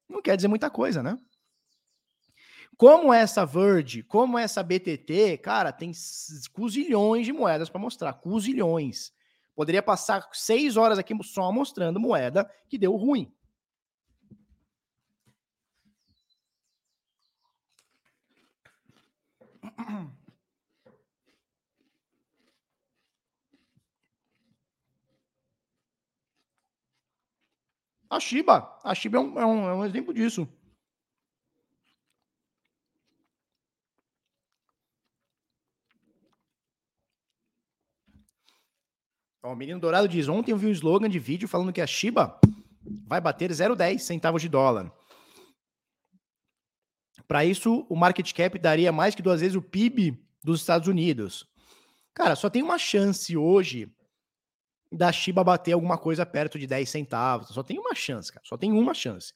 não 0.09 0.21
quer 0.21 0.37
dizer 0.37 0.49
muita 0.49 0.69
coisa, 0.69 1.03
né? 1.03 1.19
Como 2.77 3.13
essa 3.13 3.45
Verge, 3.47 4.03
como 4.03 4.39
essa 4.39 4.63
BTT, 4.63 5.39
cara, 5.39 5.73
tem 5.73 5.93
cuzilhões 6.53 7.25
de 7.27 7.33
moedas 7.33 7.69
para 7.69 7.81
mostrar, 7.81 8.13
cuzilhões. 8.15 9.13
Poderia 9.55 9.83
passar 9.83 10.29
seis 10.33 10.77
horas 10.77 10.99
aqui 10.99 11.15
só 11.23 11.53
mostrando 11.53 12.01
moeda 12.01 12.51
que 12.69 12.77
deu 12.77 12.97
ruim. 12.97 13.33
A 28.11 28.21
Shiba, 28.21 28.79
a 28.85 28.95
Shiba 28.95 29.19
é 29.19 29.21
um, 29.21 29.39
é 29.41 29.47
um, 29.47 29.69
é 29.69 29.75
um 29.75 29.85
exemplo 29.85 30.15
disso. 30.15 30.49
O 39.53 39.55
Menino 39.55 39.81
Dourado 39.81 40.09
diz: 40.09 40.29
ontem 40.29 40.53
eu 40.53 40.57
vi 40.57 40.67
um 40.67 40.71
slogan 40.71 41.09
de 41.09 41.19
vídeo 41.19 41.47
falando 41.47 41.73
que 41.73 41.81
a 41.81 41.87
Shiba 41.87 42.39
vai 43.07 43.21
bater 43.21 43.51
0,10 43.51 43.99
centavos 43.99 44.41
de 44.41 44.49
dólar. 44.49 44.93
Para 47.29 47.45
isso, 47.45 47.87
o 47.89 47.97
market 47.97 48.33
cap 48.33 48.59
daria 48.59 48.93
mais 48.93 49.15
que 49.15 49.23
duas 49.23 49.41
vezes 49.41 49.57
o 49.57 49.63
PIB 49.63 50.19
dos 50.43 50.61
Estados 50.61 50.89
Unidos. 50.89 51.47
Cara, 52.13 52.37
só 52.37 52.51
tem 52.51 52.63
uma 52.63 52.79
chance 52.79 53.37
hoje 53.37 53.91
da 54.93 55.11
Shiba 55.11 55.43
bater 55.43 55.73
alguma 55.73 55.99
coisa 55.99 56.25
perto 56.25 56.59
de 56.59 56.67
10 56.67 56.89
centavos. 56.89 57.49
Só 57.49 57.63
tem 57.63 57.79
uma 57.79 57.95
chance, 57.95 58.33
cara. 58.33 58.45
Só 58.45 58.57
tem 58.57 58.73
uma 58.73 58.95
chance. 58.95 59.33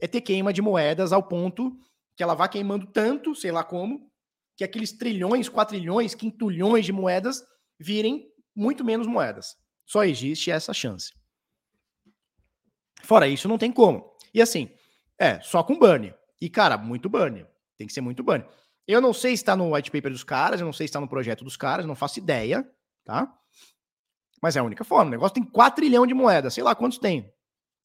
É 0.00 0.06
ter 0.06 0.20
queima 0.20 0.52
de 0.52 0.62
moedas 0.62 1.12
ao 1.12 1.22
ponto 1.22 1.76
que 2.16 2.22
ela 2.22 2.34
vá 2.34 2.48
queimando 2.48 2.86
tanto, 2.86 3.34
sei 3.34 3.52
lá 3.52 3.62
como, 3.62 4.10
que 4.56 4.64
aqueles 4.64 4.90
trilhões, 4.90 5.48
quatrilhões, 5.48 6.14
quintulhões 6.14 6.84
de 6.84 6.92
moedas 6.92 7.44
virem 7.78 8.28
muito 8.58 8.84
menos 8.84 9.06
moedas. 9.06 9.56
Só 9.86 10.04
existe 10.04 10.50
essa 10.50 10.74
chance. 10.74 11.14
Fora 13.02 13.28
isso, 13.28 13.48
não 13.48 13.56
tem 13.56 13.70
como. 13.70 14.12
E 14.34 14.42
assim, 14.42 14.68
é, 15.16 15.40
só 15.40 15.62
com 15.62 15.78
burn. 15.78 16.12
E, 16.40 16.50
cara, 16.50 16.76
muito 16.76 17.08
burn. 17.08 17.46
Tem 17.76 17.86
que 17.86 17.92
ser 17.92 18.00
muito 18.00 18.22
burn. 18.22 18.44
Eu 18.86 19.00
não 19.00 19.12
sei 19.12 19.36
se 19.36 19.42
está 19.42 19.54
no 19.54 19.74
white 19.74 19.90
paper 19.90 20.10
dos 20.10 20.24
caras, 20.24 20.60
eu 20.60 20.66
não 20.66 20.72
sei 20.72 20.86
se 20.86 20.90
está 20.90 21.00
no 21.00 21.08
projeto 21.08 21.44
dos 21.44 21.56
caras, 21.56 21.86
não 21.86 21.94
faço 21.94 22.18
ideia, 22.18 22.68
tá? 23.04 23.32
Mas 24.42 24.56
é 24.56 24.60
a 24.60 24.64
única 24.64 24.82
forma. 24.82 25.06
O 25.06 25.10
negócio 25.10 25.34
tem 25.34 25.44
4 25.44 25.76
trilhões 25.76 26.08
de 26.08 26.14
moedas, 26.14 26.54
sei 26.54 26.64
lá 26.64 26.74
quantos 26.74 26.98
tem. 26.98 27.32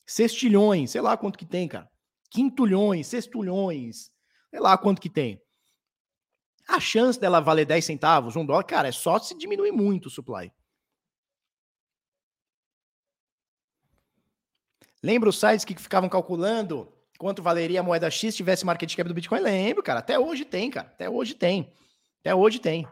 Sextilhões, 0.07 0.91
sei 0.91 1.01
lá 1.01 1.15
quanto 1.15 1.37
que 1.37 1.45
tem, 1.45 1.67
cara. 1.67 1.89
Quintulhões, 2.31 3.07
sextulhões, 3.07 4.09
sei 4.49 4.59
lá 4.59 4.75
quanto 4.77 4.99
que 4.99 5.09
tem. 5.09 5.39
A 6.67 6.79
chance 6.79 7.19
dela 7.19 7.39
valer 7.39 7.65
10 7.65 7.85
centavos, 7.85 8.35
um 8.35 8.45
dólar, 8.45 8.63
cara, 8.63 8.87
é 8.87 8.91
só 8.91 9.19
se 9.19 9.37
diminuir 9.37 9.71
muito 9.71 10.07
o 10.07 10.09
supply. 10.09 10.51
Lembra 15.03 15.29
os 15.29 15.37
sites 15.37 15.65
que 15.65 15.75
ficavam 15.75 16.07
calculando 16.07 16.89
quanto 17.19 17.43
valeria 17.43 17.81
a 17.81 17.83
moeda 17.83 18.09
X 18.09 18.33
se 18.33 18.37
tivesse 18.37 18.65
market 18.65 18.95
cap 18.95 19.07
do 19.07 19.13
Bitcoin? 19.13 19.41
Lembro, 19.41 19.83
cara. 19.83 19.99
Até 19.99 20.17
hoje 20.17 20.45
tem, 20.45 20.71
cara. 20.71 20.87
Até 20.87 21.09
hoje 21.09 21.33
tem. 21.33 21.73
Até 22.21 22.33
hoje 22.33 22.59
tem. 22.59 22.87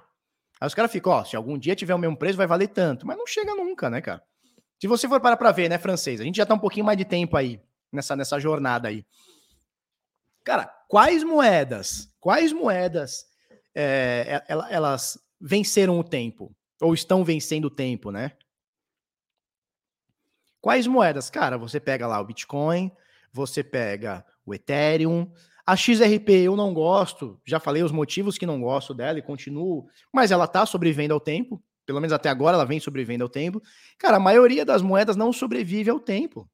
Aí 0.60 0.68
os 0.68 0.76
caras 0.76 0.92
ficam, 0.92 1.14
ó, 1.14 1.24
se 1.24 1.36
algum 1.36 1.58
dia 1.58 1.76
tiver 1.76 1.96
o 1.96 1.98
mesmo 1.98 2.18
preço, 2.18 2.38
vai 2.38 2.46
valer 2.46 2.68
tanto. 2.68 3.08
Mas 3.08 3.18
não 3.18 3.26
chega 3.26 3.56
nunca, 3.56 3.90
né, 3.90 4.02
cara? 4.02 4.22
Se 4.80 4.88
você 4.88 5.08
for 5.08 5.22
parar 5.22 5.38
pra 5.38 5.52
ver, 5.52 5.70
né, 5.70 5.78
francês? 5.78 6.20
A 6.20 6.24
gente 6.24 6.36
já 6.36 6.46
tá 6.46 6.54
um 6.54 6.60
pouquinho 6.60 6.86
mais 6.86 6.98
de 6.98 7.06
tempo 7.06 7.38
aí, 7.38 7.62
nessa, 7.92 8.16
nessa 8.16 8.40
jornada 8.40 8.90
aí. 8.90 9.06
Cara, 10.44 10.66
quais 10.88 11.24
moedas, 11.24 12.10
quais 12.20 12.52
moedas 12.52 13.26
é, 13.76 14.44
elas 14.48 15.18
venceram 15.40 16.00
o 16.00 16.04
tempo? 16.04 16.54
Ou 16.82 16.94
estão 16.94 17.24
vencendo 17.24 17.66
o 17.66 17.70
tempo, 17.70 18.12
né? 18.12 18.34
Quais 20.62 20.86
moedas? 20.86 21.30
Cara, 21.30 21.58
você 21.58 21.80
pega 21.80 22.08
lá 22.08 22.22
o 22.22 22.26
Bitcoin, 22.26 22.92
você 23.34 23.64
pega 23.64 24.24
o 24.46 24.54
Ethereum, 24.54 25.32
a 25.66 25.76
XRP 25.76 26.30
eu 26.44 26.56
não 26.56 26.74
gosto, 26.74 27.40
já 27.46 27.60
falei 27.60 27.84
os 27.84 27.92
motivos 27.92 28.38
que 28.38 28.46
não 28.46 28.62
gosto 28.62 28.94
dela 28.94 29.20
e 29.20 29.22
continuo, 29.22 29.88
mas 30.14 30.32
ela 30.32 30.48
tá 30.48 30.66
sobrevivendo 30.66 31.14
ao 31.14 31.20
tempo, 31.20 31.64
pelo 31.86 32.00
menos 32.00 32.14
até 32.14 32.30
agora 32.30 32.56
ela 32.56 32.66
vem 32.66 32.80
sobrevivendo 32.80 33.24
ao 33.24 33.30
tempo. 33.30 33.62
Cara, 33.98 34.18
a 34.18 34.20
maioria 34.20 34.66
das 34.66 34.82
moedas 34.82 35.16
não 35.16 35.32
sobrevive 35.32 35.90
ao 35.90 36.00
tempo. 36.00 36.50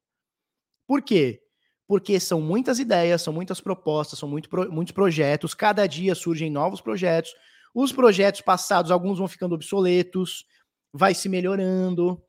Por 0.86 1.02
quê? 1.02 1.40
Porque 1.86 2.20
são 2.20 2.40
muitas 2.40 2.78
ideias, 2.78 3.22
são 3.22 3.32
muitas 3.32 3.60
propostas, 3.60 4.18
são 4.18 4.28
muito, 4.28 4.48
muitos 4.70 4.92
projetos, 4.92 5.54
cada 5.54 5.86
dia 5.86 6.14
surgem 6.14 6.50
novos 6.50 6.80
projetos. 6.80 7.34
Os 7.74 7.92
projetos 7.92 8.40
passados, 8.40 8.90
alguns 8.90 9.18
vão 9.18 9.28
ficando 9.28 9.54
obsoletos, 9.54 10.44
vai 10.92 11.14
se 11.14 11.28
melhorando, 11.28 12.22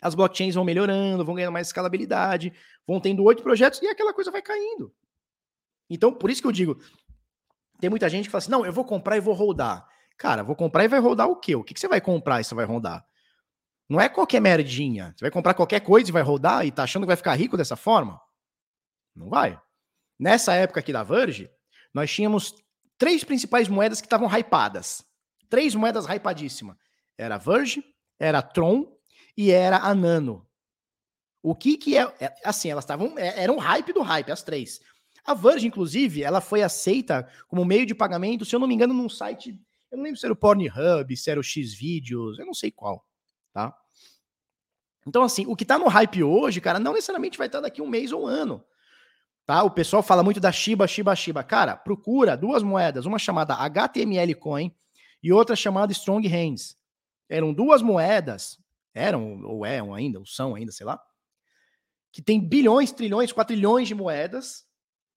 as 0.00 0.14
blockchains 0.14 0.54
vão 0.54 0.64
melhorando, 0.64 1.24
vão 1.24 1.34
ganhando 1.34 1.52
mais 1.52 1.68
escalabilidade, 1.68 2.52
vão 2.86 3.00
tendo 3.00 3.22
oito 3.24 3.42
projetos 3.42 3.80
e 3.82 3.86
aquela 3.86 4.12
coisa 4.12 4.30
vai 4.30 4.42
caindo. 4.42 4.94
Então, 5.88 6.12
por 6.12 6.30
isso 6.30 6.40
que 6.40 6.48
eu 6.48 6.52
digo, 6.52 6.78
tem 7.80 7.90
muita 7.90 8.08
gente 8.08 8.26
que 8.26 8.30
fala 8.30 8.38
assim, 8.38 8.50
não, 8.50 8.64
eu 8.64 8.72
vou 8.72 8.84
comprar 8.84 9.16
e 9.16 9.20
vou 9.20 9.34
rodar. 9.34 9.86
Cara, 10.16 10.42
vou 10.42 10.56
comprar 10.56 10.84
e 10.84 10.88
vai 10.88 11.00
rodar 11.00 11.28
o 11.28 11.36
quê? 11.36 11.56
O 11.56 11.64
que, 11.64 11.74
que 11.74 11.80
você 11.80 11.88
vai 11.88 12.00
comprar 12.00 12.40
e 12.40 12.44
você 12.44 12.54
vai 12.54 12.64
rodar? 12.64 13.04
Não 13.88 14.00
é 14.00 14.08
qualquer 14.08 14.40
merdinha. 14.40 15.12
Você 15.16 15.24
vai 15.24 15.30
comprar 15.30 15.54
qualquer 15.54 15.80
coisa 15.80 16.08
e 16.08 16.12
vai 16.12 16.22
rodar 16.22 16.66
e 16.66 16.70
tá 16.70 16.84
achando 16.84 17.02
que 17.02 17.08
vai 17.08 17.16
ficar 17.16 17.34
rico 17.34 17.56
dessa 17.56 17.76
forma? 17.76 18.20
Não 19.14 19.28
vai. 19.28 19.60
Nessa 20.18 20.54
época 20.54 20.80
aqui 20.80 20.92
da 20.92 21.02
Verge, 21.02 21.50
nós 21.92 22.10
tínhamos 22.10 22.54
três 22.96 23.24
principais 23.24 23.68
moedas 23.68 24.00
que 24.00 24.06
estavam 24.06 24.28
hypadas. 24.28 25.04
Três 25.48 25.74
moedas 25.74 26.06
hypadíssimas. 26.06 26.76
Era 27.18 27.34
a 27.34 27.38
Verge, 27.38 27.84
era 28.18 28.38
a 28.38 28.42
Tron 28.42 28.93
e 29.36 29.50
era 29.50 29.78
a 29.78 29.94
Nano. 29.94 30.46
O 31.42 31.54
que 31.54 31.76
que 31.76 31.96
é, 31.96 32.02
é 32.20 32.34
assim, 32.44 32.70
elas 32.70 32.84
estavam, 32.84 33.18
é, 33.18 33.42
era 33.42 33.52
um 33.52 33.58
hype 33.58 33.92
do 33.92 34.02
hype, 34.02 34.30
as 34.30 34.42
três. 34.42 34.80
A 35.24 35.34
Verge, 35.34 35.66
inclusive, 35.66 36.22
ela 36.22 36.40
foi 36.40 36.62
aceita 36.62 37.28
como 37.48 37.64
meio 37.64 37.86
de 37.86 37.94
pagamento, 37.94 38.44
se 38.44 38.54
eu 38.54 38.60
não 38.60 38.66
me 38.66 38.74
engano, 38.74 38.94
num 38.94 39.08
site, 39.08 39.58
eu 39.90 39.96
não 39.96 40.04
lembro 40.04 40.18
se 40.18 40.26
era 40.26 40.32
o 40.32 40.36
Pornhub, 40.36 41.16
se 41.16 41.30
era 41.30 41.40
o 41.40 41.42
Xvideos, 41.42 42.38
eu 42.38 42.46
não 42.46 42.54
sei 42.54 42.70
qual, 42.70 43.06
tá? 43.52 43.74
Então, 45.06 45.22
assim, 45.22 45.46
o 45.46 45.54
que 45.54 45.64
tá 45.64 45.78
no 45.78 45.86
hype 45.86 46.22
hoje, 46.22 46.60
cara, 46.60 46.78
não 46.78 46.92
necessariamente 46.92 47.36
vai 47.36 47.46
estar 47.46 47.60
daqui 47.60 47.82
um 47.82 47.86
mês 47.86 48.10
ou 48.10 48.24
um 48.24 48.26
ano. 48.26 48.64
Tá? 49.46 49.62
O 49.62 49.70
pessoal 49.70 50.02
fala 50.02 50.22
muito 50.22 50.40
da 50.40 50.50
Shiba, 50.50 50.86
Shiba, 50.86 51.14
Shiba. 51.14 51.44
Cara, 51.44 51.76
procura 51.76 52.36
duas 52.36 52.62
moedas, 52.62 53.04
uma 53.04 53.18
chamada 53.18 53.54
HTML 53.54 54.34
Coin 54.36 54.74
e 55.22 55.32
outra 55.32 55.54
chamada 55.54 55.92
Strong 55.92 56.26
Hands. 56.26 56.76
Eram 57.28 57.52
duas 57.52 57.82
moedas, 57.82 58.58
eram 58.94 59.42
ou 59.42 59.66
é 59.66 59.80
ainda, 59.80 60.18
ou 60.18 60.26
são 60.26 60.54
ainda, 60.54 60.72
sei 60.72 60.86
lá, 60.86 61.00
que 62.12 62.22
tem 62.22 62.40
bilhões, 62.40 62.92
trilhões, 62.92 63.32
quatrilhões 63.32 63.88
de 63.88 63.94
moedas 63.94 64.64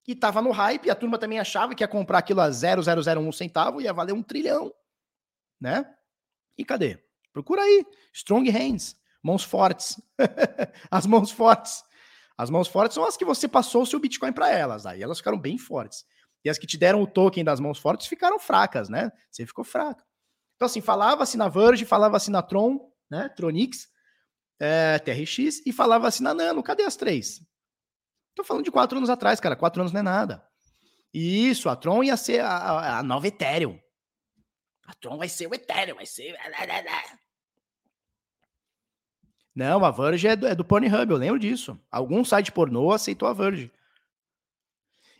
e 0.06 0.16
tava 0.16 0.42
no 0.42 0.50
hype, 0.50 0.86
e 0.86 0.90
a 0.90 0.96
turma 0.96 1.18
também 1.18 1.38
achava 1.38 1.74
que 1.74 1.84
ia 1.84 1.88
comprar 1.88 2.18
aquilo 2.18 2.40
a 2.40 2.50
0,001 2.50 3.30
centavo 3.30 3.80
ia 3.80 3.92
valer 3.92 4.14
um 4.14 4.22
trilhão, 4.22 4.74
né? 5.60 5.94
E 6.56 6.64
cadê? 6.64 6.98
Procura 7.32 7.62
aí, 7.62 7.86
Strong 8.12 8.50
Hands, 8.50 8.96
mãos 9.22 9.44
fortes. 9.44 10.00
As 10.90 11.06
mãos 11.06 11.30
fortes. 11.30 11.84
As 12.36 12.50
mãos 12.50 12.68
fortes 12.68 12.94
são 12.94 13.04
as 13.04 13.16
que 13.16 13.24
você 13.24 13.48
passou 13.48 13.82
o 13.82 13.86
seu 13.86 13.98
Bitcoin 13.98 14.32
para 14.32 14.48
elas, 14.48 14.86
aí 14.86 15.02
elas 15.02 15.18
ficaram 15.18 15.38
bem 15.38 15.58
fortes. 15.58 16.04
E 16.44 16.48
as 16.48 16.56
que 16.56 16.68
te 16.68 16.78
deram 16.78 17.02
o 17.02 17.06
token 17.06 17.44
das 17.44 17.58
mãos 17.58 17.80
fortes 17.80 18.06
ficaram 18.06 18.38
fracas, 18.38 18.88
né? 18.88 19.10
Você 19.28 19.44
ficou 19.44 19.64
fraco. 19.64 20.02
Então, 20.54 20.66
assim, 20.66 20.80
falava-se 20.80 21.36
na 21.36 21.48
Verge, 21.48 21.84
falava-se 21.84 22.30
na 22.30 22.40
Tron, 22.40 22.78
né? 23.10 23.28
Tronix, 23.30 23.88
é, 24.60 24.98
TRX, 24.98 25.62
e 25.66 25.72
falava-se 25.72 26.22
na 26.22 26.34
Nano. 26.34 26.62
Cadê 26.62 26.84
as 26.84 26.96
três? 26.96 27.40
Tô 28.34 28.44
falando 28.44 28.64
de 28.64 28.70
quatro 28.70 28.96
anos 28.98 29.10
atrás, 29.10 29.40
cara. 29.40 29.56
Quatro 29.56 29.80
anos 29.82 29.92
não 29.92 30.00
é 30.00 30.02
nada. 30.02 30.46
Isso, 31.12 31.68
a 31.68 31.76
Tron 31.76 32.04
ia 32.04 32.16
ser 32.16 32.40
a, 32.40 32.48
a, 32.48 32.98
a 32.98 33.02
nova 33.02 33.26
Ethereum. 33.26 33.78
A 34.86 34.94
Tron 34.94 35.18
vai 35.18 35.28
ser 35.28 35.46
o 35.46 35.54
Ethereum, 35.54 35.96
vai 35.96 36.06
ser. 36.06 36.36
Não, 39.54 39.84
a 39.84 39.90
Verge 39.90 40.28
é 40.28 40.36
do, 40.36 40.46
é 40.46 40.54
do 40.54 40.64
Pornhub, 40.64 41.10
eu 41.10 41.16
lembro 41.16 41.38
disso. 41.38 41.76
Algum 41.90 42.24
site 42.24 42.52
pornô 42.52 42.92
aceitou 42.92 43.26
a 43.26 43.32
Verge. 43.32 43.72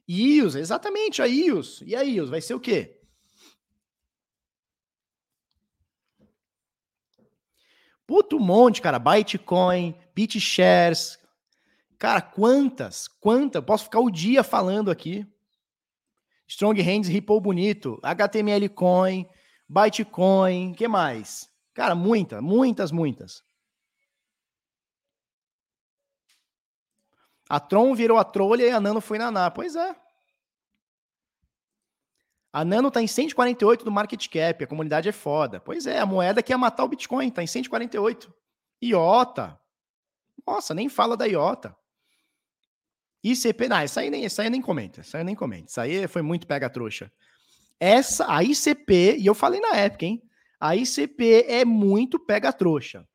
IOS, 0.07 0.55
exatamente, 0.55 1.20
a 1.20 1.26
IOS. 1.26 1.83
E 1.83 1.97
a 1.97 2.02
IOS 2.02 2.31
vai 2.31 2.41
ser 2.41 2.55
o 2.55 2.60
quê? 2.60 2.97
Puto 8.08 8.38
um 8.38 8.40
monte, 8.40 8.80
cara. 8.80 8.98
Bitcoin, 8.98 9.94
BitShares. 10.14 11.18
Cara, 11.98 12.22
quantas? 12.22 13.06
Quantas? 13.06 13.62
Posso 13.62 13.84
ficar 13.84 14.00
o 14.00 14.10
dia 14.10 14.42
falando 14.42 14.90
aqui. 14.90 15.26
Strong 16.46 16.80
Hands, 16.80 17.06
Ripple 17.06 17.38
bonito. 17.38 18.00
HTML 18.02 18.66
Coin, 18.70 19.28
Bitcoin, 19.68 20.72
que 20.72 20.88
mais? 20.88 21.50
Cara, 21.74 21.94
muitas, 21.94 22.42
muitas, 22.42 22.90
muitas. 22.90 23.42
A 27.46 27.60
Tron 27.60 27.94
virou 27.94 28.16
a 28.16 28.24
trolha 28.24 28.64
e 28.64 28.70
a 28.70 28.80
Nano 28.80 29.02
foi 29.02 29.18
na 29.18 29.30
Ná. 29.30 29.50
Pois 29.50 29.76
é. 29.76 29.94
A 32.58 32.64
Nano 32.64 32.90
tá 32.90 33.00
em 33.00 33.06
148 33.06 33.84
do 33.84 33.92
market 33.92 34.26
cap, 34.28 34.64
a 34.64 34.66
comunidade 34.66 35.08
é 35.08 35.12
foda. 35.12 35.60
Pois 35.60 35.86
é, 35.86 36.00
a 36.00 36.04
moeda 36.04 36.42
que 36.42 36.52
ia 36.52 36.58
matar 36.58 36.82
o 36.82 36.88
Bitcoin 36.88 37.30
tá 37.30 37.40
em 37.40 37.46
148. 37.46 38.34
IOTA. 38.82 39.56
Nossa, 40.44 40.74
nem 40.74 40.88
fala 40.88 41.16
da 41.16 41.24
IOTA. 41.24 41.76
ICP, 43.22 43.68
não, 43.68 43.76
essa 43.76 44.00
aí 44.00 44.10
nem, 44.10 44.24
essa 44.24 44.42
aí 44.42 44.50
nem 44.50 44.60
comenta, 44.60 45.02
essa 45.02 45.18
aí 45.18 45.24
nem 45.24 45.36
comenta. 45.36 45.70
Isso 45.70 45.80
aí 45.80 46.08
foi 46.08 46.20
muito 46.20 46.48
pega 46.48 46.68
trouxa. 46.68 47.12
Essa, 47.78 48.26
a 48.28 48.42
ICP, 48.42 49.18
e 49.18 49.26
eu 49.26 49.36
falei 49.36 49.60
na 49.60 49.76
época, 49.76 50.06
hein? 50.06 50.20
A 50.58 50.74
ICP 50.74 51.44
é 51.46 51.64
muito 51.64 52.18
pega 52.18 52.52
trouxa. 52.52 53.06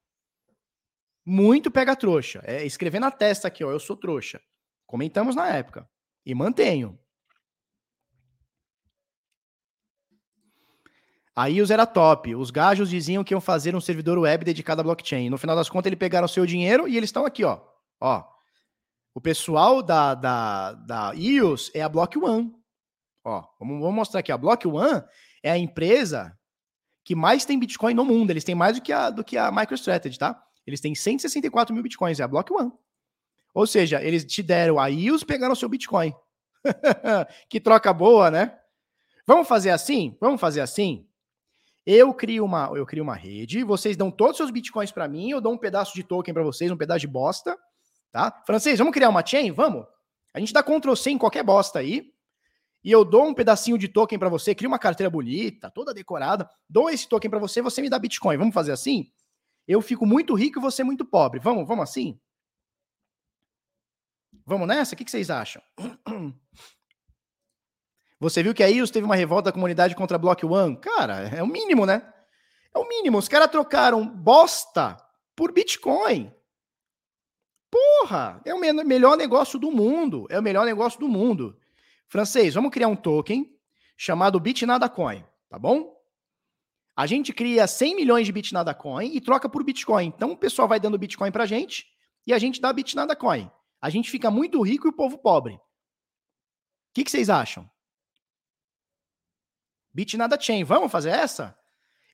Muito 1.26 1.70
pega 1.70 1.98
trouxa. 1.98 2.42
É 2.46 2.66
escrever 2.66 3.00
na 3.00 3.12
testa 3.12 3.50
aqui, 3.50 3.62
ó, 3.62 3.72
eu 3.72 3.80
sou 3.82 3.98
trouxa. 3.98 4.40
Comentamos 4.88 5.36
na 5.36 5.50
época. 5.50 5.86
E 6.26 6.34
mantenho. 6.34 6.98
A 11.36 11.48
IOS 11.48 11.72
era 11.72 11.86
top. 11.86 12.36
Os 12.36 12.52
gajos 12.52 12.90
diziam 12.90 13.24
que 13.24 13.34
iam 13.34 13.42
fazer 13.42 13.76
um 13.76 13.82
servidor 13.82 14.20
web 14.20 14.46
dedicado 14.46 14.82
à 14.82 14.84
blockchain. 14.84 15.30
No 15.30 15.38
final 15.38 15.56
das 15.56 15.70
contas, 15.70 15.88
eles 15.88 16.00
pegaram 16.00 16.28
seu 16.28 16.46
dinheiro 16.46 16.88
e 16.88 16.96
eles 16.96 17.08
estão 17.08 17.26
aqui, 17.26 17.44
ó. 17.44 17.60
Ó. 18.00 18.24
O 19.16 19.22
pessoal 19.22 19.82
da, 19.82 20.16
da, 20.16 20.74
da 20.74 21.14
IOS 21.14 21.72
é 21.74 21.82
a 21.82 21.90
Block 21.90 22.18
One. 22.18 22.54
Ó, 23.24 23.44
vamos, 23.60 23.80
vamos 23.80 23.96
mostrar 23.96 24.20
aqui. 24.20 24.32
A 24.32 24.38
Block 24.38 24.68
One 24.68 25.04
é 25.42 25.52
a 25.52 25.58
empresa 25.58 26.38
que 27.04 27.16
mais 27.16 27.46
tem 27.46 27.60
Bitcoin 27.60 27.94
no 27.94 28.06
mundo. 28.06 28.32
Eles 28.32 28.44
têm 28.44 28.56
mais 28.56 28.78
do 28.78 28.82
que 28.82 28.92
a, 28.94 29.10
do 29.10 29.24
que 29.24 29.38
a 29.38 29.52
MicroStrategy, 29.52 30.18
tá? 30.18 30.42
Eles 30.66 30.80
têm 30.80 30.96
164 30.96 31.74
mil 31.74 31.84
bitcoins, 31.84 32.20
é 32.20 32.24
a 32.24 32.28
Block 32.28 32.52
One. 32.54 32.72
Ou 33.54 33.68
seja, 33.68 34.02
eles 34.02 34.26
te 34.26 34.42
deram 34.42 34.80
a 34.80 34.88
IOS, 34.88 35.24
pegaram 35.24 35.54
o 35.54 35.56
seu 35.56 35.70
Bitcoin. 35.70 36.14
que 37.50 37.60
troca 37.60 37.94
boa, 37.94 38.32
né? 38.32 38.58
Vamos 39.28 39.48
fazer 39.48 39.70
assim? 39.70 40.18
Vamos 40.20 40.42
fazer 40.42 40.62
assim? 40.62 41.08
Eu 41.86 42.14
crio 42.14 42.46
uma, 42.46 42.72
eu 42.76 42.86
crio 42.86 43.04
uma 43.04 43.16
rede, 43.16 43.64
vocês 43.64 43.98
dão 43.98 44.10
todos 44.10 44.34
os 44.34 44.38
seus 44.38 44.52
bitcoins 44.52 44.92
para 44.92 45.08
mim, 45.08 45.32
eu 45.32 45.42
dou 45.42 45.54
um 45.54 45.58
pedaço 45.58 45.94
de 45.94 46.04
token 46.04 46.34
para 46.34 46.44
vocês, 46.44 46.72
um 46.72 46.78
pedaço 46.78 47.02
de 47.02 47.08
bosta, 47.08 47.58
tá? 48.12 48.42
Francês, 48.46 48.80
vamos 48.80 48.94
criar 48.94 49.10
uma 49.10 49.26
chain? 49.26 49.52
Vamos. 49.52 49.86
A 50.34 50.40
gente 50.40 50.54
dá 50.54 50.64
Ctrl 50.64 50.96
C 50.96 51.12
em 51.12 51.18
qualquer 51.18 51.44
bosta 51.44 51.80
aí, 51.80 52.14
e 52.84 52.92
eu 52.92 53.06
dou 53.06 53.26
um 53.26 53.34
pedacinho 53.34 53.78
de 53.78 53.88
token 53.88 54.20
para 54.20 54.30
você, 54.30 54.54
crio 54.54 54.70
uma 54.70 54.80
carteira 54.80 55.10
bonita, 55.10 55.72
toda 55.72 55.94
decorada, 55.94 56.50
dou 56.70 56.90
esse 56.90 57.08
token 57.08 57.30
para 57.30 57.40
você, 57.40 57.62
você 57.62 57.82
me 57.82 57.90
dá 57.90 57.98
bitcoin. 57.98 58.38
Vamos 58.38 58.54
fazer 58.54 58.74
assim? 58.74 59.10
Eu 59.66 59.82
fico 59.82 60.06
muito 60.06 60.34
rico 60.34 60.60
e 60.60 60.62
você 60.62 60.84
muito 60.84 61.06
pobre. 61.06 61.40
Vamos, 61.40 61.66
vamos 61.66 61.84
assim? 61.84 62.20
Vamos 64.46 64.68
nessa? 64.68 64.94
O 64.94 64.98
que, 64.98 65.10
vocês 65.10 65.30
acham? 65.30 65.62
Você 68.24 68.42
viu 68.42 68.54
que 68.54 68.64
aí 68.64 68.90
teve 68.90 69.06
uma 69.06 69.18
revolta 69.18 69.50
da 69.50 69.52
comunidade 69.52 69.94
contra 69.98 70.16
a 70.16 70.18
Block 70.18 70.46
One? 70.46 70.78
Cara, 70.78 71.28
é 71.28 71.44
o 71.44 71.48
mínimo, 71.48 71.86
né? 71.86 72.10
É 72.74 72.80
o 72.80 72.88
mínimo. 72.88 73.18
Os 73.18 73.28
caras 73.28 73.52
trocaram 73.52 74.08
bosta 74.08 74.96
por 75.36 75.52
Bitcoin. 75.52 76.34
Porra! 77.70 78.42
É 78.46 78.54
o 78.54 78.60
melhor 78.60 79.18
negócio 79.18 79.60
do 79.60 79.70
mundo. 79.70 80.26
É 80.30 80.40
o 80.40 80.42
melhor 80.42 80.66
negócio 80.66 80.98
do 81.02 81.10
mundo. 81.10 81.60
Francês, 82.08 82.54
vamos 82.54 82.72
criar 82.72 82.88
um 82.88 82.96
token 82.96 83.54
chamado 83.98 84.40
Bitnada 84.40 84.88
Coin, 84.88 85.26
tá 85.50 85.60
bom? 85.60 85.94
A 86.96 87.06
gente 87.06 87.34
cria 87.34 87.68
100 87.68 87.94
milhões 87.94 88.26
de 88.26 88.32
Bitnada 88.32 88.74
Coin 88.74 89.12
e 89.14 89.20
troca 89.20 89.50
por 89.50 89.66
Bitcoin. 89.66 90.06
Então 90.08 90.32
o 90.32 90.38
pessoal 90.38 90.66
vai 90.66 90.80
dando 90.80 90.98
Bitcoin 90.98 91.30
pra 91.32 91.46
gente 91.46 91.88
e 92.26 92.32
a 92.32 92.40
gente 92.40 92.62
dá 92.62 92.72
Bitnada 92.72 93.18
Coin. 93.18 93.52
A 93.82 93.90
gente 93.90 94.10
fica 94.10 94.32
muito 94.32 94.62
rico 94.62 94.88
e 94.88 94.92
o 94.92 94.96
povo 94.96 95.18
pobre. 95.18 95.56
O 95.56 95.60
que, 96.94 97.04
que 97.04 97.12
vocês 97.12 97.30
acham? 97.30 97.70
Bitnada 99.94 100.40
Chain, 100.40 100.64
vamos 100.64 100.92
fazer 100.92 101.12
essa? 101.12 101.58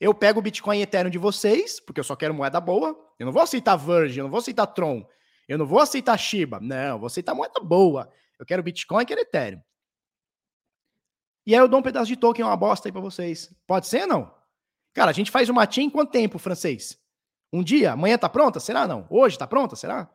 Eu 0.00 0.14
pego 0.14 0.38
o 0.38 0.42
Bitcoin 0.42 0.80
Ethereum 0.80 1.10
de 1.10 1.18
vocês, 1.18 1.80
porque 1.80 2.00
eu 2.00 2.04
só 2.04 2.16
quero 2.16 2.34
moeda 2.34 2.60
boa. 2.60 2.98
Eu 3.18 3.26
não 3.26 3.32
vou 3.32 3.42
aceitar 3.42 3.76
Verge, 3.76 4.18
eu 4.18 4.24
não 4.24 4.30
vou 4.30 4.38
aceitar 4.38 4.66
Tron. 4.66 5.06
Eu 5.48 5.58
não 5.58 5.66
vou 5.66 5.80
aceitar 5.80 6.16
Shiba. 6.16 6.58
Não, 6.60 6.98
vou 6.98 7.06
aceitar 7.06 7.34
moeda 7.34 7.60
boa. 7.60 8.10
Eu 8.38 8.46
quero 8.46 8.62
Bitcoin 8.62 9.02
e 9.02 9.06
quero 9.06 9.20
Ethereum. 9.20 9.60
E 11.46 11.54
aí 11.54 11.60
eu 11.60 11.68
dou 11.68 11.80
um 11.80 11.82
pedaço 11.82 12.06
de 12.06 12.16
token, 12.16 12.44
uma 12.44 12.56
bosta 12.56 12.88
aí 12.88 12.92
pra 12.92 13.00
vocês. 13.00 13.54
Pode 13.66 13.86
ser, 13.86 14.06
não? 14.06 14.34
Cara, 14.94 15.10
a 15.10 15.14
gente 15.14 15.30
faz 15.30 15.48
uma 15.48 15.70
chain 15.70 15.86
em 15.86 15.90
quanto 15.90 16.12
tempo, 16.12 16.38
francês? 16.38 16.98
Um 17.52 17.62
dia? 17.62 17.92
Amanhã 17.92 18.16
tá 18.16 18.28
pronta? 18.28 18.60
Será 18.60 18.86
não? 18.86 19.06
Hoje 19.10 19.38
tá 19.38 19.46
pronta? 19.46 19.76
Será? 19.76 20.08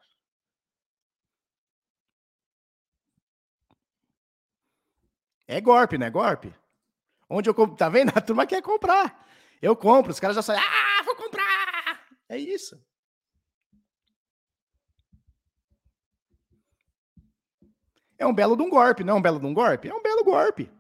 É 5.48 5.60
golpe, 5.62 5.98
não 5.98 6.08
é 6.08 6.10
golpe? 6.10 6.54
Onde 7.30 7.50
eu 7.50 7.54
compro, 7.54 7.76
tá 7.76 7.90
vendo? 7.90 8.12
A 8.16 8.22
turma 8.22 8.46
quer 8.46 8.62
comprar. 8.62 9.26
Eu 9.62 9.76
compro, 9.76 10.12
os 10.12 10.20
caras 10.20 10.36
já 10.36 10.42
saem, 10.42 10.62
ah, 10.62 11.04
vou 11.04 11.16
comprar. 11.16 12.06
É 12.30 12.38
isso. 12.38 12.80
É 18.18 18.26
um 18.26 18.34
belo 18.34 18.56
de 18.56 18.64
um 18.64 18.70
golpe, 18.70 19.04
não 19.04 19.16
é 19.16 19.18
um 19.18 19.22
belo 19.22 19.40
de 19.40 19.46
um 19.46 19.54
golpe? 19.54 19.88
É 19.88 19.94
um 19.94 20.02
belo 20.02 20.24
golpe. 20.24 20.72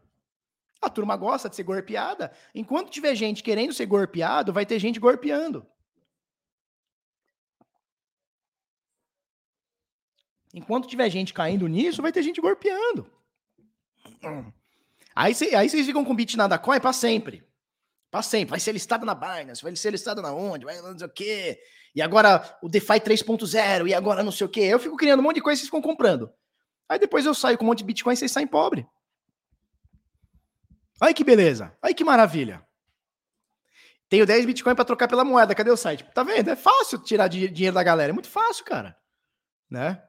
A 0.82 0.90
turma 0.90 1.18
gosta 1.18 1.50
de 1.50 1.56
ser 1.56 1.64
golpeada. 1.64 2.32
Enquanto 2.54 2.92
tiver 2.92 3.16
gente 3.16 3.44
querendo 3.44 3.74
ser 3.74 3.86
golpeado, 3.86 4.54
vai 4.54 4.66
ter 4.66 4.80
gente 4.80 5.00
golpeando. 5.00 5.66
Enquanto 10.54 10.88
tiver 10.88 11.10
gente 11.10 11.34
caindo 11.34 11.68
nisso, 11.68 12.02
vai 12.02 12.14
ter 12.14 12.24
gente 12.24 12.40
golpeando. 12.40 13.12
Aí, 15.16 15.34
cê, 15.34 15.56
aí 15.56 15.70
vocês 15.70 15.86
ficam 15.86 16.04
com 16.04 16.16
bit 16.16 16.36
nada 16.36 16.58
coin 16.58 16.80
para 16.80 16.92
sempre. 16.92 17.48
Para 18.12 18.22
sempre. 18.22 18.52
Vai 18.52 18.60
ser 18.60 18.74
listado 18.74 19.06
na 19.06 19.16
Binance, 19.16 19.64
vai 19.64 19.76
ser 19.76 19.92
listado 19.92 20.22
na 20.22 20.34
onde, 20.34 20.66
vai 20.66 20.82
não 20.82 20.98
sei 20.98 21.08
o 21.08 21.10
quê. 21.10 21.60
E 21.96 22.02
agora 22.02 22.58
o 22.62 22.68
DeFi 22.68 23.00
3.0, 23.00 23.88
e 23.88 23.94
agora 23.94 24.22
não 24.22 24.32
sei 24.32 24.46
o 24.46 24.50
quê. 24.50 24.62
Eu 24.62 24.80
fico 24.80 24.98
criando 24.98 25.22
um 25.22 25.24
monte 25.24 25.36
de 25.36 25.42
coisa 25.42 25.58
e 25.58 25.60
vocês 25.60 25.68
ficam 25.68 25.82
comprando. 25.82 26.30
Aí 26.90 27.00
depois 27.00 27.26
eu 27.26 27.34
saio 27.34 27.58
com 27.58 27.64
um 27.64 27.68
monte 27.68 27.80
de 27.80 27.86
Bitcoin 27.86 28.14
e 28.14 28.18
vocês 28.18 28.32
saem 28.32 28.46
pobre. 28.46 28.86
Olha 31.02 31.14
que 31.14 31.24
beleza. 31.24 31.76
Olha 31.82 31.94
que 31.94 32.04
maravilha. 32.04 32.66
Tenho 34.08 34.26
10 34.26 34.46
Bitcoin 34.46 34.76
para 34.76 34.86
trocar 34.86 35.08
pela 35.08 35.26
moeda. 35.26 35.56
Cadê 35.56 35.72
o 35.72 35.78
site? 35.78 36.06
Tá 36.14 36.24
vendo? 36.24 36.50
É 36.50 36.56
fácil 36.56 37.00
tirar 37.00 37.28
dinheiro 37.28 37.74
da 37.74 37.84
galera. 37.84 38.12
É 38.12 38.14
muito 38.14 38.30
fácil, 38.30 38.64
cara. 38.64 38.96
Né? 39.70 40.02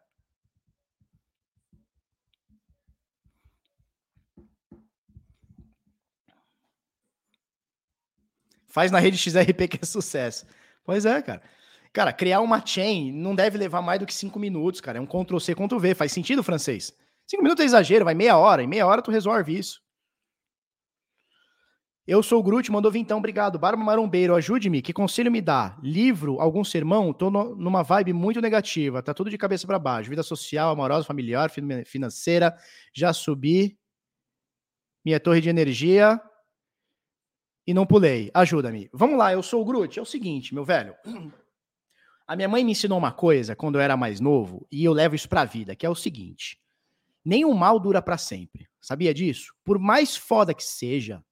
Faz 8.76 8.90
na 8.90 8.98
rede 8.98 9.16
XRP 9.16 9.68
que 9.68 9.78
é 9.80 9.86
sucesso. 9.86 10.44
Pois 10.84 11.06
é, 11.06 11.22
cara. 11.22 11.40
Cara, 11.94 12.12
criar 12.12 12.42
uma 12.42 12.60
chain 12.62 13.10
não 13.10 13.34
deve 13.34 13.56
levar 13.56 13.80
mais 13.80 13.98
do 13.98 14.04
que 14.04 14.12
cinco 14.12 14.38
minutos, 14.38 14.82
cara. 14.82 14.98
É 14.98 15.00
um 15.00 15.06
Ctrl-C, 15.06 15.54
Ctrl-V. 15.54 15.94
Faz 15.94 16.12
sentido, 16.12 16.42
francês? 16.42 16.94
Cinco 17.26 17.42
minutos 17.42 17.62
é 17.62 17.64
exagero, 17.64 18.04
vai 18.04 18.14
meia 18.14 18.36
hora. 18.36 18.62
Em 18.62 18.66
meia 18.66 18.86
hora 18.86 19.00
tu 19.00 19.10
resolve 19.10 19.58
isso. 19.58 19.80
Eu 22.06 22.22
sou 22.22 22.38
o 22.38 22.42
Groot, 22.42 22.70
mandou 22.70 22.92
vir 22.92 22.98
então, 22.98 23.16
obrigado. 23.16 23.58
Barba 23.58 23.82
Marombeiro, 23.82 24.34
ajude-me, 24.34 24.82
que 24.82 24.92
conselho 24.92 25.32
me 25.32 25.40
dá? 25.40 25.78
Livro, 25.82 26.38
algum 26.38 26.62
sermão? 26.62 27.14
Tô 27.14 27.30
no, 27.30 27.56
numa 27.56 27.82
vibe 27.82 28.12
muito 28.12 28.42
negativa, 28.42 29.02
tá 29.02 29.14
tudo 29.14 29.30
de 29.30 29.38
cabeça 29.38 29.66
para 29.66 29.78
baixo. 29.78 30.10
Vida 30.10 30.22
social, 30.22 30.70
amorosa, 30.70 31.06
familiar, 31.06 31.50
financeira, 31.86 32.54
já 32.92 33.10
subi 33.14 33.78
minha 35.02 35.18
torre 35.18 35.40
de 35.40 35.48
energia, 35.48 36.20
e 37.66 37.74
não 37.74 37.86
pulei. 37.86 38.30
Ajuda-me. 38.32 38.88
Vamos 38.92 39.18
lá, 39.18 39.32
eu 39.32 39.42
sou 39.42 39.62
o 39.62 39.64
Groot. 39.64 39.98
É 39.98 40.02
o 40.02 40.06
seguinte, 40.06 40.54
meu 40.54 40.64
velho. 40.64 40.94
A 42.26 42.34
minha 42.34 42.48
mãe 42.48 42.64
me 42.64 42.72
ensinou 42.72 42.98
uma 42.98 43.12
coisa 43.12 43.54
quando 43.54 43.76
eu 43.76 43.80
era 43.80 43.96
mais 43.96 44.20
novo 44.20 44.66
e 44.70 44.84
eu 44.84 44.92
levo 44.92 45.14
isso 45.14 45.28
pra 45.28 45.44
vida, 45.44 45.76
que 45.76 45.86
é 45.86 45.90
o 45.90 45.94
seguinte: 45.94 46.60
nenhum 47.24 47.54
mal 47.54 47.78
dura 47.78 48.02
para 48.02 48.18
sempre. 48.18 48.68
Sabia 48.80 49.14
disso? 49.14 49.54
Por 49.64 49.78
mais 49.78 50.16
foda 50.16 50.54
que 50.54 50.62
seja, 50.62 51.24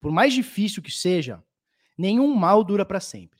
por 0.00 0.10
mais 0.10 0.32
difícil 0.32 0.82
que 0.82 0.90
seja, 0.90 1.42
nenhum 1.96 2.34
mal 2.34 2.64
dura 2.64 2.84
para 2.84 3.00
sempre. 3.00 3.38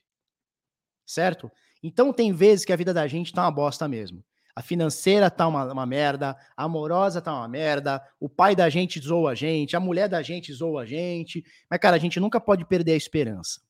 Certo? 1.06 1.50
Então 1.82 2.12
tem 2.12 2.32
vezes 2.32 2.64
que 2.64 2.72
a 2.72 2.76
vida 2.76 2.92
da 2.92 3.06
gente 3.06 3.32
tá 3.32 3.42
uma 3.42 3.50
bosta 3.50 3.88
mesmo. 3.88 4.22
A 4.54 4.62
financeira 4.62 5.30
tá 5.30 5.46
uma, 5.46 5.72
uma 5.72 5.86
merda, 5.86 6.36
a 6.56 6.64
amorosa 6.64 7.20
tá 7.20 7.32
uma 7.34 7.48
merda, 7.48 8.02
o 8.18 8.28
pai 8.28 8.56
da 8.56 8.68
gente 8.68 9.00
zoa 9.00 9.32
a 9.32 9.34
gente, 9.34 9.76
a 9.76 9.80
mulher 9.80 10.08
da 10.08 10.22
gente 10.22 10.52
zoa 10.52 10.82
a 10.82 10.86
gente. 10.86 11.44
Mas, 11.70 11.80
cara, 11.80 11.96
a 11.96 11.98
gente 11.98 12.18
nunca 12.18 12.40
pode 12.40 12.64
perder 12.64 12.92
a 12.92 12.96
esperança. 12.96 13.60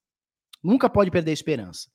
Nunca 0.62 0.89
pode 0.89 1.10
perder 1.10 1.31
a 1.31 1.34
esperança. 1.34 1.89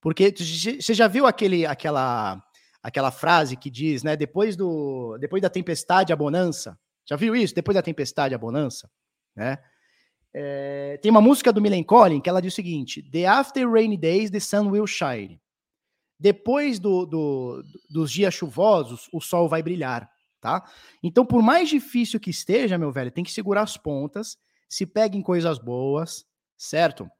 Porque 0.00 0.34
você 0.36 0.94
já 0.94 1.06
viu 1.06 1.26
aquele, 1.26 1.64
aquela, 1.64 2.42
aquela 2.82 3.10
frase 3.10 3.56
que 3.56 3.70
diz, 3.70 4.02
né? 4.02 4.16
Depois, 4.16 4.56
do, 4.56 5.16
depois 5.18 5.40
da 5.40 5.48
tempestade, 5.48 6.12
a 6.12 6.16
bonança. 6.16 6.78
Já 7.04 7.16
viu 7.16 7.34
isso? 7.36 7.54
Depois 7.54 7.74
da 7.74 7.82
tempestade, 7.82 8.34
a 8.34 8.38
bonança. 8.38 8.90
Né? 9.34 9.58
É, 10.34 10.98
tem 11.02 11.10
uma 11.10 11.20
música 11.20 11.52
do 11.52 11.60
Millen 11.60 11.84
Collin 11.84 12.20
que 12.20 12.28
ela 12.28 12.40
diz 12.40 12.52
o 12.52 12.56
seguinte: 12.56 13.02
The 13.10 13.26
after 13.26 13.70
rainy 13.70 13.96
days, 13.96 14.30
the 14.30 14.40
sun 14.40 14.68
will 14.70 14.86
shine. 14.86 15.40
Depois 16.22 16.78
do, 16.78 17.04
do, 17.04 17.64
dos 17.90 18.08
dias 18.12 18.32
chuvosos, 18.32 19.08
o 19.12 19.20
sol 19.20 19.48
vai 19.48 19.60
brilhar, 19.60 20.08
tá? 20.40 20.64
Então, 21.02 21.26
por 21.26 21.42
mais 21.42 21.68
difícil 21.68 22.20
que 22.20 22.30
esteja, 22.30 22.78
meu 22.78 22.92
velho, 22.92 23.10
tem 23.10 23.24
que 23.24 23.32
segurar 23.32 23.62
as 23.62 23.76
pontas, 23.76 24.38
se 24.68 24.86
pega 24.86 25.16
em 25.16 25.20
coisas 25.20 25.58
boas, 25.58 26.24
certo? 26.56 27.10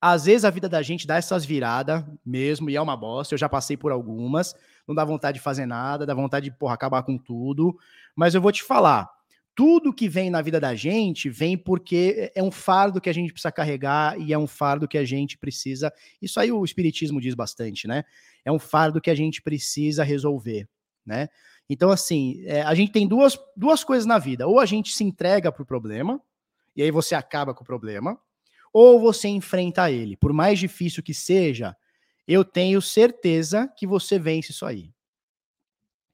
Às 0.00 0.24
vezes 0.24 0.44
a 0.44 0.50
vida 0.50 0.68
da 0.68 0.82
gente 0.82 1.06
dá 1.06 1.18
essas 1.18 1.44
viradas 1.44 2.04
mesmo, 2.26 2.68
e 2.68 2.74
é 2.74 2.82
uma 2.82 2.96
bosta. 2.96 3.32
Eu 3.32 3.38
já 3.38 3.48
passei 3.48 3.76
por 3.76 3.92
algumas. 3.92 4.56
Não 4.88 4.94
dá 4.94 5.04
vontade 5.04 5.38
de 5.38 5.44
fazer 5.44 5.64
nada, 5.64 6.04
dá 6.04 6.14
vontade 6.14 6.50
de, 6.50 6.56
porra, 6.58 6.74
acabar 6.74 7.04
com 7.04 7.16
tudo. 7.16 7.78
Mas 8.16 8.34
eu 8.34 8.40
vou 8.40 8.50
te 8.50 8.64
falar: 8.64 9.08
tudo 9.54 9.94
que 9.94 10.08
vem 10.08 10.30
na 10.30 10.42
vida 10.42 10.58
da 10.58 10.74
gente 10.74 11.30
vem 11.30 11.56
porque 11.56 12.32
é 12.34 12.42
um 12.42 12.50
fardo 12.50 13.00
que 13.00 13.08
a 13.08 13.12
gente 13.12 13.32
precisa 13.32 13.52
carregar 13.52 14.20
e 14.20 14.32
é 14.32 14.38
um 14.38 14.46
fardo 14.46 14.88
que 14.88 14.98
a 14.98 15.04
gente 15.04 15.38
precisa. 15.38 15.92
Isso 16.20 16.40
aí 16.40 16.50
o 16.50 16.64
Espiritismo 16.64 17.20
diz 17.20 17.34
bastante, 17.34 17.86
né? 17.86 18.04
É 18.44 18.50
um 18.50 18.58
fardo 18.58 19.00
que 19.00 19.10
a 19.10 19.14
gente 19.14 19.40
precisa 19.40 20.02
resolver, 20.02 20.68
né? 21.06 21.28
Então, 21.68 21.90
assim, 21.90 22.42
é, 22.46 22.62
a 22.62 22.74
gente 22.74 22.92
tem 22.92 23.06
duas, 23.06 23.38
duas 23.56 23.84
coisas 23.84 24.06
na 24.06 24.18
vida: 24.18 24.46
ou 24.46 24.58
a 24.58 24.66
gente 24.66 24.92
se 24.92 25.04
entrega 25.04 25.52
para 25.52 25.62
o 25.62 25.66
problema, 25.66 26.20
e 26.74 26.82
aí 26.82 26.90
você 26.90 27.14
acaba 27.14 27.54
com 27.54 27.62
o 27.62 27.66
problema, 27.66 28.18
ou 28.72 28.98
você 28.98 29.28
enfrenta 29.28 29.90
ele. 29.90 30.16
Por 30.16 30.32
mais 30.32 30.58
difícil 30.58 31.02
que 31.02 31.14
seja, 31.14 31.76
eu 32.26 32.44
tenho 32.44 32.82
certeza 32.82 33.68
que 33.76 33.86
você 33.86 34.18
vence 34.18 34.50
isso 34.50 34.66
aí. 34.66 34.92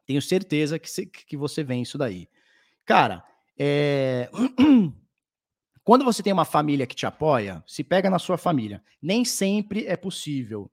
Tenho 0.05 0.20
certeza 0.20 0.78
que, 0.78 0.91
se, 0.91 1.07
que 1.07 1.36
você 1.36 1.65
vence 1.65 1.91
isso 1.91 1.99
daí. 1.99 2.28
Cara, 2.85 3.25
é... 3.63 4.31
Quando 5.85 6.05
você 6.05 6.23
tem 6.23 6.33
uma 6.33 6.47
família 6.47 6.87
que 6.87 6.95
te 6.95 7.05
apoia, 7.05 7.63
se 7.67 7.85
pega 7.85 8.09
na 8.09 8.19
sua 8.19 8.39
família. 8.39 8.83
Nem 9.03 9.25
sempre 9.25 9.87
é 9.87 9.97
possível. 9.97 10.71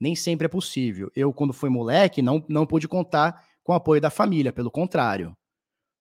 Nem 0.00 0.16
sempre 0.16 0.46
é 0.46 0.48
possível. 0.48 1.10
Eu, 1.14 1.32
quando 1.32 1.52
fui 1.52 1.68
moleque, 1.70 2.22
não, 2.22 2.44
não 2.48 2.66
pude 2.66 2.88
contar 2.88 3.46
com 3.62 3.72
o 3.72 3.74
apoio 3.74 4.00
da 4.00 4.10
família, 4.10 4.52
pelo 4.52 4.70
contrário. 4.70 5.36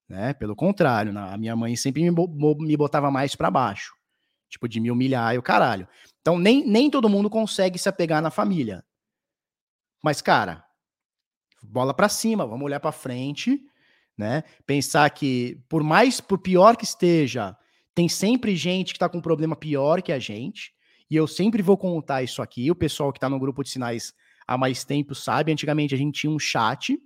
Né? 0.07 0.33
Pelo 0.33 0.55
contrário, 0.55 1.17
a 1.17 1.37
minha 1.37 1.55
mãe 1.55 1.75
sempre 1.75 2.09
me, 2.09 2.77
botava 2.77 3.11
mais 3.11 3.35
para 3.35 3.51
baixo. 3.51 3.93
Tipo, 4.49 4.67
de 4.67 4.79
me 4.79 4.89
humilhar 4.89 5.35
e 5.35 5.37
o 5.37 5.43
caralho. 5.43 5.87
Então, 6.21 6.37
nem, 6.37 6.65
nem 6.65 6.89
todo 6.89 7.09
mundo 7.09 7.29
consegue 7.29 7.77
se 7.77 7.89
apegar 7.89 8.21
na 8.21 8.31
família. 8.31 8.83
Mas, 10.01 10.21
cara, 10.21 10.63
bola 11.61 11.93
para 11.93 12.09
cima, 12.09 12.45
vamos 12.45 12.65
olhar 12.65 12.79
para 12.79 12.91
frente 12.91 13.59
né? 14.17 14.43
Pensar 14.65 15.09
que, 15.09 15.59
por 15.67 15.83
mais, 15.83 16.21
por 16.21 16.37
pior 16.39 16.75
que 16.75 16.83
esteja, 16.83 17.55
tem 17.95 18.07
sempre 18.07 18.55
gente 18.55 18.93
que 18.93 18.97
está 18.97 19.09
com 19.09 19.17
um 19.17 19.21
problema 19.21 19.55
pior 19.55 20.01
que 20.01 20.11
a 20.11 20.19
gente, 20.19 20.73
e 21.09 21.15
eu 21.15 21.27
sempre 21.27 21.61
vou 21.61 21.77
contar 21.77 22.23
isso 22.23 22.41
aqui. 22.41 22.71
O 22.71 22.75
pessoal 22.75 23.11
que 23.11 23.17
está 23.17 23.29
no 23.29 23.39
grupo 23.39 23.63
de 23.63 23.69
sinais 23.69 24.13
há 24.47 24.57
mais 24.57 24.83
tempo 24.83 25.13
sabe. 25.13 25.51
Antigamente 25.51 25.93
a 25.93 25.97
gente 25.97 26.21
tinha 26.21 26.31
um 26.31 26.39
chat, 26.39 26.97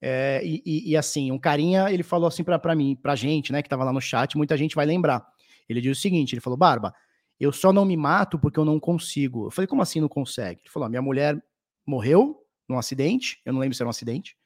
é, 0.00 0.40
e, 0.44 0.62
e, 0.66 0.90
e, 0.90 0.96
assim, 0.96 1.30
um 1.30 1.38
carinha, 1.38 1.90
ele 1.90 2.02
falou 2.02 2.26
assim 2.26 2.42
para 2.42 2.74
mim, 2.74 2.96
pra 2.96 3.14
gente, 3.14 3.52
né, 3.52 3.62
que 3.62 3.68
tava 3.68 3.84
lá 3.84 3.92
no 3.92 4.00
chat, 4.00 4.36
muita 4.36 4.56
gente 4.56 4.74
vai 4.74 4.84
lembrar. 4.84 5.24
Ele 5.68 5.80
disse 5.80 6.00
o 6.00 6.02
seguinte: 6.02 6.34
ele 6.34 6.40
falou, 6.40 6.56
Barba, 6.56 6.92
eu 7.38 7.52
só 7.52 7.72
não 7.72 7.84
me 7.84 7.96
mato 7.96 8.38
porque 8.38 8.58
eu 8.58 8.64
não 8.64 8.80
consigo. 8.80 9.46
Eu 9.46 9.50
falei, 9.50 9.66
como 9.66 9.80
assim 9.80 10.00
não 10.00 10.08
consegue? 10.08 10.60
Ele 10.62 10.70
falou, 10.70 10.88
minha 10.88 11.00
mulher 11.00 11.40
morreu 11.86 12.44
num 12.68 12.78
acidente, 12.78 13.40
eu 13.44 13.52
não 13.52 13.60
lembro 13.60 13.76
se 13.76 13.82
era 13.82 13.88
um 13.88 13.90
acidente. 13.90 14.36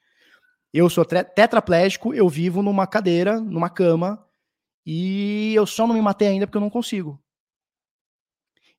Eu 0.73 0.89
sou 0.89 1.05
tetraplégico, 1.05 2.13
eu 2.13 2.27
vivo 2.27 2.61
numa 2.61 2.85
cadeira, 2.85 3.39
numa 3.39 3.69
cama, 3.69 4.25
e 4.85 5.53
eu 5.55 5.65
só 5.65 5.87
não 5.87 5.95
me 5.95 6.01
matei 6.01 6.27
ainda 6.27 6.45
porque 6.45 6.57
eu 6.57 6.61
não 6.61 6.69
consigo. 6.69 7.21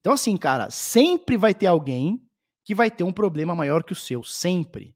Então, 0.00 0.12
assim, 0.12 0.36
cara, 0.36 0.70
sempre 0.70 1.36
vai 1.36 1.54
ter 1.54 1.66
alguém 1.66 2.22
que 2.64 2.74
vai 2.74 2.90
ter 2.90 3.04
um 3.04 3.12
problema 3.12 3.54
maior 3.54 3.82
que 3.82 3.92
o 3.92 3.96
seu, 3.96 4.22
sempre. 4.22 4.94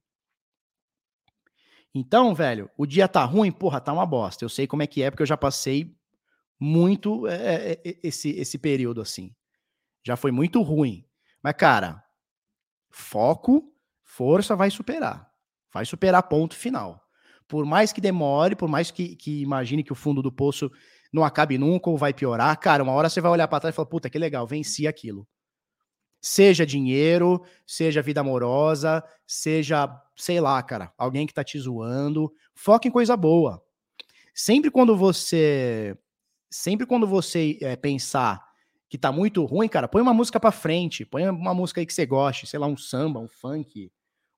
Então, 1.95 2.35
velho, 2.35 2.71
o 2.77 2.87
dia 2.87 3.09
tá 3.09 3.25
ruim, 3.25 3.51
porra, 3.51 3.81
tá 3.81 3.93
uma 3.93 4.07
bosta. 4.07 4.45
Eu 4.45 4.49
sei 4.49 4.67
como 4.67 4.83
é 4.83 4.87
que 4.87 5.03
é, 5.03 5.11
porque 5.11 5.23
eu 5.23 5.27
já 5.27 5.37
passei 5.37 5.95
muito 6.59 7.27
é, 7.27 7.73
é, 7.73 7.99
esse, 8.03 8.31
esse 8.31 8.57
período 8.59 9.01
assim. 9.01 9.35
Já 10.05 10.17
foi 10.17 10.31
muito 10.31 10.63
ruim. 10.63 11.05
Mas, 11.43 11.55
cara, 11.55 12.03
foco, 12.91 13.73
Força 14.13 14.55
vai 14.55 14.71
superar. 14.71 15.32
Vai 15.73 15.85
superar 15.85 16.23
ponto 16.25 16.55
final. 16.55 17.01
Por 17.49 17.65
mais 17.65 17.93
que 17.93 18.01
demore, 18.01 18.57
por 18.57 18.69
mais 18.69 18.91
que, 18.91 19.17
que 19.17 19.43
imagine 19.43 19.83
que 19.83 19.93
o 19.93 19.97
fundo 19.97 20.23
do 20.23 20.33
poço 20.33 20.71
não 21.13 21.25
acabe 21.25 21.59
nunca 21.59 21.91
ou 21.91 21.97
vai 21.97 22.15
piorar, 22.15 22.59
cara, 22.59 22.83
uma 22.83 22.93
hora 22.93 23.09
você 23.09 23.21
vai 23.21 23.31
olhar 23.31 23.47
para 23.47 23.61
trás 23.61 23.75
e 23.75 23.77
falar, 23.77 23.87
puta, 23.87 24.09
que 24.09 24.19
legal, 24.19 24.47
venci 24.47 24.87
aquilo. 24.87 25.27
Seja 26.21 26.65
dinheiro, 26.65 27.43
seja 27.67 28.01
vida 28.01 28.21
amorosa, 28.21 29.03
seja, 29.27 29.89
sei 30.17 30.41
lá, 30.41 30.63
cara, 30.63 30.93
alguém 30.97 31.27
que 31.27 31.35
tá 31.35 31.43
te 31.43 31.59
zoando. 31.59 32.33
Foca 32.55 32.87
em 32.87 32.91
coisa 32.91 33.17
boa. 33.17 33.63
Sempre 34.35 34.71
quando 34.71 34.97
você. 34.97 35.97
Sempre 36.51 36.87
quando 36.87 37.07
você 37.07 37.59
é, 37.61 37.77
pensar 37.77 38.41
que 38.89 38.99
tá 38.99 39.11
muito 39.11 39.45
ruim, 39.45 39.69
cara, 39.69 39.89
põe 39.89 40.01
uma 40.01 40.15
música 40.15 40.39
pra 40.39 40.53
frente. 40.53 41.05
Põe 41.05 41.29
uma 41.29 41.55
música 41.55 41.81
aí 41.81 41.87
que 41.87 41.95
você 41.95 42.07
goste, 42.07 42.47
sei 42.47 42.59
lá, 42.59 42.67
um 42.67 42.77
samba, 42.77 43.19
um 43.19 43.29
funk, 43.29 43.91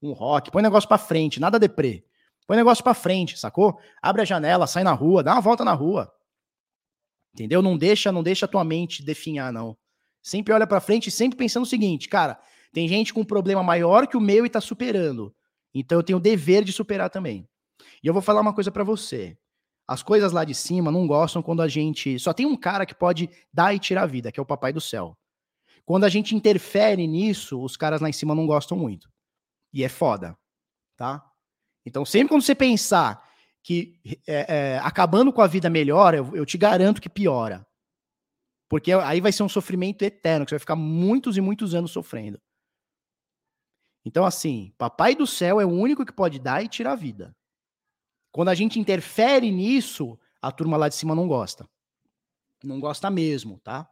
um 0.08 0.12
rock. 0.12 0.50
Põe 0.50 0.62
negócio 0.62 0.88
pra 0.88 0.98
frente, 0.98 1.40
nada 1.40 1.58
deprê. 1.58 2.04
Põe 2.46 2.56
negócio 2.56 2.84
pra 2.84 2.94
frente, 2.94 3.38
sacou? 3.38 3.78
Abre 4.02 4.22
a 4.22 4.24
janela, 4.24 4.66
sai 4.66 4.84
na 4.84 4.92
rua, 4.92 5.22
dá 5.22 5.32
uma 5.32 5.40
volta 5.40 5.64
na 5.64 5.72
rua. 5.72 6.12
Entendeu? 7.32 7.62
Não 7.62 7.76
deixa, 7.76 8.12
não 8.12 8.22
deixa 8.22 8.46
a 8.46 8.48
tua 8.48 8.64
mente 8.64 9.02
definhar, 9.02 9.52
não. 9.52 9.76
Sempre 10.22 10.52
olha 10.52 10.66
para 10.66 10.80
frente, 10.80 11.10
sempre 11.10 11.36
pensando 11.36 11.64
o 11.64 11.66
seguinte, 11.66 12.08
cara, 12.08 12.38
tem 12.72 12.88
gente 12.88 13.12
com 13.12 13.20
um 13.20 13.24
problema 13.24 13.62
maior 13.62 14.06
que 14.06 14.16
o 14.16 14.20
meu 14.20 14.46
e 14.46 14.50
tá 14.50 14.60
superando. 14.60 15.34
Então 15.74 15.98
eu 15.98 16.02
tenho 16.02 16.18
o 16.18 16.20
dever 16.20 16.64
de 16.64 16.72
superar 16.72 17.10
também. 17.10 17.48
E 18.02 18.06
eu 18.06 18.12
vou 18.12 18.22
falar 18.22 18.40
uma 18.40 18.54
coisa 18.54 18.70
para 18.70 18.84
você. 18.84 19.36
As 19.86 20.02
coisas 20.02 20.32
lá 20.32 20.44
de 20.44 20.54
cima 20.54 20.90
não 20.90 21.06
gostam 21.06 21.42
quando 21.42 21.60
a 21.60 21.68
gente. 21.68 22.18
Só 22.18 22.32
tem 22.32 22.46
um 22.46 22.56
cara 22.56 22.86
que 22.86 22.94
pode 22.94 23.28
dar 23.52 23.74
e 23.74 23.78
tirar 23.78 24.04
a 24.04 24.06
vida, 24.06 24.32
que 24.32 24.40
é 24.40 24.42
o 24.42 24.46
Papai 24.46 24.72
do 24.72 24.80
Céu. 24.80 25.16
Quando 25.84 26.04
a 26.04 26.08
gente 26.08 26.34
interfere 26.34 27.06
nisso, 27.06 27.62
os 27.62 27.76
caras 27.76 28.00
lá 28.00 28.08
em 28.08 28.12
cima 28.12 28.34
não 28.34 28.46
gostam 28.46 28.78
muito. 28.78 29.10
E 29.74 29.82
é 29.82 29.88
foda, 29.88 30.38
tá? 30.96 31.28
Então, 31.84 32.04
sempre 32.04 32.28
quando 32.28 32.42
você 32.42 32.54
pensar 32.54 33.28
que 33.60 34.00
é, 34.26 34.74
é, 34.74 34.78
acabando 34.78 35.32
com 35.32 35.42
a 35.42 35.48
vida 35.48 35.68
melhora, 35.68 36.16
eu, 36.18 36.36
eu 36.36 36.46
te 36.46 36.56
garanto 36.56 37.00
que 37.02 37.08
piora. 37.08 37.66
Porque 38.68 38.92
aí 38.92 39.20
vai 39.20 39.32
ser 39.32 39.42
um 39.42 39.48
sofrimento 39.48 40.02
eterno, 40.02 40.46
que 40.46 40.50
você 40.50 40.54
vai 40.54 40.60
ficar 40.60 40.76
muitos 40.76 41.36
e 41.36 41.40
muitos 41.40 41.74
anos 41.74 41.90
sofrendo. 41.90 42.40
Então, 44.04 44.24
assim, 44.24 44.72
Papai 44.78 45.16
do 45.16 45.26
Céu 45.26 45.60
é 45.60 45.64
o 45.64 45.70
único 45.70 46.06
que 46.06 46.12
pode 46.12 46.38
dar 46.38 46.62
e 46.62 46.68
tirar 46.68 46.92
a 46.92 46.96
vida. 46.96 47.34
Quando 48.30 48.50
a 48.50 48.54
gente 48.54 48.78
interfere 48.78 49.50
nisso, 49.50 50.18
a 50.40 50.52
turma 50.52 50.76
lá 50.76 50.88
de 50.88 50.94
cima 50.94 51.14
não 51.14 51.26
gosta. 51.26 51.68
Não 52.62 52.78
gosta 52.78 53.10
mesmo, 53.10 53.58
tá? 53.60 53.88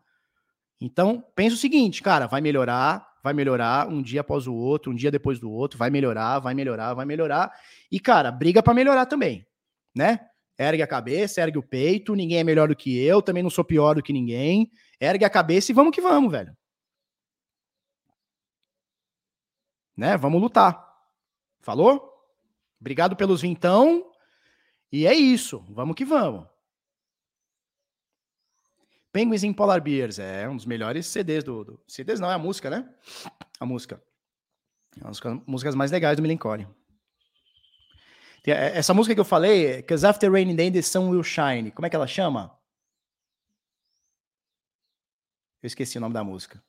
Então, 0.81 1.25
pensa 1.35 1.57
o 1.57 1.59
seguinte, 1.59 2.02
cara, 2.02 2.27
vai 2.27 2.41
melhorar, 2.41 3.12
vai 3.23 3.33
melhorar 3.33 3.89
um 3.89 4.02
dia 4.02 4.20
após 4.23 4.47
o 4.47 4.55
outro, 4.55 4.91
um 4.92 4.94
dia 4.94 5.10
depois 5.10 5.39
do 5.39 5.51
outro, 5.51 5.78
vai 5.78 5.91
melhorar, 5.91 6.39
vai 6.41 6.55
melhorar, 6.55 6.94
vai 6.94 7.07
melhorar. 7.07 7.52
E, 7.91 8.01
cara, 8.01 8.31
briga 8.31 8.62
para 8.62 8.75
melhorar 8.75 9.07
também 9.07 9.47
né? 9.94 10.28
Ergue 10.59 10.83
a 10.83 10.86
cabeça, 10.86 11.41
ergue 11.41 11.59
o 11.59 11.62
peito, 11.62 12.15
ninguém 12.15 12.39
é 12.39 12.44
melhor 12.44 12.68
do 12.68 12.76
que 12.76 12.97
eu, 12.99 13.23
também 13.23 13.42
não 13.42 13.51
sou 13.51 13.65
pior 13.65 13.94
do 13.94 14.02
que 14.02 14.12
ninguém. 14.12 14.70
Ergue 15.01 15.25
a 15.25 15.31
cabeça 15.31 15.73
e 15.73 15.75
vamos 15.75 15.94
que 15.94 16.01
vamos, 16.01 16.31
velho. 16.31 16.57
Né? 19.97 20.17
Vamos 20.17 20.41
lutar. 20.41 20.86
Falou? 21.60 22.10
Obrigado 22.81 23.17
pelos 23.17 23.42
vintão. 23.42 24.10
E 24.91 25.07
é 25.07 25.15
isso. 25.15 25.65
Vamos 25.70 25.97
que 25.97 26.05
vamos. 26.05 26.47
Penguins 29.13 29.43
in 29.43 29.53
Polar 29.53 29.81
Bears 29.81 30.19
é 30.19 30.49
um 30.49 30.57
dos 30.57 30.65
melhores 30.65 31.07
CDs 31.07 31.45
do, 31.45 31.63
do, 31.63 31.85
CDs 31.87 32.19
não, 32.19 32.31
é 32.31 32.35
a 32.35 32.39
música, 32.39 32.71
né? 32.71 32.89
A 33.61 33.67
música. 33.67 34.03
É 34.99 35.05
uma 35.05 35.11
das 35.11 35.21
músicas 35.47 35.75
mais 35.75 35.91
legais 35.91 36.17
do 36.17 36.23
Melancholy. 36.23 36.67
É, 38.47 38.79
essa 38.79 38.95
música 38.95 39.15
que 39.15 39.21
eu 39.21 39.25
falei, 39.25 39.83
Cause 39.83 40.07
After 40.07 40.33
Raining 40.33 40.57
Day, 40.57 40.71
the 40.71 40.83
Sun 40.83 41.11
Will 41.11 41.23
Shine. 41.23 41.71
Como 41.71 41.87
é 41.87 41.91
que 41.91 41.95
ela 41.95 42.07
chama? 42.07 42.59
Eu 45.63 45.67
esqueci 45.67 45.99
o 45.99 46.01
nome 46.01 46.15
da 46.15 46.25
música. 46.25 46.63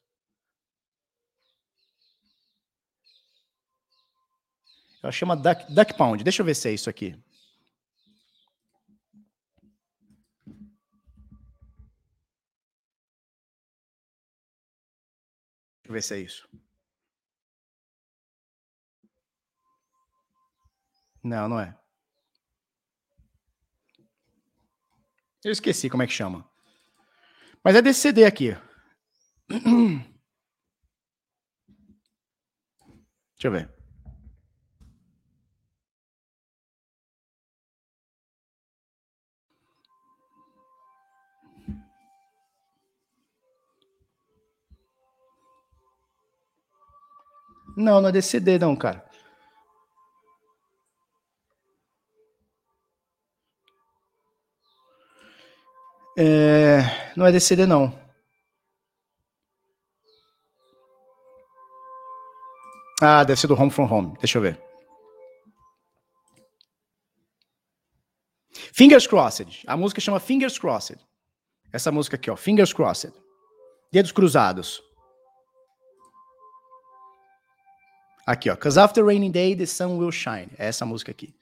Ela 5.02 5.12
chama 5.12 5.36
Duck, 5.36 5.74
Duck 5.74 5.98
Pound. 5.98 6.24
Deixa 6.24 6.42
eu 6.42 6.46
ver 6.46 6.56
se 6.56 6.70
é 6.70 6.74
isso 6.74 6.90
aqui. 6.90 7.18
Deixa 15.84 15.90
eu 15.90 15.94
ver 15.94 16.02
se 16.02 16.14
é 16.16 16.20
isso. 16.20 16.50
Não, 21.22 21.50
não 21.50 21.60
é. 21.60 21.78
Eu 25.44 25.52
esqueci 25.52 25.90
como 25.90 26.04
é 26.04 26.08
que 26.08 26.14
chama. 26.14 26.50
Mas 27.64 27.76
é 27.76 27.82
desse 27.82 28.00
CD 28.00 28.24
aqui. 28.26 28.56
Deixa 33.36 33.48
eu 33.48 33.52
ver. 33.52 33.83
Não, 47.76 48.00
não 48.02 48.10
é 48.10 48.12
desse 48.12 48.30
CD 48.30 48.60
não, 48.60 48.76
cara. 48.76 49.04
É, 56.18 57.14
não 57.18 57.26
é 57.26 57.32
desse 57.32 57.48
CD, 57.48 57.66
não. 57.66 58.00
Ah, 63.02 63.24
deve 63.24 63.40
ser 63.40 63.48
do 63.48 63.60
Home 63.60 63.72
from 63.72 63.92
Home. 63.92 64.18
Deixa 64.20 64.38
eu 64.38 64.42
ver. 64.42 64.62
Fingers 68.74 69.08
Crossed. 69.08 69.64
A 69.68 69.76
música 69.76 70.00
chama 70.00 70.20
Fingers 70.20 70.58
Crossed. 70.58 71.00
Essa 71.72 71.92
música 71.92 72.16
aqui, 72.16 72.30
ó. 72.30 72.36
Fingers 72.36 72.72
Crossed. 72.72 73.14
Dedos 73.92 74.12
cruzados. 74.12 74.82
Aqui, 78.26 78.50
ó. 78.50 78.56
Cause 78.56 78.80
after 78.80 79.06
raining 79.06 79.32
day, 79.32 79.56
the 79.56 79.66
sun 79.66 79.98
will 79.98 80.12
shine. 80.12 80.50
É 80.58 80.68
essa 80.68 80.86
música 80.86 81.12
aqui. 81.12 81.36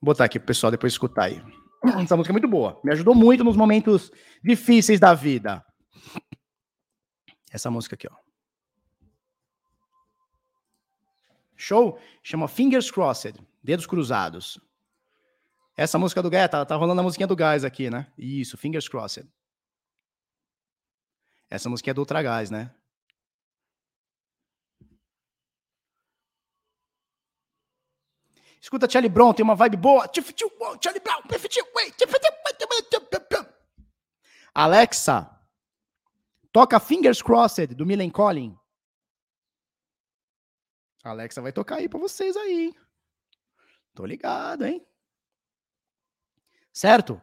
Vou 0.00 0.12
botar 0.12 0.24
aqui 0.24 0.38
pro 0.38 0.46
pessoal 0.46 0.70
depois 0.70 0.92
escutar 0.92 1.24
aí. 1.24 1.42
Essa 2.02 2.16
música 2.16 2.32
é 2.32 2.34
muito 2.34 2.48
boa. 2.48 2.80
Me 2.82 2.92
ajudou 2.92 3.14
muito 3.14 3.44
nos 3.44 3.56
momentos 3.56 4.10
difíceis 4.42 4.98
da 4.98 5.14
vida. 5.14 5.64
Essa 7.52 7.70
música 7.70 7.94
aqui, 7.94 8.08
ó. 8.10 8.16
Show? 11.56 11.98
Chama 12.22 12.48
Fingers 12.48 12.90
Crossed, 12.90 13.38
Dedos 13.62 13.86
Cruzados. 13.86 14.60
Essa 15.76 15.98
música 15.98 16.22
do 16.22 16.28
Gás, 16.28 16.50
tá, 16.50 16.64
tá 16.64 16.76
rolando 16.76 17.00
a 17.00 17.04
musiquinha 17.04 17.26
do 17.26 17.36
Gás 17.36 17.64
aqui, 17.64 17.88
né? 17.88 18.06
Isso, 18.18 18.58
Fingers 18.58 18.88
Crossed. 18.88 19.26
Essa 21.48 21.68
música 21.68 21.90
é 21.90 21.94
do 21.94 22.00
Ultra 22.00 22.22
Gás, 22.22 22.50
né? 22.50 22.70
Escuta 28.64 28.88
Charlie 28.88 29.10
Brown, 29.10 29.34
tem 29.34 29.44
uma 29.44 29.54
vibe 29.54 29.76
boa. 29.76 30.10
Charlie 30.10 31.00
Brown, 31.02 31.20
Alexa, 34.54 35.38
toca 36.50 36.80
Fingers 36.80 37.20
Crossed 37.20 37.74
do 37.74 37.84
Millen 37.84 38.08
Collin. 38.08 38.58
Alexa 41.02 41.42
vai 41.42 41.52
tocar 41.52 41.76
aí 41.76 41.90
para 41.90 41.98
vocês 41.98 42.34
aí. 42.38 42.68
Hein? 42.68 42.76
Tô 43.92 44.06
ligado, 44.06 44.64
hein? 44.64 44.82
Certo? 46.72 47.20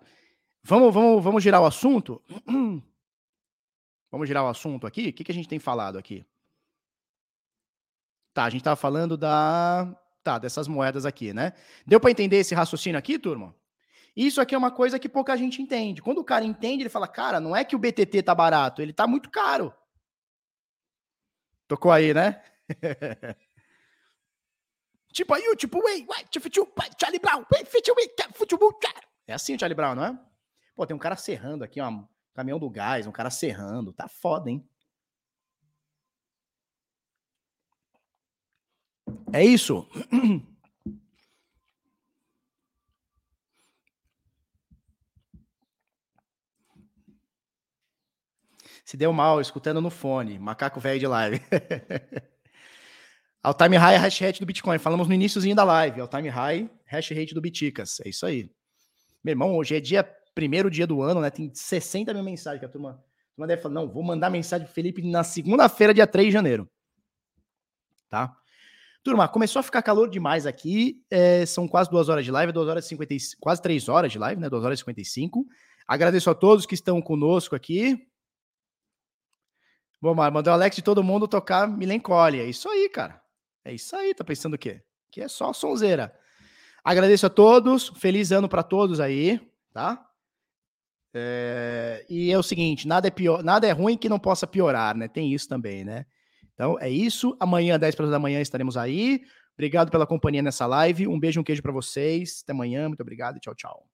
Vamos, 0.62 0.94
vamos, 0.94 1.24
vamos 1.24 1.42
girar 1.42 1.60
o 1.60 1.66
assunto? 1.66 2.22
Vamos 4.12 4.28
girar 4.28 4.44
o 4.44 4.48
assunto 4.48 4.86
aqui? 4.86 5.08
O 5.08 5.14
que, 5.14 5.24
que 5.24 5.32
a 5.32 5.36
gente 5.36 5.50
tem 5.50 5.58
falado 5.58 5.98
aqui? 5.98 6.24
Tá, 8.32 8.44
a 8.44 8.50
gente 8.52 8.64
tava 8.64 8.76
falando 8.76 9.18
da 9.18 9.98
Tá, 10.24 10.38
dessas 10.38 10.68
moedas 10.68 11.06
aqui, 11.06 11.34
né? 11.34 11.54
Deu 11.86 12.00
para 12.00 12.12
entender 12.12 12.38
esse 12.38 12.54
raciocínio 12.54 13.00
aqui, 13.00 13.18
turma? 13.18 13.56
Isso 14.16 14.40
aqui 14.40 14.54
é 14.54 14.58
uma 14.58 14.72
coisa 14.72 15.00
que 15.00 15.10
pouca 15.10 15.36
gente 15.36 15.62
entende. 15.62 16.02
Quando 16.02 16.20
o 16.20 16.24
cara 16.24 16.46
entende, 16.46 16.84
ele 16.84 16.90
fala: 16.90 17.08
"Cara, 17.08 17.40
não 17.40 17.56
é 17.56 17.64
que 17.64 17.76
o 17.76 17.80
BTT 17.80 18.22
tá 18.22 18.36
barato, 18.36 18.82
ele 18.82 18.94
tá 18.94 19.08
muito 19.08 19.30
caro". 19.30 19.74
Tocou 21.68 21.92
aí, 21.92 22.14
né? 22.14 22.42
tipo 25.12 25.34
aí, 25.34 25.56
tipo, 25.56 25.80
ué, 25.80 26.06
Charlie 27.00 27.20
Brown, 27.20 27.46
futebol. 28.34 28.78
É 29.26 29.34
assim 29.34 29.58
Charlie 29.58 29.76
Brown, 29.76 29.96
não 29.96 30.06
é? 30.06 30.20
Pô, 30.76 30.86
tem 30.86 30.96
um 30.96 31.00
cara 31.00 31.16
serrando 31.16 31.64
aqui, 31.64 31.82
um 31.82 32.08
caminhão 32.34 32.60
do 32.60 32.70
gás, 32.70 33.08
um 33.08 33.12
cara 33.12 33.30
serrando. 33.30 33.94
Tá 33.94 34.08
foda, 34.08 34.50
hein? 34.50 34.68
É 39.34 39.44
isso. 39.44 39.88
Se 48.84 48.98
deu 48.98 49.14
mal, 49.14 49.40
escutando 49.40 49.80
no 49.80 49.90
fone. 49.90 50.38
Macaco 50.38 50.80
velho 50.80 51.00
de 51.00 51.08
live. 51.08 51.40
All 53.44 53.54
time 53.54 53.78
high 53.78 53.98
hash 53.98 54.20
rate 54.20 54.40
do 54.40 54.46
Bitcoin. 54.46 54.78
Falamos 54.78 55.08
no 55.08 55.14
iníciozinho 55.14 55.56
da 55.56 55.64
live. 55.64 56.02
All 56.02 56.08
time 56.08 56.28
high 56.30 56.70
hash 56.86 57.12
rate 57.12 57.34
do 57.34 57.42
Biticas. 57.42 58.00
É 58.02 58.10
isso 58.10 58.26
aí. 58.26 58.52
Meu 59.24 59.32
irmão, 59.32 59.56
hoje 59.56 59.76
é 59.76 59.80
dia 59.80 60.04
primeiro 60.36 60.70
dia 60.70 60.86
do 60.86 61.02
ano, 61.02 61.22
né? 61.22 61.30
Tem 61.30 61.50
60 61.54 62.14
mil 62.14 62.24
mensagens 62.24 62.60
que 62.60 62.66
a 62.66 62.70
turma, 62.70 62.92
a 62.92 63.36
turma 63.36 63.48
deve 63.48 63.62
falar. 63.62 63.76
Não, 63.76 63.88
vou 63.88 64.04
mandar 64.04 64.30
mensagem 64.30 64.66
pro 64.66 64.74
Felipe 64.74 65.02
na 65.10 65.24
segunda-feira, 65.24 65.94
dia 65.94 66.06
3 66.06 66.28
de 66.28 66.34
janeiro. 66.34 66.70
Tá? 68.10 68.41
Turma, 69.04 69.28
começou 69.28 69.60
a 69.60 69.64
ficar 69.64 69.82
calor 69.82 70.10
demais 70.10 70.46
aqui. 70.46 71.04
É, 71.10 71.46
são 71.46 71.68
quase 71.68 71.90
duas 71.90 72.08
horas 72.08 72.24
de 72.24 72.32
live, 72.32 72.52
duas 72.52 72.68
horas 72.68 72.86
e 72.86 72.90
50, 72.90 73.16
quase 73.40 73.62
três 73.62 73.90
horas 73.90 74.12
de 74.12 74.20
live, 74.20 74.40
né? 74.40 74.50
Duas 74.50 74.64
horas 74.64 74.80
e 74.80 74.82
55. 74.82 75.46
Agradeço 75.88 76.30
a 76.30 76.36
todos 76.36 76.66
que 76.66 76.76
estão 76.76 77.02
conosco 77.02 77.56
aqui. 77.56 78.08
Bom, 80.00 80.14
mandou 80.14 80.52
o 80.52 80.56
Alex 80.56 80.76
de 80.76 80.82
todo 80.82 81.04
mundo 81.04 81.28
tocar 81.28 81.68
Milencolha. 81.68 82.44
É 82.44 82.46
isso 82.46 82.70
aí, 82.70 82.90
cara. 82.90 83.22
É 83.66 83.74
isso 83.74 83.96
aí. 83.96 84.14
Tá 84.14 84.24
pensando 84.24 84.54
o 84.54 84.58
quê? 84.58 84.82
Que 85.12 85.22
é 85.22 85.28
só 85.28 85.52
sonzeira. 85.52 86.14
Agradeço 86.84 87.26
a 87.26 87.30
todos. 87.30 87.90
Feliz 87.98 88.32
ano 88.32 88.48
para 88.48 88.64
todos 88.64 89.00
aí, 89.00 89.40
tá? 89.74 90.08
É, 91.14 92.06
e 92.10 92.32
é 92.32 92.38
o 92.38 92.44
seguinte, 92.44 92.88
nada 92.88 93.08
é 93.08 93.12
pior, 93.12 93.44
nada 93.44 93.68
é 93.68 93.72
ruim 93.72 93.98
que 93.98 94.08
não 94.08 94.18
possa 94.18 94.48
piorar, 94.48 94.96
né? 94.96 95.08
Tem 95.08 95.34
isso 95.34 95.48
também, 95.48 95.84
né? 95.84 96.06
Então 96.62 96.78
é 96.80 96.88
isso. 96.88 97.36
Amanhã, 97.40 97.80
10 97.80 97.96
para 97.96 98.06
da 98.06 98.20
manhã, 98.20 98.40
estaremos 98.40 98.78
aí. 98.78 99.24
Obrigado 99.56 99.90
pela 99.90 100.06
companhia 100.06 100.44
nessa 100.44 100.68
live. 100.68 101.08
Um 101.08 101.20
beijo, 101.20 101.42
um 101.42 101.44
queijo 101.44 101.64
para 101.64 101.72
vocês. 101.72 102.42
Até 102.44 102.54
amanhã. 102.54 102.88
Muito 102.88 103.02
obrigado 103.02 103.40
tchau, 103.40 103.56
tchau. 103.56 103.91